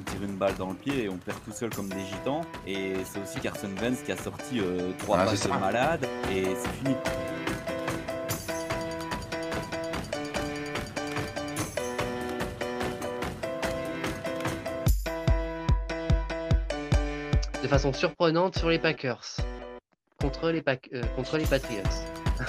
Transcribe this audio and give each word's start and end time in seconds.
se 0.00 0.10
tire 0.10 0.22
une 0.22 0.36
balle 0.36 0.54
dans 0.56 0.68
le 0.70 0.74
pied 0.74 1.04
et 1.04 1.08
on 1.08 1.16
perd 1.16 1.38
tout 1.44 1.52
seul 1.52 1.70
comme 1.70 1.88
des 1.88 2.04
gitans. 2.04 2.42
Et 2.66 2.94
c'est 3.04 3.20
aussi 3.22 3.40
Carson 3.40 3.70
Wentz 3.80 4.02
qui 4.02 4.12
a 4.12 4.16
sorti 4.16 4.60
euh, 4.60 4.90
trois 4.98 5.18
Ah, 5.20 5.24
passes 5.26 5.44
de 5.46 5.48
malade 5.50 6.06
et 6.30 6.44
c'est 6.56 6.72
fini. 6.84 6.94
De 17.62 17.68
façon 17.68 17.92
surprenante 17.92 18.58
sur 18.58 18.68
les 18.68 18.78
Packers. 18.78 19.24
Contre 20.20 20.50
les, 20.50 20.62
Pac- 20.62 20.88
euh, 20.92 21.02
contre 21.16 21.36
les 21.38 21.46
Patriots. 21.46 21.82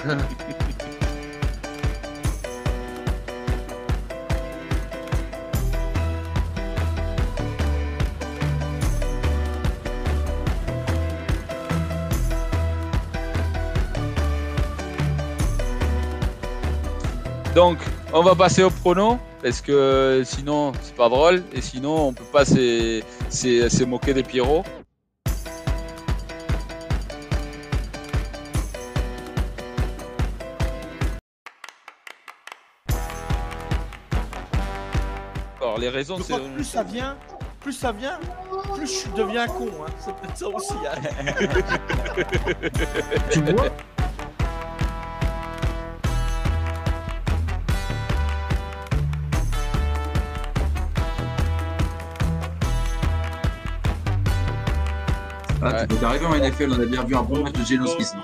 Donc, 17.54 17.78
on 18.12 18.22
va 18.22 18.34
passer 18.34 18.62
au 18.64 18.70
prono, 18.70 19.18
parce 19.42 19.60
que 19.60 20.22
sinon, 20.24 20.72
c'est 20.82 20.94
pas 20.96 21.08
drôle, 21.08 21.42
et 21.52 21.60
sinon, 21.60 22.08
on 22.08 22.12
peut 22.12 22.24
pas 22.32 22.44
se 22.44 23.00
se- 23.30 23.68
se 23.68 23.84
moquer 23.84 24.12
des 24.12 24.22
Pierrots. 24.24 24.64
Alors, 35.60 35.78
les 35.78 35.88
raisons, 35.88 36.18
c'est. 36.22 36.34
plus 36.54 36.64
ça 36.64 36.82
vient, 36.82 37.16
plus 37.60 37.72
ça 37.72 37.92
vient, 37.92 38.18
plus 38.74 39.04
je 39.04 39.10
deviens 39.16 39.46
con. 39.46 39.68
Hein. 39.86 39.90
C'est 39.98 40.14
peut-être 40.16 40.36
ça 40.36 40.48
aussi. 40.48 40.74
hein. 40.86 41.00
Tu 43.30 43.40
vois? 43.40 43.70
Ouais. 55.90 55.98
peux 55.98 56.06
arriver 56.06 56.26
en 56.26 56.34
NFL, 56.34 56.72
on 56.72 56.80
a 56.80 56.86
bien 56.86 57.04
vu 57.04 57.16
un 57.16 57.22
bon 57.22 57.42
match 57.42 57.54
de 57.54 57.64
Geno 57.64 57.86
Smith. 57.86 58.14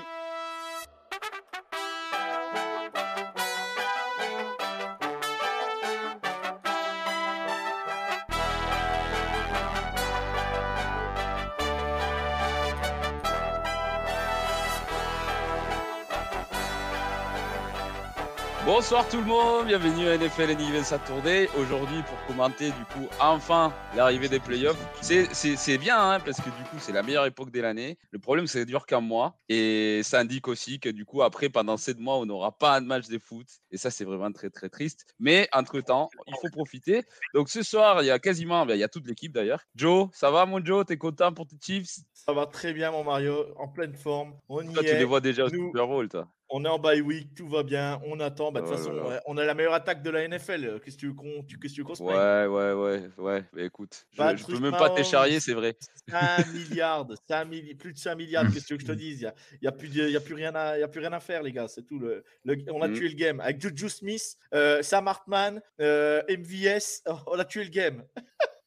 Bonsoir 18.81 19.06
tout 19.11 19.19
le 19.19 19.27
monde, 19.27 19.67
bienvenue 19.67 20.09
à 20.09 20.17
NFL 20.17 20.53
and 20.53 20.84
Saturday. 20.84 21.50
Aujourd'hui 21.59 22.03
pour 22.03 22.27
commenter 22.27 22.69
du 22.69 22.84
coup 22.86 23.06
enfin 23.20 23.75
l'arrivée 23.95 24.31
des 24.31 24.41
playoffs. 24.41 24.78
C'est, 25.03 25.77
bien 25.77 25.98
hein, 25.98 26.19
parce 26.19 26.39
que 26.39 26.48
du 26.48 26.64
coup 26.70 26.77
c'est 26.78 26.92
la 26.92 27.03
meilleure 27.03 27.27
époque 27.27 27.51
de 27.51 27.61
l'année. 27.61 27.98
Le 28.11 28.19
problème 28.19 28.47
c'est 28.47 28.61
que 28.61 28.62
ça 28.62 28.64
dure 28.64 28.86
qu'un 28.86 29.03
mois 29.03 29.39
et 29.51 30.01
ça 30.03 30.20
indique 30.20 30.48
aussi 30.48 30.81
que 30.81 30.89
du 30.89 31.05
coup 31.05 31.20
après 31.20 31.51
pendant 31.51 31.77
7 31.77 31.98
mois 31.98 32.17
on 32.17 32.25
n'aura 32.25 32.56
pas 32.56 32.78
un 32.78 32.81
match 32.81 33.08
de 33.08 33.19
foot 33.19 33.47
et 33.70 33.77
ça 33.77 33.91
c'est 33.91 34.06
vraiment 34.06 34.33
très 34.33 34.48
très 34.48 34.70
triste. 34.70 35.05
Mais 35.19 35.47
entre 35.53 35.83
temps 35.83 36.08
il 36.27 36.34
faut 36.41 36.48
profiter. 36.51 37.03
Donc 37.34 37.51
ce 37.51 37.62
soir 37.62 38.03
il 38.03 38.06
y 38.06 38.11
a 38.11 38.19
quasiment, 38.19 38.64
ben, 38.64 38.77
il 38.77 38.81
y 38.81 38.84
a 38.84 38.89
toute 38.89 39.06
l'équipe 39.06 39.34
d'ailleurs. 39.34 39.61
Joe, 39.75 40.08
ça 40.14 40.31
va 40.31 40.47
mon 40.47 40.64
Joe, 40.64 40.86
t'es 40.86 40.97
content 40.97 41.34
pour 41.34 41.47
tes 41.47 41.56
Chiefs? 41.61 41.98
Ça 42.14 42.33
va 42.33 42.47
très 42.47 42.73
bien, 42.73 42.92
mon 42.92 43.05
Mario, 43.05 43.45
en 43.58 43.68
pleine 43.68 43.95
forme. 43.95 44.39
On 44.48 44.62
y 44.62 44.73
Toi 44.73 44.83
tu 44.85 44.95
les 44.95 45.05
vois 45.05 45.20
déjà 45.20 45.45
au 45.45 45.51
Super 45.51 45.86
Bowl 45.86 46.08
toi. 46.08 46.27
On 46.52 46.64
est 46.64 46.68
en 46.68 46.78
bye 46.80 47.00
week, 47.00 47.34
tout 47.34 47.48
va 47.48 47.62
bien. 47.62 48.00
On 48.06 48.18
attend. 48.18 48.50
Bah, 48.50 48.61
de 48.61 48.66
toute 48.66 48.74
là 48.74 48.78
façon, 48.78 48.92
là. 48.92 49.22
on 49.27 49.36
a 49.36 49.44
la 49.44 49.55
meilleure 49.55 49.72
attaque 49.72 50.02
de 50.02 50.11
la 50.11 50.27
NFL. 50.27 50.80
Qu'est-ce 50.84 50.96
que 50.96 51.00
tu 51.00 51.06
veux 51.06 51.14
qu'on 51.14 51.44
tu- 51.44 51.58
qu'est-ce 51.58 51.74
que 51.74 51.77
tu 51.77 51.84
qu'on 51.84 51.94
se 51.94 52.02
plaigne 52.02 52.16
Ouais 52.16 52.46
ouais 52.46 52.72
ouais 53.18 53.44
ouais, 53.52 53.64
écoute, 53.66 54.05
je, 54.11 54.16
je 54.16 54.18
Patrick 54.18 54.46
peux 54.48 54.58
même 54.58 54.72
pas 54.72 54.90
t'écharrier 54.90 55.38
c'est 55.38 55.52
vrai. 55.55 55.77
5 56.08 56.46
milliards, 56.52 57.06
5 57.28 57.44
milli- 57.48 57.74
plus 57.77 57.92
de 57.92 57.98
5 57.98 58.16
milliards, 58.16 58.44
qu'est-ce 58.52 58.62
que 58.62 58.66
tu 58.66 58.72
veux 58.74 58.78
que 58.78 58.83
je 58.84 58.88
te 58.88 58.96
dise? 58.98 59.20
Il 59.20 59.22
n'y 59.22 59.28
a, 59.28 59.34
il 59.61 59.64
y 59.64 59.68
a, 59.68 59.72
plus 59.72 59.88
de- 59.88 60.06
il 60.06 60.11
y 60.12 60.16
a, 60.16 60.20
plus 60.20 60.34
rien 60.34 60.55
à- 60.56 60.77
il 60.77 60.80
y 60.80 60.84
a 60.84 60.88
plus 60.88 61.00
rien 61.00 61.12
à 61.12 61.20
faire, 61.20 61.42
les 61.42 61.52
gars, 61.52 61.68
c'est 61.68 61.83
tout. 61.86 61.98
Le, 62.00 62.24
le- 62.44 62.56
on 62.72 62.82
a 62.82 62.88
Mhm. 62.88 62.94
tué 62.94 63.08
le 63.08 63.14
game. 63.14 63.40
Avec 63.40 63.61
Juju 63.61 63.88
Smith, 63.88 64.36
euh, 64.52 64.82
Sam 64.82 65.06
Hartman, 65.06 65.61
euh, 65.80 66.20
MVS, 66.28 67.02
oh, 67.06 67.14
on 67.28 67.38
a 67.38 67.44
tué 67.44 67.62
le 67.64 67.70
game. 67.70 68.02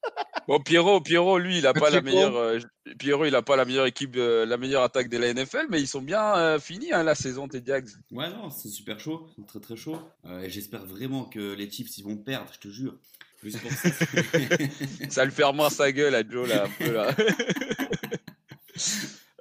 Bon, 0.47 0.59
Pierrot, 0.59 0.99
Pierrot, 1.01 1.37
lui, 1.37 1.59
il 1.59 1.67
a 1.67 1.73
pas 1.73 1.89
la 1.89 2.01
meilleure. 2.01 2.35
euh, 2.35 2.59
Pierrot, 2.99 3.25
il 3.25 3.35
a 3.35 3.41
pas 3.41 3.55
la 3.55 3.63
meilleure 3.63 3.85
équipe, 3.85 4.15
euh, 4.17 4.45
la 4.45 4.57
meilleure 4.57 4.83
attaque 4.83 5.07
de 5.07 5.17
la 5.17 5.33
NFL, 5.33 5.67
mais 5.69 5.79
ils 5.79 5.87
sont 5.87 6.01
bien 6.01 6.35
euh, 6.35 6.59
finis 6.59 6.91
hein, 6.91 7.03
la 7.03 7.15
saison 7.15 7.47
tes 7.47 7.61
Jags. 7.65 7.87
Ouais, 8.11 8.29
non, 8.29 8.49
c'est 8.49 8.67
super 8.67 8.99
chaud, 8.99 9.27
c'est 9.35 9.47
très 9.47 9.59
très 9.61 9.77
chaud. 9.77 9.97
Euh, 10.25 10.41
et 10.41 10.49
J'espère 10.49 10.85
vraiment 10.85 11.23
que 11.23 11.53
les 11.53 11.69
Chiefs 11.71 11.97
ils 11.97 12.03
vont 12.03 12.17
perdre, 12.17 12.49
je 12.53 12.59
te 12.59 12.67
jure. 12.67 12.95
Juste 13.41 13.59
pour 13.61 13.71
ça. 13.71 13.89
Ça 15.09 15.25
le 15.25 15.31
fait 15.31 15.49
moins 15.53 15.69
sa 15.69 15.91
gueule 15.91 16.15
à 16.15 16.27
Joe 16.27 16.47
là, 16.47 16.65
un 16.65 16.69
peu 16.85 16.91
là. 16.91 17.09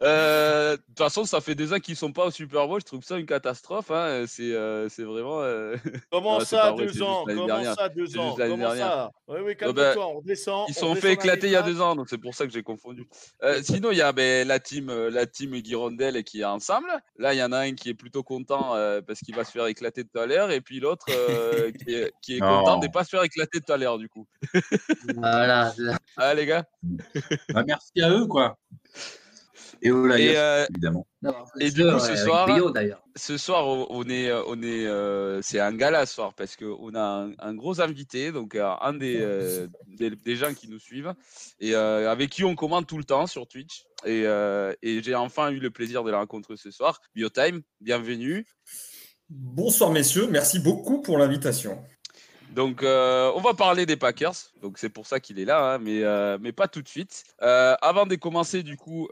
Euh, 0.02 0.76
De 0.76 0.82
toute 0.82 0.98
façon, 0.98 1.24
ça 1.24 1.40
fait 1.40 1.54
deux 1.54 1.72
ans 1.72 1.78
qu'ils 1.78 1.96
sont 1.96 2.12
pas 2.12 2.26
au 2.26 2.30
Super 2.30 2.66
Bowl. 2.66 2.80
Je 2.80 2.86
trouve 2.86 3.04
ça 3.04 3.18
une 3.18 3.26
catastrophe. 3.26 3.90
Hein. 3.90 4.24
C'est 4.26 4.52
euh, 4.54 4.88
c'est 4.88 5.04
vraiment. 5.04 5.40
euh, 5.42 5.76
Comment 6.10 6.38
Non, 6.38 6.44
ça, 6.44 6.72
vrai, 6.72 6.86
deux 6.86 7.02
ans? 7.02 7.24
Comment 7.26 7.46
dernière. 7.46 7.74
ça, 7.74 7.88
deux 7.88 8.18
ans? 8.18 8.34
Comment 8.36 8.56
dernière. 8.56 8.86
ça? 8.86 9.10
Oui, 9.28 9.40
oui, 9.44 9.56
calme-toi, 9.56 9.94
ben, 9.94 10.00
on 10.00 10.20
descend. 10.22 10.66
Ils 10.68 10.74
on 10.78 10.80
sont 10.80 10.94
fait 10.96 11.12
éclater 11.12 11.46
il 11.46 11.52
y 11.52 11.56
a 11.56 11.62
deux 11.62 11.80
ans, 11.80 11.94
donc 11.94 12.08
c'est 12.08 12.18
pour 12.18 12.34
ça 12.34 12.46
que 12.46 12.52
j'ai 12.52 12.62
confondu. 12.62 13.06
Euh, 13.42 13.60
sinon, 13.62 13.90
il 13.92 13.98
y 13.98 14.02
a 14.02 14.12
ben, 14.12 14.46
la 14.46 14.58
team, 14.58 14.92
la 14.92 15.26
team 15.26 15.52
Guirondelle 15.60 16.24
qui 16.24 16.40
est 16.40 16.44
ensemble. 16.44 16.88
Là, 17.16 17.32
il 17.34 17.38
y 17.38 17.42
en 17.42 17.52
a 17.52 17.58
un 17.58 17.74
qui 17.74 17.88
est 17.88 17.94
plutôt 17.94 18.22
content 18.22 18.74
euh, 18.74 19.00
parce 19.00 19.20
qu'il 19.20 19.34
va 19.36 19.44
se 19.44 19.52
faire 19.52 19.66
éclater 19.66 20.04
tout 20.04 20.18
à 20.18 20.26
l'heure, 20.26 20.50
et 20.50 20.60
puis 20.60 20.80
l'autre 20.80 21.06
euh, 21.10 21.70
qui 21.86 21.94
est, 21.94 22.12
qui 22.22 22.36
est 22.36 22.40
content 22.40 22.78
de 22.78 22.86
ne 22.86 22.92
pas 22.92 23.04
se 23.04 23.10
faire 23.10 23.22
éclater 23.22 23.60
tout 23.60 23.72
à 23.72 23.76
l'heure, 23.76 23.98
du 23.98 24.08
coup. 24.08 24.26
Voilà. 25.14 25.72
Ah, 26.16 26.34
les 26.34 26.46
gars. 26.46 26.64
Bah, 27.50 27.62
merci 27.66 28.02
à 28.02 28.10
eux, 28.10 28.26
quoi. 28.26 28.58
Et 29.84 29.90
au 29.90 30.08
Et, 30.08 30.28
Lions, 30.32 30.34
euh, 30.36 30.66
évidemment. 30.70 31.06
Et 31.60 31.70
du 31.70 31.82
coup, 31.82 31.98
ce 31.98 32.16
soir- 32.16 32.46
ce 33.16 33.36
soir, 33.36 33.66
on 33.66 34.04
est, 34.08 34.30
euh, 34.30 34.42
on 34.46 34.62
est, 34.62 34.86
euh, 34.86 35.42
c'est 35.42 35.58
un 35.60 35.72
gala 35.74 36.06
ce 36.06 36.14
soir 36.14 36.34
parce 36.34 36.56
qu'on 36.56 36.94
a 36.94 37.00
un, 37.00 37.32
un 37.38 37.54
gros 37.54 37.80
invité, 37.80 38.30
donc 38.30 38.54
euh, 38.54 38.70
un 38.80 38.94
des, 38.94 39.18
euh, 39.20 39.66
des, 39.88 40.10
des 40.10 40.36
gens 40.36 40.54
qui 40.54 40.68
nous 40.68 40.78
suivent 40.78 41.12
et 41.58 41.74
euh, 41.74 42.10
avec 42.10 42.30
qui 42.30 42.44
on 42.44 42.54
commente 42.54 42.86
tout 42.86 42.96
le 42.98 43.04
temps 43.04 43.26
sur 43.26 43.46
Twitch. 43.48 43.82
Et, 44.04 44.22
euh, 44.24 44.72
et 44.82 45.02
j'ai 45.02 45.14
enfin 45.16 45.50
eu 45.50 45.58
le 45.58 45.70
plaisir 45.70 46.04
de 46.04 46.10
la 46.10 46.18
rencontrer 46.18 46.56
ce 46.56 46.70
soir. 46.70 47.00
Biotime, 47.14 47.62
bienvenue. 47.80 48.46
Bonsoir 49.28 49.90
messieurs, 49.90 50.26
merci 50.28 50.58
beaucoup 50.58 51.02
pour 51.02 51.18
l'invitation. 51.18 51.82
Donc, 52.52 52.82
euh, 52.82 53.32
on 53.34 53.40
va 53.40 53.54
parler 53.54 53.86
des 53.86 53.96
Packers. 53.96 54.34
Donc, 54.60 54.76
c'est 54.78 54.90
pour 54.90 55.06
ça 55.06 55.20
qu'il 55.20 55.38
est 55.40 55.44
là, 55.44 55.74
hein, 55.74 55.78
mais, 55.78 56.02
euh, 56.02 56.36
mais 56.40 56.52
pas 56.52 56.68
tout 56.68 56.82
de 56.82 56.88
suite. 56.88 57.24
Euh, 57.40 57.74
avant 57.80 58.04
de 58.04 58.14
commencer, 58.16 58.62
du 58.62 58.76
coup, 58.76 59.08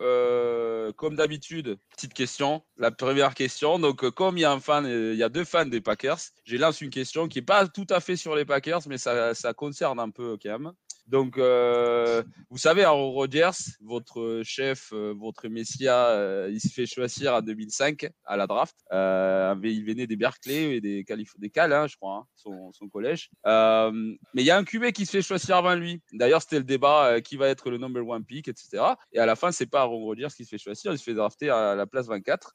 comme 0.96 1.16
d'habitude, 1.16 1.78
petite 1.90 2.12
question. 2.12 2.62
La 2.76 2.90
première 2.90 3.34
question. 3.34 3.78
Donc, 3.78 4.08
comme 4.10 4.36
il 4.36 4.42
y 4.42 4.44
a 4.44 4.52
un 4.52 4.60
fan, 4.60 4.86
il 4.86 5.16
y 5.16 5.22
a 5.22 5.28
deux 5.28 5.44
fans 5.44 5.66
des 5.66 5.80
Packers, 5.80 6.18
je 6.44 6.56
lance 6.56 6.80
une 6.80 6.90
question 6.90 7.28
qui 7.28 7.38
est 7.38 7.42
pas 7.42 7.66
tout 7.66 7.86
à 7.90 8.00
fait 8.00 8.16
sur 8.16 8.34
les 8.36 8.44
Packers, 8.44 8.80
mais 8.88 8.98
ça, 8.98 9.34
ça 9.34 9.54
concerne 9.54 9.98
un 9.98 10.10
peu 10.10 10.36
quand 10.42 10.58
même. 10.58 10.72
Donc, 11.06 11.38
euh, 11.38 12.22
vous 12.50 12.58
savez, 12.58 12.84
Aaron 12.84 13.10
Rodgers, 13.10 13.50
votre 13.80 14.42
chef, 14.44 14.92
euh, 14.92 15.12
votre 15.18 15.48
messia, 15.48 16.08
euh, 16.10 16.48
il 16.52 16.60
se 16.60 16.68
fait 16.68 16.86
choisir 16.86 17.34
en 17.34 17.40
2005 17.42 18.08
à 18.24 18.36
la 18.36 18.46
draft. 18.46 18.76
Il 18.92 19.84
venait 19.84 20.06
des 20.06 20.16
Berkeley 20.16 20.76
et 20.76 20.80
des, 20.80 21.04
Calif 21.04 21.32
des 21.38 21.50
Cal, 21.50 21.72
hein, 21.72 21.86
je 21.86 21.96
crois, 21.96 22.16
hein, 22.16 22.26
son, 22.34 22.72
son 22.72 22.88
collège. 22.88 23.30
Mais 23.44 24.42
il 24.42 24.44
y 24.44 24.50
a 24.50 24.56
un 24.56 24.64
QB 24.64 24.92
qui 24.92 25.06
se 25.06 25.12
fait 25.12 25.22
choisir 25.22 25.56
avant 25.56 25.74
lui. 25.74 26.00
D'ailleurs, 26.12 26.42
c'était 26.42 26.58
le 26.58 26.64
débat 26.64 27.20
qui 27.20 27.36
va 27.36 27.48
être 27.48 27.70
le 27.70 27.78
number 27.78 28.06
one 28.06 28.24
pick, 28.24 28.48
etc. 28.48 28.82
Et 29.12 29.18
à 29.18 29.26
la 29.26 29.36
fin, 29.36 29.50
c'est 29.52 29.66
pas 29.66 29.80
Aaron 29.80 30.04
Rodgers 30.04 30.28
qui 30.36 30.44
se 30.44 30.50
fait 30.50 30.58
choisir, 30.58 30.92
il 30.92 30.98
se 30.98 31.04
fait 31.04 31.14
drafter 31.14 31.50
à 31.50 31.74
la 31.74 31.86
place 31.86 32.06
24. 32.06 32.54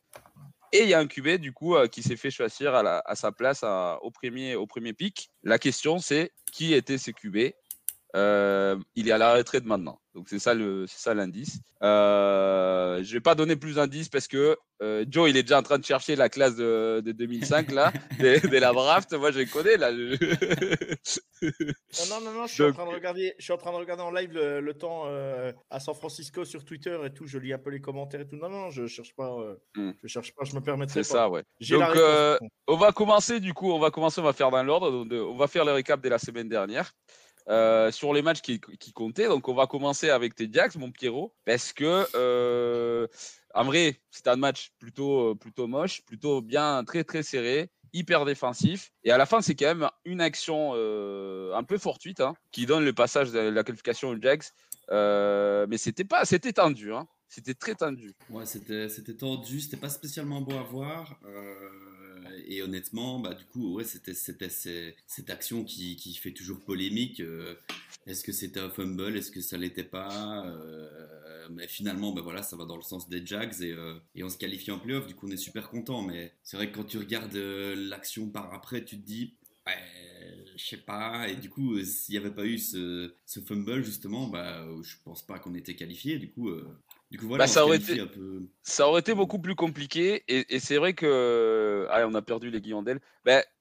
Et 0.72 0.84
il 0.84 0.90
y 0.90 0.94
a 0.94 1.00
un 1.00 1.08
QB 1.08 1.38
du 1.40 1.54
coup 1.54 1.75
qui 1.90 2.04
s'est 2.04 2.18
fait 2.18 2.31
choisir 2.31 2.75
à, 2.75 2.84
la- 2.84 3.02
à 3.06 3.16
sa 3.16 3.31
place 3.31 3.64
au, 4.02 4.12
premier, 4.12 4.56
au 4.56 4.66
premier 4.68 4.92
pick. 4.94 5.30
La 5.44 5.58
question 5.58 6.00
c'est 6.00 6.31
qui 6.52 6.74
était 6.74 6.98
ce 6.98 7.12
QB 7.12 7.54
Euh, 8.16 8.78
Il 8.96 9.08
est 9.10 9.12
à 9.12 9.18
la 9.18 9.34
retraite 9.36 9.66
maintenant. 9.66 10.00
Donc 10.14 10.30
c'est 10.30 10.40
ça 10.40 10.54
le 10.54 10.86
c'est 10.88 11.00
ça 11.00 11.14
l'indice. 11.14 11.60
Euh, 11.84 13.04
je 13.04 13.12
vais 13.14 13.20
pas 13.20 13.36
donner 13.36 13.58
plus 13.58 13.76
d'indices 13.76 14.08
parce 14.08 14.28
que 14.30 14.56
euh, 14.82 15.04
Joe 15.10 15.30
il 15.30 15.36
est 15.36 15.44
déjà 15.44 15.60
en 15.60 15.64
train 15.64 15.78
de 15.78 15.84
chercher 15.84 16.16
la 16.16 16.30
classe 16.30 16.56
de, 16.56 17.02
de 17.04 17.12
2005 17.12 17.72
là, 17.74 17.92
de, 18.20 18.48
de 18.48 18.58
la 18.58 18.72
draft. 18.72 19.12
Moi 19.14 19.32
je 19.32 19.40
les 19.40 19.46
connais 19.46 19.76
là. 19.76 19.92
Non, 19.92 20.08
non, 22.10 22.22
non, 22.22 22.32
non, 22.32 22.48
je 22.48 22.54
suis, 22.54 22.64
Donc- 22.64 22.72
en 22.74 22.76
train 22.84 22.86
de 22.90 22.96
regarder, 22.96 23.36
je 23.38 23.44
suis 23.44 23.54
en 23.54 23.58
train 23.58 23.72
de 23.72 23.78
regarder 23.78 24.04
en 24.04 24.12
live 24.12 24.32
le, 24.34 24.62
le 24.62 24.74
temps 24.74 25.04
euh, 25.08 25.52
à 25.70 25.80
San 25.80 25.94
Francisco 25.96 26.46
sur 26.46 26.64
Twitter 26.64 26.98
et 27.06 27.10
tout. 27.14 27.28
Je 27.28 27.38
lis 27.38 27.54
un 27.54 27.58
peu 27.58 27.70
les 27.70 27.82
commentaires 27.82 28.22
et 28.22 28.28
tout. 28.28 28.38
Non, 28.38 28.50
non, 28.50 28.70
je 28.72 28.88
cherche 28.88 29.14
pas. 29.16 29.30
euh, 29.40 29.56
Hmm. 29.76 29.92
Je 30.02 30.08
cherche 30.08 30.34
pas, 30.34 30.46
je 30.46 30.56
me 30.56 30.62
permettrai 30.62 31.04
c'est 31.04 31.12
pas. 31.12 31.18
ça 31.24 31.30
ouais. 31.30 31.44
J'ai 31.60 31.76
Donc, 31.78 31.96
euh, 31.98 32.38
On 32.68 32.78
va 32.78 32.94
commencer 32.94 33.42
du 33.42 33.54
coup, 33.54 33.72
on 33.74 33.80
va 33.80 33.92
commencer, 33.92 34.22
on 34.22 34.24
va 34.24 34.32
faire 34.34 34.52
dans 34.52 34.64
l'ordre. 34.64 35.06
On 35.12 35.36
va 35.36 35.48
faire 35.48 35.66
le 35.66 35.74
récap 35.74 36.02
de 36.02 36.08
la 36.10 36.18
semaine 36.18 36.48
dernière. 36.48 36.92
Euh, 37.47 37.92
sur 37.92 38.13
les 38.13 38.21
matchs 38.21 38.42
qui, 38.42 38.59
qui 38.59 38.94
comptaient. 38.94 39.27
Donc, 39.27 39.47
on 39.47 39.53
va 39.53 39.68
commencer 39.68 40.09
avec 40.09 40.36
tes 40.36 40.50
Jacks, 40.51 40.75
mon 40.75 40.92
Pierrot, 40.92 41.33
parce 41.45 41.74
que 41.74 42.06
euh, 42.15 43.07
en 43.53 43.63
vrai, 43.63 44.00
c'était 44.12 44.30
un 44.30 44.36
match 44.36 44.71
plutôt, 44.80 45.31
euh, 45.31 45.36
plutôt 45.36 45.68
moche, 45.68 46.03
plutôt 46.06 46.42
bien, 46.42 46.83
très 46.83 47.03
très 47.03 47.24
serré, 47.24 47.69
hyper 47.94 48.25
défensif. 48.25 48.92
Et 49.03 49.12
à 49.12 49.18
la 49.18 49.25
fin, 49.25 49.42
c'est 49.42 49.56
quand 49.56 49.75
même 49.75 49.89
une 50.06 50.21
action 50.21 50.74
un 50.74 51.63
peu 51.63 51.77
fortuite 51.77 52.19
hein, 52.19 52.36
qui 52.51 52.65
donne 52.65 52.83
le 52.83 52.94
passage 52.94 53.31
de 53.31 53.39
la 53.39 53.63
qualification 53.63 54.09
aux 54.09 54.21
Jacks. 54.21 54.51
Euh, 54.92 55.65
mais 55.69 55.77
c'était 55.77 56.03
pas, 56.03 56.25
c'était 56.25 56.53
tendu. 56.53 56.94
Hein. 56.94 57.07
C'était 57.27 57.53
très 57.53 57.75
tendu. 57.75 58.13
Ouais, 58.30 58.45
c'était 58.45 59.13
tendu, 59.18 59.59
c'était 59.59 59.77
pas 59.77 59.89
spécialement 59.89 60.42
beau 60.42 60.53
à 60.53 60.63
voir. 60.63 61.19
Et 62.48 62.62
honnêtement, 62.62 63.19
bah, 63.19 63.33
du 63.33 63.45
coup, 63.45 63.75
ouais, 63.75 63.83
c'était 63.83 64.13
c'était 64.13 64.50
cette 64.50 65.30
action 65.30 65.63
qui, 65.63 65.95
qui 65.95 66.13
fait 66.16 66.31
toujours 66.31 66.60
polémique. 66.62 67.19
euh, 67.19 67.56
Est-ce 68.07 68.24
que 68.24 68.31
c'était 68.31 68.60
un 68.60 68.69
fumble 68.69 69.18
Est-ce 69.18 69.31
que 69.31 69.42
ça 69.42 69.57
l'était 69.57 69.83
pas 69.83 70.45
Euh, 70.48 71.48
Mais 71.51 71.68
finalement, 71.68 72.12
bah, 72.12 72.22
voilà, 72.22 72.42
ça 72.44 72.56
va 72.56 72.66
dans 72.66 72.75
le 72.77 72.81
sens 72.81 73.07
des 73.10 73.25
Jags 73.25 73.62
et, 73.62 73.72
euh, 73.72 73.95
et 74.16 74.24
on 74.24 74.30
se 74.30 74.38
qualifie 74.38 74.72
en 74.72 74.80
playoff. 74.80 75.07
Du 75.07 75.16
coup, 75.16 75.27
on 75.27 75.31
est 75.31 75.38
super 75.38 75.69
content. 75.69 76.01
Mais 76.01 76.33
c'est 76.44 76.57
vrai 76.57 76.72
que 76.72 76.75
quand 76.75 76.86
tu 76.86 76.98
regardes 76.98 77.36
euh, 77.36 77.75
l'action 77.75 78.30
par 78.30 78.54
après, 78.54 78.83
tu 78.83 78.98
te 79.00 79.06
dis. 79.06 79.33
Je 80.57 80.63
sais 80.66 80.78
pas. 80.78 81.28
Et 81.28 81.36
du 81.36 81.50
coup, 81.50 81.75
euh, 81.75 81.83
s'il 81.83 82.13
n'y 82.13 82.18
avait 82.25 82.33
pas 82.33 82.45
eu 82.45 82.57
ce, 82.57 83.13
ce 83.25 83.39
fumble, 83.42 83.83
justement, 83.83 84.28
bah, 84.28 84.62
euh, 84.63 84.81
je 84.83 84.95
pense 85.04 85.25
pas 85.25 85.38
qu'on 85.39 85.54
était 85.54 85.75
qualifié. 85.75 86.18
Du 86.18 86.30
coup, 86.31 86.50
euh, 86.50 86.66
du 87.16 87.22
coup 87.22 87.28
voilà, 87.28 87.46
Bah, 87.46 87.48
ça 87.48 87.66
aurait 87.66 87.78
été- 87.78 88.00
un 88.02 88.08
peu. 88.08 88.42
Ça 88.62 88.88
aurait 88.90 89.00
été 89.00 89.14
beaucoup 89.14 89.40
plus 89.40 89.56
compliqué. 89.56 90.24
Et, 90.28 90.56
et 90.56 90.60
c'est 90.60 90.76
vrai 90.78 90.94
que. 90.94 91.88
Ah, 91.90 92.06
on 92.08 92.14
a 92.14 92.22
perdu 92.22 92.50
les 92.50 92.60
Guillondelles. 92.60 93.00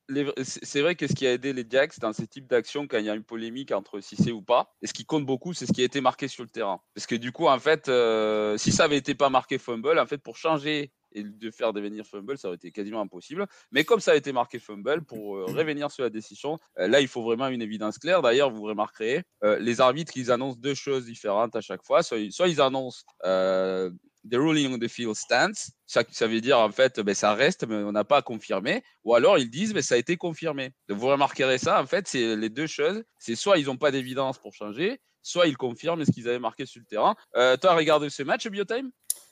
Les- 0.09 0.27
c'est 0.43 0.83
vrai 0.83 0.97
que 0.97 1.07
ce 1.07 1.15
qui 1.15 1.27
a 1.27 1.33
aidé 1.33 1.55
les 1.55 1.65
Jacks 1.69 1.99
dans 1.99 2.13
ces 2.13 2.27
types 2.27 2.47
d'actions, 2.47 2.87
quand 2.87 2.99
il 2.99 3.07
y 3.07 3.11
a 3.11 3.15
une 3.15 3.23
polémique 3.23 3.73
entre 3.73 4.01
si 4.01 4.17
c'est 4.17 4.33
ou 4.33 4.43
pas, 4.43 4.75
et 4.83 4.87
ce 4.87 4.93
qui 4.93 5.07
compte 5.07 5.25
beaucoup, 5.25 5.55
c'est 5.55 5.65
ce 5.65 5.73
qui 5.73 5.81
a 5.81 5.85
été 5.85 6.03
marqué 6.03 6.29
sur 6.29 6.43
le 6.43 6.51
terrain. 6.51 6.81
Parce 6.95 7.07
que 7.07 7.15
du 7.15 7.33
coup, 7.33 7.47
en 7.47 7.59
fait, 7.59 7.89
euh, 7.89 8.59
si 8.59 8.71
ça 8.71 8.85
avait 8.85 8.99
été 8.99 9.15
pas 9.15 9.31
marqué 9.31 9.57
fumble, 9.57 9.99
en 9.99 10.05
fait, 10.07 10.19
pour 10.19 10.37
changer 10.37 10.91
et 11.15 11.23
de 11.23 11.51
faire 11.51 11.73
devenir 11.73 12.05
fumble, 12.05 12.37
ça 12.37 12.49
aurait 12.49 12.57
été 12.57 12.71
quasiment 12.73 13.01
impossible. 13.01 13.47
Mais 13.73 13.85
comme 13.85 14.01
ça 14.01 14.13
a 14.13 14.17
été 14.17 14.33
marqué 14.33 14.59
fumble, 14.59 15.03
pour 15.05 15.37
euh, 15.37 15.45
revenir 15.47 15.91
sur 15.91 16.03
la 16.03 16.11
décision, 16.11 16.59
euh, 16.79 16.89
là, 16.89 17.01
il 17.01 17.09
faut 17.09 17.23
vraiment 17.23 17.49
une 17.49 17.63
évidence 17.63 17.99
claire. 17.99 18.23
D'ailleurs, 18.23 18.51
vous 18.51 18.63
remarquerez, 18.63 19.23
euh, 19.45 19.59
les 19.59 19.81
arbitres, 19.81 20.13
ils 20.17 20.31
annoncent 20.31 20.59
deux 20.59 20.75
choses 20.75 21.07
différentes 21.07 21.55
à 21.57 21.61
chaque 21.61 21.85
fois. 21.85 22.03
Soit, 22.03 22.19
ils- 22.19 22.33
soit 22.33 22.49
ils 22.49 22.61
annoncent 22.61 23.03
the 23.23 24.37
ruling 24.37 24.73
on 24.75 24.79
the 24.79 24.89
field 24.89 25.15
stands. 25.15 25.71
Ça, 25.87 26.03
ça 26.11 26.27
veut 26.27 26.41
dire 26.41 26.59
en 26.59 26.71
fait, 26.71 26.99
ben, 27.01 27.15
ça 27.15 27.35
reste, 27.35 27.67
mais 27.67 27.77
on 27.77 27.93
n'a 27.93 28.05
pas 28.05 28.23
confirmé. 28.23 28.83
Ou 29.05 29.15
alors 29.15 29.39
ils 29.39 29.51
disent, 29.51 29.75
ben, 29.75 29.83
ça 29.83 29.97
a 29.97 29.99
été 29.99 30.17
confirmé. 30.17 30.71
Donc, 30.89 30.99
vous 30.99 31.09
remarquerez 31.09 31.59
ça, 31.59 31.81
en 31.81 31.87
fait, 31.87 32.09
c'est 32.09 32.35
les 32.37 32.49
deux 32.49 32.67
choses. 32.67 33.03
C'est 33.19 33.37
soit 33.37 33.59
ils 33.59 33.67
n'ont 33.67 33.77
pas 33.77 33.91
d'évidence 33.91 34.39
pour 34.39 34.55
changer, 34.55 34.99
soit 35.23 35.47
ils 35.47 35.57
confirment 35.57 36.05
ce 36.05 36.11
qu'ils 36.11 36.29
avaient 36.29 36.39
marqué 36.39 36.65
sur 36.67 36.81
le 36.81 36.87
terrain. 36.87 37.15
Euh, 37.37 37.57
toi, 37.59 37.75
regardé 37.75 38.09
ce 38.11 38.23
match, 38.23 38.47
Biotime? 38.49 38.91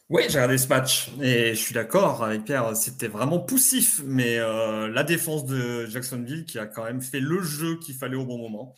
Oui, 0.08 0.24
j'ai 0.28 0.38
regardé 0.38 0.58
ce 0.58 0.68
match 0.68 1.10
et 1.22 1.54
je 1.54 1.60
suis 1.60 1.72
d'accord 1.72 2.22
avec 2.22 2.44
Pierre, 2.44 2.76
c'était 2.76 3.08
vraiment 3.08 3.40
poussif, 3.40 4.02
mais 4.04 4.38
euh, 4.38 4.88
la 4.88 5.04
défense 5.04 5.46
de 5.46 5.86
Jacksonville 5.86 6.44
qui 6.44 6.58
a 6.58 6.66
quand 6.66 6.84
même 6.84 7.00
fait 7.00 7.20
le 7.20 7.40
jeu 7.40 7.78
qu'il 7.78 7.94
fallait 7.94 8.16
au 8.16 8.26
bon 8.26 8.36
moment. 8.36 8.74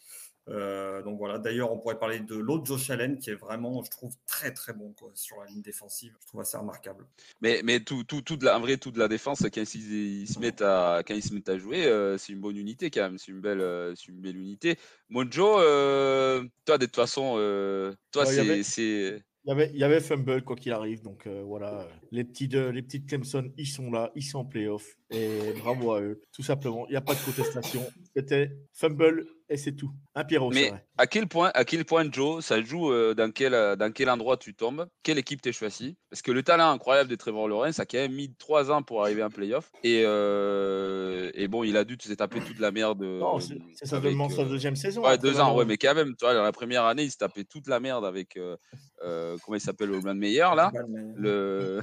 Euh, 0.51 1.03
donc 1.03 1.17
voilà, 1.19 1.39
d'ailleurs, 1.39 1.73
on 1.73 1.79
pourrait 1.79 1.99
parler 1.99 2.21
de 2.21 2.37
l'autre 2.37 2.67
Josh 2.67 2.91
Allen 2.91 3.19
qui 3.19 3.31
est 3.31 3.35
vraiment, 3.35 3.83
je 3.83 3.91
trouve, 3.91 4.13
très 4.27 4.53
très 4.53 4.75
bon 4.75 4.93
quoi, 4.93 5.11
sur 5.15 5.41
la 5.41 5.47
ligne 5.47 5.63
défensive. 5.63 6.15
Je 6.21 6.27
trouve 6.27 6.43
assez 6.43 6.57
remarquable. 6.57 7.07
Mais, 7.41 7.63
mais 7.65 7.81
tout, 7.81 8.05
tout, 8.05 8.21
tout 8.21 8.37
de 8.37 8.45
la, 8.45 8.57
en 8.59 8.61
vrai, 8.61 8.77
tout 8.77 8.91
de 8.91 8.99
la 8.99 9.09
défense, 9.09 9.41
quand 9.41 9.75
ils, 9.75 10.23
ils 10.23 10.29
se 10.29 10.39
mettent 10.39 10.61
à, 10.63 11.03
quand 11.07 11.15
ils 11.15 11.23
se 11.23 11.33
mettent 11.33 11.49
à 11.49 11.59
jouer, 11.59 11.87
euh, 11.87 12.19
c'est 12.19 12.33
une 12.33 12.41
bonne 12.41 12.59
unité 12.59 12.91
quand 12.91 13.03
même. 13.03 13.19
C'est 13.19 13.33
une 13.33 13.41
belle, 13.41 13.63
euh, 13.63 13.95
c'est 13.97 14.09
une 14.09 14.21
belle 14.21 14.37
unité. 14.37 14.77
Mojo, 15.09 15.59
euh, 15.61 16.45
toi, 16.67 16.77
de 16.77 16.85
toute 16.85 16.97
façon, 16.97 17.37
euh, 17.39 17.95
toi, 18.13 18.25
Ouais, 18.27 18.63
c'est, 18.63 19.25
il 19.47 19.77
y 19.77 19.85
avait 19.85 20.01
fumble 20.01 20.43
quoi 20.43 20.57
qu'il 20.57 20.73
arrive, 20.73 21.03
donc 21.03 21.27
euh, 21.27 21.43
voilà. 21.45 21.87
Les 22.11 22.25
petites, 22.25 22.55
euh, 22.55 22.73
les 22.73 22.83
petites 22.83 23.07
Clemson, 23.07 23.51
ils 23.59 23.67
sont 23.67 23.91
là, 23.91 24.11
ils 24.15 24.23
sont 24.23 24.39
en 24.39 24.45
playoff 24.45 24.97
et 25.11 25.53
bravo 25.59 25.93
à 25.93 26.01
eux, 26.01 26.21
tout 26.33 26.43
simplement. 26.43 26.87
Il 26.89 26.93
n'y 26.93 26.97
a 26.97 27.03
pas 27.03 27.15
de 27.15 27.21
contestation. 27.21 27.83
C'était 28.17 28.57
fumble 28.73 29.27
et 29.55 29.57
c'est 29.57 29.73
tout. 29.73 29.91
Un 30.17 30.25
Pierrot, 30.25 30.51
Mais 30.51 30.71
vrai. 30.71 30.85
à 30.99 31.07
quel 31.07 31.29
point, 31.29 31.51
à 31.55 31.65
quel 31.65 31.85
point 31.85 32.11
Joe, 32.11 32.45
ça 32.45 32.61
joue 32.61 32.93
euh, 32.93 33.15
dans 33.15 33.31
quel, 33.31 33.55
euh, 33.55 33.77
dans 33.77 33.93
quel 33.93 34.11
endroit 34.11 34.37
tu 34.37 34.55
tombes, 34.55 34.87
quelle 35.03 35.19
équipe 35.19 35.41
t'es 35.41 35.53
choisi 35.53 35.97
Parce 36.11 36.23
que 36.23 36.33
le 36.33 36.43
talent 36.43 36.71
incroyable 36.71 37.09
de 37.09 37.15
Trevor 37.15 37.49
Lawrence 37.49 37.79
a 37.79 37.87
quand 37.87 37.99
même 37.99 38.13
mis 38.13 38.35
trois 38.35 38.71
ans 38.71 38.83
pour 38.83 39.03
arriver 39.03 39.23
en 39.23 39.31
playoff. 39.31 39.71
Et, 39.83 40.03
euh, 40.05 41.31
et 41.35 41.49
bon, 41.49 41.63
il 41.63 41.77
a 41.77 41.85
dû 41.85 41.97
se 42.01 42.13
taper 42.13 42.41
toute 42.41 42.59
la 42.59 42.73
merde. 42.73 43.03
Non, 43.03 43.39
c'est 43.41 43.87
sa, 43.87 44.01
deuxième 44.45 44.77
saison. 44.77 45.03
Ouais, 45.03 45.11
hein, 45.11 45.17
deux 45.17 45.41
ans, 45.41 45.57
ouais, 45.57 45.65
mais 45.65 45.77
quand 45.77 45.95
même, 45.95 46.15
tu 46.17 46.25
vois, 46.25 46.35
dans 46.35 46.43
la 46.43 46.53
première 46.53 46.85
année, 46.85 47.05
il 47.05 47.11
se 47.11 47.17
tapait 47.17 47.45
toute 47.45 47.69
la 47.69 47.81
merde 47.81 48.05
avec, 48.05 48.37
euh, 48.37 48.57
euh, 49.05 49.37
comment 49.45 49.57
il 49.57 49.61
s'appelle, 49.61 49.91
le 49.91 50.01
man 50.01 50.19
meilleur, 50.19 50.55
là 50.55 50.73
le, 51.17 51.81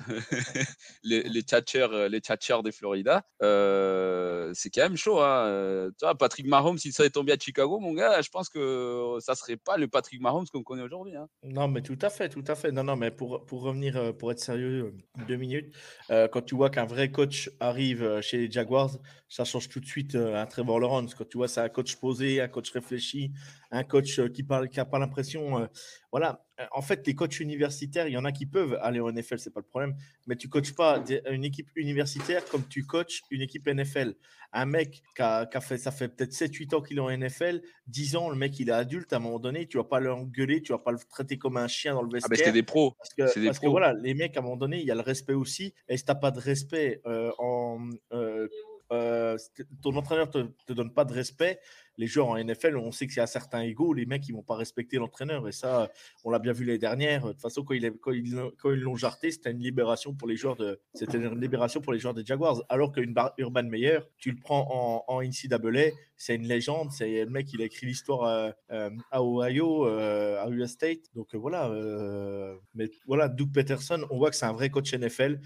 les, 1.03 1.23
les 1.23 1.41
tchatchers, 1.41 2.07
les 2.09 2.19
tchatchers 2.19 2.61
des 2.63 2.71
Florida, 2.71 3.23
euh, 3.41 4.51
c'est 4.53 4.69
quand 4.69 4.83
même 4.83 4.97
chaud. 4.97 5.21
Hein. 5.21 5.89
Tu 5.97 6.05
vois, 6.05 6.15
Patrick 6.15 6.47
Mahomes, 6.47 6.77
s'il 6.77 6.93
serait 6.93 7.09
tombé 7.09 7.33
à 7.33 7.37
Chicago, 7.37 7.60
mon 7.67 7.93
gars, 7.93 8.21
je 8.21 8.29
pense 8.29 8.49
que 8.49 9.17
ça 9.19 9.35
serait 9.35 9.57
pas 9.57 9.77
le 9.77 9.87
Patrick 9.87 10.21
Mahomes 10.21 10.45
qu'on 10.51 10.63
connaît 10.63 10.83
aujourd'hui. 10.83 11.15
hein. 11.15 11.27
Non, 11.43 11.67
mais 11.67 11.81
tout 11.81 11.97
à 12.01 12.09
fait, 12.09 12.29
tout 12.29 12.43
à 12.47 12.55
fait. 12.55 12.71
Non, 12.71 12.83
non, 12.83 12.95
mais 12.95 13.09
pour, 13.11 13.43
revenir, 13.49 13.97
euh, 13.97 14.11
pour 14.13 14.31
être 14.31 14.39
sérieux, 14.39 14.93
euh, 15.19 15.25
deux 15.25 15.35
minutes, 15.37 15.73
euh, 16.11 16.27
quand 16.27 16.41
tu 16.43 16.55
vois 16.55 16.69
qu'un 16.69 16.85
vrai 16.85 17.11
coach 17.11 17.49
arrive 17.59 18.03
euh, 18.03 18.21
chez 18.21 18.37
les 18.37 18.51
Jaguars, 18.51 18.91
ça 19.27 19.43
change 19.43 19.69
tout 19.69 19.79
de 19.79 19.85
suite 19.85 20.15
euh, 20.15 20.35
un 20.41 20.45
Trevor 20.45 20.79
Lawrence. 20.79 21.15
Quand 21.15 21.27
tu 21.27 21.37
vois, 21.37 21.47
c'est 21.47 21.61
un 21.61 21.69
coach 21.69 21.95
posé, 21.95 22.41
un 22.41 22.47
coach 22.47 22.69
réfléchi, 22.71 23.31
un 23.71 23.83
coach 23.83 24.19
euh, 24.19 24.27
qui 24.29 24.43
parle, 24.43 24.69
qui 24.69 24.77
n'a 24.77 24.85
pas 24.85 24.99
l'impression. 24.99 25.59
euh, 25.59 25.67
voilà. 26.11 26.43
Euh, 26.59 26.65
En 26.73 26.81
fait, 26.81 27.05
les 27.07 27.15
coachs 27.15 27.39
universitaires, 27.39 28.07
il 28.07 28.13
y 28.13 28.17
en 28.17 28.25
a 28.25 28.31
qui 28.31 28.45
peuvent 28.45 28.77
aller 28.81 28.99
au 28.99 29.09
NFL, 29.11 29.39
c'est 29.39 29.53
pas 29.53 29.61
le 29.61 29.65
problème. 29.65 29.95
Mais 30.27 30.35
tu 30.35 30.49
coaches 30.49 30.73
pas 30.75 31.03
une 31.29 31.43
équipe 31.45 31.69
universitaire 31.75 32.43
comme 32.49 32.67
tu 32.67 32.85
coaches 32.85 33.21
une 33.31 33.41
équipe 33.41 33.67
NFL. 33.67 34.15
Un 34.53 34.65
mec 34.65 35.01
qui 35.15 35.21
a, 35.21 35.45
qui 35.45 35.55
a 35.55 35.61
fait, 35.61 35.77
ça 35.77 35.91
fait 35.91 36.09
peut-être 36.09 36.33
7-8 36.33 36.75
ans 36.75 36.81
qu'il 36.81 36.97
est 36.97 37.01
en 37.01 37.09
NFL, 37.09 37.61
10 37.87 38.15
ans, 38.17 38.29
le 38.29 38.35
mec 38.35 38.59
il 38.59 38.67
est 38.67 38.73
adulte, 38.73 39.13
à 39.13 39.15
un 39.15 39.19
moment 39.19 39.39
donné, 39.39 39.65
tu 39.65 39.77
vas 39.77 39.85
pas 39.85 40.01
l'engueuler, 40.01 40.61
tu 40.61 40.73
vas 40.73 40.79
pas 40.79 40.91
le 40.91 40.99
traiter 41.09 41.37
comme 41.37 41.55
un 41.55 41.69
chien 41.69 41.93
dans 41.93 42.01
le 42.01 42.09
Ah, 42.09 42.15
vestiaire. 42.15 42.29
ben 42.31 42.37
c'était 42.37 42.51
des 42.51 42.63
pros. 42.63 42.91
Parce 42.97 43.13
que, 43.13 43.27
C'est 43.27 43.39
des 43.39 43.45
parce 43.45 43.59
que 43.59 43.63
pros. 43.67 43.71
voilà, 43.71 43.93
les 43.93 44.13
mecs, 44.13 44.35
à 44.35 44.41
un 44.41 44.43
moment 44.43 44.57
donné, 44.57 44.81
il 44.81 44.85
y 44.85 44.91
a 44.91 44.95
le 44.95 45.01
respect 45.01 45.33
aussi. 45.33 45.73
Et 45.87 45.95
si 45.95 46.03
tu 46.03 46.11
n'as 46.11 46.15
pas 46.15 46.31
de 46.31 46.39
respect, 46.41 46.99
euh, 47.05 47.31
en, 47.37 47.79
euh, 48.11 48.49
euh, 48.91 49.37
ton 49.81 49.95
entraîneur 49.95 50.27
ne 50.27 50.31
te, 50.43 50.47
te 50.67 50.73
donne 50.73 50.93
pas 50.93 51.05
de 51.05 51.13
respect, 51.13 51.61
les 52.01 52.07
joueurs 52.07 52.29
en 52.29 52.43
NFL, 52.43 52.77
on 52.77 52.91
sait 52.91 53.05
qu'il 53.05 53.17
y 53.17 53.19
a 53.19 53.27
certains 53.27 53.61
égaux, 53.61 53.93
les 53.93 54.07
mecs, 54.07 54.27
ils 54.27 54.33
vont 54.33 54.41
pas 54.41 54.55
respecter 54.55 54.97
l'entraîneur. 54.97 55.47
Et 55.47 55.51
ça, 55.51 55.91
on 56.23 56.31
l'a 56.31 56.39
bien 56.39 56.51
vu 56.51 56.65
l'année 56.65 56.79
dernière. 56.79 57.27
De 57.27 57.31
toute 57.31 57.41
façon, 57.41 57.63
quand, 57.63 57.75
il 57.75 57.91
quand 58.01 58.11
ils 58.11 58.35
quand 58.57 58.71
ils 58.71 58.79
l'ont 58.79 58.95
jarté, 58.95 59.29
c'était 59.29 59.51
une 59.51 59.59
libération 59.61 60.15
pour 60.15 60.27
les 60.27 60.35
joueurs 60.35 60.55
de, 60.55 60.79
c'était 60.95 61.19
une 61.19 61.39
libération 61.39 61.79
pour 61.79 61.93
les 61.93 61.99
joueurs 61.99 62.15
des 62.15 62.25
Jaguars. 62.25 62.63
Alors 62.69 62.91
qu'une 62.91 63.13
Urban 63.37 63.63
Meyer, 63.63 63.99
tu 64.17 64.31
le 64.31 64.37
prends 64.37 65.05
en, 65.07 65.13
en 65.13 65.21
NCAA, 65.21 65.91
c'est 66.21 66.35
une 66.35 66.47
légende. 66.47 66.91
C'est 66.91 67.25
le 67.25 67.29
mec, 67.29 67.51
il 67.53 67.61
a 67.61 67.65
écrit 67.65 67.85
l'histoire 67.87 68.23
euh, 68.25 68.51
euh, 68.71 68.89
à 69.11 69.23
Ohio, 69.23 69.87
euh, 69.87 70.41
à 70.43 70.49
US 70.49 70.71
State. 70.71 71.13
Donc 71.15 71.35
voilà. 71.35 71.69
euh, 71.69 72.55
mais 72.73 72.89
voilà, 73.05 73.27
Doug 73.27 73.51
Peterson, 73.51 74.05
on 74.09 74.17
voit 74.17 74.29
que 74.29 74.35
c'est 74.35 74.45
un 74.45 74.53
vrai 74.53 74.69
coach 74.69 74.93
NFL. 74.93 75.39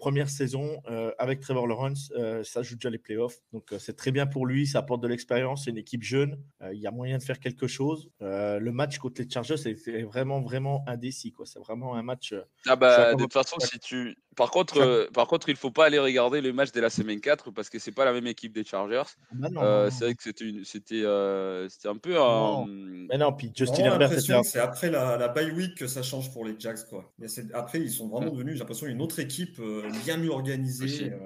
Première 0.00 0.30
saison 0.30 0.80
avec 1.18 1.40
Trevor 1.40 1.66
Lawrence, 1.66 2.10
ça 2.44 2.62
joue 2.62 2.76
déjà 2.76 2.88
les 2.88 2.98
playoffs. 2.98 3.40
Donc 3.52 3.74
c'est 3.78 3.94
très 3.94 4.10
bien 4.10 4.26
pour 4.26 4.46
lui, 4.46 4.66
ça 4.66 4.78
apporte 4.78 5.02
de 5.02 5.08
l'expérience. 5.08 5.68
C'est 5.70 5.74
une 5.74 5.78
équipe 5.78 6.02
jeune, 6.02 6.42
euh, 6.62 6.74
il 6.74 6.80
y 6.80 6.86
a 6.88 6.90
moyen 6.90 7.16
de 7.18 7.22
faire 7.22 7.38
quelque 7.38 7.68
chose. 7.68 8.10
Euh, 8.22 8.58
le 8.58 8.72
match 8.72 8.98
contre 8.98 9.22
les 9.22 9.30
Chargers, 9.30 9.56
c'est 9.56 9.74
vraiment, 10.02 10.40
vraiment 10.40 10.82
indécis. 10.88 11.32
C'est 11.44 11.60
vraiment 11.60 11.94
un 11.94 12.02
match. 12.02 12.32
euh, 12.32 12.42
Ah 12.66 12.74
bah, 12.74 13.14
de 13.14 13.22
toute 13.22 13.32
façon, 13.32 13.60
si 13.60 13.78
tu. 13.78 14.16
Par 14.36 14.50
contre, 14.50 14.78
euh, 14.78 15.06
par 15.12 15.26
contre, 15.26 15.48
il 15.48 15.56
faut 15.56 15.70
pas 15.72 15.86
aller 15.86 15.98
regarder 15.98 16.40
le 16.40 16.52
match 16.52 16.70
de 16.72 16.80
la 16.80 16.88
semaine 16.88 17.20
4 17.20 17.50
parce 17.50 17.68
que 17.68 17.78
c'est 17.78 17.90
pas 17.92 18.04
la 18.04 18.12
même 18.12 18.26
équipe 18.28 18.52
des 18.52 18.64
Chargers. 18.64 19.02
bah 19.32 19.48
non, 19.50 19.60
Euh, 19.62 19.90
c'est 19.90 20.04
vrai 20.04 20.14
que 20.14 20.22
c'était 20.22 20.44
une- 20.44 20.64
c'était 20.64 21.02
euh, 21.04 21.68
c'était 21.68 21.88
un 21.88 21.96
peu 21.96 22.14
Non. 22.14 22.64
un. 22.64 22.66
Mais 23.10 23.18
non, 23.18 23.32
puis 23.32 23.50
Justin 23.54 23.76
J'ai 23.76 23.82
Herbert, 23.82 24.08
l'impression 24.08 24.42
c'était 24.42 24.46
que 24.46 24.52
c'est 24.52 24.58
après 24.60 24.90
la, 24.90 25.16
la 25.16 25.28
bye 25.28 25.50
week 25.50 25.74
que 25.76 25.86
ça 25.88 26.02
change 26.02 26.32
pour 26.32 26.44
les 26.44 26.54
Jacks. 26.58 26.86
Quoi. 26.88 27.12
Mais 27.18 27.26
après, 27.54 27.80
ils 27.80 27.90
sont 27.90 28.06
Mm. 28.06 28.10
vraiment 28.10 28.30
devenus, 28.30 28.52
j'ai 28.54 28.60
l'impression, 28.60 28.86
une 28.86 29.02
autre 29.02 29.18
équipe 29.18 29.58
euh, 29.58 29.82
bien 30.04 30.16
mieux 30.16 30.30
organisée. 30.30 31.10
Euh. 31.12 31.18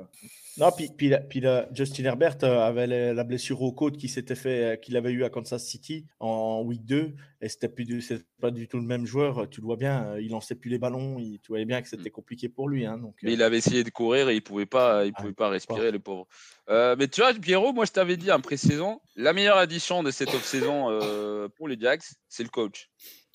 Non, 0.56 0.70
puis, 0.70 0.88
puis, 0.96 1.12
puis 1.28 1.40
la- 1.40 1.68
Justin 1.74 2.04
Herbert 2.04 2.42
avait 2.44 2.86
la, 3.12 3.24
blessure 3.24 3.60
au 3.60 3.72
côte 3.72 3.96
qui 3.98 4.08
s'était 4.08 4.36
fait, 4.36 4.80
qu'il 4.80 4.96
avait 4.96 5.10
eu 5.10 5.24
à 5.24 5.28
Kansas 5.30 5.64
City 5.64 6.06
en 6.20 6.62
week 6.64 6.84
2, 6.86 7.12
et 7.44 7.48
c'était 7.50 7.68
plus 7.68 7.84
du, 7.84 8.00
c'est 8.00 8.24
pas 8.40 8.50
du 8.50 8.66
tout 8.66 8.78
le 8.78 8.84
même 8.84 9.04
joueur. 9.04 9.48
Tu 9.50 9.60
le 9.60 9.66
vois 9.66 9.76
bien, 9.76 10.06
euh, 10.06 10.20
il 10.20 10.30
lançait 10.30 10.54
plus 10.54 10.70
les 10.70 10.78
ballons, 10.78 11.18
il, 11.18 11.38
tu 11.40 11.48
voyais 11.48 11.66
bien 11.66 11.82
que 11.82 11.88
c'était 11.88 12.08
compliqué 12.08 12.48
pour 12.48 12.70
lui. 12.70 12.86
Hein, 12.86 12.96
donc, 12.96 13.16
Mais 13.22 13.30
euh, 13.30 13.34
il 13.34 13.42
avait 13.42 13.58
essayé 13.58 13.84
de 13.84 13.90
courir 13.90 14.30
et 14.30 14.34
il 14.34 14.40
pouvait 14.40 14.64
pas, 14.64 15.04
il 15.04 15.12
Ah, 15.14 15.20
pouvait 15.20 15.34
pas 15.34 15.50
respirer, 15.50 15.90
le 15.90 15.98
pauvre. 15.98 16.26
Euh, 16.70 16.96
mais 16.98 17.06
tu 17.06 17.20
vois, 17.20 17.34
Pierrot, 17.34 17.74
moi 17.74 17.84
je 17.84 17.92
t'avais 17.92 18.16
dit 18.16 18.32
en 18.32 18.40
pré-saison, 18.40 18.98
la 19.14 19.34
meilleure 19.34 19.58
addition 19.58 20.02
de 20.02 20.10
cette 20.10 20.32
off-saison 20.32 20.86
euh, 20.88 21.48
pour 21.50 21.68
les 21.68 21.78
Jacks, 21.78 22.04
c'est 22.30 22.44
le 22.44 22.48
coach. 22.48 22.88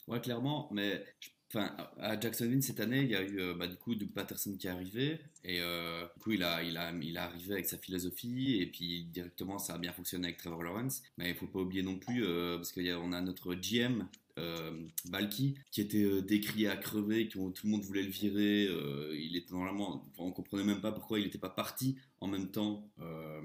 Ouais, 0.07 0.19
clairement, 0.19 0.69
mais 0.71 1.05
je 1.19 1.29
enfin, 1.49 1.75
à 1.99 2.19
Jacksonville 2.19 2.63
cette 2.63 2.79
année, 2.79 3.01
il 3.01 3.09
y 3.09 3.15
a 3.15 3.21
eu 3.21 3.39
euh, 3.39 3.53
bah, 3.55 3.67
du 3.67 3.75
coup 3.75 3.95
Doug 3.95 4.11
Patterson 4.11 4.55
qui 4.57 4.67
est 4.67 4.69
arrivé 4.69 5.19
et 5.43 5.59
euh, 5.61 6.05
du 6.15 6.21
coup 6.21 6.31
il 6.31 6.43
a, 6.43 6.63
il 6.63 6.77
a, 6.77 6.91
il 6.91 7.15
est 7.15 7.19
arrivé 7.19 7.53
avec 7.53 7.65
sa 7.67 7.77
philosophie 7.77 8.61
et 8.61 8.67
puis 8.67 9.05
directement 9.05 9.57
ça 9.59 9.75
a 9.75 9.77
bien 9.77 9.91
fonctionné 9.91 10.27
avec 10.27 10.37
Trevor 10.37 10.63
Lawrence. 10.63 11.01
Mais 11.17 11.29
il 11.29 11.35
faut 11.35 11.47
pas 11.47 11.59
oublier 11.59 11.83
non 11.83 11.97
plus 11.97 12.23
euh, 12.25 12.57
parce 12.57 12.71
qu'on 12.71 13.11
a, 13.11 13.17
a 13.17 13.21
notre 13.21 13.55
GM. 13.55 14.07
Euh, 14.37 14.71
Balky 15.09 15.55
qui 15.69 15.81
était 15.81 16.03
euh, 16.03 16.21
décrié 16.21 16.69
à 16.69 16.77
crever, 16.77 17.27
que 17.27 17.33
tout 17.33 17.65
le 17.65 17.69
monde 17.69 17.81
voulait 17.81 18.03
le 18.03 18.09
virer, 18.09 18.67
euh, 18.69 19.13
il 19.19 19.35
était 19.35 19.51
normalement, 19.53 20.09
on 20.17 20.31
comprenait 20.31 20.63
même 20.63 20.79
pas 20.79 20.93
pourquoi 20.93 21.19
il 21.19 21.25
n'était 21.25 21.37
pas 21.37 21.49
parti 21.49 21.97
en 22.21 22.27
même 22.27 22.49
temps 22.49 22.89
euh, 23.01 23.41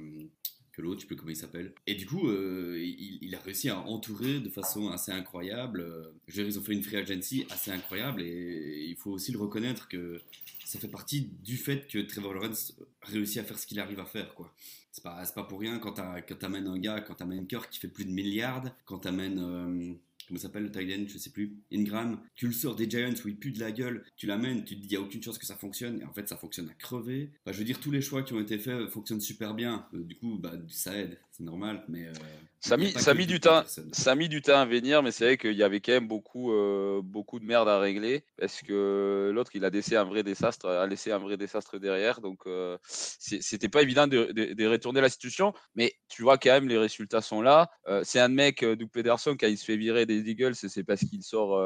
l'autre, 0.85 1.01
je 1.03 1.09
sais 1.09 1.17
comment 1.17 1.31
il 1.31 1.37
s'appelle. 1.37 1.73
Et 1.87 1.95
du 1.95 2.07
coup, 2.07 2.29
euh, 2.29 2.79
il, 2.81 3.35
a 3.35 3.39
réussi 3.41 3.69
à 3.69 3.79
entourer 3.79 4.41
de 4.41 4.49
façon 4.49 4.91
assez 4.91 5.13
incroyable. 5.13 5.81
Euh, 5.81 6.13
je 6.29 6.43
ils 6.43 6.59
ont 6.59 6.63
fait 6.63 6.73
une 6.73 6.83
free 6.83 6.97
agency 6.97 7.47
assez 7.51 7.71
incroyable 7.71 8.23
et 8.23 8.87
il 8.89 8.97
faut 8.97 9.11
aussi 9.11 9.33
le 9.33 9.39
reconnaître 9.39 9.89
que 9.89 10.21
ça 10.65 10.79
fait 10.79 10.89
partie 10.89 11.31
du 11.43 11.57
fait 11.57 11.87
que 11.87 11.99
Trevor 11.99 12.35
Lawrence 12.35 12.77
réussit 13.03 13.39
à 13.39 13.45
faire 13.45 13.59
ce 13.59 13.67
qu'il 13.67 13.81
arrive 13.81 14.01
à 14.01 14.05
faire, 14.05 14.35
quoi. 14.35 14.53
C'est 14.93 15.03
pas, 15.03 15.25
pas 15.35 15.43
pour 15.43 15.61
rien 15.61 15.79
quand 15.79 15.95
t'amènes 16.39 16.69
un 16.69 16.79
gars, 16.79 17.01
quand 17.01 17.15
t'amènes 17.15 17.47
Kirk 17.47 17.69
qui 17.71 17.81
fait 17.81 17.89
plus 17.89 18.05
de 18.05 18.13
milliards, 18.13 18.65
quand 18.85 18.99
t'amènes, 18.99 19.41
euh, 19.41 19.95
comment 20.27 20.41
s'appelle 20.41 20.65
le 20.65 20.95
end, 20.95 21.05
je 21.07 21.19
sais 21.19 21.31
plus, 21.31 21.59
Ingram, 21.73 22.21
tu 22.35 22.47
le 22.47 22.53
sors 22.53 22.77
des 22.77 22.89
Giants 22.89 23.15
où 23.25 23.29
il 23.29 23.39
pue 23.39 23.53
de 23.53 23.61
la 23.61 23.73
gueule, 23.73 24.05
tu 24.17 24.27
l'amènes, 24.27 24.65
tu 24.65 24.77
te 24.77 24.81
dis, 24.81 24.87
il 24.87 24.91
n'y 24.91 24.97
a 24.97 25.01
aucune 25.01 25.23
chance 25.23 25.39
que 25.39 25.47
ça 25.47 25.57
fonctionne, 25.57 26.01
et 26.01 26.05
en 26.05 26.13
fait, 26.13 26.29
ça 26.29 26.37
fonctionne 26.37 26.69
à 26.69 26.75
crever. 26.75 27.31
Enfin, 27.45 27.53
je 27.53 27.59
veux 27.59 27.65
dire, 27.65 27.81
tous 27.81 27.91
les 27.91 28.01
choix 28.01 28.23
qui 28.23 28.33
ont 28.33 28.41
été 28.41 28.59
faits 28.59 28.89
fonctionnent 28.91 29.21
super 29.21 29.55
bien. 29.55 29.87
Euh, 29.95 30.03
du 30.05 30.17
coup, 30.17 30.39
bah, 30.39 30.55
ça 30.69 30.97
aide, 30.97 31.19
c'est 31.37 31.43
normal, 31.45 31.85
mais. 31.89 32.07
euh, 32.07 32.13
Ça 32.61 32.77
mis, 32.79 32.93
ça 32.93 33.13
mis 33.13 33.27
du 33.27 33.41
temps. 33.41 33.63
Ça 33.93 34.13
a 34.13 34.15
mis 34.15 34.29
du 34.31 34.41
temps 34.41 34.59
à 34.59 34.65
venir, 34.65 35.03
mais 35.03 35.11
c'est 35.13 35.25
vrai 35.25 35.37
qu'il 35.37 35.53
y 35.53 35.63
avait 35.63 35.81
quand 35.81 35.93
même 35.93 36.09
beaucoup, 36.09 36.53
euh, 36.53 37.03
beaucoup 37.03 37.39
de 37.41 37.45
merde 37.45 37.69
à 37.69 37.79
régler 37.79 38.25
parce 38.39 38.63
que 38.63 39.31
l'autre, 39.35 39.51
il 39.55 39.65
a 39.67 39.69
laissé 39.71 39.97
un 39.97 40.05
vrai 40.05 40.23
désastre, 40.23 40.67
a 40.69 40.87
laissé 40.87 41.13
un 41.13 41.19
vrai 41.19 41.37
désastre 41.37 41.79
derrière. 41.79 42.21
Donc, 42.23 42.41
euh, 42.47 42.79
c'était 42.87 43.69
pas 43.69 43.83
évident 43.83 44.07
de, 44.07 44.33
de- 44.33 44.55
de 44.55 44.67
retourner 44.67 45.01
la 45.03 45.11
situation, 45.11 45.53
mais 45.75 45.93
tu 46.09 46.23
vois 46.23 46.39
quand 46.39 46.53
même 46.53 46.69
les 46.69 46.79
résultats 46.79 47.21
sont 47.21 47.43
là. 47.43 47.69
Euh, 47.89 48.01
c'est 48.05 48.21
un 48.21 48.29
mec, 48.29 48.65
Doug 48.65 48.89
Pederson, 48.91 49.37
quand 49.39 49.49
il 49.49 49.59
se 49.59 49.65
fait 49.67 49.77
virer 49.77 50.07
des 50.07 50.21
Eagles, 50.31 50.55
c'est 50.55 50.85
parce 50.85 51.01
qu'il 51.05 51.23
sort 51.23 51.59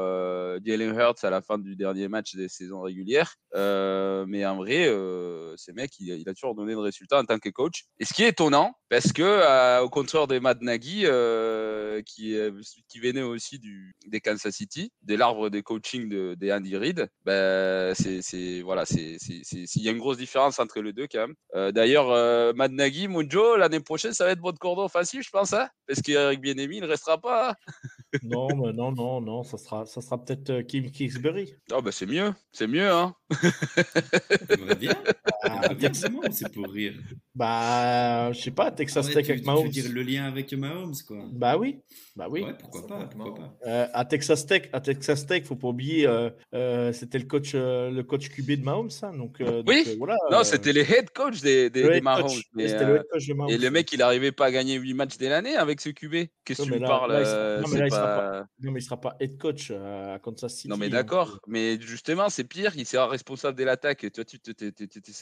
Jalen 0.65 0.93
Hurts 0.99 1.23
à 1.23 1.29
la 1.29 1.41
fin 1.41 1.57
du 1.59 1.75
dernier 1.77 2.07
match 2.09 2.35
des 2.35 2.49
saisons 2.49 2.81
régulières. 2.81 3.35
Mais 3.53 4.45
en 4.45 4.57
vrai, 4.57 4.87
euh, 4.87 5.53
ce 5.55 5.71
mec, 5.71 5.91
il, 5.99 6.11
a- 6.11 6.15
il 6.15 6.27
a 6.27 6.33
toujours 6.33 6.55
donné 6.55 6.73
de 6.73 6.77
résultats 6.77 7.19
en 7.19 7.25
tant 7.25 7.39
que 7.39 7.49
coach. 7.49 7.85
Et 7.99 8.05
ce 8.05 8.13
qui 8.13 8.23
est 8.23 8.29
étonnant, 8.29 8.73
parce 8.89 9.13
que 9.13 9.21
euh, 9.59 9.81
au 9.81 9.89
contraire 9.89 10.27
des 10.27 10.39
Matt 10.39 10.61
Nagy, 10.61 11.03
euh, 11.05 12.01
qui, 12.03 12.33
est- 12.35 12.53
qui 12.87 12.99
venait 12.99 13.21
aussi 13.21 13.59
du, 13.59 13.93
des 14.07 14.19
Kansas 14.21 14.53
City, 14.55 14.91
de 15.03 15.15
l'arbre 15.15 15.49
de 15.49 15.59
coaching 15.61 16.09
de, 16.09 16.35
des 16.35 16.51
Andy 16.53 16.75
Reid, 16.77 17.07
ben, 17.25 17.93
c'est, 17.95 18.61
voilà, 18.61 18.83
il 18.91 19.83
y 19.83 19.87
a 19.87 19.91
une 19.91 19.97
grosse 19.99 20.17
différence 20.17 20.59
entre 20.59 20.81
les 20.81 20.93
deux 20.93 21.07
quand 21.11 21.19
même. 21.27 21.35
Euh, 21.55 21.71
d'ailleurs, 21.71 22.09
euh, 22.11 22.53
Matt 22.53 22.71
Nagy, 22.71 23.07
l'année 23.57 23.79
prochaine, 23.79 24.13
ça 24.13 24.25
va 24.25 24.31
être 24.31 24.41
votre 24.41 24.59
cordon 24.59 24.83
offensif, 24.85 25.23
je 25.25 25.29
pense, 25.29 25.53
hein, 25.53 25.69
parce 25.87 26.01
qu'Eric 26.01 26.41
Bienemi, 26.41 26.77
il 26.77 26.81
ne 26.83 26.87
restera 26.87 27.19
pas. 27.19 27.51
hein. 27.51 27.55
Non, 28.23 28.47
mais 28.55 28.73
non, 28.73 28.91
non, 28.91 29.21
non, 29.21 29.43
ça 29.43 29.57
sera, 29.57 29.85
ça 29.85 30.01
sera 30.01 30.23
peut-être 30.23 30.49
euh, 30.49 30.61
Kim 30.63 30.89
Kingsbury. 30.89 31.53
Ah, 31.71 31.81
ben, 31.81 31.91
c'est 31.91 32.05
mieux, 32.07 32.33
c'est 32.51 32.67
mieux, 32.67 32.89
hein. 32.89 33.13
Bien 34.79 34.93
Ah, 35.43 35.59
T'aimerais 35.69 35.75
bien 35.75 35.91
c'est 36.31 36.51
pour 36.53 36.67
rire. 36.69 36.93
Bah, 37.35 38.31
je 38.33 38.41
sais 38.41 38.51
pas, 38.51 38.71
Texas 38.71 39.07
Ouais, 39.07 39.13
Tech 39.13 39.25
tu- 39.25 39.31
avec 39.31 39.43
tu 39.43 39.47
Mahomes. 39.47 39.63
veux 39.65 39.69
dire 39.69 39.85
le 39.91 40.01
lien 40.01 40.25
avec 40.25 40.51
Mahomes, 40.53 40.95
quoi. 41.07 41.17
Bah 41.31 41.57
oui, 41.57 41.79
bah 42.15 42.27
oui. 42.29 42.43
Ouais, 42.43 42.53
pourquoi 42.59 42.85
pas, 42.87 43.05
pourquoi 43.05 43.35
pas. 43.35 43.57
Euh, 43.67 43.87
à 43.93 44.05
Texas 44.05 44.45
Tech, 44.45 44.69
à 44.73 44.81
Texas 44.81 45.25
Tech, 45.25 45.43
faut 45.45 45.55
pas 45.55 45.67
oublier, 45.69 46.07
euh, 46.07 46.29
euh, 46.53 46.91
c'était 46.93 47.19
le 47.19 47.25
coach, 47.25 47.51
euh, 47.55 47.89
le 47.91 48.03
coach 48.03 48.29
QB 48.29 48.51
de 48.59 48.63
Mahomes, 48.63 48.89
hein, 49.03 49.11
donc, 49.15 49.39
euh, 49.41 49.57
donc, 49.63 49.67
Oui. 49.69 49.83
euh, 49.87 49.95
voilà. 49.97 50.15
Non, 50.31 50.39
euh, 50.39 50.43
c'était 50.43 50.73
les 50.73 50.81
head 50.81 51.11
coach 51.11 51.39
des, 51.41 51.69
des, 51.69 52.01
Mahomes. 52.01 52.23
coach. 52.23 52.41
mais, 52.53 52.67
C'était 52.67 52.83
euh, 52.83 52.87
le 52.87 52.95
head 52.97 53.05
coach 53.11 53.27
de 53.27 53.33
Mahomes. 53.35 53.49
Et 53.51 53.57
le 53.57 53.69
mec, 53.71 53.91
il 53.93 53.99
n'arrivait 53.99 54.31
pas 54.31 54.45
à 54.47 54.51
gagner 54.51 54.75
8 54.75 54.93
matchs 54.93 55.17
dès 55.17 55.29
l'année 55.29 55.55
avec 55.55 55.79
ce 55.79 55.89
QB. 55.89 56.27
Qu'est-ce 56.43 56.63
que 56.63 56.67
tu 56.67 56.73
me 56.73 56.79
là- 56.79 56.87
parles 56.87 57.11
euh, 58.05 58.39
non, 58.39 58.41
mais 58.41 58.41
il 58.41 58.41
sera 58.41 58.41
pas- 58.41 58.47
Non, 58.63 58.71
mais 58.71 58.79
il 58.79 58.83
sera 58.83 59.01
pas 59.01 59.15
head 59.19 59.37
coach 59.37 59.71
euh, 59.71 60.15
à 60.15 60.19
Kansas 60.19 60.53
City. 60.55 60.67
Non, 60.69 60.77
mais 60.77 60.87
donc, 60.87 60.93
d'accord. 60.93 61.33
euh, 61.35 61.39
Mais 61.47 61.79
justement, 61.81 62.29
c'est 62.29 62.43
pire. 62.43 62.71
Il 62.75 62.85
sera 62.85 63.07
responsable 63.07 63.57
de 63.57 63.63
l'attaque. 63.63 64.03
Et 64.03 64.11
toi, 64.11 64.23
tu 64.25 64.39
t'es- 64.39 64.71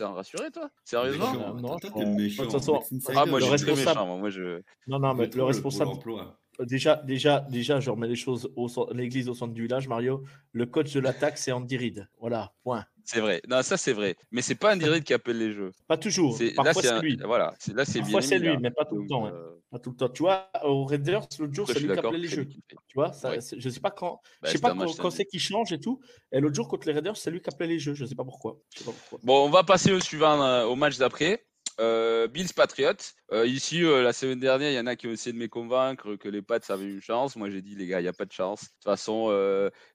rassuré, 0.02 0.52
toi? 0.52 0.70
Sérieusement? 0.84 1.32
Méchant. 1.34 1.54
Non, 1.56 1.78
Toi, 1.78 2.06
méchant. 2.06 2.44
de 2.44 2.50
toute 2.50 2.60
façon- 2.60 2.74
Max 2.74 2.94
Insider, 2.94 3.14
Ah, 3.18 3.26
moi, 3.26 3.40
le 3.40 3.46
je 3.46 3.50
suis 3.52 3.58
très 3.66 3.72
responsable- 3.74 3.96
méchant. 4.00 4.08
moi. 4.08 4.18
Moi, 4.18 4.30
je. 4.30 4.62
Non, 4.88 5.00
non, 5.00 5.14
mais 5.14 5.28
le 5.28 5.44
responsable, 5.44 5.92
emploi. 5.92 6.40
déjà, 6.62 6.96
déjà, 7.06 7.40
déjà, 7.50 7.80
je 7.80 7.90
remets 7.90 8.08
les 8.08 8.16
choses 8.16 8.52
au 8.56 8.68
l'église 8.94 9.30
au 9.30 9.34
centre 9.34 9.54
du 9.54 9.64
village, 9.64 9.88
Mario. 9.88 10.24
Le 10.52 10.66
coach 10.66 10.94
de 10.94 11.00
l'attaque, 11.00 11.38
c'est 11.38 11.52
Andy 11.52 11.78
Reid. 11.78 12.08
Voilà, 12.20 12.54
point. 12.64 12.86
C'est 13.10 13.22
vrai. 13.22 13.42
Non, 13.48 13.62
ça, 13.62 13.78
c'est 13.78 13.94
vrai. 13.94 14.18
Mais 14.32 14.42
c'est 14.42 14.56
pas 14.56 14.74
Andy 14.76 14.84
Reid 14.86 15.04
qui 15.06 15.14
appelle 15.14 15.38
les 15.38 15.54
jeux. 15.54 15.72
Pas 15.88 15.98
toujours. 15.98 16.38
Parfois, 16.56 16.82
c'est 16.82 17.02
lui. 17.02 17.18
Voilà. 17.24 17.54
C'est- 17.58 17.74
Là, 17.74 17.86
c'est 17.86 18.00
Parfois, 18.00 18.22
c'est 18.22 18.38
lui, 18.38 18.58
mais 18.60 18.70
pas 18.70 18.84
tout 18.84 18.98
le 18.98 19.08
temps. 19.08 19.28
euh, 19.28 19.54
Pas 19.72 19.80
tout 19.80 19.92
le 19.92 19.96
temps. 19.96 20.10
Tu 20.10 20.24
vois, 20.24 20.50
aux 20.64 20.84
Raiders, 20.86 21.26
l'autre 21.40 21.54
jour, 21.54 21.68
c'est 21.68 21.80
lui 21.80 21.88
qui 21.88 22.00
appelait 22.00 22.20
les 22.20 22.28
jeux. 22.28 22.44
qui. 22.44 22.62
Tu 22.68 22.78
vois, 22.96 23.12
je 23.14 23.70
sais 23.70 23.80
pas 23.80 23.92
quand. 23.92 24.20
Bah, 24.42 24.48
je 24.50 24.52
sais 24.54 24.60
pas 24.60 24.74
quand, 25.02 25.10
c'est 25.10 25.26
qu'il 25.26 25.40
change 25.40 25.72
et 25.72 25.80
tout. 25.80 26.02
Et 26.34 26.40
l'autre 26.42 26.56
jour, 26.56 26.68
contre 26.68 26.86
les 26.88 26.94
Raiders, 26.94 27.16
c'est 27.18 27.32
lui 27.32 27.42
qui 27.42 27.50
appelait 27.50 27.68
les 27.68 27.80
jeux. 27.80 27.94
Je 27.94 28.04
sais 28.06 28.16
pas 28.16 28.26
pourquoi. 28.26 28.60
Je 28.74 28.80
sais 28.80 28.86
pas 28.86 28.92
pourquoi. 28.92 29.20
Bon, 29.24 29.46
on 29.46 29.50
va 29.50 29.64
passer 29.64 29.94
au 29.94 30.00
suivant, 30.02 30.42
euh, 30.44 30.66
au 30.66 30.76
match 30.76 30.98
d'après. 30.98 31.46
Euh, 31.80 32.28
Bills 32.28 32.54
Patriots. 32.56 33.14
Euh, 33.32 33.46
ici, 33.46 33.84
euh, 33.84 34.02
la 34.02 34.14
semaine 34.14 34.40
dernière, 34.40 34.72
il 34.72 34.76
y 34.76 34.80
en 34.80 34.88
a 34.88 34.96
qui 34.96 35.08
ont 35.08 35.12
essayé 35.12 35.34
de 35.34 35.38
me 35.38 35.48
convaincre 35.48 36.16
que 36.16 36.28
les 36.28 36.42
Pats 36.42 36.60
avaient 36.70 36.86
une 36.86 37.02
chance. 37.02 37.36
Moi, 37.36 37.50
j'ai 37.50 37.62
dit, 37.62 37.76
les 37.76 37.88
gars, 37.88 38.00
il 38.00 38.04
n'y 38.04 38.10
a 38.10 38.14
pas 38.14 38.26
de 38.26 38.32
chance. 38.32 38.62
De 38.62 38.68
toute 38.68 38.84
façon, 38.84 39.30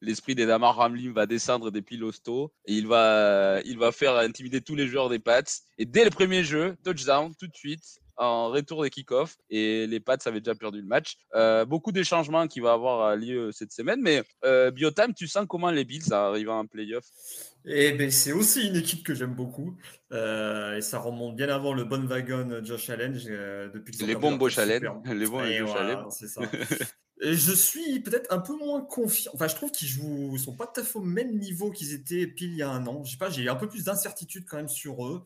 l'esprit 0.01 0.35
des 0.35 0.47
Damar 0.47 0.79
Hamlin 0.79 1.13
va 1.13 1.27
descendre 1.27 1.71
des 1.71 1.83
pilotos 1.83 2.53
et 2.67 2.75
il 2.75 2.87
va, 2.87 3.61
il 3.65 3.79
va 3.79 3.91
faire 3.91 4.17
intimider 4.17 4.61
tous 4.61 4.75
les 4.75 4.87
joueurs 4.87 5.09
des 5.09 5.19
Pats. 5.19 5.43
Et 5.79 5.85
dès 5.85 6.05
le 6.05 6.11
premier 6.11 6.45
jeu, 6.45 6.77
touchdown, 6.85 7.35
tout 7.35 7.47
de 7.47 7.57
suite, 7.57 8.02
en 8.23 8.49
retour 8.49 8.83
des 8.83 8.91
kick-off. 8.91 9.37
Et 9.51 9.87
les 9.87 10.01
Pats 10.01 10.17
avaient 10.25 10.41
déjà 10.41 10.55
perdu 10.55 10.81
le 10.81 10.87
match. 10.87 11.17
Euh, 11.35 11.65
beaucoup 11.65 11.93
de 11.93 12.03
changements 12.03 12.47
qui 12.47 12.61
vont 12.61 12.69
avoir 12.73 13.17
lieu 13.17 13.51
cette 13.53 13.73
semaine. 13.73 14.01
Mais 14.01 14.23
euh, 14.45 14.71
Biotime, 14.71 15.15
tu 15.15 15.27
sens 15.27 15.47
comment 15.49 15.71
les 15.71 15.85
Bills 15.85 16.13
arrivent 16.13 16.51
en 16.51 16.67
playoff? 16.67 17.05
Et 17.65 17.93
ben, 17.93 18.11
c'est 18.11 18.33
aussi 18.33 18.69
une 18.69 18.77
équipe 18.77 19.05
que 19.05 19.15
j'aime 19.15 19.35
beaucoup. 19.35 19.77
Euh, 20.13 20.77
et 20.77 20.83
ça 20.83 20.99
remonte 20.99 21.37
bien 21.37 21.49
avant 21.49 21.75
le 21.75 21.85
bon 21.85 22.07
wagon 22.07 22.61
Josh 22.65 22.91
Allen. 22.91 23.19
euh, 23.29 23.69
depuis 23.73 23.97
Les 24.05 24.15
bons 24.15 24.37
Bosch 24.37 24.59
Allen. 24.59 24.83
Les 25.07 25.27
bons 25.27 25.45
Et 25.45 25.59
Josh 25.59 25.71
voilà, 25.71 25.99
Allen. 25.99 26.11
c'est 26.11 26.29
ça. 26.29 26.43
Et 27.25 27.35
je 27.35 27.53
suis 27.53 28.01
peut-être 28.01 28.33
un 28.33 28.41
peu 28.41 28.57
moins 28.57 28.81
confiant. 28.81 29.31
Enfin, 29.35 29.47
je 29.47 29.55
trouve 29.55 29.71
qu'ils 29.71 29.87
jouent, 29.87 30.37
sont 30.39 30.57
pas 30.57 30.67
tout 30.67 30.81
à 30.81 30.85
fait 30.85 30.99
au 30.99 31.03
même 31.03 31.39
niveau 31.39 31.71
qu'ils 31.71 31.93
étaient 31.93 32.27
pile 32.27 32.51
il 32.51 32.57
y 32.57 32.63
a 32.63 32.69
un 32.69 32.85
an. 32.89 33.05
Je 33.05 33.13
sais 33.13 33.17
pas, 33.17 33.31
j'ai 33.31 33.49
un 33.49 33.55
peu 33.55 33.69
plus 33.69 33.85
d'incertitude 33.85 34.45
quand 34.45 34.57
même 34.57 34.69
sur 34.69 35.07
eux. 35.07 35.23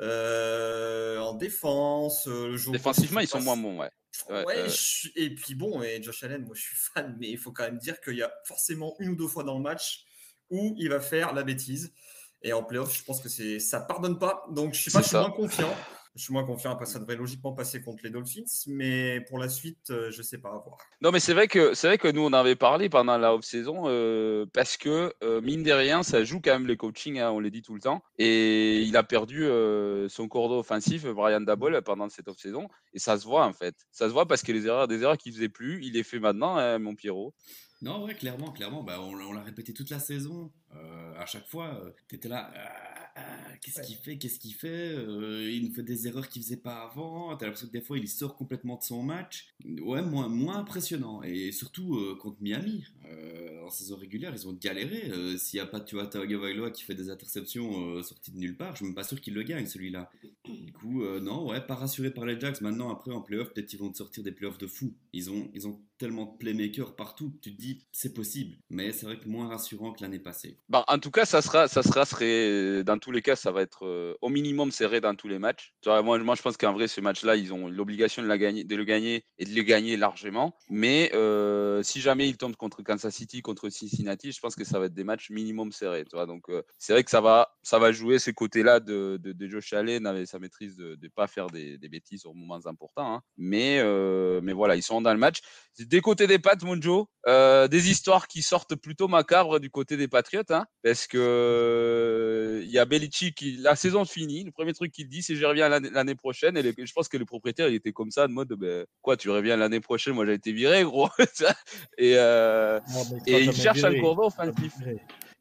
Euh, 0.00 1.18
en 1.18 1.34
défense, 1.34 2.26
euh, 2.26 2.48
le 2.48 2.56
jeu 2.56 2.72
Défensivement, 2.72 3.20
ils 3.20 3.28
sont 3.28 3.40
moins 3.40 3.56
pas 3.56 3.62
bons, 3.62 3.78
ouais. 3.80 3.90
Ouais, 4.28 4.44
Ouais, 4.44 4.58
euh, 4.58 4.68
je- 4.68 5.08
et 5.16 5.34
puis 5.34 5.54
bon, 5.54 5.82
et 5.82 6.00
Josh 6.02 6.22
Allen, 6.22 6.44
moi 6.44 6.54
je 6.54 6.62
suis 6.62 6.76
fan, 6.76 7.16
mais 7.18 7.30
il 7.30 7.38
faut 7.38 7.50
quand 7.52 7.64
même 7.64 7.78
dire 7.78 8.00
qu'il 8.00 8.14
y 8.16 8.22
a 8.22 8.32
forcément 8.44 8.94
une 9.00 9.10
ou 9.10 9.16
deux 9.16 9.26
fois 9.28 9.42
dans 9.44 9.56
le 9.56 9.62
match 9.62 10.04
où 10.50 10.74
il 10.78 10.88
va 10.88 11.00
faire 11.00 11.32
la 11.34 11.42
bêtise. 11.42 11.92
Et 12.42 12.52
en 12.52 12.62
playoff, 12.62 12.96
je 12.96 13.02
pense 13.02 13.20
que 13.20 13.28
c'est 13.28 13.58
ça 13.58 13.80
pardonne 13.80 14.18
pas. 14.18 14.44
Donc 14.50 14.74
je 14.74 14.84
sais 14.84 14.90
pas, 14.90 14.98
C'est 14.98 15.04
je 15.04 15.08
suis 15.08 15.12
ça. 15.12 15.20
moins 15.22 15.30
confiant. 15.30 15.74
Je 16.16 16.22
suis 16.22 16.32
moins 16.32 16.44
confiant. 16.44 16.70
Après, 16.70 16.86
ça 16.86 16.98
devrait 17.00 17.16
logiquement 17.16 17.52
passer 17.52 17.82
contre 17.82 18.04
les 18.04 18.10
Dolphins, 18.10 18.44
mais 18.68 19.20
pour 19.22 19.38
la 19.38 19.48
suite, 19.48 19.90
euh, 19.90 20.10
je 20.12 20.22
sais 20.22 20.38
pas 20.38 20.50
à 20.50 20.58
voir. 20.58 20.78
Non, 21.00 21.10
mais 21.10 21.18
c'est 21.18 21.34
vrai 21.34 21.48
que 21.48 21.74
c'est 21.74 21.88
vrai 21.88 21.98
que 21.98 22.06
nous 22.06 22.22
on 22.22 22.32
avait 22.32 22.54
parlé 22.54 22.88
pendant 22.88 23.18
la 23.18 23.34
off-saison 23.34 23.84
euh, 23.86 24.46
parce 24.52 24.76
que 24.76 25.12
euh, 25.24 25.40
mine 25.40 25.64
de 25.64 25.72
rien, 25.72 26.02
ça 26.04 26.22
joue 26.22 26.40
quand 26.40 26.52
même 26.52 26.68
le 26.68 26.76
coaching, 26.76 27.18
hein, 27.18 27.30
on 27.32 27.40
le 27.40 27.50
dit 27.50 27.62
tout 27.62 27.74
le 27.74 27.80
temps. 27.80 28.02
Et 28.18 28.82
il 28.82 28.96
a 28.96 29.02
perdu 29.02 29.44
euh, 29.44 30.08
son 30.08 30.28
cordeau 30.28 30.60
offensif, 30.60 31.04
Brian 31.06 31.40
Dabble, 31.40 31.82
pendant 31.82 32.08
cette 32.08 32.28
off-saison, 32.28 32.68
et 32.92 33.00
ça 33.00 33.18
se 33.18 33.24
voit 33.24 33.44
en 33.44 33.52
fait. 33.52 33.74
Ça 33.90 34.06
se 34.06 34.12
voit 34.12 34.26
parce 34.26 34.42
que 34.42 34.52
les 34.52 34.66
erreurs, 34.66 34.86
des 34.86 35.02
erreurs 35.02 35.18
qu'il 35.18 35.32
faisait 35.32 35.48
plus, 35.48 35.84
il 35.84 35.94
les 35.94 36.04
fait 36.04 36.20
maintenant, 36.20 36.56
hein, 36.56 36.78
mon 36.78 36.94
Pierrot. 36.94 37.34
Non, 37.82 38.04
ouais, 38.04 38.14
clairement, 38.14 38.50
clairement. 38.52 38.82
Bah, 38.82 38.98
on, 39.00 39.12
on 39.12 39.32
l'a 39.32 39.42
répété 39.42 39.74
toute 39.74 39.90
la 39.90 39.98
saison. 39.98 40.50
Euh, 40.74 41.14
à 41.18 41.26
chaque 41.26 41.46
fois, 41.46 41.66
euh, 41.84 41.90
t'étais 42.08 42.28
là. 42.28 42.50
ah, 42.56 43.03
ah, 43.16 43.22
qu'est-ce 43.60 43.80
qu'il 43.82 43.96
fait 43.96 44.18
Qu'est-ce 44.18 44.40
qu'il 44.40 44.54
fait 44.54 44.92
Euh, 44.96 45.48
Il 45.52 45.68
nous 45.68 45.72
fait 45.72 45.84
des 45.84 46.08
erreurs 46.08 46.28
qu'il 46.28 46.42
faisait 46.42 46.56
pas 46.56 46.82
avant. 46.82 47.36
T'as 47.36 47.46
l'impression 47.46 47.68
que 47.68 47.72
des 47.72 47.80
fois, 47.80 47.96
il 47.96 48.08
sort 48.08 48.36
complètement 48.36 48.76
de 48.76 48.82
son 48.82 49.04
match. 49.04 49.54
Ouais, 49.82 50.02
moins, 50.02 50.28
moins 50.28 50.58
impressionnant. 50.58 51.22
Et 51.22 51.52
surtout 51.52 51.96
euh, 51.96 52.16
contre 52.20 52.38
Miami, 52.40 52.84
euh, 53.08 53.64
en 53.64 53.70
saison 53.70 53.96
régulière, 53.96 54.32
ils 54.34 54.48
ont 54.48 54.52
galéré. 54.52 55.12
S'il 55.38 55.58
n'y 55.58 55.62
a 55.62 55.66
pas 55.66 55.80
tu 55.80 55.94
vois, 55.94 56.06
Tagovailoa 56.06 56.72
qui 56.72 56.82
fait 56.82 56.94
des 56.94 57.08
interceptions 57.08 58.02
sorties 58.02 58.32
de 58.32 58.38
nulle 58.38 58.56
part, 58.56 58.72
je 58.72 58.78
suis 58.78 58.86
même 58.86 58.94
pas 58.94 59.04
sûr 59.04 59.20
qu'il 59.20 59.34
le 59.34 59.42
gagne 59.42 59.66
celui-là. 59.66 60.10
Du 60.44 60.72
coup, 60.72 61.04
non, 61.20 61.46
ouais, 61.48 61.60
pas 61.60 61.76
rassuré 61.76 62.10
par 62.10 62.26
les 62.26 62.38
Jacks. 62.38 62.60
Maintenant, 62.60 62.90
après, 62.90 63.12
en 63.12 63.20
playoff, 63.20 63.52
peut-être 63.52 63.72
ils 63.72 63.78
vont 63.78 63.90
te 63.90 63.96
sortir 63.96 64.24
des 64.24 64.32
playoffs 64.32 64.58
de 64.58 64.66
fou. 64.66 64.92
Ils 65.12 65.30
ont, 65.30 65.50
ils 65.54 65.68
ont 65.68 65.80
tellement 66.04 66.26
de 66.26 66.36
playmakers 66.36 66.96
partout 66.96 67.32
tu 67.40 67.54
te 67.54 67.58
dis, 67.58 67.86
c'est 67.90 68.12
possible. 68.12 68.56
Mais 68.68 68.92
c'est 68.92 69.06
vrai 69.06 69.18
que 69.18 69.26
moins 69.26 69.48
rassurant 69.48 69.92
que 69.94 70.02
l'année 70.02 70.18
passée. 70.18 70.58
Bon, 70.68 70.84
en 70.86 70.98
tout 70.98 71.10
cas, 71.10 71.24
ça 71.24 71.40
sera, 71.40 71.66
ça 71.66 71.82
sera 71.82 72.04
serait, 72.04 72.84
dans 72.84 72.98
tous 72.98 73.10
les 73.10 73.22
cas, 73.22 73.36
ça 73.36 73.52
va 73.52 73.62
être 73.62 73.86
euh, 73.86 74.14
au 74.20 74.28
minimum 74.28 74.70
serré 74.70 75.00
dans 75.00 75.14
tous 75.14 75.28
les 75.28 75.38
matchs. 75.38 75.74
Moi, 75.86 76.18
moi, 76.18 76.34
je 76.34 76.42
pense 76.42 76.58
qu'en 76.58 76.74
vrai, 76.74 76.88
ce 76.88 77.00
match-là, 77.00 77.36
ils 77.36 77.54
ont 77.54 77.68
l'obligation 77.68 78.22
de, 78.22 78.28
de 78.28 78.76
le 78.76 78.84
gagner 78.84 79.24
et 79.38 79.46
de 79.46 79.54
le 79.54 79.62
gagner 79.62 79.96
largement. 79.96 80.54
Mais 80.68 81.10
euh, 81.14 81.82
si 81.82 82.02
jamais 82.02 82.28
ils 82.28 82.36
tombent 82.36 82.56
contre 82.56 82.82
Kansas 82.82 83.14
City, 83.14 83.40
contre 83.40 83.70
Cincinnati, 83.70 84.32
je 84.32 84.40
pense 84.40 84.56
que 84.56 84.64
ça 84.64 84.78
va 84.78 84.86
être 84.86 84.94
des 84.94 85.04
matchs 85.04 85.30
minimum 85.30 85.72
serrés. 85.72 86.04
Tu 86.04 86.16
vois, 86.16 86.26
donc, 86.26 86.50
euh, 86.50 86.62
c'est 86.78 86.92
vrai 86.92 87.02
que 87.02 87.10
ça 87.10 87.22
va, 87.22 87.56
ça 87.62 87.78
va 87.78 87.92
jouer 87.92 88.18
ces 88.18 88.34
côtés-là 88.34 88.80
de, 88.80 89.18
de, 89.22 89.48
Josh 89.48 89.72
Allen 89.72 90.06
avec 90.06 90.26
sa 90.26 90.38
maîtrise 90.38 90.76
de 90.76 90.98
ne 91.00 91.08
pas 91.08 91.28
faire 91.28 91.46
des, 91.46 91.78
bêtises 91.88 92.26
aux 92.26 92.34
moments 92.34 92.66
importants. 92.66 93.14
Hein. 93.14 93.22
Mais, 93.38 93.82
mais 94.42 94.52
voilà, 94.52 94.76
ils 94.76 94.82
sont 94.82 95.00
dans 95.00 95.12
le 95.12 95.18
match. 95.18 95.40
Des 95.94 96.00
côtés 96.00 96.26
des 96.26 96.40
Pats, 96.40 96.56
Monjo, 96.60 97.08
euh, 97.28 97.68
des 97.68 97.88
histoires 97.88 98.26
qui 98.26 98.42
sortent 98.42 98.74
plutôt 98.74 99.06
macabres 99.06 99.60
du 99.60 99.70
côté 99.70 99.96
des 99.96 100.08
Patriots, 100.08 100.42
hein, 100.50 100.66
parce 100.82 101.06
que 101.06 102.60
il 102.64 102.68
y 102.68 102.80
a 102.80 102.84
Belichick 102.84 103.36
qui, 103.36 103.58
la 103.58 103.76
saison 103.76 104.04
finie, 104.04 104.42
le 104.42 104.50
premier 104.50 104.72
truc 104.72 104.90
qu'il 104.90 105.08
dit, 105.08 105.22
c'est 105.22 105.36
je 105.36 105.46
reviens 105.46 105.68
l'année 105.68 106.16
prochaine. 106.16 106.56
Et 106.56 106.62
les, 106.62 106.74
je 106.76 106.92
pense 106.92 107.06
que 107.06 107.16
le 107.16 107.24
propriétaire, 107.24 107.68
il 107.68 107.76
était 107.76 107.92
comme 107.92 108.10
ça, 108.10 108.26
de 108.26 108.32
mode, 108.32 108.48
ben, 108.54 108.86
quoi, 109.02 109.16
tu 109.16 109.30
reviens 109.30 109.56
l'année 109.56 109.78
prochaine, 109.78 110.14
moi 110.14 110.26
j'ai 110.26 110.32
été 110.32 110.50
viré, 110.50 110.82
gros. 110.82 111.08
et 111.96 112.14
euh, 112.16 112.80
et 113.28 113.44
il 113.44 113.52
cherche 113.52 113.78
viré. 113.78 113.96
un 113.96 114.00
cordon 114.00 114.26
offensif. 114.26 114.72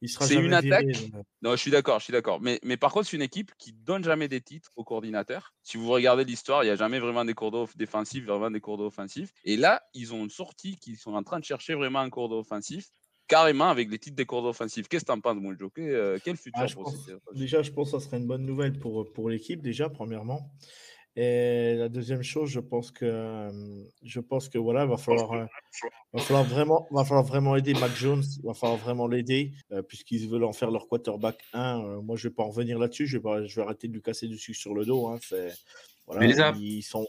C'est 0.07 0.35
une 0.35 0.53
attaque. 0.53 0.85
Viré, 0.85 1.11
non, 1.41 1.51
je 1.51 1.57
suis 1.57 1.71
d'accord, 1.71 1.99
je 1.99 2.05
suis 2.05 2.13
d'accord. 2.13 2.41
Mais, 2.41 2.59
mais 2.63 2.77
par 2.77 2.91
contre, 2.91 3.07
c'est 3.07 3.17
une 3.17 3.23
équipe 3.23 3.51
qui 3.57 3.73
donne 3.73 4.03
jamais 4.03 4.27
des 4.27 4.41
titres 4.41 4.71
au 4.75 4.83
coordinateur. 4.83 5.53
Si 5.63 5.77
vous 5.77 5.89
regardez 5.89 6.25
l'histoire, 6.25 6.63
il 6.63 6.67
n'y 6.67 6.71
a 6.71 6.75
jamais 6.75 6.99
vraiment 6.99 7.25
des 7.25 7.33
cours 7.33 7.67
défensifs, 7.75 8.25
vraiment 8.25 8.51
des 8.51 8.61
cours 8.61 8.79
offensifs. 8.79 9.33
Et 9.45 9.57
là, 9.57 9.81
ils 9.93 10.13
ont 10.13 10.23
une 10.23 10.29
sortie 10.29 10.77
qu'ils 10.77 10.97
sont 10.97 11.13
en 11.13 11.23
train 11.23 11.39
de 11.39 11.45
chercher 11.45 11.73
vraiment 11.73 11.99
un 11.99 12.09
cours 12.09 12.31
offensif 12.31 12.89
carrément 13.27 13.69
avec 13.69 13.89
les 13.89 13.99
titres 13.99 14.15
des 14.15 14.25
cours 14.25 14.45
offensifs. 14.45 14.87
Qu'est-ce 14.87 15.05
que 15.05 15.11
tu 15.11 15.17
en 15.17 15.21
penses, 15.21 15.37
mon 15.37 15.57
joker 15.57 15.85
euh, 15.87 16.19
Quel 16.23 16.37
futur 16.37 16.61
ah, 16.61 16.73
pour 16.73 16.83
pense, 16.83 17.09
Déjà, 17.33 17.61
je 17.61 17.71
pense 17.71 17.91
que 17.91 17.99
ça 17.99 18.05
serait 18.05 18.17
une 18.17 18.27
bonne 18.27 18.45
nouvelle 18.45 18.77
pour, 18.77 19.11
pour 19.11 19.29
l'équipe, 19.29 19.61
déjà, 19.61 19.89
premièrement. 19.89 20.51
Et 21.15 21.75
la 21.75 21.89
deuxième 21.89 22.23
chose, 22.23 22.49
je 22.49 22.59
pense 22.59 22.89
que 22.89 23.51
je 24.03 24.19
pense 24.19 24.49
que 24.49 24.57
voilà, 24.57 24.85
va 24.87 24.97
falloir, 24.97 25.47
va 26.11 26.19
falloir 26.19 26.43
vraiment, 26.43 26.87
va 26.89 27.03
falloir 27.05 27.23
vraiment 27.23 27.55
aider 27.55 27.75
Mac 27.75 27.95
Jones, 27.95 28.23
va 28.43 28.55
falloir 28.55 28.79
vraiment 28.79 29.07
l'aider 29.07 29.51
euh, 29.71 29.83
puisqu'ils 29.83 30.27
veulent 30.27 30.43
en 30.43 30.53
faire 30.53 30.71
leur 30.71 30.87
quarterback 30.87 31.37
1. 31.53 31.81
Euh, 31.81 32.01
moi, 32.01 32.15
je 32.15 32.27
vais 32.29 32.33
pas 32.33 32.43
en 32.43 32.49
revenir 32.49 32.79
là-dessus. 32.79 33.05
Je 33.05 33.17
vais 33.17 33.23
pas, 33.23 33.45
je 33.45 33.55
vais 33.55 33.61
arrêter 33.61 33.87
de 33.87 33.93
lui 33.93 34.01
casser 34.01 34.27
du 34.27 34.39
sucre 34.39 34.59
sur 34.59 34.73
le 34.73 34.85
dos. 34.85 35.07
Hein, 35.07 35.19
voilà, 36.07 36.51
ils 36.57 36.81
sont, 36.81 37.07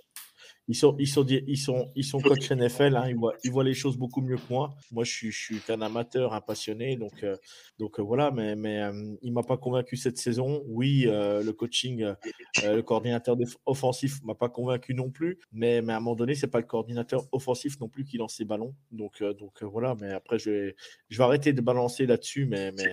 ils 0.66 0.74
sont, 0.74 0.96
ils 0.98 1.06
sont, 1.06 1.26
ils 1.26 1.58
sont, 1.58 1.92
ils 1.94 2.04
sont 2.04 2.20
coach 2.20 2.50
NFL, 2.50 2.96
hein, 2.96 3.08
ils, 3.08 3.16
voient, 3.16 3.34
ils 3.44 3.50
voient 3.50 3.64
les 3.64 3.74
choses 3.74 3.98
beaucoup 3.98 4.22
mieux 4.22 4.36
que 4.36 4.48
moi. 4.48 4.74
Moi, 4.92 5.04
je 5.04 5.12
suis, 5.12 5.30
je 5.30 5.38
suis 5.38 5.58
qu'un 5.58 5.82
amateur, 5.82 6.32
un 6.32 6.40
passionné, 6.40 6.96
donc, 6.96 7.22
euh, 7.22 7.36
donc 7.78 8.00
euh, 8.00 8.02
voilà, 8.02 8.30
mais, 8.30 8.56
mais 8.56 8.80
euh, 8.80 9.14
il 9.20 9.30
ne 9.30 9.34
m'a 9.34 9.42
pas 9.42 9.58
convaincu 9.58 9.96
cette 9.96 10.16
saison. 10.16 10.62
Oui, 10.66 11.04
euh, 11.06 11.42
le 11.42 11.52
coaching, 11.52 12.14
le 12.62 12.80
coordinateur 12.80 13.36
offensif 13.66 14.22
ne 14.22 14.28
m'a 14.28 14.34
pas 14.34 14.48
convaincu 14.48 14.94
non 14.94 15.10
plus, 15.10 15.38
mais, 15.52 15.82
mais 15.82 15.92
à 15.92 15.96
un 15.96 16.00
moment 16.00 16.16
donné, 16.16 16.34
ce 16.34 16.46
n'est 16.46 16.50
pas 16.50 16.60
le 16.60 16.66
coordinateur 16.66 17.26
offensif 17.32 17.78
non 17.80 17.88
plus 17.88 18.04
qui 18.04 18.16
lance 18.16 18.36
ses 18.36 18.46
ballons. 18.46 18.74
Donc, 18.90 19.22
donc 19.22 19.62
voilà, 19.62 19.94
mais 20.00 20.12
après, 20.12 20.38
je 20.38 20.50
vais, 20.50 20.76
je 21.10 21.18
vais 21.18 21.24
arrêter 21.24 21.52
de 21.52 21.60
balancer 21.60 22.06
là-dessus, 22.06 22.46
mais, 22.46 22.72
mais, 22.72 22.92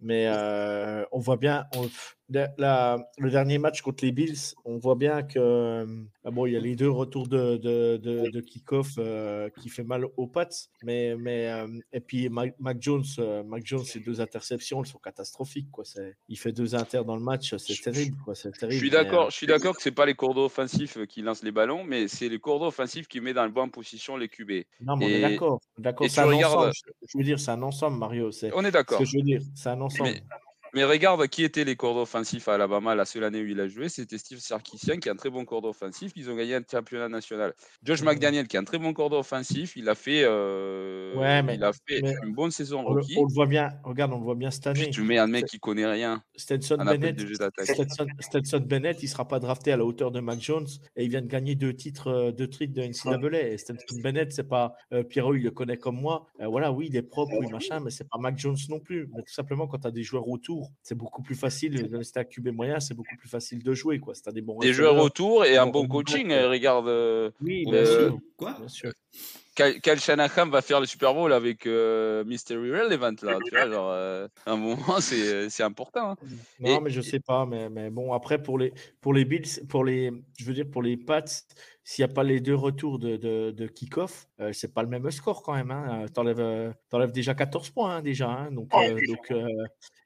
mais 0.00 0.28
on 1.12 1.18
voit 1.18 1.36
bien. 1.36 1.66
On, 1.76 1.88
la, 2.58 2.98
le 3.18 3.30
dernier 3.30 3.58
match 3.58 3.82
contre 3.82 4.04
les 4.04 4.12
Bills, 4.12 4.54
on 4.64 4.78
voit 4.78 4.94
bien 4.94 5.22
que 5.22 5.86
ah 6.24 6.30
bon, 6.30 6.46
il 6.46 6.54
y 6.54 6.56
a 6.56 6.60
les 6.60 6.74
deux 6.74 6.88
retours 6.88 7.28
de, 7.28 7.58
de, 7.58 7.98
de, 7.98 8.30
de 8.30 8.40
kick-off 8.40 8.92
euh, 8.98 9.50
qui 9.60 9.68
fait 9.68 9.84
mal 9.84 10.06
aux 10.16 10.26
pattes, 10.26 10.70
mais, 10.82 11.14
mais 11.16 11.48
euh, 11.48 11.66
et 11.92 12.00
puis 12.00 12.30
Mac, 12.30 12.54
Mac 12.58 12.78
Jones, 12.80 13.04
euh, 13.18 13.42
Mac 13.42 13.66
Jones, 13.66 13.84
ses 13.84 14.00
deux 14.00 14.22
interceptions, 14.22 14.82
elles 14.82 14.88
sont 14.88 14.98
catastrophiques 14.98 15.70
quoi. 15.70 15.84
Il 16.28 16.38
fait 16.38 16.52
deux 16.52 16.74
inters 16.74 17.04
dans 17.04 17.16
le 17.16 17.22
match, 17.22 17.54
c'est 17.56 17.80
terrible 17.80 18.16
quoi. 18.24 18.34
C'est 18.34 18.52
terrible. 18.52 18.72
Je 18.72 18.78
suis 18.78 18.90
d'accord, 18.90 19.30
je 19.30 19.36
suis 19.36 19.46
d'accord 19.46 19.76
que 19.76 19.82
c'est 19.82 19.92
pas 19.92 20.06
les 20.06 20.14
cours 20.14 20.36
offensifs 20.38 20.98
qui 21.06 21.20
lancent 21.20 21.42
les 21.42 21.52
ballons, 21.52 21.84
mais 21.84 22.08
c'est 22.08 22.30
les 22.30 22.38
cours 22.38 22.62
offensifs 22.62 23.06
qui 23.06 23.20
met 23.20 23.34
dans 23.34 23.44
le 23.44 23.50
bonne 23.50 23.70
position 23.70 24.16
les 24.16 24.28
QB. 24.28 24.64
Non, 24.80 24.96
mais 24.96 25.10
et... 25.10 25.14
on 25.14 25.18
est 25.18 25.30
d'accord, 25.30 25.60
d'accord. 25.76 26.06
C'est 26.08 26.20
un 26.20 26.24
regardes... 26.24 26.54
ensemble. 26.54 26.72
Je 27.06 27.18
veux 27.18 27.24
dire, 27.24 27.38
c'est 27.38 27.50
un 27.50 27.62
ensemble, 27.62 27.98
Mario. 27.98 28.30
On 28.54 28.64
est 28.64 28.70
d'accord. 28.70 28.98
Ce 28.98 29.04
que 29.04 29.10
je 29.10 29.18
veux 29.18 29.22
dire, 29.22 29.42
c'est 29.54 29.68
un 29.68 29.74
ensemble. 29.74 29.83
Mais... 30.00 30.22
Mais 30.74 30.82
regarde 30.82 31.24
qui 31.28 31.44
étaient 31.44 31.64
les 31.64 31.76
cordes 31.76 31.98
offensifs 31.98 32.48
à 32.48 32.54
Alabama 32.54 32.96
la 32.96 33.04
seule 33.04 33.22
année 33.22 33.40
où 33.40 33.46
il 33.46 33.60
a 33.60 33.68
joué. 33.68 33.88
C'était 33.88 34.18
Steve 34.18 34.38
Sarkisian 34.38 34.96
qui 34.96 35.08
est 35.08 35.12
un 35.12 35.16
très 35.16 35.30
bon 35.30 35.44
corde 35.44 35.66
offensif. 35.66 36.12
Ils 36.16 36.28
ont 36.30 36.34
gagné 36.34 36.56
un 36.56 36.62
championnat 36.68 37.08
national. 37.08 37.54
Josh 37.84 38.02
McDaniel 38.02 38.48
qui 38.48 38.56
est 38.56 38.58
un 38.58 38.64
très 38.64 38.78
bon 38.78 38.92
corde 38.92 39.12
offensif. 39.12 39.76
Il 39.76 39.88
a 39.88 39.94
fait, 39.94 40.22
euh, 40.24 41.14
ouais, 41.14 41.44
mais, 41.44 41.54
il 41.54 41.62
a 41.62 41.72
fait 41.72 42.02
une 42.24 42.34
bonne 42.34 42.50
saison 42.50 42.80
on 42.80 42.94
rookie. 42.94 43.14
Le, 43.14 43.20
on 43.20 43.26
le 43.26 43.32
voit 43.32 43.46
bien. 43.46 43.72
Regarde, 43.84 44.12
on 44.12 44.18
le 44.18 44.24
voit 44.24 44.34
bien 44.34 44.50
cette 44.50 44.66
année. 44.66 44.82
Puis 44.82 44.90
tu 44.90 45.02
mets 45.02 45.18
un 45.18 45.28
mec 45.28 45.44
qui 45.44 45.60
connaît 45.60 45.86
rien. 45.86 46.22
Stetson 46.34 46.78
Bennett. 46.78 47.20
Stetson, 47.20 48.06
Stetson, 48.18 48.58
Bennett, 48.58 49.00
il 49.00 49.08
sera 49.08 49.28
pas 49.28 49.38
drafté 49.38 49.70
à 49.70 49.76
la 49.76 49.84
hauteur 49.84 50.10
de 50.10 50.18
Mac 50.18 50.40
Jones 50.40 50.66
et 50.96 51.04
il 51.04 51.10
vient 51.10 51.22
de 51.22 51.28
gagner 51.28 51.54
deux 51.54 51.74
titres, 51.74 52.08
euh, 52.08 52.32
deux 52.32 52.48
titres 52.48 52.74
de 52.74 52.82
NCAA. 52.82 53.52
Et 53.52 53.58
Stetson 53.58 54.00
Bennett, 54.02 54.32
c'est 54.32 54.48
pas 54.48 54.74
euh, 54.92 55.04
Pierrot, 55.04 55.34
il 55.34 55.44
le 55.44 55.52
connaît 55.52 55.76
comme 55.76 56.00
moi. 56.00 56.26
Euh, 56.40 56.48
voilà, 56.48 56.72
oui, 56.72 56.86
il 56.88 56.96
est 56.96 57.02
propre, 57.02 57.32
oui, 57.38 57.46
machin, 57.46 57.78
mais 57.78 57.90
c'est 57.90 58.08
pas 58.08 58.18
Mac 58.18 58.36
Jones 58.38 58.56
non 58.68 58.80
plus. 58.80 59.08
Mais 59.14 59.22
tout 59.22 59.32
simplement, 59.32 59.68
quand 59.68 59.78
tu 59.78 59.86
as 59.86 59.92
des 59.92 60.02
joueurs 60.02 60.26
autour, 60.26 60.63
c'est 60.82 60.94
beaucoup 60.94 61.22
plus 61.22 61.34
facile. 61.34 61.88
Rester 61.92 62.20
à 62.20 62.24
QB 62.24 62.48
moyen, 62.48 62.80
c'est 62.80 62.94
beaucoup 62.94 63.16
plus 63.16 63.28
facile 63.28 63.62
de 63.62 63.74
jouer. 63.74 63.98
Quoi. 63.98 64.14
C'est 64.14 64.32
des 64.32 64.42
bons 64.42 64.58
des 64.58 64.72
joueurs 64.72 64.96
autour 64.96 65.44
et 65.44 65.56
un 65.56 65.66
bon 65.66 65.86
coaching. 65.86 66.32
Regarde. 66.32 66.88
Euh, 66.88 67.30
oui, 67.40 67.64
bien 67.64 67.74
euh, 67.74 68.08
sûr. 68.08 68.18
Quoi? 68.36 68.56
Bien 68.58 68.68
sûr. 68.68 68.92
Kyle 69.54 70.00
Shanahan 70.00 70.48
va 70.48 70.62
faire 70.62 70.80
le 70.80 70.86
Super 70.86 71.14
Bowl 71.14 71.32
avec 71.32 71.66
euh, 71.66 72.24
Mystery 72.24 72.72
Relevant 72.72 73.14
là, 73.22 73.38
tu 73.44 73.50
vois, 73.54 73.70
genre 73.70 73.90
euh, 73.92 74.26
un 74.46 74.56
moment 74.56 75.00
c'est 75.00 75.62
important. 75.62 76.10
Hein. 76.10 76.16
Non, 76.58 76.78
et, 76.78 76.80
mais 76.80 76.90
je 76.90 77.00
sais 77.00 77.20
pas, 77.20 77.46
mais, 77.46 77.70
mais 77.70 77.90
bon 77.90 78.12
après 78.12 78.42
pour 78.42 78.58
les 78.58 78.72
pour 79.00 79.14
les 79.14 79.24
Bills, 79.24 79.64
pour 79.68 79.84
les 79.84 80.10
je 80.38 80.44
veux 80.44 80.54
dire 80.54 80.66
pour 80.68 80.82
les 80.82 80.96
Pats, 80.96 81.24
s'il 81.84 82.04
n'y 82.04 82.10
a 82.10 82.14
pas 82.14 82.24
les 82.24 82.40
deux 82.40 82.54
retours 82.54 82.98
de, 82.98 83.16
de, 83.16 83.52
de 83.52 83.66
kick-off, 83.68 84.26
euh, 84.40 84.52
c'est 84.52 84.74
pas 84.74 84.82
le 84.82 84.88
même 84.88 85.08
score 85.12 85.42
quand 85.42 85.54
même. 85.54 85.70
Hein. 85.70 86.06
T'enlèves 86.12 87.12
déjà 87.12 87.34
14 87.34 87.70
points 87.70 87.96
hein, 87.96 88.02
déjà, 88.02 88.30
hein. 88.30 88.50
donc 88.50 88.70
Oh, 88.72 88.80
euh, 88.82 88.98
donc 89.06 89.32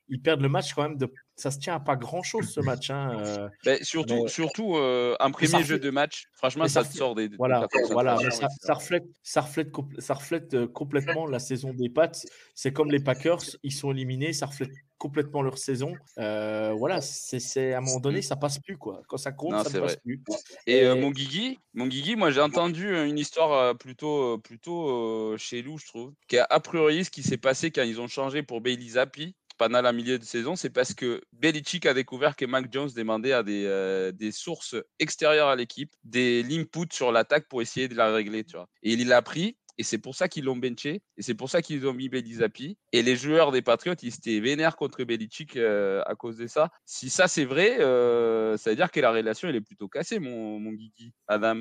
ils 0.08 0.20
perdent 0.20 0.40
le 0.40 0.48
match 0.48 0.72
quand 0.74 0.82
même. 0.82 0.96
De... 0.96 1.12
Ça 1.36 1.50
se 1.52 1.58
tient 1.58 1.74
à 1.76 1.80
pas 1.80 1.94
grand 1.96 2.22
chose 2.22 2.48
ce 2.50 2.60
match. 2.60 2.90
Hein, 2.90 3.16
euh, 3.24 3.48
Ben, 3.64 3.78
surtout, 3.82 4.24
mais- 4.24 4.28
surtout 4.28 4.76
euh, 4.76 5.14
un 5.20 5.30
premier 5.30 5.46
ça 5.48 5.62
jeu 5.62 5.78
de 5.78 5.90
match, 5.90 6.24
franchement, 6.32 6.64
mais 6.64 6.68
ça 6.68 6.82
ça 6.82 6.90
te 6.90 6.96
sort 6.96 7.14
des. 7.14 7.28
de 7.28 7.36
Voilà, 7.36 7.66
voilà, 7.90 8.16
mais 8.22 8.30
ça, 8.30 8.48
reflète, 8.74 9.04
ça 9.22 9.40
reflète, 9.42 9.70
compl- 9.70 10.00
ça 10.00 10.14
reflète 10.14 10.54
euh, 10.54 10.66
complètement 10.66 11.26
la 11.26 11.38
saison 11.38 11.72
des 11.72 11.88
Pats. 11.90 12.10
C'est 12.54 12.72
comme 12.72 12.90
les 12.90 12.98
Packers, 13.00 13.42
ils 13.62 13.72
sont 13.72 13.92
éliminés, 13.92 14.32
ça 14.32 14.46
reflète 14.46 14.70
complètement 14.96 15.42
leur 15.42 15.58
saison. 15.58 15.94
Euh, 16.18 16.72
voilà, 16.76 17.00
c'est 17.00 17.72
à 17.72 17.78
un 17.78 17.80
moment 17.82 18.00
donné, 18.00 18.20
ça 18.20 18.34
passe 18.34 18.58
plus 18.58 18.76
quoi. 18.76 19.00
Quand 19.06 19.16
ça 19.16 19.30
compte, 19.30 19.52
Non, 19.52 19.62
ça 19.62 19.70
ne 19.78 19.84
passe 19.84 19.96
plus. 19.96 20.20
Et 20.66 20.82
euh, 20.84 20.96
Et- 20.96 21.00
mon 21.00 21.10
Guigui, 21.12 21.60
mon 21.72 21.86
Guigui, 21.86 22.16
moi 22.16 22.32
j'ai 22.32 22.40
entendu 22.40 22.88
euh, 22.88 23.06
une 23.06 23.16
histoire 23.18 23.52
euh, 23.52 23.74
plutôt, 23.74 24.34
euh, 24.34 24.38
plutôt 24.38 24.88
euh, 24.90 25.36
chez 25.36 25.62
nous, 25.62 25.78
je 25.78 25.86
trouve, 25.86 26.12
qui 26.26 26.36
a 26.38 26.46
a 26.50 26.58
priori 26.58 27.04
ce 27.04 27.10
qui 27.10 27.22
s'est 27.22 27.36
passé 27.38 27.70
quand 27.70 27.82
ils 27.84 28.00
ont 28.00 28.08
changé 28.08 28.42
pour 28.42 28.60
Bailey 28.60 28.88
Zappi 28.88 29.36
pendant 29.58 29.82
la 29.82 29.92
milieu 29.92 30.18
de 30.18 30.24
saison, 30.24 30.56
c'est 30.56 30.70
parce 30.70 30.94
que 30.94 31.20
Belichick 31.32 31.84
a 31.86 31.94
découvert 31.94 32.36
que 32.36 32.44
Mac 32.46 32.72
Jones 32.72 32.90
demandait 32.94 33.32
à 33.32 33.42
des, 33.42 33.64
euh, 33.66 34.12
sources 34.30 34.76
extérieures 34.98 35.48
à 35.48 35.56
l'équipe 35.56 35.92
des 36.04 36.42
l'input 36.42 36.86
sur 36.92 37.12
l'attaque 37.12 37.48
pour 37.48 37.60
essayer 37.60 37.88
de 37.88 37.94
la 37.94 38.12
régler. 38.12 38.38
Et 38.82 38.92
il 38.92 39.08
l'a 39.08 39.22
pris. 39.22 39.56
Et 39.80 39.84
c'est 39.84 39.98
pour 39.98 40.16
ça 40.16 40.28
qu'ils 40.28 40.44
l'ont 40.44 40.56
benché. 40.56 41.02
Et 41.16 41.22
c'est 41.22 41.34
pour 41.34 41.48
ça 41.48 41.62
qu'ils 41.62 41.86
ont 41.86 41.92
mis 41.92 42.08
Bailey 42.08 42.34
Zappi. 42.34 42.76
Et 42.92 43.02
les 43.02 43.14
joueurs 43.14 43.52
des 43.52 43.62
Patriots, 43.62 43.94
ils 44.02 44.14
étaient 44.14 44.40
vénères 44.40 44.76
contre 44.76 45.04
Belichick 45.04 45.56
euh, 45.56 46.02
à 46.06 46.16
cause 46.16 46.36
de 46.36 46.48
ça. 46.48 46.70
Si 46.84 47.10
ça 47.10 47.28
c'est 47.28 47.44
vrai, 47.44 47.80
euh, 47.80 48.56
ça 48.56 48.70
veut 48.70 48.76
dire 48.76 48.90
que 48.90 49.00
la 49.00 49.12
relation 49.12 49.48
elle 49.48 49.56
est 49.56 49.60
plutôt 49.60 49.88
cassée, 49.88 50.18
mon, 50.18 50.58
mon 50.58 50.72
Guigui, 50.72 51.12
Adam. 51.28 51.60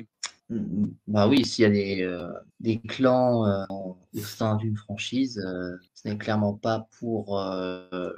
Bah 1.06 1.28
oui, 1.28 1.44
s'il 1.44 1.62
y 1.62 1.66
a 1.66 1.70
des, 1.70 2.02
euh, 2.02 2.32
des 2.60 2.80
clans 2.80 3.46
euh, 3.46 3.64
au 3.70 3.96
sein 4.20 4.56
d'une 4.56 4.76
franchise, 4.76 5.38
euh, 5.44 5.76
ce 5.94 6.08
n'est 6.08 6.16
clairement 6.16 6.54
pas 6.54 6.88
pour 6.98 7.38
euh, 7.38 8.12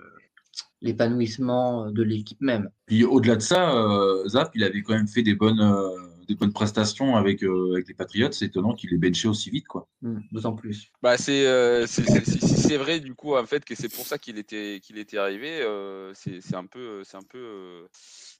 l'épanouissement 0.80 1.90
de 1.90 2.02
l'équipe 2.02 2.40
même. 2.40 2.70
Puis 2.86 3.04
au-delà 3.04 3.36
de 3.36 3.42
ça, 3.42 3.74
euh, 3.76 4.26
Zap, 4.28 4.50
il 4.54 4.64
avait 4.64 4.82
quand 4.82 4.94
même 4.94 5.08
fait 5.08 5.22
des 5.22 5.34
bonnes, 5.34 5.60
euh, 5.60 5.90
des 6.28 6.34
bonnes 6.36 6.52
prestations 6.52 7.16
avec, 7.16 7.42
euh, 7.42 7.72
avec 7.74 7.88
les 7.88 7.94
Patriots. 7.94 8.30
C'est 8.32 8.46
étonnant 8.46 8.74
qu'il 8.74 8.92
ait 8.94 8.98
benché 8.98 9.28
aussi 9.28 9.50
vite. 9.50 9.66
Quoi. 9.66 9.88
Mm, 10.02 10.20
D'autant 10.32 10.54
plus. 10.54 10.90
Bah 11.02 11.16
c'est 11.18 11.46
euh, 11.46 11.86
c'est- 11.86 12.04
c'est- 12.04 12.24
c'est- 12.24 12.46
si 12.46 12.56
c'est 12.56 12.76
vrai 12.76 13.00
du 13.00 13.14
coup 13.14 13.34
en 13.36 13.44
fait 13.46 13.64
que 13.64 13.74
c'est 13.74 13.88
pour 13.92 14.06
ça 14.06 14.16
qu'il 14.18 14.38
était 14.38 14.80
qu'il 14.82 14.98
était 14.98 15.18
arrivé. 15.18 15.60
euh, 15.62 16.12
c'est 16.14 16.40
c'est 16.40 16.54
un 16.54 16.66
peu 16.66 17.02
c'est 17.04 17.16
un 17.16 17.22
peu 17.28 17.38
euh, 17.38 17.86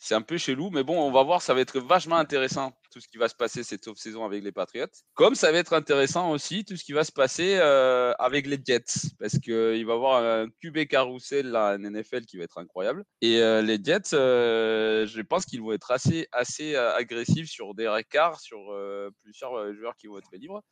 c'est 0.03 0.15
un 0.15 0.23
peu 0.23 0.39
chelou, 0.39 0.71
mais 0.71 0.83
bon, 0.83 0.99
on 0.99 1.13
va 1.13 1.23
voir. 1.23 1.43
Ça 1.43 1.53
va 1.53 1.61
être 1.61 1.79
vachement 1.79 2.17
intéressant 2.17 2.73
tout 2.91 3.01
ce 3.01 3.07
qui 3.07 3.19
va 3.19 3.29
se 3.29 3.35
passer 3.35 3.63
cette 3.63 3.87
off-saison 3.87 4.25
avec 4.25 4.43
les 4.43 4.51
Patriots. 4.51 4.87
Comme 5.15 5.35
ça 5.35 5.53
va 5.53 5.59
être 5.59 5.75
intéressant 5.75 6.31
aussi 6.33 6.65
tout 6.65 6.75
ce 6.77 6.83
qui 6.85 6.93
va 6.95 7.05
se 7.05 7.13
passer 7.13 7.59
euh, 7.61 8.13
avec 8.19 8.47
les 8.47 8.59
Jets, 8.65 9.11
parce 9.19 9.39
que 9.39 9.77
il 9.77 9.85
va 9.85 9.93
y 9.93 9.97
avoir 9.97 10.25
un 10.25 10.49
QB 10.63 10.87
carousel 10.89 11.51
là 11.51 11.75
en 11.75 11.79
NFL 11.79 12.23
qui 12.23 12.39
va 12.39 12.45
être 12.45 12.57
incroyable. 12.59 13.05
Et 13.21 13.43
euh, 13.43 13.61
les 13.61 13.79
Jets, 13.85 14.15
euh, 14.15 15.07
je 15.07 15.21
pense 15.21 15.45
qu'ils 15.45 15.61
vont 15.61 15.73
être 15.73 15.91
assez 15.91 16.27
assez 16.33 16.75
euh, 16.75 16.95
agressifs 16.97 17.51
sur 17.51 17.75
des 17.75 17.87
recards, 17.87 18.41
sur 18.41 18.73
euh, 18.73 19.11
plusieurs 19.23 19.55
euh, 19.59 19.75
joueurs 19.75 19.95
qui 19.97 20.07
vont 20.07 20.17
être 20.19 20.29
libres. 20.33 20.63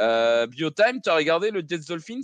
Euh, 0.00 0.46
Biotime, 0.46 1.00
tu 1.04 1.10
as 1.10 1.14
regardé 1.14 1.50
le 1.50 1.60
Jets 1.60 1.84
Dolphins? 1.86 2.22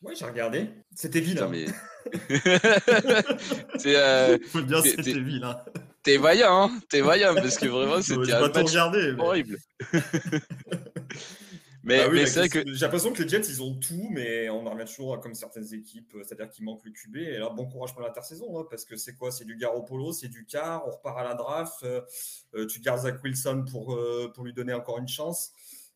Ouais, 0.00 0.14
j'ai 0.14 0.26
regardé. 0.26 0.70
C'était 0.94 1.18
vilain. 1.18 1.48
mais. 1.48 1.64
C'est, 3.78 3.96
euh, 3.96 4.38
Faut 4.46 4.60
dire, 4.62 4.82
t'es- 4.82 4.90
c'était 4.90 5.18
vilain. 5.18 5.60
T'es 6.08 6.16
vaillant, 6.16 6.62
hein 6.62 6.80
T'es 6.88 7.02
vaillant 7.02 7.34
parce 7.34 7.58
que 7.58 7.66
vraiment 7.66 8.00
c'était 8.00 8.24
J'ai 8.24 8.32
un 8.32 8.40
match 8.40 8.56
regardé. 8.56 9.12
mais- 9.12 9.22
horrible. 9.22 9.58
mais 11.84 11.98
Bah 11.98 12.08
oui, 12.10 12.20
mais 12.20 12.26
c'est 12.26 12.48
que 12.48 12.60
J'ai 12.66 12.80
l'impression 12.80 13.12
que 13.12 13.22
les 13.22 13.28
Jets, 13.28 13.42
ils 13.48 13.62
ont 13.62 13.74
tout, 13.74 14.08
mais 14.10 14.48
on 14.48 14.66
en 14.66 14.70
revient 14.70 14.86
toujours 14.86 15.20
comme 15.20 15.34
certaines 15.34 15.72
équipes, 15.74 16.14
euh, 16.14 16.22
c'est-à-dire 16.26 16.48
qu'il 16.50 16.64
manque 16.64 16.82
le 16.84 16.92
QB. 16.92 17.16
Et 17.16 17.38
là, 17.38 17.50
bon 17.50 17.66
courage 17.66 17.92
pour 17.92 18.00
l'intersaison, 18.00 18.58
hein, 18.58 18.64
parce 18.70 18.86
que 18.86 18.96
c'est 18.96 19.14
quoi? 19.16 19.30
C'est 19.30 19.44
du 19.44 19.56
Garoppolo, 19.56 20.12
c'est 20.12 20.28
du 20.28 20.46
quart, 20.46 20.82
on 20.86 20.92
repart 20.92 21.18
à 21.18 21.24
la 21.24 21.34
draft, 21.34 21.82
euh, 21.82 22.00
euh, 22.54 22.66
tu 22.66 22.80
gardes 22.80 23.00
Zach 23.02 23.22
Wilson 23.22 23.64
pour, 23.70 23.94
euh, 23.94 24.32
pour 24.34 24.44
lui 24.44 24.54
donner 24.54 24.72
encore 24.72 24.96
une 24.98 25.08
chance. 25.08 25.50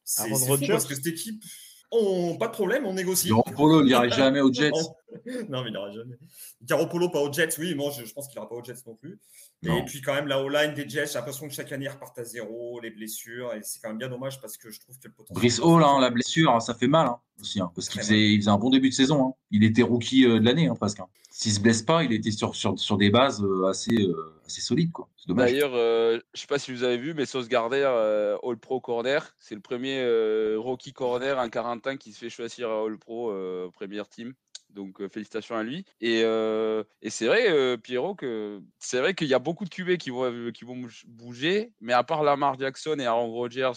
C'est 0.04 0.28
fou 0.28 0.58
parce 0.68 0.84
que 0.84 0.94
cette 0.94 1.06
équipe, 1.06 1.42
on, 1.90 2.36
pas 2.36 2.48
de 2.48 2.52
problème, 2.52 2.86
on 2.86 2.94
négocie. 2.94 3.28
Garoppolo, 3.28 3.80
il 3.82 3.86
n'irait 3.86 4.10
jamais 4.10 4.40
aux 4.40 4.52
Jets. 4.52 4.72
Non, 5.50 5.62
mais 5.62 5.68
il 5.68 5.72
n'ira 5.72 5.90
jamais. 5.92 6.16
Garoppolo, 6.62 7.10
pas 7.10 7.20
aux 7.20 7.30
Jets, 7.30 7.58
oui, 7.58 7.74
moi 7.74 7.90
je, 7.90 8.04
je 8.06 8.12
pense 8.14 8.28
qu'il 8.28 8.38
n'ira 8.38 8.48
pas 8.48 8.54
aux 8.54 8.64
Jets 8.64 8.82
non 8.86 8.94
plus. 8.94 9.20
Non. 9.64 9.78
Et 9.78 9.84
puis 9.84 10.00
quand 10.00 10.14
même, 10.14 10.26
la 10.26 10.42
O-line 10.42 10.74
des 10.74 10.88
Jets, 10.88 11.06
j'ai 11.06 11.14
l'impression 11.14 11.46
que 11.46 11.54
chaque 11.54 11.70
année, 11.70 11.84
ils 11.84 11.88
repartent 11.88 12.18
à 12.18 12.24
zéro, 12.24 12.80
les 12.80 12.90
blessures, 12.90 13.52
et 13.54 13.60
c'est 13.62 13.80
quand 13.80 13.88
même 13.90 13.98
bien 13.98 14.08
dommage 14.08 14.40
parce 14.40 14.56
que 14.56 14.70
je 14.70 14.80
trouve 14.80 14.98
que 14.98 15.06
le 15.06 15.14
potentiel. 15.14 15.36
Brice 15.40 15.60
Hall, 15.60 15.84
hein, 15.84 16.00
la 16.00 16.10
blessure, 16.10 16.60
ça 16.60 16.74
fait 16.74 16.88
mal 16.88 17.06
hein, 17.06 17.18
aussi, 17.40 17.60
hein, 17.60 17.70
parce 17.74 17.88
qu'il 17.88 18.00
faisait, 18.00 18.32
il 18.32 18.38
faisait 18.40 18.50
un 18.50 18.58
bon 18.58 18.70
début 18.70 18.88
de 18.90 18.94
saison. 18.94 19.24
hein. 19.28 19.34
Il 19.52 19.62
était 19.62 19.82
rookie 19.82 20.26
euh, 20.26 20.40
de 20.40 20.44
l'année 20.44 20.66
hein, 20.66 20.74
presque. 20.74 20.98
hein. 21.00 21.06
S'il 21.30 21.52
se 21.52 21.60
blesse 21.60 21.80
pas, 21.82 22.02
il 22.04 22.12
était 22.12 22.30
sur, 22.30 22.54
sur, 22.56 22.78
sur 22.78 22.96
des 22.98 23.08
bases 23.10 23.42
euh, 23.42 23.66
assez, 23.68 23.94
euh, 24.02 24.34
assez 24.44 24.60
solides. 24.60 24.90
quoi. 24.92 25.08
C'est 25.16 25.28
dommage. 25.28 25.50
D'ailleurs, 25.52 25.74
euh, 25.74 26.18
je 26.34 26.40
sais 26.40 26.46
pas 26.46 26.58
si 26.58 26.72
vous 26.72 26.82
avez 26.82 26.98
vu, 26.98 27.14
mais 27.14 27.24
Sauce 27.24 27.48
Gardner, 27.48 27.84
euh, 27.86 28.36
All 28.42 28.58
Pro 28.58 28.80
Corner, 28.80 29.34
c'est 29.38 29.54
le 29.54 29.60
premier 29.62 30.00
euh, 30.00 30.56
rookie 30.58 30.92
corner, 30.92 31.38
un 31.38 31.48
41 31.48 31.96
qui 31.96 32.12
se 32.12 32.18
fait 32.18 32.28
choisir 32.30 32.68
à 32.68 32.84
All 32.84 32.98
Pro, 32.98 33.30
euh, 33.30 33.70
première 33.72 34.08
team. 34.08 34.34
Donc 34.72 35.06
félicitations 35.08 35.56
à 35.56 35.62
lui. 35.62 35.84
Et, 36.00 36.20
et 36.22 37.10
c'est 37.10 37.26
vrai, 37.26 37.78
Pierrot, 37.78 38.14
que 38.14 38.60
c'est 38.78 38.98
vrai 39.00 39.14
qu'il 39.14 39.28
y 39.28 39.34
a 39.34 39.38
beaucoup 39.38 39.64
de 39.64 39.70
QB 39.70 39.96
qui 39.96 40.10
vont, 40.10 40.50
qui 40.52 40.64
vont 40.64 40.76
bouge- 40.76 41.04
bouger, 41.06 41.72
mais 41.80 41.92
à 41.92 42.02
part 42.02 42.22
Lamar 42.22 42.58
Jackson 42.58 42.96
et 42.98 43.04
Aaron 43.06 43.30
Rodgers, 43.30 43.72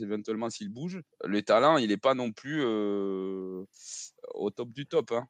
éventuellement 0.00 0.50
s'il 0.50 0.68
bouge, 0.68 1.00
le 1.24 1.42
talent, 1.42 1.76
il 1.78 1.88
n'est 1.88 1.96
pas 1.96 2.14
non 2.14 2.32
plus 2.32 2.64
au 2.64 4.50
top 4.54 4.72
du 4.72 4.86
top. 4.86 5.12
Hein. 5.12 5.26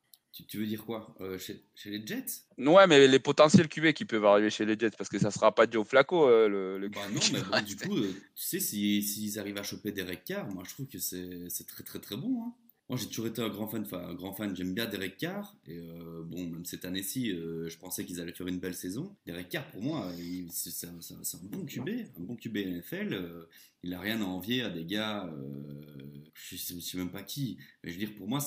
Tu, 0.49 0.59
veux 0.59 0.67
dire 0.67 0.85
quoi 0.85 1.15
Euh, 1.21 1.39
chez, 1.39 1.65
chez 1.75 1.89
les 1.89 2.07
Jets? 2.07 2.43
Ouais, 2.59 2.87
mais 2.87 3.09
les 3.09 3.19
potentiels 3.19 3.69
QB 3.69 3.93
qui 3.93 4.05
peuvent 4.05 4.25
arriver 4.27 4.51
chez 4.51 4.67
les 4.67 4.79
Jets, 4.79 4.91
parce 4.97 5.09
que 5.09 5.19
ça 5.19 5.31
sera 5.31 5.55
pas 5.55 5.67
Joe 5.71 5.87
Flacco, 5.87 6.29
euh, 6.29 6.47
le, 6.49 6.79
le 6.79 6.89
Bah 6.91 7.09
non, 7.11 7.21
mais 7.33 7.41
bon, 7.41 7.65
du 7.67 7.77
coup, 7.77 7.97
euh, 7.97 8.13
tu 8.13 8.21
sais, 8.35 8.61
si- 8.61 9.03
s'ils 9.03 9.39
arrivent 9.39 9.57
à 9.57 9.63
choper 9.63 9.93
Derek 9.93 10.25
Carr, 10.25 10.47
moi 10.49 10.63
je 10.67 10.75
trouve 10.75 10.87
que 10.89 10.99
c'est 10.99 11.49
c'est 11.49 11.67
très 11.67 11.85
très 11.85 12.01
très 12.01 12.17
bon. 12.17 12.43
hein. 12.43 12.55
Moi 12.89 12.97
j'ai 12.97 13.07
toujours 13.09 13.27
été 13.27 13.43
un 13.43 13.49
grand 13.49 13.67
fan, 13.67 13.85
un 13.93 14.15
grand 14.15 14.33
fan, 14.33 14.55
j'aime 14.55 14.73
bien 14.73 14.87
Derek 14.87 15.17
Carr. 15.17 15.57
Et 15.67 15.77
euh, 15.79 16.23
bon, 16.25 16.47
même 16.47 16.65
cette 16.65 16.85
année-ci, 16.85 17.33
euh, 17.33 17.69
je 17.69 17.77
pensais 17.79 18.05
qu'ils 18.05 18.21
allaient 18.21 18.33
faire 18.33 18.47
une 18.47 18.61
belle 18.61 18.77
saison. 18.77 19.17
Derek 19.27 19.49
Carr, 19.49 19.67
pour 19.71 19.83
moi, 19.83 20.13
il- 20.19 20.51
c'est 20.53 20.87
un, 20.87 20.93
bon 21.43 21.65
QB, 21.67 21.89
un 22.17 22.21
bon 22.21 22.37
QB 22.37 22.57
NFL. 22.59 23.13
euh, 23.13 23.47
il 23.83 23.93
a 23.93 23.99
rien 24.01 24.21
à 24.21 24.25
envier 24.25 24.63
à 24.63 24.71
des 24.71 24.85
gars, 24.85 25.27
euh, 25.27 26.25
je 26.35 26.57
je 26.57 26.79
sais 26.81 26.99
même 26.99 27.11
pas 27.11 27.23
qui. 27.25 27.59
Mais 27.83 27.91
je 27.91 27.99
veux 27.99 28.07
dire, 28.07 28.15
pour 28.17 28.29
moi, 28.29 28.39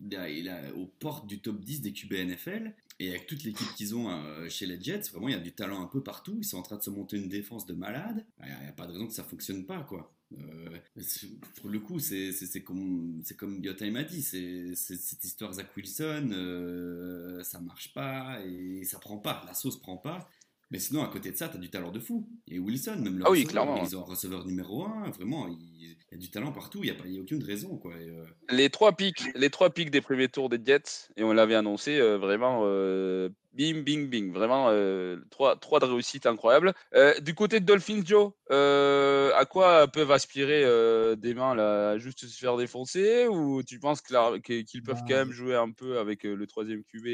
il 0.00 0.48
a 0.48 0.72
aux 0.76 0.86
portes 0.86 1.26
du 1.26 1.40
top 1.40 1.60
10 1.60 1.80
des 1.80 1.92
QB 1.92 2.12
NFL. 2.14 2.74
Et 3.00 3.10
avec 3.10 3.26
toute 3.26 3.44
l'équipe 3.44 3.68
qu'ils 3.76 3.94
ont 3.94 4.10
euh, 4.10 4.48
chez 4.48 4.66
les 4.66 4.80
Jets, 4.80 5.10
vraiment, 5.12 5.28
il 5.28 5.32
y 5.32 5.36
a 5.36 5.40
du 5.40 5.52
talent 5.52 5.82
un 5.82 5.86
peu 5.86 6.02
partout. 6.02 6.36
Ils 6.38 6.44
sont 6.44 6.58
en 6.58 6.62
train 6.62 6.76
de 6.76 6.82
se 6.82 6.90
monter 6.90 7.16
une 7.16 7.28
défense 7.28 7.64
de 7.66 7.74
malade. 7.74 8.24
Il 8.40 8.46
n'y 8.46 8.68
a, 8.68 8.72
pas 8.72 8.86
de 8.86 8.92
raison 8.92 9.06
que 9.06 9.12
ça 9.12 9.22
fonctionne 9.22 9.64
pas, 9.66 9.84
quoi. 9.84 10.12
Euh, 10.36 10.78
pour 11.56 11.70
le 11.70 11.78
coup, 11.78 12.00
c'est 12.00 12.32
comme, 12.62 13.22
comme 13.36 13.60
m'a 13.90 14.02
dit, 14.02 14.22
c'est- 14.22 14.74
cette 14.74 15.24
histoire 15.24 15.52
Zach 15.54 15.74
Wilson, 15.76 16.30
euh, 16.32 17.42
ça 17.44 17.60
marche 17.60 17.94
pas 17.94 18.40
et 18.44 18.84
ça 18.84 18.98
prend 18.98 19.18
pas, 19.18 19.42
la 19.46 19.54
sauce 19.54 19.78
prend 19.80 19.96
pas. 19.96 20.28
Mais 20.70 20.78
sinon, 20.78 21.02
à 21.02 21.08
côté 21.08 21.30
de 21.30 21.36
ça, 21.36 21.48
tu 21.48 21.56
as 21.56 21.60
du 21.60 21.70
talent 21.70 21.90
de 21.90 21.98
fou. 21.98 22.28
Et 22.46 22.58
Wilson, 22.58 22.96
même 23.00 23.18
le 23.18 23.24
Ah 23.26 23.30
oui, 23.30 23.44
receveur, 23.44 23.64
clairement, 23.64 23.84
ils 23.84 23.96
ont 23.96 24.00
un 24.00 24.04
receveur 24.04 24.44
numéro 24.46 24.84
1, 24.84 25.10
vraiment, 25.10 25.48
il, 25.48 25.96
y 26.10 26.14
a 26.14 26.16
du 26.18 26.30
talent 26.30 26.52
partout, 26.52 26.80
il 26.82 26.90
n'y 26.90 26.90
a, 26.90 26.94
pas- 26.94 27.06
il 27.06 27.14
y 27.14 27.18
a 27.18 27.22
aucune 27.22 27.42
raison. 27.42 27.78
Quoi. 27.78 27.92
Et, 27.98 28.08
euh, 28.10 28.24
Les 28.50 28.68
trois 28.68 28.92
pics, 28.92 29.22
les 29.34 29.48
trois 29.50 29.70
pics 29.70 29.90
des 29.90 30.00
premiers 30.02 30.28
tours 30.28 30.48
des 30.50 30.60
Jets, 30.62 31.08
et 31.16 31.24
on 31.24 31.32
l'avait 31.32 31.54
annoncé, 31.54 31.98
euh, 31.98 32.18
vraiment, 32.18 32.62
euh, 32.64 33.30
bing, 33.54 33.82
bing, 33.82 34.08
bing, 34.10 34.30
vraiment, 34.30 34.66
euh, 34.68 35.16
trois, 35.30 35.56
trois 35.56 35.80
de 35.80 35.86
réussite 35.86 36.26
incroyables. 36.26 36.74
Euh, 36.94 37.18
du 37.20 37.34
côté 37.34 37.60
de 37.60 37.64
Dolphins, 37.64 38.02
Joe, 38.04 38.32
euh, 38.50 39.30
à 39.36 39.46
quoi 39.46 39.88
peuvent 39.88 40.12
aspirer 40.12 40.64
euh, 40.64 41.16
des 41.16 41.32
mains 41.32 41.54
là, 41.54 41.96
juste 41.98 42.26
se 42.26 42.38
faire 42.38 42.58
défoncer, 42.58 43.26
ou 43.26 43.62
tu 43.62 43.78
penses 43.78 44.02
qu'ils 44.02 44.82
peuvent 44.82 44.96
Bah, 44.96 45.04
quand 45.08 45.14
même 45.14 45.32
jouer 45.32 45.56
un 45.56 45.70
peu 45.70 45.98
avec 45.98 46.26
euh, 46.26 46.34
le 46.34 46.46
troisième 46.46 46.84
QB 46.84 47.06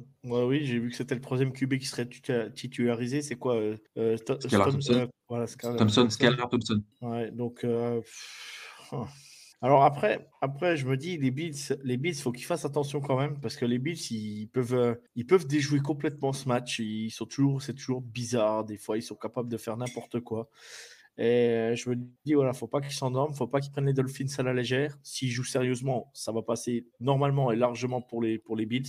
euh, 0.00 0.28
Ouais, 0.28 0.44
oui, 0.44 0.64
j'ai 0.66 0.78
vu 0.78 0.90
que 0.90 0.96
c'était 0.96 1.14
le 1.14 1.20
troisième 1.20 1.52
QB 1.52 1.78
qui 1.78 1.86
serait 1.86 2.08
titularisé. 2.08 3.22
C'est 3.22 3.36
quoi 3.36 3.56
euh, 3.56 3.76
euh, 3.98 4.16
Stom- 4.16 4.38
Thompson. 4.38 4.92
euh, 4.94 5.06
voilà, 5.28 5.46
Thompson, 5.46 6.08
Skylar 6.10 6.48
Thompson. 6.48 6.82
Ouais, 7.02 7.30
donc. 7.30 7.64
euh, 7.64 8.00
oh. 8.92 9.06
Alors 9.62 9.84
après, 9.84 10.28
après, 10.42 10.76
je 10.76 10.86
me 10.86 10.94
dis, 10.96 11.16
les 11.16 11.30
Bills, 11.30 11.54
les 11.84 11.96
Bills, 11.96 12.14
faut 12.16 12.32
qu'ils 12.32 12.44
fassent 12.44 12.66
attention 12.66 13.00
quand 13.00 13.18
même, 13.18 13.40
parce 13.40 13.56
que 13.56 13.64
les 13.64 13.78
Bills, 13.78 13.98
ils 14.10 14.46
peuvent, 14.48 14.74
euh, 14.74 14.94
ils 15.16 15.26
peuvent 15.26 15.46
déjouer 15.46 15.80
complètement 15.80 16.34
ce 16.34 16.46
match. 16.48 16.80
Ils 16.80 17.10
sont 17.10 17.24
toujours, 17.24 17.62
c'est 17.62 17.72
toujours 17.72 18.02
bizarre. 18.02 18.64
Des 18.64 18.76
fois, 18.76 18.98
ils 18.98 19.02
sont 19.02 19.14
capables 19.14 19.48
de 19.48 19.56
faire 19.56 19.78
n'importe 19.78 20.20
quoi. 20.20 20.50
Et 21.16 21.48
euh, 21.50 21.76
je 21.76 21.90
me 21.90 21.96
dis, 22.24 22.34
voilà, 22.34 22.52
faut 22.52 22.66
pas 22.66 22.80
qu'ils 22.80 22.92
s'endorment, 22.92 23.34
faut 23.34 23.46
pas 23.46 23.60
qu'ils 23.60 23.70
prennent 23.70 23.86
les 23.86 23.92
Dolphins 23.92 24.26
à 24.38 24.42
la 24.42 24.52
légère. 24.52 24.98
S'ils 25.02 25.30
jouent 25.30 25.44
sérieusement, 25.44 26.10
ça 26.12 26.32
va 26.32 26.42
passer 26.42 26.86
normalement 26.98 27.52
et 27.52 27.56
largement 27.56 28.00
pour 28.02 28.20
les, 28.20 28.38
pour 28.38 28.56
les 28.56 28.66
Bills. 28.66 28.88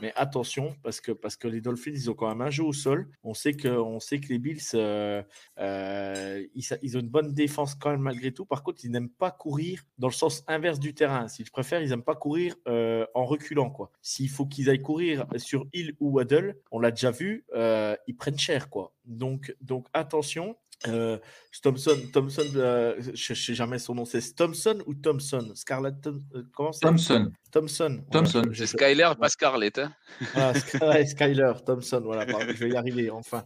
Mais 0.00 0.12
attention, 0.16 0.74
parce 0.82 1.00
que, 1.00 1.12
parce 1.12 1.36
que 1.36 1.46
les 1.46 1.60
Dolphins, 1.60 1.92
ils 1.92 2.10
ont 2.10 2.14
quand 2.14 2.28
même 2.28 2.40
un 2.40 2.50
jeu 2.50 2.64
au 2.64 2.72
sol. 2.72 3.08
On 3.22 3.34
sait 3.34 3.52
que, 3.52 3.68
on 3.68 4.00
sait 4.00 4.18
que 4.18 4.28
les 4.28 4.38
Bills, 4.38 4.60
euh, 4.74 5.22
euh, 5.58 6.44
ils, 6.54 6.64
ils 6.82 6.96
ont 6.96 7.00
une 7.00 7.08
bonne 7.08 7.34
défense 7.34 7.76
quand 7.76 7.90
même 7.90 8.00
malgré 8.00 8.32
tout. 8.32 8.44
Par 8.46 8.62
contre, 8.64 8.84
ils 8.84 8.90
n'aiment 8.90 9.10
pas 9.10 9.30
courir 9.30 9.84
dans 9.98 10.08
le 10.08 10.12
sens 10.12 10.42
inverse 10.48 10.80
du 10.80 10.94
terrain. 10.94 11.28
S'ils 11.28 11.50
préfèrent, 11.50 11.82
ils 11.82 11.90
n'aiment 11.90 12.02
pas 12.02 12.16
courir 12.16 12.56
en 12.66 13.24
reculant. 13.24 13.70
quoi. 13.70 13.90
S'il 14.02 14.28
faut 14.28 14.46
qu'ils 14.46 14.70
aillent 14.70 14.82
courir 14.82 15.26
sur 15.36 15.66
Hill 15.72 15.94
ou 16.00 16.10
Waddle, 16.12 16.56
on 16.72 16.80
l'a 16.80 16.90
déjà 16.90 17.10
vu, 17.10 17.44
ils 17.54 18.16
prennent 18.16 18.38
cher. 18.38 18.70
quoi. 18.70 18.92
Donc, 19.04 19.54
donc 19.60 19.86
attention. 19.92 20.56
Euh, 20.88 21.18
Thompson, 21.62 21.96
Thompson 22.12 22.46
euh, 22.56 22.94
je 23.12 23.32
ne 23.32 23.36
sais 23.36 23.54
jamais 23.54 23.78
son 23.78 23.94
nom, 23.94 24.04
c'est 24.04 24.34
Thompson 24.34 24.78
ou 24.86 24.94
Thompson? 24.94 25.52
Scarlett 25.54 26.06
euh, 26.06 26.42
comment 26.54 26.70
Thompson. 26.70 27.30
Thompson. 27.50 28.02
Thompson. 28.10 28.42
C'est 28.54 28.66
Skyler, 28.66 29.10
pas 29.20 29.28
Scarlett. 29.28 29.78
Hein. 29.78 29.92
Sky- 30.54 30.78
ouais, 30.78 31.04
Skyler 31.06 31.52
Thompson, 31.66 32.00
voilà, 32.02 32.24
pardon, 32.24 32.46
je 32.48 32.64
vais 32.64 32.70
y 32.70 32.76
arriver 32.76 33.10
enfin. 33.10 33.44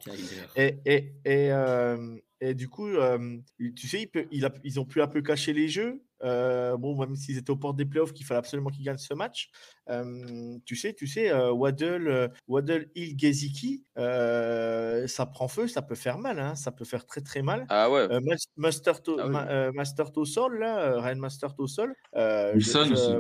Et, 0.55 0.79
et, 0.87 1.15
et, 1.25 1.53
euh, 1.53 2.17
et 2.51 2.55
du 2.55 2.69
coup, 2.69 2.87
euh, 2.89 3.39
tu 3.77 3.89
sais, 3.89 4.03
il 4.03 4.07
peut- 4.09 4.27
il 4.31 4.45
a- 4.45 4.53
ils 4.65 4.79
ont 4.81 4.85
pu 4.85 5.01
un 5.03 5.07
peu 5.09 5.23
cacher 5.23 5.53
les 5.53 5.69
jeux. 5.69 6.03
Euh, 6.23 6.77
bon, 6.79 6.99
même 6.99 7.17
s'ils 7.17 7.37
étaient 7.37 7.51
aux 7.51 7.57
portes 7.57 7.77
des 7.77 7.85
playoffs, 7.85 8.13
qu'il 8.15 8.25
fallait 8.25 8.39
absolument 8.39 8.71
qu'ils 8.71 8.85
gagnent 8.85 8.97
ce 8.97 9.13
match. 9.13 9.51
Euh, 9.91 10.57
tu 10.65 10.75
sais, 10.75 10.95
tu 10.95 11.07
sais, 11.07 11.31
euh, 11.31 11.51
Waddle, 11.53 12.09
euh, 12.09 12.29
Waddle 12.49 12.89
Hill, 12.95 13.15
Geziki, 13.19 13.85
euh, 13.99 15.07
ça 15.07 15.27
prend 15.27 15.49
feu, 15.49 15.67
ça 15.69 15.83
peut 15.83 15.95
faire 15.95 16.19
mal, 16.19 16.39
hein, 16.39 16.55
ça 16.55 16.73
peut 16.73 16.85
faire 16.85 17.05
très 17.05 17.21
très 17.21 17.43
mal. 17.43 17.67
Ah 17.69 17.91
ouais. 17.91 18.07
Euh, 18.11 18.21
Mas- 18.23 18.47
Master 18.57 19.03
to, 19.03 19.17
Ah 19.19 19.27
oui. 19.27 19.33
Ma- 19.33 19.49
euh, 19.51 19.73
Master 19.73 20.13
to 20.13 20.25
sol, 20.25 20.59
là, 20.59 20.79
euh, 20.95 21.01
Ryan 21.01 21.17
Master 21.17 21.55
to 21.55 21.67
sol. 21.67 21.95
euh, 22.17 22.55
Wilson 22.55 22.85
je- 22.87 22.93
aussi. 22.93 23.13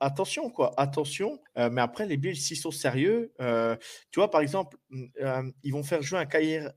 Attention, 0.00 0.50
quoi, 0.50 0.72
attention. 0.76 1.38
Euh, 1.58 1.70
mais 1.70 1.80
après, 1.80 2.06
les 2.06 2.16
Bills, 2.16 2.36
s'ils 2.36 2.56
sont 2.56 2.70
sérieux, 2.70 3.32
euh, 3.40 3.76
tu 4.10 4.20
vois, 4.20 4.30
par 4.30 4.40
exemple, 4.40 4.76
mm, 4.90 5.04
euh, 5.22 5.50
ils 5.62 5.72
vont 5.72 5.82
faire 5.82 6.02
jouer 6.02 6.18
un 6.18 6.26
Kair, 6.26 6.72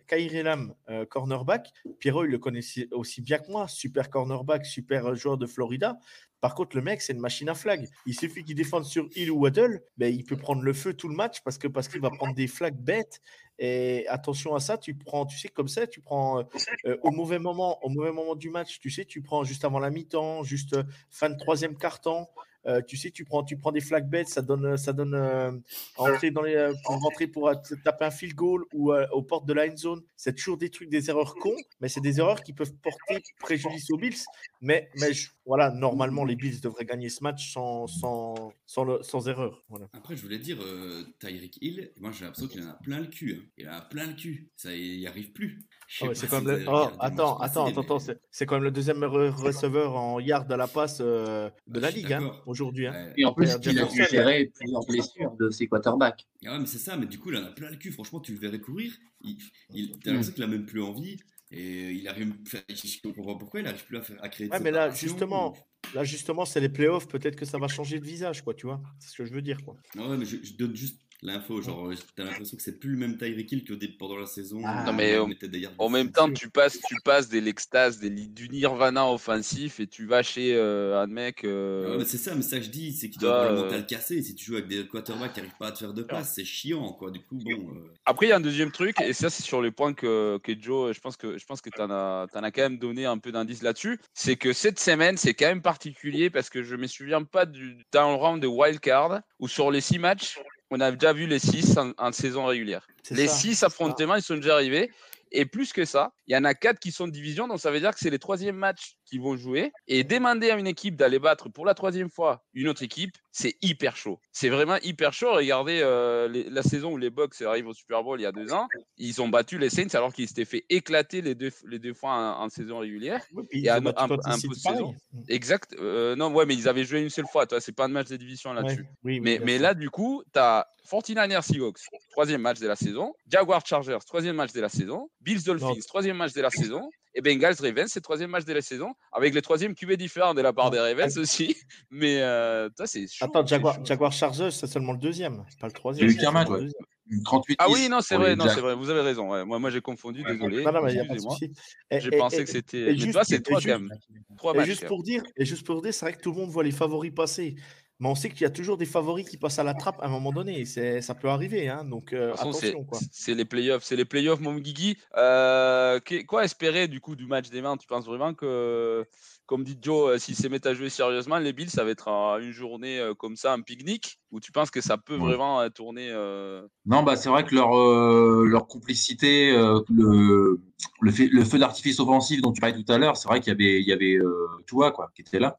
cornerback. 1.10 1.72
Pierrot, 2.00 2.26
il 2.26 2.32
le 2.32 2.40
connaissait 2.40 2.88
aussi 2.92 3.22
bien 3.22 3.40
que 3.40 3.52
moi. 3.52 3.68
Super 3.68 4.10
cornerback, 4.10 4.66
super 4.66 5.16
joueur 5.16 5.38
de 5.38 5.46
Florida. 5.46 5.98
Par 6.40 6.54
contre, 6.54 6.76
le 6.76 6.84
mec, 6.84 7.02
c'est 7.02 7.14
une 7.14 7.20
machine 7.20 7.50
à 7.50 7.56
flag. 7.56 7.88
Il 8.06 8.14
suffit 8.14 8.44
qu'il 8.44 8.56
défende 8.56 8.86
sur 8.86 9.10
Hill 9.16 9.32
ou 9.32 9.40
Waddle, 9.40 9.82
ben, 9.98 10.14
il 10.14 10.24
peut 10.24 10.38
prendre 10.38 10.62
le 10.62 10.74
feu 10.74 10.94
tout 10.94 11.08
le 11.08 11.16
match 11.16 11.42
parce 11.44 11.58
que 11.58 11.68
parce 11.68 11.88
qu'il 11.88 12.02
va 12.02 12.12
prendre 12.12 12.36
des 12.36 12.48
flags 12.48 12.78
bêtes. 12.78 13.22
Et 13.60 14.06
attention 14.08 14.54
à 14.56 14.60
ça, 14.60 14.78
tu 14.78 14.94
prends, 14.96 15.26
tu 15.26 15.38
sais, 15.38 15.48
comme 15.50 15.68
ça, 15.68 15.88
tu 15.88 16.00
prends 16.02 16.40
euh, 16.40 16.44
euh, 16.86 16.98
au 17.02 17.12
mauvais 17.12 17.40
moment, 17.40 17.84
au 17.84 17.90
mauvais 17.90 18.12
moment 18.12 18.36
du 18.36 18.50
match, 18.50 18.80
tu 18.80 18.90
sais, 18.92 19.06
tu 19.06 19.22
prends 19.22 19.44
juste 19.44 19.66
avant 19.66 19.80
la 19.80 19.90
mi-temps, 19.90 20.44
juste 20.44 20.74
euh, 20.74 20.84
fin 21.10 21.30
de 21.30 21.38
troisième 21.38 21.76
quart-temps. 21.76 22.30
euh, 22.68 22.82
tu 22.82 22.98
sais, 22.98 23.12
tu 23.12 23.24
prends, 23.26 23.44
tu 23.44 23.58
prends 23.58 23.72
des 23.72 23.80
flag 23.82 24.08
bêtes, 24.10 24.28
ça 24.28 24.42
donne, 24.42 24.76
ça 24.78 24.92
donne 24.94 25.14
euh, 25.16 25.52
entrer 25.96 26.32
dans 26.32 26.42
les, 26.42 26.72
pour 26.84 27.00
rentrer 27.02 27.28
pour 27.28 27.50
taper 27.84 28.06
un 28.06 28.12
field 28.12 28.36
goal 28.36 28.64
ou 28.74 28.92
euh, 28.92 29.08
aux 29.12 29.22
portes 29.24 29.46
de 29.48 29.54
la 29.54 29.68
end 29.68 29.78
zone. 29.78 30.02
C'est 30.18 30.36
toujours 30.36 30.58
des 30.58 30.70
trucs, 30.70 30.90
des 30.90 31.10
erreurs 31.10 31.36
cons, 31.36 31.56
mais 31.80 31.88
c'est 31.88 32.02
des 32.02 32.20
erreurs 32.20 32.44
qui 32.44 32.54
peuvent 32.54 32.74
porter 32.84 33.24
préjudice 33.40 33.90
aux 33.92 33.98
Bills. 33.98 34.18
Mais, 34.62 34.90
mais 35.00 35.14
je- 35.14 35.30
voilà, 35.48 35.72
normalement, 35.72 36.26
les 36.26 36.36
Bills 36.36 36.60
devraient 36.62 36.86
gagner 36.86 37.10
ce 37.10 37.24
match 37.24 37.52
sans, 37.54 37.88
sans, 37.88 38.52
sans, 38.66 38.84
le- 38.84 39.02
sans 39.02 39.28
erreur. 39.28 39.64
Voilà. 39.70 39.88
Après, 39.94 40.16
je 40.16 40.22
voulais 40.22 40.38
dire, 40.40 40.58
euh, 40.62 41.04
Tyreek 41.20 41.58
Hill, 41.62 41.92
moi 42.00 42.12
j'ai 42.12 42.26
l'impression 42.26 42.48
qu'il 42.48 42.62
en 42.64 42.70
a 42.70 42.74
plein 42.74 43.00
le 43.00 43.08
cul. 43.08 43.34
hein. 43.42 43.46
Il 43.58 43.68
en 43.70 43.74
a 43.74 43.82
plein 43.82 44.06
le 44.08 44.14
cul. 44.14 44.52
Ça, 44.56 44.76
il 44.76 45.00
n'y 45.00 45.08
arrive 45.08 45.32
plus. 45.32 45.60
Ah 46.02 46.08
pas 46.08 46.16
c'est 46.16 46.28
quand 46.28 46.42
même 46.42 46.58
le- 46.58 46.66
oh, 46.68 46.72
attends, 46.72 46.98
passé, 47.00 47.00
attends, 47.00 47.38
attends, 47.40 47.66
mais- 47.72 47.80
attends, 47.80 48.00
c'est- 48.00 48.20
c'est 48.30 48.46
quand 48.46 48.56
même 48.56 48.64
le 48.66 48.72
deuxième 48.72 49.04
receveur 49.04 49.96
en 49.96 50.20
yard 50.20 50.52
à 50.52 50.58
la 50.58 50.68
passe 50.68 50.98
euh, 51.02 51.50
de 51.68 51.78
Ah, 51.78 51.80
la 51.80 51.92
ligue 51.92 52.12
hein, 52.14 52.32
aujourd'hui. 52.46 52.88
hein. 52.88 53.14
Et 53.18 53.24
en 53.26 53.34
plus, 53.34 53.46
il 53.64 53.80
a 53.80 53.86
dû 53.86 54.04
gérer 54.10 54.52
plusieurs 54.54 54.86
blessures 54.86 55.32
de 55.40 55.50
ses 55.50 55.68
quarterbacks. 55.68 56.28
Ah 56.46 56.52
ouais, 56.54 56.60
mais 56.60 56.66
c'est 56.66 56.78
ça, 56.78 56.98
mais 56.98 57.06
du 57.06 57.20
coup, 57.20 57.32
il 57.32 57.38
en 57.38 57.46
a 57.46 57.52
plein 57.52 57.70
le 57.70 57.78
cul. 57.78 57.92
Franchement, 57.92 58.20
tu 58.20 58.34
le 58.34 58.40
verrais 58.40 58.60
courir. 58.60 58.92
Il, 59.24 59.38
il, 59.74 59.92
t'as 60.00 60.12
l'impression 60.12 60.34
qu'il 60.34 60.44
a 60.44 60.48
même 60.48 60.66
plus 60.66 60.82
envie. 60.82 61.18
Et 61.52 61.92
il 61.92 62.08
arrive. 62.08 62.34
enfin, 62.46 62.60
Je 62.70 63.02
comprends 63.02 63.38
pourquoi 63.38 63.62
il 63.62 63.68
arrive 63.68 63.86
plus 63.86 63.98
à, 63.98 64.02
faire, 64.02 64.24
à 64.24 64.30
créer 64.30 64.50
Ouais, 64.50 64.60
mais 64.60 64.72
là, 64.72 64.90
justement, 64.90 65.56
là, 65.94 66.04
justement, 66.04 66.46
c'est 66.46 66.60
les 66.60 66.70
playoffs. 66.70 67.08
Peut-être 67.08 67.36
que 67.36 67.46
ça 67.46 67.58
va 67.58 67.68
changer 67.68 68.00
de 68.00 68.06
visage, 68.06 68.42
quoi, 68.42 68.54
tu 68.54 68.66
vois. 68.66 68.82
C'est 69.00 69.10
ce 69.12 69.18
que 69.18 69.26
je 69.26 69.34
veux 69.34 69.42
dire, 69.42 69.58
quoi. 69.64 69.76
Ah 69.98 70.10
ouais, 70.10 70.18
mais 70.18 70.26
je, 70.26 70.38
je 70.44 70.54
donne 70.58 70.76
juste 70.76 71.07
l'info. 71.22 71.62
Genre, 71.62 71.88
euh, 71.88 71.96
t'as 72.16 72.24
l'impression 72.24 72.58
que 72.58 72.64
c'est 72.64 72.80
plus 72.80 72.92
le 72.92 72.98
même 72.98 73.18
Tyreek 73.18 73.52
Hill 73.52 73.64
que 73.64 73.74
pendant 73.98 74.18
la 74.18 74.26
saison. 74.26 74.62
Ah. 74.66 74.84
Non, 74.86 74.94
mais 74.94 75.18
des 75.48 75.60
yards 75.60 75.72
de 75.74 75.76
En 75.80 75.90
même 75.90 76.12
temps, 76.12 76.32
tu 76.32 76.50
passes, 76.50 76.80
tu 76.88 76.96
passes 77.04 77.30
de 77.30 77.40
l'extase, 77.40 78.00
des 78.00 78.10
li- 78.10 78.28
du 78.28 78.50
nirvana 78.50 79.10
offensif 79.10 79.80
et 79.80 79.88
tu 79.88 80.06
vas 80.06 80.24
chez 80.24 80.56
euh, 80.56 81.02
un 81.02 81.08
mec. 81.08 81.44
euh, 81.44 81.84
Ah 81.86 81.92
ouais, 81.92 81.98
mais 82.00 82.06
c'est 82.06 82.18
ça, 82.18 82.36
mais 82.36 82.42
ça 82.42 82.58
que 82.60 82.66
je 82.66 82.70
dis, 82.70 82.94
c'est 82.94 83.10
qu'il 83.10 83.22
doit 83.22 83.36
avoir 83.36 83.54
le 83.54 83.60
euh, 83.60 83.64
mental 83.64 83.86
cassé. 83.86 84.22
Si 84.22 84.36
tu 84.36 84.46
joues 84.46 84.56
avec 84.56 84.68
des 84.68 84.88
quarterbacks 84.88 85.34
qui 85.34 85.40
n'arrivent 85.40 85.58
pas 85.60 85.68
à 85.68 85.72
te 85.72 85.80
faire 85.80 85.94
de 85.94 86.04
passes, 86.04 86.34
c'est 86.36 86.46
chiant, 86.46 86.94
quoi. 86.94 87.12
Du 87.12 87.20
coup, 87.20 87.38
bon. 87.38 87.76
euh, 87.76 87.94
Après, 88.06 88.28
il 88.28 88.30
y 88.30 88.32
a 88.32 88.38
un 88.38 88.42
deuxième 88.42 88.72
truc, 88.72 89.00
et 89.02 89.14
ça, 89.14 89.30
c'est 89.30 89.44
sur 89.44 89.62
les 89.62 89.72
points 89.72 89.94
que, 89.94 90.40
que 90.44 90.54
Joe, 90.60 90.94
je 90.96 91.00
pense 91.00 91.18
que, 91.18 91.38
je 91.38 91.46
pense 91.46 91.62
que 91.62 91.70
tu 91.70 91.82
en, 91.82 91.90
as 91.90 92.28
t'en 92.32 92.44
as 92.44 92.52
quand 92.52 92.62
même 92.64 92.78
donné 92.78 93.06
un 93.06 93.18
peu 93.18 93.32
d'indices 93.32 93.62
là-dessus. 93.64 94.00
C'est 94.14 94.36
que 94.36 94.54
cette 94.54 94.80
semaine, 94.80 95.18
c'est 95.18 95.34
quand 95.34 95.48
même 95.48 95.62
particulier 95.62 96.30
parce 96.30 96.50
que 96.50 96.64
je 96.64 96.76
me 96.76 96.88
souviens 96.88 97.24
pas 97.24 97.46
du 97.46 97.78
le 97.94 98.16
round 98.16 98.42
de 98.42 98.48
wild 98.48 98.80
card 98.80 99.22
où 99.40 99.48
sur 99.48 99.72
les 99.72 99.82
six 99.82 100.00
matchs, 100.00 100.40
on 100.72 100.80
a 100.80 100.92
déjà 100.92 101.14
vu 101.14 101.28
les 101.28 101.40
six 101.40 101.78
en, 101.78 101.92
en 101.98 102.12
saison 102.12 102.46
régulière. 102.46 102.88
Les 103.12 103.28
ça, 103.28 103.34
six 103.34 103.56
ça. 103.56 103.66
affrontements, 103.68 104.16
ils 104.16 104.22
sont 104.22 104.36
déjà 104.36 104.56
arrivés. 104.56 104.92
Et 105.32 105.46
plus 105.46 105.74
que 105.74 105.86
ça, 105.86 106.12
il 106.28 106.34
y 106.34 106.38
en 106.38 106.44
a 106.44 106.54
quatre 106.54 106.80
qui 106.80 106.92
sont 106.92 107.08
de 107.08 107.12
division, 107.12 107.48
donc 107.48 107.60
ça 107.60 107.72
veut 107.72 107.80
dire 107.80 107.92
que 107.94 108.00
c'est 108.00 108.10
les 108.10 108.20
troisièmes 108.20 108.56
matchs 108.56 108.96
qu'ils 109.06 109.22
vont 109.22 109.36
jouer. 109.38 109.72
Et 109.88 110.04
demander 110.04 110.50
à 110.52 110.58
une 110.58 110.68
équipe 110.68 110.96
d'aller 110.96 111.20
battre 111.20 111.50
pour 111.50 111.66
la 111.66 111.74
troisième 111.74 112.10
fois 112.10 112.44
une 112.54 112.68
autre 112.68 112.84
équipe, 112.84 113.12
c'est 113.32 113.56
hyper 113.62 113.96
chaud. 113.96 114.20
C'est 114.32 114.50
vraiment 114.50 114.78
hyper 114.84 115.14
chaud. 115.14 115.34
Regardez 115.34 115.80
euh, 115.84 116.28
les- 116.28 116.50
la 116.50 116.64
saison 116.64 116.92
où 116.94 116.98
les 116.98 117.10
Bucks 117.10 117.42
arrivent 117.42 117.68
au 117.68 117.74
Super 117.74 118.04
Bowl 118.04 118.20
il 118.20 118.24
y 118.24 118.26
a 118.26 118.32
deux 118.32 118.52
ans, 118.54 118.68
ils 118.98 119.22
ont 119.22 119.30
battu 119.30 119.58
les 119.58 119.70
Saints 119.70 119.94
alors 119.94 120.14
qu'ils 120.14 120.28
s'étaient 120.28 120.46
fait 120.46 120.66
éclater 120.70 121.22
les 121.22 121.36
deux, 121.36 121.52
les 121.68 121.80
deux 121.80 121.94
fois 121.94 122.12
en, 122.12 122.46
en 122.46 122.50
saison 122.50 122.80
régulière. 122.80 123.24
Puis 123.50 123.66
Et 123.66 123.70
un- 123.70 123.82
un- 123.98 124.08
un 124.26 124.38
saison. 124.64 124.96
Exact. 125.28 125.76
Euh, 125.80 126.16
non, 126.16 126.34
ouais, 126.34 126.46
mais 126.46 126.56
ils 126.56 126.68
avaient 126.68 126.84
joué 126.86 127.02
une 127.02 127.10
seule 127.10 127.28
fois. 127.32 127.46
Toi, 127.46 127.62
c'est 127.62 127.72
pas 127.76 127.86
un 127.86 127.90
match 127.90 128.08
de 128.08 128.18
division 128.18 128.54
là-dessus. 128.54 128.82
Ouais, 128.82 128.88
oui, 129.04 129.20
oui, 129.20 129.40
Mais, 129.44 129.58
là, 129.60 129.74
du 129.74 129.90
coup, 129.90 130.24
tu 130.34 130.40
as 130.40 130.68
49ers 130.90 131.44
Seahawks, 131.44 131.80
troisième 132.12 132.42
match 132.42 132.60
de 132.60 132.68
la 132.68 132.76
saison. 132.76 133.14
Jaguars 133.28 133.66
Chargers, 133.66 133.98
troisième 134.06 134.36
match 134.36 134.54
de 134.54 134.62
la 134.62 134.70
saison. 134.70 135.10
Bills 135.22 135.44
Dolphins, 135.44 135.68
Non. 135.68 135.76
troisième 135.88 136.18
match 136.18 136.34
de 136.34 136.42
la 136.42 136.50
saison. 136.50 136.90
Et 137.14 137.22
Bengals 137.22 137.56
Ravens, 137.60 137.90
c'est 137.92 138.02
troisième 138.02 138.30
match 138.30 138.46
de 138.46 138.54
la 138.54 138.62
saison. 138.62 138.94
Avec 139.12 139.34
les 139.34 139.42
troisième 139.42 139.74
QB 139.74 139.94
différents 139.94 140.34
de 140.36 140.42
la 140.42 140.54
part 140.54 140.66
Non. 140.66 140.72
des 140.72 140.80
Ravens 140.80 141.18
aussi. 141.18 141.56
Mais 141.92 142.22
euh, 142.22 142.70
toi, 142.78 142.86
c'est. 142.88 143.06
Attends, 143.22 143.46
Jaguar. 143.46 143.84
Jaguar 143.84 144.12
Chargers, 144.12 144.52
c'est 144.52 144.68
seulement 144.68 144.94
le 144.94 145.00
deuxième, 145.00 145.44
c'est 145.50 145.60
pas 145.60 145.68
le 145.68 145.74
troisième. 145.74 146.06
Il 146.08 146.12
y 146.12 146.14
a 146.14 146.16
eu 146.16 146.20
c'est 146.20 146.26
qu'un 146.26 146.32
match, 146.32 146.48
seulement 146.48 146.60
ouais. 146.60 146.66
le 146.66 146.72
deuxième. 146.72 147.24
38 147.24 147.56
Ah 147.60 147.70
oui, 147.70 147.88
non, 147.90 148.02
c'est 148.02 148.16
vrai, 148.18 148.36
non, 148.36 148.46
c'est 148.54 148.60
vrai, 148.60 148.76
vous 148.76 148.90
avez 148.90 149.00
raison. 149.00 149.32
ouais. 149.32 149.46
Moi, 149.46 149.60
moi 149.60 149.70
j'ai 149.70 149.80
confondu, 149.82 150.24
désolé. 150.24 150.62
Non, 150.64 150.74
non, 150.74 150.84
mais 150.84 150.92
il 150.92 150.96
n'y 150.96 151.00
a 151.00 151.06
pas 151.06 151.14
de 151.14 151.20
Excusez-moi. 151.20 151.34
souci. 151.38 151.52
Et- 151.90 152.00
J'ai 152.02 152.12
pensé 152.12 152.36
et- 152.42 152.44
que 152.44 152.50
c'était. 152.50 152.94
Mais 152.94 153.12
toi, 153.14 153.24
c'est 153.24 153.42
trois 153.42 153.60
juste- 153.62 153.74
quand 153.74 153.80
même. 153.80 153.98
Trois 154.38 154.54
Et 154.54 154.58
matchs. 154.58 154.66
juste 154.68 154.80
quand 154.82 154.84
même. 154.86 154.90
pour 154.90 155.04
dire, 155.04 155.24
et 155.38 155.46
juste 155.46 155.66
pour 155.66 155.82
dire, 155.82 155.94
c'est 155.94 156.06
vrai 156.06 156.14
que 156.14 156.22
tout 156.22 156.32
le 156.32 156.38
monde 156.38 156.50
voit 156.50 156.64
les 156.66 156.72
favoris 156.72 157.14
passer. 157.16 157.56
Mais 158.00 158.08
on 158.08 158.14
sait 158.16 158.30
qu'il 158.30 158.42
y 158.42 158.46
a 158.46 158.52
toujours 158.52 158.78
des 158.78 158.86
favoris 158.86 159.28
qui 159.28 159.38
passent 159.38 159.58
à 159.58 159.64
la 159.64 159.74
trappe 159.74 160.00
à 160.02 160.06
un 160.06 160.10
moment 160.10 160.32
donné. 160.32 160.66
C'est, 160.66 161.02
ça 161.02 161.16
peut 161.16 161.30
arriver, 161.30 161.68
hein. 161.68 161.84
Donc 161.84 162.14
euh, 162.14 162.36
façon, 162.36 162.52
c'est- 162.52 162.68
attention, 162.68 162.84
quoi. 162.84 163.00
C'est 163.12 163.34
les 163.34 163.46
playoffs, 163.46 163.84
c'est 163.84 163.96
les 163.96 164.06
playoffs, 164.06 164.40
mon 164.40 164.56
Guigui. 164.56 164.98
Euh, 165.18 166.00
quoi 166.28 166.44
espérer 166.46 166.88
du 166.88 167.02
coup 167.02 167.16
du 167.16 167.26
match 167.26 167.50
des 167.50 167.62
mains 167.62 167.76
Tu 167.76 167.88
penses 167.88 168.06
vraiment 168.06 168.36
que, 168.36 169.04
comme 169.48 169.64
dit 169.64 169.78
Joe, 169.82 170.12
euh, 170.12 170.18
s'ils 170.20 170.36
se 170.36 170.48
mettent 170.48 170.68
à 170.68 170.76
jouer 170.76 170.90
sérieusement, 170.90 171.40
les 171.40 171.54
Bills, 171.54 171.72
ça 171.72 171.84
va 171.84 171.90
être 171.90 172.08
euh, 172.10 172.40
une 172.40 172.52
journée 172.52 173.00
euh, 173.00 173.16
comme 173.16 173.36
ça, 173.36 173.54
un 173.54 173.62
pique-nique? 173.62 174.20
Ou 174.32 174.40
tu 174.42 174.52
penses 174.52 174.70
que 174.70 174.82
ça 174.82 174.98
peut 174.98 175.16
Ouais. 175.18 175.24
vraiment 175.24 175.62
euh, 175.62 175.70
tourner 175.70 176.10
euh, 176.12 176.62
Non, 176.86 177.02
bah, 177.02 177.16
c'est 177.16 177.30
vrai 177.30 177.46
que 177.46 177.56
leur, 177.56 177.76
euh, 177.76 178.46
leur 178.46 178.68
complicité, 178.68 179.52
euh, 179.52 179.80
le, 179.90 180.60
le, 181.02 181.12
fait- 181.12 181.30
le 181.32 181.44
feu 181.46 181.58
d'artifice 181.58 182.00
offensif 182.00 182.42
dont 182.42 182.52
tu 182.52 182.62
parlais 182.62 182.76
tout 182.84 182.92
à 182.92 182.98
l'heure, 182.98 183.18
c'est 183.18 183.28
vrai 183.30 183.40
qu'il 183.40 183.52
y 183.54 183.56
avait, 183.56 183.82
il 183.82 183.88
y 183.88 183.94
avait 183.94 184.18
euh, 184.18 184.48
Tua, 184.68 184.92
quoi, 184.92 185.10
qui 185.16 185.22
était 185.22 185.40
là. 185.40 185.58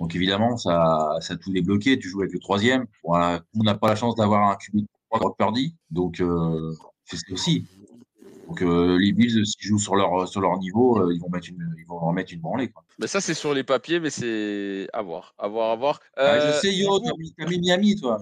Donc 0.00 0.14
évidemment, 0.14 0.56
ça, 0.56 1.16
ça 1.20 1.34
a 1.34 1.36
tout 1.36 1.52
débloqué. 1.52 1.98
Tu 1.98 2.08
joues 2.08 2.20
avec 2.20 2.32
le 2.32 2.38
troisième. 2.38 2.86
Voilà. 3.04 3.40
On 3.58 3.62
n'a 3.62 3.74
pas 3.74 3.88
la 3.88 3.96
chance 3.96 4.14
d'avoir 4.16 4.50
un 4.50 4.56
QB 4.56 4.76
de 4.76 4.86
Brock 5.10 5.36
Purdy. 5.38 5.74
Donc 5.90 6.20
euh, 6.20 6.72
c'est 7.04 7.16
ça 7.16 7.32
aussi. 7.32 7.66
Donc 8.48 8.62
euh, 8.62 8.96
les 9.00 9.12
Bills, 9.12 9.44
s'ils 9.44 9.68
jouent 9.68 9.78
sur 9.78 9.96
leur, 9.96 10.28
sur 10.28 10.40
leur 10.40 10.56
niveau, 10.58 11.00
euh, 11.00 11.12
ils, 11.12 11.20
vont 11.20 11.28
mettre 11.28 11.48
une, 11.48 11.74
ils 11.78 11.86
vont 11.86 11.98
en 11.98 12.12
mettre 12.12 12.32
une 12.32 12.40
branlée. 12.40 12.68
Quoi. 12.68 12.84
Mais 12.98 13.06
ça, 13.08 13.20
c'est 13.20 13.34
sur 13.34 13.52
les 13.54 13.64
papiers, 13.64 13.98
mais 13.98 14.10
c'est 14.10 14.86
à 14.92 15.02
voir, 15.02 15.34
à 15.38 15.48
voir, 15.48 15.70
à 15.72 15.76
voir. 15.76 16.00
Ah, 16.16 16.38
je 16.38 16.60
sais, 16.60 16.72
Yo, 16.72 16.98
t'as 17.00 17.10
mis, 17.18 17.34
t'as 17.36 17.46
mis 17.46 17.58
Miami, 17.58 17.96
toi. 17.96 18.18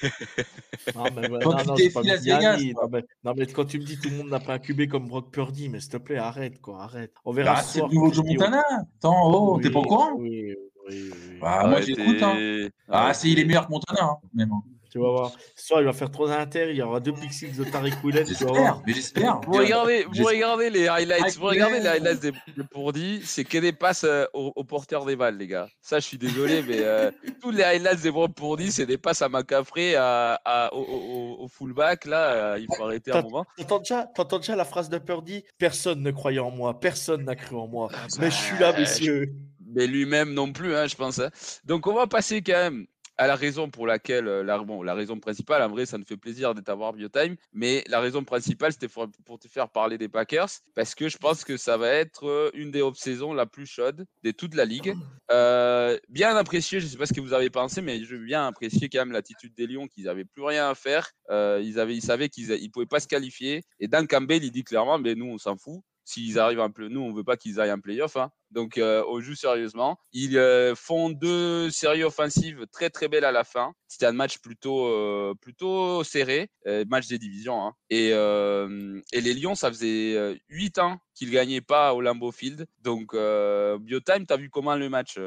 Non, 0.94 1.04
mais 1.14 1.28
ouais, 1.28 1.40
Quand 1.42 1.64
non, 1.66 1.74
tu 1.74 1.90
non, 1.92 2.02
Miami. 2.02 2.20
Vegas, 2.20 2.58
non, 2.80 2.88
mais, 2.90 3.04
non, 3.24 3.34
mais 3.36 3.46
quand 3.46 3.64
tu 3.64 3.80
me 3.80 3.84
dis 3.84 3.98
tout 3.98 4.08
le 4.10 4.18
monde 4.18 4.28
n'a 4.28 4.38
pas 4.38 4.54
un 4.54 4.58
QB 4.60 4.88
comme 4.88 5.08
Brock 5.08 5.32
Purdy, 5.32 5.68
mais 5.68 5.80
s'il 5.80 5.90
te 5.90 5.96
plaît, 5.96 6.18
arrête, 6.18 6.60
quoi, 6.60 6.82
arrête. 6.84 7.12
On 7.24 7.32
verra 7.32 7.54
Bah, 7.54 7.62
ce 7.62 7.72
c'est 7.72 7.78
soir. 7.80 7.88
le 7.90 7.96
nouveau 7.96 8.12
Joe 8.12 8.24
Montana. 8.24 8.62
Attends, 8.98 9.28
oh, 9.28 9.58
t'es 9.60 9.70
pas 9.70 9.80
au 9.80 9.82
courant? 9.82 10.12
Oui, 10.16 10.30
oui, 10.30 10.54
oui. 10.88 11.10
Bah, 11.40 11.66
moi, 11.66 11.80
j'écoute. 11.80 12.22
Hein. 12.22 12.68
Ah, 12.88 13.04
arrêtez. 13.04 13.18
c'est 13.20 13.28
il 13.28 13.38
est 13.38 13.44
meilleur 13.44 13.66
que 13.66 13.72
Montana, 13.72 14.02
hein, 14.04 14.16
même. 14.34 14.52
hein. 14.52 14.62
Tu 14.90 14.98
vas 14.98 15.10
voir. 15.10 15.32
Ce 15.54 15.66
soir, 15.66 15.82
il 15.82 15.84
va 15.84 15.92
faire 15.92 16.10
trois 16.10 16.32
inter. 16.32 16.70
Il 16.70 16.76
y 16.76 16.80
aura 16.80 16.98
deux 16.98 17.12
pixels 17.12 17.54
de 17.54 17.62
Tariq 17.62 17.94
vas 18.02 18.24
J'espère, 18.24 18.80
mais 18.86 18.94
j'espère. 18.94 19.38
Vous 19.46 19.52
regardez, 19.52 20.04
vous 20.04 20.14
J'espère. 20.14 20.32
regardez 20.34 20.70
les 20.70 20.88
highlights, 20.88 21.36
vous 21.36 21.44
regardez 21.44 21.80
les 21.80 21.86
highlights 21.86 22.20
des 22.20 22.32
de 22.56 22.62
Pourdi, 22.62 23.20
c'est 23.22 23.44
que 23.44 23.58
des 23.58 23.72
passes 23.74 24.04
euh, 24.04 24.24
au, 24.32 24.50
au 24.56 24.64
porteur 24.64 25.04
des 25.04 25.14
balles, 25.14 25.36
les 25.36 25.46
gars. 25.46 25.68
Ça, 25.82 26.00
je 26.00 26.06
suis 26.06 26.16
désolé, 26.16 26.62
mais 26.66 26.78
euh, 26.78 27.10
tous 27.42 27.50
les 27.50 27.64
highlights 27.64 28.00
des 28.00 28.10
Pourdi, 28.34 28.72
c'est 28.72 28.86
des 28.86 28.96
passes 28.96 29.20
à 29.20 29.28
Macafré, 29.28 29.94
à, 29.94 30.40
à- 30.42 30.72
au, 30.74 30.80
au- 30.80 31.44
au 31.44 31.48
fullback. 31.48 32.06
Là, 32.06 32.30
euh, 32.54 32.58
il 32.58 32.66
faut 32.74 32.82
arrêter 32.82 33.12
un 33.12 33.20
moment. 33.20 33.44
T'entends 33.58 33.80
déjà, 33.80 34.06
t'entends 34.14 34.38
déjà 34.38 34.56
la 34.56 34.64
phrase 34.64 34.88
de 34.88 34.96
Purdy? 34.96 35.44
Personne 35.58 36.00
ne 36.02 36.10
croyait 36.12 36.38
en 36.38 36.50
moi. 36.50 36.80
Personne 36.80 37.24
n'a 37.26 37.36
cru 37.36 37.56
en 37.56 37.66
moi. 37.66 37.90
Mais 38.18 38.30
je 38.30 38.36
suis 38.36 38.58
là, 38.58 38.72
bah, 38.72 38.80
messieurs. 38.80 39.34
Mais 39.74 39.86
lui-même 39.86 40.32
non 40.32 40.52
plus, 40.52 40.74
hein, 40.74 40.86
je 40.86 40.96
pense. 40.96 41.18
hein. 41.18 41.30
Donc, 41.64 41.86
on 41.86 41.94
va 41.94 42.06
passer 42.06 42.42
quand 42.42 42.52
même 42.52 42.86
à 43.20 43.26
la 43.26 43.34
raison 43.34 43.68
pour 43.68 43.86
laquelle, 43.88 44.28
euh, 44.28 44.44
la, 44.44 44.58
bon, 44.58 44.80
la 44.80 44.94
raison 44.94 45.18
principale, 45.18 45.60
en 45.62 45.68
vrai, 45.68 45.86
ça 45.86 45.98
nous 45.98 46.04
fait 46.04 46.16
plaisir 46.16 46.54
de 46.54 46.60
t'avoir 46.60 46.92
Biotime, 46.92 47.34
mais 47.52 47.82
la 47.88 47.98
raison 47.98 48.22
principale, 48.22 48.72
c'était 48.72 48.86
pour, 48.86 49.08
pour 49.26 49.40
te 49.40 49.48
faire 49.48 49.68
parler 49.70 49.98
des 49.98 50.08
Packers, 50.08 50.48
parce 50.76 50.94
que 50.94 51.08
je 51.08 51.18
pense 51.18 51.42
que 51.42 51.56
ça 51.56 51.76
va 51.76 51.88
être 51.88 52.28
euh, 52.28 52.50
une 52.54 52.70
des 52.70 52.80
off-saisons 52.80 53.32
la 53.34 53.44
plus 53.44 53.66
chaude 53.66 54.06
de 54.22 54.30
toute 54.30 54.54
la 54.54 54.64
ligue. 54.64 54.94
Euh, 55.32 55.98
bien 56.08 56.36
apprécié, 56.36 56.78
je 56.78 56.84
ne 56.86 56.90
sais 56.90 56.96
pas 56.96 57.06
ce 57.06 57.12
que 57.12 57.20
vous 57.20 57.32
avez 57.32 57.50
pensé, 57.50 57.82
mais 57.82 58.04
je 58.04 58.14
bien 58.14 58.46
apprécier 58.46 58.88
quand 58.88 59.00
même 59.00 59.12
l'attitude 59.12 59.52
des 59.56 59.66
Lions, 59.66 59.88
qu'ils 59.88 60.04
n'avaient 60.04 60.24
plus 60.24 60.44
rien 60.44 60.70
à 60.70 60.76
faire. 60.76 61.10
Ils, 61.28 61.78
avaient, 61.80 61.96
ils 61.96 62.02
savaient 62.02 62.28
qu'ils 62.28 62.48
ne 62.48 62.68
pouvaient 62.68 62.86
pas 62.86 63.00
se 63.00 63.08
qualifier. 63.08 63.64
Et 63.80 63.88
Dan 63.88 64.06
Campbell, 64.06 64.44
il 64.44 64.52
dit 64.52 64.64
clairement, 64.64 64.98
mais 64.98 65.14
nous, 65.16 65.26
on 65.26 65.38
s'en 65.38 65.56
fout. 65.56 65.82
S'ils 66.08 66.38
arrivent 66.38 66.60
en 66.60 66.70
play, 66.70 66.88
nous, 66.88 67.02
on 67.02 67.12
veut 67.12 67.22
pas 67.22 67.36
qu'ils 67.36 67.60
aillent 67.60 67.70
en 67.70 67.80
playoff. 67.80 68.16
Hein. 68.16 68.30
Donc, 68.50 68.78
euh, 68.78 69.04
on 69.08 69.20
joue 69.20 69.34
sérieusement. 69.34 69.98
Ils 70.14 70.38
euh, 70.38 70.74
font 70.74 71.10
deux 71.10 71.68
séries 71.70 72.02
offensives 72.02 72.64
très 72.72 72.88
très 72.88 73.08
belles 73.08 73.26
à 73.26 73.30
la 73.30 73.44
fin. 73.44 73.74
C'était 73.88 74.06
un 74.06 74.12
match 74.12 74.38
plutôt 74.38 74.86
euh, 74.86 75.34
plutôt 75.38 76.02
serré, 76.04 76.48
match 76.88 77.08
des 77.08 77.18
divisions. 77.18 77.60
hein. 77.62 77.74
Et, 77.90 78.08
et 78.08 79.20
les 79.20 79.34
Lions, 79.34 79.54
ça 79.54 79.68
faisait 79.70 80.16
euh, 80.16 80.34
8 80.48 80.78
ans 80.78 80.98
qu'ils 81.14 81.30
gagnaient 81.30 81.60
pas 81.60 81.92
au 81.92 82.00
Lambeau 82.00 82.32
Field. 82.32 82.66
Donc, 82.80 83.12
Biotime, 83.12 84.24
tu 84.26 84.32
as 84.32 84.36
vu 84.38 84.48
comment 84.48 84.76
le 84.76 84.88
match 84.88 85.18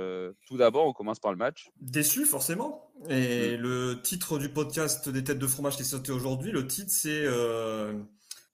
Tout 0.47 0.57
d'abord, 0.57 0.87
on 0.87 0.93
commence 0.93 1.19
par 1.19 1.31
le 1.31 1.37
match. 1.37 1.69
Déçu, 1.79 2.25
forcément. 2.25 2.91
Et 3.07 3.55
le 3.55 4.01
titre 4.01 4.39
du 4.39 4.49
podcast 4.49 5.09
des 5.09 5.23
têtes 5.23 5.37
de 5.37 5.45
fromage 5.47 5.75
qui 5.75 5.83
est 5.83 5.85
sorti 5.85 6.09
aujourd'hui, 6.09 6.51
le 6.51 6.65
titre, 6.65 6.89
c'est 6.91 7.27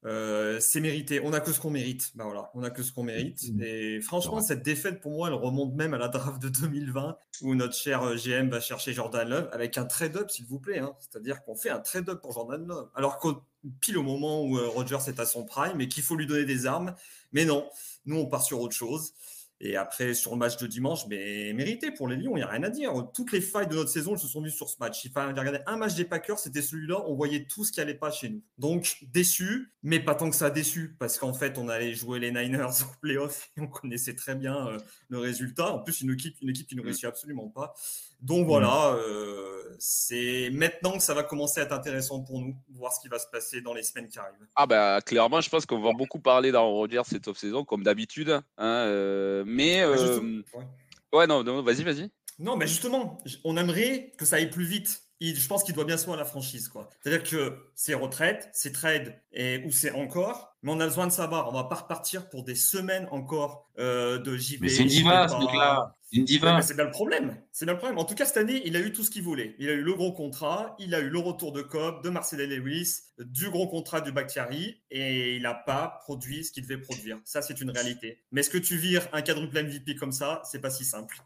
euh, 0.08 0.60
C'est 0.60 0.80
mérité. 0.80 1.20
On 1.24 1.30
n'a 1.32 1.40
que 1.40 1.52
ce 1.52 1.60
qu'on 1.60 1.70
mérite. 1.70 2.12
Ben 2.16 2.24
voilà, 2.24 2.50
on 2.56 2.62
n'a 2.62 2.70
que 2.72 2.82
ce 2.82 2.92
qu'on 2.92 3.04
mérite. 3.04 3.44
Et 3.62 4.02
franchement, 4.02 4.42
cette 4.42 4.64
défaite, 4.64 5.02
pour 5.02 5.12
moi, 5.12 5.28
elle 5.28 5.34
remonte 5.36 5.76
même 5.76 5.94
à 5.94 5.98
la 5.98 6.08
draft 6.08 6.42
de 6.42 6.50
2020, 6.50 7.18
où 7.42 7.54
notre 7.56 7.76
cher 7.76 8.02
euh, 8.04 8.16
GM 8.16 8.50
va 8.50 8.60
chercher 8.60 8.94
Jordan 8.94 9.28
Love 9.28 9.50
avec 9.52 9.78
un 9.78 9.86
trade-up, 9.86 10.32
s'il 10.32 10.46
vous 10.46 10.60
plaît. 10.60 10.80
hein. 10.80 10.96
C'est-à-dire 11.00 11.44
qu'on 11.44 11.56
fait 11.56 11.70
un 11.70 11.80
trade-up 11.80 12.22
pour 12.22 12.32
Jordan 12.32 12.66
Love. 12.66 12.90
Alors 12.96 13.20
qu'au 13.20 13.44
pile 13.82 13.98
au 13.98 14.04
moment 14.04 14.44
où 14.44 14.58
euh, 14.58 14.68
Rodgers 14.68 14.98
est 15.08 15.20
à 15.20 15.26
son 15.26 15.44
prime 15.44 15.82
et 15.82 15.88
qu'il 15.90 16.04
faut 16.04 16.16
lui 16.16 16.26
donner 16.26 16.46
des 16.46 16.66
armes. 16.66 16.96
Mais 17.34 17.44
non, 17.46 17.68
nous, 18.06 18.18
on 18.18 18.26
part 18.28 18.44
sur 18.44 18.62
autre 18.62 18.76
chose. 18.76 19.14
Et 19.60 19.76
après, 19.76 20.14
sur 20.14 20.32
le 20.32 20.38
match 20.38 20.58
de 20.58 20.68
dimanche, 20.68 21.08
mais 21.08 21.52
mérité 21.54 21.92
pour 21.92 22.08
les 22.08 22.16
Lions, 22.16 22.34
il 22.36 22.40
n'y 22.40 22.44
a 22.44 22.48
rien 22.48 22.64
à 22.64 22.70
dire. 22.70 22.94
Toutes 23.14 23.32
les 23.32 23.42
failles 23.42 23.68
de 23.68 23.76
notre 23.76 23.90
saison 23.90 24.14
elles 24.14 24.20
se 24.20 24.28
sont 24.28 24.42
vues 24.42 24.52
sur 24.52 24.70
ce 24.70 24.76
match. 24.80 25.04
Il 25.06 25.12
fallait 25.12 25.34
regarder 25.34 25.60
un 25.66 25.78
match 25.78 25.96
des 25.96 26.06
Packers, 26.06 26.38
c'était 26.38 26.62
celui-là, 26.62 27.04
on 27.08 27.16
voyait 27.16 27.46
tout 27.46 27.66
ce 27.66 27.72
qui 27.72 27.80
n'allait 27.80 27.96
pas 27.96 28.12
chez 28.12 28.30
nous. 28.30 28.44
Donc, 28.60 28.98
déçu, 29.12 29.74
mais 29.82 30.00
pas 30.00 30.14
tant 30.14 30.30
que 30.30 30.36
ça 30.36 30.50
déçu, 30.52 30.96
parce 31.00 31.18
qu'en 31.18 31.34
fait, 31.34 31.58
on 31.58 31.70
allait 31.70 31.94
jouer 31.94 32.20
les 32.20 32.32
Niners 32.32 32.66
au 32.84 33.00
playoff 33.02 33.50
et 33.58 33.62
on 33.62 33.68
connaissait 33.68 34.16
très 34.16 34.36
bien 34.36 34.68
euh, 34.68 34.78
le 35.10 35.20
résultat. 35.20 35.74
En 35.74 35.80
plus, 35.80 36.02
une 36.02 36.12
équipe, 36.12 36.36
une 36.42 36.50
équipe 36.50 36.68
qui 36.68 36.76
ne 36.76 36.84
réussit 36.84 37.06
absolument 37.06 37.48
pas. 37.48 37.74
Donc 38.22 38.48
voilà, 38.48 38.94
euh, 38.94 39.57
c'est 39.80 40.50
maintenant 40.52 40.94
que 40.98 41.04
ça 41.04 41.14
va 41.14 41.24
commencer 41.24 41.60
à 41.60 41.64
être 41.64 41.72
intéressant 41.74 42.22
pour 42.24 42.40
nous, 42.42 42.56
voir 42.74 42.94
ce 42.94 43.00
qui 43.00 43.08
va 43.08 43.20
se 43.20 43.28
passer 43.28 43.62
dans 43.62 43.74
les 43.74 43.84
semaines 43.84 44.08
qui 44.08 44.20
arrivent. 44.20 44.48
Ah 44.56 44.66
bah 44.66 45.00
clairement, 45.06 45.42
je 45.42 45.50
pense 45.50 45.66
qu'on 45.66 45.82
va 45.82 45.94
beaucoup 45.94 46.20
parler 46.20 46.52
d'Aaron 46.52 46.74
Rodgers 46.74 47.02
cette 47.06 47.28
off-saison, 47.28 47.64
comme 47.66 47.84
d'habitude. 47.84 48.30
hein, 48.58 48.66
euh, 48.68 49.44
mais 49.46 49.82
Bah, 49.82 49.88
euh, 49.98 50.42
ouais. 50.54 50.66
ouais, 51.14 51.28
non, 51.28 51.44
non, 51.44 51.62
vas-y, 51.64 51.84
vas-y. 51.84 52.10
Non, 52.40 52.56
mais 52.56 52.68
justement, 52.68 53.18
on 53.44 53.58
aimerait 53.58 54.14
que 54.18 54.26
ça 54.26 54.36
aille 54.36 54.50
plus 54.50 54.66
vite. 54.66 55.02
Il- 55.20 55.36
je 55.36 55.48
pense 55.48 55.64
qu'il 55.64 55.74
doit 55.74 55.86
bien 55.86 55.98
soin 55.98 56.14
à 56.14 56.18
la 56.18 56.26
franchise. 56.26 56.68
quoi. 56.70 56.90
C'est-à-dire 57.02 57.28
que 57.28 57.58
c'est 57.74 57.96
retraite, 57.96 58.50
c'est 58.54 58.72
trade 58.72 59.20
et, 59.32 59.64
ou 59.66 59.72
c'est 59.72 59.90
encore, 59.92 60.56
mais 60.64 60.72
on 60.72 60.80
a 60.80 60.86
besoin 60.86 61.08
de 61.08 61.12
savoir. 61.12 61.50
On 61.50 61.54
va 61.54 61.66
pas 61.66 61.76
repartir 61.76 62.30
pour 62.30 62.44
des 62.44 62.56
semaines 62.56 63.08
encore 63.12 63.70
euh, 63.80 64.18
de 64.20 64.36
JV. 64.36 64.60
Mais 64.62 64.70
c'est 64.70 64.84
une 64.84 64.90
diva, 64.90 65.28
ce 65.28 65.36
mec-là. 65.38 65.94
Une 66.14 66.22
Ouais, 66.22 66.26
diva. 66.26 66.62
c'est 66.62 66.74
bien 66.76 66.86
le 66.86 66.92
problème. 66.92 67.38
C'est 67.52 67.66
bien 67.66 67.74
le 67.74 67.80
problème. 67.80 68.00
En 68.00 68.06
tout 68.06 68.16
cas, 68.16 68.24
cette 68.24 68.38
année, 68.38 68.62
il 68.64 68.78
a 68.78 68.80
eu 68.80 68.94
tout 68.94 69.04
ce 69.04 69.10
qu'il 69.12 69.24
voulait. 69.24 69.56
Il 69.60 69.68
a 69.68 69.74
eu 69.74 69.82
le 69.82 69.94
gros 69.94 70.14
contrat, 70.14 70.74
il 70.80 70.96
a 70.96 71.00
eu 71.02 71.10
le 71.10 71.20
retour 71.20 71.52
de 71.52 71.62
Cobb, 71.62 72.02
de 72.02 72.10
Marcel 72.10 72.40
Lewis, 72.48 73.00
du 73.20 73.50
gros 73.50 73.68
contrat 73.68 74.00
du 74.00 74.14
Bakhtiari, 74.14 74.80
et 74.90 75.36
il 75.36 75.42
n'a 75.42 75.54
pas 75.54 76.00
produit 76.04 76.46
ce 76.46 76.52
qu'il 76.54 76.64
devait 76.64 76.78
produire. 76.80 77.20
Ça, 77.26 77.42
c'est 77.42 77.60
une 77.60 77.72
réalité. 77.72 78.24
Mais 78.32 78.40
est-ce 78.40 78.50
que 78.50 78.58
tu 78.58 78.78
vires 78.78 79.06
un 79.12 79.22
quadruple 79.22 79.62
MVP 79.62 79.96
comme 79.96 80.14
ça? 80.14 80.42
C'est 80.46 80.62
pas 80.62 80.70
si 80.70 80.86
simple. 80.86 81.18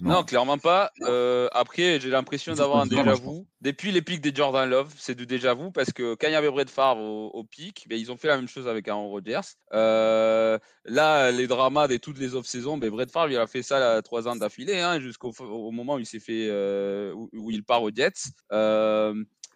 Non, 0.00 0.24
clairement 0.24 0.56
pas. 0.58 0.90
Euh, 1.02 1.48
après, 1.52 2.00
j'ai 2.00 2.08
l'impression 2.08 2.54
d'avoir 2.54 2.78
un 2.78 2.82
continuer, 2.84 3.02
déjà 3.02 3.16
moi, 3.16 3.32
je 3.34 3.38
vu. 3.40 3.44
Depuis 3.60 3.92
les 3.92 4.00
pics 4.00 4.22
des 4.22 4.34
Jordan 4.34 4.68
Love, 4.68 4.92
c'est 4.96 5.14
du 5.14 5.26
déjà 5.26 5.54
vu 5.54 5.70
parce 5.70 5.92
que 5.92 6.14
quand 6.14 6.28
il 6.28 6.32
y 6.32 6.36
avait 6.36 6.50
Brett 6.50 6.70
Favre 6.70 6.98
au, 7.00 7.28
au 7.28 7.44
pic, 7.44 7.84
ben, 7.90 7.98
ils 7.98 8.10
ont 8.10 8.16
fait 8.16 8.28
la 8.28 8.36
même 8.36 8.48
chose 8.48 8.63
avec 8.66 8.88
Aaron 8.88 9.08
Rodgers. 9.08 9.40
Euh, 9.72 10.58
là, 10.84 11.30
les 11.30 11.46
dramas 11.46 11.88
de 11.88 11.96
toutes 11.96 12.18
les 12.18 12.34
off-saisons, 12.34 12.76
ben, 12.76 12.90
Brett 12.90 13.10
Favre, 13.10 13.30
il 13.30 13.36
a 13.36 13.46
fait 13.46 13.62
ça 13.62 13.78
là, 13.78 14.02
trois 14.02 14.28
ans 14.28 14.36
d'affilée, 14.36 14.80
hein, 14.80 15.00
jusqu'au 15.00 15.32
au 15.40 15.70
moment 15.70 15.94
où 15.94 15.98
il 15.98 16.06
s'est 16.06 16.20
fait, 16.20 16.48
euh, 16.50 17.12
où, 17.14 17.50
il 17.50 17.64
part 17.64 17.82
aux 17.82 17.90
Jets. 17.90 18.30
Euh, 18.52 19.14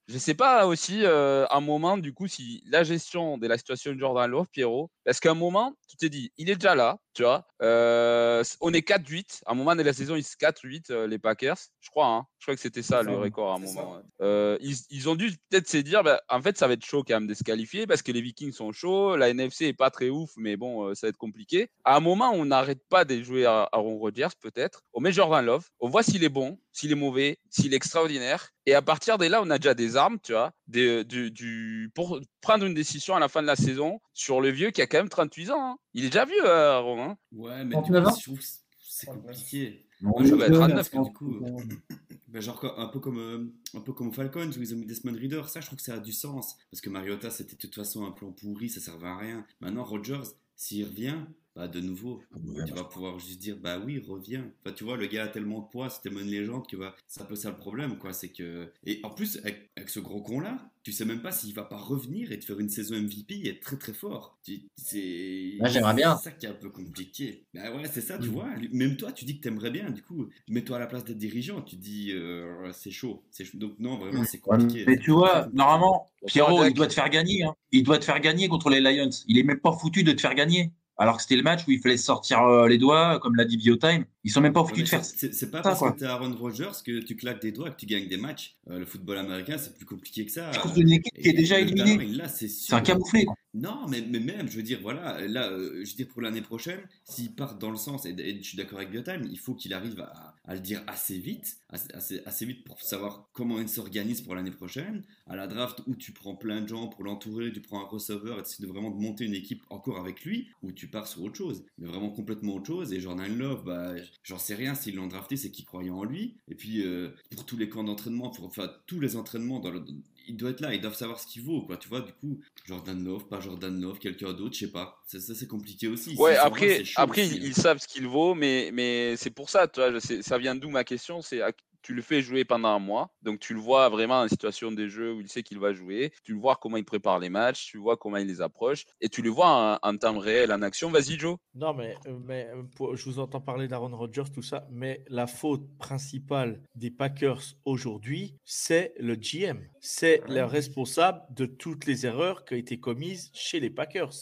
je 0.09 0.17
sais 0.17 0.35
pas 0.35 0.67
aussi, 0.67 1.05
euh, 1.05 1.45
un 1.51 1.61
moment, 1.61 1.99
du 1.99 2.15
coup, 2.15 2.27
si 2.29 2.63
la 2.67 2.83
gestion 2.83 3.37
de 3.37 3.47
la 3.47 3.59
situation 3.59 3.93
de 3.93 3.99
Jordan 3.99 4.31
Love, 4.31 4.47
Pierrot, 4.51 4.91
parce 5.05 5.21
qu'à 5.21 5.33
un 5.33 5.35
moment, 5.35 5.75
tu 5.87 5.97
t'es 5.99 6.09
dit, 6.09 6.33
il 6.39 6.49
est 6.49 6.55
déjà 6.55 6.75
là, 6.75 6.99
tu 7.19 7.25
vois. 7.25 7.45
euh, 7.63 8.45
on 8.61 8.73
est 8.73 8.87
4-8. 8.87 9.43
À 9.45 9.51
un 9.51 9.55
moment 9.57 9.75
de 9.75 9.83
la 9.83 9.93
saison, 9.93 10.15
ils 10.15 10.23
sont 10.23 10.37
4-8, 10.39 10.91
euh, 10.93 11.07
les 11.09 11.19
Packers. 11.19 11.57
Je 11.81 11.91
crois, 11.91 12.07
hein. 12.07 12.27
Je 12.39 12.45
crois 12.45 12.55
que 12.55 12.61
c'était 12.61 12.83
ça 12.83 13.03
le 13.03 13.13
ça, 13.13 13.19
record 13.19 13.51
à 13.53 13.57
un 13.57 13.59
moment. 13.59 13.95
ouais. 13.97 14.03
Euh, 14.21 14.57
ils, 14.61 14.77
ils 14.91 15.09
ont 15.09 15.17
dû 15.17 15.33
peut-être 15.51 15.69
se 15.69 15.79
dire, 15.79 16.05
bah, 16.05 16.21
en 16.29 16.41
fait, 16.41 16.57
ça 16.57 16.69
va 16.69 16.75
être 16.75 16.85
chaud 16.85 17.03
quand 17.03 17.15
même 17.15 17.27
de 17.27 17.35
se 17.35 17.43
qualifier 17.43 17.89
parce 17.89 18.03
que 18.03 18.13
les 18.13 18.21
Vikings 18.21 18.53
sont 18.53 18.71
chauds. 18.71 19.17
La 19.17 19.31
NFC 19.31 19.67
est 19.67 19.73
pas 19.73 19.91
très 19.91 20.09
ouf, 20.11 20.31
mais 20.37 20.57
bon, 20.57 20.95
ça 20.95 21.07
va 21.07 21.09
être 21.09 21.17
compliqué. 21.17 21.69
À 21.85 21.97
un 21.97 22.01
moment, 22.01 22.31
on 22.33 22.45
n'arrête 22.45 22.87
pas 22.89 23.05
de 23.05 23.21
jouer 23.21 23.45
à 23.47 23.69
Aaron 23.73 23.99
Rodgers, 23.99 24.29
peut-être. 24.41 24.85
On 24.93 25.01
met 25.01 25.11
Jordan 25.11 25.45
Love. 25.45 25.67
On 25.81 25.89
voit 25.89 26.05
s'il 26.05 26.23
est 26.23 26.29
bon, 26.29 26.61
s'il 26.73 26.93
est 26.93 26.95
mauvais, 26.95 27.39
s'il 27.51 27.73
est 27.73 27.77
extraordinaire. 27.77 28.51
Et 28.67 28.75
à 28.75 28.83
partir 28.83 29.19
de 29.19 29.25
là, 29.27 29.41
on 29.43 29.51
a 29.51 29.59
déjà 29.59 29.75
des 29.75 29.97
armes, 29.97 30.19
tu 30.23 30.33
vois, 30.33 30.53
des- 30.69 31.03
du, 31.03 31.31
du- 31.33 31.91
pour 31.95 32.21
prendre 32.41 32.65
une 32.65 32.75
décision 32.75 33.15
à 33.17 33.21
la 33.21 33.29
fin 33.29 33.43
de 33.43 33.47
la 33.47 33.57
saison 33.57 34.01
sur 34.15 34.41
le 34.41 34.51
vieux 34.51 34.71
qui 34.71 34.83
a 34.83 34.87
quand 34.87 34.99
même 34.99 35.09
38 35.09 35.51
ans. 35.51 35.73
hein. 35.73 35.79
Il 35.95 36.05
est 36.05 36.09
déjà 36.09 36.25
vieux, 36.25 36.45
euh, 36.45 36.73
Aaron. 36.77 37.03
hein. 37.03 37.19
Ouais, 37.33 37.65
mais 37.65 37.77
du 37.77 37.83
39 37.83 38.05
coup, 38.05 38.11
ans 38.11 38.15
je 38.17 38.23
trouve 38.25 38.39
que 38.39 38.45
c'est 38.81 39.07
compliqué. 39.07 39.85
Non, 40.01 40.11
Moi, 40.11 40.25
je 40.25 40.35
vais 40.35 40.47
être 40.47 40.55
39, 40.55 40.91
que 40.91 41.05
du 41.05 41.13
coup, 41.13 41.41
bah, 42.29 42.41
genre 42.41 42.75
un 42.79 42.87
peu 42.87 43.01
comme 43.01 43.19
euh, 43.19 43.53
un 43.75 43.81
peu 43.81 43.93
comme 43.93 44.09
aux 44.09 44.13
Falcons 44.13 44.49
où 44.57 44.61
ils 44.61 44.75
ont 44.75 44.77
mis 44.79 44.87
Desmond 44.87 45.13
Reader, 45.15 45.43
ça 45.49 45.61
je 45.61 45.67
trouve 45.67 45.79
que 45.79 45.85
ça 45.85 45.95
a 45.95 45.99
du 45.99 46.13
sens 46.13 46.57
parce 46.71 46.81
que 46.81 46.89
Mariota 46.91 47.31
c'était 47.31 47.55
de 47.57 47.61
toute 47.61 47.75
façon 47.75 48.05
un 48.07 48.13
plan 48.13 48.31
pourri, 48.31 48.69
ça 48.69 48.81
servait 48.81 49.09
à 49.09 49.17
rien. 49.17 49.45
Maintenant 49.61 49.83
Rodgers, 49.85 50.23
s'il 50.55 50.85
revient, 50.85 51.17
bah 51.57 51.67
de 51.69 51.81
nouveau, 51.81 52.23
tu 52.67 52.73
vas 52.73 52.85
pouvoir 52.85 53.19
juste 53.19 53.41
dire 53.41 53.57
bah 53.59 53.79
oui, 53.85 53.99
reviens. 53.99 54.45
Enfin 54.65 54.75
tu 54.75 54.85
vois, 54.85 54.97
le 54.97 55.07
gars 55.07 55.25
a 55.25 55.29
tellement 55.29 55.61
de 55.61 55.67
poids, 55.69 55.91
c'est 55.91 56.03
tellement 56.03 56.21
une 56.21 56.31
légende 56.31 56.67
que 56.69 56.77
bah, 56.77 56.95
c'est 57.07 57.21
un 57.23 57.25
peu 57.25 57.35
ça 57.37 57.51
le 57.51 57.57
problème 57.57 57.99
quoi, 57.99 58.13
c'est 58.13 58.29
que 58.31 58.73
et 58.85 59.01
en 59.03 59.11
plus 59.11 59.39
avec, 59.39 59.71
avec 59.77 59.89
ce 59.91 60.01
gros 60.01 60.23
con 60.23 60.41
là, 60.41 60.71
tu 60.85 60.93
sais 60.93 61.05
même 61.05 61.21
pas 61.21 61.33
s'il 61.33 61.55
va 61.55 61.65
pas 61.65 61.77
revenir 61.77 62.33
et 62.33 62.39
te 62.39 62.45
faire 62.45 62.61
une 62.61 62.69
saison 62.71 62.95
MVP 62.97 63.35
et 63.35 63.49
être 63.51 63.61
très 63.61 63.77
très 63.77 63.93
fort. 63.93 64.39
C'est 64.77 65.57
Moi, 65.59 65.69
j'aimerais 65.69 65.95
bien. 65.95 66.17
c'est 66.17 66.31
ça 66.31 66.31
qui 66.31 66.47
est 66.47 66.49
un 66.49 66.55
peu 66.55 66.71
compliqué. 66.71 67.45
Bah 67.53 67.75
ouais, 67.75 67.89
c'est 67.93 68.01
ça, 68.01 68.19
tu 68.19 68.29
vois. 68.29 68.49
Même 68.73 68.97
toi, 68.97 69.13
tu 69.13 69.25
dis 69.25 69.37
que 69.39 69.43
t'aimerais 69.43 69.71
bien. 69.71 69.91
Du 69.91 70.03
coup, 70.03 70.29
mets-toi 70.49 70.77
à 70.77 70.81
la 70.81 70.87
place 70.87 71.05
des 71.05 71.15
dirigeants. 71.15 71.61
Tu 71.63 71.77
dis, 71.77 72.13
euh, 72.13 72.73
c'est 72.73 72.91
chaud. 72.91 73.23
c'est 73.31 73.45
chaud. 73.45 73.59
Donc 73.59 73.75
non, 73.79 73.99
vraiment, 73.99 74.25
c'est 74.25 74.39
compliqué. 74.39 74.85
Mais 74.87 74.99
tu 74.99 75.11
vois, 75.11 75.49
normalement, 75.53 76.11
Pierrot, 76.27 76.65
il 76.65 76.75
doit 76.75 76.87
te 76.87 76.95
faire 76.95 77.11
gagner. 77.11 77.43
hein. 77.45 77.55
Il 77.73 77.83
doit 77.83 77.99
te 77.99 78.05
faire 78.05 78.21
gagner 78.21 78.49
contre 78.49 78.71
les 78.71 78.81
Lions. 78.81 79.11
Il 79.27 79.39
est 79.39 79.43
même 79.43 79.61
pas 79.61 79.73
foutu 79.73 80.05
de 80.05 80.13
te 80.13 80.21
faire 80.21 80.35
gagner. 80.35 80.71
Alors 81.01 81.17
que 81.17 81.23
c'était 81.23 81.37
le 81.37 81.43
match 81.45 81.61
où 81.67 81.71
il 81.71 81.81
fallait 81.81 81.97
sortir 81.97 82.43
euh, 82.43 82.67
les 82.69 82.77
doigts, 82.77 83.21
comme 83.21 83.37
l'a 83.37 83.45
dit 83.45 83.57
Biotime. 83.57 84.05
Ils 84.25 84.33
sont 84.33 84.41
même 84.41 84.53
pas 84.53 84.65
foutus 84.65 84.83
de 84.85 84.89
faire. 84.89 85.05
c'est- 85.05 85.33
C'est 85.33 85.51
pas 85.51 85.59
ça, 85.59 85.63
parce 85.63 85.79
quoi. 85.79 85.93
que 85.93 86.01
t'es 86.01 86.07
Aaron 86.07 86.35
Rodgers 86.35 86.73
que 86.85 87.01
tu 87.01 87.15
claques 87.15 87.41
des 87.41 87.53
doigts 87.53 87.69
et 87.69 87.71
que 87.71 87.77
tu 87.77 87.87
gagnes 87.87 88.09
des 88.09 88.17
matchs. 88.17 88.57
Euh, 88.69 88.81
le 88.81 88.85
football 88.85 89.17
américain, 89.19 89.57
c'est 89.59 89.75
plus 89.77 89.87
compliqué 89.87 90.27
que 90.27 90.33
ça. 90.33 90.51
Je 90.53 90.59
trouve 90.59 90.79
une 90.81 90.91
équipe 90.91 91.15
qui 91.15 91.29
est 91.29 91.33
déjà 91.33 91.61
éliminée. 91.61 92.19
c'est 92.27 92.75
un 92.75 92.81
camouflé. 92.81 93.27
Non, 93.55 93.87
mais, 93.89 94.03
mais 94.09 94.19
même, 94.21 94.49
je 94.51 94.57
veux 94.57 94.63
dire, 94.63 94.81
voilà, 94.83 95.27
là, 95.27 95.49
euh, 95.51 95.83
je 95.85 95.91
veux 95.91 95.97
dire, 95.97 96.09
pour 96.09 96.21
l'année 96.21 96.43
prochaine, 96.43 96.81
s'il 97.05 97.33
part 97.33 97.55
dans 97.57 97.71
le 97.71 97.77
sens, 97.77 98.05
et, 98.05 98.11
et 98.19 98.37
je 98.43 98.47
suis 98.49 98.57
d'accord 98.59 98.79
avec 98.79 98.91
Biotime, 98.91 99.27
il 99.31 99.39
faut 99.39 99.55
qu'il 99.55 99.73
arrive 99.73 100.01
à, 100.01 100.28
à 100.49 100.55
le 100.55 100.61
dire 100.61 100.83
assez 100.87 101.19
vite, 101.19 101.59
assez, 101.69 102.47
vite 102.47 102.65
pour 102.65 102.81
savoir 102.81 103.29
comment 103.35 103.61
il 103.61 103.69
s'organise 103.69 104.23
pour 104.23 104.35
l'année 104.35 104.51
prochaine. 104.51 105.05
À 105.27 105.37
la 105.37 105.47
draft, 105.47 105.83
où 105.87 105.95
tu 105.95 106.13
prends 106.13 106.35
plein 106.35 106.63
de 106.63 106.67
gens 106.67 106.89
pour 106.89 107.05
l'entourer, 107.05 107.53
tu 107.53 107.61
prends 107.61 107.85
un 107.85 107.87
receveur, 107.87 108.39
et 108.39 108.43
tu 108.43 108.49
essaies 108.49 108.63
de 108.63 108.69
vraiment 108.69 108.91
de 108.91 108.97
monter 108.97 109.27
une 109.27 109.35
équipe 109.35 109.63
encore 109.69 110.01
avec 110.01 110.25
lui, 110.25 110.49
ou 110.63 110.73
tu 110.73 110.89
pars 110.89 111.07
sur 111.07 111.23
autre 111.23 111.37
chose, 111.37 111.67
mais 111.77 111.87
vraiment 111.87 112.09
complètement 112.09 112.55
autre 112.55 112.67
chose. 112.67 112.95
Et 112.95 113.01
Jordan 113.01 113.37
Love, 113.37 113.63
bah, 113.63 113.95
j'en 114.23 114.39
sais 114.39 114.55
rien, 114.55 114.75
s'ils 114.75 114.97
l'ont 114.97 115.07
drafté, 115.07 115.37
c'est 115.37 115.51
qu'ils 115.51 115.67
croyaient 115.67 115.91
en 115.91 116.05
lui. 116.05 116.39
Et 116.49 116.55
puis, 116.55 116.83
euh, 116.83 117.11
pour 117.31 117.45
tous 117.45 117.59
les 117.59 117.69
camps 117.69 117.85
d'entraînement, 117.85 118.31
pour 118.31 118.47
enfin, 118.47 118.73
tous 118.87 119.01
les 119.01 119.17
entraînements, 119.17 119.61
dans 119.61 119.71
le, 119.71 119.85
il 120.29 120.37
doit 120.37 120.51
être 120.51 120.61
là, 120.61 120.75
ils 120.75 120.81
doivent 120.81 120.95
savoir 120.95 121.19
ce 121.19 121.27
qu'il 121.27 121.43
vaut, 121.43 121.63
quoi. 121.63 121.77
Tu 121.77 121.89
vois, 121.89 122.01
du 122.01 122.13
coup, 122.13 122.41
Jordan 122.67 123.03
Love, 123.03 123.27
pas 123.29 123.41
Jordan 123.41 123.81
Love, 123.81 123.99
quelqu'un 123.99 124.33
d'autre, 124.33 124.55
je 124.55 124.67
sais 124.67 124.71
pas. 124.71 125.03
Ça, 125.07 125.19
ça, 125.21 125.35
c'est 125.35 125.47
compliqué 125.49 125.89
aussi. 125.89 126.15
Ouais, 126.17 126.37
après, 126.37 126.83
après 126.97 127.23
aussi, 127.23 127.37
ils, 127.37 127.43
hein. 127.43 127.47
ils 127.47 127.55
savent 127.55 127.79
ce 127.79 127.89
qu'il 127.89 128.07
vaut, 128.07 128.35
mais, 128.35 128.71
mais 128.73 129.17
c'est 129.17 129.31
pour 129.31 129.51
ça, 129.51 129.67
tu 129.67 129.81
vois, 129.81 129.99
ça 130.01 130.39
vient 130.39 130.55
d'où 130.55 130.71
ma 130.71 130.85
question, 130.85 131.23
c'est 131.23 131.41
à- 131.41 131.53
tu 131.83 131.95
le 131.95 132.03
fais 132.03 132.21
jouer 132.23 132.45
pendant 132.45 132.69
un 132.69 132.79
mois, 132.79 133.15
donc 133.23 133.41
tu 133.41 133.55
le 133.55 133.61
vois 133.61 133.89
vraiment 133.89 134.21
en 134.21 134.29
situation 134.29 134.73
des 134.73 134.89
jeux 134.89 135.13
où 135.13 135.21
il 135.21 135.29
sait 135.29 135.43
qu'il 135.43 135.59
va 135.59 135.73
jouer, 135.73 136.13
tu 136.25 136.33
le 136.33 136.39
vois 136.39 136.57
comment 136.57 136.77
il 136.77 136.85
prépare 136.85 137.19
les 137.19 137.29
matchs, 137.31 137.67
tu 137.67 137.79
vois 137.79 137.97
comment 137.97 138.17
il 138.17 138.27
les 138.27 138.41
approche, 138.41 138.85
et 139.01 139.09
tu 139.09 139.23
le 139.23 139.31
vois 139.31 139.79
en, 139.83 139.89
en 139.89 139.97
temps 139.97 140.19
réel, 140.19 140.53
en 140.53 140.63
action. 140.63 140.91
Vas-y, 140.91 141.19
Joe. 141.19 141.37
Non, 141.55 141.73
mais, 141.75 141.97
euh, 142.07 142.19
mais 142.25 142.49
euh, 142.55 142.63
pour- 142.77 142.97
je 142.97 143.05
vous 143.05 143.19
entends 143.19 143.41
parler 143.41 143.69
d'Aaron 143.69 143.97
Rodgers, 143.97 144.31
tout 144.35 144.43
ça, 144.43 144.67
mais 144.71 145.05
la 145.09 145.27
faute 145.27 145.67
principale 145.79 146.61
des 146.75 146.91
Packers 146.91 147.43
aujourd'hui, 147.65 148.35
c'est 148.45 148.93
le 148.99 149.15
GM. 149.15 149.69
C'est 149.81 150.23
le 150.29 150.45
responsable 150.45 151.21
de 151.31 151.47
toutes 151.47 151.87
les 151.87 152.07
erreurs 152.07 152.45
qui 152.45 152.55
ont 152.55 152.59
été 152.59 152.79
commises 152.79 153.31
chez 153.35 153.61
les 153.61 153.71
Packers. 153.71 154.13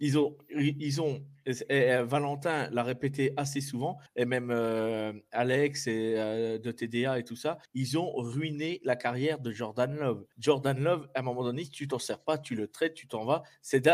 Ils 0.00 0.18
ont, 0.18 0.36
ils 0.50 1.00
ont, 1.00 1.22
et 1.46 2.02
Valentin 2.02 2.68
l'a 2.70 2.82
répété 2.82 3.32
assez 3.36 3.60
souvent, 3.60 3.98
et 4.16 4.24
même 4.24 4.50
euh, 4.50 5.12
Alex 5.32 5.86
et 5.86 6.14
euh, 6.16 6.58
de 6.58 6.70
TDA 6.72 7.18
et 7.18 7.24
tout 7.24 7.36
ça, 7.36 7.58
ils 7.74 7.98
ont 7.98 8.12
ruiné 8.16 8.80
la 8.84 8.96
carrière 8.96 9.38
de 9.38 9.52
Jordan 9.52 9.94
Love. 9.96 10.26
Jordan 10.38 10.78
Love, 10.78 11.08
à 11.14 11.20
un 11.20 11.22
moment 11.22 11.44
donné, 11.44 11.66
tu 11.66 11.88
t'en 11.88 11.98
sers 11.98 12.20
pas, 12.20 12.38
tu 12.38 12.54
le 12.54 12.68
traites, 12.68 12.94
tu 12.94 13.06
t'en 13.06 13.24
vas. 13.24 13.42
C'est 13.62 13.88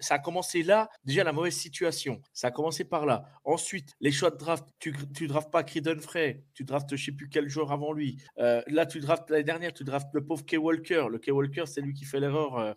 ça 0.00 0.14
a 0.14 0.18
commencé 0.18 0.62
là, 0.62 0.88
déjà 1.04 1.24
la 1.24 1.32
mauvaise 1.32 1.54
situation. 1.54 2.20
Ça 2.32 2.48
a 2.48 2.50
commencé 2.50 2.84
par 2.84 3.06
là. 3.06 3.24
Ensuite, 3.44 3.94
les 4.00 4.10
choix 4.12 4.30
de 4.30 4.36
draft, 4.36 4.64
tu, 4.78 4.94
tu 5.14 5.26
draftes 5.26 5.50
pas 5.50 5.62
Creedon 5.62 6.00
Frey, 6.00 6.44
tu 6.54 6.64
draftes 6.64 6.96
je 6.96 7.04
sais 7.04 7.12
plus 7.12 7.28
quel 7.28 7.48
joueur 7.48 7.72
avant 7.72 7.92
lui. 7.92 8.16
Euh, 8.38 8.62
là, 8.66 8.86
tu 8.86 9.00
draftes 9.00 9.30
l'année 9.30 9.44
dernière, 9.44 9.72
tu 9.72 9.84
draftes 9.84 10.08
le 10.12 10.24
pauvre 10.24 10.44
Kay 10.44 10.56
Walker. 10.56 11.06
Le 11.10 11.18
Kay 11.18 11.30
Walker, 11.30 11.64
c'est 11.66 11.80
lui 11.80 11.94
qui 11.94 12.04
fait 12.04 12.20
l'erreur 12.20 12.58
euh, 12.58 12.72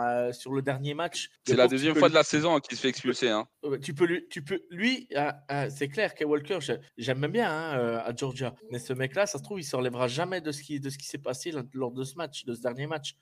euh, 0.00 0.32
sur 0.32 0.52
le 0.52 0.62
dernier 0.62 0.94
match. 0.94 1.30
C'est 1.46 1.56
la 1.56 1.68
deuxième 1.68 1.94
fois 1.94 2.08
lui- 2.08 2.12
de 2.12 2.18
la 2.18 2.24
saison 2.24 2.58
qu'il 2.60 2.76
se 2.76 2.82
fait 2.82 2.88
expulser. 2.88 3.28
Hein. 3.28 3.46
Tu 3.82 3.94
peux 3.94 4.04
lui, 4.04 4.26
tu 4.28 4.42
peux, 4.42 4.62
lui, 4.70 5.08
ah, 5.16 5.36
ah, 5.48 5.70
c'est 5.70 5.88
clair, 5.88 6.14
Kay 6.14 6.24
Walker, 6.24 6.58
j'aime 6.98 7.18
même 7.18 7.32
bien 7.32 7.50
hein, 7.50 7.78
euh, 7.78 7.98
à 8.04 8.14
Georgia, 8.14 8.54
mais 8.70 8.78
ce 8.78 8.92
mec-là, 8.92 9.26
ça 9.26 9.38
se 9.38 9.42
trouve, 9.42 9.60
il 9.60 9.64
se 9.64 9.74
relèvera 9.76 10.08
jamais 10.08 10.40
de 10.40 10.52
ce 10.52 10.62
qui, 10.62 10.80
de 10.80 10.90
ce 10.90 10.98
qui 10.98 11.06
s'est 11.06 11.18
passé 11.18 11.52
lors 11.72 11.92
de 11.92 12.04
ce 12.04 12.14
match, 12.16 12.44
de 12.44 12.54
ce 12.54 12.60
dernier 12.60 12.86
match. 12.86 13.14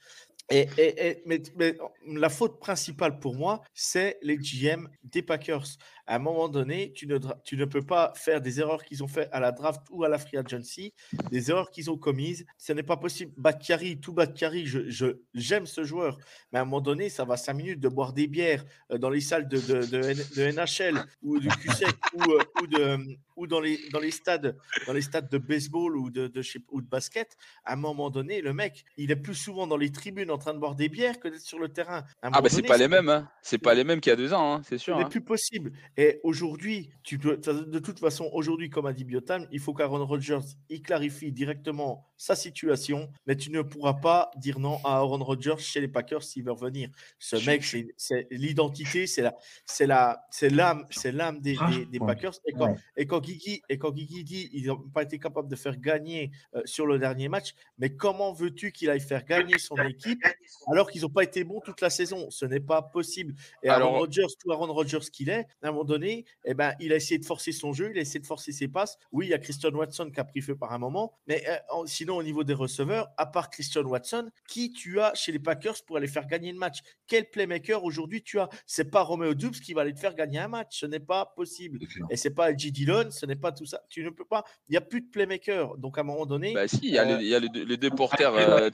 Et, 0.51 0.69
et- 0.77 1.07
et- 1.09 1.23
mais, 1.27 1.41
mais 1.57 1.77
la 2.07 2.29
faute 2.29 2.59
principale 2.59 3.19
pour 3.21 3.35
moi, 3.37 3.63
c'est 3.75 4.19
les 4.23 4.37
GM 4.37 4.89
des 5.05 5.23
Packers. 5.23 5.65
À 6.13 6.17
un 6.17 6.19
moment 6.19 6.47
donné, 6.51 6.93
tu 6.93 7.07
ne, 7.07 7.17
tu 7.43 7.57
ne 7.57 7.65
peux 7.65 7.81
pas 7.81 8.13
faire 8.17 8.43
des 8.43 8.61
erreurs 8.61 8.85
qu'ils 8.85 9.03
ont 9.03 9.09
fait 9.09 9.31
à 9.33 9.41
la 9.41 9.51
draft 9.51 9.81
ou 9.91 10.05
à 10.05 10.11
la 10.11 10.19
free 10.19 10.37
agency, 10.37 10.93
des 11.31 11.51
erreurs 11.51 11.71
qu'ils 11.71 11.91
ont 11.91 11.97
commises. 11.97 12.45
Ce 12.59 12.75
n'est 12.75 12.83
pas 12.83 12.99
possible. 12.99 13.33
Bakary, 13.39 13.99
tout 13.99 14.13
Bakary, 14.13 14.67
je, 14.67 14.91
je- 14.91 15.17
j'aime 15.33 15.65
ce 15.65 15.85
joueur, 15.85 16.19
mais 16.53 16.59
à 16.59 16.63
un 16.63 16.65
moment 16.67 16.83
donné, 16.83 17.09
ça 17.09 17.25
va 17.25 17.39
5 17.39 17.55
minutes 17.55 17.81
de 17.81 17.89
boire 17.89 18.13
des 18.13 18.27
bières 18.27 18.63
euh, 18.91 18.99
dans 18.99 19.09
les 19.09 19.23
salles 19.23 19.49
de, 19.49 19.57
de, 19.59 19.87
de 19.87 20.03
N- 20.03 20.27
de 20.37 20.51
NHL 20.53 21.03
ou 21.23 21.39
du 21.41 21.49
QSEC 21.49 21.89
ou, 22.13 22.23
euh, 22.31 22.39
ou, 22.61 22.67
de, 22.67 22.99
ou 23.37 23.47
dans, 23.47 23.61
les, 23.61 23.79
dans, 23.91 23.99
les 24.01 24.11
stades, 24.11 24.55
dans 24.87 24.93
les 24.93 25.01
stades 25.01 25.31
de 25.31 25.39
baseball 25.39 25.97
ou 25.97 26.11
de, 26.11 26.27
de, 26.29 26.43
ou 26.73 26.83
de 26.83 26.89
basket. 26.89 27.39
À 27.65 27.73
un 27.73 27.77
moment 27.77 28.11
donné, 28.11 28.43
le 28.43 28.53
mec, 28.53 28.85
il 28.99 29.11
est 29.11 29.17
plus 29.17 29.35
souvent 29.35 29.67
dans 29.67 29.79
les 29.79 29.91
tribunes 29.91 30.31
en 30.31 30.37
train 30.37 30.53
de 30.53 30.59
boire 30.59 30.75
des 30.75 30.91
bières 30.91 31.19
que 31.19 31.29
d'être 31.29 31.41
sur 31.41 31.59
le 31.59 31.71
terrain. 31.71 32.05
Ah, 32.21 32.43
bah, 32.43 32.51
c'est 32.51 32.61
pas 32.61 32.77
les 32.77 32.89
mêmes, 32.89 33.09
hein. 33.09 33.31
C'est 33.41 33.57
pas 33.57 33.73
les 33.73 33.85
mêmes 33.85 34.03
qu'il 34.03 34.11
y 34.11 34.13
a 34.13 34.17
deux 34.17 34.35
ans, 34.35 34.57
hein, 34.57 34.63
c'est 34.69 34.77
ce 34.77 34.85
sûr. 34.85 34.99
n'est 34.99 35.05
hein. 35.05 35.09
plus 35.09 35.23
possible. 35.23 35.73
Et 35.97 36.02
aujourd'hui, 36.23 36.91
tu 37.03 37.19
peux, 37.19 37.37
de 37.37 37.79
toute 37.79 37.99
façon, 37.99 38.29
aujourd'hui, 38.33 38.71
comme 38.71 38.87
a 38.87 38.93
dit 38.93 39.05
Biotam, 39.05 39.47
il 39.53 39.61
faut 39.61 39.75
qu'Aaron 39.75 40.05
Rodgers 40.07 40.39
il 40.69 40.81
clarifie 40.83 41.33
directement 41.33 42.07
sa 42.17 42.37
situation, 42.37 43.11
mais 43.27 43.37
tu 43.37 43.51
ne 43.51 43.63
pourras 43.63 43.95
pas 43.95 44.31
dire 44.37 44.59
non 44.61 44.79
à 44.85 44.97
Aaron 44.99 45.23
Rodgers 45.25 45.59
chez 45.59 45.81
les 45.81 45.89
Packers 45.89 46.23
s'il 46.23 46.45
veut 46.45 46.53
revenir. 46.53 46.89
Ce 47.19 47.37
Je- 47.37 47.47
mec, 47.51 47.65
c'est 47.97 48.27
l'identité, 48.31 49.07
c'est 49.07 49.23
la, 49.23 49.35
c'est 49.67 49.87
la, 49.87 50.25
c'est 50.31 50.51
l'âme, 50.51 50.87
c'est 50.91 51.11
l'âme 51.13 51.41
des, 51.41 51.53
des- 51.53 51.87
des 51.87 51.99
Franchement, 51.99 52.07
Packers. 52.07 52.33
Et 52.47 52.53
quand, 52.53 52.71
ouais. 52.71 52.77
et 52.97 53.07
quand 53.07 53.21
Guigui, 53.21 53.63
et 53.69 53.79
quand 53.79 53.91
Guigui 53.91 54.25
dit, 54.25 54.51
ils 54.53 54.67
n'ont 54.67 54.77
pas 54.79 55.03
été 55.03 55.19
capables 55.19 55.49
de 55.49 55.57
faire 55.57 55.77
gagner 55.79 56.31
euh, 56.55 56.63
sur 56.65 56.87
le 56.87 56.99
dernier 56.99 57.29
match. 57.29 57.55
Mais 57.79 57.95
comment 57.97 58.33
veux-tu 58.33 58.73
qu'il 58.73 58.89
aille 58.91 59.01
faire 59.01 59.25
gagner 59.25 59.59
son 59.59 59.77
équipe 59.77 60.23
alors 60.71 60.91
qu'ils 60.91 61.03
n'ont 61.03 61.09
pas 61.11 61.25
été 61.25 61.43
bons 61.45 61.61
toute 61.61 61.81
la 61.81 61.91
saison? 61.91 62.31
Ce 62.31 62.45
n'est 62.47 62.61
pas 62.61 62.83
possible. 62.83 63.35
Et 63.63 63.69
Aaron 63.69 63.81
Alors- 63.89 63.99
Rodgers, 63.99 64.27
tout 64.41 64.53
Aaron 64.53 64.73
Rodgers 64.73 65.01
qu'il 65.13 65.29
est, 65.29 65.47
à 65.63 65.69
un 65.69 65.73
moment 65.73 65.82
donné, 65.85 66.25
eh 66.45 66.55
ben, 66.55 66.75
il 66.81 66.93
a 66.93 66.97
essayé 66.97 67.19
de 67.19 67.25
forcer 67.25 67.53
son 67.53 67.73
jeu, 67.73 67.91
il 67.93 67.99
a 67.99 68.01
essayé 68.01 68.21
de 68.21 68.27
forcer 68.27 68.53
ses 68.53 68.69
passes. 68.69 68.99
Oui, 69.13 69.27
il 69.27 69.31
y 69.31 69.35
a 69.35 69.39
Christian 69.39 69.71
Watson 69.71 70.11
qui 70.13 70.21
a 70.21 70.25
pris 70.25 70.41
feu 70.41 70.57
par 70.57 70.73
un 70.73 70.79
moment, 70.79 71.13
mais 71.27 71.43
euh, 71.49 71.57
en- 71.71 71.87
sinon, 71.87 72.17
au 72.17 72.23
niveau 72.23 72.45
des 72.45 72.55
receveurs, 72.55 73.09
à 73.17 73.27
part 73.27 73.51
Christian 73.51 73.83
Watson, 73.83 74.31
qui 74.49 74.73
tu 74.73 75.01
as 75.01 75.15
chez 75.15 75.33
les 75.33 75.39
Packers 75.39 75.77
pour 75.87 75.97
aller 75.97 76.07
faire 76.09 76.27
gagner 76.27 76.53
le 76.53 76.59
match? 76.59 76.79
Quel 77.07 77.29
playmaker 77.31 77.85
aujourd'hui 77.85 78.23
tu 78.23 78.39
as? 78.39 78.49
C'est 78.67 78.91
pas 78.91 79.03
Romeo 79.03 79.35
Dubs 79.35 79.53
qui 79.55 79.73
va 79.75 79.83
aller 79.83 79.95
te 79.95 80.01
faire 80.01 80.15
gagner 80.15 80.39
un 80.39 80.49
match, 80.49 80.81
ce 80.81 80.87
n'est 80.87 81.01
pas 81.01 81.27
possible. 81.37 81.79
Et 82.11 82.17
c'est 82.17 82.35
pas 82.35 82.57
G. 82.57 82.71
Dillon, 82.71 83.11
ce 83.11 83.27
n'est 83.27 83.37
pas 83.37 83.53
tout 83.53 83.67
ça. 83.67 83.83
Tu 83.89 84.03
ne 84.05 84.11
peux 84.11 84.25
pas. 84.25 84.45
Il 84.69 84.73
n'y 84.73 84.77
a 84.79 84.81
plus 84.81 85.01
de 85.03 85.11
playmaker. 85.11 85.77
Donc 85.79 85.99
à 85.99 86.03
un 86.03 86.05
moment 86.05 86.27
donné, 86.27 86.55
Bah 86.55 86.69
si, 86.69 86.81
il 86.83 86.91
y 86.95 86.99
a, 86.99 87.03
Euh, 87.03 87.19
les, 87.19 87.25
il 87.25 87.29
y 87.31 87.35
a 87.35 87.41
les 87.41 87.49
deux, 87.49 87.65
les 87.65 87.77
deux 87.77 87.91
euh, 87.91 88.71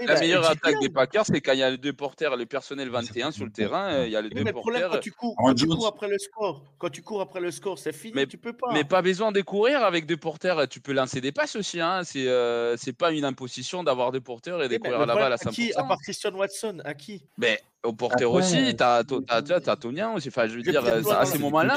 la 0.00 0.14
bah, 0.14 0.20
meilleure 0.20 0.42
J. 0.44 0.50
attaque 0.50 0.80
des 0.80 0.88
Packers, 0.88 1.26
c'est 1.26 1.40
quand 1.40 1.52
il 1.52 1.58
y 1.58 1.62
a 1.62 1.70
les 1.70 1.78
deux 1.78 1.92
porteurs, 1.92 2.36
les 2.36 2.46
personnels 2.46 2.88
21 2.90 3.30
sur 3.30 3.44
le 3.44 3.52
terrain. 3.52 3.92
euh, 3.92 4.06
Il 4.06 4.12
y 4.12 4.16
a 4.16 4.22
les 4.22 4.30
deux 4.30 4.42
mais 4.44 4.50
le 4.50 4.52
problème, 4.52 4.88
quand 4.90 4.98
tu 4.98 5.12
cours, 5.12 5.34
quand 5.36 5.54
tu 5.54 5.66
cours 5.66 5.86
après 5.86 6.08
le 6.08 6.18
score, 6.18 6.31
quand 6.78 6.90
tu 6.90 7.02
cours 7.02 7.20
après 7.20 7.40
le 7.40 7.50
score, 7.50 7.78
c'est 7.78 7.92
fini, 7.92 8.12
Mais- 8.14 8.26
tu 8.26 8.38
peux 8.38 8.52
pas. 8.52 8.72
Mais 8.72 8.84
pas 8.84 9.02
besoin 9.02 9.32
de 9.32 9.40
courir 9.42 9.82
avec 9.84 10.06
deux 10.06 10.16
porteurs. 10.16 10.66
Tu 10.68 10.80
peux 10.80 10.92
lancer 10.92 11.20
des 11.20 11.32
passes 11.32 11.56
aussi. 11.56 11.80
Hein. 11.80 12.02
C'est 12.04 12.26
euh, 12.26 12.76
c'est 12.76 12.92
pas 12.92 13.12
une 13.12 13.24
imposition 13.24 13.84
d'avoir 13.84 14.12
des 14.12 14.20
porteurs 14.20 14.62
et 14.62 14.68
de 14.68 14.74
Oui, 14.74 14.88
le 14.88 14.94
à 14.96 15.06
la 15.06 15.14
balle 15.14 15.32
à 15.32 15.34
à 15.34 15.38
qui, 15.38 15.68
100%. 15.70 15.76
à 15.76 15.84
part 15.84 15.98
Christian 16.02 16.32
Watson, 16.34 16.80
à 16.84 16.94
qui? 16.94 17.24
Mais 17.36 17.60
au 17.84 17.92
porteur 17.92 18.30
Après, 18.34 18.42
aussi, 18.44 18.58
euh, 18.58 18.72
t'as 18.72 19.02
t'as- 19.04 19.42
t'as- 19.42 19.60
t'as 19.60 19.76
Tonyan 19.76 20.14
aussi. 20.14 20.28
Enfin, 20.28 20.46
je 20.46 20.54
veux 20.56 20.62
dire, 20.62 20.82
à 20.84 21.24
ces 21.26 21.38
moments-là, 21.38 21.76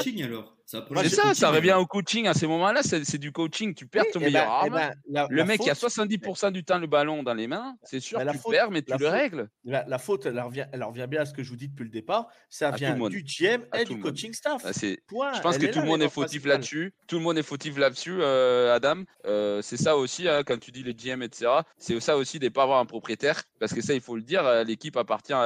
c'est 0.64 1.08
ça, 1.08 1.34
ça 1.34 1.50
revient 1.50 1.74
au 1.78 1.86
coaching. 1.86 2.26
À 2.26 2.34
ces 2.34 2.46
moments-là, 2.46 2.82
c'est 2.82 3.04
c'est 3.04 3.18
du 3.18 3.30
coaching. 3.32 3.74
Tu 3.74 3.86
perds 3.86 4.04
Oui, 4.06 4.10
ton 4.12 4.20
eh 4.20 4.24
meilleur 4.24 4.44
eh 4.44 4.66
arme. 4.66 4.74
ben, 4.74 4.94
la- 5.08 5.26
Le 5.30 5.36
la 5.36 5.44
mec 5.44 5.60
qui 5.60 5.70
a 5.70 5.74
faute- 5.74 5.90
70% 5.90 6.50
du 6.50 6.64
temps 6.64 6.78
le 6.78 6.86
ballon 6.88 7.22
dans 7.22 7.34
les 7.34 7.46
mains, 7.46 7.76
c'est 7.84 8.00
sûr, 8.00 8.18
la 8.18 8.32
tu 8.32 8.38
faute- 8.38 8.52
perds, 8.52 8.70
mais 8.70 8.82
tu 8.82 8.90
la 8.90 8.96
le 8.96 9.04
faute- 9.04 9.12
règles. 9.14 9.48
La, 9.64 9.84
la 9.86 9.98
faute, 9.98 10.26
elle 10.26 10.40
revient, 10.40 10.66
elle 10.72 10.82
revient 10.82 11.06
bien 11.08 11.20
à 11.22 11.24
ce 11.24 11.32
que 11.32 11.42
je 11.44 11.50
vous 11.50 11.56
dis 11.56 11.68
depuis 11.68 11.84
le 11.84 11.90
départ. 11.90 12.26
Ça 12.48 12.70
vient 12.72 12.96
du 13.08 13.22
GM 13.22 13.62
et 13.78 13.84
du 13.84 13.98
coaching 14.00 14.32
staff. 14.32 14.62
Ah, 14.64 14.70
Point. 15.08 15.34
Je 15.34 15.40
pense 15.40 15.58
que 15.58 15.66
tout 15.66 15.80
le 15.80 15.86
monde 15.86 16.02
est 16.02 16.08
fautif 16.08 16.44
là-dessus. 16.44 16.94
Tout 17.06 17.16
le 17.18 17.22
monde 17.22 17.38
est 17.38 17.42
fautif 17.44 17.78
là-dessus, 17.78 18.16
euh, 18.20 18.74
Adam. 18.74 19.02
Euh, 19.26 19.62
c'est 19.62 19.76
ça 19.76 19.96
aussi, 19.96 20.28
hein, 20.28 20.42
quand 20.44 20.58
tu 20.58 20.70
dis 20.72 20.82
les 20.82 20.94
GM, 20.94 21.22
etc. 21.22 21.46
C'est 21.78 21.98
ça 22.00 22.16
aussi 22.16 22.38
de 22.38 22.44
ne 22.44 22.50
pas 22.50 22.62
avoir 22.64 22.80
un 22.80 22.86
propriétaire. 22.86 23.42
Parce 23.60 23.72
que 23.72 23.80
ça, 23.80 23.94
il 23.94 24.00
faut 24.00 24.16
le 24.16 24.22
dire, 24.22 24.42
l'équipe 24.64 24.96
appartient 24.96 25.32
à, 25.32 25.40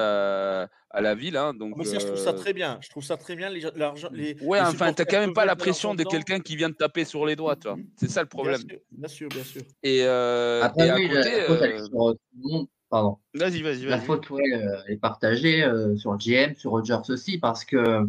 à 0.90 1.01
la 1.01 1.14
ville. 1.14 1.36
hein, 1.36 1.55
donc, 1.55 1.76
Moi, 1.76 1.84
ça, 1.84 1.98
je 1.98 2.07
trouve 2.07 2.18
ça 2.18 2.30
euh, 2.30 2.34
très 2.34 2.53
bien. 2.53 2.78
Je 2.80 2.88
trouve 2.90 3.05
ça 3.05 3.16
très 3.16 3.36
bien. 3.36 3.48
Les, 3.51 3.61
l'argent, 3.76 4.09
les, 4.12 4.36
Ouais, 4.42 4.59
les 4.59 4.64
enfin, 4.64 4.92
t'as 4.92 5.05
supporters 5.05 5.07
quand 5.07 5.20
même 5.20 5.34
pas 5.34 5.44
la 5.44 5.57
pression 5.57 5.94
de 5.94 6.03
quelqu'un 6.05 6.40
qui 6.40 6.57
vient 6.57 6.68
de 6.68 6.74
taper 6.74 7.05
sur 7.05 7.24
les 7.26 7.36
doigts, 7.36 7.57
tu 7.57 7.68
vois. 7.68 7.76
C'est 7.96 8.09
ça 8.11 8.22
le 8.22 8.26
Bien 8.26 8.30
problème. 8.30 8.61
sûr, 8.61 8.78
bien 8.90 9.09
sûr, 9.09 9.28
bien 9.28 9.44
sûr. 9.44 9.62
Et, 9.82 10.03
euh, 10.05 10.62
Après, 10.62 10.86
et 10.86 10.90
à 10.90 10.94
oui, 10.96 11.09
la- 11.09 11.22
côté. 11.22 11.36
la 11.36 11.46
faute, 11.46 11.62
euh, 11.62 11.84
sur 11.86 12.09
euh. 12.09 12.64
Pardon. 12.90 13.18
Vas-y, 13.34 13.62
vas-y, 13.62 13.84
La 13.84 13.96
vas-y. 13.98 14.07
faute, 14.07 14.28
ouais, 14.30 14.42
euh, 14.53 14.82
est 14.88 14.96
partagée 14.96 15.62
euh, 15.62 15.96
sur 15.96 16.16
GM, 16.18 16.57
sur 16.57 16.72
Rogers 16.72 17.09
aussi, 17.09 17.38
parce 17.38 17.64
que, 17.64 18.01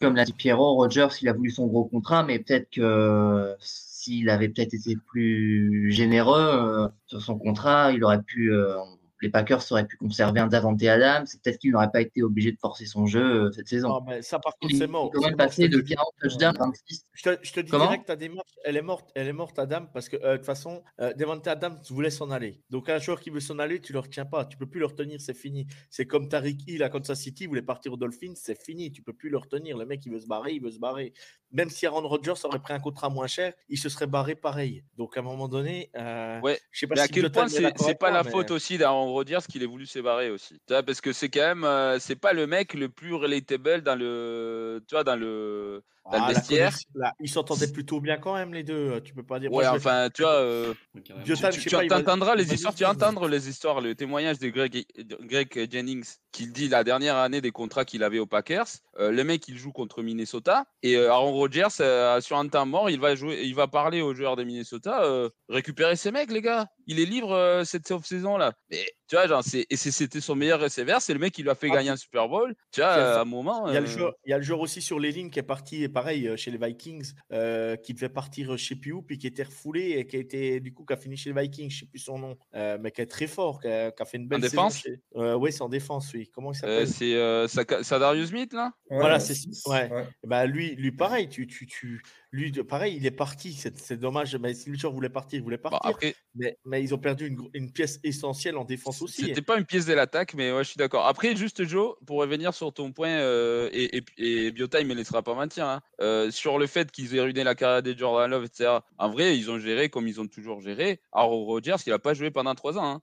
comme 0.00 0.16
l'a 0.16 0.24
dit 0.24 0.32
Pierrot, 0.32 0.74
Rogers, 0.74 1.06
il 1.22 1.28
a 1.28 1.32
voulu 1.32 1.50
son 1.52 1.68
gros 1.68 1.84
contrat, 1.84 2.24
mais 2.24 2.40
peut-être 2.40 2.68
que 2.70 2.80
euh, 2.80 3.54
s'il 3.60 4.28
avait 4.28 4.48
peut-être 4.48 4.74
été 4.74 4.96
plus 5.06 5.92
généreux 5.92 6.40
euh, 6.40 6.88
sur 7.06 7.22
son 7.22 7.38
contrat, 7.38 7.92
il 7.92 8.02
aurait 8.02 8.22
pu, 8.24 8.52
euh, 8.52 8.74
les 9.22 9.30
Packers 9.30 9.62
auraient 9.70 9.86
pu 9.86 9.96
conserver 9.96 10.40
un 10.40 10.46
Davante 10.48 10.82
Adams. 10.82 11.24
C'est 11.26 11.40
peut-être 11.42 11.58
qu'il 11.58 11.70
n'aurait 11.72 11.90
pas 11.90 12.00
été 12.00 12.22
obligé 12.22 12.52
de 12.52 12.58
forcer 12.58 12.86
son 12.86 13.06
jeu 13.06 13.46
euh, 13.46 13.52
cette 13.52 13.68
saison. 13.68 14.00
Mais 14.06 14.22
ça, 14.22 14.38
par 14.38 14.52
contre, 14.58 14.72
Il 14.72 14.78
c'est 14.78 14.84
est 14.84 14.86
mort. 14.88 15.10
quand 15.12 15.22
même 15.24 15.36
passé 15.36 15.68
te 15.68 15.76
de 15.76 15.80
dis. 15.80 15.94
40 15.94 16.06
touchdowns 16.20 16.56
à 16.60 16.64
26. 16.66 17.06
Je 17.12 17.22
te, 17.22 17.38
je 17.42 17.52
te 17.52 17.60
dis 17.60 17.70
Comment? 17.70 17.84
direct, 17.86 18.06
ta 18.06 18.16
démarche, 18.16 18.50
elle 18.64 18.76
est 18.76 18.82
morte, 18.82 19.10
elle 19.14 19.28
est 19.28 19.32
morte, 19.32 19.58
Adam, 19.58 19.86
parce 19.92 20.08
que 20.08 20.16
euh, 20.16 20.32
de 20.32 20.36
toute 20.38 20.46
façon, 20.46 20.82
euh, 21.00 21.12
Devante 21.14 21.46
Adams 21.46 21.78
voulait 21.90 22.10
s'en 22.10 22.30
aller. 22.30 22.62
Donc 22.70 22.88
un 22.88 22.98
joueur 22.98 23.20
qui 23.20 23.30
veut 23.30 23.40
s'en 23.40 23.58
aller, 23.58 23.80
tu 23.80 23.92
ne 23.92 23.94
le 23.96 24.00
retiens 24.00 24.24
pas, 24.26 24.44
tu 24.44 24.56
peux 24.56 24.66
plus 24.66 24.80
le 24.80 24.86
retenir, 24.86 25.20
c'est 25.20 25.34
fini. 25.36 25.66
C'est 25.90 26.06
comme 26.06 26.28
Tariq 26.28 26.64
Hill 26.66 26.82
à 26.82 26.88
Kansas 26.88 27.20
City, 27.20 27.44
il 27.44 27.48
voulait 27.48 27.62
partir 27.62 27.92
aux 27.92 27.96
Dolphins, 27.96 28.32
c'est 28.34 28.60
fini, 28.60 28.90
tu 28.92 29.02
peux 29.02 29.12
plus 29.12 29.30
le 29.30 29.38
retenir. 29.38 29.76
Le 29.78 29.86
mec, 29.86 30.04
il 30.04 30.12
veut 30.12 30.20
se 30.20 30.26
barrer, 30.26 30.52
il 30.54 30.62
veut 30.62 30.70
se 30.70 30.78
barrer. 30.78 31.12
Même 31.52 31.68
si 31.70 31.86
Aaron 31.86 32.06
Rodgers 32.08 32.32
aurait 32.44 32.58
pris 32.60 32.72
un 32.72 32.80
contrat 32.80 33.10
moins 33.10 33.26
cher, 33.26 33.52
il 33.68 33.76
se 33.78 33.88
serait 33.88 34.06
barré 34.06 34.34
pareil. 34.34 34.84
Donc 34.96 35.16
à 35.16 35.20
un 35.20 35.22
moment 35.22 35.48
donné, 35.48 35.90
euh, 35.96 36.40
Ouais, 36.40 36.58
je 36.70 36.80
sais 36.80 36.86
pas 36.86 36.94
Mais 36.94 37.00
à 37.02 37.06
si 37.06 37.12
quel 37.12 37.30
point 37.30 37.46
est 37.46 37.78
c'est 37.78 37.94
pas 37.98 38.10
la 38.10 38.22
mais- 38.22 38.30
faute 38.30 38.50
aussi 38.50 38.78
d'Aaron 38.78 39.12
Rodgers 39.12 39.40
qu'il 39.50 39.62
ait 39.62 39.66
voulu 39.66 39.86
se 39.86 39.98
barrer 39.98 40.30
aussi. 40.30 40.54
Tu 40.66 40.72
vois, 40.72 40.82
parce 40.82 41.00
que 41.00 41.12
c'est 41.12 41.28
quand 41.28 41.40
même, 41.40 41.64
euh, 41.64 41.98
c'est 41.98 42.16
pas 42.16 42.32
le 42.32 42.46
mec 42.46 42.74
le 42.74 42.88
plus 42.88 43.14
relatable 43.14 43.82
dans 43.82 43.96
le, 43.98 44.82
tu 44.88 44.94
vois, 44.94 45.04
dans 45.04 45.16
le, 45.16 45.82
Ah, 46.04 46.16
le 46.16 46.20
la 46.20 46.26
vestiaire. 46.34 46.70
connexion- 46.70 46.90
là, 46.96 47.12
ils 47.20 47.28
s'entendaient 47.28 47.70
plutôt 47.70 48.00
bien 48.00 48.16
quand 48.18 48.34
même, 48.34 48.52
les 48.52 48.64
deux. 48.64 49.00
Tu 49.02 49.14
peux 49.14 49.22
pas 49.22 49.38
dire. 49.38 49.52
Ouais, 49.52 49.62
Moi, 49.64 49.72
vais- 49.72 49.78
enfin, 49.78 50.08
tu 50.12 50.22
vois, 50.22 50.32
euh, 50.34 50.74
tu, 50.94 51.02
tu 51.02 51.70
pas, 51.70 51.84
il 51.84 51.88
va- 51.88 51.98
entendras 52.00 52.34
il 52.34 52.38
les 52.38 52.54
histoires, 52.54 52.74
tu 52.74 52.84
entendre 52.84 53.28
les 53.28 53.48
histoires, 53.48 53.80
le 53.80 53.94
témoignage 53.94 54.38
de 54.38 54.48
Greg, 54.48 54.84
Greg 55.20 55.68
Jennings, 55.70 56.04
qui 56.32 56.46
dit 56.48 56.68
la 56.68 56.82
dernière 56.84 57.16
année 57.16 57.40
des 57.40 57.50
contrats 57.52 57.84
qu'il 57.84 58.02
avait 58.02 58.18
aux 58.18 58.26
Packers. 58.26 58.66
Euh, 58.98 59.10
le 59.12 59.22
mec, 59.24 59.46
il 59.48 59.56
joue 59.56 59.70
contre 59.72 60.02
Minnesota 60.02 60.64
et 60.82 60.96
euh, 60.96 61.10
Aaron 61.12 61.32
Rodgers, 61.32 61.68
euh, 61.80 62.20
sur 62.20 62.36
un 62.36 62.48
temps 62.48 62.66
mort, 62.66 62.90
il 62.90 62.98
va 63.00 63.14
jouer, 63.14 63.42
il 63.44 63.54
va 63.54 63.68
parler 63.68 64.00
aux 64.02 64.14
joueurs 64.14 64.36
de 64.36 64.44
Minnesota, 64.44 65.04
euh, 65.04 65.30
récupérez 65.48 65.96
ces 65.96 66.10
mecs, 66.10 66.30
les 66.32 66.42
gars. 66.42 66.66
Il 66.86 67.00
est 67.00 67.04
libre 67.04 67.32
euh, 67.32 67.64
cette 67.64 67.90
off-saison 67.90 68.36
là. 68.36 68.52
Mais 68.70 68.84
tu 69.08 69.16
vois, 69.16 69.26
genre, 69.26 69.42
c'est, 69.44 69.66
et 69.68 69.76
c'est- 69.76 69.90
c'était 69.90 70.20
son 70.20 70.34
meilleur 70.34 70.60
receveur, 70.60 71.00
c'est 71.02 71.12
le 71.12 71.18
mec 71.18 71.32
qui 71.34 71.42
lui 71.42 71.50
a 71.50 71.54
fait 71.54 71.68
Ah, 71.70 71.74
gagner 71.76 71.90
un 71.90 71.96
Super 71.96 72.28
Bowl. 72.28 72.54
Tu 72.72 72.80
vois, 72.80 72.90
euh, 72.90 73.16
à 73.18 73.20
un 73.20 73.24
moment. 73.24 73.68
Il 73.68 73.74
y, 73.74 73.76
a 73.76 73.80
le 73.80 73.86
euh, 73.86 73.88
joueur, 73.88 74.14
il 74.24 74.30
y 74.30 74.32
a 74.32 74.38
le 74.38 74.42
joueur 74.42 74.60
aussi 74.60 74.80
sur 74.80 74.98
les 74.98 75.12
lignes 75.12 75.30
qui 75.30 75.38
est 75.38 75.42
parti, 75.42 75.86
pareil, 75.88 76.26
euh, 76.28 76.36
chez 76.36 76.50
les 76.50 76.58
Vikings, 76.58 77.12
euh, 77.32 77.76
qui 77.76 77.94
devait 77.94 78.08
partir 78.08 78.56
chez 78.58 78.74
plus 78.76 78.92
où, 78.92 79.02
puis 79.02 79.18
qui 79.18 79.26
était 79.26 79.42
refoulé 79.42 79.90
et 79.98 80.06
qui 80.06 80.16
a 80.16 80.18
été, 80.20 80.60
du 80.60 80.72
coup, 80.72 80.84
qui 80.84 80.92
a 80.94 80.96
fini 80.96 81.16
chez 81.16 81.32
les 81.32 81.40
Vikings, 81.42 81.70
je 81.70 81.80
sais 81.80 81.86
plus 81.86 81.98
son 81.98 82.18
nom, 82.18 82.36
euh, 82.54 82.78
mais 82.80 82.90
qui 82.90 83.00
est 83.02 83.06
très 83.06 83.26
fort, 83.26 83.60
qui 83.60 83.68
a, 83.68 83.90
qui 83.92 84.02
a 84.02 84.06
fait 84.06 84.16
une 84.16 84.26
belle 84.28 84.42
saison 84.42 84.56
défense? 84.56 84.78
chez- 84.78 84.96
Euh, 85.16 85.34
Oui, 85.34 85.52
c'est 85.52 85.62
en 85.62 85.68
défense, 85.68 86.10
oui. 86.14 86.30
Comment 86.32 86.52
il 86.52 86.56
euh, 86.64 86.86
s'appelle? 86.86 86.88
c'est 86.88 87.14
euh, 87.14 87.46
Sadarius 87.82 88.30
Smith 88.30 88.52
là? 88.52 88.72
Voilà, 88.90 89.14
Ouais, 89.16 89.20
c'est- 89.20 89.68
ouais. 89.68 89.90
Bah, 90.24 90.46
lui, 90.46 90.74
lui, 90.74 90.92
pareil, 90.92 91.28
tu, 91.28 91.46
tu, 91.46 91.66
tu, 91.66 92.02
lui, 92.32 92.50
pareil, 92.64 92.96
il 92.96 93.04
est 93.04 93.10
parti. 93.10 93.52
C'est 93.52 93.96
dommage, 93.98 94.34
mais 94.36 94.54
si 94.54 94.70
le 94.70 94.76
joueur 94.78 94.92
voulait 94.92 95.10
partir, 95.10 95.38
il 95.38 95.42
voulait 95.42 95.58
Bon, 95.58 95.68
partir. 95.68 95.90
après, 95.90 96.16
mais, 96.34 96.58
mais 96.64 96.82
ils 96.82 96.94
ont 96.94 96.98
perdu 96.98 97.36
une, 97.52 97.70
pièce 97.72 98.00
essentielle 98.02 98.56
en 98.56 98.64
défense 98.64 99.02
aussi. 99.02 99.22
C'était 99.22 99.42
pas 99.42 99.58
une 99.58 99.66
pièce 99.66 99.84
de 99.84 99.92
l'attaque, 99.92 100.32
mais 100.34 100.50
ouais, 100.50 100.64
je 100.64 100.70
suis 100.70 100.78
d'accord. 100.78 101.06
Après, 101.06 101.36
juste 101.36 101.64
Joe, 101.64 101.94
pour 102.06 102.18
revenir 102.18 102.54
sur 102.54 102.72
ton 102.72 102.90
point, 102.92 103.10
euh, 103.10 103.68
et, 103.72 103.98
et, 103.98 104.46
et 104.46 104.50
Biotime 104.50 104.88
ne 104.88 104.94
laissera 104.94 105.22
pas 105.22 105.34
mentir, 105.34 105.66
hein, 105.66 105.82
euh, 106.00 106.30
sur 106.30 106.58
le 106.58 106.66
fait 106.66 106.90
qu'ils 106.90 107.14
aient 107.14 107.20
ruiné 107.20 107.44
la 107.44 107.54
carrière 107.54 107.82
des 107.82 107.96
Jordan 107.96 108.30
Love, 108.30 108.44
etc. 108.44 108.78
En 108.98 109.10
vrai, 109.10 109.36
ils 109.36 109.50
ont 109.50 109.58
géré 109.58 109.90
comme 109.90 110.08
ils 110.08 110.18
ont 110.20 110.26
toujours 110.26 110.60
géré. 110.62 111.00
Aaron 111.12 111.44
Rodgers, 111.44 111.76
il 111.86 111.92
a 111.92 111.98
pas 111.98 112.14
joué 112.14 112.30
pendant 112.30 112.54
trois 112.54 112.78
ans. 112.78 112.84
hein. 112.94 113.02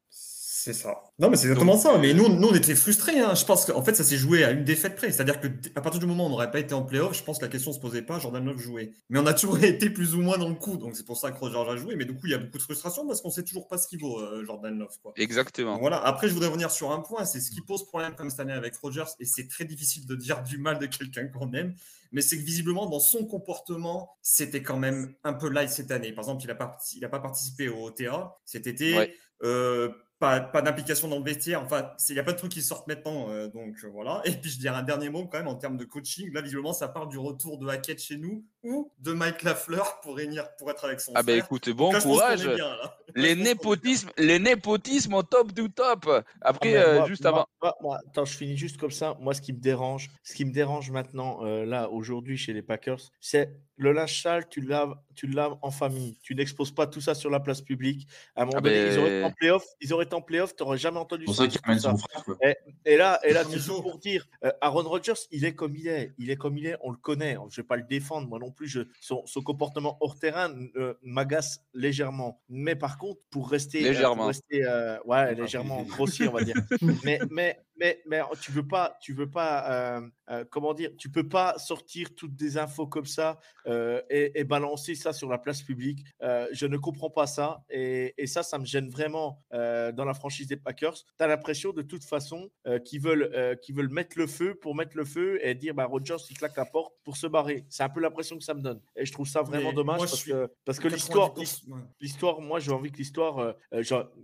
C'est 0.61 0.73
ça. 0.73 1.01
Non, 1.19 1.29
mais 1.29 1.37
c'est 1.37 1.47
exactement 1.47 1.77
ça. 1.77 1.97
Mais 1.97 2.13
nous, 2.13 2.27
nous, 2.27 2.47
on 2.49 2.53
était 2.53 2.75
frustrés. 2.75 3.17
hein. 3.19 3.33
Je 3.33 3.45
pense 3.45 3.65
qu'en 3.65 3.81
fait, 3.81 3.93
ça 3.95 4.03
s'est 4.03 4.17
joué 4.17 4.43
à 4.43 4.51
une 4.51 4.65
défaite 4.65 4.97
près. 4.97 5.09
C'est-à-dire 5.09 5.39
que 5.39 5.47
d- 5.47 5.71
à 5.75 5.79
partir 5.79 6.01
du 6.01 6.05
moment 6.05 6.25
où 6.25 6.27
on 6.27 6.29
n'aurait 6.31 6.51
pas 6.51 6.59
été 6.59 6.73
en 6.73 6.83
playoff, 6.83 7.17
je 7.17 7.23
pense 7.23 7.37
que 7.39 7.45
la 7.45 7.49
question 7.49 7.71
se 7.71 7.79
posait 7.79 8.01
pas. 8.01 8.19
Jordan 8.19 8.43
Love 8.43 8.59
jouait. 8.59 8.91
Mais 9.09 9.19
on 9.19 9.25
a 9.25 9.33
toujours 9.33 9.57
été 9.63 9.89
plus 9.89 10.15
ou 10.15 10.21
moins 10.21 10.37
dans 10.37 10.49
le 10.49 10.55
coup. 10.55 10.75
Donc 10.75 10.97
c'est 10.97 11.05
pour 11.05 11.15
ça 11.17 11.31
que 11.31 11.39
Roger 11.39 11.57
a 11.71 11.77
joué. 11.77 11.95
Mais 11.95 12.03
du 12.03 12.13
coup, 12.13 12.25
il 12.25 12.31
y 12.31 12.33
a 12.33 12.39
beaucoup 12.39 12.57
de 12.57 12.63
frustration 12.63 13.07
parce 13.07 13.21
qu'on 13.21 13.29
sait 13.29 13.43
toujours 13.43 13.69
pas 13.69 13.77
ce 13.77 13.87
qu'il 13.87 14.01
vaut, 14.01 14.19
euh, 14.19 14.43
Jordan 14.45 14.77
Love. 14.77 14.97
Quoi. 15.01 15.13
Exactement. 15.15 15.71
Donc 15.73 15.79
voilà. 15.81 15.97
Après, 16.05 16.27
je 16.27 16.33
voudrais 16.33 16.49
revenir 16.49 16.71
sur 16.71 16.91
un 16.91 16.99
point. 16.99 17.23
C'est 17.23 17.39
ce 17.39 17.51
qui 17.51 17.61
pose 17.61 17.85
problème 17.87 18.13
comme 18.15 18.29
cette 18.29 18.41
année 18.41 18.51
avec 18.51 18.75
Rogers. 18.75 19.03
Et 19.21 19.25
c'est 19.25 19.47
très 19.47 19.63
difficile 19.63 20.05
de 20.07 20.15
dire 20.15 20.43
du 20.43 20.57
mal 20.57 20.77
de 20.79 20.87
quelqu'un 20.87 21.27
qu'on 21.27 21.53
aime. 21.53 21.73
Mais 22.11 22.21
c'est 22.21 22.37
que 22.37 22.43
visiblement, 22.43 22.87
dans 22.89 22.99
son 22.99 23.25
comportement, 23.25 24.09
c'était 24.21 24.61
quand 24.63 24.77
même 24.77 25.13
un 25.23 25.31
peu 25.33 25.47
light 25.47 25.69
cette 25.69 25.91
année. 25.91 26.11
Par 26.11 26.23
exemple, 26.25 26.43
il 26.43 26.47
n'a 26.47 26.55
pas, 26.55 26.77
il 26.95 27.05
a 27.05 27.09
pas 27.09 27.19
participé 27.19 27.69
au 27.69 27.91
TA 27.91 28.35
cet 28.45 28.67
été. 28.67 28.97
Ouais. 28.97 29.13
Euh, 29.43 29.89
pas, 30.19 30.41
pas 30.41 30.61
d'implication 30.61 31.07
dans 31.07 31.17
le 31.17 31.23
vestiaire. 31.23 31.63
Enfin, 31.63 31.91
il 32.09 32.15
y 32.15 32.19
a 32.19 32.23
pas 32.23 32.33
de 32.33 32.37
trucs 32.37 32.51
qui 32.51 32.61
sortent 32.61 32.87
maintenant. 32.87 33.29
euh, 33.29 33.47
donc 33.47 33.77
euh, 33.83 33.87
voilà. 33.89 34.21
Et 34.25 34.31
puis 34.31 34.49
je 34.51 34.59
dirais 34.59 34.75
un 34.77 34.83
dernier 34.83 35.09
mot 35.09 35.25
quand 35.27 35.37
même 35.37 35.47
en 35.47 35.55
termes 35.55 35.77
de 35.77 35.85
coaching. 35.85 36.31
Là, 36.33 36.41
visiblement, 36.41 36.73
ça 36.73 36.87
part 36.89 37.07
du 37.07 37.17
retour 37.17 37.57
de 37.57 37.67
Hackett 37.67 37.99
chez 38.01 38.17
nous 38.17 38.45
ou 38.63 38.91
de 38.99 39.13
Mike 39.13 39.43
Lafleur 39.43 39.99
pour, 40.01 40.15
réunir, 40.17 40.45
pour 40.57 40.69
être 40.69 40.83
avec 40.85 40.99
son 40.99 41.11
Ah 41.15 41.23
ben 41.23 41.33
frère. 41.33 41.45
écoute, 41.45 41.69
bon 41.69 41.91
là, 41.91 42.01
courage. 42.01 42.45
bien. 42.47 42.75
Les 43.15 43.33
népotismes, 43.35 44.11
les 44.19 44.37
népotismes 44.37 45.15
au 45.15 45.23
top 45.23 45.51
du 45.51 45.71
top. 45.71 46.07
Après, 46.41 46.75
Ah, 46.75 46.81
euh, 46.83 47.05
juste 47.07 47.23
moi- 47.23 47.31
avant. 47.31 47.45
moi- 47.61 47.77
moi- 47.81 47.99
attends, 48.07 48.25
je 48.25 48.37
finis 48.37 48.55
juste 48.55 48.77
comme 48.77 48.91
ça. 48.91 49.17
Moi, 49.19 49.33
ce 49.33 49.41
qui 49.41 49.51
me 49.51 49.59
dérange, 49.59 50.09
ce 50.23 50.35
qui 50.35 50.45
me 50.45 50.51
dérange 50.51 50.91
maintenant, 50.91 51.43
euh, 51.43 51.65
là, 51.65 51.89
aujourd'hui, 51.89 52.37
chez 52.37 52.53
les 52.53 52.61
Packers, 52.61 52.99
c'est 53.19 53.51
le 53.77 53.93
linge 53.93 54.21
sale, 54.21 54.47
tu 54.47 54.61
le 54.61 54.67
laves, 54.69 54.93
tu 55.15 55.25
le 55.25 55.33
laves 55.33 55.55
en 55.63 55.71
famille. 55.71 56.19
Tu 56.21 56.35
n'exposes 56.35 56.69
pas 56.71 56.85
tout 56.85 57.01
ça 57.01 57.15
sur 57.15 57.31
la 57.31 57.39
place 57.39 57.61
publique. 57.61 58.07
À 58.35 58.43
un 58.43 58.45
moment 58.45 58.57
Ah, 58.59 58.61
donné, 58.61 58.75
ils 58.91 58.99
auraient 58.99 59.07
été 59.09 59.23
en 59.23 59.27
ben- 59.29 59.35
playoff, 59.39 59.65
ils 59.81 59.93
auraient 59.93 60.05
été 60.05 60.13
en 60.15 60.21
playoff, 60.21 60.55
tu 60.55 60.61
n'aurais 60.63 60.77
jamais 60.77 60.99
entendu 60.99 61.23
C'est 61.25 61.47
pour 61.47 61.73
ça. 61.73 61.79
ça 61.79 61.95
frère. 61.97 62.23
Quoi. 62.25 62.37
Et 62.85 62.95
là, 62.95 63.19
et 63.23 63.33
là, 63.33 63.43
Joe. 63.49 63.81
pour 63.81 63.97
dire, 63.97 64.27
euh, 64.43 64.51
Aaron 64.61 64.83
Rodgers, 64.83 65.13
il 65.31 65.45
est 65.45 65.55
comme 65.55 65.75
il 65.75 65.87
est. 65.87 66.13
Il 66.19 66.29
est 66.29 66.35
comme 66.37 66.57
il 66.59 66.67
est, 66.67 66.75
on 66.81 66.91
le 66.91 66.97
connaît. 66.97 67.33
Je 67.33 67.39
ne 67.39 67.63
vais 67.63 67.67
pas 67.67 67.77
le 67.77 67.83
défendre, 67.83 68.27
moi 68.27 68.37
non 68.37 68.48
plus. 68.51 68.67
Je, 68.67 68.81
son, 69.01 69.25
son 69.25 69.41
comportement 69.41 69.97
hors 70.01 70.17
terrain 70.19 70.53
euh, 70.75 70.93
m'agace 71.01 71.61
légèrement. 71.73 72.41
Mais 72.49 72.75
par 72.75 72.97
contre, 72.97 73.19
pour 73.29 73.49
rester. 73.49 73.79
euh, 73.79 73.81
pour 73.83 73.91
Légèrement. 73.93 74.25
rester, 74.27 74.65
euh, 74.65 74.97
ouais, 75.05 75.35
légèrement 75.35 75.83
grossier, 75.89 76.27
on 76.27 76.33
va 76.33 76.43
dire. 76.43 76.55
mais, 77.03 77.19
mais, 77.29 77.59
mais, 77.79 78.01
mais 78.05 78.21
tu 78.41 78.51
veux 78.51 78.67
pas, 78.67 78.97
tu 79.01 79.13
veux 79.13 79.29
pas, 79.29 79.71
euh, 79.71 80.01
euh, 80.29 80.45
comment 80.49 80.73
dire, 80.73 80.91
tu 80.97 81.09
peux 81.09 81.27
pas 81.27 81.57
sortir 81.57 82.13
toutes 82.13 82.35
des 82.35 82.57
infos 82.57 82.87
comme 82.87 83.05
ça 83.05 83.39
euh, 83.67 84.01
et, 84.09 84.39
et 84.39 84.43
balancer 84.43 84.95
ça 84.95 85.13
sur 85.13 85.29
la 85.29 85.37
place 85.37 85.61
publique. 85.61 86.05
Je 86.21 86.65
ne 86.65 86.77
comprends 86.77 87.09
pas 87.09 87.27
ça. 87.27 87.63
Et, 87.69 88.13
et 88.17 88.27
ça, 88.27 88.43
ça 88.43 88.59
me 88.59 88.65
gêne 88.65 88.89
vraiment 88.89 89.41
dans 89.51 90.05
la 90.05 90.13
franchise 90.13 90.47
des 90.47 90.57
Packers. 90.57 90.95
Tu 91.17 91.23
as 91.23 91.27
l'impression 91.27 91.71
de 91.71 91.81
toute 91.81 92.03
façon 92.03 92.49
qu'ils 92.85 93.01
veulent, 93.01 93.57
qu'ils 93.61 93.75
veulent 93.75 93.89
mettre 93.89 94.17
le 94.17 94.27
feu 94.27 94.55
pour 94.55 94.75
mettre 94.75 94.97
le 94.97 95.05
feu 95.05 95.39
et 95.45 95.55
dire 95.55 95.73
bah, 95.73 95.85
Rodgers, 95.85 96.17
il 96.29 96.37
claque 96.37 96.57
la 96.57 96.65
porte 96.65 96.93
pour 97.03 97.17
se 97.17 97.27
barrer. 97.27 97.65
C'est 97.69 97.83
un 97.83 97.89
peu 97.89 98.01
l'impression 98.01 98.37
que 98.37 98.43
ça 98.43 98.53
me 98.53 98.61
donne. 98.61 98.81
Et 98.95 99.05
je 99.05 99.11
trouve 99.11 99.27
ça 99.27 99.41
vraiment 99.41 99.69
Mais 99.69 99.75
dommage 99.75 99.97
moi, 99.97 100.07
parce 100.07 100.23
que, 100.23 100.51
parce 100.65 100.79
que 100.79 100.87
l'histoire, 100.87 101.33
90%, 101.33 101.69
ouais. 101.69 101.81
l'histoire, 102.01 102.41
moi 102.41 102.59
j'ai 102.59 102.71
envie 102.71 102.91
que 102.91 102.97
l'histoire, 102.97 103.55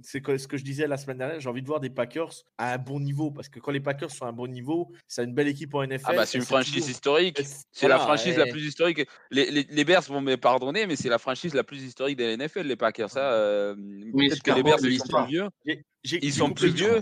c'est 0.02 0.22
ce 0.38 0.48
que 0.48 0.58
je 0.58 0.64
disais 0.64 0.88
la 0.88 0.98
semaine 0.98 1.18
dernière, 1.18 1.40
j'ai 1.40 1.50
envie 1.50 1.62
de 1.62 1.68
voir 1.68 1.80
des 1.80 1.90
Packers 1.90 2.34
à 2.58 2.74
un 2.74 2.78
bon 2.78 3.00
niveau 3.00 3.32
parce 3.46 3.50
que 3.50 3.60
quand 3.60 3.72
les 3.72 3.80
Packers 3.80 4.10
sont 4.12 4.26
à 4.26 4.30
un 4.30 4.34
bon 4.34 4.48
niveau, 4.48 4.92
c'est 5.08 5.24
une 5.24 5.34
belle 5.34 5.48
équipe 5.48 5.74
en 5.76 5.84
NFL. 5.86 6.04
Ah 6.06 6.14
bah 6.14 6.26
c'est 6.26 6.38
une 6.40 6.44
franchise 6.46 6.74
toujours- 6.74 6.90
historique. 6.90 7.42
C'est 7.72 7.88
la 7.88 8.00
franchise 8.00 8.38
la 8.38 8.48
plus 8.48 8.66
historique. 8.66 9.08
Les, 9.30 9.52
les, 9.52 9.68
les 9.70 9.86
Bears 9.86 10.02
vont 10.04 10.22
me 10.22 10.36
pardonner, 10.36 10.88
mais 10.88 10.96
c'est 10.96 11.10
la 11.10 11.20
franchise 11.20 11.54
la 11.54 11.64
plus 11.64 11.84
historique 11.84 12.18
de 12.18 12.24
la 12.24 12.38
NFL, 12.38 12.62
les 12.66 12.76
Packers. 12.76 13.10
Ça, 13.12 13.34
euh, 13.34 13.76
Oui, 14.14 14.30
peut-être 14.30 14.42
que 14.44 14.52
les 14.52 14.64
Bears 14.64 14.80
de 14.80 14.88
ils 14.90 15.00
sont 15.00 15.08
plus 15.08 15.28
vieux. 15.28 15.48
Ils 16.22 16.34
sont 16.34 16.52
plus 16.52 16.70
vieux, 16.70 17.02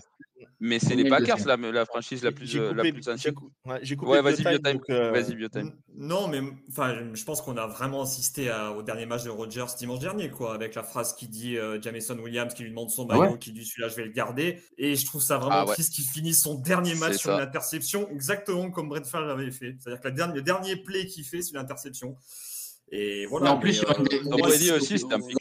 mais 0.59 0.79
c'est 0.79 0.95
les 0.95 1.09
Packers 1.09 1.45
la, 1.45 1.57
la 1.57 1.85
franchise 1.85 2.23
la 2.23 2.31
plus, 2.31 2.55
euh, 2.55 2.73
la 2.73 2.83
coupé- 2.83 2.93
plus 2.93 3.03
j'ai 3.03 3.11
ancienne. 3.11 3.35
j'ai 3.81 3.95
coupé 3.95 4.11
Ouais, 4.11 4.21
vas-y, 4.21 4.43
Biotime. 4.43 4.79
euh, 4.89 5.11
Vas-y, 5.11 5.35
Biotime. 5.35 5.73
Non, 5.95 6.27
mais 6.27 6.39
enfin, 6.69 6.95
je 7.13 7.23
pense 7.23 7.41
qu'on 7.41 7.57
a 7.57 7.67
vraiment 7.67 8.01
assisté 8.03 8.49
à- 8.49 8.71
au 8.71 8.81
dernier 8.81 9.05
match 9.05 9.23
de 9.23 9.29
Rodgers 9.29 9.65
dimanche 9.77 9.99
dernier, 9.99 10.29
quoi, 10.29 10.55
avec 10.55 10.75
la 10.75 10.83
phrase 10.83 11.15
qui 11.15 11.27
dit 11.27 11.57
euh, 11.57 11.81
Jameson 11.81 12.17
Williams 12.19 12.53
qui 12.53 12.63
lui 12.63 12.69
demande 12.69 12.89
son 12.89 13.07
Ah 13.09 13.17
maillot, 13.17 13.33
ouais? 13.33 13.39
qui 13.39 13.51
dit 13.51 13.65
celui-là 13.65 13.89
je 13.89 13.95
vais 13.95 14.05
le 14.05 14.11
garder. 14.11 14.59
Et 14.77 14.95
je 14.95 15.05
trouve 15.05 15.21
ça 15.21 15.37
vraiment 15.37 15.55
Ah 15.55 15.65
ouais. 15.65 15.73
triste 15.73 15.93
qu'il 15.93 16.05
finisse 16.05 16.41
son 16.41 16.55
dernier 16.55 16.95
match 16.95 17.17
sur 17.17 17.31
ça. 17.31 17.35
une 17.35 17.41
interception, 17.41 18.09
exactement 18.09 18.71
comme 18.71 18.89
Brett 18.89 19.05
Favre 19.05 19.25
l'avait 19.27 19.51
fait. 19.51 19.75
C'est-à-dire 19.79 20.01
que 20.01 20.07
la 20.07 20.13
dernière- 20.13 20.35
le 20.35 20.41
dernier 20.41 20.75
play 20.77 21.05
qu'il 21.07 21.25
fait, 21.25 21.41
c'est 21.41 21.51
une 21.51 21.57
interception. 21.57 22.15
Et 22.95 23.25
voilà. 23.25 23.45
Mais 23.45 23.49
en 23.51 23.57
plus, 23.57 23.69
mais, 23.69 23.73
sur 23.73 23.89
euh, 23.89 24.37
Brady 24.37 24.65
des- 24.65 24.71
aussi, 24.71 24.99
c'est 24.99 25.11
un 25.11 25.17
des- 25.17 25.33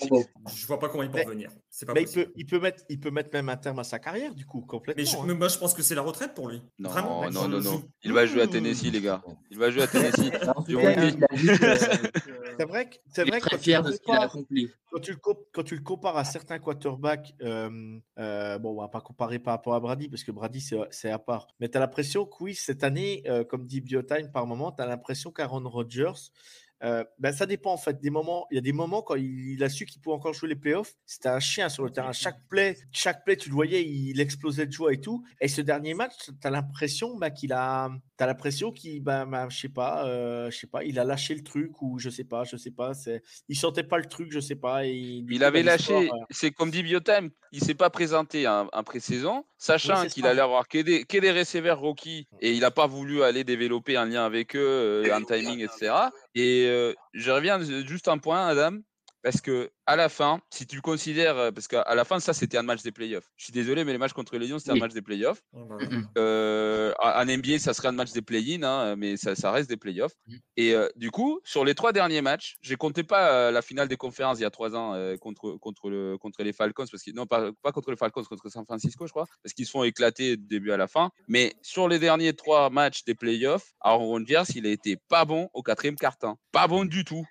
je 0.56 0.66
vois 0.66 0.78
pas 0.78 0.88
comment 0.88 1.02
il 1.02 1.10
peut 1.10 1.20
revenir. 1.22 1.50
C'est 1.68 1.84
pas 1.84 1.92
Mais 1.92 2.02
il 2.04 2.08
peut, 2.10 2.32
il, 2.34 2.46
peut 2.46 2.58
mettre, 2.58 2.82
il 2.88 2.98
peut 2.98 3.10
mettre 3.10 3.28
même 3.34 3.50
un 3.50 3.58
terme 3.58 3.78
à 3.78 3.84
sa 3.84 3.98
carrière, 3.98 4.34
du 4.34 4.46
coup, 4.46 4.62
complètement. 4.62 5.02
Mais, 5.02 5.06
je- 5.06 5.16
hein. 5.18 5.24
mais 5.26 5.34
moi, 5.34 5.48
je 5.48 5.58
pense 5.58 5.74
que 5.74 5.82
c'est 5.82 5.94
la 5.94 6.00
retraite 6.00 6.32
pour 6.32 6.48
lui. 6.48 6.62
Non, 6.78 6.88
Vraiment. 6.88 7.30
non, 7.30 7.42
Je- 7.42 7.48
non, 7.48 7.60
je- 7.60 7.68
non. 7.68 7.82
Il 8.04 8.12
va 8.14 8.24
jouer 8.24 8.40
à 8.42 8.46
Mmh. 8.46 8.50
Tennessee, 8.50 8.90
les 8.90 9.00
gars. 9.02 9.22
Il 9.50 9.58
va 9.58 9.70
jouer 9.70 9.82
à 9.82 9.86
Tennessee. 9.86 10.30
Je 10.66 10.72
il 10.72 11.10
dit 11.10 11.16
que- 11.18 11.26
C'est 12.58 12.68
vrai 12.68 12.88
que, 12.88 12.96
c'est 13.08 13.22
il 13.22 13.28
est 13.28 13.30
vrai 13.30 13.40
que 13.40 13.46
très 13.46 13.50
quand 13.50 13.56
tu 13.58 13.62
fier 13.64 13.82
le 13.82 13.88
de 13.90 13.92
ce 13.94 14.00
qu'il 14.00 14.10
a 14.12 14.14
compares- 14.16 14.24
accompli. 14.30 14.70
quand 14.90 15.00
tu 15.00 15.10
le, 15.12 15.16
co- 15.18 15.48
quand 15.52 15.62
tu 15.62 15.74
le 15.74 15.82
compares 15.82 16.16
à 16.16 16.24
certains 16.24 16.58
quarterbacks, 16.58 17.34
euh, 17.42 17.98
euh, 18.18 18.58
bon, 18.58 18.72
on 18.76 18.80
va 18.80 18.88
pas 18.88 19.00
comparer 19.00 19.38
par 19.38 19.54
rapport 19.54 19.74
à 19.74 19.80
Brady, 19.80 20.08
parce 20.08 20.22
que 20.24 20.32
Brady, 20.32 20.60
c'est 20.60 20.76
c'est 20.90 21.10
à 21.10 21.18
part. 21.18 21.48
Mais 21.60 21.68
tu 21.68 21.76
as 21.76 21.80
l'impression 21.80 22.24
que 22.26 22.34
oui, 22.40 22.54
cette 22.54 22.84
année, 22.84 23.22
euh, 23.26 23.42
comme 23.44 23.66
dit 23.66 23.80
Biotime 23.80 24.30
par 24.32 24.46
moment, 24.46 24.70
tu 24.72 24.82
as 24.82 24.86
l'impression 24.86 25.30
qu'Aaron 25.30 25.66
Rodgers, 25.68 26.12
euh, 26.84 27.04
ben, 27.18 27.32
ça 27.32 27.46
dépend 27.46 27.72
en 27.72 27.76
fait 27.76 28.00
des 28.00 28.10
moments. 28.10 28.46
Il 28.50 28.56
y 28.56 28.58
a 28.58 28.62
des 28.62 28.72
moments 28.72 29.02
quand 29.02 29.14
il, 29.14 29.52
il 29.52 29.62
a 29.62 29.68
su 29.68 29.86
qu'il 29.86 30.00
pouvait 30.00 30.16
encore 30.16 30.34
jouer 30.34 30.48
les 30.48 30.56
playoffs, 30.56 30.94
c'était 31.06 31.28
un 31.28 31.40
chien 31.40 31.68
sur 31.68 31.84
le 31.84 31.90
terrain. 31.90 32.12
Chaque 32.12 32.46
play, 32.48 32.76
chaque 32.90 33.24
play, 33.24 33.36
tu 33.36 33.48
le 33.48 33.54
voyais, 33.54 33.84
il 33.84 34.20
explosait 34.20 34.66
de 34.66 34.72
joie 34.72 34.92
et 34.92 35.00
tout. 35.00 35.24
Et 35.40 35.48
ce 35.48 35.60
dernier 35.60 35.94
match, 35.94 36.12
tu 36.26 36.46
as 36.46 36.50
l'impression 36.50 37.16
bah, 37.16 37.30
qu'il 37.30 37.52
a, 37.52 37.90
t'as 38.16 38.26
l'impression 38.26 38.72
qu'il, 38.72 39.02
bah, 39.02 39.24
bah, 39.24 39.48
je 39.48 39.58
sais 39.58 39.68
pas, 39.68 40.06
euh, 40.06 40.50
je 40.50 40.58
sais 40.58 40.66
pas, 40.66 40.82
il 40.84 40.98
a 40.98 41.04
lâché 41.04 41.34
le 41.34 41.42
truc 41.42 41.80
ou 41.82 41.98
je 41.98 42.10
sais 42.10 42.24
pas, 42.24 42.44
je 42.44 42.56
sais 42.56 42.70
pas. 42.70 42.94
C'est, 42.94 43.22
il 43.48 43.56
sentait 43.56 43.84
pas 43.84 43.98
le 43.98 44.06
truc, 44.06 44.32
je 44.32 44.40
sais 44.40 44.56
pas. 44.56 44.84
Et, 44.84 44.92
Il 44.92 45.38
coup, 45.38 45.44
avait 45.44 45.62
lâché, 45.62 45.94
euh, 45.94 46.16
c'est 46.30 46.50
comme 46.50 46.70
dit 46.70 46.82
Biotime, 46.82 47.30
il 47.52 47.62
s'est 47.62 47.74
pas 47.74 47.90
présenté 47.90 48.48
en, 48.48 48.68
en 48.72 48.82
pré-saison, 48.82 49.44
sachant 49.56 50.02
Oui, 50.02 50.08
qu'il 50.08 50.26
allait 50.26 50.40
avoir 50.40 50.66
que 50.66 50.78
des, 50.78 51.04
que 51.04 51.18
des 51.18 51.30
receveurs 51.30 51.78
rookies 51.78 52.26
et 52.40 52.52
il 52.52 52.60
n'a 52.60 52.70
pas 52.70 52.86
voulu 52.86 53.22
aller 53.22 53.44
développer 53.44 53.96
un 53.96 54.06
lien 54.06 54.24
avec 54.24 54.56
eux, 54.56 55.04
en 55.12 55.22
timing, 55.22 55.60
etc. 55.60 55.92
Et 56.34 56.94
je 57.12 57.30
reviens 57.30 57.60
juste 57.86 58.08
un 58.08 58.18
point, 58.18 58.46
Adam, 58.46 58.78
parce 59.22 59.40
que 59.40 59.70
à 59.86 59.96
la 59.96 60.08
fin, 60.08 60.40
si 60.50 60.66
tu 60.66 60.76
le 60.76 60.82
considères, 60.82 61.36
euh, 61.36 61.50
parce 61.50 61.68
qu'à 61.68 61.94
la 61.94 62.04
fin, 62.04 62.20
ça 62.20 62.32
c'était 62.32 62.58
un 62.58 62.62
match 62.62 62.82
des 62.82 62.92
playoffs. 62.92 63.28
Je 63.36 63.44
suis 63.44 63.52
désolé, 63.52 63.84
mais 63.84 63.92
les 63.92 63.98
matchs 63.98 64.12
contre 64.12 64.36
les 64.38 64.46
Lions, 64.46 64.58
c'était 64.58 64.72
un 64.72 64.76
match 64.76 64.92
des 64.92 65.02
playoffs. 65.02 65.42
Mhm. 65.52 66.08
Euh, 66.16 66.92
en 67.00 67.24
NBA, 67.24 67.58
ça 67.58 67.74
serait 67.74 67.88
un 67.88 67.92
match 67.92 68.12
des 68.12 68.22
play-in, 68.22 68.62
hein, 68.62 68.96
mais 68.96 69.16
ça, 69.16 69.34
ça 69.34 69.50
reste 69.50 69.68
des 69.68 69.76
playoffs. 69.76 70.14
Mhm. 70.26 70.38
Et 70.56 70.74
euh, 70.74 70.88
du 70.96 71.10
coup, 71.10 71.40
sur 71.44 71.64
les 71.64 71.74
trois 71.74 71.92
derniers 71.92 72.22
matchs, 72.22 72.56
j'ai 72.62 72.76
compté 72.76 73.02
pas 73.02 73.32
euh, 73.32 73.50
la 73.50 73.62
finale 73.62 73.88
des 73.88 73.96
conférences 73.96 74.38
il 74.38 74.42
y 74.42 74.44
a 74.44 74.50
trois 74.50 74.74
ans 74.76 74.94
euh, 74.94 75.16
contre, 75.16 75.56
contre, 75.58 75.90
le, 75.90 76.16
contre 76.18 76.42
les 76.42 76.52
Falcons, 76.52 76.86
parce 76.90 77.02
qu'ils 77.02 77.14
non, 77.14 77.26
pas, 77.26 77.50
pas 77.62 77.72
contre 77.72 77.90
les 77.90 77.96
Falcons, 77.96 78.22
contre 78.22 78.48
San 78.48 78.64
Francisco, 78.64 79.06
je 79.06 79.12
crois, 79.12 79.26
parce 79.42 79.52
qu'ils 79.54 79.66
se 79.66 79.70
font 79.70 79.84
éclater 79.84 80.36
du 80.36 80.46
début 80.46 80.72
à 80.72 80.76
la 80.76 80.86
fin. 80.86 81.10
Mais 81.28 81.54
sur 81.62 81.88
les 81.88 81.98
derniers 81.98 82.34
trois 82.34 82.70
matchs 82.70 83.04
des 83.04 83.14
playoffs, 83.14 83.72
Aaron 83.80 84.06
Rodgers, 84.06 84.44
il 84.54 84.66
a 84.66 84.70
été 84.70 84.96
pas 85.08 85.24
bon 85.24 85.48
au 85.52 85.62
quatrième 85.62 85.96
quart-temps. 85.96 86.38
Pas 86.52 86.68
bon 86.68 86.84
du 86.84 87.04
tout. 87.04 87.24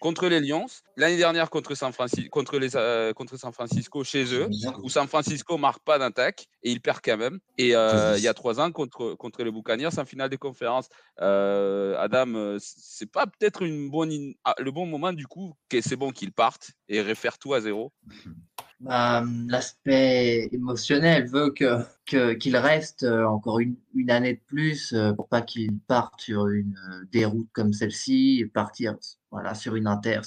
Contre 0.00 0.26
les 0.26 0.40
Lions, 0.40 0.66
l'année 0.96 1.16
dernière 1.16 1.50
contre 1.50 1.74
San, 1.74 1.91
Francisco, 1.92 2.28
contre, 2.30 2.58
les, 2.58 2.76
euh, 2.76 3.12
contre 3.12 3.36
San 3.36 3.52
Francisco 3.52 4.02
chez 4.04 4.24
eux, 4.34 4.48
où 4.82 4.88
San 4.88 5.06
Francisco 5.06 5.56
marque 5.58 5.82
pas 5.84 5.98
d'attaque 5.98 6.46
et 6.62 6.70
il 6.72 6.80
perd 6.80 7.00
quand 7.04 7.16
même. 7.16 7.38
Et 7.58 7.76
euh, 7.76 8.14
il 8.18 8.22
y 8.22 8.28
a 8.28 8.34
trois 8.34 8.60
ans 8.60 8.72
contre, 8.72 9.14
contre 9.14 9.42
les 9.44 9.50
Buccaneers 9.50 9.98
en 9.98 10.04
finale 10.04 10.30
des 10.30 10.38
conférences. 10.38 10.88
Euh, 11.20 11.96
Adam, 11.98 12.56
c'est 12.58 13.10
pas 13.10 13.26
peut-être 13.26 13.62
une 13.62 13.90
bonne 13.90 14.10
in- 14.12 14.32
ah, 14.44 14.54
le 14.58 14.70
bon 14.70 14.86
moment 14.86 15.12
du 15.12 15.26
coup 15.26 15.54
que 15.68 15.80
c'est 15.80 15.96
bon 15.96 16.10
qu'il 16.10 16.32
parte 16.32 16.72
et 16.88 17.00
réfère 17.00 17.38
tout 17.38 17.54
à 17.54 17.60
zéro. 17.60 17.92
Bah, 18.82 19.22
L'aspect 19.48 20.48
émotionnel 20.52 21.28
veut 21.28 21.50
que 21.50 22.34
qu'il 22.34 22.56
reste 22.56 23.04
euh, 23.04 23.24
encore 23.26 23.60
une, 23.60 23.76
une 23.94 24.10
année 24.10 24.34
de 24.34 24.40
plus 24.46 24.92
euh, 24.92 25.12
pour 25.12 25.28
pas 25.28 25.40
qu'il 25.40 25.78
parte 25.80 26.20
sur 26.20 26.48
une 26.48 26.76
euh, 26.90 27.04
déroute 27.12 27.48
comme 27.52 27.72
celle-ci 27.72 28.44
partir 28.52 28.96
voilà, 29.30 29.54
sur 29.54 29.76
une 29.76 29.86
inter, 29.86 30.20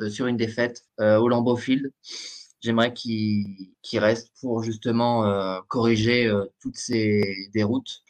euh, 0.00 0.10
sur 0.10 0.26
une 0.26 0.36
défaite 0.36 0.82
euh, 1.00 1.18
au 1.18 1.28
Lambeau 1.28 1.56
Field. 1.56 1.92
J'aimerais 2.60 2.92
qu'il 2.92 3.70
qu'il 3.82 4.00
reste 4.00 4.32
pour 4.40 4.62
justement 4.64 5.24
euh, 5.26 5.60
corriger 5.68 6.26
euh, 6.26 6.46
toutes 6.60 6.76
ces 6.76 7.22
déroutes. 7.54 8.02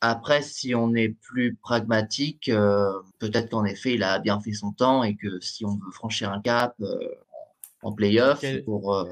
Après, 0.00 0.42
si 0.42 0.74
on 0.74 0.94
est 0.94 1.08
plus 1.10 1.56
pragmatique, 1.56 2.48
euh, 2.50 2.92
peut-être 3.18 3.50
qu'en 3.50 3.64
effet, 3.64 3.94
il 3.94 4.02
a 4.04 4.18
bien 4.20 4.40
fait 4.40 4.52
son 4.52 4.72
temps 4.72 5.02
et 5.04 5.16
que 5.16 5.40
si 5.40 5.64
on 5.64 5.74
veut 5.76 5.90
franchir 5.92 6.30
un 6.32 6.40
cap 6.40 6.74
euh, 6.80 6.98
en 7.82 7.92
playoff 7.92 8.40
Quel- 8.40 8.64
pour 8.64 8.94
euh, 8.94 9.04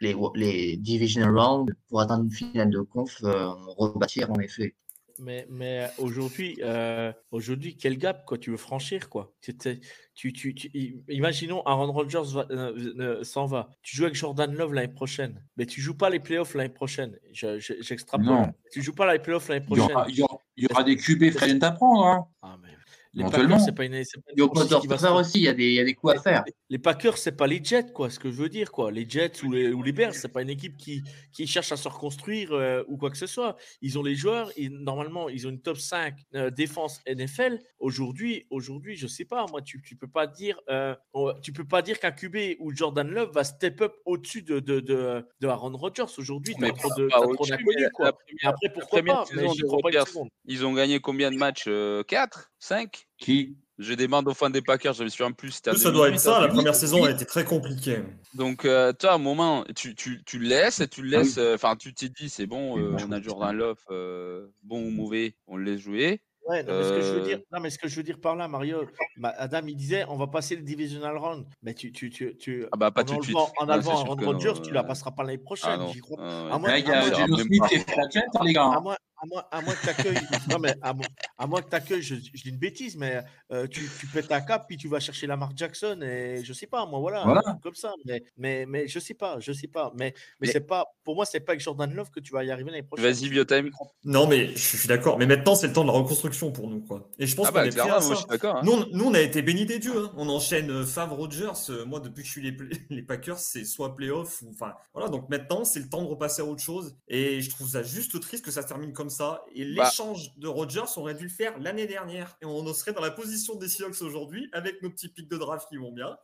les, 0.00 0.14
les 0.34 0.76
divisional 0.76 1.36
rounds, 1.38 1.72
pour 1.88 2.00
atteindre 2.00 2.24
une 2.24 2.30
finale 2.32 2.70
de 2.70 2.80
conf, 2.80 3.22
euh, 3.24 3.48
rebâtir 3.76 4.30
en 4.30 4.38
effet. 4.40 4.74
Mais, 5.20 5.46
mais 5.48 5.88
aujourd'hui, 5.98 6.58
euh, 6.64 7.12
aujourd'hui, 7.30 7.76
quel 7.76 7.96
gap 7.98 8.24
quoi, 8.26 8.36
tu 8.36 8.50
veux 8.50 8.56
franchir 8.56 9.08
quoi? 9.08 9.32
Tu, 9.40 10.32
tu, 10.32 10.54
tu- 10.54 11.04
Imaginons 11.08 11.62
Aaron 11.66 11.92
Rodgers 11.92 12.22
va- 12.32 12.46
euh, 12.50 12.94
euh, 12.98 13.22
s'en 13.22 13.46
va. 13.46 13.68
Tu 13.82 13.96
joues 13.96 14.04
avec 14.06 14.16
Jordan 14.16 14.52
Love 14.52 14.74
l'année 14.74 14.92
prochaine, 14.92 15.40
mais 15.56 15.66
tu 15.66 15.80
joues 15.80 15.96
pas 15.96 16.10
les 16.10 16.18
playoffs 16.18 16.54
l'année 16.54 16.68
prochaine. 16.74 17.16
Je- 17.32 17.60
je- 17.60 17.74
J'extrapole. 17.80 18.26
Non. 18.26 18.52
Tu 18.72 18.82
joues 18.82 18.92
pas 18.92 19.12
les 19.12 19.20
playoffs 19.20 19.48
l'année 19.48 19.64
Il 19.70 19.74
y 19.74 19.76
prochaine. 19.78 19.96
aura, 19.96 20.06
il 20.08 20.16
y 20.18 20.22
aura- 20.22 20.38
il 20.56 20.64
y 20.64 20.66
aura 20.72 20.82
des 20.82 20.96
QB 20.96 21.22
agent 21.40 21.58
à 21.62 21.70
prendre. 21.70 22.04
Hein. 22.06 22.26
Ah, 22.42 22.58
mais 22.60 22.70
Les 23.14 23.20
Éventuellement. 23.20 23.50
Packers, 23.50 23.64
c'est 23.66 23.74
pas 23.74 23.84
une. 23.84 23.92
pas 23.92 24.62
une 24.74 24.80
qui 24.80 24.86
va 24.88 24.98
se- 24.98 25.06
aussi, 25.06 25.38
il 25.38 25.44
y, 25.44 25.48
a 25.48 25.52
des- 25.54 25.68
il 25.68 25.74
y 25.74 25.80
a 25.80 25.84
des 25.84 25.94
coups 25.94 26.14
à 26.16 26.20
faire. 26.20 26.42
Les, 26.46 26.52
les 26.70 26.78
Packers, 26.78 27.16
c'est 27.16 27.36
pas 27.36 27.46
les 27.46 27.62
Jets, 27.62 27.92
quoi. 27.92 28.10
Ce 28.10 28.18
que 28.18 28.28
je 28.30 28.34
veux 28.36 28.48
dire, 28.48 28.72
quoi. 28.72 28.90
Les 28.90 29.08
Jets 29.08 29.44
ou 29.44 29.52
les, 29.52 29.72
ou 29.72 29.82
les 29.84 29.92
Bears, 29.92 30.14
c'est 30.14 30.32
pas 30.32 30.42
une 30.42 30.50
équipe 30.50 30.76
qui, 30.76 31.02
qui 31.32 31.46
cherche 31.46 31.70
à 31.70 31.76
se 31.76 31.86
reconstruire 31.88 32.52
euh, 32.52 32.82
ou 32.88 32.96
quoi 32.96 33.10
que 33.10 33.16
ce 33.16 33.26
soit. 33.28 33.56
Ils 33.82 33.98
ont 33.98 34.02
les 34.02 34.16
joueurs. 34.16 34.50
Normalement, 34.70 35.28
ils 35.28 35.46
ont 35.46 35.50
une 35.50 35.60
top 35.60 35.76
5 35.78 36.16
euh, 36.34 36.50
défense 36.50 37.00
NFL. 37.06 37.60
Aujourd'hui, 37.78 38.46
aujourd'hui, 38.50 38.96
je 38.96 39.06
sais 39.06 39.24
pas. 39.24 39.46
Moi, 39.50 39.62
tu, 39.62 39.80
tu 39.82 39.94
peux 39.94 40.08
pas 40.08 40.26
dire, 40.26 40.58
euh, 40.68 40.94
tu 41.42 41.52
peux 41.52 41.66
pas 41.66 41.82
dire 41.82 42.00
qu'un 42.00 42.10
QB 42.10 42.56
ou 42.58 42.74
Jordan 42.74 43.08
Love 43.08 43.30
va 43.32 43.44
step 43.44 43.80
up 43.82 43.94
au-dessus 44.06 44.42
de, 44.42 44.58
de, 44.58 44.80
de, 44.80 45.24
de 45.40 45.46
Aaron 45.48 45.76
Rodgers. 45.76 46.06
Aujourd'hui, 46.18 46.54
Mais 46.58 46.70
t'as 46.72 46.78
trop 46.78 46.88
pas- 46.88 46.94
de 46.96 47.06
pas 47.06 47.14
t'as 47.14 47.20
trop 47.22 47.30
au-dessus, 47.34 47.50
d'inconnus, 47.52 47.76
mais 47.78 47.90
quoi. 47.90 48.04
la 48.06 48.10
Et 48.10 48.12
première- 48.12 48.48
après, 48.50 48.66
la 48.66 48.72
pourquoi 48.72 48.98
première 48.98 49.14
pas 49.14 49.24
Mais 49.34 49.40
saison 49.42 49.52
j'y 49.52 49.60
de 49.62 49.66
crois 49.66 49.78
pas 49.82 49.90
une 49.90 49.96
Rodgers, 49.98 50.10
seconde. 50.10 50.28
Ils 50.46 50.66
ont 50.66 50.72
gagné 50.72 50.98
combien 51.00 51.30
de 51.30 51.36
matchs 51.36 51.68
4 52.08 52.50
5 52.64 53.06
Qui 53.18 53.56
Je 53.78 53.92
demande 53.92 54.26
aux 54.26 54.32
fans 54.34 54.48
des 54.48 54.62
Packers, 54.62 54.94
je 54.94 55.04
me 55.04 55.08
suis 55.10 55.22
en 55.22 55.32
plus. 55.32 55.50
Ça 55.62 55.72
doit 55.72 56.08
être 56.08 56.14
2008, 56.14 56.18
ça, 56.18 56.38
hein. 56.38 56.40
la 56.40 56.48
première 56.48 56.74
saison 56.74 57.04
a 57.04 57.10
été 57.10 57.26
très 57.26 57.44
compliquée. 57.44 57.98
Donc, 58.32 58.64
euh, 58.64 58.92
toi, 58.94 59.12
à 59.12 59.14
un 59.16 59.18
moment, 59.18 59.64
tu, 59.76 59.94
tu, 59.94 60.22
tu 60.24 60.38
le 60.38 60.48
laisses, 60.48 60.80
et 60.80 60.88
tu 60.88 61.02
le 61.02 61.14
Ah 61.14 61.18
laisses. 61.20 61.36
euh, 61.36 61.56
Enfin, 61.56 61.76
tu 61.76 61.92
t'es 61.92 62.08
dit, 62.08 62.30
c'est 62.30 62.46
bon, 62.46 62.78
euh, 62.78 62.96
on 63.06 63.12
a. 63.12 63.20
Jordan 63.20 63.54
Love, 63.54 63.78
euh, 63.90 64.46
bon 64.62 64.82
ou 64.86 64.90
mauvais, 64.90 65.36
on 65.46 65.56
le 65.58 65.64
laisse 65.64 65.80
jouer. 65.80 66.22
Ouais, 66.48 66.62
non, 66.62 66.72
mais 66.76 66.84
ce 66.84 66.90
que 66.92 67.00
je 67.00 67.12
veux 67.14 67.22
dire, 67.26 67.40
non, 67.52 67.60
mais 67.60 67.70
ce 67.70 67.78
que 67.78 67.88
je 67.88 67.96
veux 67.96 68.02
dire 68.02 68.18
par 68.20 68.36
là, 68.36 68.48
Mario, 68.48 68.84
ma- 69.16 69.30
Adam, 69.30 69.62
il 69.66 69.76
disait, 69.76 70.04
on 70.08 70.16
va 70.18 70.26
passer 70.26 70.56
le 70.56 70.62
divisional 70.62 71.16
round. 71.16 71.46
Mais 71.62 71.72
tu, 71.74 71.90
tu, 71.90 72.10
tu, 72.10 72.36
tu 72.36 72.66
Ah 72.70 72.76
bah, 72.76 72.90
pas 72.90 73.00
en 73.00 73.04
tout 73.04 73.16
de 73.16 73.22
suite. 73.24 73.34
enlevant, 73.36 73.52
en 73.58 73.66
Ouais, 73.66 73.72
enlevant 73.72 74.26
Rodgers, 74.26 74.60
tu 74.62 74.70
la 74.72 74.84
passeras 74.84 75.10
pas 75.12 75.22
l'année 75.24 75.38
Ah 75.40 75.44
prochaine. 75.44 75.78
non. 75.80 75.88
j'y 75.88 76.00
crois. 76.00 76.18
ah 76.20 76.44
ouais. 76.46 76.52
À 76.52 76.58
moins, 76.58 76.68
Ah, 76.70 76.78
Il 76.78 76.86
y 76.86 76.90
a 76.92 77.10
Geno 77.12 77.36
même 77.38 77.46
Smith 77.46 77.60
pas. 77.62 77.68
qui 77.68 77.74
est 77.76 77.78
fait 77.90 77.96
la 77.96 78.08
tête, 78.08 78.24
hein, 78.34 78.40
les 78.44 78.52
gars. 78.52 78.64
à 78.72 78.80
moins, 78.80 78.96
à 79.24 79.26
moins, 79.26 79.44
à 79.50 79.60
moins 79.62 79.74
que 79.74 79.80
tu 79.82 79.88
accueilles, 79.88 80.26
non, 80.50 80.58
mais 80.58 80.74
à, 80.82 80.92
moins- 80.92 81.06
à 81.38 81.46
moins 81.46 81.62
que 81.62 81.70
tu 81.70 81.76
accueilles, 81.76 82.02
je, 82.02 82.14
je 82.16 82.42
dis 82.42 82.50
une 82.50 82.58
bêtise, 82.58 82.96
mais 82.96 83.22
euh, 83.52 83.66
tu, 83.66 83.88
tu 83.98 84.06
pètes 84.06 84.28
ta 84.28 84.40
cape, 84.40 84.66
puis 84.68 84.76
tu 84.76 84.88
vas 84.88 85.00
chercher 85.00 85.26
Lamar 85.26 85.52
Jackson, 85.56 86.00
et 86.02 86.42
je 86.44 86.52
sais 86.52 86.66
pas, 86.66 86.84
moi, 86.86 87.00
voilà, 87.00 87.24
un 87.26 87.58
comme 87.62 87.74
ça. 87.74 87.92
Mais, 88.04 88.22
mais, 88.36 88.66
mais 88.66 88.86
je 88.88 88.98
sais 88.98 89.14
pas, 89.14 89.40
je 89.40 89.52
sais 89.52 89.66
pas. 89.68 89.92
Mais, 89.96 90.12
mais, 90.40 90.46
Mais- 90.46 90.52
c'est 90.52 90.60
pas, 90.60 90.84
pour 91.04 91.14
moi, 91.14 91.24
c'est 91.24 91.40
pas 91.40 91.52
avec 91.52 91.60
Jordan 91.62 91.92
Love 91.92 92.10
que 92.10 92.20
tu 92.20 92.32
vas 92.32 92.44
y 92.44 92.50
arriver 92.50 92.70
l'année 92.70 92.82
prochaine. 92.82 93.04
Vas-y, 93.06 93.28
Biotime. 93.28 93.70
Non, 94.04 94.26
mais 94.26 94.48
je 94.54 94.76
suis 94.78 94.88
d'accord. 94.88 95.18
Mais 95.18 95.26
maintenant, 95.26 95.54
c'est 95.54 95.66
le 95.68 95.72
temps 95.72 95.82
de 95.82 95.88
la 95.88 95.94
reconstruction 95.94 96.50
pour 96.52 96.68
nous. 96.68 96.80
Quoi. 96.80 97.08
Et 97.18 97.26
je 97.26 97.34
pense 97.34 97.46
Ah 97.46 97.50
qu'on 97.50 97.54
bah, 97.56 97.66
est 97.66 97.70
prêt 97.70 97.80
à 97.80 97.86
moi, 97.86 98.00
ça. 98.02 98.10
je 98.10 98.18
suis 98.18 98.26
d'accord. 98.28 98.56
hein. 98.56 98.62
Nous, 98.64 98.72
on- 98.72 98.86
nous, 98.92 99.04
on 99.06 99.14
a 99.14 99.20
été 99.20 99.42
bénis 99.42 99.66
des 99.66 99.78
dieux. 99.78 99.96
hein. 99.96 100.12
On 100.16 100.28
enchaîne 100.28 100.70
euh, 100.70 100.84
Favre 100.84 101.16
Rogers. 101.16 101.52
Euh, 101.70 101.84
moi, 101.86 102.00
depuis 102.00 102.22
que 102.22 102.26
je 102.26 102.32
suis 102.32 102.42
les, 102.42 102.52
play- 102.52 102.68
les 102.90 103.02
Packers, 103.02 103.38
c'est 103.38 103.64
soit 103.64 103.94
playoff 103.94 104.42
ou. 104.42 104.50
Enfin, 104.50 104.74
voilà. 104.92 105.08
Donc 105.08 105.28
maintenant, 105.28 105.64
c'est 105.64 105.80
le 105.80 105.88
temps 105.88 106.02
de 106.02 106.08
repasser 106.08 106.42
à 106.42 106.44
autre 106.44 106.62
chose. 106.62 106.96
Et 107.08 107.40
je 107.40 107.50
trouve 107.50 107.68
ça 107.68 107.82
juste 107.82 108.20
triste 108.20 108.44
que 108.44 108.50
ça 108.50 108.62
se 108.62 108.66
termine 108.68 108.92
comme 108.92 109.10
ça. 109.10 109.13
Et 109.54 109.64
Bah. 109.74 109.84
l'échange 109.84 110.34
de 110.36 110.48
Rogers, 110.48 110.82
on 110.96 111.00
aurait 111.00 111.14
dû 111.14 111.24
le 111.24 111.30
faire 111.30 111.58
l'année 111.58 111.86
dernière. 111.86 112.36
Et 112.42 112.46
on 112.46 112.58
en 112.58 112.74
serait 112.74 112.92
dans 112.92 113.00
la 113.00 113.10
position 113.10 113.54
des 113.56 113.68
Seahawks 113.68 114.00
aujourd'hui 114.02 114.48
avec 114.52 114.82
nos 114.82 114.90
petits 114.90 115.08
pics 115.08 115.28
de 115.28 115.36
draft 115.36 115.68
qui 115.68 115.76
vont 115.76 115.92
bien. 115.92 116.16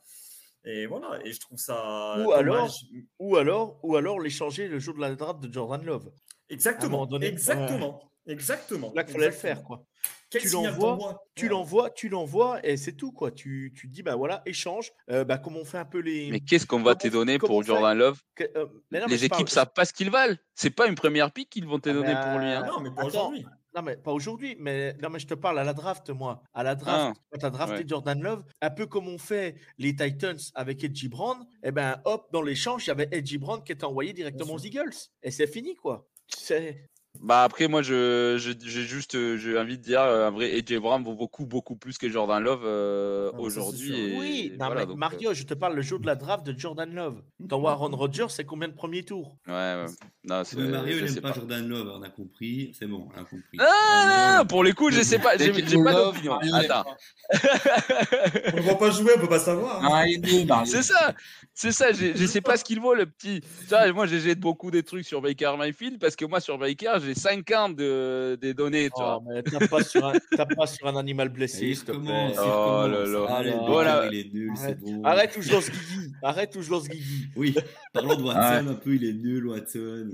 Et 0.65 0.87
voilà. 0.87 1.19
Et 1.25 1.33
je 1.33 1.41
trouve 1.41 1.59
ça. 1.59 2.17
Ou 2.19 2.25
dommage. 2.25 2.39
alors- 2.39 2.79
Ou 3.19 3.37
alors, 3.37 3.81
ou 3.83 3.97
alors 3.97 4.21
l'échanger 4.21 4.69
le 4.69 4.79
jour 4.79 4.95
de 4.95 5.01
la 5.01 5.15
draft 5.15 5.41
de 5.41 5.53
Jordan 5.53 5.83
Love. 5.85 6.11
Exactement. 6.49 7.07
donné, 7.07 7.27
Exactement. 7.27 8.13
Exactement. 8.27 8.93
Là 8.95 9.05
qu'il 9.05 9.15
fallait 9.15 9.27
le 9.27 9.33
faire, 9.33 9.63
quoi. 9.65 9.85
Quel 10.31 10.43
Tu 10.43 10.49
l'envoies, 10.51 11.25
Tu 11.35 11.45
Ouais. 11.47 11.51
l'envoies, 11.51 11.91
tu 11.91 12.09
l'envoies 12.09 12.65
et 12.67 12.77
c'est 12.77 12.93
tout 12.93 13.11
quoi. 13.13 13.31
Tu, 13.33 13.73
tu 13.77 13.89
te 13.89 13.93
dis 13.93 14.03
bah 14.05 14.15
voilà 14.17 14.43
échange, 14.47 14.93
euh, 15.11 15.25
bah 15.25 15.39
comme 15.39 15.57
on 15.57 15.65
fait 15.65 15.79
un 15.79 15.85
peu 15.85 15.99
les. 15.99 16.31
Mais 16.31 16.41
qu'est-ce 16.41 16.67
qu'on 16.67 16.83
va 16.83 16.95
te 16.95 17.09
donner 17.09 17.39
pour 17.39 17.63
Jordan 17.63 17.99
Love? 17.99 18.21
que- 18.37 18.45
euh, 18.57 18.67
mais 18.91 19.01
non, 19.01 19.07
mais 19.09 19.15
Les 19.17 19.25
équipes 19.25 19.49
savent 19.49 19.73
pas 19.75 19.85
ce 19.85 19.93
qu'ils 19.93 20.11
valent. 20.11 20.37
C'est 20.55 20.71
pas 20.71 20.87
une 20.87 20.95
première 20.95 21.33
pique 21.33 21.51
qu'ils 21.51 21.67
vont 21.67 21.79
te 21.81 21.89
Ah, 21.91 21.93
donner 21.93 22.15
pour 22.15 22.39
lui. 22.39 22.47
hein. 22.47 22.63
euh, 22.63 22.67
Non, 22.67 22.81
mais 22.81 22.91
pas 22.93 23.05
aujourd'hui. 23.05 23.45
Non 23.73 23.83
mais 23.83 23.97
pas 23.97 24.11
aujourd'hui, 24.11 24.57
mais 24.59 24.95
non 25.01 25.11
mais 25.11 25.21
je 25.21 25.29
te 25.29 25.35
parle 25.35 25.57
à 25.61 25.63
la 25.65 25.73
draft 25.73 26.11
moi. 26.11 26.43
À 26.55 26.65
la 26.65 26.75
draft, 26.75 27.17
Ah, 27.17 27.21
quand 27.31 27.39
tu 27.39 27.47
as 27.47 27.51
drafté 27.51 27.77
ouais. 27.79 27.85
Jordan 27.87 28.21
Love, 28.21 28.45
un 28.61 28.71
peu 28.71 28.87
comme 28.87 29.07
on 29.07 29.17
fait 29.17 29.55
les 29.79 29.95
Titans 29.95 30.37
avec 30.57 30.83
Edgy 30.83 31.09
Brown, 31.09 31.47
et 31.63 31.71
ben 31.71 32.01
hop 32.05 32.27
dans 32.33 32.43
l'échange 32.43 32.85
il 32.87 32.89
y 32.89 32.91
avait 32.91 33.09
Edgy 33.13 33.39
Brown 33.39 33.63
qui 33.63 33.71
était 33.71 33.85
envoyé 33.85 34.13
directement 34.13 34.55
aux. 34.55 34.59
Eagles 34.59 34.91
et 35.23 35.31
c'est 35.31 35.47
fini 35.47 35.77
quoi. 35.77 36.09
C'est 36.27 36.85
Bah 37.19 37.43
après 37.43 37.67
moi 37.67 37.83
je 37.83 38.37
j'ai 38.39 38.83
juste 38.83 39.15
euh, 39.17 39.37
j'ai 39.37 39.59
envie 39.59 39.77
de 39.77 39.83
dire 39.83 40.01
euh, 40.01 40.29
un 40.29 40.31
vrai 40.31 40.53
AJ 40.57 40.79
Brown 40.79 41.03
vaut 41.03 41.15
beaucoup 41.17 41.45
beaucoup 41.45 41.75
plus 41.75 41.99
que 41.99 42.09
Jordan 42.09 42.43
Love 42.43 42.63
euh, 42.65 43.31
Ah, 43.35 43.41
aujourd'hui. 43.41 44.17
oui, 44.17 44.53
non, 44.59 44.67
voilà, 44.67 44.81
mais 44.83 44.87
donc, 44.87 44.95
euh, 44.95 44.99
Mario, 44.99 45.35
je 45.35 45.43
te 45.43 45.53
parle 45.53 45.75
le 45.75 45.83
jour 45.83 45.99
de 45.99 46.07
la 46.07 46.15
draft 46.15 46.47
de 46.47 46.57
Jordan 46.59 46.91
Love. 46.95 47.21
T'envoies 47.49 47.73
Aaron 47.73 47.91
Rodgers, 47.95 48.27
c'est 48.29 48.45
combien 48.45 48.69
de 48.69 48.75
premiers 48.75 49.03
tours? 49.03 49.37
Ouais, 49.47 49.53
ouais. 49.53 49.87
Non, 50.25 50.43
c'est 50.45 50.57
Mais 50.57 50.69
Mario, 50.69 50.99
je 50.99 51.05
il 51.07 51.13
n'aime 51.13 51.21
pas 51.21 51.29
pas. 51.31 51.35
Jordan 51.35 51.69
Love, 51.69 51.93
on 51.99 52.03
a 52.03 52.09
compris. 52.11 52.73
C'est 52.79 52.87
bon, 52.87 53.09
on 53.15 53.21
a 53.21 53.25
compris. 53.25 53.59
Ah, 53.59 54.45
pour 54.49 54.63
les 54.63 54.73
coups, 54.73 54.95
je 54.95 55.03
sais 55.03 55.19
pas, 55.19 55.37
j'ai 55.37 55.51
pas 55.53 55.93
d'opinion. 55.93 56.39
Attends. 56.55 56.85
On 58.53 58.57
ne 58.57 58.63
va 58.63 58.75
pas 58.77 58.91
jouer, 58.91 59.13
on 59.17 59.21
peut 59.21 59.29
pas 59.29 59.39
savoir. 59.41 59.85
hein. 59.85 60.07
Ah. 60.51 60.63
C'est 60.65 60.83
ça, 60.83 61.15
c'est 61.55 61.73
ça, 61.73 61.93
je 61.93 62.27
sais 62.27 62.41
pas 62.41 62.57
ce 62.57 62.65
qu'il 62.65 62.81
vaut 62.81 62.95
le 62.95 63.07
petit. 63.07 63.41
Tu 63.41 63.67
vois, 63.69 63.93
moi 63.93 64.07
j'ai 64.07 64.35
beaucoup 64.37 64.71
des 64.71 64.83
trucs 64.85 65.05
sur 65.07 65.21
Baker 65.21 65.55
Mayfield 65.59 65.99
parce 65.99 66.17
que 66.17 66.25
moi 66.25 66.41
sur 66.41 66.57
Baker 66.57 66.99
j'ai 67.01 67.15
5 67.15 67.51
ans 67.53 67.69
de, 67.69 68.39
des 68.41 68.55
données, 68.55 68.89
tu 68.95 69.03
vois. 69.03 69.21
Oh, 69.25 69.43
tape 69.43 69.69
pas, 69.69 69.83
sur 69.83 70.05
un, 70.07 70.13
tape 70.37 70.55
pas 70.55 70.67
sur 70.67 70.87
un 70.87 70.97
animal 70.97 71.29
blessé, 71.29 71.67
Il 71.69 71.77
s'il 71.77 71.85
te 71.85 71.93
plaît. 71.93 72.33
Oh 72.39 72.87
là 72.89 73.07
là. 73.07 73.27
Allez, 73.37 73.55
Voilà. 73.67 74.01
Baker, 74.03 74.17
il 74.17 74.21
est 74.21 74.33
nul, 74.35 74.53
c'est 74.57 74.63
Arrête. 74.65 74.81
bon. 74.81 75.03
Arrête 75.05 75.37
ou 75.37 75.43
je 75.43 75.53
lance 75.53 75.71
Guigui. 75.71 76.13
Arrête 76.23 76.57
ou 76.57 76.63
je 76.63 76.71
lance 76.71 76.89
Guigui. 76.89 77.29
Oui, 77.37 77.55
parlons 77.93 78.17
de 78.17 78.23
Watson 78.23 78.41
Ouais. 78.67 78.71
un 78.73 78.75
peu, 78.75 78.95
il 78.95 79.05
est 79.05 79.13
nul, 79.13 79.47
Watson. 79.47 80.11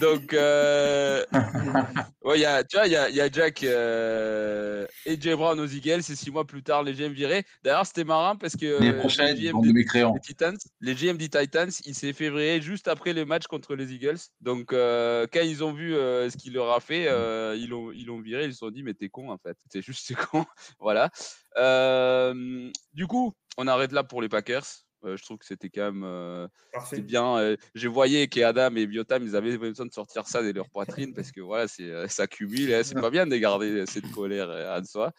Donc, 0.00 0.32
euh... 0.32 1.24
ouais, 2.24 2.40
y 2.40 2.44
a, 2.44 2.64
tu 2.64 2.76
vois, 2.76 2.86
il 2.86 2.92
y 2.92 2.96
a, 2.96 3.08
y 3.10 3.20
a 3.20 3.30
Jack 3.30 3.62
euh... 3.62 4.86
et 5.06 5.20
Jay 5.20 5.34
Brown 5.34 5.58
aux 5.60 5.66
Eagles, 5.66 5.98
et 5.98 6.02
six 6.16 6.30
mois 6.30 6.46
plus 6.46 6.62
tard, 6.62 6.82
les 6.82 6.92
GM 6.94 7.12
virés. 7.12 7.44
D'ailleurs, 7.62 7.86
c'était 7.86 8.04
marrant 8.04 8.36
parce 8.36 8.56
que 8.56 8.66
L'année 8.78 8.90
euh, 8.90 8.98
prochaine, 8.98 9.36
les 9.36 9.50
GM 9.50 9.60
des, 9.62 10.20
Titans, 10.20 10.56
les 10.80 10.94
GM 10.94 11.16
des 11.16 11.28
Titans, 11.28 11.70
il 11.86 11.94
s'est 11.94 12.12
février 12.12 12.60
juste 12.60 12.88
après 12.88 13.12
le 13.12 13.24
match 13.24 13.46
contre 13.46 13.74
les 13.74 13.92
Eagles. 13.92 14.18
Donc, 14.40 14.72
euh, 14.72 15.26
quand 15.32 15.40
ils 15.42 15.62
ont 15.64 15.72
vu 15.72 15.94
euh, 15.94 16.23
ce 16.30 16.36
qu'il 16.36 16.52
leur 16.54 16.70
a 16.72 16.80
fait, 16.80 17.06
euh, 17.08 17.56
ils 17.58 17.68
l'ont 17.68 17.92
ils 17.92 18.06
l'ont 18.06 18.20
viré, 18.20 18.44
ils 18.46 18.52
se 18.52 18.58
sont 18.58 18.70
dit, 18.70 18.82
mais 18.82 18.94
t'es 18.94 19.08
con 19.08 19.30
en 19.30 19.38
fait, 19.38 19.56
t'es 19.70 19.82
juste 19.82 20.14
con. 20.16 20.44
voilà. 20.80 21.10
Euh, 21.56 22.70
du 22.92 23.06
coup, 23.06 23.32
on 23.58 23.66
arrête 23.66 23.92
là 23.92 24.04
pour 24.04 24.22
les 24.22 24.28
Packers. 24.28 24.64
Euh, 25.06 25.18
je 25.18 25.22
trouve 25.22 25.36
que 25.36 25.44
c'était 25.44 25.68
quand 25.68 25.92
même 25.92 26.02
euh, 26.02 26.48
c'est 26.88 27.02
bien. 27.02 27.36
euh, 27.36 27.56
je 27.74 27.88
voyais 27.88 28.26
qu'Adam 28.26 28.74
et 28.74 28.86
Biotam, 28.86 29.22
ils 29.22 29.36
avaient 29.36 29.58
besoin 29.58 29.84
de 29.84 29.92
sortir 29.92 30.26
ça 30.26 30.42
de 30.42 30.50
leur 30.50 30.70
poitrine 30.70 31.12
parce 31.12 31.30
que 31.30 31.42
voilà, 31.42 31.68
c'est, 31.68 31.82
euh, 31.90 32.08
ça 32.08 32.26
cumule. 32.26 32.70
et 32.70 32.82
C'est 32.84 32.94
pas 32.98 33.10
bien 33.10 33.26
de 33.26 33.36
garder 33.36 33.84
cette 33.84 34.10
colère 34.12 34.48
euh, 34.48 34.80
en 34.80 34.82
soi. 34.82 35.12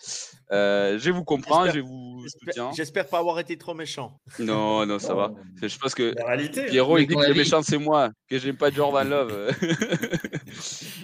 Euh, 0.51 0.97
je 0.97 1.11
vous 1.11 1.23
comprends, 1.23 1.65
je 1.67 1.73
J'espère- 1.73 1.85
vous 1.85 2.19
J'espère- 2.23 2.39
soutiens. 2.49 2.71
J'espère 2.75 3.07
pas 3.07 3.19
avoir 3.19 3.37
été 3.37 3.59
trop 3.59 3.75
méchant. 3.75 4.19
Non, 4.39 4.87
non, 4.87 4.97
ça 4.97 5.13
va. 5.13 5.31
Je 5.61 5.77
pense 5.77 5.93
que 5.93 6.15
La 6.17 6.25
réalité. 6.29 6.61
hein. 6.63 6.67
Pierrot, 6.67 6.97
il 6.97 7.05
dit 7.05 7.13
que 7.15 7.27
le 7.27 7.35
méchant, 7.35 7.61
c'est 7.61 7.77
moi, 7.77 8.09
que 8.27 8.39
j'aime 8.39 8.57
pas 8.57 8.71
Jordan 8.71 9.07
Love. 9.07 9.51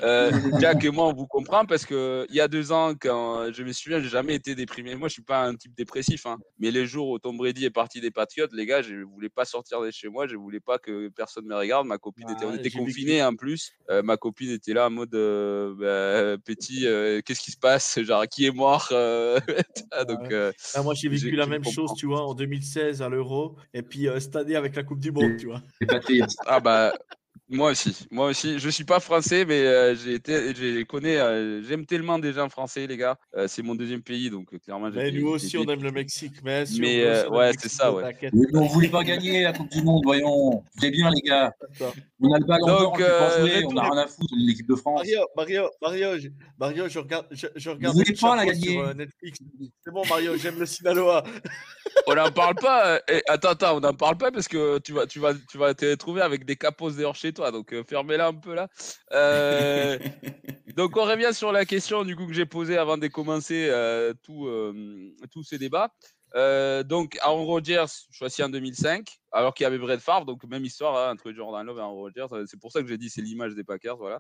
Euh, 0.04 0.32
Jack 0.60 0.84
et 0.84 0.89
moi, 0.89 1.08
on 1.08 1.14
vous 1.14 1.28
comprend 1.28 1.66
parce 1.66 1.86
que 1.86 2.26
il 2.30 2.36
y 2.36 2.39
a 2.41 2.47
deux 2.47 2.72
ans, 2.72 2.93
quand 2.99 3.52
je 3.54 3.64
me 3.64 3.72
souviens, 3.72 3.99
j'ai 4.02 4.10
jamais 4.10 4.36
été 4.36 4.56
déprimé. 4.56 4.95
Moi, 4.95 5.08
je 5.08 5.14
suis 5.14 5.22
pas 5.22 5.43
un 5.43 5.56
type 5.56 5.76
dépressif, 5.76 6.26
hein. 6.26 6.38
mais 6.60 6.72
les 6.72 6.86
jours 6.86 7.10
où 7.10 7.20
Tom 7.20 7.38
Brady 7.38 7.66
est 7.66 7.70
parti 7.72 8.02
des 8.02 8.12
Patriots, 8.12 8.47
les 8.54 8.66
gars, 8.66 8.82
je 8.82 8.95
voulais 9.04 9.30
pas 9.30 9.45
sortir 9.45 9.82
de 9.82 9.91
chez 9.91 10.08
moi, 10.10 10.28
je 10.28 10.36
voulais 10.36 10.60
pas 10.60 10.78
que 10.80 11.10
personne 11.10 11.45
me 11.45 11.56
regarde. 11.56 11.86
Ma 11.88 11.97
copine 11.97 12.30
était, 12.30 12.45
on 12.45 12.54
était 12.56 12.72
confinés 12.72 13.24
en 13.24 13.36
plus. 13.36 13.74
Euh, 13.89 14.02
ma 14.02 14.18
copine 14.18 14.52
était 14.52 14.74
là 14.74 14.88
en 14.88 14.89
mode 14.89 15.14
euh, 15.16 15.76
bah, 15.76 16.41
petit, 16.43 16.88
euh, 16.88 17.22
qu'est-ce 17.26 17.41
qui 17.41 17.52
se 17.52 17.58
passe? 17.60 17.99
Genre, 18.02 18.26
qui 18.28 18.45
est 18.45 18.52
mort? 18.52 18.89
Euh, 18.91 19.39
Donc, 20.08 20.22
Ouais. 20.22 20.34
euh, 20.34 20.52
Ah, 20.74 20.84
moi, 20.84 20.93
j'ai 20.93 21.10
vécu 21.10 21.36
la 21.36 21.45
même 21.45 21.64
chose, 21.64 21.91
tu 21.97 22.06
vois, 22.06 22.22
en 22.26 22.34
2016 22.34 23.02
à 23.02 23.10
l'Euro, 23.10 23.56
et 23.74 23.82
puis 23.82 24.08
euh, 24.08 24.20
cette 24.20 24.36
année 24.36 24.56
avec 24.56 24.76
la 24.76 24.84
Coupe 24.84 24.99
du 24.99 25.12
Monde, 25.12 25.38
tu 25.38 25.47
vois. 25.47 25.62
Ah 26.45 26.60
bah 26.60 26.93
moi 27.50 27.72
aussi, 27.72 28.08
moi 28.12 28.28
aussi. 28.28 28.60
Je 28.60 28.70
suis 28.70 28.86
pas 28.86 29.02
français, 29.02 29.44
mais 29.44 29.60
euh, 29.60 29.94
j'ai 29.94 30.14
été, 30.14 30.56
j'ai 30.56 30.86
connais, 30.86 31.18
euh, 31.18 31.62
j'aime 31.64 31.86
tellement 31.86 32.18
des 32.18 32.32
gens 32.32 32.48
français, 32.50 32.88
les 32.88 32.96
gars. 32.96 33.18
Euh, 33.36 33.48
c'est 33.50 33.62
mon 33.62 33.76
deuxième 33.76 34.02
pays, 34.02 34.30
donc 34.30 34.58
clairement. 34.62 34.90
Mais 34.90 35.12
nous 35.12 35.28
aussi, 35.28 35.58
on 35.58 35.66
aime 35.66 35.84
le 35.84 35.92
Mexique. 35.92 36.36
Mais, 36.44 36.64
euh, 37.04 37.28
on 37.30 37.38
ouais, 37.38 37.52
le 37.52 37.58
c'est 37.60 37.70
ça, 37.70 37.92
ouais. 37.94 38.16
Mais 38.32 38.46
on 38.54 38.68
voulait 38.68 38.88
pas 38.88 39.04
gagner 39.04 39.44
la 39.44 39.52
Coupe 39.52 39.70
du 39.70 39.84
Monde, 39.84 40.02
voyons. 40.06 40.64
C'est 40.80 40.92
bien, 40.92 41.10
les 41.10 41.22
gars. 41.22 41.54
On 42.22 42.32
a 42.34 42.40
le 42.40 42.46
ballon 42.46 42.68
Donc, 42.68 43.02
euh, 43.02 43.40
jouer, 43.40 43.66
on 43.66 43.76
a 43.76 43.84
rien 43.84 43.98
à 43.98 44.08
foutre, 44.08 44.32
on 44.32 44.40
est 44.40 44.48
l'équipe 44.48 44.68
de 44.70 44.76
France. 44.76 45.02
Mario, 45.02 45.20
Mario, 45.36 45.70
Mario, 45.82 46.20
je, 46.20 46.28
Mario, 46.58 46.88
je 46.88 47.00
regarde, 47.00 47.28
je, 47.32 47.48
je 47.56 47.70
regarde 47.70 47.96
voulez 47.96 48.12
le 48.12 48.22
pas 48.22 48.36
la 48.36 48.46
gagner 48.46 48.72
sur 48.74 48.80
euh, 48.82 48.94
Netflix. 48.94 49.40
C'est 49.84 49.92
bon, 49.92 50.04
Mario, 50.08 50.38
j'aime 50.38 50.60
le 50.60 50.66
Sinaloa. 50.66 51.24
On 52.08 52.16
n'en 52.16 52.32
parle 52.32 52.56
pas. 52.56 53.02
euh, 53.10 53.20
attends, 53.28 53.50
attends, 53.50 53.78
on 53.78 53.80
n'en 53.80 53.94
parle 53.94 54.18
pas 54.18 54.32
parce 54.32 54.48
que 54.48 54.80
tu 54.80 54.94
vas, 54.94 55.08
tu 55.08 55.20
vas, 55.20 55.34
tu 55.34 55.58
vas 55.58 55.74
te 55.74 55.86
retrouver 55.86 56.22
avec 56.22 56.46
des 56.46 56.56
capos 56.56 56.92
dehors 56.92 57.16
chez 57.16 57.34
toi. 57.34 57.52
Donc 57.52 57.74
euh, 57.74 57.84
fermez-la 57.84 58.28
un 58.28 58.34
peu 58.34 58.54
là. 58.54 58.68
Euh, 59.14 59.98
donc 60.76 60.98
on 60.98 61.04
revient 61.06 61.34
sur 61.34 61.52
la 61.52 61.66
question 61.66 62.04
du 62.04 62.16
coup 62.16 62.28
que 62.28 62.34
j'ai 62.34 62.46
posée 62.46 62.78
avant 62.78 62.98
de 62.98 63.08
commencer 63.08 63.70
tout, 64.24 64.50
tous 65.32 65.44
ces 65.44 65.58
débats. 65.58 65.92
Donc 66.34 67.18
Aaron 67.22 67.46
Rodgers 67.46 67.86
choisi 68.12 68.42
en 68.44 68.50
2005, 68.50 69.08
alors 69.32 69.54
qu'il 69.54 69.66
y 69.66 69.68
avait 69.68 69.78
Brett 69.78 70.00
Favre, 70.00 70.26
donc 70.26 70.44
même 70.46 70.66
histoire 70.66 70.98
hein, 70.98 71.14
entre 71.14 71.32
Jordan 71.32 71.66
Love 71.66 71.78
et 71.78 71.82
Aaron 71.82 71.96
Rodgers. 71.96 72.28
C'est 72.48 72.60
pour 72.60 72.72
ça 72.72 72.82
que 72.82 72.88
j'ai 72.88 72.98
dit 72.98 73.10
c'est 73.10 73.22
l'image 73.22 73.54
des 73.54 73.64
Packers, 73.64 73.98
voilà. 73.98 74.20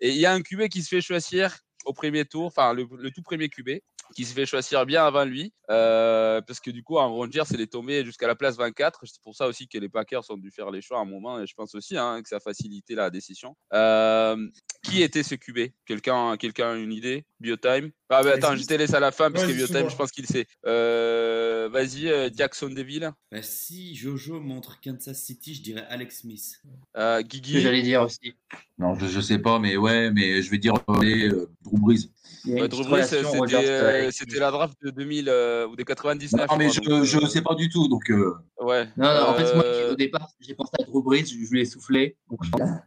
Et 0.00 0.10
il 0.10 0.18
y 0.18 0.26
a 0.26 0.32
un 0.32 0.40
QB 0.40 0.68
qui 0.68 0.82
se 0.82 0.88
fait 0.88 1.00
choisir 1.00 1.56
au 1.84 1.92
premier 1.92 2.24
tour, 2.24 2.46
enfin 2.46 2.72
le, 2.74 2.86
le 2.98 3.10
tout 3.10 3.22
premier 3.22 3.48
QB, 3.48 3.80
qui 4.14 4.24
se 4.24 4.32
fait 4.34 4.46
choisir 4.46 4.84
bien 4.86 5.04
avant 5.06 5.24
lui. 5.24 5.52
euh, 5.70 6.40
parce 6.40 6.60
que 6.60 6.70
du 6.70 6.82
coup, 6.82 6.96
en 6.98 7.14
Rangers, 7.14 7.42
c'est 7.46 7.60
est 7.60 7.66
tombé 7.72 8.04
jusqu'à 8.04 8.26
la 8.26 8.34
place 8.34 8.56
24. 8.56 9.00
C'est 9.06 9.20
pour 9.22 9.34
ça 9.36 9.46
aussi 9.46 9.68
que 9.68 9.76
les 9.78 9.88
Packers 9.88 10.22
ont 10.30 10.36
dû 10.36 10.50
faire 10.50 10.70
les 10.70 10.80
choix 10.80 10.98
à 10.98 11.02
un 11.02 11.04
moment. 11.04 11.40
Et 11.40 11.46
je 11.46 11.54
pense 11.54 11.74
aussi 11.74 11.96
hein, 11.96 12.22
que 12.22 12.28
ça 12.28 12.36
a 12.36 12.40
facilité 12.40 12.94
la 12.94 13.10
décision. 13.10 13.54
Euh, 13.74 14.48
qui 14.82 15.02
était 15.02 15.22
ce 15.22 15.34
QB 15.34 15.72
Quelqu'un 15.84 16.36
quelqu'un 16.36 16.70
a 16.72 16.76
une 16.76 16.92
idée? 16.92 17.26
Biotime? 17.40 17.90
Ah, 18.08 18.22
bah, 18.22 18.32
Attends, 18.36 18.56
je 18.56 18.64
te 18.64 18.72
laisse 18.74 18.94
à 18.94 19.00
la 19.00 19.10
fin 19.12 19.30
parce 19.30 19.44
Ouais, 19.44 19.50
que 19.52 19.56
Biotime, 19.56 19.80
moi. 19.80 19.88
je 19.90 19.96
pense 19.96 20.10
qu'il 20.12 20.26
sait. 20.26 20.46
Euh, 20.66 21.68
Vas-y, 21.70 22.08
euh, 22.08 22.30
Jackson 22.34 22.68
Deville. 22.70 23.10
Bah, 23.30 23.42
si 23.42 23.94
Jojo 23.94 24.40
montre 24.40 24.80
Kansas 24.80 25.20
City, 25.22 25.54
je 25.54 25.62
dirais 25.62 25.84
Alex 25.90 26.20
Smith. 26.20 26.62
Euh, 26.96 27.20
Guigui. 27.22 27.60
j'allais 27.60 27.82
dire 27.82 28.02
aussi. 28.02 28.34
Non, 28.78 28.94
je, 28.94 29.06
je 29.06 29.20
sais 29.20 29.38
pas, 29.38 29.58
mais 29.58 29.76
ouais, 29.76 30.10
mais 30.12 30.40
je 30.40 30.50
vais 30.50 30.58
dire 30.58 30.74
allez, 30.88 31.28
euh, 31.28 31.50
Drew 31.64 31.78
Brees. 31.78 32.10
Ouais, 32.46 32.68
Drew 32.68 32.84
Brees, 32.84 33.04
c'était 33.04 33.24
euh, 33.26 34.10
c'était 34.12 34.38
la 34.38 34.52
draft 34.52 34.76
de 34.82 34.90
2000 34.90 35.28
euh, 35.28 35.66
ou 35.66 35.74
des 35.74 35.84
99. 35.84 36.48
Non, 36.48 36.56
mais 36.56 36.70
je, 36.70 36.80
je 37.02 37.18
euh, 37.18 37.26
sais 37.26 37.42
pas 37.42 37.56
du 37.56 37.68
tout, 37.68 37.88
donc 37.88 38.08
euh, 38.10 38.34
Ouais. 38.60 38.84
Non, 38.96 39.12
non, 39.12 39.28
en 39.30 39.34
fait, 39.34 39.52
moi, 39.54 39.64
Euh, 39.64 39.92
au 39.92 39.96
départ, 39.96 40.28
j'ai 40.40 40.54
pensé 40.54 40.70
à 40.80 40.84
Drew 40.84 41.02
Brees, 41.02 41.26
je 41.26 41.50
lui 41.50 41.60
ai 41.60 41.64
soufflé. 41.64 42.16
Donc, 42.30 42.38
voilà. 42.52 42.84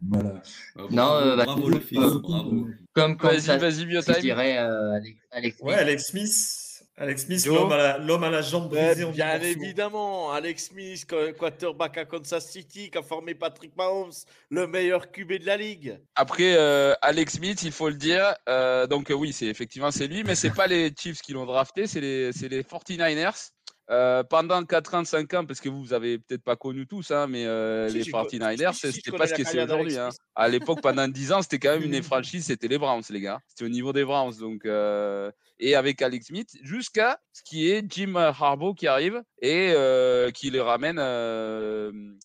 Ah, 0.78 0.82
Non, 0.82 0.88
bravo, 0.90 1.14
euh, 1.26 1.36
bah, 1.36 1.46
bravo 1.46 1.70
le 1.70 1.80
fils, 1.80 2.00
euh, 2.00 2.20
bravo. 2.20 2.68
comme 2.94 3.18
quand 3.18 3.28
Vas-y, 3.28 3.58
vas-y, 3.60 3.92
je 3.92 4.20
dirais 4.22 4.58
euh, 4.60 4.94
Alex, 4.94 5.18
Alex 5.32 5.58
Ouais. 5.62 5.74
Alex 5.74 6.06
Smith. 6.08 6.61
Alex 7.02 7.26
Smith, 7.26 7.46
l'homme 7.48 7.72
à, 7.72 7.78
la, 7.78 7.94
à 7.96 8.30
la 8.30 8.42
jambe 8.44 8.72
Ouais, 8.72 8.86
brisée 8.90 9.04
en 9.06 9.10
bien 9.10 9.40
évidemment, 9.42 10.32
Alex 10.32 10.66
Smith, 10.68 11.06
qu- 11.08 11.34
quarterback 11.34 11.98
à 11.98 12.06
Kansas 12.06 12.48
City, 12.48 12.92
qui 12.92 12.98
a 12.98 13.02
formé 13.02 13.34
Patrick 13.34 13.76
Mahomes, 13.76 14.12
le 14.52 14.68
meilleur 14.68 15.12
QB 15.12 15.40
de 15.40 15.46
la 15.48 15.58
ligue. 15.58 16.00
Après, 16.16 16.54
euh, 16.56 16.94
Alex 17.02 17.34
Smith, 17.38 17.64
il 17.64 17.72
faut 17.72 17.90
le 17.90 17.96
dire. 17.96 18.36
euh, 18.48 18.86
donc 18.86 19.10
euh, 19.10 19.16
oui, 19.16 19.34
c'est 19.34 19.48
effectivement 19.48 19.90
c'est 19.90 20.06
lui, 20.06 20.24
mais 20.24 20.36
c'est 20.36 20.52
pas 20.54 20.68
les 20.68 20.94
Chiefs 20.96 21.22
qui 21.22 21.34
l'ont 21.34 21.46
drafté, 21.48 21.88
c'est 21.88 22.02
les, 22.02 22.32
c'est 22.34 22.50
les 22.50 22.62
49ers. 22.62 23.50
Euh, 23.90 24.24
pendant 24.24 24.64
4 24.64 24.94
ans, 24.96 25.04
5 25.04 25.34
ans, 25.34 25.46
parce 25.46 25.60
que 25.60 25.68
vous, 25.68 25.82
vous 25.84 25.94
avez 25.94 26.18
peut-être 26.20 26.44
pas 26.44 26.56
connu 26.56 26.88
tous, 26.88 27.12
hein, 27.12 27.28
mais 27.28 27.46
euh, 27.46 27.90
Si, 27.90 27.98
les 27.98 28.04
j'ai 28.04 28.12
co- 28.12 28.20
49ers, 28.24 28.74
si, 28.74 28.80
si, 28.80 28.88
je 28.88 28.92
c'était 28.94 29.12
pas 29.18 29.28
ce 29.28 29.34
que 29.34 29.44
c'est 29.44 29.64
aujourd'hui. 29.64 29.98
Hein. 29.98 30.10
À 30.36 30.48
l'époque, 30.48 30.82
pendant 30.82 31.08
10 31.08 31.34
ans, 31.34 31.42
c'était 31.42 31.60
quand 31.60 31.78
même 31.78 31.84
une 31.84 32.02
franchise, 32.04 32.46
c'était 32.46 32.68
les 32.70 32.78
Browns, 32.78 33.04
les 33.10 33.20
gars. 33.20 33.40
C'était 33.48 33.66
au 33.66 33.70
niveau 33.70 33.92
des 33.92 34.06
Browns. 34.06 34.38
Donc, 34.40 34.66
euh, 34.66 35.30
et 35.60 35.76
avec 35.76 36.02
Alex 36.02 36.28
Smith, 36.28 36.50
jusqu'à 36.64 37.20
ce 37.34 37.42
qui 37.44 37.70
est 37.70 37.84
Jim 37.92 38.16
Harbaugh 38.16 38.74
qui 38.76 38.88
arrive 38.88 39.22
et 39.42 39.74
euh, 39.76 40.32
qui 40.32 40.50
les 40.52 40.62
ramène, 40.62 40.98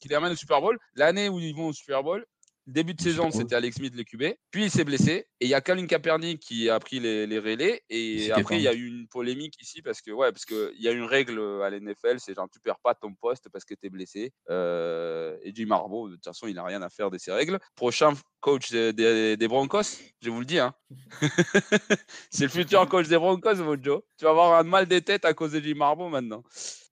qui 0.01 0.09
les 0.09 0.15
ramène 0.15 0.33
au 0.33 0.37
Super 0.37 0.61
Bowl. 0.61 0.79
L'année 0.95 1.29
où 1.29 1.41
ils 1.41 1.55
vont 1.55 1.67
au 1.69 1.73
Super 1.73 2.03
Bowl, 2.03 2.25
début 2.67 2.95
de 2.95 3.01
saison, 3.01 3.31
c'était 3.31 3.55
Alex 3.55 3.77
Smith, 3.77 3.95
le 3.97 4.03
QB. 4.05 4.35
Puis 4.51 4.65
il 4.65 4.71
s'est 4.71 4.85
blessé. 4.85 5.27
Et 5.41 5.47
il 5.47 5.49
y 5.49 5.55
a 5.55 5.61
Colin 5.61 5.87
Kaepernick 5.87 6.41
qui 6.41 6.69
a 6.71 6.79
pris 6.81 6.99
les, 7.01 7.27
les 7.27 7.39
relais. 7.39 7.83
Et 7.91 8.27
après, 8.33 8.57
il 8.57 8.63
y 8.63 8.69
a 8.69 8.75
eu 8.75 8.87
une 8.87 9.07
polémique 9.09 9.55
ici 9.63 9.83
parce 9.83 10.01
que, 10.01 10.11
ouais, 10.11 10.33
parce 10.33 10.45
qu'il 10.45 10.73
y 10.81 10.89
a 10.89 10.93
une 10.93 11.05
règle 11.05 11.39
à 11.63 11.71
l'NFL, 11.71 12.19
c'est 12.19 12.35
genre 12.35 12.49
tu 12.53 12.59
perds 12.61 12.79
pas 12.81 12.95
ton 12.95 13.15
poste 13.15 13.49
parce 13.53 13.65
que 13.65 13.75
tu 13.75 13.87
es 13.87 13.91
blessé. 13.91 14.33
Euh, 14.51 15.37
et 15.43 15.55
Jim 15.55 15.71
Harbaugh, 15.71 16.09
de 16.09 16.15
toute 16.15 16.25
façon, 16.25 16.47
il 16.47 16.55
n'a 16.55 16.65
rien 16.65 16.83
à 16.83 16.89
faire 16.89 17.11
de 17.11 17.19
ces 17.19 17.33
règles. 17.33 17.59
Prochain 17.77 18.13
coach 18.41 18.71
des, 18.71 18.93
des- 18.93 19.37
des 19.37 19.49
Broncos, 19.49 19.83
je 20.23 20.31
vous 20.31 20.41
le 20.41 20.47
dis, 20.47 20.59
hein. 20.59 20.75
c'est 22.31 22.45
le 22.45 22.51
futur 22.51 22.89
coach 22.89 23.09
des 23.09 23.17
Broncos, 23.19 23.57
mon 23.57 23.77
Joe. 23.83 24.03
Tu 24.19 24.25
vas 24.25 24.31
avoir 24.31 24.59
un 24.59 24.63
mal 24.63 24.87
des 24.87 25.03
têtes 25.03 25.25
à 25.25 25.35
cause 25.35 25.53
de 25.53 25.61
Jim 25.61 25.81
Harbaugh 25.81 26.09
maintenant. 26.09 26.43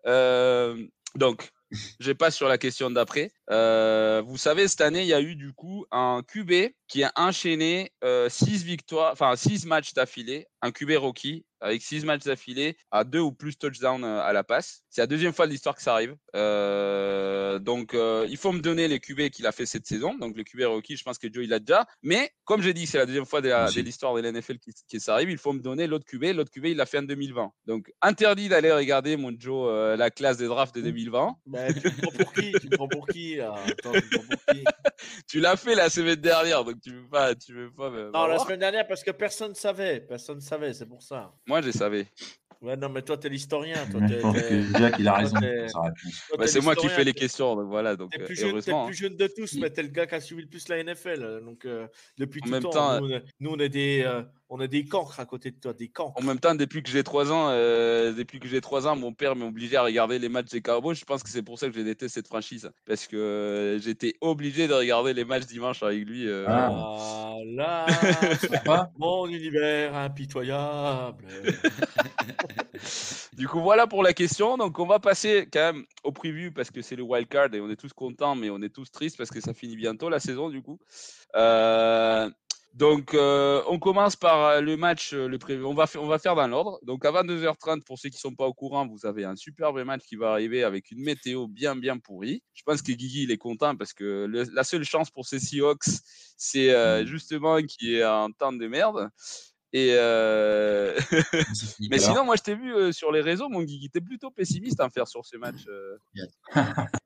Euh, 0.07 0.77
donc, 1.15 1.51
je 2.01 2.13
passe 2.13 2.37
sur 2.37 2.49
la 2.49 2.59
question 2.59 2.91
d'après. 2.91 3.33
Euh, 3.51 4.23
vous 4.25 4.37
savez, 4.37 4.69
cette 4.69 4.81
année, 4.81 5.03
il 5.03 5.09
y 5.09 5.15
a 5.15 5.21
eu 5.21 5.37
du 5.37 5.53
coup 5.53 5.87
un 5.91 6.23
QB 6.27 6.73
qui 6.89 7.03
a 7.05 7.13
enchaîné 7.17 7.93
6 8.03 8.65
victoires, 8.65 9.13
enfin 9.13 9.35
6 9.37 9.67
matchs 9.67 9.95
d'affilée, 9.95 10.47
un 10.63 10.71
QB 10.71 10.93
rookie 10.99 11.45
avec 11.61 11.83
6 11.83 12.05
matchs 12.05 12.25
d'affilée 12.25 12.77
à 12.91 13.05
deux 13.05 13.21
ou 13.21 13.33
plus 13.33 13.57
touchdowns 13.57 14.05
euh, 14.05 14.21
à 14.21 14.33
la 14.33 14.45
passe. 14.45 14.83
C'est 14.89 15.01
la 15.01 15.07
deuxième 15.07 15.33
fois 15.33 15.47
de 15.47 15.53
l'histoire 15.53 15.75
que 15.75 15.83
ça 15.83 15.93
arrive. 15.95 16.15
Euh, 16.35 17.59
donc, 17.59 17.95
euh, 17.95 18.27
il 18.29 18.37
faut 18.37 18.53
me 18.53 18.61
donner 18.61 18.89
les 18.89 19.01
QB 19.01 19.31
qu'il 19.31 19.47
a 19.47 19.53
fait 19.53 19.67
cette 19.67 19.87
saison. 19.87 20.15
Donc, 20.15 20.37
le 20.37 20.45
QB 20.45 20.63
rookie, 20.67 20.97
je 20.97 21.05
pense 21.05 21.19
que 21.19 21.33
Joe, 21.33 21.45
il 21.45 21.51
l'a 21.51 21.59
déjà. 21.59 21.87
Mais, 22.03 22.31
comme 22.45 22.63
j'ai 22.63 22.75
dit, 22.75 22.87
c'est 22.87 22.99
la 22.99 23.07
deuxième 23.07 23.27
fois 23.27 23.41
de, 23.41 23.81
l'histoire 23.81 24.15
de 24.15 24.21
l'NFL 24.21 24.59
qui, 24.59 24.73
qui 24.89 25.01
ça 25.01 25.15
arrive. 25.15 25.31
Il 25.31 25.39
faut 25.39 25.53
me 25.53 25.61
donner 25.61 25.87
l'autre 25.87 26.05
QB. 26.05 26.25
L'autre 26.35 26.51
QB, 26.51 26.67
il 26.67 26.77
l'a 26.77 26.87
fait 26.87 26.99
en 26.99 27.03
2020. 27.03 27.51
Donc, 27.67 27.93
interdit 28.03 28.49
d'aller 28.49 28.73
regarder, 28.73 29.17
mon 29.17 29.33
Joe, 29.39 29.69
euh, 29.71 29.97
la 29.97 30.11
classe 30.11 30.37
des 30.37 30.47
drafts 30.47 30.75
de 30.75 30.83
2020. 30.83 31.37
Ben, 31.47 31.73
tu 31.75 31.87
me 31.89 32.01
prends 32.03 32.11
pour 32.25 32.33
qui? 32.33 32.53
Tu 32.53 32.67
me 32.69 32.77
prends 32.77 32.89
pour 32.89 33.07
qui 33.07 33.41
Attends, 33.41 33.93
tu 33.93 33.97
me 33.99 34.11
prends 34.11 34.37
pour 34.37 34.55
qui? 34.55 34.65
Tu 35.29 35.41
l'as 35.41 35.57
fait 35.57 35.75
la 35.75 35.91
semaine 35.91 36.21
dernière, 36.21 36.65
donc 36.65 36.81
tu 36.81 36.91
veux 36.91 37.09
pas, 37.09 37.35
tu 37.35 37.53
veux 37.53 37.71
pas. 37.71 37.91
me- 37.91 38.11
Non, 38.13 38.27
la 38.27 38.39
semaine 38.39 38.61
dernière, 38.61 38.87
parce 38.87 39.03
que 39.03 39.11
personne 39.11 39.51
ne 39.51 39.55
savait. 39.55 40.01
Personne 40.01 40.37
ne 40.37 40.41
savait, 40.43 40.73
c'est 40.73 40.87
pour 40.87 41.03
ça. 41.03 41.33
Moi, 41.47 41.61
je 41.63 41.71
savais. 41.71 42.07
Ouais, 42.63 42.77
non, 42.79 42.89
mais 42.89 43.03
toi, 43.03 43.19
t'es 43.19 43.29
l'historien. 43.29 43.75
Toi, 43.91 44.01
t'es- 44.09 44.15
je 44.15 44.21
pense 44.21 44.35
t'es- 44.37 44.49
que 44.49 44.79
Jack, 44.79 44.95
il 44.99 45.07
a 45.09 45.15
raison 45.17 45.37
Bah, 46.39 46.47
c'est 46.47 46.61
moi 46.63 46.75
qui 46.75 46.89
fais 46.89 47.05
les 47.05 47.13
questions, 47.13 47.55
donc 47.57 47.69
voilà. 47.69 47.95
Donc, 47.95 48.11
T'es 48.13 48.23
euh, 48.23 48.25
plus, 48.25 48.37
jeune, 48.37 48.61
t'es 48.63 48.73
plus 48.87 48.95
jeune 48.95 49.17
de 49.17 49.27
tous, 49.27 49.55
mais 49.59 49.69
t'es 49.69 49.83
le 49.83 49.89
gars 49.89 50.07
qui 50.07 50.15
a 50.15 50.21
suivi 50.21 50.43
le 50.43 50.49
plus 50.49 50.67
la 50.69 50.79
NFL. 50.83 51.43
Donc, 51.45 51.67
euh, 51.67 51.87
depuis 52.17 52.41
En 52.43 52.47
tout 52.47 52.51
même 52.53 52.63
temps, 52.63 52.71
temps, 52.71 53.01
nous, 53.01 53.07
on 53.09 53.11
est- 53.11 53.25
nous, 53.41 53.51
on 53.51 53.59
est 53.59 53.69
des, 53.69 54.03
euh, 54.07 54.23
on 54.57 54.61
est 54.61 54.69
des 54.69 54.85
cancres 54.85 55.19
à 55.19 55.27
côté 55.27 55.51
de 55.51 55.57
toi, 55.59 55.73
des 55.73 55.89
cancres. 55.89 56.17
En 56.17 56.23
même 56.25 56.39
temps, 56.39 56.55
depuis 56.55 56.81
que 56.85 56.89
j'ai 56.89 57.03
3 57.03 57.33
ans, 57.33 57.49
euh, 57.51 58.13
depuis 58.13 58.39
que 58.39 58.47
j'ai 58.47 58.61
3 58.61 58.87
ans, 58.87 58.95
mon 58.95 59.13
père 59.13 59.35
m'a 59.35 59.47
obligé 59.47 59.77
à 59.77 59.83
regarder 59.83 60.21
les 60.21 60.29
matchs 60.29 60.51
des 60.53 60.61
Cowboys. 60.63 60.95
Je 60.95 61.05
pense 61.05 61.25
que 61.25 61.29
c'est 61.29 61.43
pour 61.43 61.59
ça 61.59 61.67
que 61.67 61.75
j'ai 61.75 61.83
détesté 61.83 62.21
cette 62.21 62.29
franchise. 62.29 62.71
Parce 62.87 63.09
que 63.09 63.17
euh, 63.17 63.79
j'étais 63.81 64.15
obligé 64.21 64.69
de 64.69 64.73
regarder 64.75 65.13
les 65.13 65.25
matchs 65.25 65.47
dimanche 65.47 65.83
avec 65.83 66.07
lui. 66.07 66.29
euh, 66.29 66.45
Ah. 66.49 67.35
Voilà, 67.57 67.87
Sympa. 68.41 68.93
mon 68.97 69.27
univers 69.27 69.97
impitoyable. 69.97 71.25
Du 73.37 73.49
coup, 73.49 73.61
voilà 73.61 73.87
pour 73.89 74.03
la 74.05 74.13
question. 74.13 74.57
Donc, 74.57 74.79
on 74.79 74.87
va 74.87 75.01
passer 75.01 75.49
quand 75.53 75.73
même 75.73 75.85
au 76.05 76.13
preview 76.13 76.53
parce 76.53 76.71
que 76.71 76.83
c'est 76.83 76.95
le 76.95 77.03
wild 77.03 77.27
card 77.29 77.53
et 77.53 77.61
on 77.61 77.69
est 77.69 77.77
tous 77.77 77.93
contents, 77.93 78.37
mais 78.37 78.49
on 78.51 78.63
est 78.63 78.69
tous 78.73 78.91
tristes 78.93 79.17
parce 79.17 79.31
que 79.31 79.41
ça 79.41 79.53
finit 79.53 79.75
bientôt 79.77 80.09
la 80.09 80.21
saison, 80.21 80.49
du 80.51 80.63
coup. 80.63 80.79
Euh, 81.35 82.31
donc, 82.77 83.15
euh, 83.15 83.63
on 83.69 83.79
commence 83.79 84.17
par 84.17 84.45
euh, 84.47 84.61
le 84.61 84.77
match, 84.77 85.13
euh, 85.15 85.29
le. 85.29 85.39
On 85.65 85.75
va, 85.75 85.87
fa- 85.87 86.01
on 86.01 86.07
va 86.09 86.19
faire 86.19 86.35
dans 86.35 86.49
l'ordre. 86.49 86.81
Donc, 86.83 87.05
à 87.05 87.13
22h30, 87.13 87.85
pour 87.85 87.99
ceux 87.99 88.09
qui 88.09 88.19
sont 88.19 88.35
pas 88.35 88.47
au 88.47 88.53
courant, 88.53 88.85
vous 88.87 89.07
avez 89.07 89.25
un 89.25 89.37
superbe 89.37 89.79
match 89.85 90.03
qui 90.05 90.17
va 90.17 90.33
arriver 90.33 90.65
avec 90.65 90.91
une 90.91 91.01
météo 91.03 91.47
bien, 91.47 91.77
bien 91.77 91.99
pourrie. 91.99 92.43
Je 92.53 92.63
pense 92.65 92.83
que 92.83 92.91
Guigui, 92.91 93.23
il 93.23 93.31
est 93.31 93.39
content 93.39 93.77
parce 93.77 93.93
que 93.93 94.27
le- 94.27 94.43
la 94.53 94.65
seule 94.65 94.83
chance 94.85 95.09
pour 95.11 95.25
ces 95.25 95.39
Seahawks, 95.39 95.85
c'est 96.37 96.71
euh, 96.75 97.07
justement 97.07 97.63
qu'il 97.63 97.95
ait 97.95 98.03
un 98.03 98.31
temps 98.33 98.53
de 98.53 98.67
merde. 98.67 99.09
Et 99.73 99.91
euh, 99.93 100.95
mais 101.91 101.99
sinon, 102.09 102.25
moi, 102.25 102.35
je 102.37 102.43
t'ai 102.43 102.55
vu 102.57 102.93
sur 102.93 103.13
les 103.13 103.21
réseaux, 103.21 103.49
mon 103.49 103.63
Guigui, 103.63 103.89
t'es 103.91 104.01
plutôt 104.01 104.31
pessimiste 104.31 104.81
à 104.81 104.89
faire 104.91 105.07
sur 105.09 105.25
ce 105.25 105.37
match. 105.37 105.67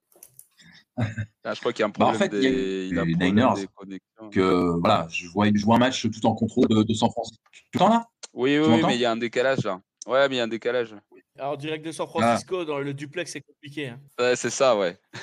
Ah, 1.45 1.55
je 1.55 1.61
crois 1.61 1.73
qu'il 1.73 1.81
y 1.81 1.85
a 1.85 1.87
un 1.87 1.91
Bah, 1.91 2.07
en 2.07 2.13
problème, 2.13 2.31
fait, 2.31 2.37
il 2.37 2.43
y 2.43 2.47
a 2.47 2.51
des, 2.51 2.89
il 2.91 2.99
a 2.99 3.03
problème 3.03 3.19
Niners 3.35 3.55
des 3.87 4.01
que 4.31 4.79
voilà, 4.81 5.07
je 5.11 5.27
vois, 5.29 5.47
je 5.55 5.65
vois 5.65 5.77
un 5.77 5.79
match 5.79 6.07
tout 6.11 6.27
en 6.27 6.35
contrôle 6.35 6.69
de, 6.69 6.83
de 6.83 6.95
San 6.95 7.11
Francisco. 7.11 7.43
Tu 7.73 7.79
là? 7.79 8.07
Oui, 8.35 8.59
oui, 8.59 8.65
Tu 8.65 8.71
oui, 8.71 8.83
mais 8.87 8.95
il 8.97 9.01
y 9.01 9.05
a 9.05 9.11
un 9.13 9.17
décalage 9.17 9.65
là. 9.65 9.81
Ouais, 10.07 10.29
mais 10.29 10.37
il 10.37 10.39
y 10.39 10.41
a 10.41 10.45
un 10.45 10.49
décalage. 10.49 10.95
Alors, 11.39 11.57
direct 11.57 11.85
de 11.87 11.93
San 11.93 12.07
Ah. 12.09 12.21
Francisco, 12.21 12.65
dans 12.65 12.79
le 12.81 12.93
duplex, 12.93 13.31
c'est 13.31 13.41
compliqué. 13.43 13.89
hein. 13.89 14.01
Ouais, 14.19 14.35
c'est 14.35 14.51
ça, 14.51 14.77
ouais. 14.77 14.99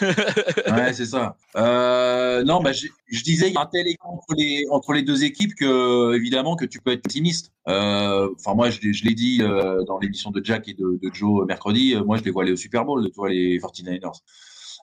Ouais, 0.67 0.93
c'est 0.93 1.05
ça. 1.05 1.35
Euh, 1.57 2.41
non, 2.43 2.61
bah, 2.61 2.71
je, 2.71 2.87
je 3.07 3.21
disais, 3.23 3.49
il 3.49 3.53
y 3.53 3.57
a 3.57 3.61
un 3.61 3.65
tel 3.65 3.85
écart 3.87 4.09
entre 4.11 4.33
les, 4.37 4.63
entre 4.69 4.93
les 4.93 5.01
deux 5.01 5.25
équipes 5.25 5.53
que, 5.55 6.15
évidemment, 6.15 6.55
que 6.55 6.63
tu 6.65 6.79
peux 6.79 6.91
être 6.91 7.01
pessimiste. 7.01 7.51
Euh, 7.67 8.29
Enfin, 8.39 8.53
moi, 8.55 8.69
je, 8.69 8.79
l'ai- 8.81 8.93
je 8.93 9.03
l'ai 9.05 9.13
dit 9.13 9.39
euh, 9.41 9.83
dans 9.83 9.97
l'émission 9.99 10.31
de 10.31 10.43
Jack 10.43 10.69
et 10.69 10.73
de, 10.73 10.97
de 11.01 11.13
Joe 11.13 11.45
mercredi, 11.45 11.95
euh, 11.95 12.03
moi, 12.05 12.15
je 12.17 12.23
les 12.23 12.31
vois 12.31 12.43
aller 12.43 12.53
au 12.53 12.57
Super 12.57 12.85
Bowl, 12.85 13.03
tu 13.05 13.15
vois, 13.15 13.29
les 13.29 13.59
49ers. 13.59 14.21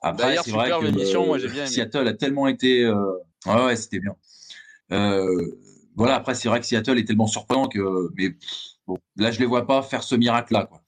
Après, 0.03 0.37
c'est 0.43 0.51
vrai 0.51 0.69
que 0.69 0.85
euh, 0.85 1.25
moi, 1.25 1.37
bien. 1.37 1.65
Seattle 1.65 2.07
a 2.07 2.13
tellement 2.13 2.47
été. 2.47 2.83
euh, 2.83 3.13
Ouais, 3.45 3.65
ouais, 3.65 3.75
c'était 3.75 3.99
bien. 3.99 4.15
Euh, 4.91 5.59
voilà, 5.95 6.15
après, 6.15 6.35
c'est 6.35 6.47
vrai 6.49 6.59
que 6.59 6.65
Seattle 6.65 6.97
est 6.97 7.05
tellement 7.05 7.27
surprenant 7.27 7.67
que. 7.67 8.09
Mais 8.17 8.35
bon, 8.87 8.97
là, 9.17 9.31
je 9.31 9.39
les 9.39 9.45
vois 9.45 9.65
pas 9.65 9.81
faire 9.81 10.03
ce 10.03 10.15
miracle-là, 10.15 10.65
quoi. 10.65 10.83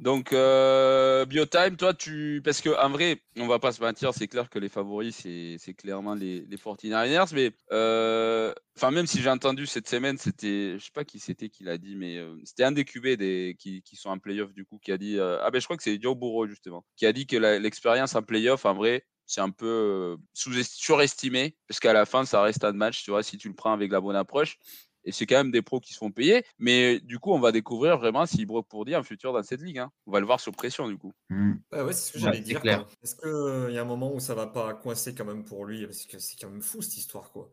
Donc, 0.00 0.32
euh, 0.32 1.26
Biotime, 1.26 1.76
toi, 1.76 1.92
tu. 1.92 2.40
Parce 2.42 2.62
que 2.62 2.70
en 2.70 2.88
vrai, 2.88 3.20
on 3.36 3.46
va 3.46 3.58
pas 3.58 3.70
se 3.70 3.82
mentir, 3.82 4.14
c'est 4.14 4.28
clair 4.28 4.48
que 4.48 4.58
les 4.58 4.70
favoris, 4.70 5.14
c'est 5.14 5.74
clairement 5.74 6.14
les, 6.14 6.40
les 6.48 6.56
49ers. 6.56 7.34
Mais, 7.34 7.52
euh, 7.70 8.54
enfin, 8.78 8.90
même 8.90 9.06
si 9.06 9.20
j'ai 9.20 9.28
entendu 9.28 9.66
cette 9.66 9.86
semaine, 9.90 10.16
c'était. 10.16 10.78
Je 10.78 10.84
sais 10.84 10.90
pas 10.94 11.04
qui 11.04 11.18
c'était 11.18 11.50
qui 11.50 11.64
l'a 11.64 11.76
dit, 11.76 11.96
mais 11.96 12.16
euh, 12.16 12.34
c'était 12.44 12.64
un 12.64 12.72
des 12.72 12.86
QB 12.86 13.56
qui, 13.58 13.82
qui 13.82 13.96
sont 13.96 14.08
en 14.08 14.18
playoff, 14.18 14.54
du 14.54 14.64
coup, 14.64 14.78
qui 14.82 14.90
a 14.90 14.96
dit. 14.96 15.20
ah, 15.20 15.50
ben, 15.52 15.60
je 15.60 15.66
crois 15.66 15.76
que 15.76 15.82
c'est 15.82 16.00
Joe 16.00 16.16
Burrow, 16.16 16.46
justement, 16.46 16.82
qui 16.96 17.04
a 17.04 17.12
dit 17.12 17.26
que 17.26 17.36
l'expérience 17.36 18.14
en 18.14 18.22
playoff, 18.22 18.64
en 18.64 18.72
vrai, 18.72 19.04
c'est 19.26 19.42
un 19.42 19.50
peu 19.50 20.16
surestimé, 20.32 21.58
parce 21.68 21.78
qu'à 21.78 21.92
la 21.92 22.06
fin, 22.06 22.24
ça 22.24 22.40
reste 22.40 22.64
un 22.64 22.72
match, 22.72 23.04
tu 23.04 23.10
vois, 23.10 23.22
si 23.22 23.36
tu 23.36 23.48
le 23.48 23.54
prends 23.54 23.74
avec 23.74 23.92
la 23.92 24.00
bonne 24.00 24.16
approche. 24.16 24.56
Et 25.04 25.12
c'est 25.12 25.26
quand 25.26 25.36
même 25.36 25.50
des 25.50 25.62
pros 25.62 25.80
qui 25.80 25.92
se 25.92 25.98
font 25.98 26.10
payer. 26.10 26.44
Mais 26.58 27.00
du 27.00 27.18
coup, 27.18 27.32
on 27.32 27.40
va 27.40 27.52
découvrir 27.52 27.98
vraiment 27.98 28.26
s'il 28.26 28.46
broque 28.46 28.68
pour 28.68 28.84
dire 28.84 28.98
un 28.98 29.02
futur 29.02 29.32
dans 29.32 29.42
cette 29.42 29.62
ligue. 29.62 29.78
hein. 29.78 29.90
On 30.06 30.12
va 30.12 30.20
le 30.20 30.26
voir 30.26 30.40
sous 30.40 30.52
pression, 30.52 30.88
du 30.88 30.98
coup. 30.98 31.12
Hmm. 31.28 31.54
Ouais, 31.72 31.82
ouais, 31.82 31.92
c'est 31.92 32.08
ce 32.08 32.12
que 32.12 32.18
j'allais 32.18 32.40
dire. 32.40 32.62
Est-ce 33.02 33.16
qu'il 33.16 33.74
y 33.74 33.78
a 33.78 33.82
un 33.82 33.84
moment 33.84 34.12
où 34.14 34.20
ça 34.20 34.34
va 34.34 34.46
pas 34.46 34.74
coincer 34.74 35.14
quand 35.14 35.24
même 35.24 35.44
pour 35.44 35.64
lui? 35.64 35.86
Parce 35.86 36.04
que 36.04 36.18
c'est 36.18 36.36
quand 36.40 36.50
même 36.50 36.62
fou 36.62 36.82
cette 36.82 36.96
histoire, 36.96 37.30
quoi. 37.32 37.50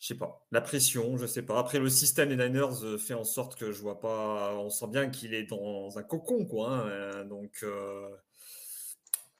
Je 0.00 0.08
sais 0.08 0.18
pas. 0.18 0.46
La 0.52 0.60
pression, 0.60 1.16
je 1.16 1.24
sais 1.26 1.42
pas. 1.42 1.58
Après, 1.58 1.78
le 1.78 1.88
système 1.88 2.28
des 2.28 2.36
Niners 2.36 2.82
euh, 2.82 2.98
fait 2.98 3.14
en 3.14 3.24
sorte 3.24 3.56
que 3.58 3.72
je 3.72 3.80
vois 3.80 4.00
pas. 4.00 4.54
On 4.58 4.68
sent 4.68 4.88
bien 4.88 5.08
qu'il 5.08 5.32
est 5.32 5.44
dans 5.44 5.96
un 5.96 6.02
cocon, 6.02 6.44
quoi. 6.44 6.68
hein, 6.70 6.88
euh, 6.88 7.24
Donc, 7.24 7.60
euh, 7.62 8.08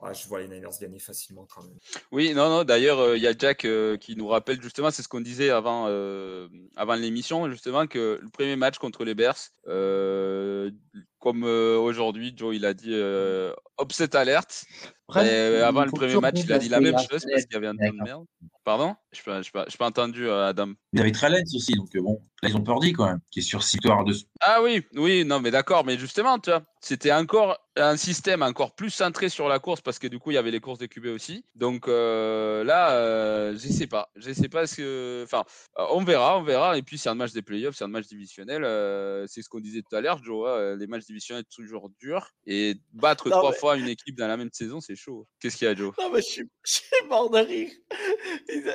ouais, 0.01 0.14
je 0.14 0.28
vois 0.28 0.40
les 0.40 0.49
Niners 0.49 0.68
gagner 0.80 0.99
facilement 0.99 1.47
quand 1.53 1.62
même. 1.62 1.78
Oui, 2.12 2.34
non, 2.34 2.49
non. 2.49 2.64
D'ailleurs, 2.64 3.01
euh, 3.01 3.16
il 3.16 3.22
y 3.22 3.26
a 3.26 3.34
Jack 3.36 3.64
euh, 3.64 3.97
qui 3.97 4.16
nous 4.16 4.28
rappelle 4.28 4.61
justement, 4.62 4.90
c'est 4.90 5.03
ce 5.03 5.09
qu'on 5.09 5.20
disait 5.20 5.51
avant, 5.51 5.86
euh, 5.88 6.49
avant 6.76 6.95
l'émission, 6.95 7.51
justement, 7.51 7.86
que 7.86 8.18
le 8.22 8.30
premier 8.30 8.57
match 8.57 8.78
contre 8.78 9.05
les 9.05 9.14
Bears, 9.14 9.38
euh, 9.68 10.70
comme 11.18 11.45
euh, 11.45 11.76
aujourd'hui, 11.78 12.34
Joe, 12.36 12.55
il 12.55 12.66
a 12.66 12.74
dit 12.74 12.92
euh, 12.92 13.53
upset 13.80 14.14
alert. 14.16 14.64
Après, 15.09 15.61
avant 15.61 15.84
le 15.84 15.90
premier 15.90 16.18
match, 16.20 16.40
il 16.45 16.53
a 16.53 16.59
dit 16.59 16.68
la 16.68 16.80
même 16.80 16.99
chose 16.99 17.24
parce 17.30 17.45
qu'il 17.45 17.55
y 17.55 17.57
avait 17.57 17.68
un 17.68 17.76
temps 17.76 17.92
de 17.92 18.03
merde. 18.03 18.24
Pardon? 18.64 18.96
Je 19.12 19.18
n'ai 19.30 19.42
pas, 19.52 19.64
j'ai 19.68 19.76
pas 19.76 19.86
entendu, 19.86 20.26
euh, 20.26 20.46
Adam. 20.48 20.72
Il 20.94 20.98
y 20.98 21.02
avait 21.02 21.12
Trellens 21.12 21.44
aussi, 21.54 21.74
donc 21.74 21.94
euh, 21.94 22.00
bon, 22.00 22.20
là 22.42 22.48
ils 22.48 22.56
ont 22.56 22.62
peur 22.62 22.80
dit 22.80 22.92
quand 22.94 23.04
même, 23.06 23.20
qui 23.30 23.40
est 23.40 23.42
sur 23.42 23.62
6 23.62 23.76
victoires 23.76 24.04
de 24.04 24.14
Ah 24.40 24.62
oui, 24.62 24.82
oui, 24.94 25.24
non, 25.24 25.38
mais 25.40 25.50
d'accord, 25.50 25.84
mais 25.84 25.98
justement, 25.98 26.38
tu 26.38 26.50
vois, 26.50 26.62
c'était 26.80 27.12
encore 27.12 27.58
un 27.76 27.96
système 27.96 28.42
encore 28.42 28.74
plus 28.74 28.90
centré 28.90 29.28
sur 29.28 29.48
la 29.48 29.58
course 29.58 29.80
parce 29.80 29.98
que 29.98 30.06
du 30.06 30.18
coup, 30.18 30.30
il 30.30 30.34
y 30.34 30.38
avait 30.38 30.50
les 30.52 30.60
courses 30.60 30.78
de 30.78 30.86
QB 30.86 31.06
aussi. 31.06 31.44
Donc 31.56 31.88
euh, 31.88 32.62
là, 32.64 32.92
euh, 32.92 33.52
je 33.52 33.68
sais 33.68 33.86
pas, 33.88 34.10
je 34.16 34.32
sais 34.32 34.48
pas 34.48 34.66
ce 34.66 34.76
que, 34.76 35.22
enfin, 35.24 35.44
euh, 35.78 35.84
on 35.90 36.02
verra, 36.04 36.38
on 36.38 36.42
verra. 36.42 36.78
Et 36.78 36.82
puis 36.82 36.96
c'est 36.98 37.08
un 37.08 37.14
match 37.16 37.32
des 37.32 37.42
playoffs, 37.42 37.76
c'est 37.76 37.84
un 37.84 37.88
match 37.88 38.06
divisionnel. 38.06 38.64
euh, 38.64 39.26
c'est 39.28 39.42
ce 39.42 39.48
qu'on 39.48 39.60
disait 39.60 39.82
tout 39.82 39.94
à 39.96 40.00
l'heure, 40.00 40.22
Joe. 40.22 40.48
hein, 40.48 40.76
les 40.78 40.86
matchs 40.86 41.04
divisionnels 41.06 41.44
toujours 41.54 41.90
durs 42.00 42.30
et 42.46 42.76
battre 42.92 43.28
Non, 43.28 43.38
trois 43.38 43.50
mais- 43.50 43.56
fois 43.58 43.76
une 43.76 43.88
équipe 43.88 44.16
dans 44.16 44.28
la 44.28 44.36
même 44.36 44.50
saison, 44.52 44.80
c'est 44.80 44.96
chaud. 44.96 45.26
Qu'est-ce 45.40 45.56
qu'il 45.56 45.66
y 45.66 45.70
a, 45.70 45.74
Joe? 45.74 45.92
Non, 45.98 46.10
mais 46.12 46.20
je 46.20 46.26
suis, 46.26 46.50
je 46.64 46.72
suis 46.72 47.08
mort 47.08 47.28
de 47.30 47.38
rire. 47.38 47.70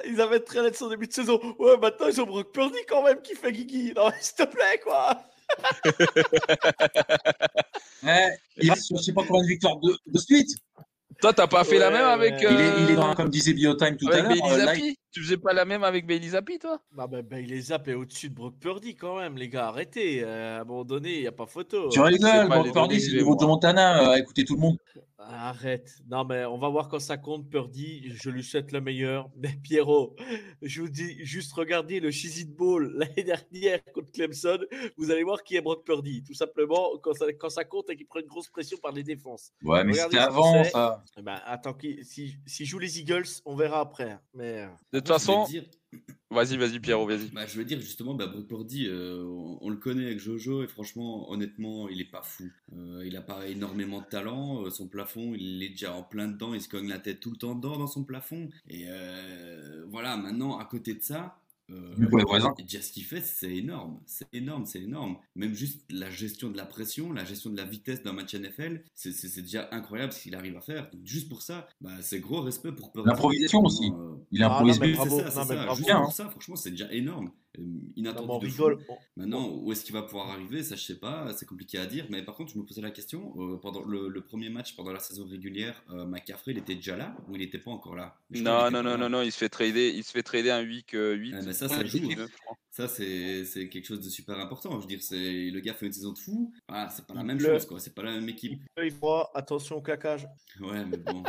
Ils, 0.05 0.21
avaient 0.21 0.39
très 0.39 0.73
son 0.73 0.89
début 0.89 1.07
de 1.07 1.13
saison. 1.13 1.39
Ouais, 1.57 1.77
maintenant 1.77 2.07
ils 2.07 2.21
ont 2.21 2.25
Brock 2.25 2.51
Purdy 2.51 2.80
quand 2.88 3.03
même 3.03 3.21
qui 3.21 3.36
fait 3.36 3.51
Guigui. 3.51 3.93
Non, 3.95 4.09
s'il 4.19 4.36
te 4.36 4.43
plaît, 4.43 4.80
quoi. 4.84 5.23
Ouais, 8.03 8.38
il 8.57 8.71
est 8.71 8.75
sur 8.75 8.97
je 8.97 9.03
sais 9.03 9.13
pas 9.13 9.23
combien 9.27 9.43
de 9.43 9.47
victoires 9.47 9.77
de, 9.77 9.95
de 10.07 10.19
suite. 10.19 10.57
Toi, 11.21 11.34
t'as 11.34 11.47
pas 11.47 11.65
fait 11.65 11.80
la 11.80 11.89
même 11.89 12.05
avec. 12.05 12.36
ouais. 12.36 12.47
Il, 12.49 12.59
est, 12.59 12.84
il 12.84 12.89
est 12.91 12.93
euh, 12.93 12.95
dans, 12.95 13.13
comme 13.13 13.30
disait 13.30 13.53
Biotime 13.53 13.97
tout 13.97 14.07
à 14.07 14.21
l'heure. 14.21 14.30
Bailey 14.30 14.41
euh, 14.53 14.65
Zappi 14.65 14.97
Tu 15.11 15.21
faisais 15.21 15.38
pas 15.38 15.51
la 15.51 15.65
même 15.65 15.84
avec 15.84 16.07
Bailey 16.07 16.30
Zappi, 16.30 16.59
toi? 16.59 16.80
Mais 16.95 17.21
ben, 17.23 17.39
il 17.39 17.49
les 17.49 17.73
est 17.73 17.93
au-dessus 17.93 18.30
de 18.30 18.36
Brock 18.36 18.55
Purdy 18.59 18.95
quand 18.95 19.17
même, 19.17 19.36
les 19.36 19.49
gars. 19.49 19.67
Arrêtez. 19.67 20.23
euh, 20.23 20.59
à 20.59 20.61
un 20.61 20.63
moment 20.63 20.86
donné, 20.86 21.15
il 21.15 21.21
n'y 21.21 21.27
a 21.27 21.34
pas 21.34 21.45
photo. 21.45 21.89
tu 21.89 21.99
rigoles, 21.99 22.47
Brock 22.47 22.71
Purdy, 22.71 23.01
c'est 23.01 23.11
le 23.11 23.17
niveau 23.17 23.36
de. 23.36 23.45
Montana, 23.45 24.11
euh, 24.11 24.15
écoutez 24.15 24.45
tout 24.45 24.55
le 24.55 24.61
monde. 24.61 24.77
Arrête. 25.22 25.91
Non, 26.09 26.24
mais 26.24 26.45
on 26.45 26.57
va 26.57 26.70
voir 26.70 26.88
quand 26.88 26.99
ça 26.99 27.17
compte, 27.17 27.49
Purdy. 27.49 28.09
Je 28.15 28.30
lui 28.30 28.43
souhaite 28.43 28.72
le 28.72 28.80
meilleur. 28.82 29.30
Mais 29.38 29.53
Pierrot, 29.61 30.15
je 30.61 30.82
vous 30.82 30.89
dis, 30.89 31.17
juste 31.26 31.51
regardez 31.53 31.99
le 31.99 32.09
Cheez 32.09 32.41
It 32.41 32.55
Bowl 32.55 32.93
l'année 32.95 33.24
dernière 33.24 33.84
contre 33.93 34.11
Clemson. 34.11 34.59
Vous 34.97 35.11
allez 35.11 35.24
voir 35.24 35.43
qui 35.43 35.55
est 35.57 35.61
Brock 35.61 35.86
Purdy. 35.86 36.24
Tout 36.24 36.34
simplement, 36.34 36.97
quand 37.03 37.13
ça, 37.13 37.32
quand 37.34 37.49
ça 37.49 37.65
compte 37.65 37.89
et 37.89 37.97
qu'il 37.97 38.07
prend 38.07 38.20
une 38.22 38.28
grosse 38.28 38.47
pression 38.49 38.78
par 38.82 38.91
les 38.93 39.03
défenses. 39.03 39.51
Ouais, 39.63 39.84
mais 39.84 39.93
c'était 39.93 40.17
avant 40.20 40.63
ça. 40.63 41.03
Eh 41.17 41.22
ben, 41.22 41.39
attends, 41.45 41.78
si, 42.03 42.36
si 42.45 42.65
joue 42.65 42.80
les 42.80 42.99
Eagles, 42.99 43.28
on 43.45 43.55
verra 43.55 43.82
après. 43.82 44.11
hein. 44.11 44.22
Mais 44.34 44.67
De 44.93 44.99
toute 44.99 45.09
façon, 45.09 45.43
dire- 45.45 45.65
vas-y, 46.30 46.57
vas-y, 46.57 46.80
Pierrot, 46.80 47.05
vas-y. 47.07 47.32
Bah, 47.32 47.45
je 47.45 47.57
veux 47.57 47.65
dire 47.65 47.80
justement, 47.80 48.15
bah, 48.15 48.27
Purdy, 48.47 48.88
euh, 48.88 49.23
on, 49.23 49.59
on 49.61 49.69
le 49.69 49.77
connaît 49.77 50.05
avec 50.05 50.19
Jojo 50.19 50.63
et 50.63 50.67
franchement, 50.67 51.30
honnêtement, 51.32 51.88
il 51.89 52.01
est 52.01 52.05
pas 52.09 52.23
fou. 52.23 52.51
Euh, 52.73 53.03
il 53.05 53.15
a 53.15 53.21
pas 53.21 53.47
énormément 53.47 54.01
de 54.01 54.05
talent. 54.07 54.63
euh, 54.65 54.69
son 54.71 54.88
plafond, 54.88 55.34
il 55.36 55.61
est 55.61 55.69
déjà 55.69 55.93
en 55.93 56.03
plein 56.03 56.27
dedans. 56.27 56.53
Il 56.55 56.61
se 56.61 56.69
cogne 56.69 56.88
la 56.88 56.99
tête 56.99 57.19
tout 57.19 57.30
le 57.32 57.38
temps 57.38 57.53
dedans 57.55 57.77
dans 57.77 57.88
son 57.88 58.03
plafond. 58.03 58.49
Et 58.67 58.86
euh, 58.88 59.86
voilà, 59.89 60.17
maintenant 60.17 60.57
à 60.57 60.65
côté 60.65 60.93
de 60.95 61.01
ça. 61.03 61.38
Euh, 61.72 62.07
pour 62.09 62.17
les 62.17 62.24
voisins. 62.24 62.53
ce 62.57 62.91
qu'il 62.91 63.03
fait, 63.03 63.22
c'est 63.22 63.55
énorme, 63.55 63.99
c'est 64.05 64.28
énorme, 64.34 64.65
c'est 64.65 64.82
énorme. 64.82 65.17
Même 65.36 65.53
juste 65.53 65.82
la 65.91 66.09
gestion 66.09 66.49
de 66.49 66.57
la 66.57 66.65
pression, 66.65 67.11
la 67.13 67.26
gestion 67.26 67.49
de 67.49 67.57
la 67.57 67.65
vitesse 67.65 68.03
d'un 68.03 68.13
match 68.13 68.34
NFL, 68.34 68.84
c'est- 68.95 69.11
déjà 69.41 69.70
incroyable 69.72 70.11
ce 70.13 70.22
qu'il 70.24 70.36
arrive 70.36 70.57
à 70.57 70.61
faire. 70.61 70.89
Donc, 70.91 71.01
juste 71.05 71.30
pour 71.30 71.41
ça, 71.41 71.67
bah, 71.82 71.91
c'est 72.01 72.20
gros 72.20 72.41
respect 72.41 72.72
pour. 72.72 72.91
L'improvisation 73.05 73.61
aussi. 73.63 73.91
euh, 73.91 74.15
Il 74.32 74.43
a 74.43 74.47
Ah, 74.47 74.55
improvisé. 74.59 74.80
non, 74.80 74.86
mais 74.88 74.91
c'est 74.93 74.97
bravo, 74.97 75.20
ça, 75.20 75.30
c'est 75.32 75.36
non, 75.39 75.41
mais 75.45 75.47
ça. 75.55 75.55
bravo. 75.63 75.76
Juste 75.76 75.88
Bien, 75.88 75.97
pour 75.99 76.07
hein. 76.07 76.11
ça, 76.11 76.30
franchement, 76.30 76.55
c'est 76.55 76.72
déjà 76.72 76.91
énorme. 76.93 77.32
Non, 77.57 77.65
inattendu 77.95 78.27
mais 78.27 78.33
on 78.33 78.39
de 78.39 78.47
fou. 78.47 78.63
rigole. 78.65 78.85
on- 78.89 78.97
Maintenant, 79.17 79.49
où 79.49 79.71
est-ce 79.71 79.83
qu'il 79.83 79.93
va 79.93 80.03
pouvoir 80.03 80.29
arriver 80.29 80.61
Ça, 80.63 80.75
je 80.75 80.83
sais 80.83 80.99
pas. 80.99 81.33
C'est 81.35 81.45
compliqué 81.47 81.77
à 81.79 81.85
dire. 81.87 82.05
Mais 82.09 82.21
par 82.23 82.35
contre, 82.35 82.53
je 82.53 82.59
me 82.59 82.63
posais 82.63 82.81
la 82.81 82.91
question. 82.91 83.33
euh, 83.37 83.57
pendant 83.57 83.83
le, 83.83 84.07
le 84.07 84.21
premier 84.21 84.49
match, 84.49 84.75
pendant 84.75 84.91
la 84.93 84.99
saison 84.99 85.25
régulière, 85.27 85.83
euh, 85.89 86.05
McCaffrey, 86.05 86.51
il 86.51 86.57
était 86.59 86.75
déjà 86.75 86.95
là 86.95 87.15
ou 87.27 87.35
il 87.35 87.39
n'était 87.39 87.57
pas 87.57 87.71
encore 87.71 87.95
là? 87.95 88.17
Non, 88.29 88.69
non, 88.69 88.83
non, 88.83 88.91
là. 88.91 88.97
non, 88.97 89.09
non, 89.09 89.21
il 89.23 89.31
se 89.31 89.37
fait 89.39 89.49
trader, 89.49 89.89
il 89.95 90.03
se 90.03 90.11
fait 90.11 90.23
trader 90.23 90.51
un 90.51 90.63
week 90.63 90.93
euh, 90.93 91.13
8. 91.15 91.33
Ah, 91.37 91.41
mais 91.45 91.53
ça, 91.53 91.67
ça 91.67 91.83
joue. 91.83 91.97
hein. 92.17 92.27
Ça, 92.71 92.87
c'est 92.87 93.67
quelque 93.69 93.85
chose 93.85 93.99
de 93.99 94.09
super 94.09 94.37
important. 94.39 94.71
Je 94.75 94.81
veux 94.81 94.87
dire, 94.87 95.01
c'est 95.01 95.49
le 95.49 95.59
gars 95.59 95.73
fait 95.73 95.87
une 95.87 95.91
saison 95.91 96.13
de 96.13 96.17
fou. 96.19 96.53
Ah, 96.67 96.87
c'est 96.89 97.05
pas 97.05 97.13
la 97.15 97.23
même 97.23 97.39
Le- 97.39 97.45
chose, 97.45 97.65
quoi. 97.65 97.79
C'est 97.79 97.93
pas 97.95 98.03
la 98.03 98.11
même 98.11 98.29
équipe. 98.29 98.61
Il 98.81 98.91
froid, 98.91 99.31
attention 99.33 99.77
au 99.77 99.81
claquage. 99.81 100.27
Ouais, 100.61 100.85
mais 100.85 100.97
bon. 100.97 101.23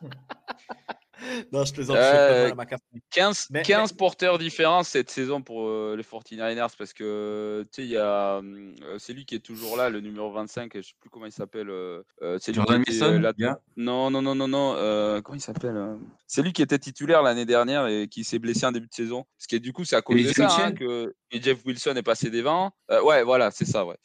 Non, 1.52 1.64
je 1.64 1.72
plaisante. 1.72 1.96
Euh, 1.96 2.00
je 2.02 2.10
fais 2.10 2.16
pas 2.34 2.42
mal 2.42 2.52
à 2.52 2.54
ma 2.54 2.66
carte. 2.66 2.82
15, 3.10 3.48
Mais- 3.50 3.62
15 3.62 3.92
porteurs 3.92 4.38
différents 4.38 4.82
cette 4.82 5.10
saison 5.10 5.42
pour 5.42 5.66
euh, 5.68 5.94
les 5.96 6.02
49ers 6.02 6.76
parce 6.78 6.92
que 6.92 7.62
tu 7.72 7.82
sais, 7.82 7.86
il 7.86 7.90
y 7.90 7.96
a 7.96 8.36
euh, 8.36 8.72
c'est 8.98 9.12
lui 9.12 9.24
qui 9.24 9.34
est 9.34 9.40
toujours 9.40 9.76
là, 9.76 9.90
le 9.90 10.00
numéro 10.00 10.30
25, 10.32 10.70
je 10.74 10.80
sais 10.82 10.92
plus 11.00 11.10
comment 11.10 11.26
il 11.26 11.32
s'appelle. 11.32 11.70
euh, 11.70 12.02
euh, 12.22 12.38
c'est 12.40 12.52
lui 12.52 12.56
Jordan 12.56 12.82
qui 12.84 12.92
était, 12.94 13.00
Mason, 13.04 13.14
euh, 13.14 13.18
là- 13.20 13.32
gars? 13.36 13.60
Non, 13.76 14.10
non, 14.10 14.22
non, 14.22 14.34
non, 14.34 14.48
non. 14.48 14.74
euh, 14.76 15.20
comment 15.20 15.36
il 15.36 15.40
s'appelle 15.40 15.76
euh, 15.76 15.96
C'est 16.26 16.42
lui 16.42 16.52
qui 16.52 16.62
était 16.62 16.78
titulaire 16.78 17.22
l'année 17.22 17.46
dernière 17.46 17.86
et 17.86 18.08
qui 18.08 18.24
s'est 18.24 18.38
blessé 18.38 18.66
en 18.66 18.72
début 18.72 18.88
de 18.88 18.94
saison. 18.94 19.24
Parce 19.38 19.46
que 19.46 19.56
du 19.56 19.72
coup, 19.72 19.84
c'est 19.84 19.96
à 19.96 20.02
cause 20.02 20.20
Et 20.20 20.24
de 20.24 20.32
ça 20.32 20.48
hein, 20.64 20.72
que 20.72 21.14
et 21.30 21.40
Jeff 21.40 21.64
Wilson 21.64 21.94
est 21.96 22.02
passé 22.02 22.30
devant. 22.30 22.72
Euh, 22.90 23.02
ouais, 23.02 23.22
voilà, 23.22 23.50
c'est 23.50 23.64
ça, 23.64 23.84
ouais. 23.86 23.96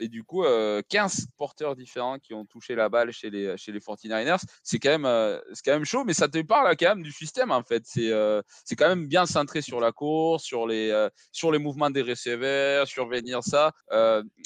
Et 0.00 0.08
du 0.08 0.24
coup, 0.24 0.44
euh, 0.44 0.82
15 0.88 1.26
porteurs 1.36 1.76
différents 1.76 2.18
qui 2.18 2.34
ont 2.34 2.44
touché 2.44 2.74
la 2.74 2.88
balle 2.88 3.12
chez 3.12 3.30
les, 3.30 3.56
chez 3.56 3.72
les 3.72 3.80
49ers. 3.80 4.42
C'est 4.62 4.78
quand, 4.78 4.90
même, 4.90 5.04
euh, 5.04 5.38
quand 5.64 5.72
même 5.72 5.84
chaud, 5.84 6.04
mais 6.04 6.14
ça 6.14 6.28
te 6.28 6.40
parle 6.42 6.74
quand 6.76 6.88
même 6.88 7.02
du 7.02 7.12
système, 7.12 7.50
en 7.50 7.62
fait. 7.62 7.82
C'est 7.86 8.10
euh, 8.10 8.42
quand 8.76 8.88
même 8.88 9.06
bien 9.06 9.26
centré 9.26 9.62
sur 9.62 9.80
la 9.80 9.92
course, 9.92 10.44
sur 10.44 10.66
les, 10.66 10.90
euh, 10.90 11.08
sur 11.32 11.52
les 11.52 11.58
mouvements 11.58 11.90
des 11.90 12.02
receveurs, 12.02 12.86
survenir 12.86 13.42
ça. 13.42 13.72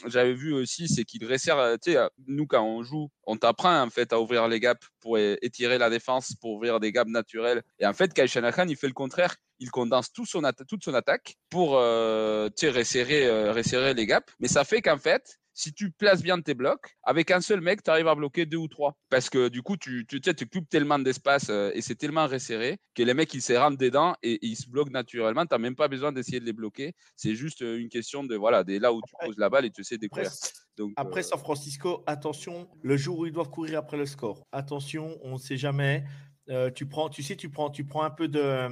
J'avais 0.07 0.35
vu 0.35 0.53
aussi, 0.53 0.89
c'est 0.89 1.05
qu'il 1.05 1.27
resserre, 1.31 1.77
tu 1.83 1.93
sais, 1.93 1.99
nous, 2.27 2.47
quand 2.47 2.63
on 2.63 2.83
joue, 2.83 3.09
on 3.25 3.37
t'apprend, 3.37 3.83
en 3.83 3.91
fait, 3.91 4.13
à 4.13 4.21
ouvrir 4.21 4.49
les 4.49 4.61
gaps 4.61 4.87
pour 5.09 5.17
étirer 5.19 5.79
la 5.79 5.89
défense, 5.89 6.35
pour 6.39 6.51
ouvrir 6.57 6.81
des 6.81 6.93
gaps 6.93 7.11
naturels. 7.11 7.63
Et 7.79 7.87
en 7.87 7.95
fait, 7.95 8.13
Kyle 8.13 8.29
Shanahan, 8.29 8.69
il 8.69 8.77
fait 8.77 8.89
le 8.89 8.93
contraire. 8.93 9.37
Il 9.59 9.71
condense 9.71 10.13
tout 10.13 10.27
son 10.27 10.43
atta- 10.43 10.67
toute 10.67 10.85
son 10.85 10.93
attaque 10.93 11.37
pour 11.49 11.79
euh, 11.79 12.51
resserrer, 12.63 13.27
euh, 13.27 13.53
resserrer 13.55 13.95
les 13.95 14.05
gaps. 14.05 14.31
Mais 14.39 14.49
ça 14.49 14.65
fait 14.65 14.83
qu'en 14.83 14.99
fait, 14.99 15.39
si 15.55 15.73
tu 15.73 15.91
places 15.91 16.23
bien 16.23 16.39
tes 16.43 16.53
blocs, 16.53 16.95
avec 17.03 17.31
un 17.31 17.41
seul 17.41 17.63
mec, 17.63 17.83
tu 17.83 17.91
arrives 17.91 18.07
à 18.07 18.15
bloquer 18.15 18.45
deux 18.45 18.59
ou 18.59 18.69
trois. 18.69 18.99
Parce 19.09 19.31
que 19.31 19.49
du 19.49 19.63
coup, 19.63 19.79
tu, 19.79 20.05
tu, 20.07 20.21
tu 20.21 20.47
coupes 20.47 20.69
tellement 20.69 20.99
d'espace 20.99 21.47
euh, 21.49 21.71
et 21.73 21.81
c'est 21.81 21.95
tellement 21.97 22.27
resserré 22.27 22.79
que 22.95 23.03
les 23.03 23.15
mecs, 23.15 23.33
ils 23.33 23.41
se 23.41 23.55
rentrent 23.55 23.79
dedans 23.79 24.15
et, 24.23 24.35
et 24.35 24.47
ils 24.47 24.57
se 24.57 24.69
bloquent 24.69 24.93
naturellement. 24.93 25.47
Tu 25.47 25.55
n'as 25.55 25.59
même 25.59 25.75
pas 25.75 25.89
besoin 25.89 26.13
d'essayer 26.13 26.39
de 26.39 26.45
les 26.45 26.53
bloquer. 26.53 26.93
C'est 27.17 27.35
juste 27.35 27.63
une 27.63 27.89
question 27.89 28.25
de 28.25 28.37
voilà, 28.37 28.63
des 28.63 28.79
là 28.79 28.93
où 28.93 29.01
tu 29.01 29.15
poses 29.25 29.39
la 29.39 29.49
balle 29.49 29.65
et 29.65 29.71
tu 29.71 29.83
sais 29.85 29.95
Après, 29.95 30.01
découvrir. 30.01 30.31
Donc, 30.79 30.93
après 30.97 31.21
euh, 31.21 31.25
San 31.25 31.39
Francisco, 31.39 32.03
attention, 32.07 32.69
le 32.83 32.97
jour 32.97 33.19
où 33.19 33.27
ils 33.27 33.33
doivent 33.33 33.51
courir 33.51 33.79
après 33.79 33.97
le 33.97 34.07
score. 34.07 34.47
Attention, 34.53 35.19
on 35.23 35.33
ne 35.33 35.39
sait 35.39 35.57
jamais. 35.57 36.05
Euh, 36.49 36.71
tu 36.71 36.87
prends, 36.87 37.09
tu 37.09 37.23
sais, 37.23 37.37
tu 37.37 37.51
prends, 37.51 37.69
tu 37.69 37.85
prends 37.85 38.05
un 38.05 38.11
peu 38.11 38.29
de, 38.29 38.69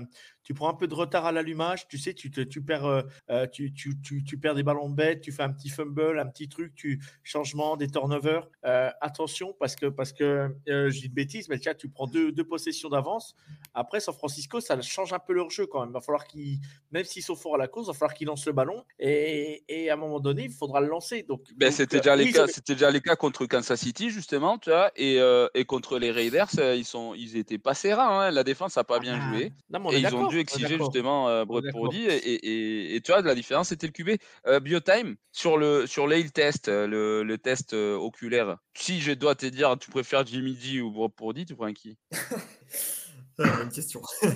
tu 0.46 0.54
prends 0.54 0.68
un 0.70 0.74
peu 0.74 0.86
de 0.86 0.94
retard 0.94 1.26
à 1.26 1.32
l'allumage. 1.32 1.88
Tu 1.88 1.98
sais, 1.98 2.14
tu, 2.14 2.30
te, 2.30 2.40
tu 2.40 2.62
perds, 2.62 2.84
euh, 2.86 3.02
euh, 3.30 3.46
tu, 3.48 3.72
tu, 3.72 4.00
tu, 4.00 4.22
tu 4.22 4.38
perds 4.38 4.54
des 4.54 4.62
ballons 4.62 4.88
bêtes, 4.88 5.20
tu 5.20 5.32
fais 5.32 5.42
un 5.42 5.50
petit 5.52 5.68
fumble, 5.68 6.20
un 6.20 6.26
petit 6.26 6.48
truc, 6.48 6.72
tu 6.76 7.02
changement, 7.24 7.76
des 7.76 7.88
turnovers. 7.88 8.46
Euh, 8.64 8.88
attention 9.00 9.56
parce 9.58 9.74
que 9.74 9.86
parce 9.86 10.12
que 10.12 10.54
euh, 10.68 10.88
je 10.88 11.00
dis 11.00 11.06
une 11.06 11.12
bêtise, 11.14 11.48
mais 11.48 11.58
tiens, 11.58 11.74
tu 11.74 11.88
prends 11.88 12.06
deux, 12.06 12.30
deux 12.30 12.44
possessions 12.44 12.88
d'avance. 12.88 13.34
Après, 13.74 13.98
San 13.98 14.14
Francisco, 14.14 14.60
ça 14.60 14.80
change 14.80 15.12
un 15.12 15.18
peu 15.18 15.32
leur 15.32 15.50
jeu 15.50 15.66
quand 15.66 15.80
même. 15.80 15.90
Il 15.90 15.94
va 15.94 16.00
falloir 16.00 16.24
qu'ils, 16.28 16.60
même 16.92 17.02
s'ils 17.04 17.24
sont 17.24 17.34
forts 17.34 17.56
à 17.56 17.58
la 17.58 17.66
course, 17.66 17.86
il 17.88 17.92
va 17.92 17.94
falloir 17.94 18.14
qu'ils 18.14 18.28
lancent 18.28 18.46
le 18.46 18.52
ballon 18.52 18.84
et, 19.00 19.64
et 19.68 19.90
à 19.90 19.94
un 19.94 19.96
moment 19.96 20.20
donné, 20.20 20.44
il 20.44 20.52
faudra 20.52 20.80
le 20.80 20.86
lancer. 20.86 21.24
Donc, 21.24 21.42
Ben, 21.56 21.72
c'était 21.72 21.98
déjà, 21.98 22.14
les 22.14 22.24
oui, 22.26 22.32
cas, 22.32 22.46
c'était 22.46 22.74
déjà 22.74 22.92
les 22.92 23.00
cas 23.00 23.16
contre 23.16 23.46
Kansas 23.46 23.80
City, 23.80 24.10
justement, 24.10 24.58
tu 24.58 24.70
vois, 24.70 24.92
et, 24.94 25.18
et 25.54 25.64
contre 25.64 25.98
les 25.98 26.12
Raiders, 26.12 26.48
ils, 26.54 26.84
sont, 26.84 27.14
ils 27.14 27.36
étaient 27.36 27.58
pas 27.58 27.74
sereins. 27.74 28.20
hein. 28.20 28.30
La 28.30 28.44
défense 28.44 28.76
n'a 28.76 28.84
pas 28.84 29.00
bien 29.00 29.18
Ah, 29.20 29.32
joué. 29.32 29.52
non, 29.70 29.80
mais 29.80 29.86
on 29.86 29.90
Et 29.90 29.96
est 29.96 30.00
ils 30.02 30.06
ont 30.06 30.10
d'accord, 30.10 30.30
dû 30.36 30.40
exiger 30.40 30.78
justement 30.78 31.28
euh. 31.28 31.44
Purdy. 31.72 32.02
Et, 32.04 32.16
et, 32.16 32.46
et- 32.46 32.96
et 32.96 33.00
tu 33.00 33.12
vois, 33.12 33.22
la 33.22 33.34
différence, 33.34 33.68
c'était 33.68 33.86
le 33.86 33.92
QB. 33.92 34.10
Euh, 34.46 34.60
Biotime, 34.60 35.16
sur 35.32 35.56
le 35.58 35.86
sur 35.86 36.06
l'AIL 36.06 36.32
test, 36.32 36.68
euh, 36.68 36.86
le, 36.86 37.22
le 37.22 37.38
test 37.38 37.72
euh, 37.74 37.94
oculaire, 37.96 38.56
si 38.74 39.00
je 39.00 39.12
dois 39.12 39.34
te 39.34 39.46
dire, 39.46 39.76
tu 39.78 39.90
préfères 39.90 40.26
Jimmy 40.26 40.56
G 40.58 40.80
ou 40.80 40.90
Brock 40.90 41.14
Purdy, 41.16 41.44
tu 41.46 41.54
prends 41.54 41.72
qui? 41.72 41.96
Euh, 43.40 43.56
bonne 43.58 43.70
question. 43.70 44.02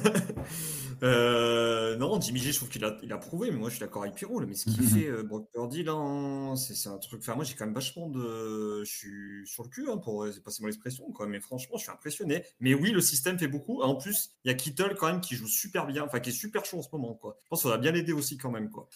Euh, 1.02 1.96
non, 1.96 2.20
Jimmy 2.20 2.40
G, 2.40 2.52
je 2.52 2.56
trouve 2.58 2.68
qu'il 2.68 2.84
a, 2.84 2.94
il 3.02 3.10
a 3.10 3.16
prouvé, 3.16 3.50
mais 3.50 3.56
moi 3.56 3.70
je 3.70 3.76
suis 3.76 3.80
d'accord 3.80 4.02
avec 4.02 4.14
Pierrot. 4.16 4.40
Mais 4.46 4.52
ce 4.52 4.66
qu'il 4.66 4.82
fait, 4.82 5.06
euh, 5.06 5.22
Brock 5.22 5.48
Purdy, 5.50 5.82
là, 5.82 5.94
en- 5.94 6.56
c'est 6.56 6.74
c'est 6.74 6.90
un 6.90 6.98
truc. 6.98 7.20
Enfin, 7.22 7.34
moi 7.36 7.44
j'ai 7.44 7.54
quand 7.54 7.64
même 7.64 7.72
vachement 7.74 8.10
de. 8.10 8.84
Je 8.84 8.90
suis 8.90 9.46
sur 9.46 9.62
le 9.62 9.70
cul, 9.70 9.88
hein, 9.90 9.96
pour 9.96 10.26
passer 10.44 10.62
mon 10.62 10.68
expression, 10.68 11.10
quoi. 11.12 11.26
Mais 11.26 11.40
franchement, 11.40 11.78
je 11.78 11.84
suis 11.84 11.90
impressionné. 11.90 12.44
Mais 12.60 12.74
oui, 12.74 12.90
le 12.90 13.00
système 13.00 13.38
fait 13.38 13.48
beaucoup. 13.48 13.80
En 13.80 13.94
plus, 13.94 14.32
il 14.44 14.48
y 14.48 14.50
a 14.50 14.54
Kittle 14.54 14.94
quand 14.98 15.06
même 15.06 15.22
qui 15.22 15.36
joue 15.36 15.48
super 15.48 15.86
bien, 15.86 16.04
enfin 16.04 16.20
qui 16.20 16.28
est 16.28 16.32
super 16.34 16.66
chaud 16.66 16.78
en 16.80 16.82
ce 16.82 16.88
moment, 16.92 17.14
quoi. 17.14 17.38
Je 17.44 17.48
pense 17.48 17.62
qu'on 17.62 17.70
va 17.70 17.78
bien 17.78 17.92
l'aider 17.92 18.12
aussi 18.12 18.36
quand 18.36 18.50
même, 18.50 18.68
quoi. 18.68 18.86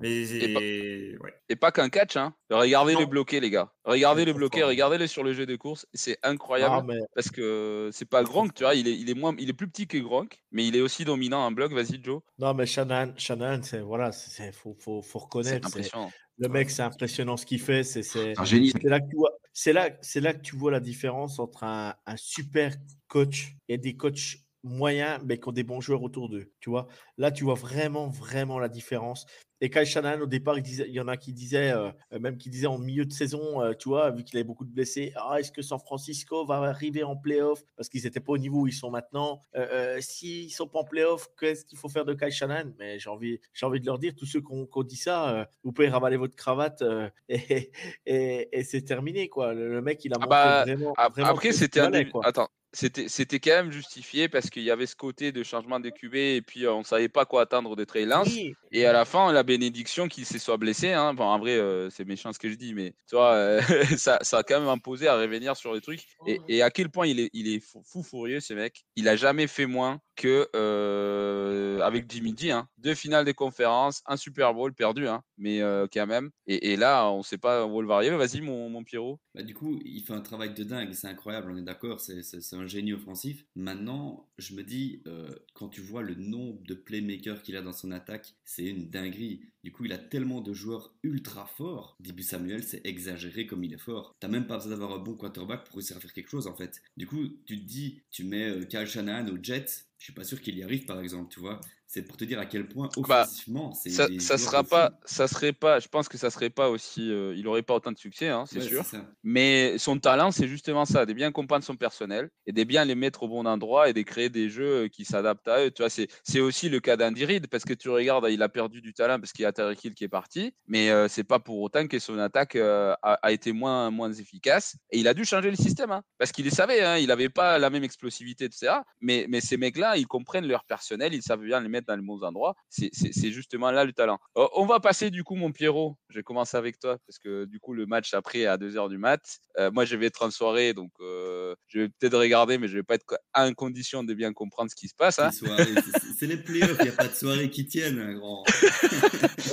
Mais 0.00 1.16
ouais. 1.18 1.34
Et 1.48 1.56
pas 1.56 1.72
qu'un 1.72 1.88
catch, 1.88 2.16
hein. 2.16 2.34
Regardez 2.50 2.92
Non. 2.94 3.00
les 3.00 3.06
bloqués, 3.06 3.40
les 3.40 3.50
gars. 3.50 3.72
Regardez 3.84 4.24
les 4.24 4.32
Trop 4.32 4.38
bloqués, 4.38 4.60
fort. 4.60 4.68
regardez-les 4.68 5.06
sur 5.06 5.24
le 5.24 5.32
jeu 5.32 5.46
de 5.46 5.56
course. 5.56 5.86
C'est 5.94 6.18
incroyable. 6.22 6.74
Ah, 6.78 6.84
mais- 6.86 7.00
Parce 7.14 7.30
que 7.30 7.88
c'est 7.92 8.04
pas 8.08 8.22
Gronk, 8.22 8.52
tu 8.54 8.64
vois. 8.64 8.74
Il 8.74 8.86
est, 8.86 8.94
il, 8.98 9.08
est 9.10 9.14
moins, 9.14 9.34
il 9.38 9.48
est 9.48 9.54
plus 9.54 9.68
petit 9.68 9.86
que 9.86 9.96
Gronk, 9.98 10.42
mais 10.52 10.66
il 10.66 10.76
est 10.76 10.80
aussi 10.80 11.04
dominant 11.04 11.40
en 11.40 11.50
bloc. 11.52 11.72
Vas-y, 11.72 12.02
Joe. 12.02 12.20
Non, 12.38 12.52
mais 12.54 12.66
Shannon, 12.66 13.14
Shannon 13.16 13.60
c'est 13.62 13.80
voilà, 13.80 14.12
c'est 14.12 14.52
faut, 14.52 14.76
faut, 14.78 15.00
faut 15.02 15.18
reconnaître. 15.20 15.68
c'est- 15.68 15.78
impressionnant. 15.78 16.10
Le 16.40 16.48
mec, 16.48 16.70
c'est 16.70 16.82
impressionnant 16.82 17.36
ce 17.36 17.44
qu'il 17.46 17.60
fait. 17.60 17.82
C'est 17.82 18.04
c'est 18.04 18.34
C'est 18.34 18.38
un 18.40 18.44
génie. 18.44 18.70
c'est 18.70 18.88
là 18.88 19.00
que 19.00 19.08
tu 19.10 19.16
vois. 19.16 19.32
C'est 19.52 19.72
là, 19.72 19.90
c'est 20.02 20.20
là 20.20 20.34
que 20.34 20.40
tu 20.40 20.54
vois 20.54 20.70
la 20.70 20.78
différence 20.78 21.40
entre 21.40 21.64
un, 21.64 21.94
un 22.06 22.16
super 22.16 22.74
coach 23.08 23.56
et 23.68 23.76
des 23.76 23.96
coachs 23.96 24.36
moyens, 24.62 25.20
mais 25.24 25.38
qui 25.38 25.48
ont 25.48 25.52
des 25.52 25.62
bons 25.64 25.80
joueurs 25.80 26.02
autour 26.02 26.28
d'eux. 26.28 26.52
Tu 26.60 26.70
vois, 26.70 26.88
là, 27.16 27.30
tu 27.30 27.44
vois 27.44 27.54
vraiment, 27.54 28.08
vraiment 28.08 28.58
la 28.58 28.68
différence. 28.68 29.24
Et 29.60 29.70
Kyle 29.70 29.84
Shanahan, 29.86 30.20
au 30.20 30.26
départ, 30.26 30.56
il, 30.56 30.62
disait, 30.62 30.84
il 30.86 30.94
y 30.94 31.00
en 31.00 31.08
a 31.08 31.16
qui 31.16 31.32
disaient, 31.32 31.72
euh, 31.72 31.90
euh, 32.12 32.20
même 32.20 32.36
qui 32.38 32.48
disaient 32.48 32.68
en 32.68 32.78
milieu 32.78 33.04
de 33.04 33.12
saison, 33.12 33.60
euh, 33.60 33.72
tu 33.74 33.88
vois, 33.88 34.10
vu 34.12 34.22
qu'il 34.22 34.36
avait 34.38 34.44
beaucoup 34.44 34.64
de 34.64 34.70
blessés, 34.70 35.12
ah, 35.16 35.40
est-ce 35.40 35.50
que 35.50 35.62
San 35.62 35.80
Francisco 35.80 36.46
va 36.46 36.56
arriver 36.56 37.02
en 37.02 37.16
playoff? 37.16 37.64
Parce 37.76 37.88
qu'ils 37.88 38.04
n'étaient 38.04 38.20
pas 38.20 38.32
au 38.32 38.38
niveau 38.38 38.60
où 38.60 38.66
ils 38.68 38.72
sont 38.72 38.90
maintenant. 38.92 39.42
Euh, 39.56 39.96
S'ils 40.00 40.44
ne 40.46 40.50
sont 40.50 40.68
pas 40.68 40.78
en 40.80 40.84
playoff, 40.84 41.28
qu'est-ce 41.40 41.64
qu'il 41.64 41.76
faut 41.76 41.88
faire 41.88 42.04
de 42.04 42.14
Kyle 42.14 42.30
Shanahan? 42.30 42.70
Mais 42.78 43.00
j'ai 43.00 43.10
envie, 43.10 43.40
envie 43.62 43.80
de 43.80 43.86
leur 43.86 43.98
dire, 43.98 44.12
tous 44.16 44.26
ceux 44.26 44.40
qui 44.40 44.52
ont, 44.52 44.68
dit 44.84 44.96
ça, 44.96 45.48
vous 45.64 45.72
pouvez 45.72 45.88
ravaler 45.88 46.16
votre 46.18 46.36
cravate 46.36 46.84
et, 47.28 47.72
et, 48.06 48.48
et 48.52 48.62
c'est 48.64 48.82
terminé. 48.82 49.28
quoi. 49.28 49.54
Le, 49.54 49.70
le 49.72 49.82
mec, 49.82 50.04
il 50.04 50.12
a 50.12 50.16
Ah 50.20 50.24
montré 50.24 50.28
bah, 50.30 50.62
vraiment, 50.62 50.92
Ap- 50.96 51.12
vraiment 51.14 51.30
Après, 51.30 51.50
c'était 51.52 51.80
un 51.80 51.90
début- 51.90 52.10
quoi. 52.12 52.24
Attends, 52.24 52.48
c'était 52.72 53.08
c'était 53.08 53.40
quand 53.40 53.52
même 53.52 53.72
justifié 53.72 54.28
parce 54.28 54.50
qu'il 54.50 54.62
y 54.62 54.70
avait 54.70 54.86
ce 54.86 54.94
côté 54.96 55.32
de 55.32 55.42
changement 55.42 55.80
de 55.80 55.88
QB 55.88 56.14
et 56.14 56.42
puis 56.42 56.66
euh, 56.66 56.72
on 56.72 56.84
savait 56.84 57.08
pas 57.08 57.24
quoi 57.24 57.42
attendre 57.42 57.76
de 57.76 57.84
Trey 57.84 58.04
Lance. 58.04 58.28
Oui, 58.28 58.54
Et 58.72 58.84
à 58.84 58.92
la 58.92 59.04
fin, 59.04 59.32
la 59.32 59.42
bénédiction 59.42 60.08
qu'il 60.08 60.26
se 60.26 60.38
soit 60.38 60.58
blessé. 60.58 60.92
Hein. 60.92 61.14
Bon, 61.14 61.24
en 61.24 61.38
vrai, 61.38 61.56
euh, 61.56 61.88
c'est 61.90 62.04
méchant 62.04 62.32
ce 62.32 62.38
que 62.38 62.50
je 62.50 62.56
dis, 62.56 62.74
mais 62.74 62.94
tu 63.08 63.16
vois, 63.16 63.32
euh, 63.32 63.60
ça, 63.96 64.18
ça 64.22 64.38
a 64.38 64.42
quand 64.42 64.60
même 64.60 64.68
imposé 64.68 65.08
à 65.08 65.16
revenir 65.16 65.56
sur 65.56 65.74
les 65.74 65.80
trucs. 65.80 66.04
Et, 66.26 66.40
et 66.48 66.62
à 66.62 66.70
quel 66.70 66.90
point 66.90 67.06
il 67.06 67.20
est, 67.20 67.30
il 67.32 67.48
est 67.48 67.60
fou, 67.60 67.82
fou 67.84 68.02
furieux, 68.02 68.40
ce 68.40 68.52
mec. 68.54 68.84
Il 68.96 69.08
a 69.08 69.16
jamais 69.16 69.46
fait 69.46 69.66
moins 69.66 70.00
que 70.18 70.48
euh, 70.56 71.80
avec 71.80 72.10
Jimmy 72.10 72.34
G. 72.36 72.50
Hein. 72.50 72.68
Deux 72.78 72.94
finales 72.94 73.24
des 73.24 73.34
conférences, 73.34 74.02
un 74.04 74.16
Super 74.16 74.52
Bowl 74.52 74.74
perdu, 74.74 75.06
hein, 75.06 75.22
mais 75.38 75.62
euh, 75.62 75.86
quand 75.90 76.06
même. 76.06 76.30
Et, 76.46 76.76
là, 76.76 77.08
on 77.10 77.22
sait 77.22 77.38
pas 77.38 77.66
où 77.66 77.80
le 77.80 77.86
varier. 77.86 78.10
Vas-y, 78.10 78.40
mon, 78.40 78.68
mon 78.68 78.82
Pierrot. 78.82 79.20
Bah, 79.34 79.42
du 79.42 79.54
coup, 79.54 79.78
il 79.84 80.02
fait 80.02 80.12
un 80.14 80.20
travail 80.20 80.52
de 80.52 80.64
dingue, 80.64 80.92
c'est 80.92 81.06
incroyable, 81.06 81.52
on 81.52 81.56
est 81.56 81.62
d'accord, 81.62 82.00
c'est- 82.00 82.18
un 82.52 82.66
génie 82.66 82.92
offensif. 82.92 83.44
Maintenant, 83.54 84.28
je 84.38 84.54
me 84.54 84.62
dis, 84.64 85.02
euh, 85.06 85.28
quand 85.54 85.68
tu 85.68 85.80
vois 85.80 86.02
le 86.02 86.14
nombre 86.14 86.60
de 86.64 86.74
playmakers 86.74 87.42
qu'il 87.42 87.56
a 87.56 87.62
dans 87.62 87.72
son 87.72 87.92
attaque, 87.92 88.34
c'est 88.44 88.64
une 88.64 88.90
dinguerie. 88.90 89.42
Du 89.62 89.70
coup, 89.70 89.84
il 89.84 89.92
a 89.92 89.98
tellement 89.98 90.40
de 90.40 90.52
joueurs 90.52 90.94
ultra 91.02 91.46
forts. 91.46 91.96
Dibu 92.00 92.22
Samuel, 92.22 92.64
c'est 92.64 92.84
exagéré 92.84 93.46
comme 93.46 93.62
il 93.62 93.74
est 93.74 93.78
fort. 93.78 94.16
T'as 94.18 94.28
même 94.28 94.46
pas 94.46 94.56
besoin 94.56 94.70
d'avoir 94.70 94.92
un 94.92 94.98
bon 94.98 95.14
quarterback 95.14 95.64
pour 95.64 95.76
réussir 95.76 95.96
à 95.96 96.00
faire 96.00 96.12
quelque 96.12 96.30
chose, 96.30 96.46
en 96.46 96.54
fait. 96.54 96.80
Du 96.96 97.06
coup, 97.06 97.28
tu 97.46 97.60
te 97.60 97.64
dis, 97.64 98.00
tu 98.10 98.24
mets 98.24 98.66
Kyle 98.68 98.86
Shanahan 98.86 99.28
au 99.28 99.38
Jets, 99.40 99.87
je 99.98 100.04
suis 100.04 100.12
pas 100.12 100.24
sûr 100.24 100.40
qu'il 100.40 100.56
y 100.56 100.62
arrive, 100.62 100.86
par 100.86 101.00
exemple, 101.00 101.32
tu 101.32 101.40
vois. 101.40 101.60
C'est 101.90 102.02
pour 102.02 102.18
te 102.18 102.24
dire 102.24 102.38
à 102.38 102.44
quel 102.44 102.68
point, 102.68 102.90
Bah, 103.08 103.22
offensivement, 103.22 103.72
c'est 103.72 103.88
Ça, 103.88 104.06
ça 104.18 104.36
sera 104.36 104.62
pas, 104.62 104.92
ça 105.06 105.26
serait 105.26 105.54
pas. 105.54 105.80
Je 105.80 105.88
pense 105.88 106.06
que 106.06 106.18
ça 106.18 106.28
serait 106.28 106.50
pas 106.50 106.68
aussi. 106.68 107.10
euh, 107.10 107.32
il 107.34 107.48
aurait 107.48 107.62
pas 107.62 107.74
autant 107.74 107.90
de 107.92 107.96
succès, 107.96 108.28
hein, 108.28 108.44
c'est 108.46 108.58
Ouais, 108.58 108.68
sûr. 108.68 108.84
Mais 109.22 109.78
son 109.78 109.98
talent, 109.98 110.30
c'est 110.30 110.48
justement 110.48 110.84
ça, 110.84 111.06
de 111.06 111.14
bien 111.14 111.32
comprendre 111.32 111.64
son 111.64 111.76
personnel 111.76 112.28
et 112.46 112.52
de 112.52 112.62
bien 112.64 112.84
les 112.84 112.94
mettre 112.94 113.22
au 113.22 113.28
bon 113.28 113.46
endroit 113.46 113.88
et 113.88 113.94
de 113.94 114.02
créer 114.02 114.28
des 114.28 114.50
jeux 114.50 114.84
euh, 114.84 114.88
qui 114.88 115.06
s'adaptent 115.06 115.48
à 115.48 115.64
eux. 115.64 115.70
Tu 115.70 115.80
vois, 115.82 115.88
c'est, 115.88 116.40
aussi 116.40 116.68
le 116.68 116.78
cas 116.80 116.98
d'Andy 116.98 117.24
Reid 117.24 117.46
parce 117.46 117.64
que 117.64 117.72
tu 117.72 117.88
regardes, 117.88 118.26
il 118.30 118.42
a 118.42 118.50
perdu 118.50 118.82
du 118.82 118.92
talent 118.92 119.18
parce 119.18 119.32
qu'il 119.32 119.44
y 119.44 119.46
a 119.46 119.52
Tyreek 119.52 119.82
Hill 119.82 119.94
qui 119.94 120.04
est 120.04 120.08
parti, 120.08 120.52
mais 120.66 120.90
euh, 120.90 121.08
c'est 121.08 121.24
pas 121.24 121.38
pour 121.38 121.58
autant 121.60 121.86
que 121.86 121.98
son 121.98 122.18
attaque 122.18 122.54
euh, 122.56 122.92
a, 123.02 123.14
a 123.14 123.32
été 123.32 123.52
moins, 123.52 123.90
moins 123.90 124.12
efficace. 124.12 124.76
Et 124.90 124.98
il 124.98 125.08
a 125.08 125.14
dû 125.14 125.24
changer 125.24 125.48
le 125.48 125.56
système 125.56 125.90
hein, 125.90 126.02
parce 126.18 126.32
qu'il 126.32 126.44
les 126.44 126.50
savait, 126.50 126.82
hein, 126.82 126.98
il 126.98 127.06
n'avait 127.06 127.30
pas 127.30 127.58
la 127.58 127.70
même 127.70 127.82
explosivité, 127.84 128.44
etc. 128.44 128.74
Mais, 129.00 129.24
mais 129.30 129.40
ces 129.40 129.56
mecs-là, 129.56 129.96
ils 129.96 130.06
comprennent 130.06 130.46
leur 130.46 130.64
personnel, 130.66 131.14
ils 131.14 131.22
savent 131.22 131.40
bien 131.42 131.60
les 131.60 131.68
mettre 131.68 131.77
dans 131.86 131.96
les 131.96 132.02
bons 132.02 132.22
endroits. 132.22 132.54
C'est, 132.68 132.90
justement 133.30 133.70
là 133.70 133.84
le 133.84 133.92
talent. 133.92 134.18
Euh, 134.36 134.46
on 134.54 134.66
va 134.66 134.80
passer 134.80 135.10
du 135.10 135.22
coup, 135.24 135.34
mon 135.34 135.52
Pierrot. 135.52 135.96
Je 136.08 136.16
vais 136.18 136.22
commencer 136.22 136.56
avec 136.56 136.78
toi 136.78 136.96
parce 137.06 137.18
que 137.18 137.44
du 137.44 137.60
coup, 137.60 137.74
le 137.74 137.86
match 137.86 138.14
après 138.14 138.46
à 138.46 138.56
2h 138.56 138.88
du 138.88 138.98
mat. 138.98 139.20
Euh, 139.58 139.70
moi, 139.70 139.84
je 139.84 139.96
vais 139.96 140.06
être 140.06 140.24
en 140.24 140.30
soirée, 140.30 140.72
donc 140.74 140.90
euh, 141.00 141.54
je 141.68 141.80
vais 141.80 141.88
peut-être 141.88 142.18
regarder, 142.18 142.58
mais 142.58 142.68
je 142.68 142.74
vais 142.76 142.82
pas 142.82 142.94
être 142.94 143.04
en 143.34 143.52
condition 143.52 144.02
de 144.04 144.14
bien 144.14 144.32
comprendre 144.32 144.70
ce 144.70 144.76
qui 144.76 144.88
se 144.88 144.94
passe. 144.94 145.18
hein. 145.18 145.30
C'est- 145.32 146.26
les 146.26 146.36
playoffs, 146.36 146.76
il 146.80 146.84
n'y 146.84 146.88
a 146.90 146.92
pas 146.92 147.08
de 147.08 147.14
soirée 147.14 147.48
qui 147.50 147.66
tienne, 147.66 148.14
grand. 148.18 148.44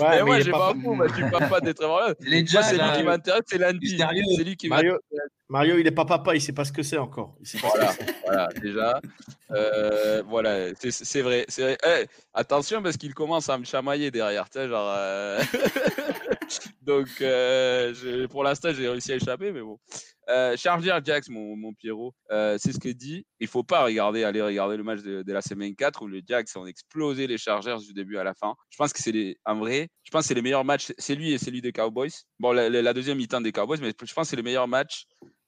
Ouais, 0.01 0.17
mais 0.17 0.23
moi, 0.23 0.39
j'ai 0.41 0.51
pas- 0.51 0.73
pas 0.73 0.79
fou, 0.79 0.93
moi, 0.93 1.07
je 1.07 1.13
suis 1.13 1.29
pas 1.31 1.47
fan 1.47 1.61
d'être 1.61 1.77
vraiment 1.77 1.99
là. 1.99 2.13
Les 2.21 2.41
Moi, 2.41 2.45
Jazz, 2.47 2.65
c'est 2.69 2.77
lui 2.77 2.97
qui 2.97 3.03
m'intéresse, 3.03 3.41
c'est 3.47 3.57
lundi. 3.57 3.79
mystérieux. 3.81 4.23
C'est 4.35 4.43
lui 4.43 4.55
qui 4.57 4.67
m'a 4.67 4.75
Mario, 4.75 4.97
Mario, 5.47 5.77
il 5.77 5.85
est 5.85 5.91
pas 5.91 6.05
papa, 6.05 6.33
il 6.35 6.41
sait 6.41 6.53
pas 6.53 6.65
ce 6.65 6.71
que 6.71 6.81
c'est 6.81 6.97
encore. 6.97 7.35
Il 7.39 7.47
sait 7.47 7.59
pas 7.59 7.69
ce 7.69 7.73
que 7.73 8.03
Voilà, 8.03 8.13
voilà, 8.25 8.47
déjà. 8.61 9.01
Euh, 9.51 10.23
voilà, 10.27 10.73
c'est- 10.79 11.21
vrai. 11.21 11.45
Vrai. 11.55 11.77
Eh, 11.85 12.05
attention 12.33 12.81
parce 12.81 12.97
qu'il 12.97 13.13
commence 13.13 13.47
à 13.49 13.57
me 13.57 13.63
chamailler 13.63 14.09
derrière, 14.09 14.47
genre. 14.55 14.93
euh, 14.97 15.39
Donc, 16.81 17.07
euh, 17.21 18.27
pour 18.27 18.43
l'instant, 18.43 18.69
j'ai 18.73 18.87
réussi 18.89 19.11
à 19.11 19.15
échapper, 19.15 19.51
mais 19.51 19.61
bon. 19.61 19.77
Euh, 20.29 20.57
Charger 20.57 20.97
Jax, 21.03 21.29
mon, 21.29 21.73
Pierrot, 21.73 22.13
euh, 22.31 22.57
c'est 22.59 22.73
ce 22.73 22.79
que 22.79 22.89
dit. 22.89 23.25
Il 23.39 23.47
faut 23.47 23.63
pas 23.63 23.83
regarder, 23.83 24.23
aller 24.23 24.41
regarder 24.41 24.77
le 24.77 24.83
match 24.83 25.01
de, 25.01 25.23
la 25.31 25.41
semaine 25.41 25.75
4 25.75 26.03
où 26.03 26.07
les 26.07 26.23
Jags 26.27 26.47
ont 26.55 26.65
explosé 26.65 27.27
les 27.27 27.37
Chargers 27.37 27.77
du 27.85 27.93
début 27.93 28.17
à 28.17 28.23
la 28.23 28.33
fin. 28.33 28.55
Je 28.69 28.77
pense 28.77 28.93
que 28.93 29.01
c'est 29.01 29.11
les, 29.11 29.37
vrai, 29.45 29.89
c'est 30.21 30.33
meilleurs 30.41 30.65
matchs. 30.65 30.93
C'est 30.97 31.15
lui 31.15 31.31
et 31.31 31.37
celui 31.37 31.61
des 31.61 31.71
Cowboys. 31.71 32.11
Bon, 32.39 32.51
la, 32.51 32.93
deuxième 32.93 33.17
mi-temps 33.17 33.41
des 33.41 33.51
Cowboys, 33.51 33.79
mais 33.81 33.93
je 34.03 34.13
pense 34.13 34.29
c'est 34.29 34.35
les 34.35 34.43
meilleurs 34.43 34.67
matchs 34.67 35.05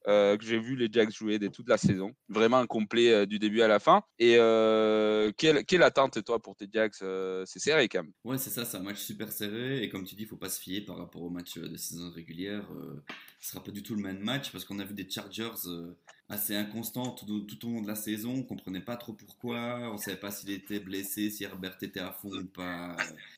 que 0.08 0.45
j'ai 0.45 0.60
vu 0.60 0.76
les 0.76 0.89
Jags 0.91 1.12
jouer 1.12 1.39
de 1.39 1.47
toute 1.47 1.68
la 1.68 1.78
saison. 1.78 2.14
Vraiment 2.30 2.66
complet 2.66 3.12
euh, 3.12 3.26
du 3.26 3.39
début 3.39 3.62
à 3.62 3.68
la 3.68 3.80
fin. 3.80 4.03
Et 4.20 4.36
euh, 4.38 5.32
quelle, 5.38 5.66
quelle 5.66 5.84
attente, 5.84 6.24
toi, 6.24 6.39
pour 6.39 6.55
tes 6.55 6.68
euh, 7.01 7.43
C'est 7.45 7.60
serré 7.60 7.88
quand 7.88 8.03
même. 8.03 8.14
Ouais, 8.24 8.38
c'est 8.38 8.49
ça, 8.49 8.66
c'est 8.66 8.78
un 8.78 8.82
match 8.82 8.97
super 8.97 9.32
serré. 9.32 9.84
Et 9.84 9.89
comme 9.89 10.05
tu 10.05 10.16
dis, 10.16 10.24
il 10.24 10.28
faut 10.28 10.38
pas 10.38 10.49
se 10.49 10.62
fier 10.62 10.82
par 10.82 10.97
rapport 10.97 11.22
au 11.22 11.30
match 11.30 11.58
euh, 11.58 11.68
de 11.68 11.78
saison 11.78 12.12
régulière. 12.12 12.68
Euh, 12.74 13.03
ce 13.39 13.51
sera 13.51 13.64
pas 13.64 13.72
du 13.72 13.84
tout 13.84 13.95
le 13.95 14.01
même 14.01 14.20
match 14.20 14.51
parce 14.51 14.66
qu'on 14.66 14.80
a 14.80 14.84
vu 14.84 14.93
des 14.93 15.10
Chargers 15.10 15.68
euh, 15.68 15.97
assez 16.30 16.56
inconstants 16.56 17.12
tout, 17.12 17.42
tout 17.42 17.68
au 17.68 17.72
long 17.72 17.82
de 17.82 17.88
la 17.88 17.96
saison. 17.96 18.34
On 18.36 18.44
comprenait 18.44 18.82
pas 18.82 18.98
trop 18.98 19.14
pourquoi. 19.14 19.92
On 19.94 19.98
savait 19.98 20.18
pas 20.18 20.32
s'il 20.32 20.50
était 20.52 20.80
blessé, 20.80 21.30
si 21.30 21.44
Herbert 21.44 21.78
était 21.82 22.00
à 22.00 22.12
fond 22.12 22.32
ou 22.32 22.46
pas. 22.46 22.96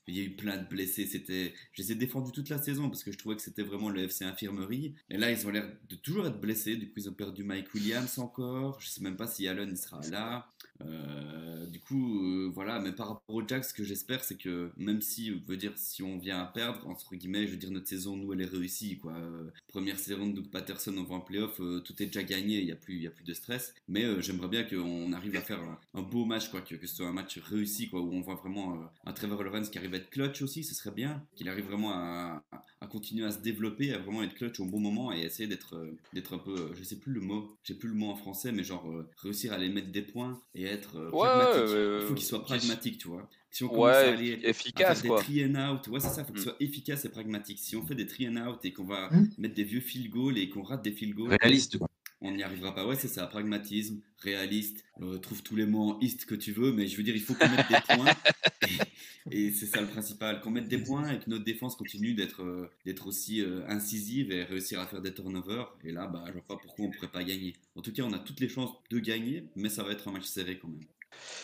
Il 0.08 0.18
y 0.18 0.22
a 0.22 0.24
eu 0.24 0.32
plein 0.36 0.58
de 0.58 0.68
blessés. 0.68 1.06
C'était, 1.06 1.54
je 1.74 1.84
les 1.84 1.92
ai 1.92 1.96
défendus 1.96 2.32
toute 2.32 2.50
la 2.50 2.62
saison 2.62 2.90
parce 2.90 3.04
que 3.04 3.12
je 3.12 3.18
trouvais 3.18 3.36
que 3.36 3.42
c'était 3.42 3.64
vraiment 3.64 3.90
le 3.90 4.02
FC 4.04 4.26
infirmerie. 4.26 4.96
Et 5.10 5.18
là, 5.18 5.32
ils 5.32 5.46
ont 5.48 5.52
l'air 5.52 5.70
de 5.90 5.96
toujours 5.96 6.28
être 6.28 6.40
blessés. 6.40 6.76
Du 6.78 6.88
coup, 6.88 6.96
ils 6.98 7.10
ont 7.10 7.14
perdu 7.14 7.44
Mike 7.44 7.74
Williams 7.74 8.18
encore. 8.18 8.80
Je 8.82 8.90
sais 8.90 9.02
même 9.02 9.18
pas 9.18 9.28
si 9.28 9.48
Allen 9.48 9.76
sera 9.76 10.02
là. 10.10 10.48
Euh, 10.86 11.65
du 11.67 11.80
coup, 11.80 12.23
euh, 12.23 12.51
voilà, 12.53 12.80
mais 12.80 12.91
par 12.91 13.07
rapport 13.09 13.36
aux 13.36 13.47
Jacks, 13.47 13.65
ce 13.65 13.73
que 13.73 13.84
j'espère, 13.84 14.23
c'est 14.23 14.38
que 14.38 14.71
même 14.77 15.01
si, 15.01 15.32
veut 15.32 15.57
dire, 15.57 15.73
si 15.75 16.03
on 16.03 16.17
vient 16.17 16.39
à 16.39 16.45
perdre, 16.45 16.88
entre 16.88 17.15
guillemets, 17.15 17.45
je 17.47 17.51
veux 17.51 17.57
dire, 17.57 17.71
notre 17.71 17.88
saison, 17.88 18.15
nous, 18.15 18.34
elle 18.34 18.41
est 18.41 18.45
réussie, 18.45 18.97
quoi. 18.97 19.13
Euh, 19.13 19.49
première 19.67 19.99
saison 19.99 20.27
de 20.27 20.34
Doug 20.34 20.49
Patterson, 20.49 20.93
on 20.97 21.03
va 21.03 21.15
en 21.15 21.21
playoff, 21.21 21.57
tout 21.57 22.01
est 22.01 22.05
déjà 22.07 22.23
gagné, 22.23 22.59
il 22.59 22.65
n'y 22.65 22.71
a, 22.71 22.75
plus- 22.75 23.05
a 23.07 23.11
plus 23.11 23.23
de 23.23 23.34
stress. 23.34 23.73
Mais 23.88 24.21
j'aimerais 24.21 24.47
bien 24.47 24.63
qu'on 24.63 25.13
arrive 25.13 25.36
à 25.36 25.41
faire 25.41 25.59
un, 25.93 26.01
beau 26.01 26.25
match, 26.25 26.49
quoi, 26.49 26.61
que, 26.61 26.88
ce 26.88 26.95
soit 26.95 27.07
un 27.07 27.13
match 27.13 27.38
réussi, 27.39 27.89
quoi, 27.89 28.01
où 28.01 28.11
on 28.13 28.21
voit 28.21 28.36
vraiment 28.36 28.89
un 29.05 29.13
Trevor 29.13 29.43
Lawrence 29.43 29.69
qui 29.69 29.77
arrive 29.77 29.93
à 29.93 29.97
être 29.97 30.09
clutch 30.09 30.41
aussi, 30.41 30.63
ce 30.63 30.73
serait 30.73 30.91
bien, 30.91 31.23
qu'il 31.36 31.49
arrive 31.49 31.65
vraiment 31.65 31.91
à, 31.91 32.43
continuer 32.89 33.25
à 33.25 33.32
se 33.32 33.39
développer, 33.39 33.93
à 33.93 33.99
vraiment 33.99 34.23
être 34.23 34.34
clutch 34.34 34.59
au 34.59 34.65
bon 34.65 34.80
moment 34.80 35.13
et 35.13 35.19
essayer 35.21 35.47
d'être 35.47 35.75
d'être 36.13 36.34
un 36.34 36.39
peu, 36.39 36.71
je 36.73 36.84
sais 36.84 36.95
plus 36.95 37.13
le 37.13 37.21
mot, 37.21 37.55
j'ai 37.63 37.75
plus 37.75 37.89
le 37.89 37.95
mot 37.95 38.09
en 38.09 38.15
français, 38.15 38.51
mais 38.51 38.63
genre 38.63 38.91
réussir 39.17 39.51
à 39.51 39.55
aller 39.55 39.69
mettre 39.69 39.91
des 39.91 40.01
points 40.01 40.41
et 40.55 40.68
être 40.70 40.97
euh, 40.97 41.11
Ouais, 41.11 41.28
pragmatique. 41.30 41.63
euh, 41.76 41.99
il 42.03 42.07
faut 42.07 42.13
qu'il 42.15 42.26
soit 42.26 42.43
pragmatique, 42.43 42.97
tu 42.97 43.07
vois. 43.07 43.30
Si 43.51 43.63
on 43.63 43.67
commence 43.70 43.86
Ouais, 43.86 43.93
à 43.93 44.13
aller 44.13 44.34
à 44.45 44.49
efficace, 44.49 45.01
faire 45.01 45.09
quoi. 45.09 45.20
des 45.20 45.26
three 45.26 45.45
and 45.45 45.55
out, 45.74 45.88
ouais, 45.88 45.99
c'est 45.99 46.09
ça, 46.09 46.22
il 46.22 46.26
faut 46.26 46.34
que 46.34 46.39
Mm. 46.39 46.43
ce 46.43 46.49
soit 46.49 46.57
efficace 46.59 47.05
et 47.05 47.09
pragmatique. 47.09 47.57
Si 47.59 47.76
on 47.76 47.86
fait 47.86 47.95
des 47.95 48.05
three 48.05 48.28
and 48.30 48.38
out 48.38 48.59
et 48.63 48.74
qu'on 48.74 48.86
va 48.86 49.09
Mm. 49.11 49.26
mettre 49.39 49.55
des 49.55 49.63
vieux 49.63 49.82
field 49.82 50.09
goals 50.11 50.38
et 50.38 50.49
qu'on 50.49 50.61
rate 50.63 50.84
des 50.84 50.91
field 50.91 51.15
goals, 51.15 51.36
Réaliste. 51.41 51.78
On 52.22 52.32
n'y 52.32 52.43
arrivera 52.43 52.74
pas. 52.76 52.86
Ouais, 52.86 52.95
c'est 52.95 53.07
ça, 53.07 53.26
pragmatisme, 53.28 54.01
réaliste. 54.20 54.84
Euh, 55.01 55.17
trouve 55.20 55.41
tous 55.43 55.55
les 55.55 55.65
mots 55.65 55.91
en 55.91 55.99
east 56.01 56.26
que 56.26 56.36
tu 56.36 56.51
veux, 56.51 56.72
mais 56.74 56.88
je 56.88 56.97
veux 56.97 57.03
dire, 57.03 57.15
il 57.15 57.22
faut 57.22 57.34
qu'on 57.36 57.47
mette 57.49 57.67
des 57.70 57.82
points. 57.95 58.13
Et, 59.32 59.47
et 59.47 59.51
c'est 59.51 59.65
ça 59.67 59.80
le 59.82 59.88
principal, 59.88 60.41
qu'on 60.41 60.51
mette 60.51 60.67
des 60.67 60.80
points 60.80 61.09
et 61.11 61.20
que 61.20 61.30
notre 61.30 61.43
défense 61.45 61.76
continue 61.76 62.13
d'être 62.13 62.43
euh, 62.43 62.70
d'être 62.86 63.07
aussi 63.07 63.41
euh, 63.41 63.61
incisive 63.67 64.32
et 64.32 64.43
réussir 64.43 64.80
à 64.82 64.88
faire 64.88 65.01
des 65.01 65.13
turnovers. 65.13 65.74
Et 65.84 65.91
là, 65.91 66.07
bah, 66.07 66.24
je 66.28 66.34
vois 66.34 66.41
pas 66.47 66.57
pourquoi 66.57 66.86
on 66.86 66.91
pourrait 66.91 67.07
pas 67.11 67.24
gagner. 67.24 67.55
En 67.76 67.82
tout 67.82 67.93
cas, 67.93 68.03
on 68.03 68.11
a 68.13 68.20
toutes 68.20 68.39
les 68.41 68.49
chances 68.49 68.72
de 68.89 68.99
gagner, 68.99 69.49
mais 69.55 69.70
ça 69.70 69.84
va 69.84 69.91
être 69.91 70.07
un 70.07 70.11
match 70.11 70.26
serré 70.26 70.59
quand 70.59 70.67
même. 70.67 70.86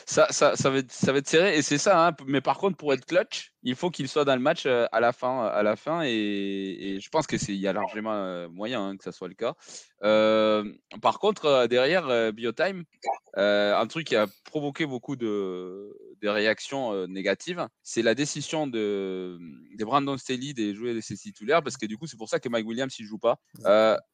Ça, 0.06 0.28
ça, 0.30 0.56
ça, 0.56 0.70
va 0.70 0.78
être, 0.80 0.92
ça 0.92 1.12
va 1.12 1.18
être 1.20 1.28
serré 1.28 1.58
et 1.58 1.62
c'est 1.64 1.80
ça. 1.80 2.08
hein. 2.08 2.16
Mais 2.28 2.40
par 2.42 2.58
contre, 2.60 2.78
pour 2.78 2.94
être 2.94 3.06
clutch, 3.06 3.52
il 3.64 3.76
faut 3.76 3.90
qu'il 3.90 4.08
soit 4.08 4.24
dans 4.26 4.36
le 4.36 4.42
match 4.42 4.66
euh, 4.68 4.86
à 4.92 5.00
la 5.00 5.12
fin, 5.12 5.46
à 5.48 5.64
la 5.64 5.76
fin 5.76 6.04
et, 6.04 6.10
et 6.12 7.00
je 7.00 7.10
pense 7.10 7.26
que 7.28 7.38
c'est 7.38 7.54
il 7.54 7.60
y 7.60 7.68
a 7.68 7.74
largement 7.74 8.48
moyen 8.50 8.90
hein, 8.90 8.98
que 8.98 9.04
ça 9.04 9.12
soit 9.12 9.28
le 9.28 9.34
cas. 9.34 9.56
Euh, 10.06 10.64
par 11.02 11.20
contre, 11.20 11.46
euh, 11.46 11.68
derrière 11.68 12.08
euh, 12.10 12.32
Biotime, 12.32 12.84
un 13.38 13.88
truc 13.88 14.08
qui 14.08 14.16
a 14.16 14.28
provoqué 14.46 14.86
beaucoup 14.86 15.18
de, 15.18 15.94
de 16.22 16.30
réactions 16.30 17.06
négatives, 17.08 17.68
c'est 17.84 18.02
la 18.02 18.16
décision 18.16 18.66
de, 18.66 19.38
de 19.78 19.84
Brandon 19.84 20.18
Staley 20.18 20.54
de 20.54 20.74
jouer 20.74 21.02
ses 21.02 21.18
titulaires 21.18 21.62
parce 21.62 21.76
que 21.76 21.86
du 21.86 21.98
coup, 21.98 22.08
c'est 22.08 22.16
pour 22.16 22.30
ça 22.30 22.40
que 22.40 22.48
Mike 22.48 22.66
Williams 22.66 22.96
il 22.98 23.06
joue 23.06 23.20
pas. 23.20 23.38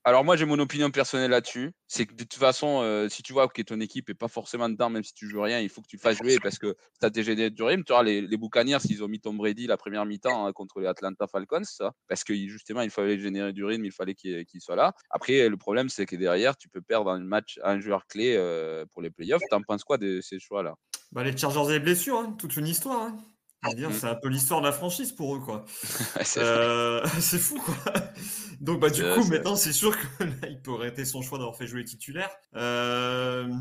Alors 0.03 0.23
moi, 0.23 0.37
j'ai 0.37 0.45
mon 0.45 0.57
opinion 0.57 0.89
personnelle 0.89 1.29
là-dessus. 1.29 1.71
C'est 1.87 2.07
que 2.07 2.15
de 2.15 2.23
toute 2.23 2.39
façon, 2.39 3.07
si 3.11 3.21
tu 3.21 3.31
vois 3.31 3.47
que 3.47 3.61
ton 3.61 3.79
équipe 3.79 4.09
est 4.09 4.15
pas 4.15 4.27
forcément 4.27 4.69
dedans, 4.69 4.89
même 4.89 5.03
si 5.03 5.13
tu 5.13 5.29
joues 5.29 5.41
rien, 5.41 5.59
il 5.59 5.69
faut 5.69 5.81
que 5.81 5.87
tu 5.87 5.97
le 5.97 6.01
fasses 6.01 6.17
jouer 6.17 6.37
parce 6.41 6.57
que 6.57 6.75
tu 6.99 7.05
as 7.05 7.11
déjà 7.11 7.35
du 7.35 7.61
rythme. 7.61 7.83
Tu 7.83 7.93
vois, 7.93 8.01
les, 8.01 8.21
les 8.21 8.37
Buccaneers, 8.37 8.79
ils 8.89 9.03
ont 9.03 9.07
mis 9.07 9.19
Tom 9.19 9.37
Brady 9.37 9.67
la 9.67 9.77
première 9.77 10.07
mi-temps 10.07 10.47
hein, 10.47 10.51
contre 10.51 10.79
les 10.79 10.87
Atlanta 10.87 11.27
Falcons, 11.27 11.63
ça, 11.63 11.91
parce 12.07 12.23
que 12.23 12.33
justement, 12.33 12.81
il 12.81 12.89
fallait 12.89 13.19
générer 13.19 13.53
du 13.53 13.63
rythme, 13.63 13.85
il 13.85 13.91
fallait 13.91 14.15
qu'il 14.15 14.45
qu'il 14.45 14.61
soit 14.61 14.75
là. 14.75 14.95
Après, 15.11 15.47
le 15.47 15.57
problème, 15.57 15.80
c'est 15.89 16.05
que 16.05 16.15
derrière, 16.15 16.55
tu 16.57 16.69
peux 16.69 16.81
perdre 16.81 17.09
un 17.11 17.19
match, 17.19 17.59
un 17.63 17.79
joueur 17.79 18.05
clé 18.07 18.35
euh, 18.37 18.85
pour 18.91 19.01
les 19.01 19.09
playoffs. 19.11 19.41
T'en 19.49 19.61
penses 19.61 19.83
quoi 19.83 19.97
de 19.97 20.19
ces 20.21 20.39
choix-là? 20.39 20.75
Bah, 21.11 21.23
les 21.23 21.35
Chargers 21.35 21.69
et 21.69 21.73
les 21.73 21.79
blessures, 21.79 22.17
hein, 22.17 22.35
toute 22.37 22.55
une 22.57 22.67
histoire. 22.67 23.01
hein. 23.01 23.17
Je 23.63 23.69
veux 23.69 23.75
dire, 23.75 23.89
Mm. 23.89 23.93
C'est 23.93 24.07
un 24.07 24.15
peu 24.15 24.27
l'histoire 24.29 24.61
de 24.61 24.65
la 24.65 24.71
franchise 24.71 25.11
pour 25.11 25.35
eux, 25.35 25.39
quoi. 25.39 25.65
C'est 26.23 26.39
Euh, 26.41 27.03
c'est 27.19 27.37
fou, 27.37 27.59
quoi. 27.59 27.75
Donc, 28.59 28.79
bah, 28.79 28.89
du 28.89 29.03
coup, 29.03 29.23
maintenant, 29.25 29.55
c'est 29.55 29.73
sûr 29.73 29.95
que 29.97 30.23
là, 30.23 30.47
il 30.49 30.61
peut 30.61 30.73
arrêter 30.73 31.05
son 31.05 31.21
choix 31.21 31.37
d'avoir 31.37 31.55
fait 31.55 31.67
jouer 31.67 31.83
titulaire. 31.85 32.29
Euh, 32.55 33.51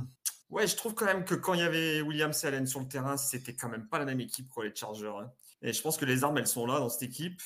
Ouais, 0.49 0.67
je 0.67 0.75
trouve 0.75 0.95
quand 0.95 1.05
même 1.05 1.25
que 1.25 1.37
quand 1.37 1.55
il 1.55 1.61
y 1.61 1.63
avait 1.63 2.01
Williams 2.01 2.43
et 2.43 2.47
Allen 2.49 2.67
sur 2.67 2.81
le 2.81 2.89
terrain, 2.89 3.17
c'était 3.17 3.55
quand 3.55 3.69
même 3.69 3.87
pas 3.89 4.01
la 4.01 4.05
même 4.05 4.19
équipe, 4.21 4.49
quoi, 4.49 4.65
les 4.65 4.75
Chargers. 4.75 5.13
hein. 5.23 5.31
Et 5.63 5.73
je 5.73 5.81
pense 5.81 5.97
que 5.97 6.05
les 6.05 6.25
armes, 6.25 6.39
elles 6.39 6.49
sont 6.49 6.67
là 6.67 6.81
dans 6.81 6.89
cette 6.89 7.03
équipe. 7.03 7.41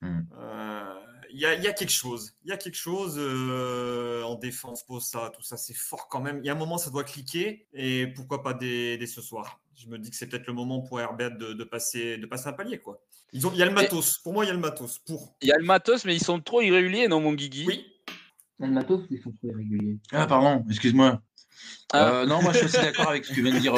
Mm. 0.00 0.20
Euh, 0.38 0.94
Il 1.30 1.40
y, 1.40 1.46
a, 1.46 1.54
il 1.54 1.62
y 1.62 1.66
a 1.66 1.72
quelque 1.72 1.92
chose. 1.92 2.34
Il 2.44 2.50
y 2.50 2.52
a 2.52 2.56
quelque 2.56 2.76
chose 2.76 3.16
euh, 3.18 4.22
en 4.22 4.34
défense, 4.34 4.84
ça, 5.00 5.30
tout 5.34 5.42
ça, 5.42 5.56
c'est 5.56 5.76
fort 5.76 6.08
quand 6.08 6.20
même. 6.20 6.38
Il 6.42 6.46
y 6.46 6.48
a 6.48 6.52
un 6.52 6.56
moment, 6.56 6.78
ça 6.78 6.90
doit 6.90 7.04
cliquer. 7.04 7.66
Et 7.72 8.06
pourquoi 8.08 8.42
pas 8.42 8.54
dès, 8.54 8.96
dès 8.98 9.06
ce 9.06 9.20
soir 9.20 9.60
Je 9.74 9.88
me 9.88 9.98
dis 9.98 10.10
que 10.10 10.16
c'est 10.16 10.26
peut-être 10.26 10.46
le 10.46 10.52
moment 10.52 10.80
pour 10.80 11.00
Herbert 11.00 11.36
de, 11.36 11.52
de 11.52 11.64
passer, 11.64 12.16
de 12.16 12.26
passer 12.26 12.48
un 12.48 12.52
palier. 12.52 12.78
Quoi. 12.78 13.00
Ils 13.32 13.46
ont, 13.46 13.52
il 13.52 13.58
y 13.58 13.62
a 13.62 13.66
le 13.66 13.72
matos. 13.72 14.18
Pour 14.18 14.32
moi, 14.32 14.44
il 14.44 14.48
y 14.48 14.50
a 14.50 14.54
le 14.54 14.60
matos. 14.60 14.98
Pour. 14.98 15.36
Il 15.42 15.48
y 15.48 15.52
a 15.52 15.58
le 15.58 15.64
matos, 15.64 16.04
mais 16.04 16.14
ils 16.14 16.24
sont 16.24 16.40
trop 16.40 16.60
irréguliers, 16.62 17.08
non, 17.08 17.20
mon 17.20 17.32
Guigui? 17.32 17.64
Oui. 17.66 17.86
Le 18.58 18.68
matos, 18.68 19.02
ils 19.10 19.20
sont 19.20 19.32
trop 19.32 19.48
irréguliers. 19.48 19.98
Ah, 20.12 20.26
pardon, 20.26 20.64
excuse-moi. 20.70 21.20
Ah. 21.92 22.20
Euh, 22.20 22.26
non, 22.26 22.42
moi 22.42 22.52
je 22.52 22.58
suis 22.58 22.66
assez 22.66 22.82
d'accord 22.82 23.08
avec 23.08 23.24
ce 23.24 23.32
que 23.32 23.40
vient 23.40 23.54
de 23.54 23.58
dire. 23.58 23.74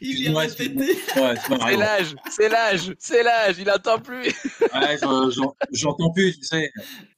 Il 0.00 0.16
vient 0.16 0.38
répéter. 0.38 0.96
C'est 1.14 1.76
l'âge, 1.76 2.14
c'est 2.30 2.48
l'âge, 2.48 2.94
c'est 2.98 3.22
l'âge, 3.22 3.56
il 3.58 3.68
attend 3.68 3.98
plus. 3.98 4.26
Ouais, 4.26 4.96
je- 5.00 5.30
j'en- 5.30 5.54
j'entends 5.72 6.10
plus, 6.12 6.38
tu 6.38 6.44
sais. 6.44 6.70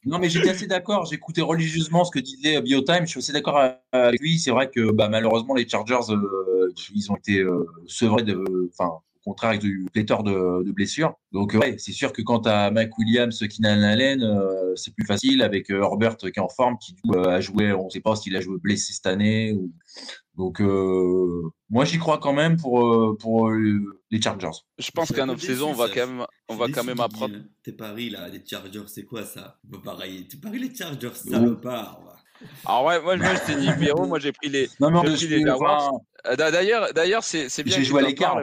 Non, 0.04 0.18
mais 0.18 0.30
j'étais 0.30 0.50
assez 0.50 0.66
d'accord. 0.66 1.04
J'écoutais 1.06 1.42
religieusement 1.42 2.04
ce 2.04 2.10
que 2.10 2.18
disait 2.20 2.56
euh, 2.56 2.60
Biotime. 2.62 3.02
Je 3.06 3.10
suis 3.10 3.18
assez 3.18 3.32
d'accord 3.32 3.60
avec 3.92 4.20
lui. 4.20 4.38
C'est 4.38 4.50
vrai 4.50 4.70
que 4.70 4.90
bah, 4.92 5.08
malheureusement, 5.10 5.54
les 5.54 5.68
Chargers, 5.68 6.10
euh, 6.10 6.72
ils 6.94 7.12
ont 7.12 7.16
été 7.16 7.38
euh, 7.40 7.66
sevrés 7.86 8.22
de. 8.22 8.42
Enfin, 8.72 8.94
au 9.26 9.30
contraire, 9.30 9.50
avec 9.50 9.60
du 9.60 9.86
pléthore 9.92 10.22
de, 10.22 10.62
de 10.64 10.72
blessures. 10.72 11.14
Donc, 11.32 11.54
euh, 11.54 11.58
ouais, 11.58 11.76
c'est 11.78 11.92
sûr 11.92 12.12
que 12.12 12.22
quand 12.22 12.40
tu 12.40 12.48
as 12.48 12.70
Mike 12.70 12.96
Williams, 12.98 13.38
Keenan 13.38 13.82
Allen, 13.82 14.22
euh, 14.22 14.74
c'est 14.76 14.94
plus 14.94 15.04
facile 15.06 15.42
avec 15.42 15.70
euh, 15.70 15.82
Herbert 15.82 16.16
qui 16.16 16.26
est 16.28 16.38
en 16.40 16.48
forme, 16.48 16.76
qui 16.78 16.94
euh, 17.14 17.24
a 17.24 17.40
joué, 17.40 17.72
on 17.72 17.84
ne 17.86 17.90
sait 17.90 18.00
pas 18.00 18.16
s'il 18.16 18.34
a 18.36 18.40
joué 18.40 18.56
blessé 18.58 18.92
cette 18.94 19.06
année. 19.06 19.52
Ou... 19.52 19.70
Donc, 20.36 20.60
euh, 20.62 21.42
moi, 21.68 21.84
j'y 21.84 21.98
crois 21.98 22.18
quand 22.18 22.32
même 22.32 22.56
pour, 22.56 23.16
pour 23.18 23.50
euh, 23.50 24.00
les 24.10 24.22
Chargers. 24.22 24.48
Je 24.78 24.90
pense 24.90 25.08
Je 25.08 25.12
suis 25.12 25.20
qu'en 25.20 25.24
un 25.24 25.26
peu 25.28 25.32
off-saison, 25.34 25.70
on 25.70 25.74
va 25.74 25.88
ça. 25.88 25.94
quand 25.94 26.06
même, 26.06 26.26
on 26.48 26.56
va 26.56 26.66
quand 26.68 26.84
même 26.84 27.00
apprendre. 27.00 27.34
hein. 27.36 27.44
Tes 27.62 27.72
paris 27.72 28.08
là, 28.10 28.28
les 28.28 28.42
Chargers, 28.44 28.84
c'est 28.86 29.04
quoi 29.04 29.24
ça? 29.24 29.58
Bah, 29.64 29.78
pareil, 29.84 30.26
tu 30.28 30.38
paries 30.38 30.60
les 30.60 30.74
Chargers, 30.74 31.10
Oh. 31.26 31.30
salopard. 31.30 32.00
Alors 32.64 32.86
ouais, 32.86 33.02
moi, 33.02 33.16
moi 33.18 33.34
j'étais 33.34 33.60
ni 33.60 33.70
Pierrot, 33.78 34.06
moi 34.06 34.18
j'ai 34.18 34.32
pris 34.32 34.48
les. 34.48 34.70
Non, 34.80 34.90
mais 34.90 35.10
J'ai 35.10 35.26
je 35.28 35.34
les 35.34 35.42
Jaguars. 35.42 35.92
Euh, 36.26 36.36
d'a- 36.36 36.50
D'ailleurs, 36.50 36.92
d'ailleurs, 36.92 37.24
c'est 37.24 37.48
c'est 37.48 37.62
bien. 37.62 37.76
J'ai 37.76 37.84
joué 37.84 38.00
à 38.00 38.02
l'écart. 38.10 38.34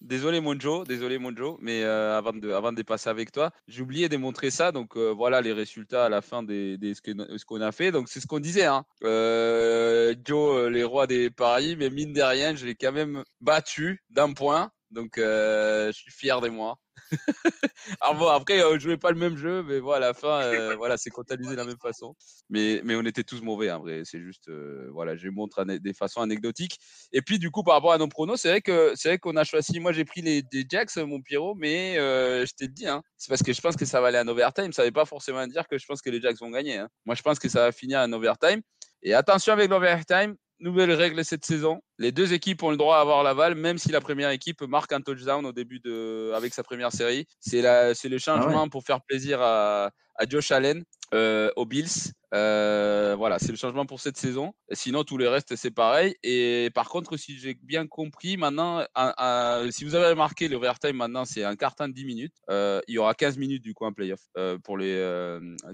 Désolé 0.00 0.40
mon 0.40 0.58
Joe, 0.58 0.86
désolé 0.86 1.18
mon 1.18 1.34
Joe, 1.34 1.56
mais 1.60 1.82
euh, 1.82 2.16
avant 2.16 2.32
de 2.32 2.50
avant 2.52 2.70
de 2.72 2.76
dépasser 2.76 3.08
avec 3.10 3.32
toi, 3.32 3.50
j'ai 3.68 3.82
oublié 3.82 4.08
de 4.08 4.16
montrer 4.16 4.50
ça. 4.50 4.72
Donc 4.72 4.96
euh, 4.96 5.12
voilà 5.16 5.40
les 5.40 5.52
résultats 5.52 6.04
à 6.06 6.08
la 6.08 6.20
fin 6.22 6.42
des, 6.42 6.76
des 6.78 6.94
ce 6.94 7.00
que- 7.02 7.36
ce 7.38 7.44
qu'on 7.44 7.60
a 7.60 7.72
fait. 7.72 7.90
Donc 7.92 8.08
c'est 8.08 8.20
ce 8.20 8.26
qu'on 8.26 8.40
disait. 8.40 8.64
Hein. 8.66 8.84
Euh, 9.04 10.14
Joe, 10.24 10.70
les 10.70 10.84
rois 10.84 11.06
des 11.06 11.30
paris, 11.30 11.76
mais 11.76 11.90
mine 11.90 12.12
de 12.12 12.22
rien, 12.22 12.54
je 12.54 12.66
l'ai 12.66 12.74
quand 12.74 12.92
même 12.92 13.22
battu 13.40 14.02
d'un 14.10 14.32
point. 14.32 14.70
Donc 14.90 15.12
je 15.16 15.90
suis 15.92 16.10
fier 16.10 16.40
de 16.40 16.48
moi. 16.48 16.76
Alors 18.00 18.14
bon, 18.16 18.28
après, 18.28 18.60
euh, 18.60 18.74
on 18.74 18.78
jouait 18.78 18.96
pas 18.96 19.10
le 19.10 19.18
même 19.18 19.36
jeu, 19.36 19.62
mais 19.62 19.78
voilà, 19.80 20.06
à 20.06 20.08
la 20.10 20.14
fin, 20.14 20.42
euh, 20.42 20.74
voilà, 20.76 20.96
c'est 20.96 21.10
comptabilisé 21.10 21.54
de 21.54 21.58
la 21.60 21.64
même 21.64 21.78
façon. 21.78 22.14
Mais, 22.48 22.80
mais 22.84 22.94
on 22.96 23.02
était 23.04 23.24
tous 23.24 23.42
mauvais, 23.42 23.70
en 23.70 23.80
vrai. 23.80 24.02
C'est 24.04 24.20
juste, 24.20 24.48
euh, 24.48 24.88
voilà, 24.92 25.16
je 25.16 25.28
montre 25.28 25.64
des 25.64 25.92
façons 25.94 26.20
anecdotiques. 26.20 26.78
Et 27.12 27.22
puis, 27.22 27.38
du 27.38 27.50
coup, 27.50 27.62
par 27.62 27.74
rapport 27.74 27.92
à 27.92 27.98
nos 27.98 28.08
pronos, 28.08 28.40
c'est 28.40 28.48
vrai 28.48 28.60
que 28.60 28.92
c'est 28.96 29.08
vrai 29.08 29.18
qu'on 29.18 29.36
a 29.36 29.44
choisi. 29.44 29.80
Moi, 29.80 29.92
j'ai 29.92 30.04
pris 30.04 30.22
les 30.22 30.42
des 30.42 30.64
Jacks, 30.68 30.96
mon 30.96 31.20
Pierrot, 31.20 31.54
mais 31.56 31.98
euh, 31.98 32.46
je 32.46 32.52
t'ai 32.54 32.68
dit, 32.68 32.86
hein, 32.86 33.02
c'est 33.16 33.28
parce 33.28 33.42
que 33.42 33.52
je 33.52 33.60
pense 33.60 33.76
que 33.76 33.84
ça 33.84 34.00
va 34.00 34.08
aller 34.08 34.18
en 34.18 34.28
overtime. 34.28 34.72
Ça 34.72 34.82
ne 34.82 34.88
veut 34.88 34.92
pas 34.92 35.04
forcément 35.06 35.46
dire 35.46 35.66
que 35.68 35.78
je 35.78 35.86
pense 35.86 36.00
que 36.02 36.10
les 36.10 36.20
Jacks 36.20 36.38
vont 36.38 36.50
gagner. 36.50 36.78
hein. 36.78 36.88
Moi, 37.06 37.14
je 37.14 37.22
pense 37.22 37.38
que 37.38 37.48
ça 37.48 37.60
va 37.62 37.72
finir 37.72 38.00
en 38.00 38.12
overtime. 38.12 38.62
Et 39.02 39.14
attention 39.14 39.52
avec 39.52 39.70
l'overtime. 39.70 40.36
Nouvelle 40.60 40.92
règle 40.92 41.24
cette 41.24 41.44
saison. 41.44 41.80
Les 41.98 42.12
deux 42.12 42.32
équipes 42.34 42.62
ont 42.62 42.70
le 42.70 42.76
droit 42.76 42.96
à 42.98 43.00
avoir 43.00 43.22
l'aval, 43.22 43.54
même 43.54 43.78
si 43.78 43.90
la 43.92 44.00
première 44.00 44.30
équipe 44.30 44.60
marque 44.62 44.92
un 44.92 45.00
touchdown 45.00 45.44
au 45.46 45.52
début 45.52 45.80
de, 45.80 46.32
avec 46.34 46.52
sa 46.52 46.62
première 46.62 46.92
série. 46.92 47.26
C'est 47.40 47.62
le 47.62 48.18
changement 48.18 48.68
pour 48.68 48.84
faire 48.84 49.00
plaisir 49.00 49.40
à, 49.40 49.90
à 50.16 50.26
Josh 50.28 50.50
Allen, 50.50 50.84
euh, 51.14 51.50
aux 51.56 51.64
Bills. 51.64 52.12
Euh, 52.32 53.14
voilà, 53.18 53.38
c'est 53.40 53.50
le 53.50 53.56
changement 53.56 53.86
pour 53.86 54.00
cette 54.00 54.16
saison. 54.16 54.52
Sinon, 54.70 55.02
tout 55.02 55.16
le 55.18 55.28
reste, 55.28 55.56
c'est 55.56 55.70
pareil. 55.72 56.14
Et 56.22 56.70
par 56.74 56.88
contre, 56.88 57.16
si 57.16 57.38
j'ai 57.38 57.54
bien 57.54 57.86
compris, 57.88 58.36
maintenant, 58.36 58.84
un- 58.94 59.14
un- 59.18 59.70
si 59.70 59.84
vous 59.84 59.94
avez 59.96 60.08
remarqué, 60.08 60.46
le 60.46 60.56
overtime, 60.56 60.96
maintenant, 60.96 61.24
c'est 61.24 61.42
un 61.42 61.56
carton 61.56 61.88
de 61.88 61.92
10 61.94 62.04
minutes. 62.04 62.34
Euh, 62.50 62.80
il 62.86 62.94
y 62.94 62.98
aura 62.98 63.14
15 63.14 63.36
minutes, 63.38 63.62
du 63.62 63.74
coup, 63.74 63.84
en 63.86 63.92
playoff 63.92 64.20
euh, 64.36 64.58
pour 64.62 64.76
les, 64.78 64.94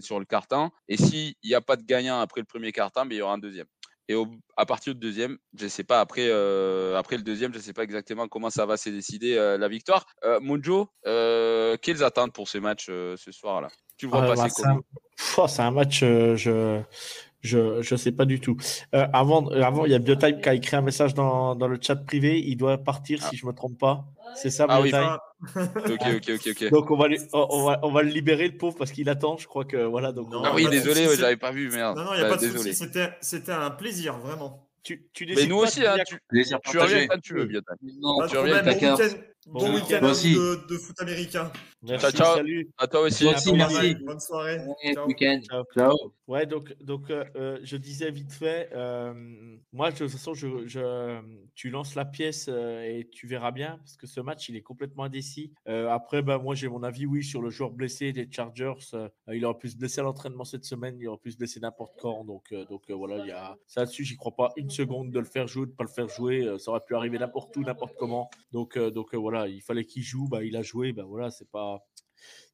sur 0.00 0.18
le 0.18 0.24
carton. 0.24 0.70
Et 0.88 0.96
s'il 0.96 1.34
n'y 1.44 1.54
a 1.54 1.60
pas 1.60 1.76
de 1.76 1.82
gagnant 1.82 2.20
après 2.20 2.40
le 2.40 2.46
premier 2.46 2.72
carton, 2.72 3.02
ben, 3.04 3.12
il 3.14 3.18
y 3.18 3.22
aura 3.22 3.34
un 3.34 3.38
deuxième. 3.38 3.66
Et 4.08 4.14
au- 4.14 4.28
à 4.56 4.66
partir 4.66 4.94
du 4.94 5.00
deuxième, 5.00 5.36
je 5.58 5.66
sais 5.66 5.82
pas, 5.84 6.00
après, 6.00 6.28
euh, 6.28 6.96
après 6.96 7.16
le 7.16 7.22
deuxième, 7.22 7.52
je 7.52 7.58
sais 7.58 7.72
pas 7.72 7.82
exactement 7.82 8.28
comment 8.28 8.50
ça 8.50 8.64
va 8.64 8.76
se 8.76 8.88
décider 8.90 9.36
euh, 9.36 9.58
la 9.58 9.68
victoire. 9.68 10.06
Euh, 10.24 10.38
Monjo, 10.40 10.88
euh, 11.06 11.76
quelles 11.82 12.04
attentes 12.04 12.32
pour 12.32 12.48
ce 12.48 12.58
match 12.58 12.86
ce 12.86 13.32
soir-là? 13.32 13.68
Tu 13.96 14.06
le 14.06 14.12
vois 14.12 14.22
Ah, 14.22 14.28
bah, 14.28 14.34
passer 14.36 14.50
c'est 14.54 14.62
comment? 14.62 14.74
un... 14.76 14.82
Pff, 15.16 15.40
c'est 15.48 15.62
un 15.62 15.70
match, 15.70 16.00
je 16.00 16.82
je 17.40 17.82
je 17.82 17.96
sais 17.96 18.12
pas 18.12 18.24
du 18.24 18.40
tout. 18.40 18.56
Euh, 18.94 19.06
avant, 19.12 19.50
euh, 19.50 19.62
avant, 19.62 19.84
il 19.84 19.92
y 19.92 19.94
a 19.94 19.98
Biotype 19.98 20.40
qui 20.42 20.48
a 20.48 20.54
écrit 20.54 20.76
un 20.76 20.82
message 20.82 21.14
dans, 21.14 21.54
dans 21.54 21.68
le 21.68 21.78
chat 21.80 21.96
privé. 21.96 22.38
Il 22.40 22.56
doit 22.56 22.78
partir 22.78 23.22
si 23.22 23.36
je 23.36 23.46
me 23.46 23.52
trompe 23.52 23.78
pas. 23.78 24.04
C'est 24.34 24.50
ça, 24.50 24.66
Ah 24.68 24.80
oui, 24.80 24.90
Biotype 24.90 25.20
Ok, 25.90 26.00
ok, 26.16 26.30
ok, 26.34 26.48
ok. 26.50 26.70
Donc 26.70 26.90
on 26.90 26.96
va, 26.96 27.08
lui- 27.08 27.18
on, 27.32 27.64
va 27.64 27.80
on 27.82 27.90
va 27.92 28.02
le 28.02 28.10
libérer 28.10 28.48
le 28.48 28.56
pauvre 28.56 28.76
parce 28.76 28.90
qu'il 28.90 29.08
attend. 29.08 29.36
Je 29.36 29.46
crois 29.46 29.64
que 29.64 29.76
voilà. 29.76 30.12
Donc 30.12 30.30
Non, 30.30 30.42
Ah 30.44 30.52
oui, 30.54 30.68
désolé, 30.68 31.06
ouais, 31.06 31.16
j'avais 31.16 31.36
pas 31.36 31.52
vu, 31.52 31.70
merde. 31.70 31.96
Non, 31.96 32.04
non, 32.04 32.10
il 32.14 32.18
n'y 32.18 32.24
a 32.24 32.28
Bah, 32.28 32.36
pas 32.36 32.42
de 32.42 32.50
souci. 32.50 32.74
C'était, 32.74 33.10
c'était 33.20 33.52
un 33.52 33.70
plaisir, 33.70 34.18
vraiment. 34.18 34.68
Tu, 34.82 35.08
tu 35.12 35.26
Mais 35.34 35.46
nous 35.46 35.56
pas 35.58 35.64
aussi, 35.64 35.84
hein, 35.84 35.96
tu, 36.06 36.16
tu 36.70 36.78
reviens 36.78 37.06
quand 37.08 37.20
tu 37.20 37.34
veux, 37.34 37.44
Biotype. 37.46 37.74
Non, 38.00 38.20
de 38.22 38.28
tu 38.28 38.36
reviens. 38.36 38.62
Bon 39.48 39.72
week-end, 39.74 40.00
bon 40.00 40.08
Bon 40.08 40.12
de, 40.12 40.66
de 40.68 40.76
foot 40.76 41.00
américain. 41.00 41.52
Merci, 41.82 42.02
Ciao, 42.06 42.10
ciao. 42.10 42.36
salut. 42.38 42.68
À 42.78 42.88
toi 42.88 43.02
aussi. 43.02 43.26
Merci. 43.26 43.94
Bonne 44.04 44.18
soirée. 44.18 44.58
Ouais, 44.58 44.92
Ciao. 44.94 45.06
week-end. 45.06 45.40
Ciao. 45.72 45.94
Ouais, 46.26 46.46
donc, 46.46 46.74
donc 46.82 47.10
euh, 47.10 47.24
euh, 47.36 47.58
je 47.62 47.76
disais 47.76 48.10
vite 48.10 48.32
fait, 48.32 48.68
euh, 48.74 49.14
moi, 49.72 49.92
de 49.92 49.96
toute 49.96 50.10
façon, 50.10 50.34
je, 50.34 50.66
je- 50.66 51.20
tu 51.54 51.70
lances 51.70 51.94
la 51.94 52.04
pièce 52.04 52.46
euh, 52.48 52.82
et 52.82 53.08
tu 53.12 53.28
verras 53.28 53.52
bien, 53.52 53.76
parce 53.78 53.96
que 53.96 54.08
ce 54.08 54.20
match, 54.20 54.48
il 54.48 54.56
est 54.56 54.62
complètement 54.62 55.04
indécis. 55.04 55.52
Euh, 55.68 55.88
après, 55.90 56.22
ben, 56.22 56.38
moi, 56.38 56.56
j'ai 56.56 56.66
mon 56.68 56.82
avis, 56.82 57.06
oui, 57.06 57.22
sur 57.22 57.40
le 57.40 57.50
joueur 57.50 57.70
blessé 57.70 58.12
des 58.12 58.28
Chargers. 58.28 58.72
euh, 58.94 59.08
il 59.32 59.44
aurait 59.44 59.58
pu 59.58 59.68
se 59.68 59.76
blesser 59.76 60.00
à 60.00 60.04
l'entraînement 60.04 60.44
cette 60.44 60.64
semaine, 60.64 60.96
il 60.98 61.06
aurait 61.06 61.18
pu 61.22 61.30
se 61.30 61.36
blesser 61.38 61.60
n'importe 61.60 61.92
quand. 62.00 62.24
Donc, 62.24 62.50
euh, 62.50 62.64
donc 62.64 62.82
euh, 62.90 62.94
voilà, 62.94 63.18
il 63.18 63.28
y 63.28 63.30
a 63.30 63.56
ça 63.68 63.82
là-dessus, 63.82 64.04
j'y 64.04 64.16
crois 64.16 64.34
pas 64.34 64.50
une 64.56 64.70
seconde 64.70 65.12
de 65.12 65.20
le 65.20 65.24
faire 65.24 65.46
jouer, 65.46 65.66
de 65.66 65.70
pas 65.72 65.84
le 65.84 65.90
faire 65.90 66.08
jouer. 66.08 66.42
euh, 66.44 66.58
ça 66.58 66.72
aurait 66.72 66.80
pu 66.84 66.96
arriver 66.96 67.20
n'importe 67.20 67.56
où, 67.56 67.62
n'importe 67.62 67.94
comment. 67.96 68.28
Donc, 68.50 68.76
euh, 68.76 68.90
donc 68.90 69.14
euh, 69.14 69.18
il 69.46 69.60
fallait 69.62 69.84
qu'il 69.84 70.02
joue, 70.02 70.28
bah, 70.28 70.42
il 70.44 70.56
a 70.56 70.62
joué, 70.62 70.92
ben 70.92 71.04
voilà, 71.04 71.30
c'est 71.30 71.50
pas. 71.50 71.84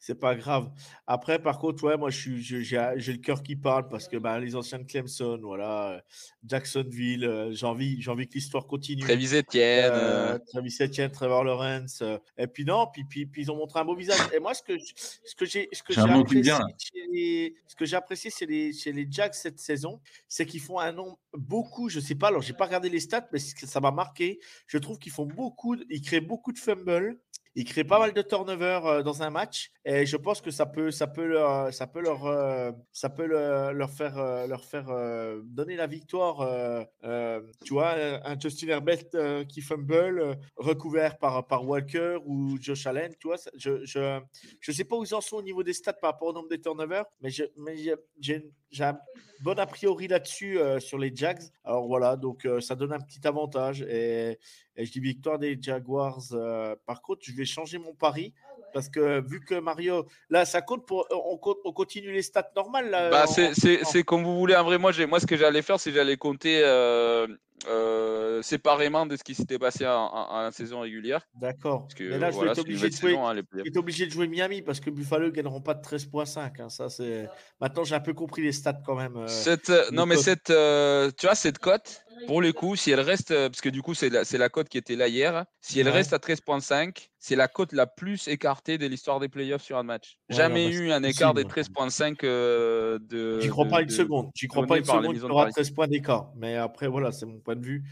C'est 0.04 0.18
pas 0.18 0.34
grave. 0.34 0.68
Après, 1.06 1.40
par 1.40 1.60
contre, 1.60 1.84
ouais, 1.84 1.96
moi, 1.96 2.10
je 2.10 2.18
suis, 2.18 2.42
je- 2.42 2.58
j'ai 2.60 2.92
j'ai 2.96 3.12
le 3.12 3.18
cœur 3.18 3.40
qui 3.44 3.54
parle 3.54 3.88
parce 3.88 4.08
que 4.08 4.16
bah, 4.16 4.40
les 4.40 4.56
anciens 4.56 4.80
de 4.80 4.84
Clemson, 4.84 5.38
voilà, 5.40 5.90
euh, 5.92 6.00
Jacksonville, 6.44 7.24
euh, 7.24 7.52
j'ai 7.52 7.66
envie, 7.66 8.02
j'ai 8.02 8.10
envie 8.10 8.26
que 8.26 8.34
l'histoire 8.34 8.66
continue. 8.66 9.02
Travis 9.02 9.32
Etienne. 9.36 9.90
Euh, 9.94 10.38
Travis 10.50 10.76
Etienne, 10.80 11.10
Trevor 11.12 11.44
Lawrence. 11.44 12.02
euh, 12.02 12.18
et 12.36 12.48
puis 12.48 12.64
non, 12.64 12.88
puis, 12.92 13.04
puis, 13.04 13.26
puis 13.26 13.42
ils 13.42 13.50
ont 13.52 13.56
montré 13.56 13.78
un 13.78 13.84
beau 13.84 13.94
visage. 13.94 14.18
Et 14.34 14.40
moi, 14.40 14.54
ce 14.54 14.62
que, 14.64 14.76
je- 14.76 14.92
ce 15.24 15.34
que 15.36 15.44
j'ai 15.46 15.68
ce 15.72 15.84
que 15.84 15.92
apprécié, 16.20 16.42
chez 16.78 17.06
les, 17.12 17.54
ce 17.68 17.76
que 17.76 17.84
j'ai 17.84 17.96
apprécié 17.96 18.30
chez 18.30 18.46
les, 18.46 18.72
chez 18.72 18.92
les 18.92 19.06
Jacks 19.08 19.36
cette 19.36 19.60
saison, 19.60 20.00
c'est 20.26 20.46
qu'ils 20.46 20.60
font 20.60 20.80
un 20.80 20.90
nombre, 20.90 21.20
beaucoup, 21.32 21.88
je 21.88 22.00
sais 22.00 22.16
pas, 22.16 22.26
alors 22.28 22.42
j'ai 22.42 22.54
pas 22.54 22.66
regardé 22.66 22.88
les 22.88 22.98
stats, 23.00 23.28
mais 23.32 23.38
ça 23.38 23.78
m'a 23.78 23.92
marqué. 23.92 24.40
Je 24.66 24.78
trouve 24.78 24.98
qu'ils 24.98 25.12
font 25.12 25.26
beaucoup, 25.26 25.76
ils 25.88 26.02
créent 26.02 26.20
beaucoup 26.20 26.50
de 26.52 26.58
fumbles. 26.58 27.20
Ils 27.54 27.64
créent 27.64 27.84
pas 27.84 27.98
mal 27.98 28.12
de 28.12 28.22
turnovers 28.22 28.86
euh, 28.86 29.02
dans 29.02 29.22
un 29.22 29.30
match 29.30 29.70
et 29.84 30.06
je 30.06 30.16
pense 30.16 30.40
que 30.40 30.50
ça 30.50 30.64
peut, 30.66 30.90
ça 30.90 31.06
peut 31.06 31.26
leur, 31.26 31.72
ça 31.72 31.86
peut 31.86 32.00
leur, 32.00 32.24
euh, 32.26 32.72
ça 32.92 33.10
peut 33.10 33.26
le- 33.26 33.72
leur 33.72 33.90
faire, 33.90 34.16
euh, 34.18 34.46
leur 34.46 34.64
faire 34.64 34.88
euh, 34.88 35.40
donner 35.44 35.76
la 35.76 35.86
victoire. 35.86 36.40
euh, 36.40 36.82
euh, 37.04 37.40
tu 37.64 37.74
vois, 37.74 37.94
un 38.24 38.38
Justin 38.38 38.68
Herbert 38.68 39.04
euh, 39.14 39.44
qui 39.44 39.60
fumble 39.60 40.18
euh, 40.20 40.34
recouvert 40.56 41.18
par, 41.18 41.46
par 41.46 41.66
Walker 41.68 42.18
ou 42.24 42.56
Josh 42.60 42.86
Allen. 42.86 43.12
Tu 43.20 43.26
vois, 43.28 43.36
je, 43.56 43.84
je, 43.84 44.20
je 44.60 44.72
sais 44.72 44.84
pas 44.84 44.96
où 44.96 45.04
ils 45.04 45.14
en 45.14 45.20
sont 45.20 45.36
au 45.36 45.42
niveau 45.42 45.62
des 45.62 45.72
stats 45.74 45.92
par 45.92 46.12
rapport 46.12 46.28
au 46.28 46.32
nombre 46.32 46.48
de 46.48 46.56
turnovers, 46.56 47.04
mais 47.20 47.30
je, 47.30 47.44
mais 47.56 47.76
j'ai- 48.20 48.50
j'ai 48.72 48.84
un 48.84 48.98
bon 49.40 49.58
a 49.58 49.66
priori 49.66 50.08
là-dessus 50.08 50.58
euh, 50.58 50.80
sur 50.80 50.98
les 50.98 51.14
Jags. 51.14 51.42
Alors 51.64 51.86
voilà, 51.86 52.16
donc 52.16 52.46
euh, 52.46 52.60
ça 52.60 52.74
donne 52.74 52.92
un 52.92 53.00
petit 53.00 53.26
avantage 53.26 53.82
et, 53.82 54.38
et 54.76 54.84
je 54.84 54.92
dis 54.92 55.00
victoire 55.00 55.38
des 55.38 55.58
Jaguars. 55.60 56.22
euh, 56.32 56.74
par 56.86 57.02
contre, 57.02 57.20
je 57.24 57.32
vais 57.32 57.44
changer 57.44 57.78
mon 57.78 57.94
pari 57.94 58.32
parce 58.72 58.88
que 58.88 59.20
vu 59.26 59.40
que 59.40 59.54
Mario, 59.60 60.06
là, 60.30 60.44
ça 60.44 60.62
compte 60.62 60.86
pour, 60.86 61.06
on, 61.10 61.36
continue 61.72 62.12
les 62.12 62.22
stats 62.22 62.50
normales. 62.56 62.90
Là, 62.90 63.10
Bah, 63.10 63.26
c'est- 63.26 63.54
c'est 63.54 63.82
en- 63.82 63.88
c'est 63.88 64.02
comme 64.02 64.24
vous 64.24 64.38
voulez. 64.38 64.54
En 64.56 64.64
vrai, 64.64 64.78
moi, 64.78 64.92
ce 64.92 65.26
que 65.26 65.36
j'allais 65.36 65.62
faire, 65.62 65.78
c'est 65.80 65.90
que 65.90 65.96
j'allais 65.96 66.16
compter 66.16 66.60
euh, 66.64 67.26
euh, 67.68 68.42
séparément 68.42 69.06
de 69.06 69.16
ce 69.16 69.22
qui 69.22 69.34
s'était 69.34 69.58
passé 69.58 69.86
en, 69.86 69.92
en- 69.92 70.46
en 70.46 70.50
saison 70.50 70.80
régulière. 70.80 71.26
D'accord. 71.34 71.82
Parce 71.82 71.94
que 71.94 72.04
Mais 72.04 72.18
là, 72.18 72.30
je 72.30 72.38
vais 72.40 72.48
être 72.48 72.58
obligé 72.58 72.88
de 72.88 72.94
jouer. 72.94 73.10
saison, 73.10 73.26
hein, 73.26 73.34
les 73.34 73.42
playoffs. 73.42 73.66
est 73.66 73.76
obligé 73.76 74.06
de 74.06 74.10
jouer 74.10 74.26
Miami 74.26 74.62
parce 74.62 74.80
que 74.80 74.90
Buffalo 74.90 75.26
ne 75.26 75.30
gagneront 75.30 75.60
pas 75.60 75.74
de 75.74 75.82
13.5. 75.82 76.60
hein, 76.60 76.68
Ça, 76.68 76.88
c'est. 76.88 77.28
Maintenant, 77.60 77.84
j'ai 77.84 77.94
un 77.94 78.00
peu 78.00 78.14
compris 78.14 78.42
les 78.42 78.52
stats 78.52 78.80
quand 78.84 78.96
même. 78.96 79.16
euh, 79.16 79.26
Cette, 79.28 79.68
les 79.68 79.76
non, 79.92 80.06
mais 80.06 80.16
cette, 80.16 80.46
tu 80.46 81.26
vois, 81.26 81.34
cette 81.36 81.58
cote, 81.58 82.02
pour 82.26 82.40
le 82.42 82.52
coup, 82.52 82.74
si 82.76 82.90
elle 82.90 83.00
reste, 83.00 83.28
parce 83.28 83.60
que 83.60 83.68
du 83.68 83.80
coup, 83.82 83.94
c'est 83.94 84.10
la, 84.10 84.48
cote 84.48 84.68
qui 84.68 84.78
était 84.78 84.96
là 84.96 85.06
hier, 85.08 85.44
si 85.60 85.78
elle 85.80 85.86
Ouais. 85.86 85.92
reste 85.92 86.12
à 86.12 86.18
13,5, 86.18 87.10
c'est 87.24 87.36
la 87.36 87.46
cote 87.46 87.72
la 87.72 87.86
plus 87.86 88.26
écartée 88.26 88.78
de 88.78 88.86
l'histoire 88.88 89.20
des 89.20 89.28
playoffs 89.28 89.62
sur 89.62 89.78
un 89.78 89.84
match. 89.84 90.18
Ouais, 90.28 90.34
Jamais 90.36 90.64
non, 90.64 90.70
bah, 90.70 90.76
eu 90.76 90.90
un 90.90 91.02
écart 91.04 91.34
des 91.34 91.44
possible. 91.44 91.76
13,5 91.76 92.24
euh, 92.24 92.98
de. 93.00 93.38
J'y 93.38 93.48
crois 93.48 93.64
de- 93.64 93.70
pas 93.70 93.80
une 93.80 93.86
de- 93.86 93.92
seconde. 93.92 94.30
J'y 94.34 94.48
crois 94.48 94.66
pas 94.66 94.78
une 94.78 94.84
seconde 94.84 95.06
qu'il 95.14 95.18
y 95.18 95.30
aura 95.30 95.42
Paris. 95.44 95.52
13 95.52 95.70
points 95.70 95.86
d'écart. 95.86 96.32
Mais 96.34 96.56
après, 96.56 96.88
voilà, 96.88 97.12
c'est 97.12 97.24
mon 97.26 97.38
point 97.38 97.54
de 97.54 97.64
vue. 97.64 97.84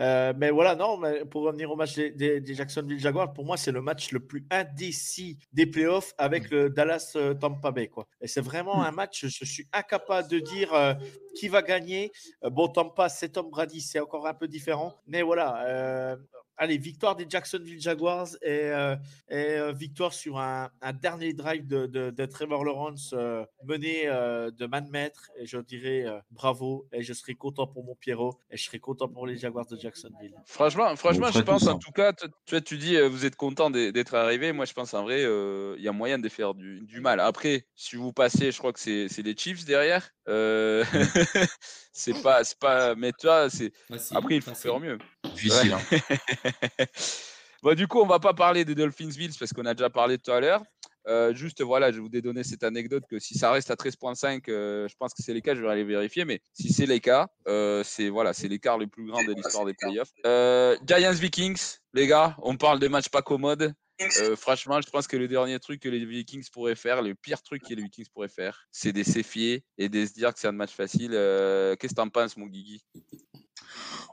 Euh, 0.00 0.34
mais 0.36 0.50
voilà, 0.50 0.76
non, 0.76 0.98
mais 0.98 1.24
pour 1.24 1.44
revenir 1.44 1.70
au 1.70 1.76
match 1.76 1.94
des, 1.94 2.10
des- 2.10 2.42
des 2.42 2.54
Jacksonville 2.54 2.98
Jaguars, 2.98 3.32
pour 3.32 3.46
moi, 3.46 3.56
c'est 3.56 3.72
le 3.72 3.80
match 3.80 4.12
le 4.12 4.20
plus 4.20 4.46
indécis 4.50 5.38
des 5.54 5.64
playoffs 5.64 6.12
avec 6.18 6.50
le 6.50 6.68
Dallas 6.68 7.12
euh, 7.16 7.32
Tampa 7.32 7.70
Bay. 7.70 7.88
Quoi. 7.88 8.06
Et 8.20 8.26
c'est 8.28 8.42
vraiment 8.42 8.84
un 8.84 8.90
match, 8.90 9.24
je 9.26 9.44
suis 9.46 9.66
incapable 9.72 10.28
de 10.28 10.40
dire 10.40 10.74
euh, 10.74 10.92
qui 11.34 11.48
va 11.48 11.62
gagner. 11.62 12.12
Euh, 12.44 12.50
bon, 12.50 12.68
Tampa, 12.68 13.08
c'est 13.08 13.30
Tom 13.30 13.48
Brady, 13.48 13.80
c'est 13.80 13.98
encore 14.00 14.26
un 14.26 14.34
peu 14.34 14.46
différent. 14.46 14.94
Mais 15.06 15.22
voilà. 15.22 16.18
Allez, 16.56 16.78
victoire 16.78 17.16
des 17.16 17.26
Jacksonville 17.28 17.80
Jaguars 17.80 18.28
et, 18.42 18.48
euh, 18.70 18.94
et, 19.28 19.34
euh, 19.58 19.72
victoire 19.72 20.12
sur 20.12 20.38
un, 20.38 20.70
un 20.82 20.92
dernier 20.92 21.32
drive 21.32 21.66
de, 21.66 21.86
de- 21.86 22.10
de 22.10 22.26
Trevor 22.26 22.64
Lawrence 22.64 23.12
euh, 23.12 23.44
mené 23.64 24.02
euh, 24.06 24.50
de 24.52 24.66
man 24.66 24.88
maître. 24.90 25.30
Et 25.36 25.46
je 25.46 25.58
dirais 25.58 26.04
euh, 26.06 26.20
bravo. 26.30 26.86
Et 26.92 27.02
je 27.02 27.12
serai 27.12 27.34
content 27.34 27.66
pour 27.66 27.84
mon 27.84 27.96
Pierrot. 27.96 28.38
Et 28.50 28.56
je 28.56 28.64
serai 28.64 28.78
content 28.78 29.08
pour 29.08 29.26
les 29.26 29.36
Jaguars 29.36 29.66
de 29.66 29.76
Jacksonville. 29.76 30.34
Franchement, 30.46 30.94
franchement 30.96 31.30
je 31.32 31.40
pense 31.40 31.66
en 31.66 31.78
tout 31.78 31.90
cas, 31.92 32.12
tu, 32.12 32.26
tu 32.46 32.50
vois, 32.54 32.60
tu 32.60 32.76
dis, 32.78 32.96
euh, 32.96 33.08
vous 33.08 33.26
êtes 33.26 33.36
content 33.36 33.70
d'e- 33.70 33.90
d'être 33.90 34.14
arrivé. 34.14 34.52
Moi, 34.52 34.64
je 34.64 34.72
pense 34.74 34.94
en 34.94 35.02
vrai, 35.02 35.24
euh, 35.24 35.74
il 35.78 35.82
y 35.84 35.88
a 35.88 35.92
moyen 35.92 36.18
de 36.18 36.28
faire 36.28 36.54
du, 36.54 36.80
du 36.82 37.00
mal. 37.00 37.18
Après, 37.20 37.66
si 37.74 37.96
vous 37.96 38.12
passez, 38.12 38.52
je 38.52 38.58
crois 38.58 38.72
que 38.72 38.80
c'est 38.80 39.08
c'est 39.08 39.22
les 39.22 39.36
Chiefs 39.36 39.64
derrière. 39.64 40.10
C'est 41.96 42.20
pas, 42.22 42.42
c'est 42.42 42.58
pas, 42.58 42.96
mais 42.96 43.12
tu 43.12 43.26
vois, 43.26 43.48
c'est. 43.48 43.72
Facile, 43.88 44.16
Après, 44.16 44.34
il 44.34 44.42
faut 44.42 44.50
facile. 44.50 44.70
faire 44.70 44.80
mieux. 44.80 44.98
Difficile. 45.32 45.74
Ouais. 45.74 46.00
hein. 46.80 46.84
bon, 47.62 47.74
du 47.76 47.86
coup, 47.86 48.00
on 48.00 48.06
va 48.06 48.18
pas 48.18 48.34
parler 48.34 48.64
des 48.64 48.74
Dolphinsville 48.74 49.32
parce 49.38 49.52
qu'on 49.52 49.64
a 49.64 49.74
déjà 49.74 49.90
parlé 49.90 50.18
tout 50.18 50.32
à 50.32 50.40
l'heure. 50.40 50.62
Euh, 51.06 51.34
juste, 51.34 51.62
voilà, 51.62 51.92
je 51.92 52.00
vous 52.00 52.08
ai 52.12 52.20
donné 52.20 52.42
cette 52.42 52.64
anecdote 52.64 53.04
que 53.08 53.18
si 53.20 53.38
ça 53.38 53.52
reste 53.52 53.70
à 53.70 53.74
13.5, 53.74 54.42
euh, 54.48 54.88
je 54.88 54.94
pense 54.98 55.12
que 55.14 55.22
c'est 55.22 55.34
les 55.34 55.42
cas, 55.42 55.54
je 55.54 55.60
vais 55.60 55.68
aller 55.68 55.84
vérifier, 55.84 56.24
mais 56.24 56.40
si 56.52 56.72
c'est 56.72 56.86
les 56.86 56.98
cas, 57.00 57.28
euh, 57.46 57.84
c'est 57.84 58.08
voilà, 58.08 58.32
c'est 58.32 58.48
l'écart 58.48 58.78
le 58.78 58.86
plus 58.86 59.06
grand 59.06 59.22
de 59.22 59.32
l'histoire 59.32 59.64
des 59.66 59.74
playoffs. 59.74 60.10
Euh, 60.26 60.76
Giants 60.86 61.12
Vikings, 61.12 61.76
les 61.92 62.06
gars, 62.06 62.34
on 62.42 62.56
parle 62.56 62.80
de 62.80 62.88
matchs 62.88 63.08
pas 63.10 63.22
commodes. 63.22 63.72
Euh, 64.00 64.34
franchement, 64.36 64.80
je 64.80 64.90
pense 64.90 65.06
que 65.06 65.16
le 65.16 65.28
dernier 65.28 65.58
truc 65.60 65.80
que 65.80 65.88
les 65.88 66.04
Vikings 66.04 66.46
pourraient 66.52 66.74
faire, 66.74 67.02
le 67.02 67.14
pire 67.14 67.42
truc 67.42 67.62
que 67.62 67.74
les 67.74 67.82
Vikings 67.82 68.06
pourraient 68.12 68.28
faire, 68.28 68.66
c'est 68.72 68.92
de 68.92 69.02
s'effier 69.02 69.64
et 69.78 69.88
de 69.88 70.04
se 70.04 70.12
dire 70.12 70.32
que 70.34 70.40
c'est 70.40 70.48
un 70.48 70.52
match 70.52 70.72
facile. 70.72 71.10
Euh, 71.14 71.76
Qu'est-ce 71.76 71.94
que 71.94 72.00
t'en 72.00 72.08
penses, 72.08 72.36
mon 72.36 72.46
Guigui? 72.46 72.82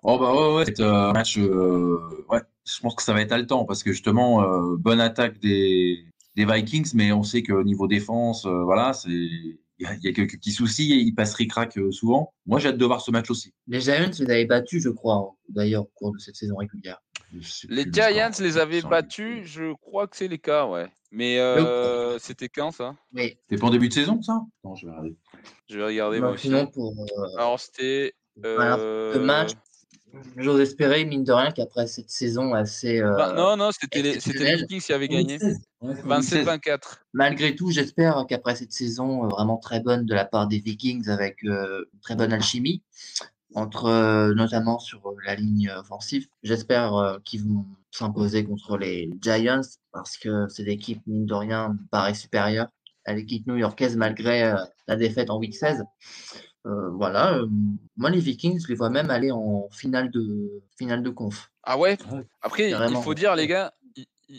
Oh 0.04 0.18
bah 0.18 0.34
ouais, 0.34 0.56
ouais, 0.56 0.66
c'est 0.66 0.80
euh, 0.82 1.10
un 1.10 1.14
match. 1.14 1.38
euh, 1.38 1.98
ouais, 2.30 2.42
je 2.66 2.80
pense 2.80 2.96
que 2.96 3.04
ça 3.04 3.14
va 3.14 3.22
être 3.22 3.32
haletant 3.32 3.66
parce 3.66 3.84
que 3.84 3.92
justement, 3.92 4.44
euh, 4.44 4.76
bonne 4.78 5.00
attaque 5.00 5.40
des, 5.40 6.06
des 6.36 6.46
Vikings, 6.46 6.92
mais 6.96 7.12
on 7.12 7.24
sait 7.24 7.44
qu'au 7.44 7.64
niveau 7.64 7.88
défense, 7.88 8.46
euh, 8.46 8.64
voilà, 8.64 8.94
c'est 8.94 9.10
il 9.10 9.58
y, 9.80 9.86
a- 9.88 9.96
il 9.96 10.14
quelques 10.14 10.34
petits 10.38 10.52
soucis 10.52 10.92
et 10.94 10.98
ils 10.98 11.14
passent 11.14 11.34
ric-rac 11.34 11.78
souvent. 11.92 12.34
Moi, 12.46 12.60
j'ai 12.60 12.70
hâte 12.70 12.78
de 12.78 12.86
voir 12.86 13.02
ce 13.02 13.10
match 13.12 13.30
aussi. 13.32 13.52
Les 13.68 13.82
Giants 13.82 14.12
les 14.20 14.22
avaient 14.24 14.46
battus, 14.46 14.84
je 14.84 14.90
crois, 14.90 15.16
hein, 15.16 15.36
d'ailleurs, 15.50 15.84
au 15.84 15.92
cours 15.96 16.14
de 16.14 16.20
cette 16.20 16.36
saison 16.36 16.56
régulière. 16.58 17.02
Les 17.70 17.86
Giants 17.92 18.32
les 18.40 18.58
avaient 18.58 18.82
battus, 18.82 19.46
je 19.48 19.74
crois 19.74 20.08
que 20.08 20.16
c'est 20.18 20.28
les 20.28 20.40
cas, 20.40 20.66
ouais. 20.66 20.88
Mais 21.12 21.40
euh, 21.40 22.18
c'était 22.20 22.48
quand 22.50 22.72
ça? 22.72 22.96
Mais 23.12 23.38
C'était 23.50 23.60
pas 23.60 23.68
en 23.68 23.72
début 23.72 23.90
de 23.90 23.94
saison, 23.94 24.22
ça? 24.22 24.42
Non, 24.64 24.76
je 24.76 24.86
vais 24.86 24.92
regarder. 24.92 25.16
Je 25.70 25.78
vais 25.78 25.86
regarder 25.86 26.20
moi 26.20 26.30
aussi. 26.32 26.44
sinon, 26.48 26.68
pour 26.68 26.94
euh, 26.98 27.38
Alors 27.38 27.60
c'était. 27.60 28.14
voilà, 28.38 28.78
euh, 28.78 29.14
le 29.16 29.20
match, 29.20 29.52
j'ose 30.38 30.62
espérer, 30.62 31.04
mine 31.04 31.26
de 31.26 31.34
rien, 31.34 31.52
qu'après 31.52 31.88
cette 31.88 32.10
saison 32.10 32.54
assez. 32.54 33.02
euh, 33.02 33.16
bah, 33.18 33.34
non, 33.34 33.58
non, 33.58 33.72
c'était 33.72 34.02
les, 34.02 34.14
les. 34.14 34.56
Vikings 34.56 34.82
qui 34.82 34.94
avaient 34.94 35.10
gagné. 35.10 35.38
2016. 35.38 35.60
27-24. 35.84 36.80
Malgré 37.14 37.56
tout, 37.56 37.72
j'espère 37.72 38.26
qu'après 38.30 38.56
cette 38.56 38.72
saison 38.72 39.26
euh, 39.26 39.28
vraiment 39.28 39.58
très 39.58 39.80
bonne 39.82 40.06
de 40.06 40.14
la 40.14 40.26
part 40.26 40.48
des 40.48 40.60
Vikings, 40.60 41.10
avec 41.10 41.44
euh, 41.44 41.86
une 41.94 42.00
très 42.00 42.16
bonne 42.16 42.32
alchimie, 42.32 42.84
entre 43.56 43.86
euh, 43.86 44.34
notamment 44.34 44.80
sur 44.80 45.06
euh, 45.08 45.16
la 45.26 45.36
ligne 45.36 45.72
offensive, 45.78 46.28
j'espère 46.44 46.96
euh, 46.96 47.18
qu'ils 47.26 47.44
vont 47.44 47.66
s'imposer 47.92 48.44
contre 48.46 48.78
les 48.78 49.10
Giants 49.22 49.62
parce 49.92 50.18
que 50.18 50.48
cette 50.48 50.68
équipe, 50.68 51.02
mine 51.08 51.26
de 51.26 51.34
rien, 51.34 51.70
me 51.70 51.88
paraît 51.90 52.14
supérieure 52.14 52.68
à 53.06 53.14
l'équipe 53.14 53.46
new-yorkaise 53.48 53.98
malgré 53.98 54.44
euh, 54.44 54.56
la 54.88 54.96
défaite 54.96 55.30
en 55.30 55.40
week 55.40 55.56
16. 55.56 55.84
Euh, 56.68 56.90
voilà, 56.92 57.38
euh, 57.38 57.48
moi 57.98 58.12
les 58.12 58.20
Vikings, 58.20 58.60
je 58.62 58.68
les 58.68 58.76
vois 58.76 58.92
même 58.92 59.10
aller 59.10 59.32
en 59.32 59.68
finale 59.72 60.12
de 60.12 60.62
finale 60.78 61.02
de 61.02 61.10
conf. 61.10 61.52
Ah 61.64 61.78
ouais? 61.78 61.98
Ouais. 62.12 62.28
Après, 62.42 62.70
il 62.70 62.96
faut 62.98 63.16
dire, 63.16 63.36
les 63.36 63.48
gars, 63.48 63.74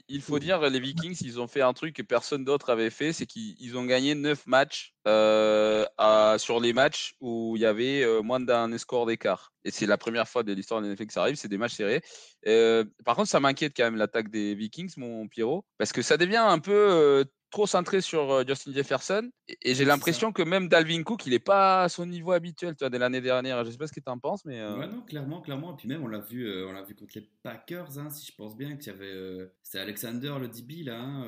il, 0.09 0.23
faut 0.23 0.39
dire, 0.39 0.61
les 0.61 0.81
Vikings, 0.81 1.17
ils 1.23 1.41
ont 1.41 1.47
fait 1.47 1.61
un 1.63 1.73
truc 1.73 1.95
que 1.97 2.03
personne 2.03 2.45
d'autre 2.45 2.71
avait 2.71 2.91
fait, 2.91 3.13
c'est 3.13 3.27
qu'ils 3.27 3.55
ils 3.61 3.77
ont 3.77 3.85
gagné 3.85 4.15
9 4.15 4.47
matchs 4.47 4.95
euh, 5.07 5.85
à- 5.99 6.37
sur 6.39 6.61
les 6.61 6.73
matchs 6.73 7.15
où 7.21 7.55
il 7.57 7.63
y 7.63 7.67
avait 7.67 8.03
euh, 8.03 8.23
moins 8.23 8.41
d'un 8.41 8.77
score 8.79 9.07
d'écart. 9.07 9.53
Et 9.65 9.71
c'est 9.71 9.87
la 9.87 9.99
première 9.99 10.29
fois 10.29 10.43
de 10.43 10.53
l'histoire 10.53 10.81
de 10.81 10.87
l'NFL 10.87 11.07
que 11.07 11.13
ça 11.13 11.23
arrive, 11.23 11.37
c'est 11.37 11.49
des 11.49 11.59
matchs 11.59 11.75
serrés. 11.75 12.03
Euh, 12.47 12.85
par 13.05 13.17
contre, 13.17 13.29
ça 13.29 13.41
m'inquiète 13.41 13.75
quand 13.77 13.85
même 13.85 13.97
l'attaque 13.97 14.31
des 14.31 14.55
Vikings, 14.55 14.93
mon 14.97 15.29
Pierrot, 15.29 15.65
parce 15.79 15.93
que 15.93 16.03
ça 16.03 16.17
devient 16.17 16.37
un 16.37 16.59
peu 16.59 17.25
trop 17.53 17.67
centré 17.69 18.01
sur 18.01 18.33
euh, 18.33 18.45
Justin 18.47 18.73
Jefferson. 18.73 19.31
Et, 19.63 19.75
j'ai 19.75 19.85
l'impression 19.85 20.33
que 20.33 20.43
même 20.43 20.69
Dalvin 20.69 21.03
Cook, 21.05 21.27
il 21.27 21.31
n'est 21.31 21.39
pas 21.39 21.85
à 21.85 21.89
son 21.89 22.07
niveau 22.07 22.33
habituel, 22.33 22.75
tu 22.75 22.81
vois, 22.81 22.91
de 22.91 22.97
l'année 22.99 23.21
dernière. 23.21 23.65
Je 23.65 23.71
sais 23.71 23.77
pas 23.77 23.87
ce 23.87 23.93
que 23.93 24.01
tu 24.01 24.11
en 24.11 24.19
penses, 24.19 24.45
mais. 24.45 24.59
euh, 24.61 24.77
Ouais, 24.79 24.89
non, 24.89 25.03
clairement, 25.03 25.41
clairement. 25.41 25.75
Et 25.75 25.77
puis 25.77 25.89
même, 25.89 26.03
on 26.03 26.09
l'a 26.09 26.19
vu, 26.19 26.47
euh, 26.49 26.67
on 26.69 26.73
l'a 26.73 26.83
vu 26.83 26.95
contre 26.97 27.13
les 27.17 27.29
Packers, 27.43 27.99
hein, 27.99 28.11
si 28.11 28.27
je 28.27 28.35
pense 28.35 28.57
bien, 28.57 28.77
qu'il 28.77 28.89
y 28.93 28.97
avait. 28.97 29.07
euh, 29.13 29.47
c'est 29.63 29.79
Alexander, 29.79 30.35
le 30.41 30.49
DB, 30.49 30.83
là, 30.83 31.01
hein, 31.01 31.27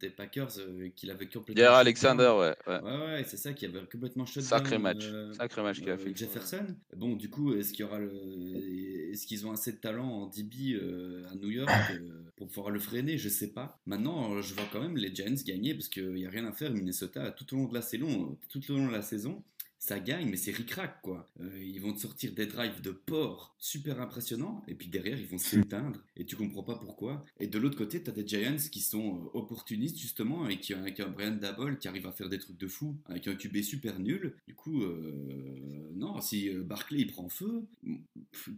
des 0.00 0.10
Packers, 0.10 0.48
qu'il 0.94 1.10
avait 1.10 1.26
complètement. 1.28 1.64
Shut 1.64 1.72
Alexander, 1.74 2.34
ouais. 2.38 2.54
ouais. 2.66 2.80
Ouais, 2.82 3.06
ouais, 3.06 3.24
c'est 3.26 3.36
ça 3.36 3.52
qui 3.54 3.64
avait 3.66 3.80
complètement 3.90 4.26
shut 4.26 4.42
Sacré 4.42 4.78
match. 4.78 5.04
Sacré 5.36 5.62
match 5.62 5.78
qu'il 5.80 5.90
a 5.90 5.96
fait. 5.96 6.14
Jefferson. 6.14 6.66
Bon, 6.96 7.14
du 7.16 7.30
coup, 7.30 7.54
est-ce 7.54 7.70
qu'il 7.72 7.80
y 7.80 7.88
aura 7.88 7.98
le, 7.98 8.10
est-ce 9.12 9.26
qu'ils 9.26 9.46
ont 9.46 9.52
assez 9.52 9.72
de 9.72 9.78
talent 9.78 10.08
en 10.08 10.26
DB 10.26 10.78
à 11.30 11.34
New 11.36 11.50
York 11.50 11.70
pour 12.36 12.48
pouvoir 12.48 12.70
le 12.70 12.80
freiner? 12.80 13.16
Je 13.18 13.28
sais 13.28 13.52
pas. 13.52 13.80
Maintenant, 13.86 14.40
je 14.42 14.54
vois 14.54 14.64
quand 14.72 14.80
même 14.80 14.96
les 14.96 15.14
Giants 15.14 15.35
gagner 15.44 15.74
parce 15.74 15.88
qu'il 15.88 16.18
y 16.18 16.26
a 16.26 16.30
rien 16.30 16.46
à 16.46 16.52
faire. 16.52 16.70
Minnesota 16.72 17.30
tout 17.30 17.54
au 17.54 17.58
long 17.58 17.68
de 17.68 17.74
la 17.74 17.82
saison, 17.82 18.38
tout 18.48 18.70
au 18.70 18.76
long 18.76 18.86
de 18.86 18.92
la 18.92 19.02
saison, 19.02 19.42
ça 19.78 20.00
gagne, 20.00 20.28
mais 20.30 20.36
c'est 20.36 20.52
ric-rac, 20.52 21.00
quoi. 21.02 21.28
Euh, 21.40 21.62
ils 21.62 21.80
vont 21.80 21.92
te 21.92 22.00
sortir 22.00 22.32
des 22.32 22.46
drives 22.46 22.80
de 22.80 22.90
porc 22.90 23.54
super 23.58 24.00
impressionnants, 24.00 24.62
et 24.66 24.74
puis 24.74 24.88
derrière, 24.88 25.18
ils 25.18 25.26
vont 25.26 25.38
s'éteindre, 25.38 26.00
et 26.16 26.24
tu 26.24 26.36
comprends 26.36 26.62
pas 26.62 26.76
pourquoi. 26.76 27.24
Et 27.40 27.46
de 27.46 27.58
l'autre 27.58 27.76
côté, 27.76 28.02
tu 28.02 28.10
as 28.10 28.12
des 28.12 28.26
Giants 28.26 28.56
qui 28.70 28.80
sont 28.80 29.16
euh, 29.16 29.38
opportunistes, 29.38 29.98
justement, 29.98 30.48
et 30.48 30.58
qui 30.58 30.74
avec 30.74 31.00
un 31.00 31.08
Brian 31.08 31.36
Dabble 31.36 31.78
qui 31.78 31.88
arrive 31.88 32.06
à 32.06 32.12
faire 32.12 32.28
des 32.28 32.38
trucs 32.38 32.58
de 32.58 32.66
fou, 32.66 32.96
avec 33.06 33.28
un 33.28 33.34
QB 33.34 33.62
super 33.62 33.98
nul. 33.98 34.34
Du 34.46 34.54
coup, 34.54 34.82
euh, 34.82 35.90
non, 35.94 36.20
si 36.20 36.50
Barclay 36.50 37.00
il 37.00 37.12
prend 37.12 37.28
feu, 37.28 37.66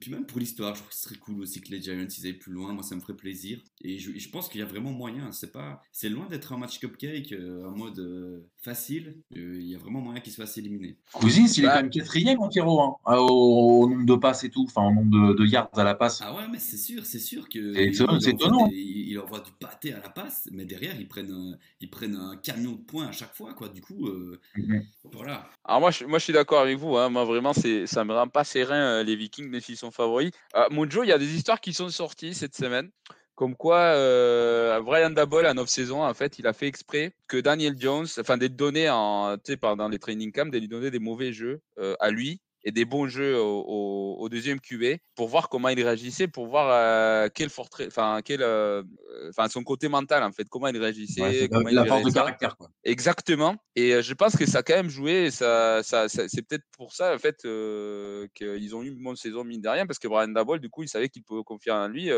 puis 0.01 0.11
même 0.11 0.27
pour 0.27 0.39
l'histoire, 0.39 0.75
je 0.75 0.81
trouve 0.81 0.91
que 0.91 0.97
ce 0.97 1.03
serait 1.03 1.19
cool 1.19 1.41
aussi 1.41 1.61
que 1.61 1.71
les 1.71 1.83
Giants 1.83 2.07
ils 2.07 2.27
aillent 2.27 2.33
plus 2.33 2.53
loin, 2.53 2.73
moi 2.73 2.83
ça 2.83 2.95
me 2.95 3.01
ferait 3.01 3.17
plaisir. 3.17 3.61
Et 3.83 3.99
je, 3.99 4.31
pense 4.31 4.49
qu'il 4.49 4.61
y 4.61 4.63
a 4.63 4.67
vraiment 4.67 4.93
moyen, 4.93 5.33
c'est 5.33 5.53
pas, 5.53 5.83
c'est 5.93 6.09
loin 6.09 6.27
d'être 6.27 6.53
un 6.53 6.59
match 6.59 6.79
cupcake 6.79 7.35
en 7.65 7.77
mode 7.77 8.45
facile, 8.57 9.17
il 9.35 9.67
y 9.67 9.75
a 9.75 9.79
vraiment 9.79 10.01
moyen 10.01 10.21
qu'il 10.21 10.33
se 10.33 10.37
fasse 10.41 10.57
éliminer. 10.59 10.97
Cousins, 11.13 11.47
il 11.57 11.65
est 11.65 11.67
Bah. 11.67 11.75
quand 11.77 11.83
même 11.83 11.91
quatrième 11.91 12.41
en 12.41 12.49
Kiro, 12.49 12.81
hein, 12.83 12.97
à- 13.05 13.21
au, 13.21 13.83
au 13.83 13.89
nombre 13.89 14.05
de 14.07 14.15
passes 14.15 14.45
et 14.45 14.51
tout, 14.51 14.65
enfin 14.69 14.87
au 14.87 14.93
nombre 14.93 15.33
de, 15.33 15.35
de 15.35 15.47
yards 15.47 15.71
à 15.75 15.85
la 15.85 15.95
passe. 15.95 16.21
Ah 16.23 16.35
ouais, 16.35 16.43
mais 16.51 16.59
c'est 16.59 16.77
sûr, 16.77 17.05
c'est 17.07 17.19
sûr 17.19 17.49
que 17.49 17.73
C'est 17.75 17.85
étonnant, 17.87 18.19
il 18.19 18.29
envoie 18.29 18.31
étonnant. 18.47 18.67
des- 18.69 18.75
il, 18.77 19.09
il 19.11 19.19
envoie 19.19 19.41
du 19.41 19.51
pâté 19.59 19.93
à 19.95 20.01
la 20.01 20.09
passe, 20.11 20.49
mais 20.53 20.65
derrière 20.65 20.95
ils 21.01 21.09
prennent 21.09 21.33
un, 21.33 21.57
ils 21.81 21.89
prennent 21.91 22.17
un 22.17 22.37
camion 22.37 22.73
de 22.73 22.77
points 22.79 23.07
à 23.09 23.13
chaque 23.13 23.35
fois, 23.35 23.55
quoi. 23.55 23.69
Du 23.69 23.81
coup, 23.81 24.07
euh, 24.07 24.41
Mhm. 24.57 24.85
voilà. 25.13 25.49
Alors 25.65 25.81
moi, 25.81 25.91
je, 25.91 26.05
moi, 26.05 26.19
je 26.19 26.25
suis 26.25 26.33
d'accord 26.33 26.61
avec 26.61 26.77
vous. 26.79 26.97
hein. 26.97 27.09
Moi, 27.09 27.25
vraiment, 27.25 27.53
c'est, 27.53 27.87
ça 27.87 28.05
me 28.05 28.13
rend 28.15 28.29
pas 28.29 28.45
serein 28.45 28.75
euh, 29.01 29.03
les 29.03 29.17
Vikings, 29.17 29.49
même 29.49 29.61
s'ils 29.61 29.77
sont 29.77 29.91
favoris. 29.91 30.31
Euh, 30.57 30.67
Mojo, 30.71 31.03
il 31.05 31.09
y 31.09 31.13
a 31.13 31.19
des 31.19 31.35
histoires 31.35 31.61
qui 31.61 31.73
sont 31.73 31.89
sorties 31.89 32.35
cette 32.35 32.55
semaine. 32.57 32.91
Comme 33.39 33.55
quoi, 33.55 33.79
euh, 33.79 34.81
Brian 34.81 35.11
Dabble, 35.11 35.47
en 35.47 35.57
off-saison, 35.59 36.03
en 36.03 36.13
fait, 36.13 36.41
il 36.41 36.47
a 36.49 36.53
fait 36.53 36.67
exprès 36.67 37.13
que 37.29 37.37
Daniel 37.37 37.77
Jones, 37.79 38.09
enfin, 38.19 38.37
d'être 38.37 38.57
donné 38.57 38.91
en, 38.91 39.37
tu 39.37 39.53
sais, 39.53 39.57
pendant 39.57 39.89
les 39.89 40.01
training 40.01 40.33
camps, 40.33 40.47
de 40.51 40.59
lui 40.59 40.67
donner 40.67 40.91
des 40.91 40.99
mauvais 40.99 41.33
jeux 41.33 41.61
euh, 41.79 41.95
à 42.01 42.11
lui 42.11 42.41
et 42.65 42.73
des 42.73 42.85
bons 42.85 43.07
jeux 43.07 43.39
au, 43.41 43.61
au- 43.61 44.17
au 44.19 44.29
deuxième 44.29 44.59
QB 44.61 44.97
pour 45.15 45.29
voir 45.29 45.49
comment 45.49 45.69
il 45.69 45.81
réagissait, 45.81 46.27
pour 46.27 46.49
voir 46.49 46.67
euh, 46.73 47.29
quel 47.33 47.49
fortrait, 47.51 47.87
enfin, 47.87 48.21
quel, 48.25 48.43
euh, 48.43 48.83
enfin, 49.29 49.49
son 49.49 49.63
côté 49.63 49.87
mental, 49.89 50.25
en 50.25 50.33
fait, 50.33 50.49
comment 50.49 50.67
il 50.67 50.77
réagissait, 50.77 51.23
Ouais, 51.23 51.49
comment 51.49 51.69
la, 51.71 51.83
il 51.83 51.89
force 51.89 52.03
de 52.03 52.11
caractère, 52.11 52.57
quoi. 52.57 52.69
Exactement. 52.83 53.55
Et 53.77 53.95
euh, 53.95 54.03
je 54.03 54.13
pense 54.15 54.35
que 54.37 54.45
ça 54.47 54.59
a 54.59 54.63
quand 54.65 54.75
même 54.75 54.91
joué. 54.91 55.27
et 55.27 55.31
Ça, 55.31 55.85
ça, 55.85 56.09
ça- 56.09 56.29
c'est 56.29 56.43
peut-être 56.43 56.65
pour 56.77 56.93
ça, 56.93 57.15
en 57.15 57.19
fait, 57.19 57.37
euh, 57.45 58.27
qu'ils 58.35 58.75
ont 58.75 58.83
eu 58.83 58.89
une 58.89 59.01
bonne 59.05 59.15
saison, 59.17 59.45
mine 59.45 59.61
de 59.61 59.69
rien, 59.69 59.87
parce 59.87 60.01
que 60.01 60.09
Brian 60.09 60.27
Dabble, 60.29 60.59
du 60.59 60.69
coup, 60.69 60.83
il 60.83 60.89
savait 60.89 61.09
qu'il 61.09 61.23
pouvait 61.23 61.45
confier 61.45 61.71
en 61.71 61.87
lui. 61.87 62.11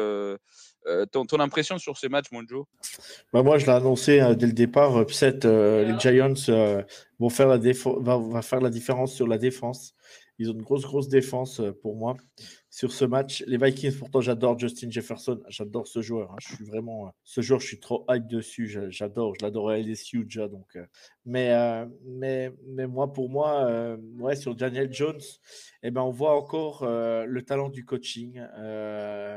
Euh, 0.86 1.04
ton, 1.06 1.26
ton 1.26 1.40
impression 1.40 1.78
sur 1.78 1.96
ce 1.98 2.06
match, 2.06 2.26
mon 2.32 2.46
Joe 2.46 2.64
Bah, 3.32 3.42
moi, 3.42 3.58
je 3.58 3.66
l'ai 3.66 3.72
annoncé 3.72 4.20
euh, 4.20 4.34
dès 4.34 4.46
le 4.46 4.52
départ. 4.52 5.00
Upset, 5.00 5.44
euh, 5.44 5.84
les 5.84 5.98
Giants 5.98 6.32
euh, 6.48 6.82
vont 7.18 7.28
faire 7.28 7.48
la 7.48 7.58
défo- 7.58 8.02
va, 8.02 8.16
va 8.18 8.42
faire 8.42 8.60
la 8.60 8.70
différence 8.70 9.14
sur 9.14 9.26
la 9.26 9.36
défense. 9.38 9.94
Ils 10.38 10.48
ont 10.50 10.54
une 10.54 10.62
grosse, 10.62 10.82
grosse 10.86 11.08
défense 11.08 11.60
euh, 11.60 11.72
pour 11.82 11.96
moi 11.96 12.16
sur 12.70 12.92
ce 12.92 13.04
match. 13.04 13.44
Les 13.46 13.58
Vikings, 13.58 13.94
pourtant, 13.98 14.22
j'adore 14.22 14.58
Justin 14.58 14.88
Jefferson. 14.90 15.38
J'adore 15.48 15.86
ce 15.86 16.00
joueur. 16.00 16.30
hein. 16.32 16.36
Je 16.40 16.54
suis 16.54 16.64
vraiment. 16.64 17.08
euh, 17.08 17.10
ce 17.24 17.42
joueur, 17.42 17.60
je 17.60 17.66
suis 17.66 17.78
trop 17.80 18.06
hype 18.08 18.26
dessus. 18.26 18.66
J'a- 18.66 18.88
J'adore. 18.88 19.34
Je 19.38 19.44
l'adorais 19.44 19.74
à 19.74 19.78
LSU 19.82 20.24
déjà. 20.24 20.48
Donc, 20.48 20.76
euh, 20.76 20.86
mais, 21.30 21.52
euh, 21.52 21.86
mais, 22.04 22.50
mais 22.66 22.88
moi, 22.88 23.12
pour 23.12 23.30
moi, 23.30 23.64
euh, 23.64 23.96
ouais, 24.18 24.34
sur 24.34 24.56
Daniel 24.56 24.92
Jones, 24.92 25.20
eh 25.84 25.92
ben, 25.92 26.02
on 26.02 26.10
voit 26.10 26.34
encore 26.36 26.82
euh, 26.82 27.24
le 27.24 27.42
talent 27.42 27.68
du 27.68 27.84
coaching. 27.84 28.42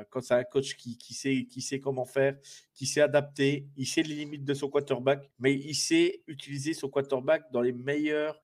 Quand 0.10 0.22
c'est 0.22 0.34
un 0.34 0.44
coach 0.44 0.76
qui, 0.76 0.98
qui, 0.98 1.14
sait, 1.14 1.46
qui 1.46 1.62
sait 1.62 1.80
comment 1.80 2.06
faire, 2.06 2.36
qui 2.74 2.88
sait 2.88 3.02
adapter, 3.02 3.68
il 3.78 3.86
sait 3.86 4.02
les 4.02 4.16
limites 4.16 4.44
de 4.44 4.56
son 4.56 4.70
quarterback, 4.70 5.30
mais 5.38 5.54
il 5.54 5.76
sait 5.76 6.24
utiliser 6.26 6.74
son 6.74 6.90
quarterback 6.90 7.44
dans 7.52 7.62
les 7.62 7.72
meilleurs, 7.72 8.42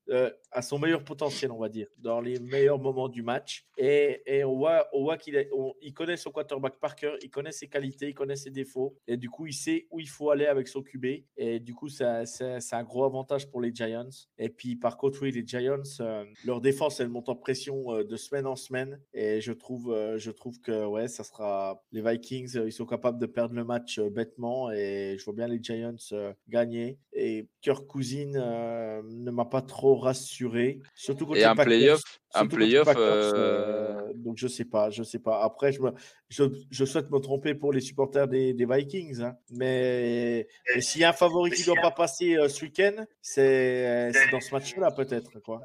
à 0.52 0.62
son 0.62 0.78
meilleur 0.78 1.04
potentiel, 1.04 1.52
on 1.52 1.58
va 1.58 1.70
dire, 1.70 1.88
dans 1.98 2.22
les 2.22 2.40
meilleurs 2.40 2.80
moments 2.80 3.10
du 3.10 3.24
match. 3.24 3.66
Et, 3.78 4.22
et 4.28 4.44
on 4.44 4.58
voit, 4.58 4.88
on 4.94 5.04
voit 5.04 5.18
qu'il 5.18 5.44
il 5.82 5.94
connaît 5.94 6.18
son 6.18 6.30
quarterback 6.32 6.80
par 6.80 6.96
cœur, 6.96 7.16
il 7.24 7.30
connaît 7.30 7.52
ses 7.52 7.68
qualités, 7.68 8.10
il 8.10 8.14
connaît 8.14 8.36
ses 8.36 8.52
défauts, 8.52 8.96
et 9.08 9.18
du 9.18 9.30
coup, 9.30 9.48
il 9.48 9.54
sait 9.54 9.88
où 9.90 10.00
il 10.00 10.10
faut 10.10 10.30
aller 10.30 10.46
avec 10.46 10.68
son 10.68 10.84
QB. 10.84 11.06
Et 11.38 11.60
du 11.60 11.74
coup, 11.74 11.90
c'est 11.90 12.06
un 12.06 12.84
gros 12.84 13.06
avantage 13.06 13.39
pour 13.46 13.62
les 13.62 13.74
Giants. 13.74 14.10
Et 14.38 14.50
puis, 14.50 14.76
par 14.76 14.98
contre, 14.98 15.22
oui, 15.22 15.32
les 15.32 15.46
Giants, 15.46 15.84
euh, 16.00 16.26
leur 16.46 16.62
défense, 16.62 17.00
elle 17.00 17.10
monte 17.10 17.30
en 17.30 17.36
pression 17.36 17.94
euh, 17.94 18.04
de 18.04 18.16
semaine 18.16 18.48
en 18.48 18.56
semaine. 18.56 19.00
Et 19.14 19.42
je 19.42 19.52
trouve, 19.52 19.92
euh, 19.92 20.18
je 20.18 20.32
trouve 20.32 20.60
que 20.62 20.86
ouais, 20.86 21.08
ça 21.08 21.24
sera 21.24 21.84
les 21.92 22.02
Vikings, 22.02 22.60
ils 22.66 22.72
sont 22.72 22.86
capables 22.86 23.20
de 23.20 23.26
perdre 23.26 23.56
le 23.56 23.64
match 23.64 24.00
bêtement. 24.00 24.72
Et 24.72 25.16
je 25.18 25.26
vois 25.26 25.34
bien 25.34 25.48
les 25.48 25.62
Giants 25.62 25.96
gagner. 26.48 26.98
Et 27.14 27.48
Kirk 27.62 27.86
Cousin 27.88 28.34
euh, 28.36 29.02
ne 29.04 29.32
m'a 29.32 29.46
pas 29.46 29.62
trop 29.62 29.96
rassuré, 29.96 30.80
surtout 30.96 31.26
contre 31.26 31.38
Et 31.40 31.42
les 31.42 31.48
Packers. 31.48 31.66
playoff, 31.66 32.02
les 32.42 32.48
playoff, 32.48 32.88
donc 34.16 34.38
je 34.38 34.48
sais 34.48 34.66
pas, 34.66 34.90
je 34.90 35.04
sais 35.04 35.20
pas. 35.20 35.44
Après, 35.44 35.72
je, 35.72 35.82
me, 35.82 35.92
je, 36.30 36.44
je 36.70 36.86
souhaite 36.86 37.10
me 37.12 37.20
tromper 37.20 37.54
pour 37.54 37.72
les 37.74 37.82
supporters 37.82 38.28
des, 38.28 38.54
des 38.54 38.66
Vikings, 38.66 39.22
hein. 39.22 39.36
mais, 39.52 40.48
mais 40.76 40.82
s'il 40.82 41.02
y 41.02 41.04
a 41.04 41.10
un 41.10 41.14
favori 41.14 41.52
qui 41.52 41.62
ne 41.62 41.66
doit 41.68 41.82
pas 41.82 41.92
passer 41.92 42.36
euh, 42.36 42.50
ce 42.50 42.64
week-end, 42.66 43.06
c'est 43.22 44.12
c'est 44.14 44.32
dans 44.32 44.42
ce 44.42 44.54
match-là 44.54 44.92
peut-être. 44.92 45.40
quoi. 45.40 45.62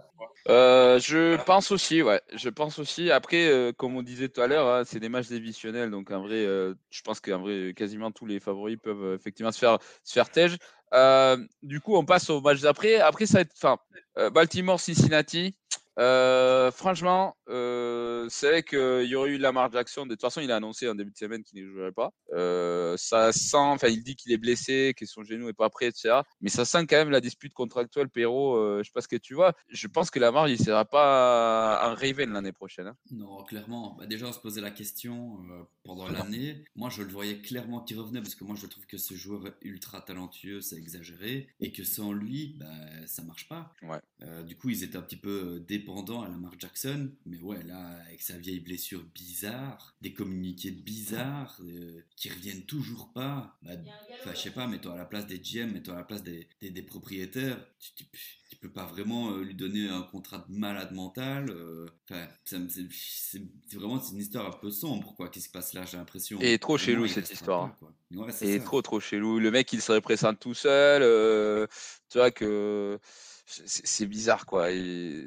Euh, 0.49 0.99
je 0.99 1.43
pense 1.45 1.71
aussi, 1.71 2.03
ouais. 2.03 2.21
Je 2.35 2.49
pense 2.51 2.79
aussi. 2.79 3.11
Après, 3.11 3.47
euh, 3.49 3.73
comme 3.73 3.97
on 3.97 4.03
disait 4.03 4.29
tout 4.29 4.41
à 4.41 4.47
l'heure, 4.47 4.67
hein, 4.69 4.83
c'est 4.85 5.01
des 5.01 5.09
matchs 5.09 5.29
divisionnels, 5.29 5.91
donc 5.91 6.11
en 6.11 6.21
vrai, 6.23 6.45
euh, 6.45 6.75
je 6.91 7.03
pense 7.03 7.21
qu'en 7.21 7.41
vrai, 7.41 7.73
quasiment 7.75 8.11
tous 8.11 8.27
les 8.27 8.41
favoris 8.41 8.77
peuvent 8.83 9.05
euh, 9.05 9.15
effectivement 9.17 9.53
se 9.53 9.59
faire 9.59 9.79
se 10.03 10.13
faire 10.13 10.29
tège. 10.31 10.57
Euh, 10.93 11.37
du 11.63 11.81
coup, 11.81 11.97
on 11.97 12.05
passe 12.05 12.31
au 12.31 12.41
match 12.41 12.61
d'après. 12.61 12.97
Après, 13.01 13.27
ça 13.27 13.39
va 13.39 13.41
être, 13.41 13.55
enfin, 13.57 13.79
euh, 14.17 14.31
Baltimore, 14.31 14.79
Cincinnati. 14.79 15.57
Euh, 15.99 16.71
franchement, 16.71 17.37
euh, 17.49 18.27
c'est 18.29 18.49
vrai 18.49 18.63
qu'il 18.63 19.07
y 19.07 19.15
aurait 19.15 19.31
eu 19.31 19.39
Lamar 19.39 19.71
Jackson. 19.71 20.07
De 20.07 20.11
toute 20.15 20.21
façon, 20.21 20.41
il 20.41 20.51
a 20.51 20.57
annoncé 20.57 20.89
en 20.89 20.95
début 20.95 21.11
de 21.11 21.17
semaine 21.17 21.43
qu'il 21.45 21.65
ne 21.65 21.71
jouerait 21.71 21.93
pas. 21.93 22.13
Euh, 22.33 22.97
ça 22.97 23.33
sent, 23.33 23.57
enfin, 23.57 23.89
il 23.89 24.03
dit 24.03 24.17
qu'il 24.17 24.33
est 24.33 24.39
blessé, 24.39 24.95
que 24.97 25.07
son 25.07 25.23
genou 25.23 25.49
est 25.49 25.53
pas 25.55 25.71
prêt, 25.71 25.87
etc. 25.87 26.21
Mais 26.41 26.51
ça 26.51 26.65
sent 26.65 26.87
quand 26.87 26.97
même 26.97 27.11
la 27.11 27.21
dispute 27.21 27.55
contractuelle, 27.55 28.09
Perrault. 28.09 28.79
Je 28.79 28.85
sais 28.85 28.93
pas 28.93 29.01
ce 29.01 29.09
que 29.09 29.17
tu 29.17 29.35
vois. 29.35 29.53
Je 29.69 29.87
pense 29.87 30.11
que 30.11 30.19
Lamar, 30.19 30.49
il 30.49 30.59
sera 30.59 30.85
pas 30.85 31.85
un 31.85 31.95
Raven 31.95 32.33
l'année 32.33 32.53
prochaine. 32.53 32.89
hein. 32.89 32.97
Non, 33.11 33.45
clairement. 33.45 33.97
Bah, 33.99 34.07
déjà, 34.07 34.27
on 34.27 34.33
se 34.33 34.41
posait 34.41 34.61
la 34.61 34.71
question 34.71 35.39
pendant 35.85 36.09
l'année. 36.09 36.65
Moi, 36.75 36.91
je 36.91 37.03
le 37.03 37.11
voyais 37.11 37.39
clairement 37.39 37.81
qu'il 37.81 37.99
revenait 37.99 38.21
parce 38.21 38.35
que 38.35 38.45
moi, 38.45 38.57
je 38.57 38.67
trouve 38.67 38.87
que 38.87 38.97
ce 38.99 39.15
joueur 39.15 39.43
ultra 39.63 40.01
talentueux, 40.01 40.61
c'est 40.61 40.77
exagéré. 40.77 41.49
Et 41.61 41.73
que 41.73 41.85
sans 41.85 42.13
lui, 42.13 42.57
bah, 42.59 42.67
ça 43.07 43.23
marche 43.23 43.49
pas. 43.49 43.73
Ouais. 43.83 44.01
Du 44.45 44.57
coup, 44.57 44.71
ils 44.71 44.83
étaient 44.83 44.97
un 44.97 45.03
petit 45.03 45.17
peu 45.17 45.31
euh, 45.45 45.61
à 45.89 46.29
Lamar 46.29 46.53
Jackson. 46.59 47.11
Mais 47.27 47.41
ouais, 47.41 47.63
là, 47.65 47.79
avec 48.07 48.23
sa 48.23 48.37
vieille 48.39 48.61
blessure 48.61 49.03
bizarre, 49.15 49.95
des 50.01 50.13
communiqués 50.13 50.71
bizarres 50.71 51.59
euh, 51.63 52.03
qui 52.17 52.31
reviennent 52.31 52.65
toujours 52.65 53.13
pas. 53.13 53.57
Bah, 53.63 53.73
enfin, 54.19 54.35
je 54.35 54.41
sais 54.41 54.51
pas, 54.51 54.67
mets-toi 54.67 54.95
à 54.95 54.97
la 54.97 55.05
place 55.05 55.27
des 55.27 55.39
GM, 55.39 55.73
mets-toi 55.73 55.95
à 55.95 55.99
la 55.99 56.05
place 56.05 56.23
des, 56.23 56.49
des, 56.61 56.71
des 56.71 56.83
propriétaires. 56.83 57.59
Tu, 57.79 57.93
tu, 57.95 58.05
tu 58.51 58.57
peux 58.57 58.71
pas 58.71 58.87
vraiment 58.87 59.31
euh, 59.33 59.43
lui 59.45 59.55
donner 59.55 59.89
un 59.89 60.03
contrat 60.03 60.39
de 60.49 60.55
malade 60.55 60.93
mental. 60.93 61.51
euh, 61.51 61.87
Enfin, 62.11 62.27
me- 62.59 62.69
c'est 62.91 63.43
vraiment 63.77 64.01
c'est 64.01 64.13
une 64.15 64.21
histoire 64.21 64.47
un 64.47 64.59
peu 64.59 64.71
sombre, 64.71 65.15
quoi. 65.17 65.29
Qu'est-ce 65.29 65.47
qui 65.47 65.49
se 65.49 65.53
passe 65.53 65.73
là 65.75 65.85
J'ai 65.85 65.97
l'impression. 65.97 66.39
Et 66.41 66.59
trop 66.59 66.79
chelou 66.79 67.05
il 67.05 67.11
cette 67.11 67.31
histoire. 67.31 67.77
Ouais, 68.13 68.33
Et 68.43 68.59
ça. 68.59 68.65
trop 68.65 68.83
trop 68.83 69.01
chelou. 69.01 69.39
Le 69.39 69.51
mec, 69.51 69.73
il 69.73 69.81
se 69.83 69.93
représente 69.93 70.39
tout 70.41 70.55
seul. 70.55 71.03
euh, 71.03 71.67
tu 72.11 72.19
vois 72.19 72.31
que 72.31 72.99
c'est 73.47 74.07
bizarre 74.07 74.47
quoi. 74.47 74.69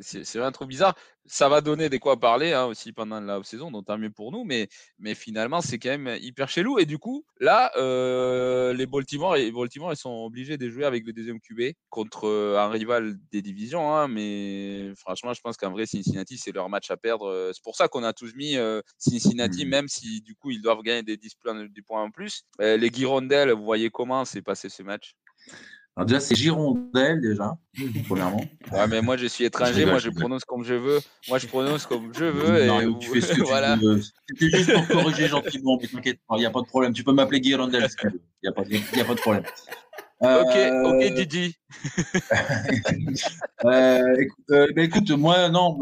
C'est 0.01 0.23
vraiment 0.37 0.51
trop 0.51 0.65
bizarre. 0.65 0.95
Ça 1.29 1.49
va 1.49 1.59
donner 1.61 1.89
des 1.89 1.99
quoi 1.99 2.17
parler 2.19 2.53
hein, 2.53 2.65
aussi 2.65 2.93
pendant 2.93 3.19
la 3.19 3.43
saison, 3.43 3.69
donc 3.69 3.85
tant 3.85 3.97
mieux 3.97 4.09
pour 4.09 4.31
nous. 4.31 4.43
Mais, 4.45 4.69
mais 4.97 5.13
finalement, 5.13 5.59
c'est 5.61 5.77
quand 5.77 5.89
même 5.97 6.17
hyper 6.21 6.47
chelou. 6.49 6.79
Et 6.79 6.85
du 6.85 6.97
coup, 6.99 7.25
là, 7.41 7.69
euh, 7.77 8.73
les 8.73 8.85
Baltimore, 8.85 9.35
les 9.35 9.51
Baltimore, 9.51 9.91
ils 9.91 9.97
sont 9.97 10.09
obligés 10.25 10.57
de 10.57 10.69
jouer 10.69 10.85
avec 10.85 11.05
le 11.05 11.11
deuxième 11.13 11.39
QB 11.41 11.73
contre 11.89 12.27
euh, 12.27 12.57
un 12.57 12.69
rival 12.69 13.17
des 13.31 13.41
divisions. 13.41 13.93
hein, 13.93 14.07
mais 14.07 14.93
franchement, 14.95 15.33
je 15.33 15.41
pense 15.41 15.57
qu'en 15.57 15.71
vrai, 15.71 15.85
Cincinnati, 15.85 16.37
c'est 16.37 16.53
leur 16.53 16.69
match 16.69 16.89
à 16.91 16.97
perdre. 16.97 17.51
C'est 17.53 17.63
pour 17.63 17.75
ça 17.75 17.87
qu'on 17.89 18.03
a 18.03 18.13
tous 18.13 18.33
mis 18.33 18.55
euh, 18.57 18.81
Cincinnati, 18.97 19.65
Mhm. 19.65 19.69
même 19.69 19.87
si 19.89 20.21
du 20.21 20.33
coup, 20.35 20.51
ils 20.51 20.61
doivent 20.61 20.81
gagner 20.81 21.03
des 21.03 21.17
10 21.17 21.35
points, 21.35 21.65
des 21.67 21.81
points 21.81 22.03
en 22.03 22.09
plus. 22.11 22.43
Euh, 22.61 22.77
les 22.77 22.89
Girondelles, 22.89 23.51
vous 23.51 23.63
voyez 23.65 23.89
comment 23.89 24.23
s'est 24.25 24.41
passé 24.41 24.69
ce 24.69 24.81
match? 24.83 25.15
Alors 25.97 26.05
déjà, 26.05 26.19
c'est 26.19 26.35
Girondelle, 26.35 27.19
déjà, 27.21 27.57
premièrement. 28.07 28.45
Ouais, 28.71 28.87
mais 28.87 29.01
moi, 29.01 29.17
je 29.17 29.25
suis 29.25 29.45
étranger, 29.45 29.83
moi, 29.83 29.97
je 29.97 30.11
prononce 30.11 30.45
comme 30.45 30.63
je 30.63 30.75
veux. 30.75 30.99
Moi, 31.27 31.39
je 31.39 31.47
prononce 31.47 31.87
comme 31.87 32.13
je 32.13 32.25
veux. 32.25 32.67
Non, 32.67 32.81
et 32.81 32.99
tu 32.99 33.09
fais 33.09 33.21
ce 33.21 33.33
que 33.33 33.41
tu 33.41 33.79
veux. 33.83 34.01
C'était 34.29 34.57
juste 34.59 34.73
pour 34.73 34.87
corriger 34.87 35.27
gentiment, 35.27 35.79
mais 35.81 35.87
t'inquiète 35.87 36.19
pas, 36.27 36.35
il 36.35 36.41
n'y 36.41 36.45
a 36.45 36.51
pas 36.51 36.61
de 36.61 36.67
problème. 36.67 36.93
Tu 36.93 37.03
peux 37.03 37.13
m'appeler 37.13 37.41
Girondelle 37.41 37.89
si 37.89 37.95
tu 37.95 38.09
veux. 38.09 38.21
Il 38.43 38.47
n'y 38.47 38.49
a, 38.49 38.51
pas- 38.51 38.63
y 38.69 39.01
a 39.01 39.05
pas 39.05 39.15
de 39.15 39.19
problème. 39.19 39.43
Ok, 40.21 40.55
Euh, 40.55 40.83
ok, 40.83 41.13
Didi. 41.13 41.55
Euh, 43.65 44.15
écoute, 44.19 44.45
euh, 44.51 44.67
bah, 44.75 44.83
écoute, 44.83 45.09
moi, 45.11 45.49
non, 45.49 45.79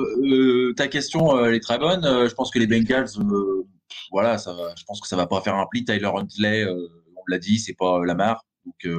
ta 0.78 0.88
question, 0.88 1.44
elle 1.46 1.56
est 1.56 1.60
très 1.60 1.78
bonne. 1.78 2.04
Je 2.04 2.34
pense 2.34 2.52
que 2.52 2.60
les 2.60 2.68
Bengals, 2.68 3.10
voilà, 4.12 4.38
ça 4.38 4.56
je 4.78 4.84
pense 4.86 5.02
que 5.02 5.08
ça 5.10 5.18
va 5.18 5.28
pas 5.28 5.42
faire 5.42 5.56
un 5.56 5.66
pli. 5.70 5.84
Tyler 5.84 6.10
Huntley, 6.16 6.66
on 6.68 7.22
l'a 7.28 7.38
dit, 7.38 7.60
c'est 7.60 7.74
pas 7.74 8.00
Lamar. 8.06 8.46
Donc, 8.66 8.96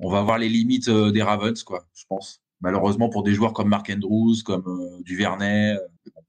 on 0.00 0.10
va 0.10 0.22
voir 0.22 0.38
les 0.38 0.48
limites 0.48 0.88
euh, 0.88 1.10
des 1.10 1.22
Ravens, 1.22 1.62
quoi, 1.64 1.86
je 1.94 2.04
pense. 2.08 2.40
malheureusement 2.60 3.08
pour 3.08 3.22
des 3.22 3.34
joueurs 3.34 3.52
comme 3.52 3.68
Mark 3.68 3.88
Andrews, 3.90 4.36
comme 4.44 4.66
euh, 4.66 5.02
Duvernay, 5.02 5.74
euh, 5.76 5.78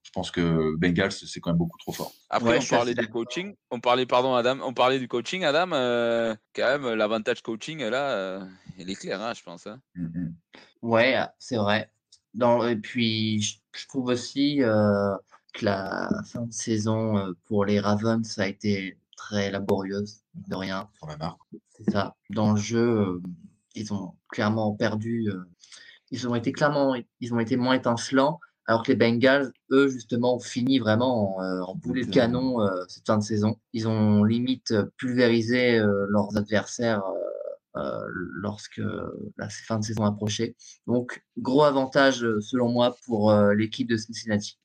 je 0.03 0.11
pense 0.11 0.31
que 0.31 0.75
Bengals 0.77 1.11
c'est 1.11 1.39
quand 1.39 1.51
même 1.51 1.57
beaucoup 1.57 1.77
trop 1.77 1.91
fort. 1.91 2.11
Après, 2.29 2.57
Ouais, 2.57 2.59
on 2.63 2.75
parlait 2.75 2.95
du 2.95 3.07
coaching. 3.07 3.55
On 3.69 3.79
parlait, 3.79 4.05
pardon, 4.07 4.33
Adam. 4.33 4.57
On 4.63 4.73
parlait 4.73 4.97
du 4.99 5.07
coaching, 5.07 5.43
Adam. 5.43 5.71
euh, 5.73 6.35
quand 6.55 6.65
même, 6.79 6.93
l'avantage 6.95 7.41
coaching, 7.43 7.83
là, 7.83 8.09
euh, 8.11 8.45
il 8.79 8.89
est 8.89 8.95
clair, 8.95 9.21
hein, 9.21 9.33
je 9.35 9.43
pense. 9.43 9.67
hein. 9.67 9.79
Mm, 9.95 10.05
mm. 10.05 10.33
Ouais, 10.81 11.15
c'est 11.37 11.57
vrai. 11.57 11.91
Dans, 12.33 12.65
et 12.67 12.75
puis, 12.75 13.41
je, 13.41 13.57
je 13.75 13.87
trouve 13.87 14.07
aussi 14.07 14.63
euh, 14.63 15.15
que 15.53 15.65
la 15.65 16.09
fin 16.25 16.41
de 16.41 16.53
saison 16.53 17.17
euh, 17.17 17.33
pour 17.45 17.65
les 17.65 17.79
Ravens 17.79 18.39
a 18.39 18.47
été 18.47 18.97
très 19.15 19.51
laborieuse, 19.51 20.21
de 20.33 20.55
rien. 20.55 20.89
Sur 20.97 21.07
la 21.07 21.17
marque. 21.17 21.39
C'est 21.77 21.91
ça. 21.91 22.15
Dans 22.31 22.53
le 22.53 22.59
jeu, 22.59 22.79
euh, 22.99 23.21
ils 23.79 23.93
ont 23.93 24.13
clairement 24.29 24.73
perdu. 24.75 25.29
euh, 25.29 25.43
ils 26.11 26.27
ont 26.27 26.35
été 26.35 26.51
clairement, 26.51 26.95
ils 27.19 27.33
ont 27.33 27.39
été 27.39 27.55
moins 27.55 27.75
étincelants, 27.75 28.39
alors 28.65 28.83
que 28.83 28.91
les 28.91 28.97
Bengals, 28.97 29.51
eux, 29.71 29.87
justement, 29.87 30.35
ont 30.35 30.39
fini 30.39 30.79
vraiment 30.79 31.37
en, 31.37 31.43
euh, 31.43 31.61
en 31.61 31.75
boulet 31.75 32.05
de 32.05 32.11
canon 32.11 32.61
euh, 32.61 32.83
cette 32.87 33.05
fin 33.05 33.17
de 33.17 33.23
saison. 33.23 33.59
Ils 33.73 33.87
ont 33.87 34.23
limite 34.23 34.73
pulvérisé 34.97 35.79
euh, 35.79 36.05
leurs 36.09 36.35
adversaires 36.37 37.03
euh, 37.75 38.01
lorsque 38.41 38.81
la 39.37 39.49
fin 39.49 39.79
de 39.79 39.85
saison 39.85 40.03
approchait. 40.03 40.55
Donc, 40.87 41.23
gros 41.37 41.63
avantage, 41.63 42.25
selon 42.41 42.69
moi, 42.69 42.95
pour 43.05 43.31
l'équipe 43.55 43.87
de 43.87 43.97
Cincinnati. 43.97 44.57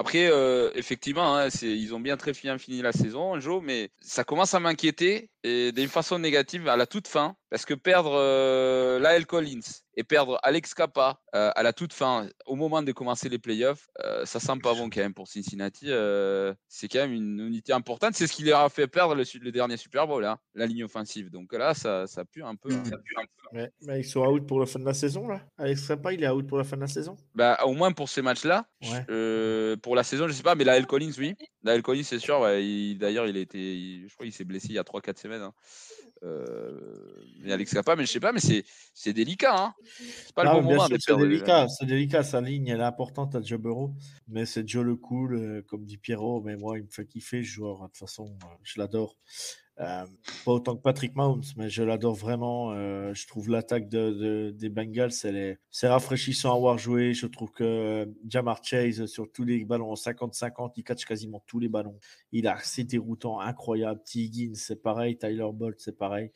Après, 0.00 0.30
euh, 0.32 0.70
effectivement, 0.76 1.36
hein, 1.36 1.48
ils 1.60 1.94
ont 1.94 2.00
bien 2.00 2.16
très 2.16 2.32
bien 2.32 2.56
fini 2.56 2.80
la 2.80 2.90
saison, 2.90 3.38
Joe, 3.38 3.60
mais 3.62 3.90
ça 4.00 4.24
commence 4.24 4.54
à 4.54 4.58
m'inquiéter 4.58 5.28
d'une 5.44 5.88
façon 5.88 6.18
négative 6.18 6.68
à 6.68 6.78
la 6.78 6.86
toute 6.86 7.06
fin, 7.06 7.36
parce 7.50 7.66
que 7.66 7.74
perdre 7.74 8.14
euh, 8.14 8.98
Lael 8.98 9.26
Collins 9.26 9.60
et 9.96 10.04
perdre 10.04 10.38
Alex 10.42 10.74
Kappa 10.74 11.20
euh, 11.34 11.50
à 11.54 11.62
la 11.62 11.72
toute 11.72 11.92
fin, 11.92 12.28
au 12.46 12.54
moment 12.54 12.82
de 12.82 12.92
commencer 12.92 13.28
les 13.28 13.38
playoffs, 13.38 13.88
euh, 14.04 14.24
ça 14.24 14.40
sent 14.40 14.58
pas 14.62 14.74
bon 14.74 14.88
quand 14.88 15.00
même 15.00 15.14
pour 15.14 15.28
Cincinnati. 15.28 15.86
euh, 15.88 16.54
c'est 16.68 16.88
quand 16.88 17.00
même 17.00 17.12
une 17.12 17.40
unité 17.40 17.72
importante. 17.72 18.14
C'est 18.14 18.26
ce 18.26 18.32
qui 18.32 18.44
leur 18.44 18.60
a 18.60 18.68
fait 18.68 18.86
perdre 18.86 19.14
le, 19.14 19.50
dernier 19.52 19.76
Super 19.76 20.06
Bowl, 20.06 20.24
hein, 20.24 20.38
la 20.54 20.66
ligne 20.66 20.84
offensive. 20.84 21.30
Donc 21.30 21.52
là, 21.52 21.74
ça, 21.74 22.06
ça 22.06 22.24
pue 22.24 22.42
un 22.42 22.54
peu. 22.54 22.72
hein. 22.72 22.82
Ça 22.84 22.96
pue 22.98 23.14
un 23.18 23.22
peu. 23.22 23.28
Mais, 23.52 23.72
mais 23.82 24.00
ils 24.00 24.04
sont 24.04 24.20
out 24.24 24.46
pour 24.46 24.60
la 24.60 24.66
fin 24.66 24.78
de 24.78 24.84
la 24.84 24.94
saison, 24.94 25.26
là? 25.26 25.40
Alex 25.58 25.88
Capa, 25.88 26.12
il 26.12 26.22
est 26.22 26.28
out 26.28 26.46
pour 26.46 26.58
la 26.58 26.64
fin 26.64 26.76
de 26.76 26.82
la 26.82 26.86
saison? 26.86 27.16
Bah, 27.34 27.58
au 27.64 27.72
moins 27.72 27.90
pour 27.90 28.08
ces 28.08 28.22
matchs-là. 28.22 28.66
Ouais. 28.82 29.04
Euh, 29.10 29.76
pour 29.76 29.96
la 29.96 30.04
saison, 30.04 30.28
je 30.28 30.32
sais 30.32 30.44
pas, 30.44 30.54
mais 30.54 30.62
Lael 30.64 30.86
Collins, 30.86 31.12
oui. 31.18 31.34
Lael 31.64 31.82
Collins, 31.82 32.04
c'est 32.04 32.20
sûr. 32.20 32.40
ouais, 32.40 32.94
D'ailleurs, 32.94 33.26
il 33.26 33.36
il- 33.36 34.08
je 34.08 34.14
crois 34.14 34.24
qu'il 34.24 34.32
s'est 34.32 34.44
blessé 34.44 34.68
il 34.70 34.74
y 34.74 34.78
a 34.78 34.84
3-4 34.84 35.18
semaines. 35.18 35.48
Euh, 36.22 37.24
mais 37.40 37.52
Alex 37.52 37.72
Capa, 37.72 37.96
mais 37.96 38.04
je 38.04 38.12
sais 38.12 38.20
pas, 38.20 38.32
mais 38.32 38.40
c'est 38.40 39.12
délicat. 39.12 39.54
Hein. 39.56 39.74
C'est 40.26 40.34
pas 40.34 40.42
Ah, 40.46 40.54
le 40.56 40.60
bon 40.60 40.70
moment 40.70 40.86
c'est 40.88 41.16
délicat, 41.16 41.68
c'est 41.68 41.86
délicat, 41.86 42.22
sa 42.22 42.40
ligne 42.40 42.68
elle 42.68 42.80
est 42.80 42.84
importante 42.84 43.34
à 43.34 43.42
Joe 43.42 43.58
Burrow, 43.58 43.94
mais 44.28 44.44
c'est 44.44 44.68
Joe 44.68 44.84
le 44.84 44.96
cool, 44.96 45.34
euh, 45.34 45.62
comme 45.66 45.84
dit 45.84 45.96
Pierrot, 45.96 46.42
mais 46.42 46.56
moi 46.56 46.78
il 46.78 46.84
me 46.84 46.90
fait 46.90 47.06
kiffer 47.06 47.42
ce 47.42 47.48
joueur, 47.48 47.78
de 47.78 47.86
toute 47.86 47.96
façon, 47.96 48.26
euh, 48.44 48.46
je 48.62 48.78
l'adore. 48.78 49.16
Euh, 49.80 50.04
pas 50.44 50.52
autant 50.52 50.76
que 50.76 50.82
Patrick 50.82 51.16
Mahomes, 51.16 51.42
mais 51.56 51.70
je 51.70 51.82
l'adore 51.82 52.14
vraiment. 52.14 52.72
euh, 52.72 53.14
je 53.14 53.26
trouve 53.26 53.48
l'attaque 53.48 53.88
de, 53.88 54.10
de- 54.10 54.50
des 54.50 54.68
Bengals, 54.68 55.10
c'est 55.12 55.88
rafraîchissant 55.88 56.54
à 56.54 56.58
voir 56.58 56.76
jouer. 56.76 57.14
Je 57.14 57.26
trouve 57.26 57.50
que 57.50 57.64
euh, 57.64 58.06
Jamar 58.28 58.62
Chase, 58.62 59.06
sur 59.06 59.32
tous 59.32 59.44
les 59.44 59.64
ballons 59.64 59.90
en 59.90 59.96
50-50, 59.96 60.72
il 60.76 60.84
catch 60.84 61.06
quasiment 61.06 61.42
tous 61.46 61.58
les 61.60 61.68
ballons. 61.70 61.98
Il 62.30 62.46
a 62.46 62.56
assez 62.56 62.84
déroutant, 62.84 63.40
incroyable. 63.40 64.02
T. 64.04 64.18
Higgins, 64.20 64.52
c'est 64.54 64.82
pareil. 64.82 65.16
Tyler 65.16 65.48
Bolt, 65.54 65.76
c'est 65.80 65.96
pareil. 65.96 66.30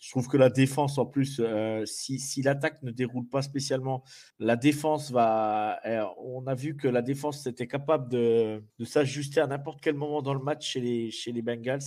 Je 0.00 0.10
trouve 0.10 0.28
que 0.28 0.38
la 0.38 0.48
défense, 0.48 0.96
en 0.96 1.04
plus, 1.04 1.40
euh, 1.40 1.84
si, 1.84 2.18
si 2.18 2.40
l'attaque 2.42 2.82
ne 2.82 2.90
déroule 2.90 3.28
pas 3.28 3.42
spécialement, 3.42 4.02
la 4.38 4.56
défense 4.56 5.10
va. 5.10 5.78
euh, 5.86 6.04
on 6.18 6.46
a 6.46 6.54
vu 6.54 6.74
que 6.74 6.88
la 6.88 7.02
défense 7.02 7.46
était 7.46 7.66
capable 7.66 8.08
de, 8.10 8.64
de 8.78 8.84
s'ajuster 8.86 9.40
à 9.40 9.46
n'importe 9.46 9.80
quel 9.82 9.94
moment 9.94 10.22
dans 10.22 10.32
le 10.32 10.40
match 10.40 10.66
chez 10.66 10.80
les, 10.80 11.10
chez 11.10 11.32
les 11.32 11.42
Bengals. 11.42 11.82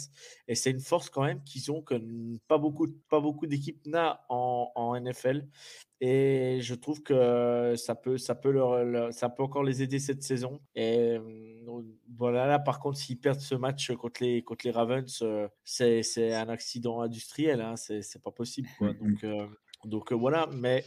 Et 0.48 0.54
c'est 0.54 0.70
une 0.70 0.80
force 0.80 1.10
quand 1.10 1.24
même 1.24 1.44
qu'ils 1.44 1.72
ont 1.72 1.82
que 1.82 1.96
pas 2.48 2.60
beaucoup, 2.60 2.88
pas 3.10 3.20
beaucoup 3.20 3.48
d'équipes 3.48 3.84
n'a 3.88 4.24
en, 4.30 4.72
en 4.76 4.96
NFL. 5.00 5.48
Et 6.06 6.60
je 6.62 6.76
trouve 6.76 7.02
que 7.02 7.76
ça 7.78 7.96
peut, 7.96 8.18
ça 8.18 8.36
peut, 8.36 8.52
leur, 8.52 8.84
leur- 8.84 9.14
ça 9.14 9.30
peut 9.30 9.42
encore 9.42 9.64
les 9.64 9.82
aider 9.84 10.00
cette 10.00 10.22
saison. 10.22 10.60
Et 10.76 11.18
euh, 11.18 11.82
voilà, 12.18 12.46
là, 12.46 12.60
par 12.60 12.80
contre, 12.82 12.98
s'ils 12.98 13.20
perdent 13.22 13.40
ce 13.40 13.56
match 13.56 13.90
contre 13.96 14.22
les, 14.22 14.44
contre 14.44 14.66
les 14.66 14.72
Ravens, 14.72 15.20
euh, 15.22 15.48
c'est 15.64 16.04
c'est 16.04 16.34
un 16.34 16.50
accident 16.50 17.00
industriel. 17.00 17.62
Hein, 17.62 17.78
c'est 17.78 18.02
c'est 18.02 18.22
pas 18.22 18.32
possible. 18.32 18.68
Quoi. 18.78 18.90
Donc, 18.94 19.24
euh, 19.24 19.48
donc 19.86 20.12
euh, 20.12 20.16
voilà. 20.16 20.50
Mais, 20.52 20.84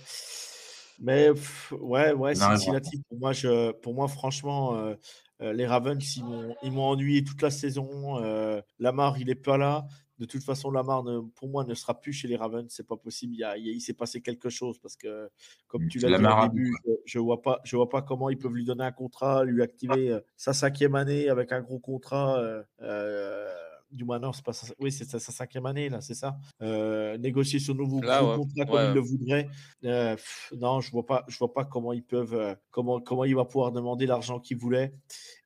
mais 0.98 1.28
pff, 1.32 1.72
ouais, 1.80 2.12
ouais. 2.12 2.34
Cincinnati, 2.34 3.02
pour 3.08 3.18
moi, 3.18 3.32
je, 3.32 3.72
pour 3.72 3.94
moi 3.94 4.08
franchement, 4.08 4.76
euh, 4.76 4.94
euh, 5.42 5.52
les 5.54 5.66
Ravens, 5.66 6.16
ils 6.16 6.24
m'ont 6.24 6.54
ils 6.62 6.72
m'ont 6.72 6.84
ennuyé 6.88 7.24
toute 7.24 7.40
la 7.40 7.50
saison. 7.50 8.18
Euh, 8.22 8.60
Lamar, 8.78 9.18
il 9.18 9.30
est 9.30 9.34
pas 9.34 9.56
là. 9.56 9.86
De 10.18 10.24
toute 10.24 10.42
façon, 10.42 10.70
Lamar, 10.70 11.04
ne- 11.04 11.20
pour 11.20 11.48
moi, 11.48 11.64
ne 11.64 11.74
sera 11.74 12.00
plus 12.00 12.12
chez 12.12 12.26
les 12.28 12.36
Ravens. 12.36 12.66
C'est 12.70 12.86
pas 12.86 12.96
possible. 12.96 13.34
Il, 13.34 13.38
y 13.40 13.44
a- 13.44 13.56
il 13.58 13.66
y 13.66 13.70
a- 13.70 13.72
il 13.72 13.80
s'est 13.80 13.92
passé 13.94 14.20
quelque 14.22 14.48
chose 14.48 14.78
parce 14.78 14.96
que, 14.96 15.28
comme 15.68 15.84
Mm, 15.84 15.88
tu 15.88 15.98
l'as 15.98 16.16
dit 16.18 16.24
au 16.24 16.28
à 16.28 16.48
début, 16.48 16.72
je, 16.86 16.90
je 17.04 17.18
vois 17.18 17.42
pas, 17.42 17.60
je 17.64 17.76
vois 17.76 17.88
pas 17.88 18.02
comment 18.02 18.30
ils 18.30 18.38
peuvent 18.38 18.54
lui 18.54 18.64
donner 18.64 18.84
un 18.84 18.92
contrat, 18.92 19.44
lui 19.44 19.62
activer 19.62 20.10
euh, 20.12 20.20
sa 20.36 20.52
cinquième 20.54 20.94
année 20.94 21.28
avec 21.28 21.52
un 21.52 21.60
gros 21.60 21.78
contrat. 21.80 22.38
euh, 22.40 22.62
euh, 22.82 23.54
du 23.96 24.04
moins, 24.04 24.18
non, 24.20 24.32
c'est 24.32 24.44
pas 24.44 24.52
sa, 24.52 24.72
oui, 24.78 24.92
c'est 24.92 25.04
sa, 25.04 25.18
sa 25.18 25.32
cinquième 25.32 25.66
année 25.66 25.88
là, 25.88 26.00
c'est 26.00 26.14
ça. 26.14 26.36
Euh, 26.62 27.16
négocier 27.18 27.58
son 27.58 27.74
nouveau 27.74 28.00
Là, 28.02 28.22
ouais. 28.24 28.36
contrat 28.36 28.64
comme 28.66 28.74
Ouais. 28.74 28.88
il 28.88 28.94
le 28.94 29.00
voudrait. 29.00 29.48
Euh, 29.84 30.14
pff, 30.14 30.52
non, 30.58 30.80
je 30.80 30.90
vois 30.92 31.04
pas, 31.06 31.24
je 31.28 31.36
vois 31.38 31.52
pas 31.52 31.64
comment 31.64 31.92
ils 31.92 32.04
peuvent, 32.04 32.34
euh, 32.34 32.54
comment, 32.70 33.00
comment 33.00 33.24
il 33.24 33.34
va 33.34 33.44
pouvoir 33.44 33.72
demander 33.72 34.06
l'argent 34.06 34.38
qu'il 34.38 34.58
voulait. 34.58 34.92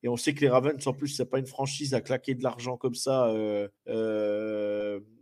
Et 0.02 0.08
on 0.08 0.16
sait 0.16 0.34
que 0.34 0.40
les 0.40 0.48
Ravens, 0.50 0.86
en 0.86 0.92
plus, 0.92 1.08
c'est 1.08 1.26
pas 1.30 1.38
une 1.38 1.46
franchise 1.46 1.94
à 1.94 2.00
claquer 2.00 2.34
de 2.34 2.42
l'argent 2.42 2.76
comme 2.76 2.94
ça 2.94 3.32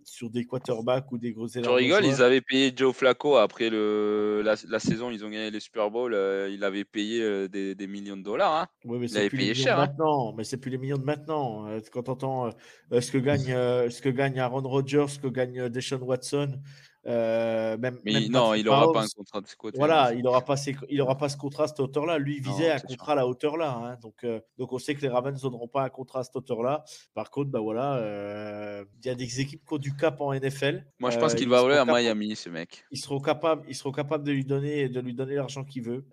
sur 0.08 0.30
des 0.30 0.44
quarterbacks 0.44 1.10
ou 1.12 1.18
des 1.18 1.32
gros 1.32 1.48
Tu 1.48 1.58
énormes 1.58 1.76
rigoles, 1.76 2.04
ils 2.04 2.22
avaient 2.22 2.40
payé 2.40 2.72
Joe 2.74 2.94
Flacco 2.94 3.36
après 3.36 3.70
le, 3.70 4.42
la, 4.44 4.54
la 4.68 4.78
saison, 4.78 5.10
ils 5.10 5.24
ont 5.24 5.28
gagné 5.30 5.50
les 5.50 5.60
Super 5.60 5.90
Bowl, 5.90 6.14
euh, 6.14 6.48
il 6.50 6.64
avait 6.64 6.84
payé 6.84 7.22
euh, 7.22 7.48
des, 7.48 7.74
des 7.74 7.86
millions 7.86 8.16
de 8.16 8.22
dollars. 8.22 8.54
Hein. 8.54 8.66
Oui, 8.84 8.98
mais 8.98 9.06
Il 9.06 9.10
c'est 9.10 9.18
avait 9.18 9.28
plus 9.28 9.38
payé 9.38 9.48
les 9.48 9.54
millions 9.54 9.64
cher, 9.64 9.78
hein. 9.78 9.86
maintenant. 9.86 10.34
Mais 10.34 10.44
c'est 10.44 10.56
plus 10.56 10.70
les 10.70 10.78
millions 10.78 10.98
de 10.98 11.04
maintenant. 11.04 11.66
Euh, 11.68 11.80
Quand 11.92 12.02
tu 12.04 12.10
entends 12.10 12.50
ce 12.90 13.10
que 13.12 13.18
gagne, 13.18 13.52
euh, 13.52 13.90
ce 13.90 14.00
que 14.02 14.08
gagne 14.08 14.38
Aaron 14.40 14.62
Rodgers, 14.62 15.06
ce 15.08 15.18
que 15.18 15.28
gagne 15.28 15.60
euh, 15.60 15.68
Deshaun 15.68 16.02
Watson, 16.02 16.58
euh, 17.06 17.76
même, 17.78 17.98
Mais 18.04 18.12
même 18.12 18.28
non, 18.30 18.54
il 18.54 18.64
n'aura 18.64 18.92
pas 18.92 19.02
un 19.04 19.08
contrat 19.16 19.40
de 19.40 19.46
ce 19.46 19.56
côté. 19.56 19.78
Voilà, 19.78 20.12
il 20.14 20.22
n'aura 20.22 20.44
pas, 20.44 20.56
ses- 20.56 20.76
il 20.90 21.00
aura 21.00 21.16
pas 21.16 21.28
ce 21.28 21.36
contrat 21.36 21.64
à 21.64 21.66
cette 21.68 21.80
hauteur-là. 21.80 22.18
Lui, 22.18 22.36
il 22.38 22.42
Non, 22.44 22.52
visait 22.52 22.70
un 22.72 22.78
sûr. 22.78 22.88
contrat 22.88 23.12
à 23.12 23.16
la 23.16 23.26
hauteur-là. 23.26 23.70
hein. 23.82 23.96
Donc, 24.02 24.24
euh, 24.24 24.40
donc, 24.58 24.72
on 24.72 24.78
sait 24.78 24.94
que 24.94 25.00
les 25.02 25.08
Ravens 25.08 25.42
n'auront 25.42 25.68
pas 25.68 25.82
un 25.84 25.88
contrat 25.88 26.20
à 26.20 26.24
cette 26.24 26.36
hauteur-là. 26.36 26.84
Par 27.14 27.30
contre, 27.30 27.50
bah 27.50 27.60
voilà, 27.60 27.96
euh, 27.96 28.84
il 29.02 29.06
y 29.06 29.10
a 29.10 29.14
des 29.14 29.40
équipes 29.40 29.62
qui 29.66 29.74
ont 29.74 29.78
du 29.78 29.94
cap 29.96 30.20
en 30.20 30.32
NFL. 30.32 30.84
Moi, 30.98 31.10
je 31.10 31.18
pense 31.18 31.34
qu'il 31.34 31.48
va 31.48 31.62
voler 31.62 31.76
à 31.76 31.84
Miami, 31.84 32.36
ce 32.36 32.48
mec. 32.50 32.84
ils 32.90 32.98
seront 32.98 33.20
capables, 33.20 33.62
ils 33.68 33.74
seront 33.74 33.92
capables 33.92 34.24
de 34.24 34.32
lui 34.32 34.44
donner, 34.44 34.88
de 34.88 35.00
lui 35.00 35.14
donner 35.14 35.34
l'argent 35.36 35.64
qu'il 35.64 35.82
veut. 35.84 36.04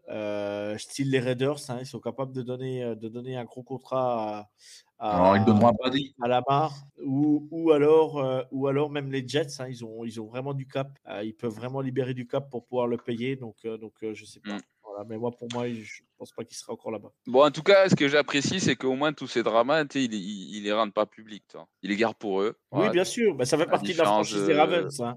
Style 0.77 1.09
les 1.11 1.19
Raiders, 1.19 1.57
hein, 1.69 1.77
ils 1.81 1.85
sont 1.85 1.99
capables 1.99 2.31
de 2.33 2.41
donner, 2.41 2.95
de 2.95 3.09
donner 3.09 3.35
un 3.37 3.43
gros 3.45 3.63
contrat 3.63 4.39
à, 4.39 4.49
à, 4.97 5.17
Alors, 5.17 5.37
ils 5.37 5.45
donneront 5.45 5.73
Brady. 5.73 6.15
à 6.21 6.27
Lamar 6.27 6.73
ou, 7.03 7.47
ou 7.51 7.71
alors, 7.71 8.19
euh, 8.19 8.41
ou 8.51 8.67
alors 8.67 8.89
même 8.89 9.11
les 9.11 9.27
Jets, 9.27 9.59
hein, 9.59 9.67
ils 9.67 9.83
ont, 9.83 10.05
ils 10.05 10.21
ont 10.21 10.25
vraiment 10.25 10.53
du 10.53 10.67
cap. 10.67 10.97
Euh, 11.07 11.23
ils 11.23 11.35
peuvent 11.35 11.53
vraiment 11.53 11.81
libérer 11.81 12.13
du 12.13 12.27
cap 12.27 12.49
pour 12.49 12.65
pouvoir 12.65 12.87
le 12.87 12.97
payer. 12.97 13.35
Donc, 13.35 13.57
euh, 13.65 13.77
donc 13.77 13.93
euh, 14.03 14.13
je 14.13 14.25
sais 14.25 14.39
pas. 14.39 14.57
Voilà, 14.95 15.09
mais 15.09 15.17
moi, 15.17 15.31
pour 15.31 15.49
moi, 15.53 15.67
je 15.67 16.01
pense 16.17 16.31
pas 16.31 16.43
qu'il 16.45 16.55
sera 16.55 16.71
encore 16.73 16.91
là-bas. 16.91 17.11
Bon, 17.27 17.43
en 17.43 17.51
tout 17.51 17.63
cas, 17.63 17.89
ce 17.89 17.95
que 17.95 18.07
j'apprécie, 18.07 18.59
c'est 18.61 18.75
qu'au 18.77 18.95
moins 18.95 19.11
tous 19.11 19.27
ces 19.27 19.43
dramas, 19.43 19.83
tu 19.85 19.99
sais, 19.99 20.05
il, 20.05 20.13
il, 20.13 20.55
il 20.57 20.63
les 20.63 20.71
rend 20.71 20.89
pas 20.89 21.05
publics. 21.05 21.43
tu 21.49 21.57
vois. 21.57 21.67
Il 21.81 21.89
les 21.89 21.97
garde 21.97 22.15
pour 22.17 22.41
eux. 22.41 22.57
Oui, 22.71 22.89
bien 22.91 23.03
sûr. 23.03 23.35
Bah, 23.35 23.45
ça 23.45 23.57
fait 23.57 23.65
la 23.65 23.71
partie 23.71 23.91
de 23.93 23.97
la 23.97 24.05
franchise 24.05 24.45
des 24.45 24.53
Ravens. 24.53 25.01
hein. 25.01 25.15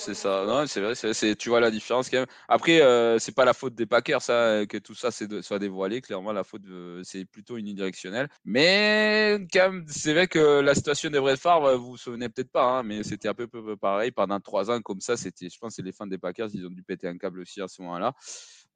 C'est 0.00 0.14
ça, 0.14 0.44
non, 0.46 0.64
c'est 0.68 0.80
vrai, 0.80 0.94
c'est, 0.94 1.34
tu 1.34 1.48
vois 1.48 1.58
la 1.58 1.72
différence 1.72 2.08
quand 2.08 2.18
même. 2.18 2.26
Après, 2.46 2.80
euh, 2.82 3.18
c'est 3.18 3.34
pas 3.34 3.44
la 3.44 3.52
faute 3.52 3.74
des 3.74 3.84
Packers, 3.84 4.22
ça, 4.22 4.64
que 4.68 4.78
tout 4.78 4.94
ça 4.94 5.08
de- 5.26 5.42
soit 5.42 5.58
dévoilé. 5.58 6.00
Clairement, 6.00 6.30
la 6.32 6.44
faute, 6.44 6.62
euh, 6.68 7.00
c'est 7.02 7.24
plutôt 7.24 7.56
unidirectionnel. 7.56 8.28
Mais 8.44 9.38
quand 9.52 9.72
même, 9.72 9.84
c'est 9.88 10.12
vrai 10.12 10.28
que 10.28 10.60
la 10.60 10.76
situation 10.76 11.10
des 11.10 11.18
Brett 11.18 11.36
Favre, 11.40 11.76
vous 11.76 11.86
vous 11.86 11.96
souvenez 11.96 12.28
peut-être 12.28 12.52
pas, 12.52 12.78
hein, 12.78 12.82
mais 12.84 13.02
c'était 13.02 13.26
un 13.26 13.34
peu, 13.34 13.48
peu- 13.48 13.64
peu 13.64 13.76
pareil 13.76 14.12
pendant 14.12 14.38
trois 14.38 14.70
ans 14.70 14.80
comme 14.80 15.00
ça. 15.00 15.16
C'était, 15.16 15.48
je 15.50 15.58
pense, 15.58 15.70
que 15.70 15.74
c'est 15.76 15.82
les 15.82 15.90
fans 15.90 16.06
des 16.06 16.18
Packers, 16.18 16.48
ils 16.54 16.64
ont 16.64 16.70
dû 16.70 16.84
péter 16.84 17.08
un 17.08 17.18
câble 17.18 17.40
aussi 17.40 17.60
à 17.60 17.66
ce 17.66 17.82
moment-là. 17.82 18.14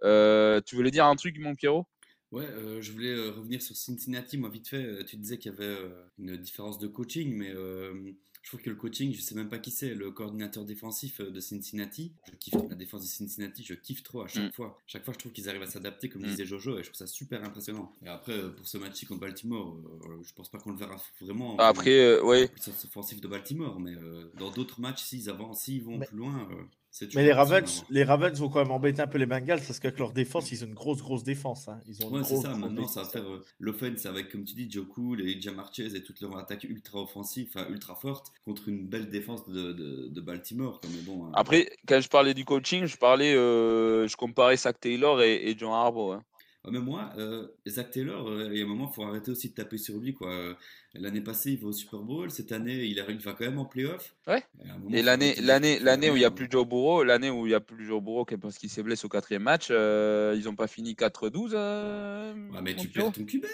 Euh, 0.04 0.60
tu 0.64 0.74
voulais 0.76 0.90
dire 0.90 1.06
un 1.06 1.16
truc, 1.16 1.38
mon 1.38 1.54
Pierrot 1.54 1.86
Ouais, 2.32 2.46
euh, 2.46 2.80
je 2.80 2.92
voulais 2.92 3.12
euh, 3.14 3.30
revenir 3.30 3.60
sur 3.60 3.76
Cincinnati. 3.76 4.38
Moi, 4.38 4.48
vite 4.48 4.66
fait, 4.68 4.82
euh, 4.82 5.04
tu 5.04 5.16
disais 5.16 5.36
qu'il 5.36 5.52
y 5.52 5.54
avait 5.54 5.64
euh, 5.66 5.90
une 6.18 6.36
différence 6.38 6.78
de 6.78 6.86
coaching, 6.86 7.34
mais 7.36 7.50
euh, 7.50 7.92
je 8.40 8.48
trouve 8.48 8.62
que 8.62 8.70
le 8.70 8.76
coaching, 8.76 9.12
je 9.12 9.20
sais 9.20 9.34
même 9.34 9.50
pas 9.50 9.58
qui 9.58 9.70
c'est, 9.70 9.94
le 9.94 10.10
coordinateur 10.10 10.64
défensif 10.64 11.20
euh, 11.20 11.30
de 11.30 11.40
Cincinnati. 11.40 12.14
Je 12.30 12.34
kiffe 12.36 12.54
la 12.70 12.74
défense 12.74 13.02
de 13.02 13.06
Cincinnati, 13.06 13.62
je 13.64 13.74
kiffe 13.74 14.02
trop 14.02 14.22
à 14.22 14.28
chaque 14.28 14.44
Mm. 14.48 14.52
fois. 14.52 14.78
Chaque 14.86 15.04
fois, 15.04 15.12
je 15.12 15.18
trouve 15.18 15.32
qu'ils 15.32 15.50
arrivent 15.50 15.60
à 15.62 15.66
s'adapter, 15.66 16.08
comme 16.08 16.22
Mm. 16.22 16.28
disait 16.28 16.46
Jojo, 16.46 16.78
et 16.78 16.82
je 16.82 16.88
trouve 16.88 16.96
ça 16.96 17.06
super 17.06 17.44
impressionnant. 17.44 17.92
Et 18.02 18.08
après, 18.08 18.32
euh, 18.32 18.48
pour 18.48 18.66
ce 18.66 18.78
match-ci 18.78 19.04
contre 19.04 19.20
Baltimore, 19.20 19.76
euh, 20.08 20.22
je 20.24 20.32
pense 20.32 20.48
pas 20.50 20.56
qu'on 20.58 20.70
le 20.70 20.78
verra 20.78 20.96
vraiment. 21.20 21.58
Après, 21.58 21.98
euh, 22.00 22.46
puissance 22.46 22.82
offensive 22.86 23.20
de 23.20 23.28
Baltimore, 23.28 23.78
mais 23.78 23.94
euh, 23.94 24.32
dans 24.38 24.50
d'autres 24.50 24.80
matchs, 24.80 25.02
s'ils 25.02 25.28
avancent, 25.28 25.64
s'ils 25.64 25.82
vont 25.84 25.98
Mais- 25.98 26.06
plus 26.06 26.16
loin, 26.16 26.48
euh, 26.50 26.62
Mais 27.14 27.24
les 27.24 27.32
Ravens, 27.32 27.84
les 27.88 28.04
Ravens 28.04 28.38
vont 28.38 28.48
quand 28.50 28.58
même 28.58 28.70
embêter 28.70 29.00
un 29.00 29.06
peu 29.06 29.16
les 29.18 29.24
Bengals 29.26 29.62
parce 29.66 29.80
qu'avec 29.80 29.98
leur 29.98 30.12
défense, 30.12 30.52
ils 30.52 30.62
ont 30.62 30.66
une 30.66 30.74
grosse, 30.74 31.00
grosse 31.00 31.24
défense. 31.24 31.68
hein. 31.68 31.80
Ils 31.86 32.04
ont 32.04 32.10
une 32.10 32.16
Ouais, 32.16 32.24
c'est 32.24 32.36
ça. 32.36 32.48
grosse 32.48 32.60
Maintenant, 32.60 32.86
ça 32.86 33.02
va 33.04 33.08
faire 33.08 33.24
euh, 33.26 33.42
l'offense 33.60 34.04
avec, 34.04 34.30
comme 34.30 34.44
tu 34.44 34.54
dis, 34.54 34.70
Joe 34.70 34.86
Cool 34.86 35.22
et 35.22 35.40
Jamar 35.40 35.72
Chase 35.74 35.94
et 35.94 36.02
toute 36.02 36.20
leur 36.20 36.36
attaque 36.36 36.64
ultra 36.64 37.00
offensive, 37.00 37.48
enfin 37.54 37.66
ultra 37.70 37.94
forte, 37.94 38.32
contre 38.44 38.68
une 38.68 38.86
belle 38.86 39.08
défense 39.08 39.48
de, 39.48 39.72
de, 39.72 40.08
de 40.08 40.20
Baltimore. 40.20 40.80
Bon, 41.06 41.26
euh, 41.26 41.30
Après, 41.32 41.70
quand 41.88 42.00
je 42.00 42.08
parlais 42.08 42.34
du 42.34 42.44
coaching, 42.44 42.84
je 42.84 42.96
parlais, 42.98 43.34
euh, 43.34 44.06
je 44.06 44.16
comparais 44.16 44.56
Zach 44.58 44.78
Taylor 44.78 45.22
et, 45.22 45.48
et 45.50 45.56
John 45.58 45.72
Harbaugh. 45.72 46.12
hein. 46.12 46.22
Ouais, 46.64 46.70
mais 46.70 46.78
moi, 46.80 47.10
euh, 47.18 47.48
Zach 47.66 47.90
Taylor, 47.90 48.28
euh, 48.28 48.48
il 48.52 48.58
y 48.58 48.62
a 48.62 48.64
un 48.64 48.68
moment, 48.68 48.88
il 48.90 48.94
faut 48.94 49.02
arrêter 49.02 49.32
aussi 49.32 49.48
de 49.50 49.54
taper 49.54 49.78
sur 49.78 49.98
lui. 49.98 50.14
quoi. 50.14 50.56
L'année 50.94 51.22
passée, 51.22 51.52
il 51.52 51.58
va 51.60 51.68
au 51.68 51.72
Super 51.72 52.00
Bowl. 52.00 52.30
Cette 52.30 52.52
année, 52.52 52.84
il 52.84 53.00
arrive 53.00 53.20
va 53.24 53.32
quand 53.32 53.44
même 53.46 53.58
en 53.58 53.64
playoff. 53.64 54.14
Ouais. 54.28 54.44
Et, 54.62 54.68
moment, 54.68 54.96
l'année, 55.02 55.34
l'année, 55.40 55.78
l'année 55.80 56.10
où 56.10 56.16
il 56.16 56.20
n'y 56.20 56.24
a 56.24 56.30
plus 56.30 56.48
Joe 56.50 56.66
Burrow, 56.66 57.02
l'année 57.02 57.30
où 57.30 57.46
il 57.46 57.50
y 57.50 57.54
a 57.54 57.60
plus 57.60 57.86
Joe 57.86 58.00
Burrow 58.02 58.24
parce 58.26 58.58
qu'il 58.58 58.68
s'est 58.68 58.82
blessé 58.82 59.06
au 59.06 59.08
quatrième 59.08 59.42
match, 59.42 59.68
euh, 59.70 60.34
ils 60.38 60.44
n'ont 60.44 60.54
pas 60.54 60.66
fini 60.68 60.94
4-12. 60.94 61.52
euh, 61.54 62.34
Ouais, 62.52 62.60
mais 62.62 62.76
tu 62.76 62.88
perds 62.88 63.10
ton 63.10 63.24
QB. 63.24 63.44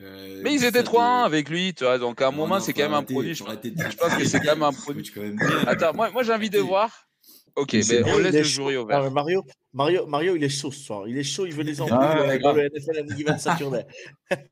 Euh, 0.00 0.40
Mais 0.44 0.52
ils 0.54 0.64
étaient 0.64 0.82
te- 0.82 0.88
3-1 0.88 1.24
avec 1.24 1.48
lui, 1.48 1.72
tu 1.72 1.84
vois. 1.84 1.98
Donc 1.98 2.20
à 2.20 2.26
un 2.28 2.30
Non, 2.32 2.36
moment, 2.38 2.56
non, 2.56 2.60
c'est 2.60 2.72
quand 2.74 2.82
même 2.82 2.94
un 2.94 3.02
produit. 3.02 3.34
Je, 3.34 3.44
pense 3.44 4.14
que 4.14 4.24
c'est 4.24 4.36
est 4.38 4.40
quand 4.40 4.54
même 4.56 4.62
un 4.64 4.72
produit. 4.72 5.10
même. 5.16 5.38
Attends, 5.66 5.94
moi, 5.94 6.10
moi 6.10 6.22
j'ai 6.22 6.32
envie 6.32 6.50
de 6.50 6.58
voir. 6.58 7.07
Ok, 7.58 7.72
Mais 7.72 7.82
c'est 7.82 8.02
mais 8.02 8.12
on 8.12 8.18
laisse 8.18 8.34
le 8.34 8.42
jury 8.42 8.74
Ah, 8.76 8.82
ouvert. 8.82 9.02
mais 9.02 9.10
Mario, 9.10 9.44
Mario, 9.72 10.06
Mario, 10.06 10.36
il 10.36 10.44
est 10.44 10.48
chaud 10.48 10.70
ce 10.70 10.80
soir. 10.84 11.08
Il 11.08 11.18
est 11.18 11.22
chaud, 11.24 11.46
il 11.46 11.54
veut 11.54 11.62
les 11.62 11.80
ouais, 11.80 11.92
avec 11.92 12.40
grave. 12.42 12.56
le 12.56 12.68
NFL. 12.68 13.06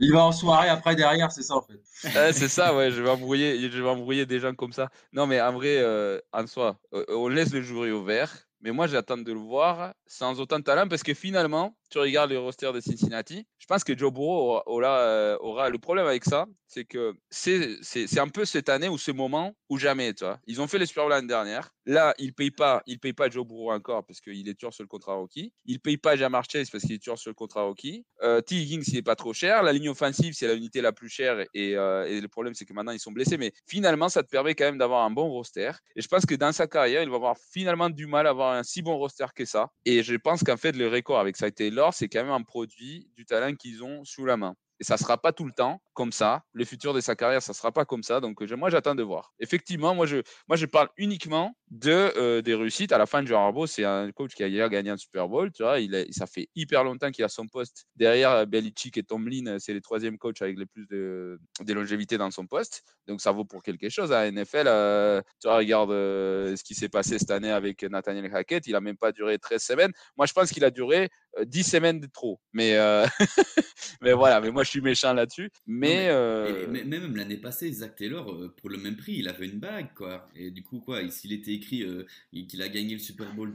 Il 0.00 0.12
va 0.12 0.24
en 0.24 0.32
soirée 0.32 0.68
après 0.68 0.96
derrière, 0.96 1.30
c'est 1.30 1.42
ça 1.42 1.54
en 1.54 1.62
fait. 1.62 1.80
C'est 2.32 2.48
ça, 2.48 2.74
ouais, 2.74 2.90
je 2.90 3.02
vais 3.02 3.08
embrouiller, 3.08 3.70
je 3.70 3.82
vais 3.82 3.88
embrouiller 3.88 4.26
des 4.26 4.40
gens 4.40 4.54
comme 4.54 4.72
ça. 4.72 4.88
Non, 5.12 5.26
mais 5.26 5.40
en 5.40 5.52
vrai, 5.52 5.78
euh, 5.78 6.18
en 6.32 6.46
soi, 6.46 6.78
euh, 6.94 7.04
on 7.10 7.28
laisse 7.28 7.52
le 7.52 7.62
jury 7.62 7.90
ouvert. 7.92 8.32
Mais 8.60 8.72
moi, 8.72 8.86
j'attends 8.86 9.18
de 9.18 9.32
le 9.32 9.38
voir 9.38 9.94
sans 10.06 10.40
autant 10.40 10.58
de 10.58 10.64
talent 10.64 10.88
parce 10.88 11.02
que 11.02 11.14
finalement, 11.14 11.76
tu 11.90 11.98
regardes 11.98 12.30
le 12.30 12.38
roster 12.38 12.72
de 12.72 12.80
Cincinnati, 12.80 13.46
je 13.58 13.66
pense 13.66 13.84
que 13.84 13.96
Joe 13.96 14.12
Burrow 14.12 14.62
aura, 14.66 15.36
aura, 15.40 15.66
euh, 15.66 15.70
le 15.70 15.78
problème 15.78 16.06
avec 16.06 16.24
ça, 16.24 16.46
c'est 16.66 16.84
que 16.84 17.14
c'est 17.30 18.18
un 18.18 18.28
peu 18.28 18.44
cette 18.44 18.68
année 18.68 18.88
ou 18.88 18.98
ce 18.98 19.10
moment 19.10 19.54
ou 19.68 19.78
jamais, 19.78 20.14
tu 20.14 20.24
vois. 20.24 20.38
Ils 20.46 20.60
ont 20.60 20.66
fait 20.66 20.78
les 20.78 20.86
l'année 21.08 21.26
dernière. 21.28 21.70
Là, 21.84 22.14
ils 22.18 22.32
payent 22.32 22.50
pas, 22.50 22.82
payent 23.00 23.12
pas 23.12 23.28
Joe 23.28 23.46
Burrow 23.46 23.70
encore 23.70 24.04
parce 24.04 24.20
qu'il 24.20 24.48
est 24.48 24.54
toujours 24.54 24.74
sur 24.74 24.82
le 24.82 24.88
contrat 24.88 25.14
rookie. 25.14 25.52
Ils 25.66 25.78
payent 25.78 25.98
pas 25.98 26.16
Jamar 26.16 26.44
Chase 26.48 26.70
parce 26.70 26.84
qu'il 26.84 26.94
est 26.94 26.98
toujours 26.98 27.18
sur 27.18 27.30
le 27.30 27.34
contrat 27.34 27.62
rookie. 27.62 28.04
Euh, 28.22 28.40
T. 28.40 28.56
Higgins, 28.56 28.82
il 28.86 28.96
est 28.96 29.02
pas 29.02 29.14
trop 29.14 29.32
cher. 29.32 29.62
La 29.62 29.72
ligne 29.72 29.88
offensive, 29.88 30.34
c'est 30.34 30.48
la 30.48 30.54
unité 30.54 30.80
la 30.80 30.92
plus 30.92 31.08
chère 31.08 31.44
et, 31.54 31.76
euh, 31.76 32.06
et 32.06 32.20
le 32.20 32.28
problème, 32.28 32.54
c'est 32.54 32.64
que 32.64 32.72
maintenant 32.72 32.92
ils 32.92 32.98
sont 32.98 33.12
blessés. 33.12 33.36
Mais 33.36 33.52
finalement, 33.68 34.08
ça 34.08 34.22
te 34.22 34.28
permet 34.28 34.54
quand 34.54 34.64
même 34.64 34.78
d'avoir 34.78 35.04
un 35.04 35.10
bon 35.10 35.28
roster. 35.28 35.72
Et 35.94 36.02
je 36.02 36.08
pense 36.08 36.26
que 36.26 36.34
dans 36.34 36.52
sa 36.52 36.66
carrière, 36.66 37.02
il 37.02 37.10
va 37.10 37.16
avoir 37.16 37.36
finalement 37.52 37.90
du 37.90 38.06
mal 38.06 38.26
à 38.26 38.30
avoir 38.30 38.54
un 38.54 38.62
si 38.62 38.82
bon 38.82 38.96
roster 38.96 39.26
que 39.34 39.44
ça. 39.44 39.68
Et 39.84 40.02
je 40.02 40.14
pense 40.16 40.42
qu'en 40.42 40.56
fait, 40.56 40.72
le 40.72 40.88
record 40.88 41.20
avec 41.20 41.36
Cy 41.36 41.52
Taylor, 41.76 41.92
c'est 41.92 42.08
quand 42.08 42.22
même 42.22 42.32
un 42.32 42.42
produit 42.42 43.06
du 43.16 43.26
talent 43.26 43.54
qu'ils 43.54 43.84
ont 43.84 44.02
sous 44.02 44.24
la 44.24 44.38
main. 44.38 44.56
Et 44.80 44.84
ça 44.84 44.96
sera 44.96 45.16
pas 45.18 45.32
tout 45.32 45.44
le 45.44 45.52
temps 45.52 45.80
comme 45.94 46.12
ça. 46.12 46.42
Le 46.52 46.64
futur 46.64 46.92
de 46.92 47.00
sa 47.00 47.16
carrière, 47.16 47.42
ça 47.42 47.54
sera 47.54 47.72
pas 47.72 47.84
comme 47.84 48.02
ça. 48.02 48.20
Donc, 48.20 48.40
moi, 48.52 48.70
j'attends 48.70 48.94
de 48.94 49.02
voir. 49.02 49.32
Effectivement, 49.40 49.94
moi, 49.94 50.06
je, 50.06 50.18
moi, 50.48 50.56
je 50.56 50.66
parle 50.66 50.88
uniquement 50.96 51.56
de, 51.70 52.12
euh, 52.16 52.42
des 52.42 52.54
réussites. 52.54 52.92
À 52.92 52.98
la 52.98 53.06
fin 53.06 53.24
Joe 53.24 53.36
Harbaugh, 53.36 53.66
c'est 53.66 53.84
un 53.84 54.10
coach 54.12 54.34
qui 54.34 54.44
a 54.44 54.48
hier 54.48 54.68
gagné 54.68 54.90
un 54.90 54.96
Super 54.96 55.28
Bowl. 55.28 55.50
Tu 55.52 55.62
vois, 55.62 55.80
il 55.80 56.06
ça 56.10 56.26
fait 56.26 56.48
hyper 56.54 56.84
longtemps 56.84 57.10
qu'il 57.10 57.24
a 57.24 57.28
son 57.28 57.46
poste. 57.46 57.86
Derrière 57.96 58.30
euh, 58.30 58.44
Belichick 58.44 58.98
et 58.98 59.02
Tomlin, 59.02 59.46
euh, 59.46 59.56
c'est 59.58 59.72
les 59.72 59.80
troisième 59.80 60.18
coachs 60.18 60.42
avec 60.42 60.58
le 60.58 60.66
plus 60.66 60.86
de, 60.86 61.38
longévité 61.72 62.18
dans 62.18 62.30
son 62.30 62.46
poste. 62.46 62.82
Donc, 63.06 63.20
ça 63.20 63.32
vaut 63.32 63.44
pour 63.44 63.62
quelque 63.62 63.88
chose. 63.88 64.12
À 64.12 64.30
NFL, 64.30 64.64
euh, 64.66 65.22
tu 65.40 65.48
vois, 65.48 65.56
regarde 65.56 65.90
ce 65.90 66.62
qui 66.62 66.74
s'est 66.74 66.88
passé 66.88 67.18
cette 67.18 67.30
année 67.30 67.50
avec 67.50 67.82
Nathaniel 67.82 68.34
Hackett. 68.34 68.66
Il 68.66 68.74
a 68.74 68.80
même 68.80 68.96
pas 68.96 69.12
duré 69.12 69.38
13 69.38 69.62
semaines. 69.62 69.92
Moi, 70.16 70.26
je 70.26 70.32
pense 70.32 70.50
qu'il 70.50 70.64
a 70.64 70.70
duré 70.70 71.08
euh, 71.38 71.44
10 71.44 71.62
semaines 71.64 72.00
de 72.00 72.06
trop. 72.06 72.40
Mais, 72.52 72.76
mais 74.00 74.12
voilà, 74.12 74.40
mais 74.40 74.50
moi, 74.50 74.64
je 74.66 74.70
suis 74.70 74.80
méchant 74.82 75.14
là-dessus. 75.14 75.50
Mais, 75.66 75.88
mais- 75.88 76.08
euh, 76.10 76.66
mais 76.70 76.84
mais 76.84 76.98
même 77.00 77.16
l'année 77.16 77.38
passée, 77.38 77.72
Zach 77.72 77.96
Taylor, 77.96 78.30
euh, 78.30 78.54
pour 78.54 78.68
le 78.68 78.76
même 78.78 78.96
prix, 78.96 79.14
il 79.14 79.28
avait 79.28 79.46
une 79.46 79.58
bague, 79.58 79.94
quoi. 79.94 80.28
Et 80.36 80.50
du 80.50 80.62
coup, 80.62 80.80
quoi, 80.80 81.08
s'il 81.10 81.32
était 81.32 81.52
écrit 81.54 81.82
euh, 81.82 82.04
qu'il 82.48 82.60
a 82.60 82.68
gagné 82.68 82.92
le 82.94 83.00
Super 83.00 83.32
Bowl 83.34 83.52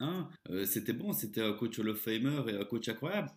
2021, 0.00 0.28
euh, 0.50 0.64
c'était 0.64 0.92
bon, 0.92 1.12
c'était 1.12 1.42
un 1.42 1.52
coach 1.52 1.78
Hall 1.78 1.88
of 1.90 1.98
Famer 1.98 2.42
et 2.48 2.56
un 2.60 2.64
coach 2.64 2.88
incroyable. 2.88 3.28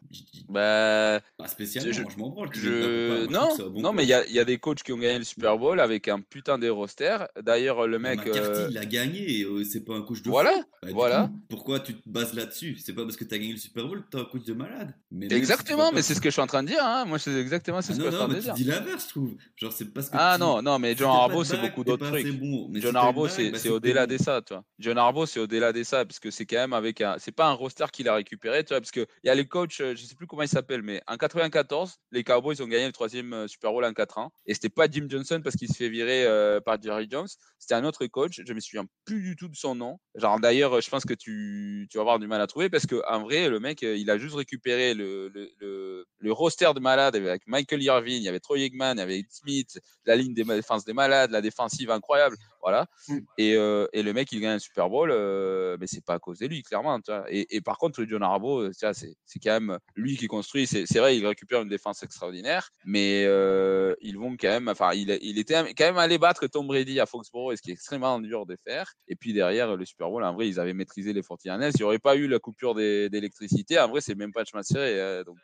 Bah, 0.49 1.19
Pas 1.37 1.47
spécialement, 1.47 1.91
je- 1.91 2.03
je, 2.13 2.17
m'en 2.17 2.29
branle. 2.29 2.49
tu 2.51 2.59
Je... 2.59 3.25
pas, 3.27 3.31
Non, 3.31 3.69
bon 3.69 3.81
non, 3.81 3.93
mais 3.93 4.03
il 4.03 4.09
y 4.09 4.13
a, 4.13 4.25
il 4.27 4.33
y 4.33 4.39
a 4.39 4.45
des 4.45 4.57
coachs 4.57 4.83
qui 4.83 4.91
ont 4.93 4.97
gagné 4.97 5.17
le 5.19 5.23
Super 5.23 5.57
Bowl 5.57 5.79
avec 5.79 6.07
un 6.07 6.19
putain 6.21 6.57
de 6.57 6.69
roster. 6.69 7.17
D'ailleurs, 7.41 7.87
le 7.87 7.99
mec. 7.99 8.19
McCarthy, 8.25 8.39
euh, 8.39 8.67
il 8.71 8.77
a 8.77 8.85
gagné, 8.85 9.43
euh, 9.43 9.63
c'est 9.63 9.83
pas 9.83 9.95
un 9.95 10.01
coach 10.01 10.21
de 10.21 10.29
Voilà. 10.29 10.53
Bah, 10.83 10.89
voilà. 10.93 11.27
coup, 11.27 11.39
pourquoi 11.49 11.79
tu 11.79 11.93
te 11.95 12.09
bases 12.09 12.33
là-dessus? 12.33 12.77
C'est 12.77 12.93
pas 12.93 13.03
parce 13.03 13.15
que 13.17 13.23
tu 13.23 13.33
as 13.33 13.37
gagné 13.37 13.53
le 13.53 13.59
Super 13.59 13.87
Bowl 13.87 14.03
que 14.03 14.09
tu 14.09 14.17
un 14.21 14.25
coach 14.25 14.43
de 14.45 14.53
malade. 14.53 14.93
Mais 15.11 15.19
même 15.19 15.29
si 15.29 15.29
tu 15.29 15.35
Exactement, 15.35 15.91
mais 15.91 16.01
c'est 16.01 16.15
ce 16.15 16.21
que 16.21 16.29
je 16.29 16.33
suis 16.33 16.41
en 16.41 16.47
train 16.47 16.63
de 16.63 16.67
dire. 16.67 16.83
hein. 16.83 17.05
Moi, 17.05 17.19
c'est 17.19 17.33
exactement 17.39 17.77
Ah 17.77 17.81
ce 17.81 17.91
que 17.91 17.97
non, 17.97 18.05
je 18.05 18.09
suis 18.09 18.15
en 18.15 18.25
train 18.25 18.27
de 18.29 18.35
tu 18.35 18.41
dire. 18.45 18.53
dis 18.55 18.63
l'inverse, 18.63 19.03
je 19.05 19.09
trouve. 19.09 19.35
Genre, 19.55 19.71
c'est 19.73 19.93
parce 19.93 20.09
que 20.09 20.17
Ah 20.19 20.33
tu- 20.35 20.41
non, 20.41 20.61
non, 20.61 20.79
mais 20.79 20.95
John 20.95 21.09
Harbaugh, 21.09 21.43
c'est 21.43 21.57
beaucoup 21.57 21.83
t'es 21.83 21.91
d'autres 21.91 22.07
trucs. 22.07 22.27
si 22.27 22.81
John 22.81 22.95
Harbaugh, 22.95 23.27
c'est 23.29 23.51
bah, 23.51 23.57
au-delà 23.69 24.07
t'es 24.07 24.17
de 24.17 24.23
ça, 24.23 24.41
tu 24.41 24.53
vois. 24.53 24.63
John 24.79 24.97
Harbaugh, 24.97 25.25
c'est 25.25 25.39
au-delà 25.39 25.71
de 25.73 25.83
ça, 25.83 26.05
parce 26.05 26.19
que 26.19 26.31
c'est 26.31 26.45
quand 26.51 26.57
même 26.57 26.73
avec 26.73 27.01
un. 27.01 27.17
C'est 27.17 27.31
pas 27.31 27.47
un 27.47 27.53
roster 27.53 27.85
qu'il 27.91 28.09
a 28.09 28.15
récupéré, 28.15 28.63
tu 28.63 28.69
vois, 28.69 28.81
parce 28.81 28.91
qu'il 28.91 29.07
y 29.23 29.29
a 29.29 29.35
les 29.35 29.47
coachs, 29.47 29.79
euh, 29.79 29.95
je 29.95 30.05
sais 30.05 30.15
plus 30.15 30.27
comment 30.27 30.43
ils 30.43 30.49
s'appellent, 30.49 30.81
mais 30.81 31.01
en 31.07 31.17
94, 31.17 31.97
les 32.11 32.23
Cowboys 32.23 32.61
ont 32.61 32.67
gagné 32.67 32.85
le 32.85 32.91
troisième 32.91 33.33
euh, 33.33 33.47
Super 33.47 33.71
Bowl 33.71 33.85
en 33.85 33.93
4 33.93 34.17
ans. 34.17 34.31
Et 34.45 34.53
c'était 34.53 34.69
pas 34.69 34.87
Jim 34.89 35.07
Johnson 35.09 35.41
parce 35.43 35.55
qu'il 35.55 35.69
se 35.69 35.73
fait 35.73 35.89
virer 35.89 36.25
euh, 36.25 36.59
par 36.59 36.81
Jerry 36.81 37.07
Jones, 37.09 37.27
c'était 37.57 37.75
un 37.75 37.85
autre 37.85 38.05
coach, 38.07 38.41
je 38.45 38.53
me 38.53 38.59
souviens 38.59 38.85
plus 39.05 39.21
du 39.21 39.35
tout 39.35 39.47
de 39.47 39.55
son 39.55 39.75
nom. 39.75 39.97
Genre, 40.15 40.39
d'ailleurs, 40.39 40.81
je 40.81 40.89
pense 40.89 41.05
que 41.05 41.13
tu, 41.13 41.87
vas 41.93 42.01
avoir 42.01 42.19
du 42.19 42.27
mal 42.27 42.41
à 42.41 42.47
trouver, 42.47 42.69
parce 42.69 42.85
qu'en 42.85 43.23
vrai, 43.23 43.49
le 43.49 43.59
mec, 43.59 43.81
il 43.81 44.09
a 44.09 44.17
juste 44.17 44.35
récupéré 44.35 44.93
le, 44.93 46.05
roster 46.31 46.71
de 46.75 46.79
malades 46.79 47.15
avec 47.15 47.43
Michael 47.47 47.83
Irvin, 47.83 48.11
il 48.11 48.23
y 48.23 48.29
avait 48.29 48.39
Troy 48.39 48.59
Aikman, 48.59 48.95
il 48.95 48.99
y 48.99 49.01
avait 49.01 49.25
Smith, 49.29 49.79
la 50.05 50.15
ligne 50.15 50.33
des 50.33 50.43
défense 50.43 50.85
des 50.85 50.93
malades, 50.93 51.31
la 51.31 51.41
défensive 51.41 51.91
incroyable, 51.91 52.35
voilà. 52.61 52.87
Mm. 53.07 53.17
Et, 53.37 53.55
euh, 53.55 53.87
et 53.93 54.03
le 54.03 54.13
mec, 54.13 54.31
il 54.31 54.39
gagne 54.41 54.51
un 54.55 54.59
Super 54.59 54.89
Bowl, 54.89 55.09
euh, 55.11 55.77
mais 55.79 55.87
c'est 55.87 56.03
pas 56.03 56.15
à 56.15 56.19
cause 56.19 56.39
de 56.39 56.47
lui, 56.47 56.63
clairement. 56.63 56.99
tu 57.01 57.11
vois. 57.11 57.25
Et, 57.29 57.55
et 57.55 57.61
par 57.61 57.77
contre, 57.77 58.01
le 58.01 58.07
John 58.07 58.23
Harbaugh, 58.23 58.69
c'est 58.73 59.15
quand 59.43 59.59
même 59.59 59.77
lui 59.95 60.17
qui 60.17 60.27
construit. 60.27 60.67
C'est 60.67 60.85
vrai, 60.99 61.17
il 61.17 61.25
récupère 61.25 61.61
une 61.61 61.69
défense 61.69 62.03
extraordinaire, 62.03 62.69
mais 62.85 63.25
euh, 63.25 63.93
ils 64.01 64.17
vont 64.17 64.35
quand 64.39 64.49
même. 64.49 64.67
Enfin, 64.67 64.93
il, 64.93 65.17
il 65.21 65.39
était 65.39 65.55
quand 65.75 65.85
même 65.85 65.97
allé 65.97 66.17
battre 66.17 66.47
Tom 66.47 66.67
Brady 66.67 66.99
à 66.99 67.05
Foxborough, 67.05 67.55
ce 67.55 67.61
qui 67.61 67.71
est 67.71 67.73
extrêmement 67.73 68.19
dur 68.19 68.45
de 68.45 68.55
faire. 68.65 68.93
Et 69.07 69.15
puis 69.15 69.33
derrière, 69.33 69.75
le 69.75 69.85
Super 69.85 70.09
Bowl, 70.09 70.23
en 70.23 70.33
vrai, 70.33 70.47
ils 70.47 70.59
avaient 70.59 70.73
maîtrisé 70.73 71.13
les 71.13 71.21
49ers. 71.21 71.71
Il 71.75 71.79
n'y 71.79 71.83
aurait 71.83 71.99
pas 71.99 72.15
eu 72.15 72.27
la 72.27 72.39
coupure 72.39 72.75
d'électricité. 72.75 73.79
En 73.79 73.89
vrai, 73.89 74.01
c'est 74.01 74.15
même 74.15 74.31
pas 74.31 74.43
de 74.43 74.49
match 74.53 74.67
serré. 74.67 74.99
euh, 74.99 75.23
donc, 75.23 75.37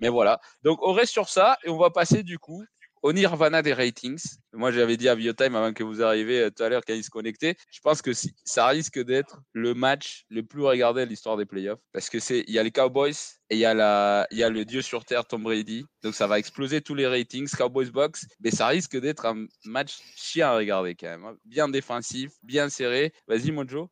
mais 0.00 0.08
voilà. 0.08 0.40
Donc, 0.62 0.78
on 0.82 0.92
reste 0.92 1.12
sur 1.12 1.28
ça 1.28 1.56
et 1.64 1.70
on 1.70 1.78
va 1.78 1.90
passer 1.90 2.22
du 2.22 2.38
coup 2.38 2.64
au 3.02 3.12
Nirvana 3.12 3.62
des 3.62 3.72
ratings. 3.72 4.22
Moi, 4.52 4.72
j'avais 4.72 4.96
dit 4.96 5.08
à 5.08 5.14
Biotime 5.14 5.54
avant 5.54 5.72
que 5.72 5.84
vous 5.84 6.02
arriviez 6.02 6.40
euh, 6.40 6.50
tout 6.50 6.62
à 6.62 6.68
l'heure 6.68 6.82
quand 6.86 6.94
ils 6.94 7.04
se 7.04 7.10
connectaient. 7.10 7.54
Je 7.70 7.80
pense 7.80 8.02
que 8.02 8.10
ça 8.44 8.66
risque 8.66 8.98
d'être 8.98 9.40
le 9.52 9.74
match 9.74 10.24
le 10.30 10.42
plus 10.42 10.62
regardé 10.62 11.04
de 11.04 11.10
l'histoire 11.10 11.36
des 11.36 11.46
playoffs 11.46 11.80
parce 11.92 12.08
que 12.10 12.18
c'est 12.18 12.44
il 12.48 12.54
y 12.54 12.58
a 12.58 12.62
les 12.62 12.70
Cowboys 12.70 13.14
et 13.50 13.56
il 13.56 13.58
y 13.58 13.64
a 13.64 13.74
la 13.74 14.26
il 14.30 14.38
y 14.38 14.42
a 14.42 14.48
le 14.48 14.64
dieu 14.64 14.82
sur 14.82 15.04
terre 15.04 15.26
Tom 15.26 15.42
Brady. 15.42 15.84
Donc 16.02 16.14
ça 16.14 16.26
va 16.26 16.38
exploser 16.38 16.80
tous 16.80 16.94
les 16.94 17.06
ratings 17.06 17.48
Cowboys 17.50 17.90
Box, 17.90 18.26
mais 18.40 18.50
ça 18.50 18.66
risque 18.68 18.98
d'être 18.98 19.26
un 19.26 19.46
match 19.64 19.98
chiant 20.16 20.48
à 20.48 20.56
regarder 20.56 20.94
quand 20.94 21.08
même. 21.08 21.24
hein. 21.24 21.36
Bien 21.44 21.68
défensif, 21.68 22.32
bien 22.42 22.68
serré. 22.68 23.12
Vas-y 23.28 23.50
Mojo. 23.50 23.90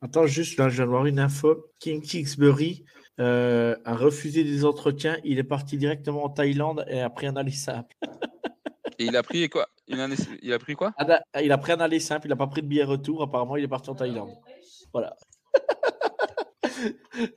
Attends, 0.00 0.26
juste 0.26 0.58
là, 0.58 0.68
je 0.68 0.82
viens 0.82 1.02
de 1.02 1.08
une 1.08 1.18
info. 1.18 1.66
King 1.80 2.02
Kingsbury 2.02 2.84
euh, 3.20 3.76
a 3.84 3.94
refusé 3.94 4.44
des 4.44 4.64
entretiens. 4.64 5.18
Il 5.24 5.38
est 5.38 5.44
parti 5.44 5.76
directement 5.76 6.24
en 6.24 6.30
Thaïlande 6.30 6.84
et 6.88 7.00
a 7.00 7.10
pris 7.10 7.26
un 7.26 7.50
simple. 7.50 7.94
Et 8.98 9.06
il 9.06 9.16
a 9.16 9.22
pris 9.22 9.48
quoi? 9.48 9.68
Il 9.88 10.52
a 10.52 10.58
pris 10.58 10.74
quoi? 10.74 10.92
Ah, 10.96 11.04
da- 11.04 11.22
Il 11.42 11.50
a 11.52 11.58
pris 11.58 11.72
un 11.72 11.80
aller 11.80 12.00
simple, 12.00 12.26
il 12.26 12.30
n'a 12.30 12.36
pas 12.36 12.46
pris 12.46 12.62
de 12.62 12.66
billet 12.66 12.84
retour. 12.84 13.22
Apparemment, 13.22 13.56
il 13.56 13.64
est 13.64 13.68
parti 13.68 13.90
en 13.90 13.94
Thaïlande. 13.94 14.30
Voilà. 14.92 15.16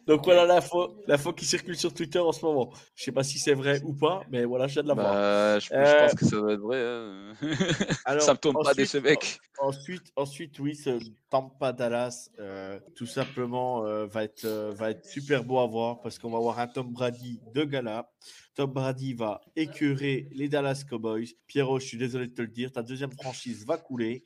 Donc 0.08 0.26
voilà 0.26 0.46
l'info, 0.46 0.96
l'info 1.08 1.34
qui 1.34 1.46
circule 1.46 1.76
sur 1.78 1.94
Twitter 1.94 2.20
en 2.20 2.32
ce 2.32 2.44
moment. 2.46 2.72
Je 2.96 3.04
sais 3.04 3.12
pas 3.12 3.24
si 3.24 3.40
c'est 3.40 3.54
vrai 3.54 3.82
ou 3.84 3.94
pas, 3.94 4.24
mais 4.32 4.46
voilà, 4.46 4.68
je 4.68 4.74
viens 4.74 4.84
de 4.84 4.88
la 4.88 4.94
voir. 4.94 5.14
Bah, 5.14 5.60
je, 5.60 5.68
je 5.68 5.74
Euh, 5.74 6.00
pense 6.02 6.14
que 6.16 6.26
ça 6.26 6.36
doit 6.38 6.54
être 6.54 6.60
vrai. 6.62 6.82
hein. 6.84 7.34
Alors, 8.06 8.24
ça 8.24 8.34
me 8.34 8.38
tombe 8.38 8.56
pas 8.56 8.74
de 8.74 8.82
ensuite, 8.82 8.88
ce 8.88 8.98
mec. 8.98 9.40
Ensuite, 9.60 10.12
ensuite, 10.16 10.60
oui, 10.60 10.76
ce 10.76 11.00
Tampa 11.30 11.74
Dallas, 11.74 12.30
euh, 12.40 12.80
tout 12.96 13.06
simplement, 13.06 13.86
euh, 13.86 14.06
va 14.06 14.24
être, 14.24 14.46
va 14.48 14.92
être 14.92 15.06
super 15.06 15.44
beau 15.44 15.60
à 15.60 15.68
voir 15.68 16.02
parce 16.02 16.18
qu'on 16.20 16.30
va 16.32 16.38
avoir 16.38 16.60
un 16.60 16.68
Tom 16.68 16.92
Brady 16.92 17.42
de 17.54 17.64
gala. 17.64 18.10
Tom 18.56 18.72
Brady 18.72 19.14
va 19.14 19.42
écœurer 19.56 20.28
les 20.32 20.50
Dallas 20.50 20.84
Cowboys. 20.90 21.28
Pierrot, 21.46 21.80
je 21.80 21.86
suis 21.86 21.98
désolé 21.98 22.28
de 22.28 22.34
te 22.34 22.42
le 22.42 22.48
dire, 22.48 22.72
ta 22.72 22.82
deuxième 22.82 23.12
franchise 23.12 23.66
va 23.68 23.78
couler. 23.78 24.24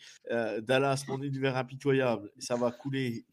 Dallas, 0.61 1.03
mon 1.09 1.21
univers 1.21 1.57
impitoyable, 1.57 2.31
ça 2.39 2.55
va 2.55 2.71
couler. 2.71 3.25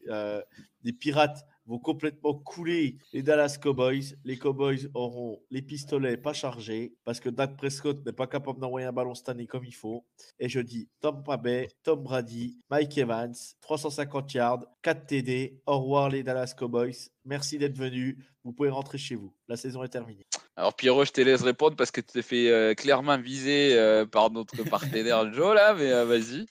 Des 0.83 0.93
pirates 0.93 1.45
vont 1.69 1.77
complètement 1.77 2.33
couler 2.33 2.97
les 3.13 3.21
Dallas 3.21 3.59
Cowboys. 3.61 4.15
Les 4.25 4.37
Cowboys 4.37 4.89
auront 4.95 5.39
les 5.51 5.61
pistolets 5.61 6.17
pas 6.17 6.33
chargés 6.33 6.95
parce 7.05 7.19
que 7.19 7.29
Dak 7.29 7.55
Prescott 7.57 8.03
n'est 8.05 8.11
pas 8.11 8.25
capable 8.25 8.59
d'envoyer 8.59 8.87
un 8.87 8.91
ballon 8.91 9.13
cette 9.13 9.29
année 9.29 9.45
comme 9.45 9.63
il 9.63 9.75
faut. 9.75 10.03
Et 10.39 10.49
je 10.49 10.59
dis 10.59 10.89
Tom 10.99 11.23
Bay, 11.41 11.69
Tom 11.83 12.01
Brady, 12.01 12.59
Mike 12.71 12.97
Evans, 12.97 13.35
350 13.61 14.33
yards, 14.33 14.65
4 14.81 15.05
TD. 15.05 15.61
Au 15.67 15.79
revoir 15.79 16.09
les 16.09 16.23
Dallas 16.23 16.55
Cowboys. 16.57 17.09
Merci 17.23 17.59
d'être 17.59 17.77
venus. 17.77 18.17
Vous 18.43 18.51
pouvez 18.51 18.69
rentrer 18.69 18.97
chez 18.97 19.13
vous. 19.13 19.31
La 19.47 19.55
saison 19.55 19.83
est 19.83 19.89
terminée. 19.89 20.25
Alors 20.55 20.73
Pierrot, 20.73 21.05
je 21.05 21.11
te 21.11 21.21
laisse 21.21 21.43
répondre 21.43 21.75
parce 21.75 21.91
que 21.91 22.01
tu 22.01 22.13
t'es 22.13 22.21
fait 22.23 22.49
euh, 22.49 22.73
clairement 22.73 23.17
viser 23.19 23.77
euh, 23.77 24.07
par 24.07 24.31
notre 24.31 24.63
partenaire 24.63 25.31
Joe 25.33 25.53
là, 25.53 25.75
mais 25.75 25.91
euh, 25.91 26.05
vas-y. 26.05 26.47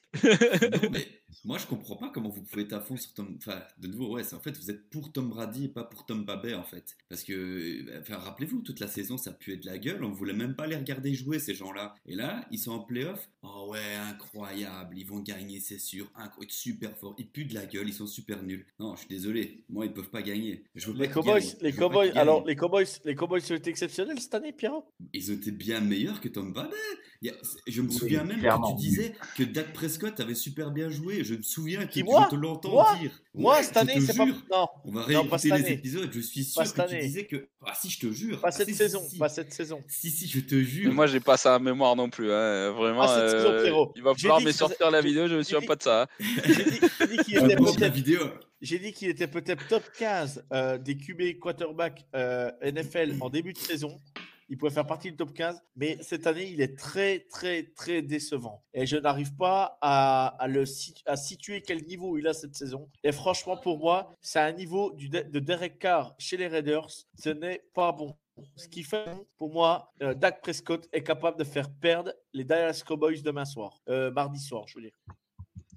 Moi, 1.44 1.59
je 1.59 1.66
comprends 1.66 1.97
pas 1.97 2.10
comment 2.10 2.28
vous 2.28 2.43
pouvez 2.43 2.62
être 2.62 2.73
à 2.73 2.81
fond 2.81 2.97
sur 2.97 3.12
Tom. 3.15 3.36
Enfin, 3.39 3.62
de 3.78 3.89
nouveau, 3.89 4.15
ouais, 4.15 4.24
c'est 4.24 4.35
en 4.35 4.40
fait, 4.40 4.56
vous 4.59 4.70
êtes 4.70 4.89
pour 4.90 5.12
Tom 5.12 5.28
Brady 5.28 5.66
et 5.66 5.69
pas 5.69 5.85
pour 5.85 6.06
Tom 6.06 6.24
Babet, 6.24 6.55
en 6.55 6.65
fait. 6.65 6.97
Parce 7.09 7.24
que, 7.24 8.01
enfin, 8.01 8.16
rappelez-vous, 8.16 8.62
toute 8.62 8.81
la 8.81 8.89
saison, 8.89 9.16
ça 9.16 9.32
puait 9.32 9.56
de 9.56 9.66
la 9.66 9.78
gueule. 9.78 10.02
On 10.05 10.10
voulait 10.10 10.32
même 10.32 10.55
pas 10.55 10.66
les 10.66 10.77
regarder 10.77 11.15
jouer, 11.15 11.39
ces 11.39 11.55
gens-là. 11.55 11.94
Et 12.06 12.15
là, 12.15 12.47
ils 12.51 12.59
sont 12.59 12.73
en 12.73 12.81
playoff. 12.81 13.28
Oh 13.43 13.69
ouais, 13.70 13.94
incroyable. 13.94 14.98
Ils 14.98 15.06
vont 15.06 15.20
gagner, 15.20 15.60
c'est 15.60 15.78
sûr. 15.78 16.10
Incroyable, 16.15 16.52
super 16.52 16.97
fort. 16.97 17.15
Ils 17.19 17.28
puent 17.28 17.47
de 17.47 17.55
la 17.55 17.66
gueule. 17.66 17.89
Ils 17.89 17.94
sont 17.94 18.06
super 18.06 18.43
nuls. 18.43 18.66
Non, 18.78 18.94
je 18.94 19.01
suis 19.01 19.09
désolé. 19.09 19.65
Moi, 19.69 19.86
ils 19.86 19.93
peuvent 19.93 20.10
pas 20.10 20.23
gagner. 20.23 20.65
Je 20.74 20.89
veux 20.89 20.94
pas 20.94 21.05
Les 21.05 21.09
Cowboys, 21.09 21.40
gagnent. 21.40 21.56
les 21.62 21.73
Je 21.73 21.77
Cowboys, 21.77 22.12
alors 22.16 22.47
les 22.47 22.56
Cowboys, 22.56 22.86
les 23.05 23.15
Cowboys 23.15 23.43
ont 23.51 23.55
été 23.55 23.70
exceptionnels 23.70 24.20
cette 24.20 24.35
année, 24.35 24.52
Pierrot? 24.52 24.85
Ils 25.12 25.31
ont 25.31 25.35
été 25.35 25.51
bien 25.51 25.81
meilleurs 25.81 26.20
que 26.20 26.28
Tom 26.28 26.52
Babet. 26.52 26.77
A- 27.27 27.31
Je 27.66 27.82
me 27.82 27.89
Oui, 27.89 27.95
souviens 27.97 28.23
même 28.23 28.40
que 28.40 28.69
tu 28.70 28.74
disais 28.77 29.12
que 29.36 29.43
Dak 29.43 29.73
Prescott 29.73 30.20
avait 30.20 30.36
super 30.36 30.70
bien 30.70 30.89
joué. 30.89 31.24
Je 31.24 31.35
me 31.35 31.43
souviens 31.43 31.85
que 31.86 32.01
moi 32.05 32.28
te 32.31 32.36
l'entends 32.36 32.95
dire. 33.01 33.11
Moi, 33.35 33.57
Ouais, 33.57 33.62
cette 33.65 33.74
je 33.74 33.78
année, 33.81 33.95
te 33.95 34.01
c'est 34.01 34.16
pas. 34.16 34.24
jure. 34.27 34.36
Non, 34.53 34.66
On 34.85 34.93
va 34.93 35.01
Non, 35.01 35.07
pas 35.07 35.36
réécouter 35.36 35.39
cette 35.39 35.51
les 35.59 35.65
année. 35.65 35.73
épisodes. 35.73 36.11
Je 36.12 36.20
suis 36.20 36.45
sûr 36.45 36.55
Pas 36.62 36.62
que 36.62 36.77
cette 36.77 36.86
tu 36.89 36.95
année. 36.95 37.07
disais 37.07 37.27
que. 37.27 37.49
Ah 37.66 37.73
si, 37.74 37.90
je 37.90 37.99
te 37.99 38.12
jure. 38.12 38.40
pas 38.40 38.49
Ah, 38.49 38.53
cette 38.53 38.69
si, 38.69 38.74
saison, 38.77 39.03
si. 39.09 39.19
pas 39.19 39.28
cette 39.28 39.53
saison. 39.53 39.82
Si, 39.89 40.11
si, 40.12 40.28
je 40.28 40.39
te 40.39 40.55
Mais 40.55 40.65
jure. 40.65 40.93
moi, 40.95 41.09
j'ai 41.09 41.19
pas 41.19 41.36
ça 41.36 41.57
en 41.57 41.61
mémoire 41.61 41.97
non 41.97 42.09
plus. 42.09 42.31
hein. 42.31 42.70
Vraiment, 42.70 43.03
Ah, 43.03 43.19
cette 43.20 43.31
saison, 43.39 43.51
euh, 43.51 43.62
Pierrot. 43.65 43.93
il 43.97 44.03
va 44.03 44.15
falloir 44.15 44.40
me 44.40 44.53
sortir 44.53 44.90
la 44.93 45.01
vidéo. 45.01 45.27
Je 45.27 45.35
me 45.35 45.43
souviens 45.43 45.66
pas 45.66 45.74
de 45.77 45.82
ça. 45.82 46.03
hein. 46.03 46.07
Dit, 47.11 47.16
qu'il 47.24 47.36
était 47.36 47.57
peut-être. 47.57 48.40
J'ai 48.61 48.78
dit 48.78 48.93
qu'il 48.93 49.09
était 49.09 49.28
peut-être 49.28 49.66
top 49.69 49.82
15 49.99 50.45
euh, 50.53 50.78
des 50.78 50.97
QB 50.97 51.39
quarterback 51.40 52.05
euh, 52.15 52.51
NFL 52.62 53.16
en 53.20 53.28
début 53.31 53.53
de 53.53 53.59
saison. 53.59 53.97
Il 54.49 54.57
pouvait 54.57 54.73
faire 54.73 54.87
partie 54.87 55.11
du 55.11 55.16
top 55.16 55.33
15, 55.35 55.62
mais 55.77 55.99
cette 56.01 56.27
année, 56.27 56.51
il 56.51 56.61
est 56.61 56.79
très, 56.79 57.20
très, 57.20 57.65
très 57.65 58.03
décevant. 58.03 58.65
Et 58.73 58.87
je 58.87 58.97
n'arrive 58.97 59.35
pas 59.35 59.79
à, 59.83 60.29
à 60.43 60.49
le, 60.49 60.65
à 61.07 61.16
situer 61.16 61.61
quel 61.61 61.85
niveau 61.85 62.16
il 62.16 62.27
a 62.27 62.33
cette 62.33 62.55
saison. 62.55 62.89
Et 63.05 63.12
franchement, 63.12 63.57
pour 63.57 63.79
moi, 63.79 64.16
c'est 64.20 64.41
un 64.41 64.53
niveau 64.53 64.93
du, 64.93 65.09
de 65.09 65.19
de 65.23 65.39
Derek 65.39 65.79
Carr 65.79 66.15
chez 66.19 66.37
les 66.37 66.49
Raiders. 66.49 66.89
Ce 67.19 67.29
n'est 67.29 67.62
pas 67.75 67.93
bon. 67.93 68.16
Ce 68.57 68.69
qui 68.69 68.83
fait, 68.83 69.05
pour 69.37 69.53
moi, 69.53 69.93
euh, 70.03 70.15
Dak 70.15 70.41
Prescott 70.43 70.89
est 70.93 71.03
capable 71.03 71.39
de 71.39 71.45
faire 71.45 71.70
perdre 71.70 72.12
les 72.33 72.45
Dallas 72.45 72.83
Cowboys 72.87 73.23
demain 73.23 73.45
soir, 73.45 73.81
euh, 73.89 74.11
mardi 74.11 74.39
soir, 74.39 74.65
je 74.69 74.77
veux 74.77 74.83
dire. 74.83 74.97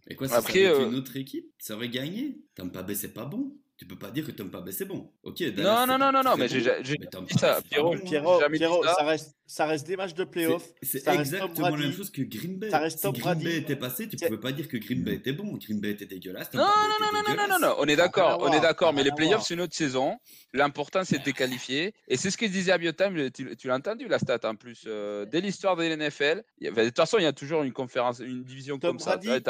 Et 0.07 0.15
quoi, 0.15 0.27
Après, 0.27 0.65
Après, 0.65 0.84
euh, 0.84 0.89
une 0.89 0.95
autre 0.95 1.15
équipe? 1.18 1.52
Ça 1.57 1.76
aurait 1.76 1.89
gagné. 1.89 2.39
Tom 2.56 2.72
Pabé, 2.72 2.95
c'est 2.95 3.14
pas 3.14 3.26
bon. 3.26 3.56
Tu 3.82 3.88
peux 3.88 3.95
pas 3.98 4.12
dire 4.12 4.24
que 4.24 4.32
Tom 4.32 4.52
Pabé, 4.52 4.72
c'est 4.72 4.86
bon. 4.86 5.10
Ok, 5.24 5.41
Non, 5.41 5.52
Dallas, 5.56 5.86
non, 5.88 5.98
non, 5.98 6.12
non, 6.12 6.22
non, 6.24 6.38
mais 6.38 6.48
j'ai 6.48 6.62
bon, 6.62 6.70
j'ai 6.84 6.98
mais 6.99 7.08
Tom 7.08 7.26
dit 7.26 7.36
ça, 7.36 7.60
Pierrot. 7.68 7.95
Pierrot, 7.98 8.40
jamais 8.40 8.60
dit 8.60 8.60
Pierrot, 8.60 8.84
ça. 8.84 8.94
ça 8.94 9.03
reste, 9.03 9.36
ça 9.48 9.66
reste 9.66 9.88
des 9.88 9.98
matchs 9.98 10.14
de 10.14 10.24
playoff. 10.24 10.64
C'est- 10.84 11.08
exactement 11.08 11.68
la 11.70 11.76
même 11.78 11.91
chose 11.91 12.12
que 12.12 12.22
Green 12.22 12.60
Bay. 12.60 12.70
Ça 12.70 12.78
reste 12.78 12.98
si 12.99 13.02
Tom 13.02 13.14
Green 13.14 13.24
Brady. 13.24 13.44
Bay 13.44 13.58
était 13.58 13.76
passé, 13.76 14.08
tu 14.08 14.18
pouvais 14.18 14.40
pas 14.40 14.52
dire 14.52 14.68
que 14.68 14.78
Green 14.78 15.03
Bay 15.03 15.16
était 15.16 15.34
bon. 15.34 15.58
Green 15.58 15.80
Bay 15.82 15.90
était 15.90 16.06
dégueulasse. 16.06 16.53
Non, 16.53 16.62
non, 16.62 16.68
non, 16.68 17.24
non, 17.28 17.36
non, 17.36 17.48
non, 17.48 17.68
non, 17.70 17.76
on 17.80 17.86
est 17.86 17.95
d'accord, 17.95 18.38
on 18.44 18.53
est 18.53 18.60
d'accord, 18.60 18.94
mais 18.94 19.02
les 19.03 19.14
playoffs, 19.14 19.45
c'est 19.48 19.56
une 19.56 19.62
autre 19.62 19.76
saison. 19.76 20.20
L'important, 20.53 21.03
c'est 21.03 21.18
de 21.18 21.24
te 21.24 21.32
qualifier. 21.32 21.95
Et 22.08 22.18
c'est 22.18 22.30
ce 22.30 22.38
que 22.38 22.45
disait 22.45 22.74
Abiotime, 22.74 23.32
tu, 23.32 23.56
tu 23.58 23.68
l'as 23.68 23.78
entendu, 23.78 24.08
la 24.08 24.20
stat 24.20 24.38
en 24.44 24.53
plus. 24.53 24.84
euh, 24.86 25.26
dès 25.26 25.41
l'histoire 25.41 25.76
de 25.76 25.86
l'NFL, 25.86 26.44
de 26.62 26.70
toute 26.86 26.95
façon, 26.98 27.18
il 27.18 27.24
y 27.24 27.26
a 27.26 27.34
toujours 27.34 27.64
une 27.64 27.74
conférence, 27.74 28.20
une 28.20 28.44
division 28.44 28.78
Tom 28.78 28.91
comme 28.91 28.99
ça. 28.99 29.18
Brady, 29.18 29.44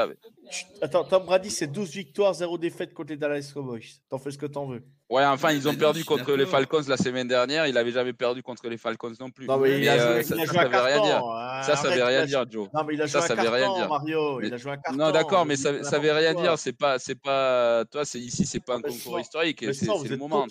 Attends, 0.82 1.04
Tom 1.04 1.26
Brady, 1.26 1.50
c'est 1.50 1.68
12 1.68 1.92
victoires, 1.92 2.34
0 2.34 2.58
défaite 2.58 2.94
contre 2.94 3.10
les 3.12 3.18
Dallas 3.18 3.52
Cowboys. 3.54 3.82
T'en 4.10 4.20
fais 4.22 4.32
ce 4.32 4.38
que 4.38 4.46
t'en 4.46 4.68
veux. 4.68 4.84
Ouais, 5.12 5.26
enfin, 5.26 5.52
ils 5.52 5.68
ont 5.68 5.76
perdu 5.76 6.06
contre 6.06 6.32
les. 6.36 6.46
Falcons 6.46 6.82
la 6.88 6.96
semaine 6.96 7.28
dernière. 7.28 7.68
Il 7.68 7.78
avait 7.78 7.92
jamais 7.92 8.14
perdu 8.14 8.42
contre 8.42 8.70
les 8.70 8.78
Falcons 8.78 9.12
non 9.20 9.30
plus. 9.30 9.46
Non, 9.46 9.58
mais 9.58 9.72
il 9.78 9.82
Mais, 9.82 9.88
a 9.90 9.94
euh, 9.96 10.14
joué, 10.16 10.24
ça, 10.24 10.36
il 10.36 10.42
a 10.42 10.46
ça, 10.46 10.54
joué 10.54 10.62
ça 10.62 10.68
veut 10.70 10.78
rien 10.86 10.96
carton. 10.96 11.06
dire. 11.06 11.26
hein, 11.26 11.64
Ça, 11.64 11.76
ça 11.76 11.90
veut 11.90 12.02
arrête, 12.02 12.16
rien 12.18 12.26
dire, 12.26 12.46
Joe. 12.50 12.70
Non, 12.74 12.84
mais 12.86 12.94
il 12.94 13.02
a 13.02 13.08
Ça, 13.08 13.20
joué 13.20 13.28
ça 13.28 13.34
un 13.34 13.44
veut 13.44 13.50
rien 13.50 13.66
carton, 13.66 13.78
dire. 13.80 13.90
Mario. 13.90 14.40
Mais- 14.40 14.48
Il 14.48 14.54
a 14.54 14.58
joué 14.58 14.72
un 14.72 14.78
carton. 14.78 14.98
Non, 14.98 15.12
d'accord, 15.12 15.46
mais 15.46 15.56
ça, 15.58 15.84
ça 15.84 16.00
veut 16.00 16.12
rien 16.14 16.34
dire. 16.34 16.58
C'est 16.58 16.72
pas, 16.72 16.98
c'est 16.98 17.16
pas. 17.16 17.84
Toi, 17.92 18.06
c'est 18.06 18.20
ici, 18.20 18.46
c'est 18.46 18.62
pas 18.62 18.76
un 18.76 18.78
Mais 18.78 18.90
concours 18.90 19.20
historique. 19.20 19.60
C'est 19.60 19.74
ça, 19.74 19.80
c'est 19.86 19.98
vous 19.98 20.04
le 20.06 20.14
êtes 20.14 20.20
moment. 20.20 20.48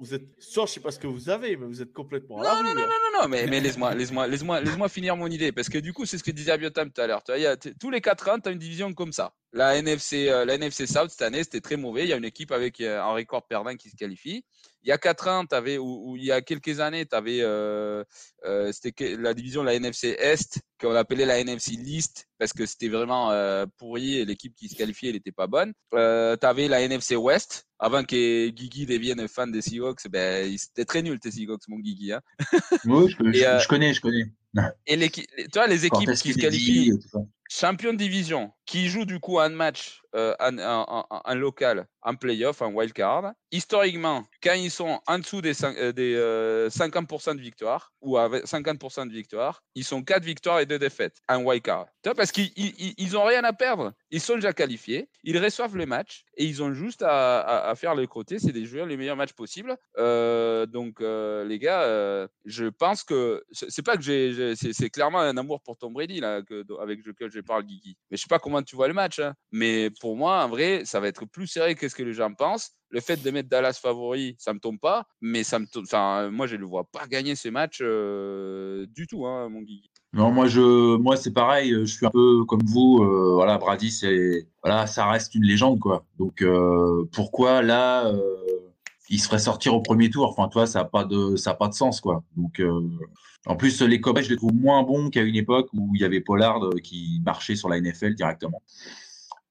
Vous 0.00 0.14
êtes. 0.14 0.22
Ça, 0.38 0.62
je 0.64 0.70
sais 0.70 0.80
pas 0.80 0.92
ce 0.92 0.98
que 1.00 1.08
vous 1.08 1.28
avez, 1.28 1.56
mais 1.56 1.66
vous 1.66 1.82
êtes 1.82 1.92
complètement. 1.92 2.40
à 2.40 2.44
Non, 2.54 2.62
non, 2.62 2.74
non, 2.74 2.80
non, 2.82 3.22
non, 3.22 3.28
mais, 3.28 3.46
mais 3.48 3.58
laisse-moi 3.60 3.94
laisse-moi, 3.94 4.28
laisse-moi, 4.28 4.60
laisse-moi 4.60 4.88
finir 4.88 5.16
mon 5.16 5.26
idée. 5.26 5.50
Parce 5.50 5.68
que 5.68 5.78
du 5.78 5.92
coup, 5.92 6.06
c'est 6.06 6.18
ce 6.18 6.22
que 6.24 6.30
disait 6.30 6.52
Abiotam 6.52 6.88
tout 6.92 7.00
à 7.00 7.08
l'heure. 7.08 7.22
Tous 7.80 7.90
les 7.90 8.00
4 8.00 8.28
ans, 8.30 8.38
tu 8.38 8.48
as 8.48 8.52
une 8.52 8.58
division 8.58 8.92
comme 8.94 9.12
ça. 9.12 9.32
La 9.52 9.76
NFC, 9.76 10.28
euh, 10.28 10.44
la 10.44 10.54
NFC 10.54 10.84
South, 10.86 11.10
cette 11.10 11.22
année, 11.22 11.44
c'était 11.44 11.60
très 11.60 11.76
mauvais. 11.76 12.02
Il 12.02 12.08
y 12.08 12.12
a 12.12 12.16
une 12.16 12.24
équipe 12.24 12.50
avec 12.50 12.80
euh, 12.80 13.00
un 13.00 13.12
record 13.14 13.46
perdant 13.46 13.72
qui 13.76 13.88
se 13.88 13.94
qualifie. 14.04 14.44
Il 14.82 14.88
y 14.88 14.92
a 14.92 14.98
4 14.98 15.28
ans, 15.28 15.46
t'avais, 15.46 15.78
ou, 15.78 16.10
ou 16.10 16.16
il 16.16 16.24
y 16.24 16.32
a 16.32 16.42
quelques 16.42 16.80
années, 16.80 17.06
tu 17.06 17.14
avais 17.16 17.40
c'était 18.72 18.92
que- 18.92 19.16
la 19.16 19.32
division 19.34 19.62
de 19.62 19.66
la 19.66 19.74
NFC 19.74 20.08
Est, 20.18 20.60
qu'on 20.80 20.94
appelait 20.94 21.24
la 21.24 21.38
NFC 21.38 21.72
List, 21.72 22.26
parce 22.38 22.52
que 22.52 22.66
c'était 22.66 22.88
vraiment 22.88 23.30
euh, 23.30 23.64
pourri 23.78 24.16
et 24.18 24.24
l'équipe 24.24 24.54
qui 24.54 24.68
se 24.68 24.74
qualifiait, 24.76 25.08
elle 25.08 25.14
n'était 25.14 25.32
pas 25.32 25.46
bonne. 25.46 25.72
Euh, 25.94 26.36
tu 26.38 26.46
avais 26.46 26.68
la 26.68 26.80
NFC 26.82 27.16
West. 27.16 27.66
Avant 27.78 28.04
que 28.04 28.48
Guigui 28.48 28.86
devienne 28.86 29.26
fan 29.28 29.50
des 29.50 29.60
Seahawks, 29.60 30.08
ben, 30.08 30.56
c'était 30.56 30.84
très 30.84 31.02
nul 31.02 31.18
tes 31.18 31.30
Seahawks, 31.30 31.66
mon 31.68 31.78
Guigui. 31.78 32.12
Hein. 32.12 32.20
Oui, 32.84 33.10
je, 33.10 33.28
Et, 33.30 33.32
je- 33.40 33.44
euh, 33.44 33.58
je 33.60 33.68
connais, 33.68 33.92
je 33.94 34.00
connais. 34.00 34.32
Et 34.86 35.10
tu 35.10 35.22
vois, 35.54 35.66
les 35.66 35.84
équipes 35.86 36.10
qui 36.12 36.32
se 36.32 36.38
qualifient 36.38 36.92
champion 37.50 37.92
de 37.92 37.98
division, 37.98 38.52
qui 38.66 38.88
jouent 38.88 39.04
du 39.04 39.20
coup 39.20 39.38
un 39.38 39.48
match 39.50 40.00
euh, 40.14 40.34
en- 40.40 40.58
en- 40.58 41.06
en 41.24 41.34
local, 41.34 41.86
en 42.02 42.14
playoff, 42.14 42.62
en 42.62 42.70
wildcard, 42.72 43.32
historiquement, 43.50 44.24
quand 44.42 44.54
ils 44.54 44.70
sont 44.70 45.00
en 45.06 45.18
dessous 45.18 45.40
des, 45.40 45.54
cin- 45.54 45.76
euh, 45.78 45.92
des 45.92 46.14
euh, 46.14 46.68
50% 46.70 47.34
de 47.34 47.40
victoire, 47.40 47.92
ou 48.00 48.18
avec 48.18 48.44
50% 48.46 49.06
de 49.06 49.12
victoire, 49.12 49.62
ils 49.74 49.84
sont 49.84 50.02
4 50.02 50.22
victoires 50.24 50.60
et 50.60 50.66
2 50.66 50.78
défaites 50.78 51.16
en 51.28 51.42
wildcard. 51.42 51.86
Tu 52.02 52.08
vois, 52.08 52.14
parce 52.14 52.32
qu'ils 52.32 52.50
ils, 52.56 52.94
ils 52.98 53.16
ont 53.16 53.24
rien 53.24 53.42
à 53.44 53.52
perdre. 53.52 53.92
Ils 54.10 54.20
sont 54.20 54.34
déjà 54.34 54.52
qualifiés, 54.52 55.08
ils 55.22 55.38
reçoivent 55.42 55.76
le 55.76 55.86
match 55.86 56.24
et 56.36 56.44
ils 56.44 56.62
ont 56.62 56.72
juste 56.74 57.02
à, 57.02 57.40
à- 57.40 57.70
à 57.70 57.74
faire 57.74 57.94
les 57.94 58.06
côtés, 58.06 58.38
c'est 58.38 58.52
de 58.52 58.64
jouer 58.64 58.84
les 58.86 58.96
meilleurs 58.96 59.16
matchs 59.16 59.32
possibles. 59.32 59.76
Euh, 59.98 60.66
donc, 60.66 61.00
les 61.00 61.58
gars, 61.58 62.28
je 62.44 62.66
pense 62.66 63.02
que 63.04 63.44
c'est 63.52 63.84
pas 63.84 63.96
que 63.96 64.02
j'ai, 64.02 64.54
c'est 64.56 64.90
clairement 64.90 65.20
un 65.20 65.36
amour 65.36 65.60
pour 65.62 65.76
Tom 65.76 65.92
Brady 65.92 66.20
là, 66.20 66.40
avec 66.80 67.04
lequel 67.06 67.30
je 67.30 67.40
parle, 67.40 67.64
Guigui. 67.64 67.96
Mais 68.10 68.16
je 68.16 68.22
sais 68.22 68.28
pas 68.28 68.38
comment 68.38 68.62
tu 68.62 68.76
vois 68.76 68.88
le 68.88 68.94
match, 68.94 69.18
hein. 69.18 69.34
mais 69.52 69.90
moi, 70.16 70.44
en 70.44 70.48
vrai, 70.48 70.82
ça 70.84 71.00
va 71.00 71.08
être 71.08 71.24
plus 71.24 71.46
serré 71.46 71.74
que 71.74 71.88
ce 71.88 71.94
que 71.94 72.02
les 72.02 72.12
gens 72.12 72.32
pensent. 72.32 72.72
Le 72.90 73.00
fait 73.00 73.22
de 73.22 73.30
mettre 73.30 73.48
Dallas 73.48 73.78
favori, 73.80 74.36
ça 74.38 74.52
me 74.52 74.60
tombe 74.60 74.78
pas, 74.78 75.06
mais 75.20 75.42
ça 75.42 75.58
me, 75.58 75.66
tombe- 75.66 75.84
enfin, 75.84 76.30
moi, 76.30 76.46
je 76.46 76.56
le 76.56 76.66
vois 76.66 76.84
pas 76.84 77.06
gagner 77.06 77.34
ce 77.34 77.48
match 77.48 77.78
euh, 77.80 78.86
du 78.94 79.06
tout, 79.06 79.26
hein, 79.26 79.48
mon 79.48 79.62
Guigui. 79.62 79.90
Non, 80.12 80.30
moi 80.30 80.46
moi 80.98 81.16
c'est 81.16 81.32
pareil. 81.32 81.70
Je 81.72 81.84
suis 81.86 82.06
un 82.06 82.10
peu 82.10 82.44
comme 82.44 82.62
vous. 82.64 83.02
euh, 83.02 83.32
voilà, 83.34 83.58
Brady, 83.58 83.90
c'est, 83.90 84.46
voilà, 84.62 84.86
ça 84.86 85.06
reste 85.06 85.34
une 85.34 85.42
légende, 85.42 85.80
quoi. 85.80 86.04
Donc 86.18 86.40
euh, 86.40 87.04
pourquoi 87.12 87.62
là, 87.62 88.06
euh, 88.06 88.22
il 89.10 89.18
se 89.20 89.26
ferait 89.26 89.40
sortir 89.40 89.74
au 89.74 89.80
premier 89.80 90.10
tour? 90.10 90.28
Enfin, 90.28 90.48
toi, 90.48 90.66
ça 90.66 90.80
a 90.80 90.84
pas 90.84 91.04
de, 91.04 91.34
sens, 91.72 92.00
quoi. 92.00 92.22
Donc 92.36 92.60
euh, 92.60 92.80
en 93.46 93.56
plus, 93.56 93.82
les 93.82 94.00
Cowboys, 94.00 94.22
je 94.22 94.30
les 94.30 94.36
trouve 94.36 94.54
moins 94.54 94.82
bons 94.84 95.10
qu'à 95.10 95.22
une 95.22 95.34
époque 95.36 95.68
où 95.74 95.90
il 95.94 96.00
y 96.00 96.04
avait 96.04 96.20
Pollard 96.20 96.64
euh, 96.64 96.78
qui 96.82 97.20
marchait 97.24 97.56
sur 97.56 97.68
la 97.68 97.80
NFL 97.80 98.14
directement. 98.14 98.62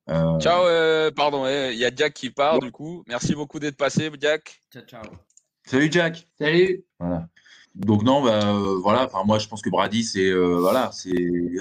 Euh, 0.09 0.39
Ciao, 0.39 0.65
euh, 0.65 1.11
pardon, 1.11 1.45
il 1.47 1.77
y 1.77 1.85
a 1.85 1.91
Jack 1.95 2.13
qui 2.13 2.29
part 2.29 2.59
du 2.59 2.71
coup. 2.71 3.03
Merci 3.07 3.35
beaucoup 3.35 3.59
d'être 3.59 3.77
passé, 3.77 4.11
Jack. 4.19 4.61
Ciao, 4.71 4.83
ciao. 4.83 5.03
Salut 5.65 5.89
Jack. 5.91 6.27
Salut. 6.37 6.83
Voilà. 6.99 7.27
Donc 7.75 8.03
non, 8.03 8.21
bah, 8.21 8.39
euh, 8.43 8.77
voilà. 8.81 9.05
Enfin, 9.05 9.23
moi, 9.25 9.39
je 9.39 9.47
pense 9.47 9.61
que 9.61 9.69
Brady, 9.69 10.03
c'est 10.03 10.29
euh, 10.29 10.59
voilà, 10.59 10.91
c'est 10.91 11.11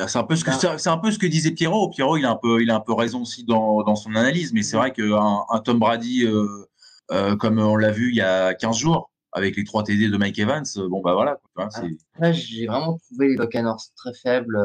c'est 0.06 0.18
un 0.18 0.24
peu 0.24 0.36
ce 0.36 0.44
que 0.44 0.52
c'est 0.52 0.78
c'est 0.78 0.90
un 0.90 0.98
peu 0.98 1.10
ce 1.10 1.18
que 1.18 1.26
disait 1.26 1.52
Pierrot. 1.52 1.88
Pierrot, 1.88 2.18
il 2.18 2.26
a 2.26 2.30
un 2.30 2.36
peu, 2.36 2.60
il 2.60 2.70
a 2.70 2.74
un 2.74 2.80
peu 2.80 2.92
raison 2.92 3.22
aussi 3.22 3.44
dans, 3.44 3.82
dans 3.82 3.96
son 3.96 4.14
analyse. 4.14 4.52
Mais 4.52 4.62
c'est 4.62 4.76
vrai 4.76 4.92
qu'un 4.92 5.44
un 5.48 5.58
Tom 5.60 5.78
Brady, 5.78 6.26
euh, 6.26 6.68
euh, 7.12 7.36
comme 7.36 7.58
on 7.58 7.76
l'a 7.76 7.90
vu 7.90 8.10
il 8.10 8.16
y 8.16 8.20
a 8.20 8.52
15 8.54 8.76
jours 8.76 9.10
avec 9.32 9.56
les 9.56 9.64
trois 9.64 9.82
TD 9.82 10.10
de 10.10 10.16
Mike 10.18 10.38
Evans, 10.38 10.64
bon 10.90 11.00
bah 11.00 11.14
voilà. 11.14 11.38
quoi, 11.54 11.70
Là, 12.18 12.32
j'ai 12.32 12.66
vraiment 12.66 12.98
trouvé 12.98 13.28
les 13.28 13.36
Buccaneers 13.36 13.80
très 13.96 14.12
faibles 14.12 14.58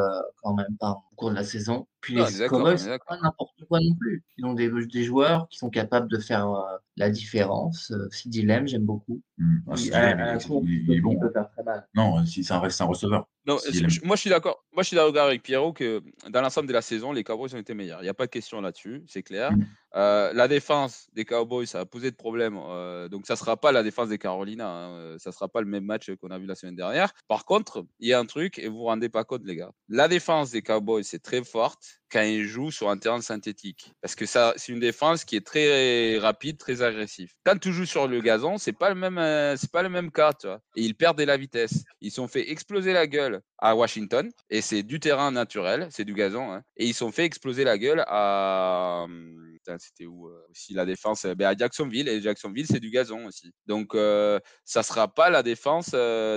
quand 0.43 0.53
même 0.53 0.75
par 0.77 1.03
cours 1.17 1.31
de 1.31 1.35
la 1.35 1.43
saison. 1.43 1.85
Puis 1.99 2.15
Ah, 2.21 2.27
les 2.39 2.47
Cowboys, 2.47 2.75
est 2.75 2.77
c'est 2.77 2.99
pas 3.05 3.17
n'importe 3.21 3.57
quoi 3.67 3.79
non 3.81 3.93
plus. 3.99 4.23
Ils 4.37 4.45
ont 4.45 4.53
des, 4.53 4.69
des 4.69 5.03
joueurs 5.03 5.49
qui 5.49 5.57
sont 5.57 5.69
capables 5.69 6.09
de 6.09 6.19
faire 6.19 6.49
euh, 6.49 6.77
la 6.95 7.09
différence. 7.09 7.91
Euh, 7.91 8.07
CeeDee 8.11 8.43
Lamb, 8.43 8.67
j'aime 8.67 8.85
beaucoup. 8.85 9.21
Hmm. 9.37 9.57
Ah, 9.69 9.73
Il- 9.77 9.93
est- 9.93 10.47
il 10.63 10.85
il 10.93 11.01
bon. 11.01 11.19
peut 11.19 11.31
faire 11.31 11.49
très 11.49 11.63
mal. 11.63 11.85
Non, 11.95 12.25
si 12.25 12.43
c'est 12.43 12.53
un, 12.53 12.69
c'est 12.69 12.83
un 12.83 12.87
receveur. 12.87 13.27
Non, 13.45 13.57
Si, 13.59 13.81
moi 14.03 14.15
je 14.15 14.21
suis 14.21 14.29
d'accord. 14.29 14.63
moi, 14.73 14.83
je 14.83 14.87
suis 14.87 14.95
d'accord 14.95 15.25
avec 15.25 15.41
Pierrot 15.41 15.71
que 15.73 16.01
dans 16.29 16.41
l'ensemble 16.41 16.67
de 16.67 16.73
la 16.73 16.81
saison, 16.81 17.11
les 17.13 17.23
Cowboys 17.23 17.53
ont 17.55 17.57
été 17.59 17.73
meilleurs. 17.73 17.99
Il 18.01 18.03
n'y 18.03 18.09
a 18.09 18.13
pas 18.13 18.25
de 18.25 18.31
question 18.31 18.59
là-dessus, 18.61 19.03
c'est 19.07 19.23
clair. 19.23 19.51
Mm. 19.53 19.65
Euh, 19.95 20.33
la 20.33 20.47
défense 20.49 21.07
des 21.13 21.23
Cowboys, 21.25 21.65
ça 21.65 21.79
a 21.79 21.85
posé 21.85 22.11
de 22.11 22.15
problèmes. 22.15 22.57
euh, 22.59 23.07
donc, 23.07 23.25
ça 23.25 23.33
ne 23.33 23.37
sera 23.37 23.55
pas 23.57 23.71
la 23.71 23.83
défense 23.83 24.09
des 24.09 24.17
Carolina. 24.17 24.67
hein, 24.69 24.89
euh, 24.97 25.17
Ça 25.17 25.29
ne 25.29 25.33
sera 25.33 25.47
pas 25.47 25.61
le 25.61 25.67
même 25.67 25.85
match 25.85 26.11
qu'on 26.15 26.29
a 26.29 26.37
vu 26.37 26.45
la 26.45 26.55
semaine 26.55 26.75
dernière. 26.75 27.11
Par 27.29 27.45
contre, 27.45 27.85
il 27.99 28.09
y 28.09 28.13
a 28.13 28.19
un 28.19 28.25
truc, 28.25 28.59
et 28.59 28.67
vous 28.67 28.77
vous 28.79 28.83
rendez 28.83 29.07
pas 29.09 29.23
compte, 29.23 29.43
les 29.45 29.55
gars. 29.55 29.71
La 29.87 30.07
défense 30.09 30.51
des 30.51 30.61
Cowboys, 30.61 31.03
c'est 31.07 31.21
très 31.23 31.43
forte 31.43 31.99
quand 32.11 32.21
ils 32.21 32.45
jouent 32.45 32.71
sur 32.71 32.89
un 32.89 32.97
terrain 32.97 33.21
synthétique. 33.21 33.91
Parce 34.01 34.15
que 34.15 34.25
ça, 34.25 34.53
c'est 34.57 34.71
une 34.71 34.79
défense 34.79 35.25
qui 35.25 35.35
est 35.35 35.45
très 35.45 36.17
rapide, 36.19 36.57
très 36.57 36.81
agressive. 36.81 37.31
Quand 37.43 37.57
tu 37.59 37.73
joues 37.73 37.85
sur 37.85 38.07
le 38.07 38.21
gazon, 38.21 38.57
c'est 38.57 38.73
pas 38.73 38.89
le 38.89 38.95
même, 38.95 39.17
euh, 39.17 39.55
c'est 39.57 39.71
pas 39.71 39.83
le 39.83 39.89
même 39.89 40.11
cas, 40.11 40.33
tu 40.33 40.47
vois. 40.47 40.59
Et 40.75 40.83
ils 40.83 40.95
perdent 40.95 41.17
de 41.17 41.23
la 41.23 41.37
vitesse. 41.37 41.83
Ils 42.01 42.11
sont 42.11 42.27
fait 42.27 42.51
exploser 42.51 42.93
la 42.93 43.07
gueule 43.07 43.41
à 43.57 43.75
Washington, 43.75 44.29
et 44.49 44.61
c'est 44.61 44.83
du 44.83 44.99
terrain 44.99 45.31
naturel, 45.31 45.87
c'est 45.91 46.05
du 46.05 46.13
gazon. 46.13 46.51
hein. 46.53 46.63
Et 46.77 46.85
ils 46.85 46.93
sont 46.93 47.11
fait 47.11 47.25
exploser 47.25 47.63
la 47.63 47.77
gueule 47.77 48.03
à, 48.07 49.03
hum, 49.05 49.46
putain, 49.67 49.77
c'était 49.79 50.05
où 50.05 50.27
euh, 50.27 50.45
aussi 50.49 50.73
la 50.73 50.85
défense, 50.85 51.25
euh, 51.25 51.35
ben, 51.35 51.47
à 51.47 51.55
Jacksonville. 51.55 52.07
Et 52.07 52.21
Jacksonville, 52.21 52.65
c'est 52.67 52.79
du 52.79 52.89
gazon 52.89 53.25
aussi. 53.25 53.51
Donc 53.65 53.95
euh, 53.95 54.39
ça 54.63 54.83
sera 54.83 55.07
pas 55.13 55.29
la 55.29 55.43
défense 55.43 55.91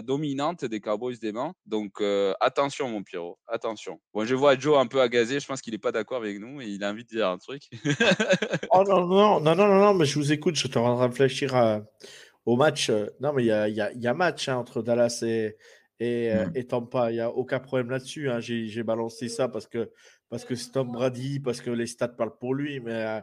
dominante 0.04 0.64
des 0.64 0.80
Cowboys 0.80 1.18
des 1.18 1.32
mains. 1.32 1.52
Donc 1.66 2.02
attention, 2.40 2.88
mon 2.88 3.02
Pierrot, 3.02 3.38
attention. 3.46 4.00
Bon, 4.12 4.24
je 4.24 4.34
vois 4.34 4.58
Joe 4.58 4.78
un 4.78 4.86
peu 4.86 5.00
agacé. 5.00 5.40
Je 5.40 5.46
pense 5.46 5.60
qu'il 5.60 5.74
est 5.74 5.78
pas 5.78 5.92
d'accord 5.92 6.18
avec 6.18 6.38
nous 6.40 6.60
et 6.60 6.66
il 6.66 6.82
a 6.84 6.90
envie 6.90 7.04
de 7.04 7.08
dire 7.08 7.28
un 7.28 7.38
truc. 7.38 7.62
Oh 8.72 8.84
non, 8.86 9.06
non, 9.06 9.40
non, 9.40 9.54
non, 9.54 9.68
non, 9.68 9.78
non, 9.80 9.94
mais 9.94 10.04
je 10.04 10.18
vous 10.18 10.32
écoute, 10.32 10.54
je 10.54 10.60
suis 10.68 10.78
en 10.78 10.94
train 10.96 11.06
de 11.06 11.10
réfléchir 11.12 11.54
à- 11.54 11.82
au 12.46 12.56
match. 12.56 12.88
euh, 12.90 13.06
Non, 13.20 13.32
mais 13.32 13.42
il 13.42 13.46
y 13.46 13.50
a, 13.52 13.68
il 13.68 13.74
y 13.74 13.80
a- 13.80 13.92
il 13.92 14.00
y 14.00 14.06
a 14.06 14.14
match 14.14 14.48
hein, 14.48 14.56
entre 14.56 14.82
Dallas 14.82 15.20
et, 15.22 15.56
et, 15.98 16.32
euh, 16.32 16.46
Mm. 16.46 16.52
et 16.54 16.66
Tampa. 16.66 17.10
Il 17.10 17.14
n'y 17.14 17.20
a 17.20 17.30
aucun 17.30 17.58
problème 17.60 17.90
là-dessus. 17.90 18.30
hein. 18.30 18.40
J'ai 18.40 18.82
balancé 18.82 19.28
ça 19.28 19.48
parce 19.48 19.66
que 19.66 19.90
parce 20.30 20.44
que 20.44 20.54
c'est 20.54 20.70
Tom 20.70 20.92
Brady, 20.92 21.40
parce 21.40 21.60
que 21.60 21.70
les 21.70 21.86
stats 21.86 22.08
parlent 22.08 22.38
pour 22.38 22.54
lui. 22.54 22.80
Mais, 22.80 22.92
euh, 22.92 23.20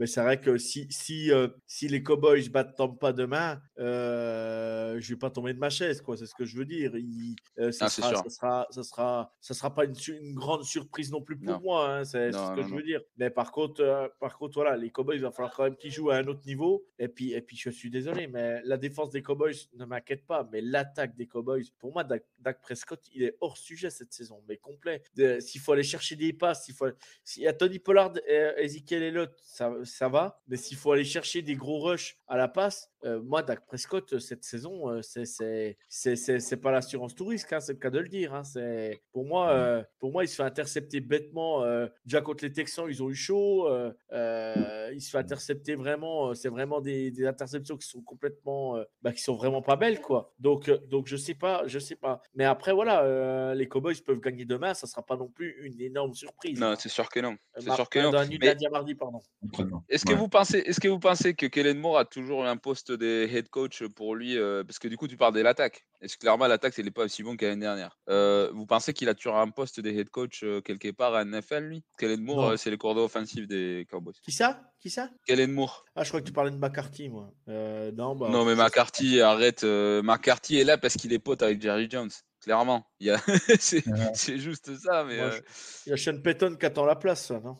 mais 0.00 0.06
c'est 0.06 0.22
vrai 0.22 0.40
que 0.40 0.56
si, 0.56 0.86
si, 0.90 1.30
euh, 1.30 1.46
si 1.66 1.86
les 1.86 2.02
Cowboys 2.02 2.48
battent 2.48 2.74
Tampa 2.74 3.12
demain, 3.12 3.60
euh, 3.78 4.98
je 4.98 5.10
ne 5.10 5.14
vais 5.14 5.18
pas 5.18 5.30
tomber 5.30 5.52
de 5.52 5.58
ma 5.58 5.68
chaise. 5.68 6.00
quoi. 6.00 6.16
C'est 6.16 6.24
ce 6.24 6.34
que 6.34 6.46
je 6.46 6.56
veux 6.56 6.64
dire. 6.64 6.96
Il, 6.96 7.36
euh, 7.58 7.70
ça, 7.70 7.84
Ah, 7.84 7.88
sera, 7.90 8.14
ça, 8.14 8.30
sera, 8.30 8.66
ça, 8.70 8.82
sera, 8.82 9.34
ça 9.42 9.54
sera 9.54 9.74
pas 9.74 9.84
une, 9.84 9.92
grande 10.34 10.64
surprise 10.64 11.12
non 11.12 11.20
plus 11.20 11.36
pour 11.36 11.52
Non. 11.52 11.60
moi. 11.60 11.88
hein. 11.98 12.04
C'est 12.04 12.32
ce 12.32 12.36
que 12.36 12.42
non, 12.60 12.62
je 12.62 12.68
non. 12.70 12.76
veux 12.76 12.82
dire. 12.82 13.02
Mais 13.18 13.28
par 13.30 13.52
contre, 13.52 13.82
euh, 13.82 14.08
par 14.20 14.38
contre 14.38 14.54
voilà, 14.54 14.74
les 14.76 14.90
Cowboys, 14.90 15.16
il 15.16 15.22
va 15.22 15.30
falloir 15.32 15.54
quand 15.54 15.64
même 15.64 15.76
qu'ils 15.76 15.92
jouent 15.92 16.10
à 16.10 16.16
un 16.16 16.26
autre 16.26 16.42
niveau. 16.46 16.86
Et 16.98 17.08
puis, 17.08 17.32
et 17.34 17.42
puis, 17.42 17.58
je 17.58 17.68
suis 17.68 17.90
désolé, 17.90 18.26
mais 18.26 18.62
la 18.64 18.78
défense 18.78 19.10
des 19.10 19.20
Cowboys 19.22 19.54
ne 19.74 19.84
m'inquiète 19.84 20.26
pas. 20.26 20.48
Mais 20.50 20.62
l'attaque 20.62 21.14
des 21.14 21.26
Cowboys, 21.26 21.64
pour 21.78 21.92
moi, 21.92 22.04
Dak, 22.04 22.24
Dak 22.38 22.60
Prescott, 22.62 23.00
il 23.12 23.22
est 23.22 23.36
hors 23.42 23.58
sujet 23.58 23.90
cette 23.90 24.14
saison, 24.14 24.42
mais 24.48 24.56
complet. 24.56 25.02
S'il 25.40 25.60
faut 25.60 25.72
aller 25.72 25.82
chercher 25.82 26.16
des 26.16 26.32
passes, 26.32 26.64
s'il 26.64 26.74
faut, 26.74 26.86
s'il 27.22 27.42
y 27.42 27.46
a 27.46 27.52
Tony 27.52 27.78
Pollard 27.78 28.14
et 28.26 28.52
Ezekiel 28.64 29.02
Elliott, 29.02 29.32
ça, 29.42 29.70
ça 29.90 30.08
va. 30.08 30.40
Mais 30.48 30.56
s'il 30.56 30.76
faut 30.76 30.92
aller 30.92 31.04
chercher 31.04 31.42
des 31.42 31.54
gros 31.56 31.80
rushs 31.80 32.16
à 32.30 32.36
la 32.36 32.48
passe, 32.48 32.88
euh, 33.04 33.20
moi, 33.22 33.42
Dak 33.42 33.66
Prescott, 33.66 34.18
cette 34.20 34.44
saison, 34.44 34.88
euh, 34.88 35.02
c'est- 35.02 35.24
c'est 35.24 35.76
c'est- 35.88 36.16
c'est 36.16 36.38
c'est 36.40 36.56
pas 36.56 36.70
l'assurance 36.70 37.14
tout 37.14 37.24
risque, 37.26 37.52
hein, 37.52 37.60
c'est 37.60 37.72
le 37.72 37.78
cas 37.78 37.90
de 37.90 37.98
le 37.98 38.08
dire. 38.08 38.32
hein. 38.34 38.44
C'est- 38.44 39.02
Pour 39.12 39.24
moi, 39.26 39.50
euh, 39.50 39.82
pour 39.98 40.12
moi, 40.12 40.24
il 40.24 40.28
se 40.28 40.36
fait 40.36 40.44
intercepter 40.44 41.00
bêtement. 41.00 41.64
euh, 41.64 41.86
déjà 42.06 42.20
contre 42.20 42.44
les 42.44 42.52
Texans, 42.52 42.86
ils 42.88 43.02
ont 43.02 43.10
eu 43.10 43.14
chaud. 43.14 43.66
euh, 43.68 43.92
euh, 44.12 44.90
il 44.94 45.00
se 45.00 45.10
fait 45.10 45.18
intercepter 45.18 45.74
vraiment. 45.74 46.30
euh, 46.30 46.34
c'est 46.34 46.48
vraiment 46.48 46.80
des, 46.80 47.10
des 47.10 47.26
interceptions 47.26 47.76
qui 47.76 47.86
sont 47.88 48.00
complètement, 48.02 48.76
euh, 48.76 48.84
bah, 49.02 49.12
qui 49.12 49.22
sont 49.22 49.34
vraiment 49.34 49.62
pas 49.62 49.76
belles, 49.76 50.00
quoi. 50.00 50.32
Donc, 50.38 50.68
euh, 50.68 50.78
donc 50.88 51.06
je 51.06 51.16
sais 51.16 51.34
pas, 51.34 51.62
je 51.66 51.78
sais 51.78 51.96
pas. 51.96 52.20
Mais 52.34 52.44
après, 52.44 52.72
voilà, 52.72 53.02
euh, 53.04 53.54
les 53.54 53.66
Cowboys 53.68 54.00
peuvent 54.04 54.20
gagner 54.20 54.44
demain. 54.44 54.74
Ça 54.74 54.86
sera 54.86 55.02
pas 55.02 55.16
non 55.16 55.28
plus 55.28 55.56
une 55.66 55.80
énorme 55.80 56.14
surprise. 56.14 56.58
non, 56.60 56.74
c'est 56.78 56.88
sûr 56.88 57.08
que 57.08 57.20
non. 57.20 57.32
Euh, 57.56 57.60
C'est 57.60 57.72
sûr 57.72 57.88
que 57.88 57.98
non. 57.98 58.10
Mais- 58.12 58.46
lundi 58.46 58.66
à 58.66 58.70
mardi, 58.70 58.94
pardon. 58.94 59.20
Entraînement. 59.44 59.84
Est-ce 59.88 60.04
que 60.04 60.12
Ouais. 60.12 60.16
vous 60.18 60.28
pensez, 60.28 60.58
est-ce 60.58 60.80
que 60.80 60.88
vous 60.88 60.98
pensez 61.00 61.34
que 61.34 61.46
Kellen 61.46 61.78
Moore 61.78 61.98
a 61.98 62.04
toujours 62.20 62.46
un 62.46 62.56
poste 62.56 62.92
de 62.92 63.26
head 63.30 63.48
coach 63.48 63.82
pour 63.96 64.14
lui 64.14 64.38
euh, 64.38 64.62
Parce 64.64 64.78
que 64.78 64.88
du 64.88 64.96
coup, 64.96 65.08
tu 65.08 65.16
parles 65.16 65.34
de 65.34 65.40
l'attaque. 65.40 65.86
Est-ce 66.00 66.16
que 66.16 66.20
clairement 66.20 66.46
l'attaque, 66.46 66.74
il 66.78 66.84
n'est 66.84 66.90
pas 66.90 67.04
aussi 67.04 67.22
bon 67.22 67.36
qu'à 67.36 67.48
l'année 67.48 67.60
dernière? 67.62 67.98
Euh, 68.08 68.50
Vous 68.52 68.66
pensez 68.66 68.92
qu'il 68.92 69.08
a 69.08 69.14
toujours 69.14 69.36
un 69.36 69.48
poste 69.50 69.80
de 69.80 69.90
head 69.90 70.10
coach 70.10 70.42
euh, 70.42 70.60
quelque 70.60 70.90
part 70.92 71.14
à 71.14 71.24
NFL 71.24 71.64
lui? 71.64 71.84
Kellen 71.98 72.22
Moore, 72.22 72.58
c'est 72.58 72.70
le 72.70 72.76
coordonnateur 72.76 73.06
offensif 73.06 73.46
des 73.46 73.86
Cowboys. 73.90 74.14
Qui 74.22 74.32
ça? 74.32 74.60
Qui 74.78 74.90
ça? 74.90 75.10
Kellen 75.26 75.52
Moore. 75.52 75.84
Ah, 75.94 76.04
je 76.04 76.08
crois 76.10 76.20
que 76.20 76.26
tu 76.26 76.32
parlais 76.32 76.50
de 76.50 76.56
McCarthy, 76.56 77.08
moi. 77.08 77.32
Non, 77.46 78.14
bah, 78.16 78.28
non, 78.30 78.44
mais 78.44 78.54
McCarthy, 78.54 79.20
arrête. 79.20 79.64
McCarthy 79.64 80.58
est 80.58 80.64
là 80.64 80.78
parce 80.78 80.94
qu'il 80.96 81.12
est 81.12 81.18
pote 81.18 81.42
avec 81.42 81.60
Jerry 81.60 81.88
Jones. 81.90 82.10
Clairement, 82.42 82.86
il 83.00 83.08
y 83.08 83.10
a... 83.10 83.18
c'est 83.60 83.86
Ouais. 83.86 84.38
juste 84.38 84.74
ça. 84.78 85.04
Mais 85.04 85.18
Moi, 85.18 85.26
euh, 85.26 85.40
Il 85.86 85.90
y 85.90 85.92
a 85.92 85.96
Sean 85.98 86.18
Payton 86.22 86.56
qui 86.58 86.64
attend 86.64 86.86
la 86.86 86.96
place, 86.96 87.30
non? 87.30 87.58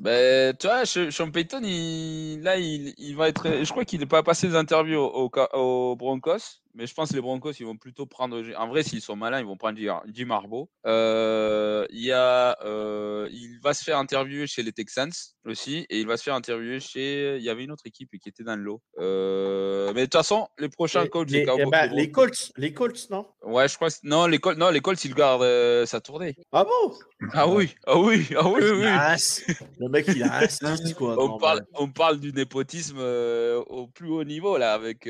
Ben, 0.00 0.56
tu 0.56 0.66
vois, 0.66 0.86
Sean 0.86 1.30
Payton, 1.30 1.60
il, 1.62 2.40
là, 2.42 2.56
il, 2.58 2.94
il 2.96 3.14
va 3.16 3.28
être. 3.28 3.44
Je 3.62 3.70
crois 3.70 3.84
qu'il 3.84 4.00
n'est 4.00 4.06
pas 4.06 4.22
passé 4.22 4.48
des 4.48 4.56
interviews 4.56 4.98
au, 4.98 5.30
au, 5.30 5.90
aux 5.92 5.96
Broncos, 5.96 6.59
mais 6.74 6.86
je 6.86 6.94
pense 6.94 7.10
que 7.10 7.14
les 7.14 7.20
Broncos, 7.20 7.52
ils 7.58 7.66
vont 7.66 7.76
plutôt 7.76 8.06
prendre. 8.06 8.42
En 8.56 8.68
vrai, 8.68 8.82
s'ils 8.82 9.00
sont 9.00 9.16
malins, 9.16 9.40
ils 9.40 9.46
vont 9.46 9.56
prendre 9.56 9.78
Jim 10.12 10.30
Harbaugh. 10.30 10.68
Euh, 10.86 11.86
il, 11.90 12.04
y 12.04 12.12
a, 12.12 12.56
euh, 12.64 13.28
il 13.32 13.58
va 13.62 13.74
se 13.74 13.82
faire 13.84 13.98
interviewer 13.98 14.46
chez 14.46 14.62
les 14.62 14.72
Texans 14.72 15.10
aussi, 15.46 15.86
et 15.90 16.00
il 16.00 16.06
va 16.06 16.16
se 16.16 16.22
faire 16.22 16.34
interviewer 16.34 16.80
chez. 16.80 17.36
Il 17.36 17.42
y 17.42 17.50
avait 17.50 17.64
une 17.64 17.72
autre 17.72 17.86
équipe 17.86 18.10
qui 18.20 18.28
était 18.28 18.44
dans 18.44 18.56
le 18.56 18.62
lot. 18.62 18.80
Euh, 18.98 19.88
mais 19.94 20.00
de 20.02 20.04
toute 20.06 20.14
façon, 20.14 20.48
les 20.58 20.68
prochains 20.68 21.04
Et- 21.04 21.08
coachs 21.08 21.30
les, 21.30 21.46
eh 21.58 21.64
ben, 21.70 21.86
les 21.94 22.10
Colts, 22.10 22.52
les 22.56 22.72
Colts, 22.74 23.08
non? 23.10 23.26
Ouais, 23.42 23.68
je 23.68 23.76
crois. 23.76 23.90
que- 23.90 23.94
Non, 24.04 24.26
les 24.26 24.38
Colts, 24.38 24.58
non, 24.58 24.70
les 24.70 24.80
Colts, 24.80 25.04
ils 25.04 25.14
gardent 25.14 25.42
euh, 25.42 25.86
sa 25.86 26.00
tournée. 26.00 26.36
Ah 26.52 26.64
bon? 26.64 26.94
Ah 27.32 27.48
oui, 27.48 27.74
ah 27.86 27.98
oui, 27.98 28.26
ah 28.36 28.48
oui, 28.48 28.60
oui. 28.62 28.86
Le 29.78 29.88
mec, 29.88 30.06
il 30.08 30.22
a 30.22 30.38
un 30.38 30.48
six, 30.48 30.94
quoi. 30.94 31.14
On 31.22 31.28
Non, 31.28 31.38
parle, 31.38 31.62
on 31.74 31.88
parle 31.90 32.18
du 32.20 32.32
népotisme 32.32 32.96
euh, 32.98 33.62
au 33.68 33.86
plus 33.86 34.08
haut 34.10 34.24
niveau 34.24 34.56
là 34.58 34.72
avec. 34.74 35.06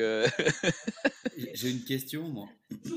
J'ai 1.54 1.70
une 1.70 1.84
question, 1.84 2.22
moi. 2.28 2.48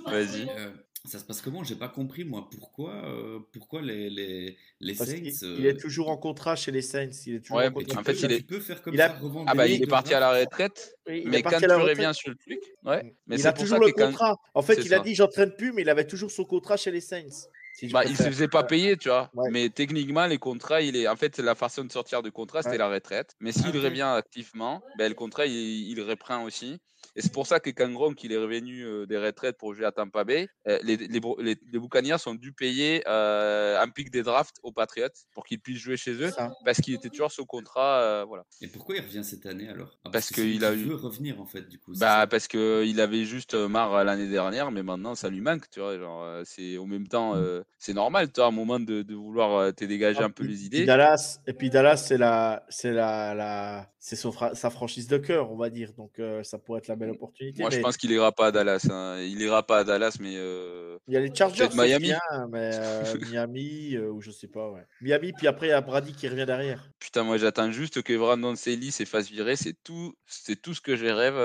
Vas-y. 0.06 0.48
Euh, 0.58 0.72
ça 1.06 1.20
se 1.20 1.26
passe 1.26 1.42
comment? 1.42 1.64
J'ai 1.66 1.76
pas 1.76 1.90
compris, 1.90 2.24
moi. 2.24 2.48
Pourquoi, 2.58 2.94
euh, 3.06 3.40
pourquoi 3.52 3.82
les, 3.82 4.10
les, 4.10 4.58
les 4.80 4.94
Saints. 4.96 5.06
euh, 5.44 5.56
il 5.60 5.66
est 5.66 5.76
toujours 5.78 6.10
en 6.10 6.16
contrat 6.18 6.56
chez 6.56 6.72
les 6.72 6.82
Saints. 6.82 7.10
Il 7.26 7.36
est 7.36 7.40
toujours 7.42 7.58
Ouais, 7.58 7.68
en 7.68 7.72
contrat. 7.74 8.00
en 8.00 8.04
fait, 8.06 8.14
tu, 8.16 8.26
il 8.26 8.32
est- 8.32 8.38
tu 8.38 8.44
peux 8.44 8.60
faire 8.62 8.82
comme 8.82 8.94
il 8.94 9.02
a- 9.02 9.10
ça, 9.10 9.20
Ah 9.48 9.54
bah 9.56 9.68
il 9.68 9.84
est 9.84 9.88
parti 9.88 10.14
à 10.14 10.20
la 10.22 10.32
retraite. 10.40 10.96
Oui, 11.08 11.24
il 11.26 11.28
est 11.28 11.30
Mais 11.32 11.42
quand 11.42 11.50
parti 11.50 11.60
tu 11.60 11.66
à 11.66 11.68
la 11.68 11.78
retraite. 11.78 11.98
reviens 11.98 12.14
sur 12.14 12.30
le 12.30 12.36
truc, 12.38 12.60
ouais. 12.86 13.16
Mais 13.28 13.36
il 13.36 13.40
c'est 13.42 13.48
a 13.48 13.52
pour 13.54 13.64
toujours 13.64 13.80
ça 13.80 13.86
le 13.86 13.92
quand- 13.92 14.06
contrat. 14.08 14.38
En 14.54 14.62
fait, 14.62 14.76
il 14.86 14.94
a 14.94 15.00
dit 15.00 15.14
j'entraîne 15.14 15.54
plus, 15.58 15.74
mais 15.74 15.82
il 15.82 15.90
avait 15.90 16.08
toujours 16.08 16.32
son 16.32 16.46
contrat 16.46 16.78
chez 16.78 16.92
les 16.92 17.02
Saints. 17.02 17.48
Si 17.74 17.88
Bah, 17.88 18.06
il 18.06 18.16
se 18.16 18.24
faisait 18.24 18.48
pas 18.48 18.64
payer, 18.64 18.98
tu 18.98 19.10
vois. 19.10 19.30
Ouais. 19.34 19.50
Mais 19.52 19.70
techniquement, 19.70 20.26
les 20.28 20.38
contrats, 20.38 20.82
il 20.82 20.96
est. 20.96 21.08
En 21.08 21.16
fait, 21.16 21.40
la 21.40 21.56
façon 21.56 21.84
de 21.84 21.92
sortir 21.92 22.22
du 22.22 22.32
contrat, 22.32 22.62
c'était 22.62 22.74
Ouais. 22.74 22.78
la 22.78 22.90
retraite. 22.90 23.36
Mais 23.40 23.52
s'il 23.52 23.76
revient 23.78 24.02
activement, 24.04 24.82
ben, 24.98 25.10
le 25.10 25.16
contrat, 25.16 25.46
il, 25.48 25.90
il 25.90 26.02
reprend 26.02 26.44
aussi. 26.44 26.80
Et 27.18 27.22
c'est 27.22 27.34
pour 27.34 27.46
ça 27.48 27.60
que 27.60 27.70
quand 27.70 27.92
Gronk 27.92 28.24
il 28.24 28.32
est 28.32 28.38
revenu 28.38 28.86
euh, 28.86 29.06
des 29.06 29.18
retraites 29.18 29.58
pour 29.58 29.76
jouer 29.76 29.86
à 29.86 29.92
Tampa 29.92 30.24
Bay, 30.24 30.48
euh, 30.70 30.80
les, 30.84 30.96
les, 30.96 31.20
les, 31.40 31.58
les 31.72 31.80
Buccaneers 31.80 32.16
ont 32.28 32.34
dû 32.34 32.54
payer 32.54 33.04
euh, 33.08 33.78
un 33.80 33.90
pic 33.90 34.10
des 34.10 34.24
drafts 34.24 34.56
aux 34.64 34.72
Patriots 34.72 35.10
pour 35.34 35.44
qu'ils 35.46 35.60
puissent 35.60 35.80
jouer 35.82 35.98
chez 35.98 36.14
eux, 36.14 36.32
parce 36.64 36.80
qu'il 36.80 36.94
était 36.94 37.10
toujours 37.10 37.32
sous 37.32 37.46
contrat. 37.46 38.00
euh, 38.00 38.24
voilà. 38.26 38.46
Et 38.62 38.68
pourquoi 38.68 38.96
il 38.96 39.02
revient 39.02 39.24
cette 39.24 39.46
année 39.46 39.68
alors? 39.68 40.00
Ah, 40.06 40.12
Parce 40.12 40.30
qu'il 40.32 40.64
a 40.64 40.74
eu- 40.74 40.86
veut 40.86 40.96
revenir 40.96 41.42
en 41.42 41.46
fait, 41.46 41.68
du 41.68 41.78
coup. 41.78 41.92
Bah 42.00 42.26
parce 42.26 42.48
que 42.48 42.86
il 42.86 43.02
avait 43.02 43.26
juste 43.26 43.54
marre 43.54 44.04
l'année 44.06 44.30
dernière, 44.30 44.72
mais 44.72 44.82
maintenant 44.82 45.14
ça 45.14 45.30
lui 45.30 45.42
manque, 45.42 45.70
tu 45.70 45.82
vois. 45.82 45.98
Genre, 46.00 46.24
euh, 46.24 46.44
c'est 46.46 46.78
au 46.78 46.86
même 46.86 47.08
temps, 47.10 47.36
euh, 47.36 47.63
c'est 47.78 47.94
normal, 47.94 48.28
tu 48.32 48.34
vois, 48.38 48.46
à 48.46 48.48
un 48.48 48.52
moment 48.52 48.80
de, 48.80 49.02
de 49.02 49.16
vouloir 49.16 49.58
euh, 49.58 49.72
te 49.72 49.86
dégager 49.86 50.20
Ah, 50.22 50.26
un 50.26 50.30
peu 50.30 50.44
puis- 50.44 50.54
les 50.54 50.66
idées. 50.66 50.86
Dallas, 50.86 51.40
et 51.48 51.54
puis 51.54 51.70
Dallas, 51.70 51.98
c'est 51.98 52.18
la, 52.18 52.66
c'est 52.70 52.92
la, 52.92 53.34
la, 53.34 53.90
c'est 54.00 54.16
son 54.16 54.32
fra- 54.32 54.56
sa 54.56 54.70
franchise 54.70 55.08
de 55.08 55.18
cœur, 55.18 55.52
on 55.52 55.56
va 55.58 55.70
dire. 55.70 55.94
Donc 55.94 56.20
euh, 56.20 56.44
ça 56.44 56.58
pourrait 56.58 56.80
être 56.80 56.88
la 56.88 56.96
belle 56.96 57.12
opportunité. 57.12 57.62
Moi, 57.62 57.70
je 57.72 57.80
pense 57.80 57.98
qu'il 57.98 58.12
ira 58.12 58.32
pas 58.32 58.48
à 58.48 58.52
Dallas. 58.52 58.88
hein. 58.90 59.18
Il 59.22 59.42
ira 59.42 59.64
pas 59.64 59.80
à 59.80 59.84
Dallas, 59.84 60.18
mais 60.20 60.34
euh, 60.36 60.98
il 61.08 61.14
y 61.14 61.18
a 61.18 61.20
les 61.20 61.34
Chargers, 61.34 61.70
Miami. 61.76 62.12
hein, 62.14 62.48
mais 62.52 62.72
euh, 62.74 63.04
Miami 63.32 63.98
ou 63.98 64.22
je 64.22 64.32
sais 64.32 64.48
pas. 64.48 64.70
Ouais. 64.70 64.86
Miami, 65.02 65.34
puis 65.34 65.48
après 65.48 65.68
il 65.68 65.70
y 65.70 65.74
a 65.74 65.82
Brady 65.82 66.14
qui 66.14 66.28
revient 66.28 66.46
derrière. 66.46 66.90
putain, 67.00 67.24
moi 67.24 67.38
j'attends 67.38 67.72
juste 67.72 68.02
que 68.04 68.18
Brandon 68.18 68.56
Staley 68.56 68.92
se 68.92 69.06
fasse 69.06 69.30
virer. 69.30 69.56
C'est 69.56 69.76
tout, 69.84 70.14
c'est 70.26 70.62
tout 70.62 70.74
ce 70.74 70.82
que 70.82 70.96
je 70.96 71.06
rêve 71.06 71.36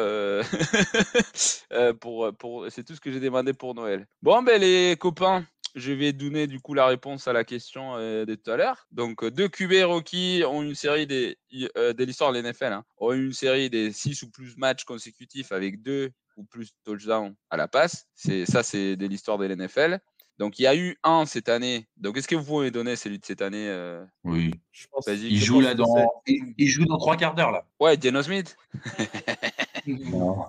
pour, 2.00 2.32
pour, 2.38 2.66
c'est 2.70 2.84
tout 2.84 2.94
ce 2.94 3.00
que 3.00 3.10
j'ai 3.12 3.20
demandé 3.20 3.52
pour 3.52 3.74
Noël. 3.74 4.06
Bon, 4.22 4.42
ben 4.42 4.60
les 4.60 4.96
copains. 4.98 5.44
Je 5.78 5.92
vais 5.92 6.12
donner 6.12 6.46
du 6.46 6.60
coup 6.60 6.74
la 6.74 6.86
réponse 6.86 7.28
à 7.28 7.32
la 7.32 7.44
question 7.44 7.96
euh, 7.96 8.24
de 8.24 8.34
tout 8.34 8.50
à 8.50 8.56
l'heure. 8.56 8.86
Donc, 8.90 9.22
euh, 9.22 9.30
deux 9.30 9.48
QB 9.48 9.84
rookies 9.84 10.42
ont 10.44 10.62
une 10.62 10.74
série 10.74 11.06
des, 11.06 11.38
euh, 11.76 11.92
de 11.92 12.04
l'histoire 12.04 12.32
de 12.32 12.40
l'NFL, 12.40 12.72
hein, 12.72 12.84
ont 12.98 13.12
une 13.12 13.32
série 13.32 13.70
des 13.70 13.92
six 13.92 14.22
ou 14.22 14.30
plus 14.30 14.56
matchs 14.56 14.84
consécutifs 14.84 15.52
avec 15.52 15.82
deux 15.82 16.10
ou 16.36 16.44
plus 16.44 16.70
touchdowns 16.84 17.34
à 17.50 17.56
la 17.56 17.68
passe. 17.68 18.06
C'est 18.14 18.44
ça, 18.44 18.62
c'est 18.62 18.96
de 18.96 19.06
l'histoire 19.06 19.38
de 19.38 19.46
l'NFL. 19.46 20.00
Donc, 20.38 20.58
il 20.60 20.62
y 20.62 20.66
a 20.66 20.76
eu 20.76 20.96
un 21.02 21.26
cette 21.26 21.48
année. 21.48 21.88
Donc, 21.96 22.16
est-ce 22.16 22.28
que 22.28 22.36
vous 22.36 22.44
pouvez 22.44 22.70
donner 22.70 22.94
celui 22.94 23.18
de 23.18 23.24
cette 23.24 23.42
année 23.42 23.68
euh, 23.68 24.04
Oui. 24.24 24.52
Je 24.70 24.86
pense. 24.86 25.06
Vas-y. 25.06 25.26
Il 25.26 25.38
joue 25.38 25.60
là 25.60 25.74
dans. 25.74 25.94
il 26.26 26.68
joue 26.68 26.84
dans 26.84 26.98
trois 26.98 27.16
quarts 27.16 27.34
d'heure 27.34 27.50
là. 27.50 27.66
Ouais, 27.80 27.98
Geno 28.00 28.22
Smith. 28.22 28.56
Non. 29.86 30.44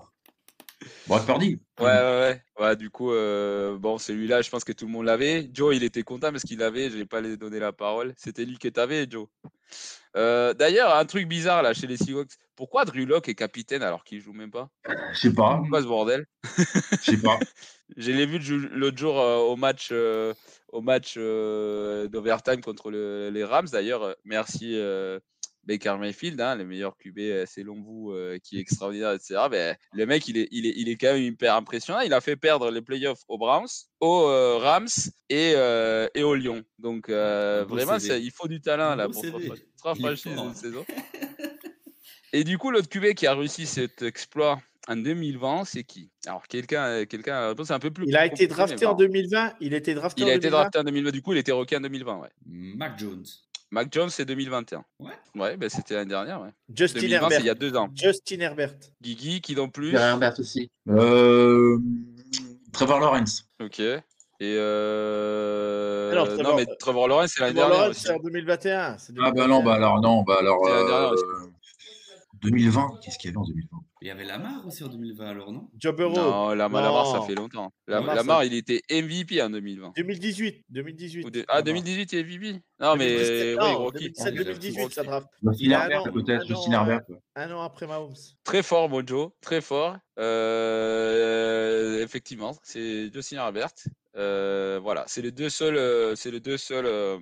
Brock 1.08 1.26
Purdy. 1.26 1.60
Ouais, 1.80 1.86
ouais, 1.86 1.92
ouais. 1.92 2.44
Ouais, 2.60 2.76
du 2.76 2.90
coup, 2.90 3.12
euh, 3.12 3.78
bon, 3.78 3.98
celui-là, 3.98 4.42
je 4.42 4.50
pense 4.50 4.64
que 4.64 4.72
tout 4.72 4.86
le 4.86 4.92
monde 4.92 5.06
l'avait. 5.06 5.50
Joe, 5.54 5.76
il 5.76 5.84
était 5.84 6.04
content 6.04 6.32
parce 6.32 6.44
qu'il 6.44 6.60
l'avait. 6.60 6.90
Je 6.90 6.98
vais 6.98 7.06
pas 7.06 7.22
lui 7.22 7.38
donner 7.38 7.60
la 7.60 7.72
parole. 7.72 8.14
C'était 8.18 8.46
lui 8.46 8.58
que 8.58 8.68
t'avais, 8.68 9.08
Joe. 9.10 9.28
Euh, 10.16 10.54
D'ailleurs, 10.54 10.96
un 10.96 11.06
truc 11.06 11.28
bizarre 11.28 11.62
là 11.62 11.74
chez 11.74 11.88
les 11.88 11.98
Seahawks. 11.98 12.32
Pourquoi 12.56 12.84
Drew 12.86 13.06
Lock 13.06 13.30
est 13.30 13.36
capitaine 13.36 13.84
alors 13.84 14.04
qu'il 14.04 14.20
joue 14.22 14.34
même 14.34 14.52
pas? 14.52 14.70
Je 15.14 15.20
sais 15.20 15.34
pas. 15.34 15.58
Pourquoi 15.58 15.82
ce 15.82 15.88
bordel? 15.88 16.26
Je 17.02 17.12
sais 17.12 17.18
pas. 17.18 17.40
Je 17.98 18.12
l'ai 18.12 18.26
vu 18.26 18.40
l'autre 18.72 18.98
jour 18.98 19.20
euh, 19.20 19.38
au 19.38 19.56
match, 19.56 19.92
au 20.72 20.82
match 20.82 21.18
d'overtime 21.18 22.62
contre 22.62 22.92
le- 22.92 23.30
les 23.32 23.44
Rams. 23.44 23.68
D'ailleurs, 23.72 24.16
merci 24.26 24.80
Baker 25.70 25.98
Mayfield, 26.00 26.42
hein, 26.42 26.56
le 26.56 26.66
meilleur 26.66 26.98
QB 26.98 27.20
euh, 27.20 27.46
selon 27.46 27.80
vous, 27.80 28.12
euh, 28.12 28.40
qui 28.44 28.58
est 28.58 28.62
extraordinaire, 28.62 29.14
etc. 29.14 29.42
Ben, 29.52 29.76
le 29.94 30.06
mec, 30.08 30.28
il 30.28 30.38
est, 30.38 30.48
il, 30.52 30.66
est, 30.66 30.74
il 30.76 30.90
est 30.90 30.96
quand 30.96 31.14
même 31.14 31.22
hyper 31.22 31.56
impressionnant. 31.56 32.00
Il 32.00 32.12
a 32.12 32.22
fait 32.22 32.36
perdre 32.36 32.72
les 32.72 32.82
playoffs 32.82 33.22
aux 33.28 33.38
Browns, 33.38 33.68
aux 34.00 34.24
euh, 34.28 34.58
Rams 34.58 34.88
et, 35.30 35.54
euh, 35.56 36.08
et 36.16 36.24
aux 36.24 36.34
Lions. 36.34 36.64
Donc 36.80 37.10
euh, 37.10 37.66
vraiment, 37.70 37.98
il 37.98 38.32
faut 38.32 38.48
du 38.48 38.62
talent 38.62 38.96
là 38.96 39.08
pour 39.08 39.24
est 39.24 39.30
fort, 39.80 39.96
une 39.96 40.08
hein. 40.40 40.54
saison. 40.56 40.86
Et 42.32 42.44
du 42.44 42.60
coup, 42.60 42.70
l'autre 42.70 42.90
QB 42.90 43.16
qui 43.16 43.26
a 43.26 43.34
réussi 43.34 43.66
cet 43.66 44.04
exploit 44.04 44.62
en 44.88 44.96
2020, 44.96 45.66
c'est 45.66 45.84
qui? 45.84 46.12
Alors, 46.26 46.48
quelqu'un 46.48 46.84
euh, 46.86 47.06
quelqu'un 47.06 47.36
a 47.36 47.42
la 47.42 47.48
réponse, 47.50 47.68
c'est 47.68 47.74
un 47.74 47.80
peu 47.80 47.92
plus 47.92 48.06
Il 48.08 48.16
a 48.16 48.26
été 48.26 48.48
drafté 48.48 48.86
en 48.86 48.92
bon. 48.92 48.98
2020. 48.98 49.54
Il 49.62 49.74
a 49.74 49.78
été 49.78 49.94
drafté 49.94 50.22
Il 50.22 50.26
en 50.26 50.28
a 50.28 50.32
été 50.32 50.42
2020. 50.42 50.58
drafté 50.58 50.80
en 50.80 50.84
2020, 50.84 51.12
du 51.12 51.22
coup, 51.22 51.34
il 51.34 51.40
était 51.40 51.52
rookie 51.52 51.76
en 51.76 51.82
2020, 51.82 52.18
ouais. 52.18 52.30
Mac 52.46 53.00
Jones. 53.00 53.26
Mac 53.72 53.88
Jones, 53.92 54.10
c'est 54.10 54.26
2021. 54.26 54.84
Ouais. 55.00 55.12
Ouais, 55.36 55.56
ben 55.58 55.70
c'était 55.70 55.94
l'année 55.94 56.10
dernière, 56.10 56.42
ouais. 56.42 56.50
Justin 56.74 57.02
2020, 57.02 57.18
c'est 57.18 57.24
Herbert. 57.36 57.40
il 57.42 57.46
y 57.46 57.50
a 57.50 57.56
deux 57.56 57.76
ans. 57.76 57.90
Justin 57.96 58.40
Herbert. 58.40 58.74
Guigui, 59.02 59.42
qui 59.42 59.56
non 59.56 59.70
plus? 59.70 59.94
Herbert 59.96 60.40
aussi. 60.40 60.72
Euh, 60.90 61.78
Trevor 62.74 63.00
Lawrence. 63.00 63.44
Ok. 63.64 63.80
Et 63.80 64.56
euh... 64.58 66.12
Alors, 66.12 66.28
non, 66.30 66.34
Trevor- 66.38 66.56
mais 66.56 66.66
Trevor 66.80 67.08
Lawrence, 67.10 67.32
c'est 67.36 67.42
l'année 67.42 67.54
Trevor 67.56 67.70
dernière 67.70 67.84
Lawrence, 67.90 67.98
aussi. 67.98 68.08
c'est 68.08 68.14
en 68.14 68.20
2021. 68.20 68.98
c'est 68.98 69.14
Ah 69.22 69.32
bah 69.32 69.48
non, 69.48 69.60
2021. 69.60 69.64
bah 69.66 69.74
alors 69.76 70.02
non, 70.02 70.22
bah 70.24 70.38
alors. 70.40 70.60
C'est 70.66 70.72
la 70.72 70.78
dernière, 70.88 71.12
euh, 71.12 71.16
2020, 72.42 73.00
qu'est-ce 73.04 73.18
qu'il 73.18 73.30
y 73.30 73.32
avait 73.32 73.38
en 73.38 73.44
2020 73.46 73.78
Il 74.02 74.08
y 74.08 74.12
avait 74.12 74.24
Lamar 74.26 74.66
aussi 74.66 74.84
en 74.84 74.88
2020 74.88 75.28
alors, 75.28 75.52
non 75.52 75.70
Joe 75.78 75.96
Burrow. 75.96 76.16
Non, 76.16 76.50
Lamar, 76.54 76.82
Lamar, 76.84 77.06
ça 77.12 77.18
Non. 77.18 77.24
fait 77.24 77.36
longtemps. 77.36 77.72
La- 77.88 77.96
Lamar, 78.00 78.16
Lamar, 78.16 78.40
ça- 78.40 78.46
il 78.46 78.54
était 78.54 78.82
MVP 78.90 79.42
en 79.42 79.50
2020. 79.50 79.94
2018. 79.96 80.64
2018. 80.70 81.26
Ou 81.26 81.30
de- 81.30 81.46
Ah, 81.48 81.62
2018, 81.62 82.14
il 82.14 82.20
est 82.20 82.24
MVP 82.24 82.62
Non, 82.80 82.96
mais 82.96 83.08
2017, 83.10 83.58
oui, 83.62 83.72
non, 83.72 83.78
Rocky. 83.78 83.98
2017, 84.12 84.34
2018, 84.36 84.94
ça 84.94 85.04
draft. 85.04 85.28
Justin 85.44 85.58
Il 85.66 85.74
a 85.74 85.84
un 85.84 85.90
Herbert, 85.90 86.14
peut-être. 86.14 86.46
Justin 86.48 86.72
Herbert. 86.72 87.02
Un 87.36 87.52
an 87.52 87.62
après 87.62 87.88
Mahomes. 87.88 88.14
Très 88.44 88.64
fort, 88.64 88.90
Mojo, 88.90 89.34
très 89.42 89.62
fort. 89.62 89.98
Euh, 90.20 92.04
effectivement, 92.04 92.56
c'est 92.64 93.12
Justin 93.14 93.38
Herbert. 93.38 93.70
Euh, 94.18 94.80
voilà, 94.82 95.04
c'est 95.08 95.22
les 95.22 95.32
deux 95.32 95.50
seuls, 95.50 95.78
euh, 95.78 96.16
c'est 96.16 96.32
les 96.32 96.40
deux 96.40 96.58
seuls 96.58 96.86
euh, 96.86 97.18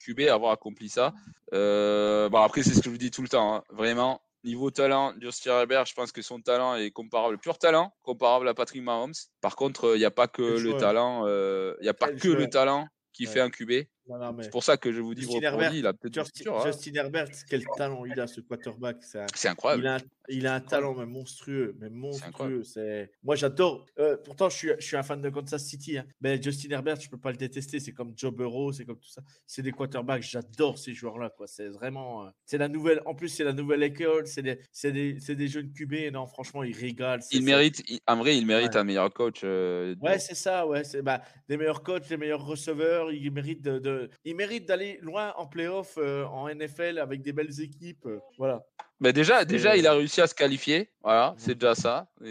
QB 0.00 0.20
à 0.28 0.34
avoir 0.34 0.52
accompli 0.52 0.88
ça. 0.88 1.12
Euh, 1.52 2.28
bon, 2.28 2.38
après, 2.38 2.62
c'est 2.62 2.70
ce 2.70 2.78
que 2.78 2.84
je 2.86 2.90
vous 2.90 2.96
dis 2.98 3.10
tout 3.10 3.22
le 3.22 3.28
temps. 3.28 3.56
hein. 3.56 3.62
Vraiment, 3.70 4.20
niveau 4.44 4.70
talent, 4.70 5.14
Justin 5.20 5.60
Herbert, 5.60 5.86
je 5.86 5.94
pense 5.94 6.12
que 6.12 6.22
son 6.22 6.40
talent 6.40 6.76
est 6.76 6.90
comparable, 6.90 7.38
pur 7.38 7.58
talent, 7.58 7.92
comparable 8.02 8.48
à 8.48 8.54
Patrick 8.54 8.82
Mahomes. 8.82 9.14
Par 9.40 9.56
contre, 9.56 9.94
il 9.96 9.98
n'y 9.98 10.04
a 10.04 10.10
pas 10.10 10.28
que 10.28 10.54
Quel 10.54 10.62
le 10.62 10.74
talent, 10.76 11.26
euh, 11.26 11.74
il 11.80 11.88
a 11.88 11.94
pas 11.94 12.08
Quel 12.08 12.20
que 12.20 12.28
le 12.28 12.48
talent 12.48 12.88
qui 13.12 13.26
Ouais. 13.26 13.32
fait 13.32 13.40
un 13.40 13.50
QB. 13.50 13.86
Mais 14.08 14.44
C'est 14.44 14.50
pour 14.50 14.64
ça 14.64 14.76
que 14.76 14.92
je 14.92 15.00
vous 15.00 15.14
dis, 15.14 15.22
Justin 15.22 15.34
Brock 15.38 15.44
Herbert, 15.44 15.68
Purdy, 15.68 15.78
il 15.80 15.86
a 15.86 15.92
peut-être 15.92 16.12
du 16.14 16.20
Justin, 16.20 16.38
futur, 16.38 16.58
hein. 16.58 16.62
Justin 16.66 16.92
Herbert, 16.94 17.28
quel 17.48 17.64
talent 17.76 18.04
il 18.06 18.18
a, 18.20 18.26
ce 18.26 18.40
quarterback. 18.40 18.96
C'est 19.02 19.20
un- 19.20 19.26
C'est 19.34 19.48
incroyable. 19.48 19.82
Il 19.82 19.86
a, 19.88 19.94
un- 19.96 19.98
il 20.30 20.46
a 20.46 20.54
un 20.54 20.60
talent 20.60 20.94
mais 20.94 21.06
monstrueux, 21.06 21.74
mais 21.80 21.88
monstrueux. 21.90 22.62
C'est 22.64 23.10
moi 23.22 23.34
j'adore. 23.36 23.86
euh, 23.98 24.16
pourtant 24.24 24.48
je 24.48 24.56
suis, 24.56 24.70
je 24.78 24.84
suis 24.86 24.96
un 24.96 25.02
fan 25.02 25.20
de 25.22 25.28
Kansas 25.30 25.64
City, 25.64 25.98
hein. 25.98 26.04
mais 26.20 26.40
Justin 26.42 26.70
Herbert 26.70 27.00
je 27.00 27.08
peux 27.08 27.18
pas 27.18 27.30
le 27.30 27.36
détester. 27.36 27.80
C'est 27.80 27.92
comme 27.92 28.12
Joe 28.16 28.32
Burrow, 28.34 28.72
c'est 28.72 28.84
comme 28.84 28.98
tout 28.98 29.08
ça. 29.08 29.22
C'est 29.46 29.62
des 29.62 29.72
quarterbacks. 29.72 30.22
J'adore 30.22 30.78
ces 30.78 30.92
joueurs-là. 30.94 31.30
Quoi. 31.36 31.46
C'est 31.46 31.68
vraiment. 31.68 32.26
euh, 32.26 32.30
c'est 32.44 32.58
la 32.58 32.68
nouvelle. 32.68 33.00
En 33.06 33.14
plus 33.14 33.28
c'est 33.28 33.44
la 33.44 33.52
nouvelle 33.52 33.82
école. 33.82 34.26
C'est 34.26 34.42
des, 34.42 34.58
c'est 34.72 34.92
des, 34.92 35.18
c'est 35.20 35.34
des 35.34 35.48
jeunes 35.48 35.72
QB. 35.72 36.12
Non 36.12 36.26
franchement 36.26 36.62
ils 36.62 36.76
régalent. 36.76 37.20
Il 37.30 37.42
mérite, 37.44 37.82
il- 37.88 38.00
en 38.06 38.16
vrai, 38.16 38.36
il 38.36 38.46
mérite 38.46 38.72
Ouais. 38.74 38.80
un 38.80 38.84
meilleur 38.84 39.12
coach. 39.12 39.40
euh, 39.44 39.94
Ouais, 40.02 40.18
c'est 40.18 40.34
ça, 40.34 40.66
ouais. 40.66 40.84
C'est 40.84 41.02
bah, 41.02 41.22
des 41.48 41.56
meilleurs 41.56 41.82
coachs, 41.82 42.06
des 42.08 42.16
meilleurs 42.16 42.44
receveurs. 42.44 43.10
Ils 43.12 43.30
méritent 43.30 43.62
de, 43.62 43.78
de- 43.78 43.97
ils 44.24 44.34
méritent 44.36 44.66
d'aller 44.66 44.98
loin 45.02 45.32
en 45.36 45.46
playoff, 45.46 45.94
euh, 45.98 46.24
en 46.26 46.48
NFL 46.48 46.98
avec 46.98 47.22
des 47.22 47.32
belles 47.32 47.60
équipes. 47.60 48.06
euh, 48.06 48.18
voilà. 48.38 48.62
Ben 49.00 49.12
déjà, 49.12 49.44
déjà, 49.44 49.76
il 49.76 49.86
a 49.86 49.92
réussi 49.92 50.20
à 50.20 50.26
se 50.26 50.34
qualifier. 50.34 50.90
Voilà, 51.04 51.32
c'est 51.38 51.54
déjà 51.54 51.76
ça. 51.76 52.08
Et 52.24 52.26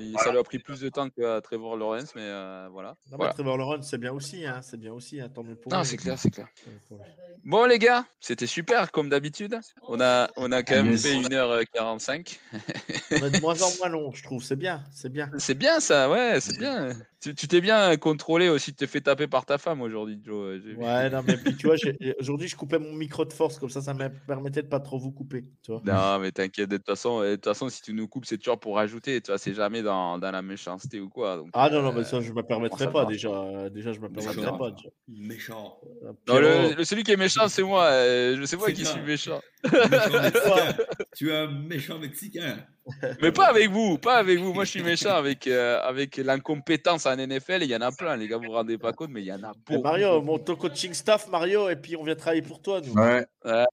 il- 0.00 0.14
Ça 0.22 0.30
lui 0.30 0.38
a 0.38 0.44
pris 0.44 0.60
plus 0.60 0.78
de 0.80 0.88
temps 0.90 1.10
qu'à 1.10 1.40
Trevor 1.40 1.76
Lawrence, 1.76 2.14
mais 2.14 2.22
euh, 2.22 2.68
voilà. 2.70 2.90
Non, 2.90 2.96
mais 3.12 3.16
Voilà. 3.16 3.32
Trevor 3.34 3.58
Lawrence, 3.58 3.88
c'est 3.90 3.98
bien 3.98 4.12
aussi, 4.12 4.46
hein. 4.46 4.60
C'est 4.62 4.76
bien 4.78 4.92
aussi, 4.92 5.20
hein. 5.20 5.28
Tant 5.28 5.42
mieux 5.42 5.56
pour 5.56 5.72
Non, 5.72 5.82
c'est 5.82 5.96
clair, 5.96 6.16
c'est 6.16 6.30
clair. 6.30 6.46
Bon, 7.44 7.64
les 7.66 7.80
gars, 7.80 8.04
c'était 8.20 8.46
super, 8.46 8.92
comme 8.92 9.08
d'habitude. 9.08 9.58
On 9.88 10.00
a, 10.00 10.30
on 10.36 10.52
a 10.52 10.62
quand 10.62 10.76
même 10.76 10.92
Yes. 10.92 11.02
fait 11.02 11.14
1h45. 11.16 12.38
On 13.10 13.16
est 13.16 13.30
de 13.30 13.40
moins 13.40 13.60
en 13.60 13.68
moins 13.78 13.88
long, 13.88 14.12
je 14.12 14.22
trouve. 14.22 14.42
C'est 14.44 14.56
bien, 14.56 14.84
c'est 14.92 15.08
bien. 15.12 15.30
C'est 15.38 15.54
bien 15.58 15.80
ça, 15.80 16.08
ouais, 16.10 16.40
c'est 16.40 16.58
bien. 16.58 16.90
Tu 17.20 17.34
t'es 17.34 17.60
bien 17.60 17.96
contrôlé 17.96 18.48
aussi, 18.48 18.70
tu 18.70 18.76
t'es 18.76 18.86
fait 18.86 19.00
taper 19.00 19.26
par 19.26 19.44
ta 19.44 19.58
femme 19.58 19.80
aujourd'hui, 19.80 20.20
Joe. 20.24 20.60
euh. 20.64 20.74
Ouais, 20.76 21.10
non, 21.10 21.20
mais 21.26 21.36
puis 21.36 21.56
tu 21.56 21.66
vois, 21.66 21.74
aujourd'hui, 22.20 22.46
je 22.46 22.54
coupais 22.54 22.78
mon 22.78 22.92
micro 22.92 23.24
de 23.24 23.32
force, 23.32 23.58
comme 23.58 23.70
ça, 23.70 23.80
ça 23.82 23.92
me 23.92 24.08
permettait 24.26 24.62
de 24.62 24.68
pas 24.68 24.78
trop 24.78 24.98
vous 25.00 25.10
couper. 25.10 25.44
Tu 25.64 25.72
vois. 25.72 25.82
Non, 25.84 26.20
mais 26.20 26.30
t'inquiète, 26.30 26.68
de 26.70 26.76
toute 26.76 26.86
façon, 26.86 27.20
euh, 27.20 27.30
de 27.30 27.34
toute 27.34 27.46
façon, 27.46 27.68
si 27.68 27.82
tu 27.82 27.92
nous 27.92 28.06
coupes, 28.06 28.24
c'est 28.24 28.38
toujours 28.38 28.60
pour 28.60 28.76
rajouter. 28.76 29.20
Tu 29.20 29.32
vois, 29.32 29.38
c'est 29.38 29.52
jamais 29.52 29.82
dans, 29.82 30.16
dans 30.18 30.30
la 30.30 30.42
méchanceté 30.42 31.00
ou 31.00 31.08
quoi. 31.08 31.38
Donc, 31.38 31.48
Ah 31.54 31.68
non, 31.70 31.82
non, 31.82 31.88
euh, 31.88 31.98
mais 31.98 32.04
ça, 32.04 32.20
je 32.20 32.32
me 32.32 32.42
permettrai 32.42 32.92
pas 32.92 33.04
déjà. 33.04 33.30
euh, 33.30 33.68
Déjà, 33.68 33.92
je 33.92 33.98
me 33.98 34.08
permettrai 34.08 34.56
pas. 34.56 34.70
déjà. 34.70 34.88
Méchant. 35.08 35.80
Euh, 36.04 36.12
Non, 36.28 36.38
le, 36.38 36.84
celui 36.84 37.02
qui 37.02 37.10
est 37.10 37.16
méchant, 37.16 37.48
c'est 37.48 37.64
moi. 37.64 37.84
euh, 37.86 38.36
je 38.38 38.44
sais 38.44 38.56
moi 38.56 38.70
qui 38.70 38.84
suis 38.84 39.00
méchant. 39.00 39.40
Méchant. 39.64 40.56
tu 41.18 41.30
es 41.32 41.36
un 41.36 41.48
méchant 41.48 41.98
mexicain. 41.98 42.64
Mais 43.20 43.32
pas 43.32 43.48
avec 43.48 43.70
vous, 43.70 43.98
pas 43.98 44.18
avec 44.18 44.38
vous. 44.38 44.54
Moi, 44.54 44.64
je 44.64 44.70
suis 44.70 44.84
méchant 44.84 45.16
avec, 45.16 45.48
euh, 45.48 45.80
avec 45.82 46.16
l'incompétence 46.16 47.06
en 47.06 47.16
NFL. 47.16 47.64
Il 47.64 47.70
y 47.70 47.74
en 47.74 47.80
a 47.80 47.90
plein, 47.90 48.16
les 48.16 48.28
gars, 48.28 48.36
vous 48.36 48.44
vous 48.44 48.52
rendez 48.52 48.78
pas 48.78 48.92
compte, 48.92 49.10
mais 49.10 49.22
il 49.22 49.26
y 49.26 49.32
en 49.32 49.42
a 49.42 49.52
beaucoup. 49.66 49.82
Mario, 49.82 50.22
monte 50.22 50.44
ton 50.44 50.54
coaching 50.54 50.94
staff, 50.94 51.26
Mario, 51.28 51.68
et 51.70 51.76
puis 51.76 51.96
on 51.96 52.04
vient 52.04 52.14
travailler 52.14 52.42
pour 52.42 52.62
toi, 52.62 52.80
nous. 52.80 52.92
Ouais. 52.94 53.26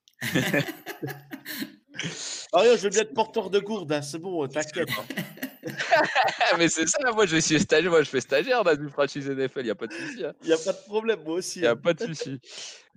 Mario, 2.51 2.77
je 2.77 2.81
veux 2.81 2.89
bien 2.89 3.01
être 3.01 3.13
porteur 3.13 3.51
de 3.51 3.59
gourde, 3.59 3.91
hein, 3.93 4.01
c'est 4.01 4.17
bon, 4.17 4.47
t'inquiète. 4.47 4.89
Ah, 4.91 6.55
mais 6.57 6.67
c'est 6.67 6.88
ça, 6.88 7.11
moi, 7.13 7.27
je 7.27 7.38
suis 7.38 7.59
stagiaire. 7.59 7.91
Moi, 7.91 8.01
je 8.01 8.09
fais 8.09 8.22
stagiaire 8.22 8.63
dans 8.63 8.76
une 8.76 8.89
franchise 8.89 9.30
NFL. 9.30 9.59
Il 9.59 9.65
n'y 9.65 9.69
a 9.69 9.76
pas 9.76 9.88
de 9.88 9.93
souci. 9.93 10.26
hein. 10.26 10.34
Il 10.41 10.47
n'y 10.47 10.53
a 10.53 10.57
pas 10.57 10.73
de 10.73 10.84
problème, 10.88 11.19
moi 11.23 11.35
aussi. 11.35 11.59
Il 11.59 11.61
n'y 11.61 11.67
a 11.67 11.72
hein. 11.72 11.76
pas 11.76 11.93
de 11.93 12.05
souci. 12.05 12.39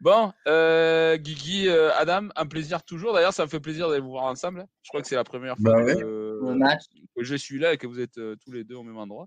Bon, 0.01 0.33
euh, 0.47 1.17
Guigui, 1.17 1.69
euh, 1.69 1.91
Adam, 1.97 2.29
un 2.37 2.47
plaisir 2.47 2.83
toujours. 2.85 3.13
D'ailleurs, 3.15 3.33
ça 3.33 3.45
me 3.45 3.49
fait 3.49 3.59
plaisir 3.59 3.89
de 3.91 3.99
vous 3.99 4.11
voir 4.11 4.25
ensemble. 4.25 4.65
Je 4.83 4.89
crois 4.91 5.03
que 5.03 5.09
c'est 5.09 5.17
la 5.17 5.25
première 5.25 5.57
fois 5.57 5.73
Bah 5.85 5.95
que, 5.95 6.39
Le 6.43 6.55
match. 6.55 6.83
que 7.17 7.25
je 7.25 7.35
suis 7.35 7.59
là 7.59 7.73
et 7.73 7.79
que 7.79 7.87
vous 7.89 7.99
êtes 8.01 8.17
euh, 8.19 8.37
tous 8.45 8.53
les 8.53 8.63
deux 8.65 8.77
au 8.77 8.85
même 8.85 8.97
endroit. 8.97 9.27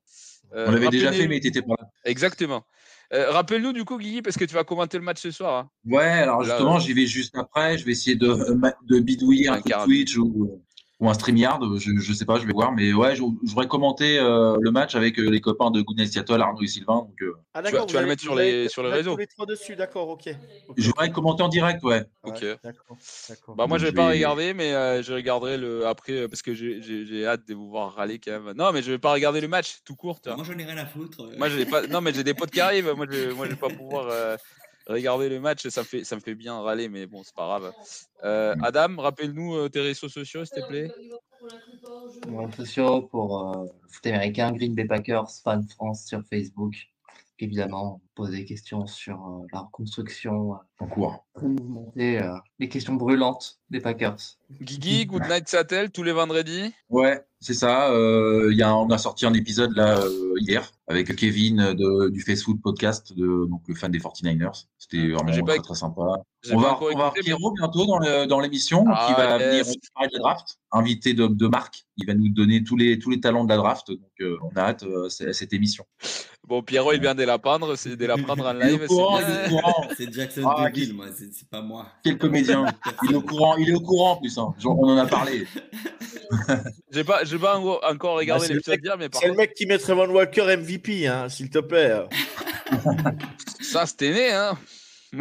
Euh, 0.53 0.67
On 0.69 0.71
l'avait 0.71 0.87
déjà 0.89 1.11
fait, 1.11 1.27
mais 1.27 1.39
t'étais 1.41 1.61
pas 1.61 1.75
là. 1.77 1.87
Exactement. 2.05 2.63
Euh, 3.13 3.29
Rappelle-nous 3.31 3.73
du 3.73 3.83
coup, 3.83 3.97
Guigui, 3.97 4.21
parce 4.21 4.37
que 4.37 4.45
tu 4.45 4.53
vas 4.55 4.63
commenter 4.63 4.97
le 4.97 5.03
match 5.03 5.19
ce 5.19 5.31
soir. 5.31 5.55
hein. 5.65 5.69
Ouais, 5.85 6.03
alors 6.05 6.43
justement, 6.43 6.77
euh, 6.77 6.79
j'y 6.79 6.93
vais 6.93 7.05
juste 7.05 7.35
après. 7.37 7.77
Je 7.77 7.83
vais 7.85 7.91
essayer 7.91 8.15
de, 8.15 8.29
euh, 8.29 8.71
de 8.83 8.99
bidouiller 8.99 9.49
un 9.49 9.55
Un 9.55 9.61
quart. 9.61 9.83
Twitch 9.83 10.15
ou, 10.17 10.63
ou 11.01 11.09
un 11.09 11.13
StreamYard. 11.13 11.59
Je, 11.77 11.91
je 11.97 12.13
sais 12.13 12.25
pas, 12.25 12.39
je 12.39 12.45
vais 12.45 12.53
voir. 12.53 12.71
Mais 12.71 12.93
ouais, 12.93 13.15
je, 13.15 13.23
je 13.43 13.49
voudrais 13.49 13.67
commenter 13.67 14.19
euh, 14.19 14.55
le 14.61 14.71
match 14.71 14.95
avec 14.95 15.19
euh, 15.19 15.29
les 15.29 15.41
copains 15.41 15.71
de 15.71 15.81
Goodness 15.81 16.11
Seattle, 16.11 16.39
Arnaud 16.41 16.61
et 16.61 16.67
Sylvain. 16.67 16.99
Donc, 16.99 17.21
euh, 17.21 17.33
Ah, 17.53 17.59
Tu 17.59 17.65
vas- 17.65 17.71
d'accord, 17.71 17.85
tu 17.87 17.93
vas 17.95 18.01
le 18.01 18.07
mettre 18.07 18.21
sur 18.21 18.35
les- 18.35 18.69
sur 18.69 18.83
les 18.83 19.03
tous 19.03 19.25
trois 19.35 19.45
dessus, 19.45 19.75
d'accord, 19.75 20.07
ok. 20.09 20.29
Ok. 20.69 20.75
je 20.77 20.87
voudrais 20.87 21.11
commenter 21.11 21.41
en 21.43 21.49
direct, 21.49 21.83
ouais. 21.83 22.05
Ok. 22.23 22.37
Ouais, 22.41 22.57
D'accord, 22.63 22.97
d'accord. 23.29 23.55
Bah 23.55 23.65
moi 23.67 23.77
je 23.79 23.85
vais 23.87 23.91
pas 23.91 24.07
regarder 24.09 24.53
mais 24.53 24.73
euh, 24.73 25.01
je 25.01 25.11
regarderai 25.13 25.57
le 25.57 25.87
après 25.87 26.27
parce 26.29 26.41
que 26.43 26.53
j'ai- 26.53 26.81
j'ai 26.81 27.05
j'ai 27.07 27.25
hâte 27.25 27.47
de 27.47 27.55
vous 27.55 27.67
voir 27.69 27.93
râler 27.95 28.19
quand 28.19 28.31
même. 28.39 28.55
Non 28.55 28.71
mais 28.71 28.81
je 28.83 28.91
vais 28.91 28.99
pas 28.99 29.11
regarder 29.11 29.41
le 29.41 29.47
match 29.47 29.79
tout 29.83 29.95
court. 29.95 30.19
Moi, 30.25 30.45
j'en 30.45 30.57
ai 30.57 30.63
rien 30.65 30.77
à 30.77 30.85
foutre. 30.85 31.21
euh. 31.23 31.35
Moi 31.37 31.49
j'ai 31.49 31.65
pas 31.65 31.87
non 31.87 31.99
mais 32.01 32.13
j'ai 32.13 32.23
des 32.23 32.35
potes 32.35 32.51
qui 32.51 32.59
arrivent. 32.61 32.93
Moi 32.95 33.07
je 33.09 33.31
moi 33.31 33.45
je 33.47 33.51
vais 33.51 33.57
pas 33.57 33.69
pouvoir 33.69 34.07
euh, 34.09 34.37
regarder 34.91 35.29
le 35.29 35.39
match. 35.39 35.67
Ça 35.67 35.81
me 35.81 35.85
fait 35.85 36.03
ça 36.03 36.15
me 36.15 36.21
fait 36.21 36.35
bien 36.35 36.59
râler 36.59 36.89
mais 36.89 37.05
bon 37.05 37.23
c'est 37.23 37.35
pas 37.35 37.45
grave. 37.45 37.73
Euh, 38.23 38.55
Adam 38.61 38.95
rappelle-nous 38.97 39.55
euh, 39.55 39.69
tes 39.69 39.81
réseaux 39.81 40.09
sociaux 40.09 40.45
s'il 40.45 40.61
te 40.61 40.67
plaît. 40.67 40.91
Réseaux 42.27 42.51
sociaux 42.55 43.01
pour 43.03 43.55
euh, 43.55 43.63
le 43.63 43.89
foot 43.89 44.05
américain, 44.07 44.51
Green 44.51 44.75
Bay 44.75 44.85
Packers, 44.85 45.29
Fan 45.43 45.67
France 45.67 46.05
sur 46.05 46.21
Facebook. 46.29 46.75
évidemment 47.39 48.01
poser 48.15 48.37
des 48.39 48.45
questions 48.45 48.85
sur 48.87 49.15
euh, 49.15 49.45
la 49.53 49.59
reconstruction 49.61 50.53
En 50.79 50.87
cours. 50.87 51.25
très 51.33 51.47
mouvementée, 51.47 52.21
euh, 52.21 52.35
les 52.59 52.69
questions 52.69 52.93
brûlantes 52.95 53.59
des 53.69 53.79
Packers. 53.79 54.17
Guigui, 54.61 55.05
Good 55.05 55.23
Night 55.29 55.47
Sattel, 55.47 55.91
tous 55.91 56.03
les 56.03 56.11
vendredis? 56.11 56.73
Ouais, 56.89 57.23
c'est 57.39 57.53
ça. 57.53 57.89
euh, 57.91 58.49
il 58.51 58.57
y 58.57 58.63
a, 58.63 58.75
on 58.75 58.89
a 58.89 58.97
sorti 58.97 59.25
un 59.25 59.33
épisode 59.33 59.73
là 59.75 59.97
euh, 59.99 60.33
hier 60.39 60.69
avec 60.87 61.15
Kevin 61.15 61.73
de, 61.73 62.09
du 62.09 62.19
Face 62.21 62.43
Food 62.43 62.61
Podcast, 62.61 63.13
de, 63.15 63.45
donc 63.49 63.61
le 63.67 63.75
fan 63.75 63.91
des 63.91 63.99
49ers. 63.99 64.65
C'était 64.77 65.09
vraiment 65.11 65.31
J'ai 65.31 65.41
pas 65.41 65.57
très, 65.57 65.73
sympa. 65.75 66.01
On 66.51 66.57
va, 66.57 66.77
on 66.81 66.85
va 66.85 66.91
avoir 66.91 67.13
Pierrot 67.13 67.53
bientôt 67.53 67.85
dans 68.27 68.39
l'émission 68.41 68.83
Ah, 68.89 69.05
qui 69.07 69.13
va 69.13 69.37
venir 69.37 69.53
yes. 69.65 69.73
parler 69.93 70.09
de 70.09 70.13
la 70.15 70.19
draft, 70.19 70.57
invité 70.73 71.13
de, 71.13 71.27
de 71.27 71.47
Marc. 71.47 71.85
Il 71.95 72.07
va 72.07 72.13
nous 72.13 72.27
donner 72.29 72.63
tous 72.65 72.75
les, 72.75 72.99
tous 72.99 73.09
les 73.09 73.21
talents 73.21 73.45
de 73.45 73.49
la 73.49 73.57
draft. 73.57 73.87
Donc 73.89 73.99
euh, 74.19 74.37
on 74.43 74.49
a 74.57 74.63
hâte 74.63 74.83
euh, 74.83 75.05
à 75.05 75.33
cette 75.33 75.53
émission. 75.53 75.85
Bon, 76.45 76.61
Pierrot, 76.61 76.91
il 76.91 76.99
vient 76.99 77.15
de 77.15 77.23
l'apprendre, 77.23 77.75
c'est 77.77 77.95
de 78.01 78.05
l'apprendre 78.07 78.45
en 78.45 78.55
Il 78.55 78.61
est 78.61 78.71
live. 78.71 78.83
au 78.83 78.87
courant, 78.87 79.19
c'est 79.19 79.23
il 79.23 79.27
bien. 79.27 79.41
est 79.43 79.45
au 79.45 79.49
courant. 79.61 79.87
C'est 79.97 80.13
Jackson 80.13 80.41
Ah, 80.45 80.69
moi, 80.93 81.05
c'est 81.17 81.47
pas 81.49 81.61
moi. 81.61 81.87
Quel 82.03 82.17
comédien. 82.17 82.65
Il 83.03 83.11
est 83.13 83.15
au 83.15 83.21
courant, 83.21 83.55
il 83.57 83.69
est 83.69 83.73
au 83.73 83.79
courant 83.79 84.11
en 84.11 84.17
plus. 84.17 84.37
hein. 84.37 84.53
Genre, 84.59 84.77
on 84.79 84.89
en 84.89 84.97
a 84.97 85.05
parlé. 85.05 85.47
J'ai 86.91 87.03
pas, 87.03 87.23
j'ai 87.25 87.37
pas 87.37 87.57
encore 87.57 87.81
encore 87.83 88.15
regardé 88.17 88.41
Bah, 88.43 88.47
c'est 88.47 88.53
l'épisode 88.53 88.75
le 88.77 88.81
d'hier, 88.81 88.97
mais 88.97 89.09
par 89.09 89.21
C'est 89.21 89.27
le 89.27 89.33
mec 89.33 89.53
qui 89.53 89.65
met 89.65 89.77
Trevor 89.77 90.09
Walker 90.09 90.55
MVP, 90.57 91.05
hein, 91.07 91.27
s'il 91.29 91.49
te 91.49 91.59
plaît. 91.59 91.93
ça 93.61 93.85
c'était 93.85 94.11
né, 94.11 94.31
hein. 94.31 94.57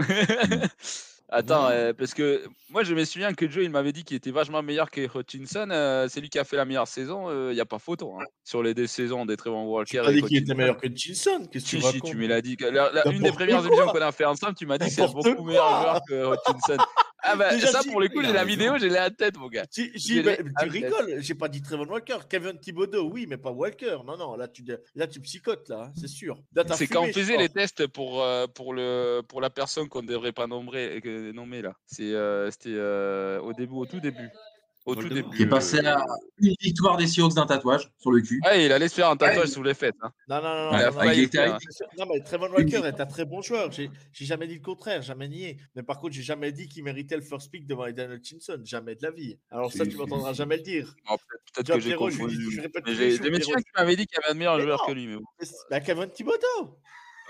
Attends, 1.32 1.68
euh, 1.70 1.92
parce 1.92 2.12
que 2.12 2.42
moi 2.70 2.82
je 2.82 2.92
me 2.94 3.04
souviens 3.04 3.32
que 3.34 3.48
Joe 3.48 3.62
il 3.64 3.70
m'avait 3.70 3.92
dit 3.92 4.02
qu'il 4.04 4.16
était 4.16 4.32
vachement 4.32 4.62
meilleur 4.62 4.90
que 4.90 5.00
Hutchinson. 5.16 5.68
euh, 5.70 6.06
c'est 6.08 6.20
lui 6.20 6.28
qui 6.28 6.38
a 6.38 6.44
fait 6.44 6.56
la 6.56 6.64
meilleure 6.64 6.88
saison, 6.88 7.30
il 7.50 7.54
n'y 7.54 7.60
a 7.60 7.64
pas 7.66 7.78
photo. 7.78 8.14
hein, 8.20 8.24
sur 8.44 8.62
les 8.62 8.74
deux 8.74 8.86
saisons 8.88 9.24
des 9.26 9.36
Trevor 9.36 9.62
Tu 9.84 9.98
Walker. 9.98 10.08
as 10.08 10.10
et 10.12 10.14
dit 10.16 10.22
qu'il 10.22 10.36
était 10.38 10.44
Hutchinson. 10.46 10.56
meilleur 10.58 10.76
que 10.76 10.88
Jinson. 10.92 11.46
Qu'est-ce 11.52 11.64
que 11.64 11.70
Si, 11.70 11.76
tu 11.78 11.82
si, 11.82 12.00
tu 12.00 12.16
me 12.16 12.26
l'as 12.26 12.42
dit. 12.42 12.56
La, 12.60 12.90
la- 12.92 13.06
une 13.08 13.22
des 13.22 13.30
premières 13.32 13.64
émissions 13.64 13.86
qu'on 13.88 14.00
a 14.00 14.10
fait 14.12 14.24
ensemble, 14.24 14.54
tu 14.56 14.66
m'as 14.66 14.78
dit 14.78 14.86
que 14.86 14.92
c'est 14.92 15.06
beaucoup 15.12 15.44
meilleur 15.44 15.80
joueur 15.82 16.00
que 16.08 16.34
Hutchinson. 16.34 16.82
Ah 17.22 17.36
bah 17.36 17.50
Déjà, 17.50 17.68
ça 17.68 17.82
si, 17.82 17.90
pour 17.90 18.00
le 18.00 18.08
coup, 18.08 18.22
j'ai 18.22 18.32
la 18.32 18.44
raison. 18.44 18.46
vidéo, 18.46 18.78
j'ai 18.78 18.88
la 18.88 19.10
tête, 19.10 19.36
mon 19.36 19.48
gars. 19.48 19.66
Si- 19.70 19.90
si, 19.98 20.14
J'ai 20.14 20.22
mais 20.22 20.38
les 20.38 20.44
tu 20.60 20.68
rigoles, 20.68 21.16
j'ai 21.20 21.34
pas 21.34 21.48
dit 21.48 21.60
Trevor 21.62 21.88
Walker, 21.90 22.18
Kevin 22.28 22.58
Thibodeau, 22.58 23.10
oui, 23.10 23.26
mais 23.28 23.36
pas 23.36 23.50
Walker. 23.50 23.98
Non, 24.06 24.16
non, 24.16 24.36
là 24.36 24.48
tu, 24.48 24.64
là, 24.94 25.06
tu 25.06 25.20
psychotes, 25.20 25.68
là, 25.68 25.84
hein, 25.88 25.92
c'est 25.96 26.08
sûr. 26.08 26.42
C'est 26.74 26.86
quand 26.86 27.02
on 27.02 27.12
faisait 27.12 27.36
les 27.36 27.48
tests 27.48 27.86
pour, 27.86 28.22
euh, 28.22 28.46
pour, 28.46 28.72
le, 28.74 29.20
pour 29.28 29.40
la 29.40 29.50
personne 29.50 29.88
qu'on 29.88 30.02
ne 30.02 30.08
devrait 30.08 30.32
pas 30.32 30.46
nommer, 30.46 31.00
que- 31.02 31.32
nommer 31.32 31.62
là. 31.62 31.74
C'est, 31.86 32.12
euh, 32.14 32.50
C'était 32.50 32.70
euh, 32.70 33.40
au 33.40 33.52
début, 33.52 33.74
au 33.74 33.86
tout 33.86 34.00
début. 34.00 34.28
Au 34.86 34.94
tout 34.94 35.02
Voldemort. 35.02 35.24
début. 35.24 35.36
Qui 35.36 35.42
est 35.42 35.46
passé 35.46 35.78
euh, 35.78 35.94
à 35.94 36.04
une 36.38 36.54
victoire 36.60 36.96
des 36.96 37.06
Seahawks 37.06 37.34
d'un 37.34 37.44
tatouage 37.46 37.90
sur 37.98 38.10
le 38.12 38.22
cul. 38.22 38.40
Ouais, 38.44 38.64
il 38.64 38.72
allait 38.72 38.88
se 38.88 38.94
faire 38.94 39.10
un 39.10 39.16
tatouage 39.16 39.48
sous 39.48 39.62
les 39.62 39.74
fêtes. 39.74 39.94
hein. 40.00 40.10
Non, 40.26 40.36
non, 40.36 40.42
non, 40.42 40.54
non, 40.64 40.70
non, 40.70 41.04
non, 41.04 41.10
il 41.12 41.20
était, 41.20 41.36
terribles. 41.38 41.58
Non, 41.98 42.06
mais 42.10 42.20
Trevor 42.20 42.50
Walker 42.50 42.82
est 42.86 42.98
un 43.00 43.06
très 43.06 43.26
bon 43.26 43.42
joueur. 43.42 43.70
J'ai 43.72 43.90
jamais 44.12 44.46
dit 44.46 44.54
le 44.54 44.62
contraire, 44.62 45.02
jamais 45.02 45.28
nié. 45.28 45.58
Mais 45.76 45.82
par 45.82 45.98
contre, 45.98 46.14
j'ai 46.14 46.22
jamais 46.22 46.50
dit 46.50 46.66
qu'il 46.66 46.82
méritait 46.82 47.16
le 47.16 47.22
first 47.22 47.50
pick 47.50 47.66
devant 47.66 47.84
Eden 47.86 48.10
Hutchinson. 48.12 48.58
Jamais 48.64 48.94
de 48.94 49.02
la 49.02 49.10
vie. 49.10 49.38
Alors 49.50 49.70
ça, 49.72 49.84
tu 49.86 49.96
m'entendras 49.96 50.32
jamais 50.32 50.56
le 50.56 50.62
dire. 50.62 50.94
Peut-être 51.54 51.74
que 51.74 51.80
j'ai 51.80 51.94
confondu. 51.94 52.36
j'ai- 52.86 53.16
souviens 53.16 53.38
que 53.40 53.62
tu 53.62 53.70
m'avais 53.76 53.96
dit 53.96 54.06
qu'il 54.06 54.18
y 54.18 54.24
avait 54.24 54.34
un 54.34 54.38
meilleur 54.38 54.60
joueur 54.60 54.86
que 54.86 54.92
lui. 54.92 55.06
Mais 55.08 55.18
Bah, 55.70 55.80
Kevin 55.80 56.08
Thibodeau. 56.10 56.78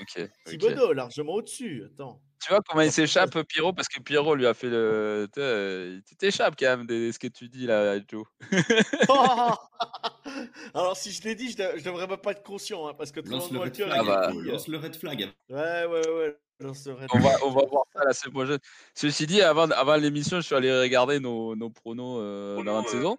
ok. 0.01 0.31
Thibodeau, 0.47 0.93
largement 0.93 1.32
au-dessus. 1.35 1.82
Attends. 1.86 2.22
Tu 2.40 2.50
vois 2.50 2.60
comment 2.66 2.82
il 2.82 2.90
s'échappe, 2.90 3.38
Pierrot 3.42 3.74
Parce 3.74 3.88
que 3.88 4.00
Pierrot 4.00 4.34
lui 4.34 4.46
a 4.46 4.54
fait 4.54 4.70
le. 4.70 5.28
Tu 5.34 5.40
euh, 5.40 6.00
t'échappes 6.18 6.54
quand 6.58 6.76
même 6.76 6.86
de 6.86 7.10
ce 7.12 7.18
que 7.18 7.26
tu 7.26 7.48
dis 7.48 7.66
là, 7.66 7.98
Joe. 8.08 8.24
Alors, 10.74 10.96
si 10.96 11.12
je 11.12 11.22
l'ai 11.22 11.34
dit, 11.34 11.50
je, 11.50 11.78
je 11.78 11.84
devrais 11.84 12.06
même 12.06 12.16
pas 12.16 12.32
être 12.32 12.42
conscient, 12.42 12.88
hein, 12.88 12.94
parce 12.96 13.12
que 13.12 13.20
Lance 13.20 13.50
le 13.50 13.60
flag. 13.60 14.06
Bah. 14.06 14.30
Lance 14.32 14.68
le 14.68 14.78
red 14.78 14.96
flag. 14.96 15.30
Ouais, 15.50 15.86
ouais, 15.86 16.08
ouais. 16.08 16.36
Lance 16.60 16.86
le 16.86 16.94
red 16.94 17.08
On 17.12 17.18
va, 17.18 17.30
flag. 17.30 17.40
on 17.44 17.50
va 17.50 17.66
voir 17.66 17.84
ça 17.94 18.04
la 18.04 18.12
semaine 18.14 18.32
prochaine. 18.32 18.58
Ceci 18.94 19.26
dit, 19.26 19.42
avant, 19.42 19.68
avant 19.70 19.96
l'émission, 19.96 20.38
je 20.38 20.46
suis 20.46 20.54
allé 20.54 20.72
regarder 20.72 21.20
nos, 21.20 21.54
nos 21.56 21.68
pronos 21.68 22.18
euh, 22.20 22.62
dans 22.62 22.80
la 22.80 22.88
saison. 22.88 23.18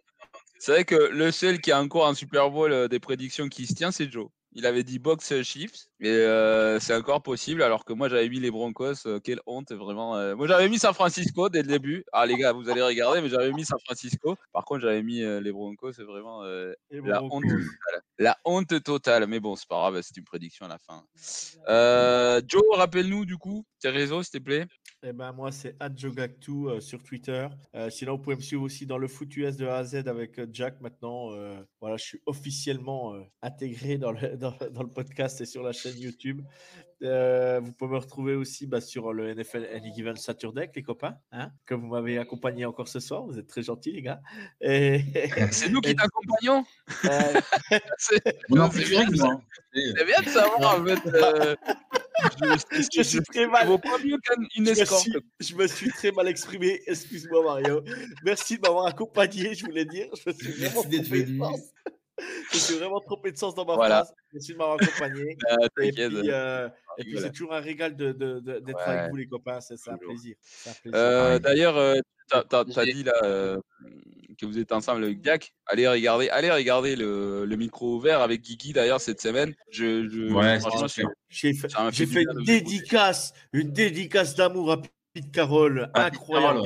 C'est 0.58 0.72
vrai 0.72 0.86
que 0.86 0.96
le 0.96 1.32
seul 1.32 1.60
qui 1.60 1.72
a 1.72 1.82
encore 1.82 2.08
un 2.08 2.14
Super 2.14 2.50
Bowl 2.50 2.72
euh, 2.72 2.88
des 2.88 3.00
prédictions 3.00 3.50
qui 3.50 3.68
se 3.68 3.74
tient, 3.74 3.92
c'est 3.92 4.12
Joe. 4.12 4.30
Il 4.54 4.66
avait 4.66 4.84
dit 4.84 5.00
box 5.00 5.32
euh, 5.32 5.44
Chiefs, 5.44 5.88
et 6.02 6.10
euh, 6.10 6.80
c'est 6.80 6.94
encore 6.94 7.22
possible, 7.24 7.64
alors 7.64 7.86
que 7.86 7.94
moi 7.94 8.10
j'avais 8.10 8.28
mis 8.28 8.40
les 8.40 8.52
Broncos. 8.52 9.08
euh, 9.08 9.20
quelle 9.20 9.40
honte, 9.46 9.72
vraiment. 9.72 10.18
euh. 10.18 10.36
Moi 10.36 10.46
j'avais 10.48 10.68
mis 10.68 10.78
San 10.78 10.94
Francisco 10.94 11.48
dès 11.50 11.62
le 11.62 11.68
début. 11.70 12.04
Ah 12.12 12.26
les 12.26 12.36
gars, 12.36 12.52
vous 12.52 12.70
allez 12.70 12.82
regarder, 12.82 13.22
mais 13.22 13.30
j'avais 13.30 13.54
mis 13.54 13.64
San 13.64 13.80
Francisco. 13.86 14.36
Par 14.52 14.66
contre, 14.66 14.82
j'avais 14.82 15.04
mis 15.04 15.22
euh, 15.24 15.40
les 15.40 15.52
Broncos, 15.54 15.94
c'est 15.94 16.04
vraiment 16.04 16.44
euh, 16.44 16.74
la 16.92 17.20
Broncos. 17.20 17.38
honte 17.38 17.44
totale. 17.44 18.02
La 18.20 18.38
honte 18.46 18.84
totale, 18.84 19.28
mais 19.28 19.40
bon, 19.40 19.56
c'est 19.56 19.68
pas 19.70 19.76
grave, 19.90 20.02
c'est 20.04 20.18
une 20.18 20.26
prédiction 20.26 20.66
à 20.66 20.70
la 20.70 20.78
fin. 20.80 21.04
Euh, 21.70 22.42
Joe, 22.48 22.62
rappelle-nous 22.74 23.26
du 23.26 23.38
coup 23.38 23.66
tes 23.80 23.90
réseaux, 23.90 24.22
s'il 24.22 24.40
te 24.40 24.44
plaît. 24.44 24.66
Eh 25.04 25.14
ben, 25.14 25.32
moi, 25.32 25.52
c'est 25.52 25.76
@jogactu 25.98 26.68
euh, 26.68 26.80
sur 26.80 27.02
Twitter. 27.02 27.48
Euh, 27.76 27.90
sinon, 27.90 28.18
vous 28.18 28.22
pouvez 28.22 28.36
me 28.36 28.42
suivre 28.42 28.62
aussi 28.62 28.86
dans 28.86 29.00
le 29.00 29.08
foot 29.08 29.36
US 29.38 29.58
de 29.58 29.66
A 29.66 29.78
à 29.78 29.84
Z 29.84 30.08
avec 30.08 30.38
euh, 30.38 30.46
Jack 30.54 30.80
maintenant. 30.82 31.32
Euh, 31.34 31.60
voilà, 31.80 31.98
je 31.98 32.04
suis 32.04 32.22
officiellement 32.28 33.16
euh, 33.16 33.22
intégré 33.42 33.98
dans 33.98 34.12
le, 34.12 34.38
dans, 34.42 34.54
le- 34.60 34.70
dans 34.70 34.84
le 34.84 34.90
podcast 34.90 35.40
et 35.42 35.46
sur 35.46 35.64
la 35.64 35.72
chaîne 35.72 35.98
YouTube. 35.98 36.42
Euh, 37.04 37.60
vous 37.64 37.72
pouvez 37.72 37.94
me 37.94 37.98
retrouver 37.98 38.36
aussi 38.36 38.68
bah, 38.68 38.80
sur 38.80 39.12
le 39.12 39.34
NFL 39.34 39.68
Any 39.74 39.92
Given 39.94 40.16
Saturday 40.18 40.62
avec 40.64 40.76
les 40.76 40.84
copains, 40.84 41.16
hein, 41.32 41.50
que 41.66 41.74
vous 41.74 41.88
m'avez 41.88 42.20
accompagné 42.20 42.66
encore 42.66 42.88
ce 42.88 43.00
soir. 43.00 43.26
Vous 43.26 43.40
êtes 43.40 43.48
très 43.48 43.64
gentils, 43.64 43.92
les 43.92 44.04
gars. 44.04 44.22
Et, 44.60 45.02
C'est 45.52 45.70
nous 45.70 45.82
qui 45.82 45.96
t'accompagnons. 45.96 46.64
euh, 47.06 47.40
On 48.52 48.60
en 48.60 48.68
bien, 48.68 49.02
hein. 49.24 49.42
C'est 49.74 50.06
bien 50.06 50.22
de 50.24 50.30
savoir 50.30 50.80
en 50.80 50.86
fait. 50.86 51.08
euh, 51.08 51.56
je, 52.40 52.88
je 52.98 53.02
suis 53.02 53.22
très 53.22 53.48
mal. 53.48 53.68
Je 53.68 54.62
me, 54.62 54.74
suis, 54.76 55.12
je 55.40 55.56
me 55.56 55.66
suis 55.68 55.90
très 55.90 56.12
mal 56.12 56.28
exprimé. 56.28 56.82
Excuse-moi, 56.86 57.44
Mario. 57.44 57.82
Merci 58.24 58.58
de 58.58 58.62
m'avoir 58.62 58.86
accompagné, 58.86 59.56
je 59.56 59.66
voulais 59.66 59.86
dire. 59.86 60.08
Je 60.24 60.30
me 60.30 60.36
suis 60.36 60.54
Merci 60.62 60.88
d'être 60.88 61.08
venu. 61.08 61.40
Suis 62.58 62.76
vraiment 62.76 63.00
trompé 63.00 63.32
de 63.32 63.38
sens 63.38 63.56
dans 63.56 63.66
ma 63.66 63.76
Voilà. 63.76 64.04
phrase. 64.04 64.14
Merci 64.34 64.54
de 64.54 64.58
m'avoir 64.58 64.78
accompagné. 64.82 65.38
Ah, 65.50 65.56
Et 65.82 65.92
puis, 65.92 66.02
euh, 66.32 66.68
et 66.98 67.04
puis 67.04 67.12
Voilà. 67.14 67.28
c'est 67.28 67.32
toujours 67.34 67.54
un 67.54 67.60
régal 67.60 67.96
de- 67.96 68.12
de- 68.12 68.40
de- 68.40 68.60
d'être 68.60 68.78
Ouais. 68.78 68.84
avec 68.94 69.12
vous, 69.12 69.18
les 69.18 69.28
copains. 69.28 69.60
C'est 69.62 69.76
un 69.90 69.98
plaisir. 69.98 70.36
Euh, 70.94 71.40
D'ailleurs, 71.40 71.78
euh, 71.78 71.96
t'as 72.30 72.64
J'ai- 72.86 72.94
dit 72.94 73.04
là 73.04 73.14
euh, 73.24 73.60
que 74.40 74.46
vous 74.46 74.58
êtes 74.60 74.72
ensemble 74.72 75.04
avec 75.04 75.24
Jack. 75.24 75.54
Allez 75.68 75.88
regarder, 75.88 76.30
allez 76.30 76.52
regarder 76.52 76.96
le, 76.96 77.46
le 77.46 77.56
micro 77.58 77.96
ouvert 77.96 78.22
avec 78.22 78.42
Guigui 78.42 78.74
d'ailleurs 78.74 79.02
cette 79.02 79.22
semaine. 79.22 79.54
Je, 79.70 80.32
Ouais. 80.34 80.60
J'ai 81.30 81.54
fait, 81.54 81.68
j'ai 81.92 82.06
de 82.06 82.22
une 82.40 82.44
dédicace, 82.44 83.34
une 83.54 83.72
dédicace 83.72 84.36
d'amour 84.36 84.72
à 84.72 84.82
Pete 85.14 85.32
Carroll. 85.32 85.90
Ah, 85.94 86.06
Incroyable. 86.06 86.62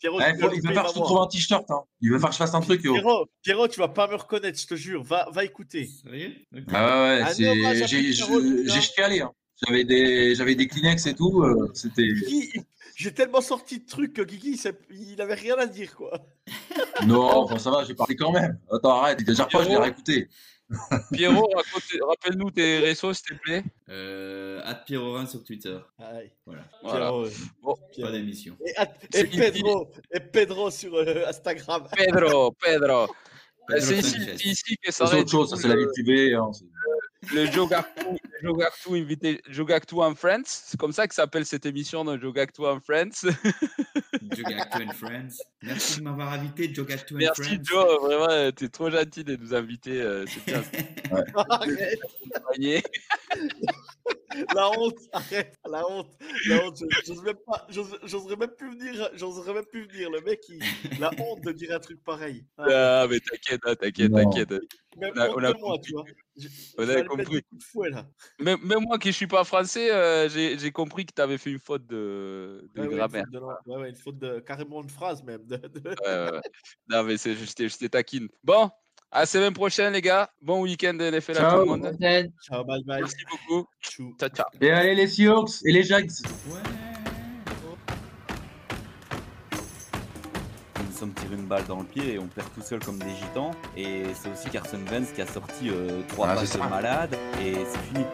Pierrot, 0.00 0.18
faut- 0.20 0.48
peux 0.48 0.56
il 0.56 0.62
pas 0.62 0.68
va 0.68 0.74
faire 0.74 0.82
que 0.84 0.88
je 0.98 1.02
trouve 1.04 1.20
un 1.20 1.26
t-shirt. 1.28 1.70
Hein. 1.70 1.82
Il 2.00 2.10
va 2.10 2.18
faire 2.18 2.28
que 2.30 2.34
je 2.34 2.38
fasse 2.38 2.54
un 2.54 2.60
truc. 2.60 2.80
Pierrot, 2.82 3.26
Pierrot, 3.42 3.68
tu 3.68 3.78
vas 3.80 3.88
pas 3.88 4.08
me 4.08 4.16
reconnaître, 4.16 4.58
je 4.58 4.66
te 4.66 4.74
jure. 4.74 5.02
Va, 5.04 5.28
va 5.32 5.44
écouter. 5.44 5.86
Sérieux 6.02 6.32
Ok. 6.56 6.62
Ah 6.72 7.02
ouais, 7.24 7.32
c'est- 7.34 7.86
j'ai 7.86 8.80
chialé. 8.80 9.20
Hein. 9.20 9.32
J'avais 9.64 9.84
des, 9.84 10.34
j'avais 10.34 10.56
des 10.56 10.66
Kleenex 10.66 11.06
et 11.06 11.14
tout. 11.14 11.42
euh, 11.42 11.70
C'était. 11.74 12.02
Guigui, 12.06 12.50
J'ai 12.96 13.12
tellement 13.14 13.40
sorti 13.40 13.78
de 13.80 13.86
trucs 13.86 14.12
que 14.12 14.22
Guigui, 14.22 14.60
il 14.90 15.20
avait 15.20 15.34
rien 15.34 15.56
à 15.58 15.66
dire, 15.66 15.94
quoi. 15.96 16.12
Non, 17.06 17.22
enfin, 17.38 17.58
ça 17.58 17.70
va, 17.70 17.84
j'ai 17.84 17.94
parlé 17.94 18.14
quand 18.16 18.30
même. 18.32 18.58
Attends, 18.72 19.00
arrête. 19.00 19.22
Déjà 19.24 19.46
pas, 19.46 19.62
je 19.64 19.68
l'ai 19.68 19.76
réécouté. 19.76 20.28
Pierrot, 21.12 21.48
raconte- 21.54 22.00
rappelle-nous 22.08 22.50
tes 22.50 22.78
réseaux 22.78 23.12
s'il 23.12 23.36
te 23.36 23.42
plaît. 23.42 23.64
Euh, 23.90 24.60
at 24.64 24.74
Pierre 24.76 25.28
sur 25.28 25.44
Twitter. 25.44 25.78
Aïe, 25.98 26.30
Voilà. 26.46 26.62
Voilà. 26.82 26.98
Pierrot, 27.06 27.26
Bon, 27.62 27.76
Pierrot. 27.92 28.10
Pas 28.10 28.16
d'émission. 28.16 28.56
Et, 28.66 28.76
at- 28.76 28.94
et 29.14 29.24
Pedro, 29.24 29.90
et 30.12 30.20
Pedro 30.20 30.70
sur 30.70 30.94
euh, 30.94 31.26
Instagram. 31.28 31.86
Pedro, 31.96 32.52
Pedro. 32.52 33.06
Pedro 33.66 33.80
C'est 33.86 33.98
ici, 33.98 34.50
ici 34.50 34.76
que 34.82 34.92
Ça, 34.92 35.06
c'est 35.06 35.20
autre 35.20 35.30
chose. 35.30 35.50
Ça, 35.50 35.56
c'est 35.56 35.68
la 35.68 35.76
vie 35.76 35.86
privée. 35.92 36.34
hein, 36.34 36.50
c'est- 36.52 36.64
le 37.32 37.46
Jogactu 38.42 38.90
invité, 38.90 39.40
Jogactu 39.48 39.94
en 39.96 40.14
Friends. 40.14 40.42
C'est 40.46 40.78
comme 40.78 40.92
ça 40.92 41.06
que 41.08 41.14
s'appelle 41.14 41.46
cette 41.46 41.64
émission 41.66 42.04
de 42.04 42.18
Jogactu 42.20 42.62
en 42.66 42.80
Friends. 42.80 43.10
Jogactu 44.36 44.82
and 44.84 44.92
Friends. 44.94 45.42
Merci 45.62 45.98
de 45.98 46.04
m'avoir 46.04 46.32
invité, 46.32 46.72
Jogactu 46.74 47.14
and 47.14 47.18
Merci 47.18 47.42
Friends. 47.42 47.62
Joe, 47.64 48.00
vraiment, 48.02 48.52
t'es 48.52 48.68
trop 48.68 48.90
gentil 48.90 49.24
de 49.24 49.36
nous 49.36 49.54
inviter. 49.54 50.00
euh, 50.02 50.24
C'est 50.26 50.44
bien 50.46 50.62
la 54.54 54.70
honte, 54.70 54.98
arrête, 55.12 55.54
la 55.68 55.88
honte, 55.88 56.10
la 56.48 56.64
honte. 56.64 56.76
je- 56.80 57.02
J'ose 57.06 57.22
même 57.22 57.36
pas, 57.46 57.66
j'oserais 57.70 58.36
même 58.36 58.50
plus 58.56 58.70
venir, 58.76 59.08
j'oserais 59.14 59.54
même 59.54 59.64
plus 59.70 59.86
venir. 59.86 60.10
Le 60.10 60.20
mec, 60.22 60.40
il, 60.48 60.60
la 60.98 61.10
honte 61.18 61.40
de 61.42 61.52
dire 61.52 61.72
un 61.74 61.78
truc 61.78 62.02
pareil. 62.02 62.44
Ah, 62.58 63.02
Ah, 63.02 63.06
mais 63.08 63.20
t'inquiète, 63.20 63.60
hein, 63.64 63.74
t'inquiète, 63.76 64.12
t'inquiète. 64.12 64.50
même 64.96 65.12
on 65.14 65.20
a- 65.20 65.28
on 65.30 65.44
a 65.44 65.52
moi, 65.54 65.78
tu 65.82 65.92
vois. 65.92 66.04
Je- 66.36 66.48
On 66.48 66.50
je 66.78 66.82
a 66.82 66.86
vais 66.86 66.92
aller 66.92 67.02
mettre 67.16 67.30
compris. 67.30 67.42
fouet, 67.60 67.90
là. 67.90 68.06
Même, 68.40 68.58
même 68.64 68.80
moi 68.80 68.98
qui 68.98 69.12
suis 69.12 69.26
pas 69.26 69.44
français, 69.44 69.90
euh, 69.92 70.28
j'ai 70.58 70.72
compris 70.72 71.06
que 71.06 71.12
t'avais 71.12 71.38
fait 71.38 71.50
une 71.50 71.58
faute 71.58 71.86
de, 71.86 72.68
de 72.74 72.80
Ouais, 72.80 72.86
ouais, 72.86 72.92
une 72.92 72.98
grammaire. 72.98 73.24
faute 73.24 73.32
de. 73.32 73.70
Ouais, 73.70 73.76
ouais, 73.82 73.90
une 73.90 73.96
faute 73.96 74.18
de 74.18 74.40
carrément 74.40 74.82
de 74.82 74.90
phrase 74.90 75.22
même. 75.22 75.44
de- 75.46 75.56
de- 75.56 75.88
Ouais, 75.88 75.94
ouais, 76.04 76.32
ouais. 76.32 76.40
Non, 76.88 77.04
mais 77.04 77.16
t'ai 77.78 77.88
taquine. 77.88 78.28
Bon, 78.42 78.70
À 79.10 79.20
la 79.20 79.26
semaine 79.26 79.52
prochaine, 79.52 79.92
les 79.92 80.02
gars. 80.02 80.28
Bon 80.42 80.60
week-end 80.62 80.94
NFL 80.98 81.32
à 81.32 81.34
Ciao. 81.34 81.52
tout 81.52 81.58
le 81.72 81.78
monde. 81.78 81.96
Ciao, 82.42 82.64
bye 82.64 82.82
bye. 82.82 83.00
Merci 83.02 83.24
beaucoup. 83.30 83.68
Ciao, 84.18 84.28
ciao. 84.28 84.46
Et 84.60 84.72
allez 84.72 84.96
les 84.96 85.06
Seahawks 85.06 85.62
et 85.64 85.70
les 85.72 85.84
Jags. 85.84 86.10
Sommes 90.94 91.12
tiré 91.12 91.34
une 91.34 91.46
balle 91.46 91.64
dans 91.66 91.78
le 91.78 91.84
pied 91.84 92.14
et 92.14 92.18
on 92.20 92.28
perd 92.28 92.46
tout 92.54 92.62
seul 92.62 92.78
comme 92.78 92.98
des 92.98 93.10
gitans. 93.16 93.50
Et 93.76 94.04
c'est 94.14 94.30
aussi 94.30 94.48
Carson 94.48 94.78
Wentz 94.90 95.10
qui 95.12 95.22
a 95.22 95.26
sorti 95.26 95.68
euh, 95.68 96.02
trois 96.08 96.28
Ah, 96.28 96.34
passes 96.36 96.52
de 96.52 96.58
malade 96.58 97.18
et 97.42 97.54
c'est 97.68 97.78
fini. 97.80 98.04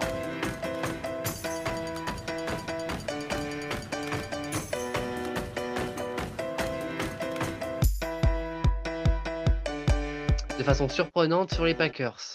De 10.58 10.64
façon 10.64 10.88
surprenante 10.88 11.52
sur 11.52 11.66
les 11.66 11.74
Packers. 11.74 12.32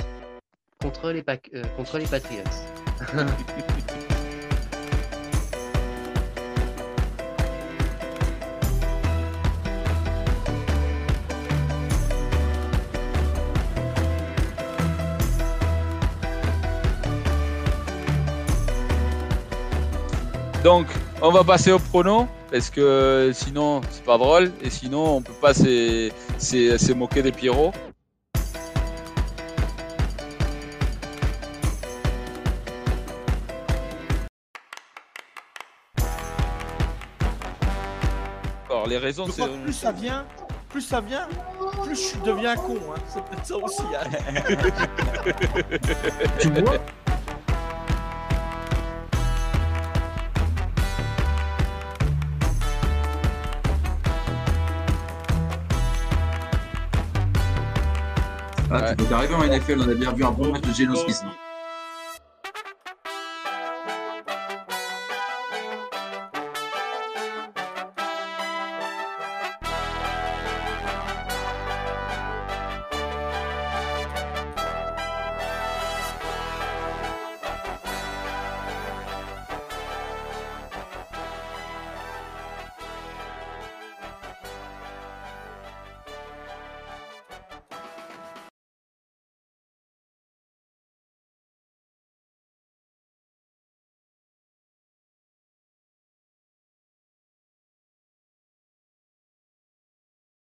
Contre 0.79 1.09
les, 1.11 1.23
euh, 1.55 1.63
contre 1.75 1.97
les 1.97 2.05
Patriots. 2.05 2.43
Donc, 20.65 20.87
on 21.21 21.29
va 21.31 21.43
passer 21.43 21.71
au 21.71 21.77
prono. 21.77 22.27
Parce 22.51 22.71
que 22.71 23.29
sinon, 23.35 23.81
c'est 23.91 24.03
pas 24.03 24.17
drôle. 24.17 24.51
Et 24.63 24.71
sinon, 24.71 25.17
on 25.17 25.21
peut 25.21 25.39
pas 25.39 25.53
se 25.53 26.09
se- 26.39 26.77
se 26.79 26.91
moquer 26.93 27.21
des 27.21 27.31
Pierrots. 27.31 27.71
Alors, 38.69 38.87
les 38.87 38.97
raisons, 38.97 39.27
c'est. 39.29 39.47
plus 39.63 39.73
ça 39.73 39.91
vient, 39.91 40.25
plus 40.69 40.81
ça 40.81 41.01
vient, 41.01 41.27
plus 41.83 42.13
je 42.13 42.19
deviens 42.25 42.55
con. 42.55 42.77
Hein. 42.91 42.99
C'est 43.07 43.23
peut-être 43.23 43.45
ça 43.45 43.57
aussi. 43.57 43.83
hein. 43.95 44.41
Tu 46.39 46.49
vois? 46.49 46.77
Ah, 58.77 58.89
Ouais. 58.89 58.95
tu 58.95 59.03
peux 59.05 59.15
arriver 59.15 59.35
en 59.35 59.43
NFL, 59.43 59.79
on 59.79 59.89
a 59.89 59.93
bien 59.93 60.11
vu 60.13 60.23
un 60.23 60.31
bon 60.31 60.51
match 60.51 60.61
de 60.63 60.73
Geno 60.73 60.95
Smith. 60.95 61.21
non? 61.23 61.31